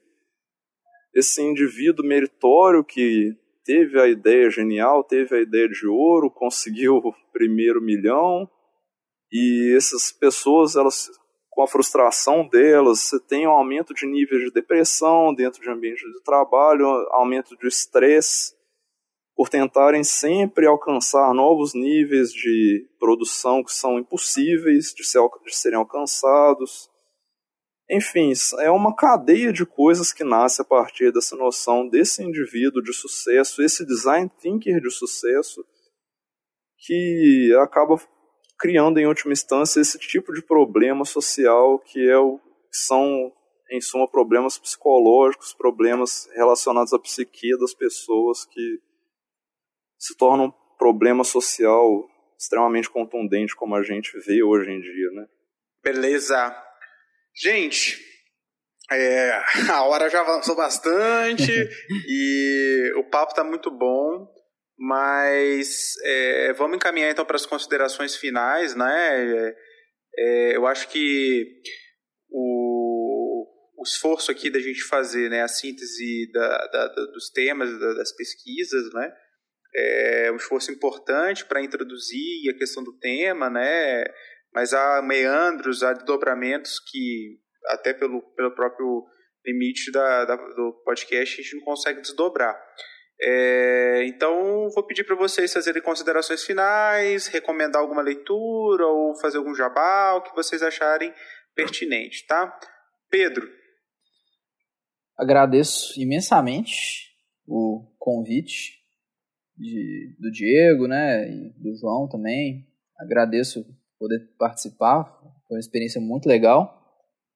esse 1.14 1.40
indivíduo 1.40 2.03
meritório 2.03 2.84
que 2.84 3.38
teve 3.63 3.99
a 3.99 4.07
ideia 4.07 4.49
genial, 4.49 5.03
teve 5.03 5.35
a 5.35 5.41
ideia 5.41 5.67
de 5.67 5.88
ouro, 5.88 6.31
conseguiu 6.33 6.97
o 6.97 7.13
primeiro 7.31 7.81
milhão, 7.81 8.49
e 9.31 9.73
essas 9.75 10.11
pessoas 10.11 10.75
elas 10.75 11.09
com 11.59 11.63
a 11.63 11.67
frustração 11.67 12.47
delas, 12.47 13.01
você 13.01 13.19
tem 13.19 13.45
um 13.45 13.51
aumento 13.51 13.93
de 13.93 14.05
níveis 14.05 14.45
de 14.45 14.51
depressão 14.51 15.33
dentro 15.33 15.61
de 15.61 15.69
ambiente 15.69 16.05
de 16.05 16.23
trabalho, 16.23 16.85
aumento 17.11 17.57
de 17.57 17.67
estresse, 17.67 18.53
por 19.35 19.49
tentarem 19.49 20.03
sempre 20.03 20.65
alcançar 20.65 21.33
novos 21.33 21.73
níveis 21.73 22.31
de 22.31 22.88
produção 22.99 23.63
que 23.63 23.73
são 23.73 23.99
impossíveis 23.99 24.93
de, 24.93 25.03
ser, 25.03 25.19
de 25.45 25.55
serem 25.55 25.77
alcançados. 25.77 26.89
Enfim, 27.90 28.32
é 28.59 28.69
uma 28.69 28.95
cadeia 28.95 29.51
de 29.51 29.66
coisas 29.66 30.14
que 30.14 30.24
nasce 30.24 30.61
a 30.61 30.66
partir 30.66 31.11
dessa 31.11 31.35
noção 31.35 31.88
desse 31.88 32.24
indivíduo 32.24 32.84
de 32.84 32.93
sucesso, 32.93 33.64
esse 33.64 33.84
design 33.84 34.30
thinker 34.40 34.80
de 34.80 34.92
sucesso, 34.92 35.66
que 36.77 37.51
acaba 37.61 37.95
criando 38.59 39.00
em 39.00 39.08
última 39.08 39.34
instância 39.34 39.80
esse 39.80 39.98
tipo 39.98 40.34
de 40.34 40.42
problema 40.42 41.03
social 41.03 41.80
que 41.80 42.08
é 42.08 42.18
o 42.18 42.40
são 42.72 43.34
em 43.72 43.82
suma 43.82 44.08
problemas 44.08 44.58
psicológicos, 44.58 45.53
problemas 45.53 46.30
relacionados 46.35 46.93
à 46.93 47.00
psique 47.00 47.58
das 47.58 47.74
pessoas 47.74 48.45
que 48.45 48.80
se 49.98 50.16
tornam 50.16 50.45
um 50.45 50.77
problema 50.77 51.24
social 51.24 52.08
extremamente 52.38 52.90
contundente 52.90 53.56
como 53.56 53.76
a 53.76 53.84
gente 53.84 54.18
vê 54.19 54.43
hoje 54.43 54.72
em 54.72 54.80
dia, 54.80 55.11
né? 55.11 55.27
Beleza. 55.84 56.68
Gente, 57.35 57.99
é, 58.91 59.32
a 59.72 59.83
hora 59.83 60.09
já 60.09 60.22
avançou 60.22 60.56
bastante 60.56 61.51
e 62.08 62.93
o 62.98 63.03
papo 63.03 63.33
tá 63.33 63.43
muito 63.43 63.69
bom. 63.69 64.27
Mas 64.82 65.95
é, 66.06 66.53
vamos 66.53 66.77
encaminhar 66.77 67.11
então 67.11 67.25
para 67.25 67.35
as 67.35 67.45
considerações 67.45 68.16
finais, 68.16 68.75
né? 68.75 69.53
É, 70.17 70.56
eu 70.56 70.66
acho 70.66 70.88
que 70.88 71.45
o, 72.30 73.45
o, 73.77 73.83
esforço 73.83 74.32
aqui 74.32 74.49
da 74.49 74.59
gente 74.59 74.82
fazer 74.83 75.30
né, 75.30 75.41
a 75.41 75.49
síntese 75.49 76.32
da, 76.32 76.67
da, 76.67 76.88
da, 76.88 77.06
dos 77.08 77.30
temas, 77.30 77.77
das 77.77 78.16
pesquisas, 78.16 78.93
né? 78.93 79.11
É 79.75 80.32
um 80.32 80.38
esforço 80.38 80.72
importante 80.72 81.43
para 81.43 81.61
introduzir 81.61 82.49
a 82.49 82.58
questão 82.58 82.82
do 82.82 82.98
tema, 82.99 83.49
né? 83.49 84.06
Mas 84.53 84.73
há 84.73 85.01
meandros, 85.01 85.83
há 85.83 85.93
desdobramentos 85.93 86.79
que, 86.79 87.39
até 87.67 87.93
pelo, 87.93 88.21
pelo 88.35 88.53
próprio 88.55 89.05
limite 89.45 89.91
da, 89.91 90.25
da, 90.25 90.35
do 90.35 90.81
podcast, 90.83 91.39
a 91.39 91.43
gente 91.43 91.55
não 91.57 91.63
consegue 91.63 92.01
desdobrar. 92.01 92.59
É, 93.21 94.05
então, 94.05 94.69
vou 94.73 94.85
pedir 94.85 95.03
para 95.03 95.15
vocês 95.15 95.51
fazerem 95.51 95.81
considerações 95.81 96.43
finais, 96.43 97.27
recomendar 97.27 97.81
alguma 97.81 98.01
leitura 98.01 98.85
ou 98.87 99.19
fazer 99.19 99.37
algum 99.37 99.53
jabá, 99.53 100.13
o 100.15 100.21
que 100.21 100.33
vocês 100.33 100.63
acharem 100.63 101.13
pertinente, 101.53 102.25
tá? 102.25 102.57
Pedro. 103.09 103.47
Agradeço 105.17 105.99
imensamente 105.99 107.09
o 107.45 107.85
convite 107.99 108.79
de, 109.57 110.15
do 110.17 110.31
Diego, 110.31 110.87
né, 110.87 111.29
e 111.29 111.53
do 111.57 111.75
João 111.75 112.07
também. 112.07 112.65
Agradeço 112.97 113.65
poder 113.99 114.19
participar, 114.37 115.03
foi 115.47 115.57
uma 115.57 115.59
experiência 115.59 115.99
muito 115.99 116.27
legal. 116.27 116.77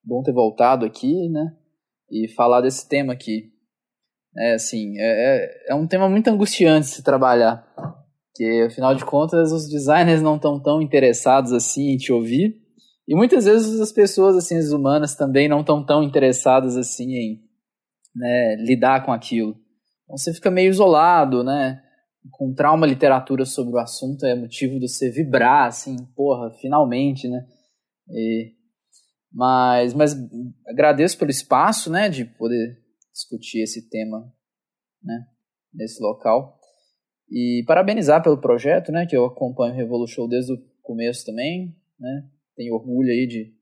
Bom 0.03 0.23
ter 0.23 0.33
voltado 0.33 0.85
aqui, 0.85 1.29
né, 1.29 1.55
e 2.09 2.27
falar 2.27 2.61
desse 2.61 2.87
tema 2.87 3.13
aqui 3.13 3.53
é, 4.37 4.53
assim, 4.55 4.97
é, 4.97 5.03
é, 5.05 5.71
é 5.71 5.75
um 5.75 5.87
tema 5.87 6.09
muito 6.09 6.27
angustiante 6.27 6.87
se 6.87 7.03
trabalhar. 7.03 7.65
Porque, 8.29 8.65
afinal 8.67 8.95
de 8.95 9.05
contas, 9.05 9.51
os 9.51 9.69
designers 9.69 10.21
não 10.21 10.37
estão 10.37 10.59
tão 10.59 10.81
interessados 10.81 11.53
assim 11.53 11.91
em 11.91 11.97
te 11.97 12.11
ouvir. 12.11 12.55
E 13.07 13.15
muitas 13.15 13.45
vezes 13.45 13.79
as 13.79 13.91
pessoas, 13.91 14.35
assim, 14.35 14.57
as 14.57 14.71
humanas 14.71 15.15
também 15.15 15.47
não 15.47 15.59
estão 15.59 15.85
tão 15.85 16.01
interessadas 16.01 16.75
assim 16.75 17.11
em 17.13 17.41
né, 18.15 18.55
lidar 18.59 19.05
com 19.05 19.11
aquilo. 19.11 19.55
Então 20.03 20.17
você 20.17 20.33
fica 20.33 20.49
meio 20.49 20.69
isolado, 20.69 21.43
né? 21.43 21.81
Encontrar 22.25 22.73
uma 22.73 22.87
literatura 22.87 23.45
sobre 23.45 23.73
o 23.75 23.79
assunto 23.79 24.25
é 24.25 24.35
motivo 24.35 24.79
de 24.79 24.87
você 24.87 25.09
vibrar, 25.09 25.67
assim, 25.67 25.95
porra, 26.15 26.51
finalmente, 26.61 27.27
né? 27.27 27.45
E, 28.09 28.53
mas, 29.31 29.93
mas 29.93 30.15
agradeço 30.67 31.17
pelo 31.17 31.31
espaço, 31.31 31.91
né, 31.91 32.07
de 32.07 32.23
poder 32.23 32.77
discutir 33.11 33.61
esse 33.61 33.89
tema 33.89 34.31
né, 35.01 35.25
nesse 35.73 36.01
local. 36.01 36.59
E 37.29 37.63
parabenizar 37.65 38.21
pelo 38.21 38.39
projeto, 38.39 38.91
né, 38.91 39.05
que 39.05 39.15
eu 39.15 39.25
acompanho 39.25 39.73
o 39.73 39.77
Revolution 39.77 40.27
desde 40.27 40.53
o 40.53 40.57
começo 40.81 41.25
também, 41.25 41.75
né, 41.99 42.29
tenho 42.55 42.75
orgulho 42.75 43.09
aí 43.09 43.25
de 43.27 43.53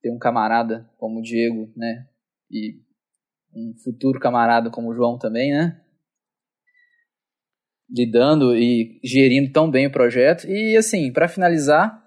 ter 0.00 0.10
um 0.10 0.18
camarada 0.18 0.88
como 0.98 1.18
o 1.18 1.22
Diego, 1.22 1.72
né, 1.76 2.08
e 2.50 2.80
um 3.54 3.74
futuro 3.82 4.20
camarada 4.20 4.70
como 4.70 4.90
o 4.90 4.94
João 4.94 5.18
também, 5.18 5.52
né, 5.52 5.81
lidando 7.92 8.56
e 8.56 8.98
gerindo 9.04 9.52
tão 9.52 9.70
bem 9.70 9.86
o 9.86 9.92
projeto. 9.92 10.48
E 10.48 10.76
assim, 10.76 11.12
para 11.12 11.28
finalizar, 11.28 12.02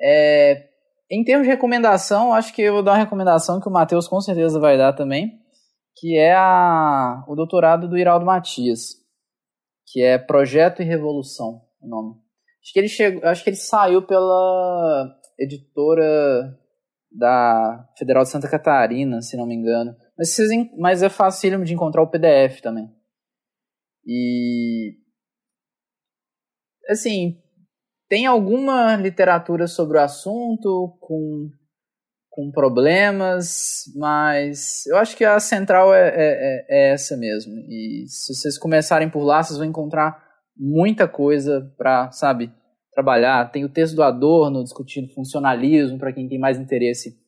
é, 0.00 0.68
em 1.10 1.22
termos 1.22 1.46
de 1.46 1.52
recomendação, 1.52 2.32
acho 2.32 2.54
que 2.54 2.62
eu 2.62 2.74
vou 2.74 2.82
dar 2.82 2.92
uma 2.92 2.98
recomendação 2.98 3.60
que 3.60 3.68
o 3.68 3.72
Matheus 3.72 4.08
com 4.08 4.20
certeza 4.20 4.58
vai 4.58 4.78
dar 4.78 4.94
também, 4.94 5.38
que 5.96 6.16
é 6.16 6.34
a, 6.34 7.24
o 7.28 7.34
doutorado 7.34 7.88
do 7.88 7.98
Iraldo 7.98 8.24
Matias, 8.24 8.94
que 9.86 10.02
é 10.02 10.16
Projeto 10.18 10.80
e 10.80 10.84
Revolução, 10.84 11.62
o 11.80 11.88
nome. 11.88 12.14
Acho 12.62 12.72
que 12.72 12.78
ele 12.78 12.88
chegou, 12.88 13.24
acho 13.24 13.44
que 13.44 13.50
ele 13.50 13.56
saiu 13.56 14.02
pela 14.02 15.14
editora 15.38 16.58
da 17.10 17.88
Federal 17.96 18.22
de 18.22 18.30
Santa 18.30 18.48
Catarina, 18.48 19.22
se 19.22 19.36
não 19.36 19.46
me 19.46 19.54
engano. 19.54 19.96
Mas, 20.16 20.36
mas 20.76 21.02
é 21.02 21.08
fácil 21.08 21.64
de 21.64 21.72
encontrar 21.72 22.02
o 22.02 22.10
PDF 22.10 22.60
também. 22.60 22.90
E 24.06 24.96
assim, 26.88 27.38
tem 28.08 28.26
alguma 28.26 28.96
literatura 28.96 29.66
sobre 29.66 29.98
o 29.98 30.02
assunto 30.02 30.96
com 31.00 31.50
com 32.38 32.52
problemas, 32.52 33.82
mas 33.96 34.86
eu 34.86 34.96
acho 34.96 35.16
que 35.16 35.24
a 35.24 35.40
central 35.40 35.92
é, 35.92 36.08
é, 36.08 36.12
é, 36.14 36.66
é, 36.68 36.92
essa 36.92 37.16
mesmo. 37.16 37.52
E 37.68 38.04
se 38.06 38.32
vocês 38.32 38.56
começarem 38.56 39.10
por 39.10 39.24
lá, 39.24 39.42
vocês 39.42 39.58
vão 39.58 39.66
encontrar 39.66 40.24
muita 40.56 41.08
coisa 41.08 41.74
para, 41.76 42.12
sabe, 42.12 42.52
trabalhar. 42.94 43.50
Tem 43.50 43.64
o 43.64 43.68
texto 43.68 43.96
do 43.96 44.04
Adorno 44.04 44.62
discutindo 44.62 45.12
funcionalismo, 45.12 45.98
para 45.98 46.12
quem 46.12 46.28
tem 46.28 46.38
mais 46.38 46.56
interesse 46.60 47.18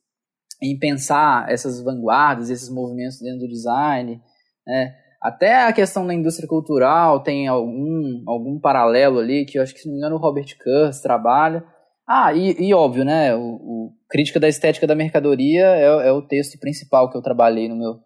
em 0.62 0.78
pensar 0.78 1.50
essas 1.50 1.82
vanguardas, 1.82 2.48
esses 2.48 2.68
movimentos 2.68 3.18
dentro 3.18 3.40
do 3.40 3.48
design. 3.48 4.22
Né? 4.64 4.94
Até 5.20 5.66
a 5.66 5.72
questão 5.72 6.06
da 6.06 6.14
indústria 6.14 6.48
cultural 6.48 7.22
tem 7.22 7.46
algum, 7.46 8.22
algum 8.26 8.58
paralelo 8.58 9.18
ali, 9.18 9.44
que 9.44 9.58
eu 9.58 9.62
acho 9.62 9.74
que, 9.74 9.80
se 9.80 9.86
não 9.86 9.92
me 9.92 9.98
engano, 9.98 10.16
o 10.16 10.18
Robert 10.18 10.56
Kurz 10.62 11.00
trabalha. 11.00 11.62
Ah, 12.08 12.32
e, 12.32 12.56
e 12.58 12.72
óbvio, 12.72 13.04
né? 13.04 13.36
O, 13.36 13.40
o 13.40 13.92
Crítica 14.08 14.40
da 14.40 14.48
Estética 14.48 14.86
da 14.86 14.94
Mercadoria 14.94 15.66
é, 15.76 16.08
é, 16.08 16.12
o 16.12 16.22
texto 16.22 16.58
principal 16.58 17.10
que 17.10 17.16
eu 17.16 17.22
trabalhei 17.22 17.68
no 17.68 17.76
meu, 17.76 18.00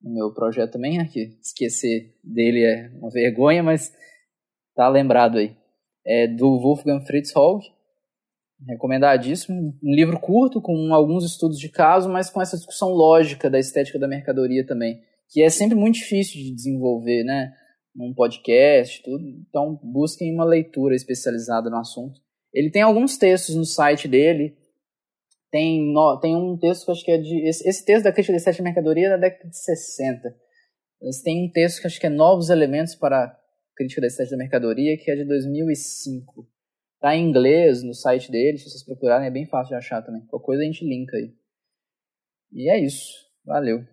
no 0.00 0.14
meu 0.14 0.32
projeto 0.32 0.72
também, 0.72 0.96
né? 0.96 1.08
que 1.12 1.36
esquecer 1.42 2.14
dele 2.22 2.64
é 2.64 2.90
uma 2.98 3.10
vergonha, 3.10 3.62
mas 3.62 3.92
tá 4.74 4.88
lembrado 4.88 5.38
aí. 5.38 5.56
É 6.06 6.26
do 6.26 6.58
Wolfgang 6.58 7.04
Fritz 7.04 7.32
Holg, 7.34 7.62
recomendadíssimo. 8.66 9.74
Um 9.82 9.94
livro 9.94 10.18
curto, 10.18 10.62
com 10.62 10.94
alguns 10.94 11.24
estudos 11.24 11.58
de 11.58 11.68
caso, 11.68 12.08
mas 12.08 12.30
com 12.30 12.40
essa 12.40 12.56
discussão 12.56 12.90
lógica 12.90 13.50
da 13.50 13.58
estética 13.58 13.98
da 13.98 14.08
mercadoria 14.08 14.64
também, 14.64 15.02
que 15.30 15.42
é 15.42 15.48
sempre 15.48 15.76
muito 15.76 15.94
difícil 15.94 16.42
de 16.42 16.54
desenvolver, 16.54 17.24
né? 17.24 17.52
Num 17.94 18.12
podcast, 18.12 19.02
tudo. 19.02 19.24
Então, 19.48 19.78
busquem 19.82 20.34
uma 20.34 20.44
leitura 20.44 20.94
especializada 20.94 21.70
no 21.70 21.76
assunto. 21.76 22.20
Ele 22.52 22.70
tem 22.70 22.82
alguns 22.82 23.16
textos 23.16 23.54
no 23.54 23.64
site 23.64 24.08
dele. 24.08 24.56
Tem, 25.50 25.92
no, 25.92 26.18
tem 26.20 26.36
um 26.36 26.56
texto 26.58 26.84
que 26.84 26.92
acho 26.92 27.04
que 27.04 27.10
é 27.12 27.18
de. 27.18 27.48
Esse, 27.48 27.68
esse 27.68 27.84
texto 27.84 28.04
da 28.04 28.12
crítica 28.12 28.36
estética 28.36 28.62
da 28.62 28.68
mercadoria 28.68 29.06
é 29.06 29.10
da 29.10 29.16
década 29.16 29.48
de 29.48 29.56
60. 29.56 30.36
Mas 31.00 31.22
tem 31.22 31.44
um 31.44 31.50
texto 31.50 31.80
que 31.80 31.86
acho 31.86 32.00
que 32.00 32.06
é 32.06 32.10
Novos 32.10 32.50
Elementos 32.50 32.94
para 32.94 33.24
a 33.24 33.36
Crítica 33.76 34.00
da 34.00 34.06
Estética 34.08 34.36
da 34.36 34.42
Mercadoria, 34.42 34.98
que 34.98 35.10
é 35.10 35.16
de 35.16 35.24
2005. 35.24 36.46
Tá 37.00 37.16
em 37.16 37.28
inglês 37.28 37.82
no 37.82 37.94
site 37.94 38.30
dele, 38.30 38.58
se 38.58 38.68
vocês 38.68 38.84
procurarem, 38.84 39.26
é 39.26 39.30
bem 39.30 39.46
fácil 39.46 39.70
de 39.70 39.76
achar 39.76 40.02
também. 40.02 40.26
Qualquer 40.26 40.46
coisa 40.46 40.62
a 40.62 40.66
gente 40.66 40.84
linka 40.84 41.16
aí. 41.16 41.32
E 42.52 42.70
é 42.70 42.78
isso. 42.78 43.08
Valeu. 43.44 43.86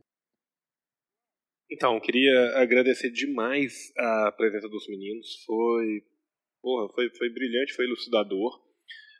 Então, 1.69 1.99
queria 1.99 2.57
agradecer 2.57 3.11
demais 3.11 3.91
a 3.97 4.31
presença 4.31 4.69
dos 4.69 4.87
meninos. 4.87 5.43
Foi, 5.45 6.01
porra, 6.61 6.93
foi, 6.93 7.09
foi 7.09 7.29
brilhante, 7.29 7.73
foi 7.73 7.85
elucidador. 7.85 8.65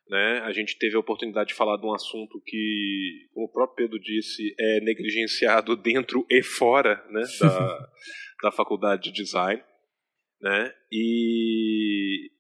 Né? 0.10 0.40
A 0.40 0.52
gente 0.54 0.78
teve 0.78 0.96
a 0.96 1.00
oportunidade 1.00 1.50
de 1.50 1.56
falar 1.56 1.78
de 1.78 1.86
um 1.86 1.94
assunto 1.94 2.42
que, 2.46 3.28
como 3.34 3.48
o 3.48 3.52
próprio 3.52 3.88
Pedro 3.88 4.00
disse, 4.00 4.56
é 4.58 4.80
negligenciado 4.80 5.76
dentro 5.82 6.26
e 6.30 6.42
fora 6.42 7.06
né, 7.10 7.24
da, 7.42 7.90
da 8.44 8.52
faculdade 8.52 9.12
de 9.12 9.12
design. 9.12 9.62
Né? 10.42 10.74
E 10.90 12.32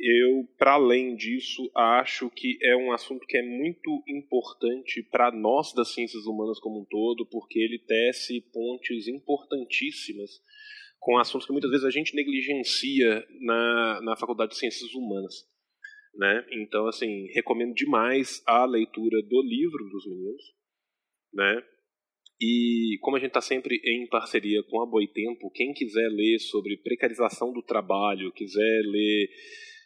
eu, 0.00 0.48
para 0.56 0.74
além 0.74 1.14
disso, 1.16 1.70
acho 1.74 2.30
que 2.30 2.58
é 2.62 2.76
um 2.76 2.92
assunto 2.92 3.26
que 3.26 3.36
é 3.36 3.42
muito 3.42 4.02
importante 4.08 5.02
para 5.02 5.30
nós 5.30 5.72
das 5.72 5.92
ciências 5.92 6.24
humanas 6.26 6.58
como 6.60 6.80
um 6.80 6.84
todo, 6.84 7.26
porque 7.26 7.58
ele 7.58 7.78
tece 7.78 8.40
pontes 8.52 9.08
importantíssimas 9.08 10.30
com 10.98 11.18
assuntos 11.18 11.46
que 11.46 11.52
muitas 11.52 11.70
vezes 11.70 11.86
a 11.86 11.90
gente 11.90 12.14
negligencia 12.14 13.26
na, 13.40 14.00
na 14.02 14.16
Faculdade 14.16 14.52
de 14.52 14.58
Ciências 14.58 14.92
Humanas. 14.94 15.46
Né? 16.14 16.46
Então, 16.52 16.86
assim, 16.86 17.26
recomendo 17.32 17.74
demais 17.74 18.42
a 18.46 18.64
leitura 18.64 19.22
do 19.22 19.42
livro 19.42 19.88
dos 19.90 20.06
meninos. 20.06 20.42
Né? 21.32 21.62
E 22.40 22.98
como 23.00 23.16
a 23.16 23.20
gente 23.20 23.30
está 23.30 23.40
sempre 23.40 23.80
em 23.84 24.06
parceria 24.08 24.62
com 24.64 24.82
a 24.82 24.86
Boitempo, 24.86 25.50
quem 25.52 25.72
quiser 25.72 26.08
ler 26.08 26.38
sobre 26.38 26.76
precarização 26.76 27.52
do 27.52 27.62
trabalho, 27.62 28.32
quiser 28.32 28.82
ler 28.84 29.28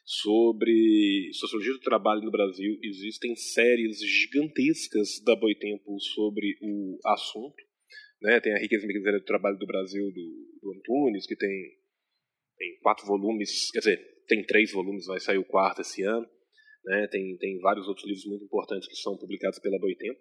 sobre 0.05 1.31
sociologia 1.33 1.73
do 1.73 1.81
trabalho 1.81 2.23
no 2.23 2.31
Brasil. 2.31 2.79
Existem 2.83 3.35
séries 3.37 3.99
gigantescas 4.01 5.23
da 5.25 5.37
Boitempo 5.37 5.99
sobre 6.01 6.57
o 6.61 6.99
assunto. 7.07 7.63
Né? 8.21 8.41
Tem 8.41 8.55
a 8.55 8.59
Riqueza 8.59 8.85
e 8.85 8.89
Miséria 8.89 9.19
do 9.19 9.25
Trabalho 9.25 9.59
do 9.59 9.67
Brasil, 9.67 10.05
do, 10.13 10.59
do 10.63 10.73
Antunes, 10.77 11.27
que 11.27 11.37
tem, 11.37 11.51
tem 12.59 12.79
quatro 12.81 13.07
volumes, 13.07 13.71
quer 13.73 13.81
dizer, 13.81 14.13
tem 14.29 14.45
três 14.45 14.73
volumes, 14.73 15.07
vai 15.07 15.21
sair 15.21 15.39
o 15.39 15.45
quarto 15.45 15.81
esse 15.83 16.03
ano. 16.03 16.27
Né? 16.85 17.07
Tem, 17.09 17.37
tem 17.39 17.59
vários 17.61 17.87
outros 17.87 18.07
livros 18.07 18.27
muito 18.27 18.45
importantes 18.45 18.89
que 18.89 18.97
são 18.97 19.17
publicados 19.17 19.59
pela 19.61 19.79
Boitempo. 19.79 20.21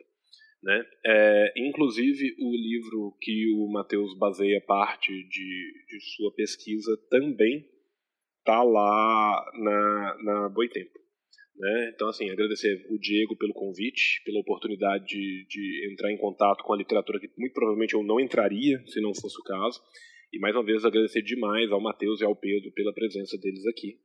Né? 0.63 0.83
É, 1.05 1.53
inclusive, 1.57 2.35
o 2.39 2.55
livro 2.55 3.17
que 3.19 3.51
o 3.55 3.71
Matheus 3.71 4.15
baseia 4.17 4.61
parte 4.61 5.11
de, 5.11 5.73
de 5.87 5.99
sua 6.15 6.33
pesquisa 6.35 6.95
também 7.09 7.67
tá 8.43 8.63
lá 8.63 9.51
na, 9.55 10.17
na 10.23 10.49
Boitempo. 10.49 10.99
Né? 11.55 11.91
Então, 11.93 12.09
assim, 12.09 12.29
agradecer 12.29 12.85
o 12.89 12.97
Diego 12.97 13.37
pelo 13.37 13.53
convite, 13.53 14.21
pela 14.25 14.39
oportunidade 14.39 15.05
de, 15.05 15.45
de, 15.47 15.91
entrar 15.93 16.11
em 16.11 16.17
contato 16.17 16.63
com 16.63 16.73
a 16.73 16.77
literatura 16.77 17.19
que 17.19 17.29
muito 17.37 17.53
provavelmente 17.53 17.93
eu 17.93 18.03
não 18.03 18.19
entraria 18.19 18.81
se 18.87 18.99
não 18.99 19.13
fosse 19.13 19.39
o 19.39 19.43
caso. 19.43 19.79
E 20.33 20.39
mais 20.39 20.55
uma 20.55 20.63
vez 20.63 20.83
agradecer 20.83 21.21
demais 21.21 21.71
ao 21.71 21.81
Matheus 21.81 22.21
e 22.21 22.25
ao 22.25 22.35
Pedro 22.35 22.71
pela 22.71 22.93
presença 22.93 23.37
deles 23.37 23.65
aqui. 23.67 23.99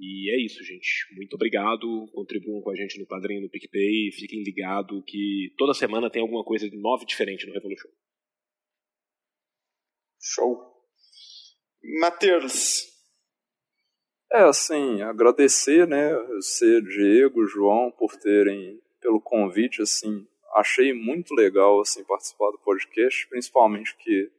E 0.00 0.34
é 0.34 0.44
isso, 0.44 0.64
gente. 0.64 1.06
Muito 1.14 1.34
obrigado. 1.34 2.08
Contribuam 2.12 2.60
com 2.62 2.70
a 2.70 2.74
gente 2.74 2.98
no 2.98 3.06
Padrinho, 3.06 3.42
no 3.42 3.50
PicPay. 3.50 4.10
Fiquem 4.12 4.42
ligados 4.42 5.04
que 5.06 5.54
toda 5.56 5.74
semana 5.74 6.10
tem 6.10 6.20
alguma 6.20 6.42
coisa 6.42 6.68
de 6.68 6.76
nova 6.80 7.04
diferente 7.04 7.46
no 7.46 7.52
Revolution. 7.52 7.88
Show. 10.20 10.72
Matheus, 12.00 12.91
é, 14.32 14.42
assim, 14.44 15.02
agradecer, 15.02 15.86
né, 15.86 16.14
você, 16.36 16.80
Diego, 16.80 17.46
João, 17.46 17.90
por 17.90 18.16
terem, 18.16 18.80
pelo 19.00 19.20
convite, 19.20 19.82
assim, 19.82 20.26
achei 20.54 20.92
muito 20.92 21.34
legal, 21.34 21.80
assim, 21.80 22.04
participar 22.04 22.50
do 22.50 22.58
podcast, 22.58 23.28
principalmente 23.28 23.96
que 23.96 24.30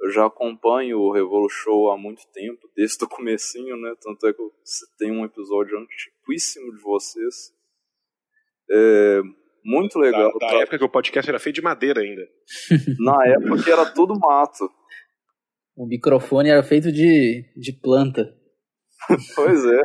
eu 0.00 0.10
já 0.10 0.26
acompanho 0.26 0.98
o 0.98 1.12
Revolu 1.12 1.48
Show 1.48 1.90
há 1.90 1.96
muito 1.96 2.22
tempo, 2.32 2.68
desde 2.76 3.04
o 3.04 3.08
comecinho, 3.08 3.76
né, 3.76 3.94
tanto 4.00 4.26
é 4.26 4.32
que 4.32 4.40
eu 4.40 4.52
tem 4.98 5.10
um 5.10 5.24
episódio 5.24 5.78
antiquíssimo 5.78 6.74
de 6.76 6.82
vocês. 6.82 7.52
É, 8.70 9.22
muito 9.64 9.98
legal. 9.98 10.32
Da, 10.38 10.46
da 10.46 10.52
pra... 10.52 10.60
época 10.60 10.78
que 10.78 10.84
o 10.84 10.88
podcast 10.88 11.28
era 11.28 11.38
feito 11.38 11.56
de 11.56 11.62
madeira 11.62 12.00
ainda. 12.00 12.28
Na 13.00 13.26
época 13.26 13.64
que 13.64 13.70
era 13.70 13.90
tudo 13.90 14.18
mato. 14.18 14.70
O 15.76 15.86
microfone 15.86 16.50
era 16.50 16.62
feito 16.62 16.92
de, 16.92 17.44
de 17.56 17.72
planta. 17.72 18.32
pois 19.34 19.64
é. 19.64 19.82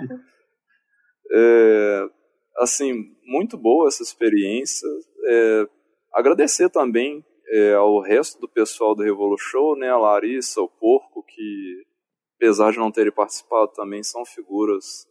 é. 1.34 2.10
Assim, 2.58 3.16
muito 3.24 3.58
boa 3.58 3.88
essa 3.88 4.04
experiência. 4.04 4.88
É, 5.26 5.68
agradecer 6.14 6.70
também 6.70 7.26
é, 7.50 7.74
ao 7.74 8.02
resto 8.02 8.40
do 8.40 8.50
pessoal 8.50 8.94
do 8.94 9.04
Revolution, 9.04 9.76
né, 9.76 9.90
a 9.90 9.98
Larissa, 9.98 10.62
o 10.62 10.68
Porco, 10.68 11.24
que 11.24 11.84
apesar 12.36 12.72
de 12.72 12.78
não 12.78 12.92
terem 12.92 13.12
participado 13.12 13.72
também 13.74 14.04
são 14.04 14.26
figuras 14.26 15.08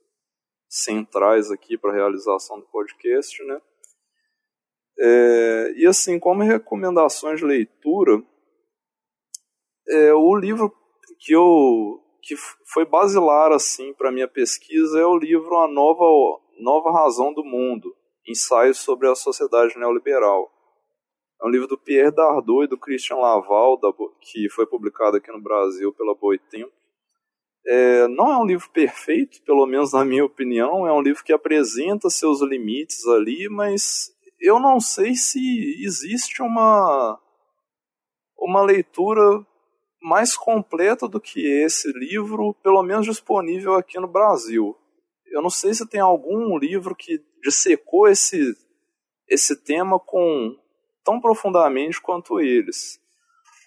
centrais 0.68 1.50
aqui 1.50 1.76
para 1.76 1.90
a 1.90 1.94
realização 1.94 2.60
do 2.60 2.66
podcast, 2.66 3.42
né. 3.44 3.60
É, 5.00 5.72
e 5.76 5.86
assim, 5.86 6.18
como 6.18 6.42
recomendações 6.42 7.38
de 7.38 7.46
leitura, 7.46 8.22
é, 9.88 10.12
o 10.12 10.34
livro 10.36 10.74
que 11.20 11.32
eu 11.32 12.02
que 12.28 12.36
foi 12.70 12.84
basilar 12.84 13.52
assim 13.52 13.94
para 13.94 14.12
minha 14.12 14.28
pesquisa 14.28 15.00
é 15.00 15.06
o 15.06 15.16
livro 15.16 15.56
A 15.56 15.66
Nova 15.66 16.04
Nova 16.60 16.92
Razão 16.92 17.32
do 17.32 17.42
Mundo, 17.42 17.94
ensaios 18.28 18.78
sobre 18.78 19.08
a 19.08 19.14
sociedade 19.14 19.78
neoliberal. 19.78 20.52
É 21.40 21.46
um 21.46 21.50
livro 21.50 21.66
do 21.66 21.78
Pierre 21.78 22.10
Dardot 22.10 22.64
e 22.64 22.68
do 22.68 22.76
Christian 22.76 23.16
Laval, 23.16 23.80
que 24.20 24.50
foi 24.50 24.66
publicado 24.66 25.16
aqui 25.16 25.32
no 25.32 25.40
Brasil 25.40 25.90
pela 25.94 26.14
Boitempo. 26.14 26.72
É, 27.66 28.08
não 28.08 28.30
é 28.30 28.36
um 28.36 28.44
livro 28.44 28.68
perfeito, 28.70 29.42
pelo 29.44 29.64
menos 29.64 29.94
na 29.94 30.04
minha 30.04 30.24
opinião, 30.24 30.86
é 30.86 30.92
um 30.92 31.00
livro 31.00 31.24
que 31.24 31.32
apresenta 31.32 32.10
seus 32.10 32.42
limites 32.42 33.06
ali, 33.06 33.48
mas 33.48 34.10
eu 34.40 34.58
não 34.58 34.80
sei 34.80 35.14
se 35.14 35.40
existe 35.82 36.42
uma, 36.42 37.18
uma 38.38 38.62
leitura 38.62 39.22
mais 40.00 40.36
completa 40.36 41.08
do 41.08 41.20
que 41.20 41.46
esse 41.46 41.90
livro, 41.92 42.54
pelo 42.62 42.82
menos 42.82 43.06
disponível 43.06 43.74
aqui 43.74 43.98
no 43.98 44.08
Brasil. 44.08 44.76
Eu 45.26 45.42
não 45.42 45.50
sei 45.50 45.74
se 45.74 45.88
tem 45.88 46.00
algum 46.00 46.56
livro 46.56 46.94
que 46.94 47.22
dissecou 47.42 48.08
esse, 48.08 48.56
esse 49.28 49.56
tema 49.56 49.98
com 49.98 50.56
tão 51.04 51.20
profundamente 51.20 52.00
quanto 52.00 52.40
eles. 52.40 53.00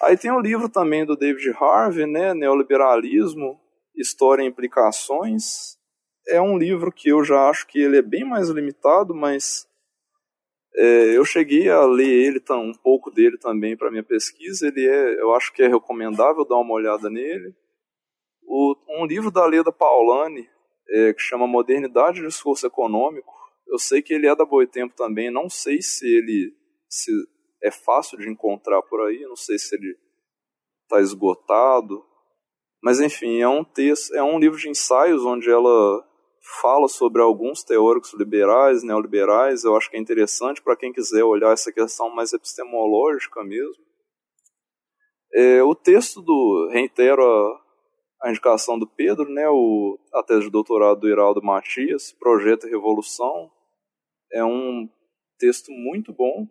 Aí 0.01 0.17
tem 0.17 0.31
o 0.31 0.39
livro 0.39 0.67
também 0.67 1.05
do 1.05 1.15
David 1.15 1.51
Harvey, 1.59 2.07
né, 2.07 2.33
Neoliberalismo, 2.33 3.59
História 3.95 4.43
e 4.43 4.47
Implicações. 4.47 5.77
É 6.27 6.41
um 6.41 6.57
livro 6.57 6.91
que 6.91 7.09
eu 7.09 7.23
já 7.23 7.49
acho 7.49 7.67
que 7.67 7.79
ele 7.79 7.97
é 7.97 8.01
bem 8.01 8.23
mais 8.23 8.49
limitado, 8.49 9.13
mas 9.13 9.67
é, 10.75 11.17
eu 11.17 11.25
cheguei 11.25 11.69
a 11.69 11.83
ler 11.85 12.07
ele 12.07 12.41
um 12.51 12.73
pouco 12.73 13.11
dele 13.11 13.37
também 13.37 13.75
para 13.75 13.91
minha 13.91 14.03
pesquisa. 14.03 14.67
Ele 14.67 14.87
é, 14.87 15.21
eu 15.21 15.33
acho 15.33 15.51
que 15.53 15.61
é 15.61 15.67
recomendável 15.67 16.45
dar 16.45 16.57
uma 16.57 16.73
olhada 16.73 17.09
nele. 17.09 17.53
O, 18.43 18.75
um 19.01 19.05
livro 19.05 19.31
da 19.31 19.45
Leda 19.45 19.71
Paulani 19.71 20.49
é, 20.89 21.13
que 21.13 21.21
chama 21.21 21.47
Modernidade 21.47 22.19
e 22.19 22.27
Discurso 22.27 22.65
Econômico. 22.65 23.33
Eu 23.67 23.77
sei 23.77 24.01
que 24.01 24.13
ele 24.13 24.27
é 24.27 24.35
da 24.35 24.45
Boitempo 24.45 24.95
também. 24.95 25.29
Não 25.29 25.49
sei 25.49 25.81
se 25.81 26.05
ele 26.07 26.53
se 26.89 27.11
é 27.63 27.71
fácil 27.71 28.17
de 28.17 28.29
encontrar 28.29 28.81
por 28.83 29.01
aí. 29.07 29.21
Não 29.21 29.35
sei 29.35 29.57
se 29.59 29.75
ele 29.75 29.97
está 30.83 30.99
esgotado. 31.01 32.05
Mas 32.81 32.99
enfim, 32.99 33.41
é 33.41 33.47
um 33.47 33.63
texto, 33.63 34.13
é 34.15 34.23
um 34.23 34.39
livro 34.39 34.57
de 34.57 34.69
ensaios 34.69 35.23
onde 35.25 35.49
ela 35.49 36.03
fala 36.61 36.87
sobre 36.87 37.21
alguns 37.21 37.63
teóricos 37.63 38.13
liberais, 38.13 38.83
neoliberais. 38.83 39.63
Eu 39.63 39.75
acho 39.75 39.89
que 39.89 39.97
é 39.97 39.99
interessante 39.99 40.61
para 40.61 40.75
quem 40.75 40.91
quiser 40.91 41.23
olhar 41.23 41.53
essa 41.53 41.71
questão 41.71 42.09
mais 42.09 42.33
epistemológica 42.33 43.43
mesmo. 43.43 43.83
É, 45.33 45.63
o 45.63 45.73
texto 45.73 46.21
do 46.21 46.69
reitero 46.71 47.23
a, 47.23 47.61
a, 48.23 48.29
indicação 48.29 48.77
do 48.77 48.85
Pedro, 48.85 49.29
né, 49.29 49.47
o, 49.49 49.97
a 50.13 50.23
tese 50.23 50.45
de 50.45 50.49
doutorado 50.49 50.99
do 50.99 51.09
Iraldo 51.09 51.41
Matias, 51.41 52.11
Projeto 52.11 52.67
Revolução, 52.67 53.49
é 54.33 54.43
um 54.43 54.89
texto 55.37 55.71
muito 55.71 56.11
bom. 56.11 56.47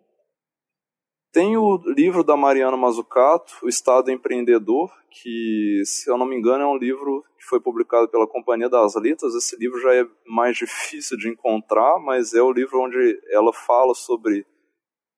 Tem 1.32 1.56
o 1.56 1.76
livro 1.86 2.24
da 2.24 2.36
Mariana 2.36 2.76
Mazzucato, 2.76 3.54
O 3.62 3.68
Estado 3.68 4.10
Empreendedor, 4.10 4.90
que, 5.08 5.80
se 5.84 6.10
eu 6.10 6.18
não 6.18 6.26
me 6.26 6.36
engano, 6.36 6.64
é 6.64 6.66
um 6.66 6.76
livro 6.76 7.24
que 7.38 7.44
foi 7.44 7.60
publicado 7.60 8.08
pela 8.08 8.26
Companhia 8.26 8.68
das 8.68 8.96
Letras. 8.96 9.36
Esse 9.36 9.56
livro 9.56 9.80
já 9.80 9.94
é 9.94 10.04
mais 10.26 10.56
difícil 10.56 11.16
de 11.16 11.28
encontrar, 11.28 12.00
mas 12.00 12.34
é 12.34 12.42
o 12.42 12.50
livro 12.50 12.80
onde 12.80 13.20
ela 13.30 13.52
fala 13.52 13.94
sobre 13.94 14.44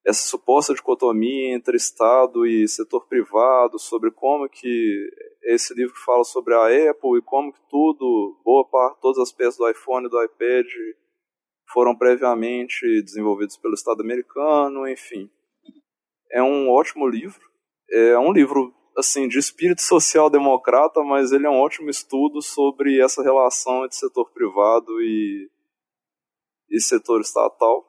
essa 0.05 0.29
suposta 0.29 0.75
dicotomia 0.75 1.55
entre 1.55 1.77
Estado 1.77 2.45
e 2.45 2.69
setor 2.69 3.07
privado, 3.07 3.79
sobre 3.79 4.11
como 4.11 4.49
que 4.49 5.09
esse 5.45 5.73
livro 5.73 5.95
que 5.95 6.05
fala 6.05 6.25
sobre 6.25 6.55
a 6.55 6.91
Apple 6.91 7.19
e 7.19 7.23
como 7.23 7.53
que 7.53 7.61
tudo, 7.71 8.39
boa 8.45 8.69
parte, 8.69 9.01
todas 9.01 9.19
as 9.19 9.33
peças 9.33 9.57
do 9.57 9.71
iPhone 9.71 10.07
e 10.07 10.11
do 10.11 10.23
iPad 10.23 10.67
foram 11.73 11.97
previamente 11.97 13.01
desenvolvidos 13.03 13.57
pelo 13.57 13.75
Estado 13.75 14.03
americano, 14.03 14.87
enfim. 14.87 15.31
É 16.33 16.43
um 16.43 16.71
ótimo 16.71 17.07
livro. 17.07 17.41
É 17.91 18.19
um 18.19 18.33
livro 18.33 18.75
assim 18.97 19.29
de 19.29 19.39
espírito 19.39 19.83
social 19.83 20.31
democrata, 20.31 21.03
mas 21.03 21.33
ele 21.33 21.47
é 21.47 21.51
um 21.51 21.61
ótimo 21.61 21.91
estudo 21.91 22.41
sobre 22.41 23.01
essa 23.01 23.23
relação 23.23 23.85
entre 23.85 23.97
setor 23.97 24.31
privado 24.33 25.01
e, 25.03 25.51
e 26.71 26.81
setor 26.81 27.21
estatal. 27.21 27.87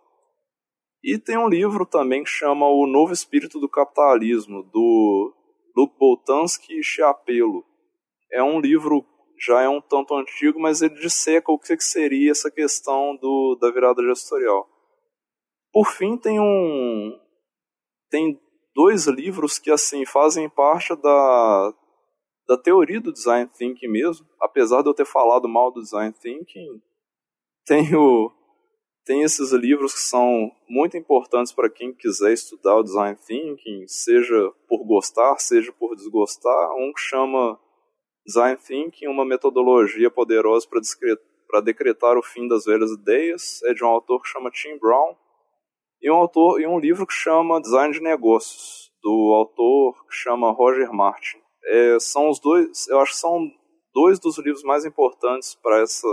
E 1.04 1.18
tem 1.18 1.38
um 1.38 1.50
livro 1.50 1.86
também 1.86 2.24
que 2.24 2.30
chama 2.30 2.68
O 2.68 2.88
Novo 2.88 3.14
Espírito 3.14 3.60
do 3.60 3.70
Capitalismo, 3.70 4.64
do 4.64 5.34
Luke 5.76 5.98
Boltanski 5.98 6.80
e 6.80 6.84
Chiapello. 6.84 7.64
É 8.32 8.42
um 8.42 8.60
livro, 8.60 9.06
já 9.38 9.62
é 9.62 9.68
um 9.68 9.82
tanto 9.82 10.16
antigo, 10.16 10.60
mas 10.60 10.82
ele 10.82 10.96
disseca 10.96 11.52
o 11.52 11.60
que 11.60 11.78
seria 11.80 12.32
essa 12.32 12.50
questão 12.50 13.18
do, 13.18 13.58
da 13.60 13.70
virada 13.70 14.02
gestorial. 14.04 14.68
Por 15.74 15.88
fim, 15.88 16.18
tem 16.18 16.40
um 16.40 17.20
tem 18.14 18.40
dois 18.76 19.08
livros 19.08 19.58
que 19.58 19.72
assim 19.72 20.06
fazem 20.06 20.48
parte 20.48 20.96
da, 20.96 21.74
da 22.48 22.56
teoria 22.56 23.02
do 23.02 23.12
design 23.12 23.50
thinking 23.58 23.88
mesmo, 23.88 24.28
apesar 24.40 24.84
de 24.84 24.90
eu 24.90 24.94
ter 24.94 25.06
falado 25.06 25.50
mal 25.50 25.72
do 25.72 25.82
design 25.82 26.14
thinking, 26.22 26.80
tem 27.66 27.96
o 27.96 28.32
tem 29.04 29.24
esses 29.24 29.52
livros 29.52 29.94
que 29.94 30.00
são 30.00 30.52
muito 30.70 30.96
importantes 30.96 31.52
para 31.52 31.72
quem 31.72 31.92
quiser 31.92 32.32
estudar 32.34 32.76
o 32.76 32.84
design 32.84 33.18
thinking, 33.18 33.88
seja 33.88 34.54
por 34.70 34.86
gostar, 34.86 35.36
seja 35.40 35.74
por 35.74 35.96
desgostar. 35.96 36.72
Um 36.76 36.94
que 36.94 37.02
chama 37.02 37.60
Design 38.26 38.58
Thinking, 38.58 39.08
uma 39.08 39.26
metodologia 39.26 40.10
poderosa 40.10 40.66
para 41.50 41.60
decretar 41.60 42.18
o 42.18 42.24
fim 42.24 42.48
das 42.48 42.64
velhas 42.64 42.92
ideias, 42.92 43.62
é 43.64 43.74
de 43.74 43.84
um 43.84 43.88
autor 43.88 44.22
que 44.22 44.30
chama 44.30 44.50
Tim 44.50 44.78
Brown, 44.78 45.18
e 46.04 46.12
um 46.12 46.16
autor 46.16 46.60
e 46.60 46.68
um 46.68 46.78
livro 46.78 47.08
que 47.08 47.14
chama 47.14 47.62
Design 47.62 47.94
de 47.94 48.02
Negócios, 48.02 48.92
do 49.02 49.34
autor 49.34 50.06
que 50.06 50.14
chama 50.14 50.52
Roger 50.52 50.92
Martin. 50.92 51.38
É, 51.66 51.98
são 52.00 52.30
os 52.30 52.40
dois, 52.42 52.90
eu 52.90 53.00
acho 53.00 53.14
que 53.14 53.20
são 53.20 53.50
dois 53.94 54.20
dos 54.20 54.38
livros 54.38 54.64
mais 54.64 54.84
importantes 54.84 55.56
para 55.56 55.80
essa 55.80 56.08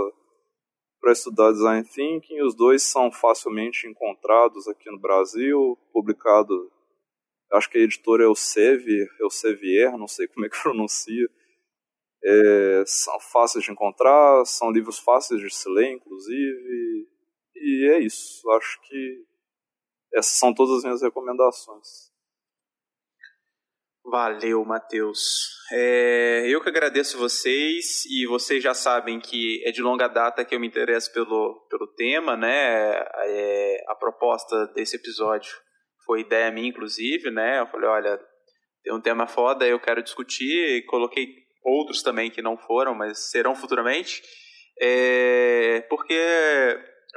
para 1.01 1.11
estudar 1.11 1.51
design 1.51 1.83
thinking. 1.83 2.41
Os 2.41 2.55
dois 2.55 2.83
são 2.83 3.11
facilmente 3.11 3.87
encontrados 3.87 4.67
aqui 4.67 4.89
no 4.89 4.99
Brasil, 4.99 5.77
publicado, 5.91 6.71
acho 7.51 7.69
que 7.69 7.79
a 7.79 7.81
editora 7.81 8.23
é 8.23 8.27
o 8.27 8.35
Sevier, 8.35 9.09
é 9.19 9.25
o 9.25 9.29
Sevier, 9.29 9.97
não 9.97 10.07
sei 10.07 10.27
como 10.27 10.45
é 10.45 10.49
que 10.49 10.55
pronuncia. 10.61 11.27
É, 12.23 12.83
são 12.85 13.19
fáceis 13.19 13.65
de 13.65 13.71
encontrar, 13.71 14.45
são 14.45 14.71
livros 14.71 14.99
fáceis 14.99 15.41
de 15.41 15.53
se 15.53 15.67
ler, 15.67 15.91
inclusive. 15.91 17.07
E 17.55 17.89
é 17.91 17.99
isso. 17.99 18.49
Acho 18.51 18.79
que 18.83 19.30
essas 20.13 20.33
são 20.33 20.53
todas 20.53 20.77
as 20.77 20.83
minhas 20.83 21.01
recomendações. 21.01 22.11
Valeu, 24.03 24.65
Matheus. 24.65 25.49
É, 25.71 26.43
eu 26.47 26.61
que 26.61 26.69
agradeço 26.69 27.17
vocês 27.17 28.03
e 28.05 28.25
vocês 28.25 28.61
já 28.61 28.73
sabem 28.73 29.19
que 29.19 29.61
é 29.65 29.71
de 29.71 29.81
longa 29.81 30.07
data 30.07 30.43
que 30.43 30.55
eu 30.55 30.59
me 30.59 30.67
interesso 30.67 31.13
pelo, 31.13 31.65
pelo 31.69 31.87
tema, 31.87 32.35
né? 32.35 32.93
É, 33.23 33.83
a 33.87 33.95
proposta 33.95 34.67
desse 34.73 34.95
episódio 34.95 35.51
foi 36.05 36.21
ideia 36.21 36.51
minha, 36.51 36.67
inclusive, 36.67 37.29
né? 37.29 37.59
Eu 37.59 37.67
falei, 37.67 37.87
olha, 37.87 38.19
tem 38.83 38.93
um 38.93 38.99
tema 38.99 39.27
foda, 39.27 39.67
eu 39.67 39.79
quero 39.79 40.01
discutir 40.01 40.77
e 40.77 40.85
coloquei 40.87 41.27
outros 41.63 42.01
também 42.01 42.31
que 42.31 42.41
não 42.41 42.57
foram, 42.57 42.95
mas 42.95 43.29
serão 43.29 43.55
futuramente, 43.55 44.23
é, 44.81 45.81
porque 45.89 46.19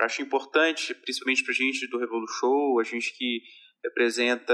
acho 0.01 0.23
importante, 0.23 0.95
principalmente 0.95 1.45
para 1.45 1.53
a 1.53 1.57
gente 1.57 1.89
do 1.89 1.99
Revolu 1.99 2.27
Show, 2.29 2.81
a 2.81 2.85
gente 2.85 3.17
que 3.17 3.41
representa 3.85 4.53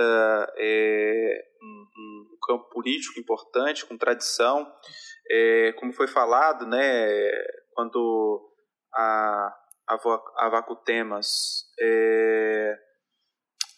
é, 0.56 1.42
um, 1.62 1.86
um, 1.98 2.38
campo 2.46 2.68
político 2.70 3.20
importante, 3.20 3.86
com 3.86 3.96
tradição. 3.96 4.70
É, 5.30 5.72
como 5.74 5.92
foi 5.92 6.08
falado, 6.08 6.66
né, 6.66 7.30
quando 7.72 8.52
a, 8.92 9.54
a, 9.88 9.94
a 10.38 10.48
Vacutemas 10.48 11.26
é, 11.78 12.76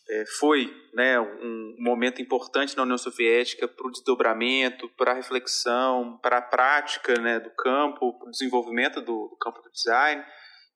é, 0.08 0.24
foi 0.38 0.74
né, 0.94 1.20
um 1.20 1.76
momento 1.78 2.22
importante 2.22 2.76
na 2.76 2.82
União 2.82 2.98
Soviética 2.98 3.68
para 3.68 3.86
o 3.86 3.90
desdobramento, 3.90 4.88
para 4.96 5.12
a 5.12 5.14
reflexão, 5.14 6.18
para 6.22 6.38
a 6.38 6.42
prática 6.42 7.14
né, 7.20 7.38
do 7.38 7.50
campo, 7.50 8.18
para 8.18 8.28
o 8.28 8.30
desenvolvimento 8.30 9.00
do, 9.00 9.28
do 9.28 9.36
campo 9.38 9.60
do 9.62 9.70
design, 9.70 10.24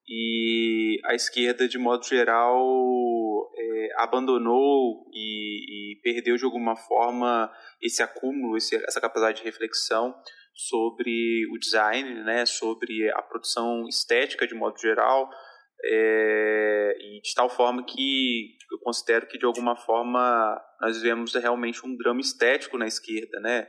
e 0.08 1.00
a 1.04 1.14
esquerda, 1.14 1.66
de 1.66 1.78
modo 1.78 2.06
geral, 2.06 3.50
é, 3.56 3.88
abandonou 3.96 5.04
e, 5.12 5.94
e, 5.94 6.00
perdeu 6.00 6.36
de 6.36 6.44
alguma 6.44 6.76
forma 6.76 7.52
esse 7.82 8.02
acúmulo, 8.02 8.56
esse, 8.56 8.76
essa 8.84 9.00
capacidade 9.00 9.38
de 9.38 9.44
reflexão 9.44 10.14
sobre 10.54 11.46
o 11.52 11.58
design, 11.58 12.22
né, 12.22 12.46
sobre 12.46 13.10
a 13.10 13.20
produção 13.20 13.86
estética 13.88 14.46
de 14.46 14.54
modo 14.54 14.78
geral, 14.78 15.28
é, 15.84 16.96
e 16.98 17.20
de 17.20 17.34
tal 17.34 17.50
forma 17.50 17.84
que 17.84 18.56
eu 18.72 18.78
considero 18.78 19.26
que 19.26 19.38
de 19.38 19.44
alguma 19.44 19.76
forma 19.76 20.60
nós 20.80 20.96
vivemos 20.96 21.34
realmente 21.34 21.84
um 21.84 21.96
drama 21.96 22.20
estético 22.20 22.78
na 22.78 22.86
esquerda, 22.86 23.40
né? 23.40 23.66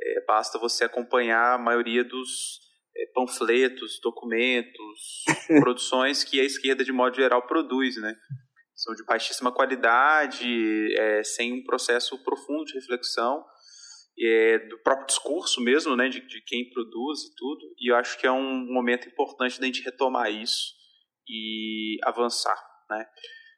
É, 0.00 0.24
basta 0.26 0.58
você 0.58 0.84
acompanhar 0.84 1.54
a 1.54 1.58
maioria 1.58 2.04
dos 2.04 2.67
panfletos, 3.14 4.00
documentos, 4.02 5.24
produções 5.60 6.24
que 6.24 6.40
a 6.40 6.44
esquerda 6.44 6.84
de 6.84 6.92
modo 6.92 7.16
geral 7.16 7.46
produz, 7.46 7.96
né? 7.96 8.14
São 8.74 8.94
de 8.94 9.04
baixíssima 9.04 9.52
qualidade, 9.52 10.94
é, 10.96 11.24
sem 11.24 11.52
um 11.52 11.64
processo 11.64 12.22
profundo 12.22 12.64
de 12.64 12.74
reflexão 12.74 13.44
é, 14.20 14.58
do 14.58 14.78
próprio 14.78 15.06
discurso 15.06 15.60
mesmo, 15.60 15.94
né, 15.96 16.08
de, 16.08 16.20
de, 16.20 16.42
quem 16.42 16.68
produz 16.70 17.22
e 17.22 17.34
tudo. 17.36 17.60
E 17.78 17.90
eu 17.90 17.96
acho 17.96 18.18
que 18.18 18.26
é 18.26 18.32
um 18.32 18.66
momento 18.72 19.08
importante 19.08 19.60
da 19.60 19.66
gente 19.66 19.82
retomar 19.82 20.30
isso 20.32 20.74
e 21.28 21.98
avançar, 22.02 22.58
né? 22.90 23.06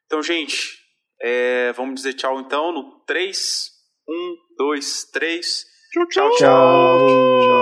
Então, 0.05 0.21
gente, 0.21 0.77
é, 1.21 1.71
vamos 1.73 1.95
dizer 1.95 2.13
tchau 2.13 2.39
então 2.39 2.71
no 2.71 2.99
3, 3.05 3.69
1, 4.07 4.35
2, 4.57 5.03
3. 5.11 5.65
Tchau, 5.93 6.07
tchau. 6.07 6.29
tchau. 6.31 6.37
tchau. 6.37 7.07
tchau. 7.07 7.60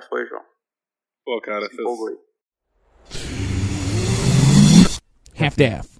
Já 0.00 0.08
foi, 0.08 0.26
João. 0.26 0.42
Pô, 1.24 1.40
cara, 1.42 1.68
Se 1.68 1.76
vocês... 1.82 2.18
Half-Death. 5.38 5.99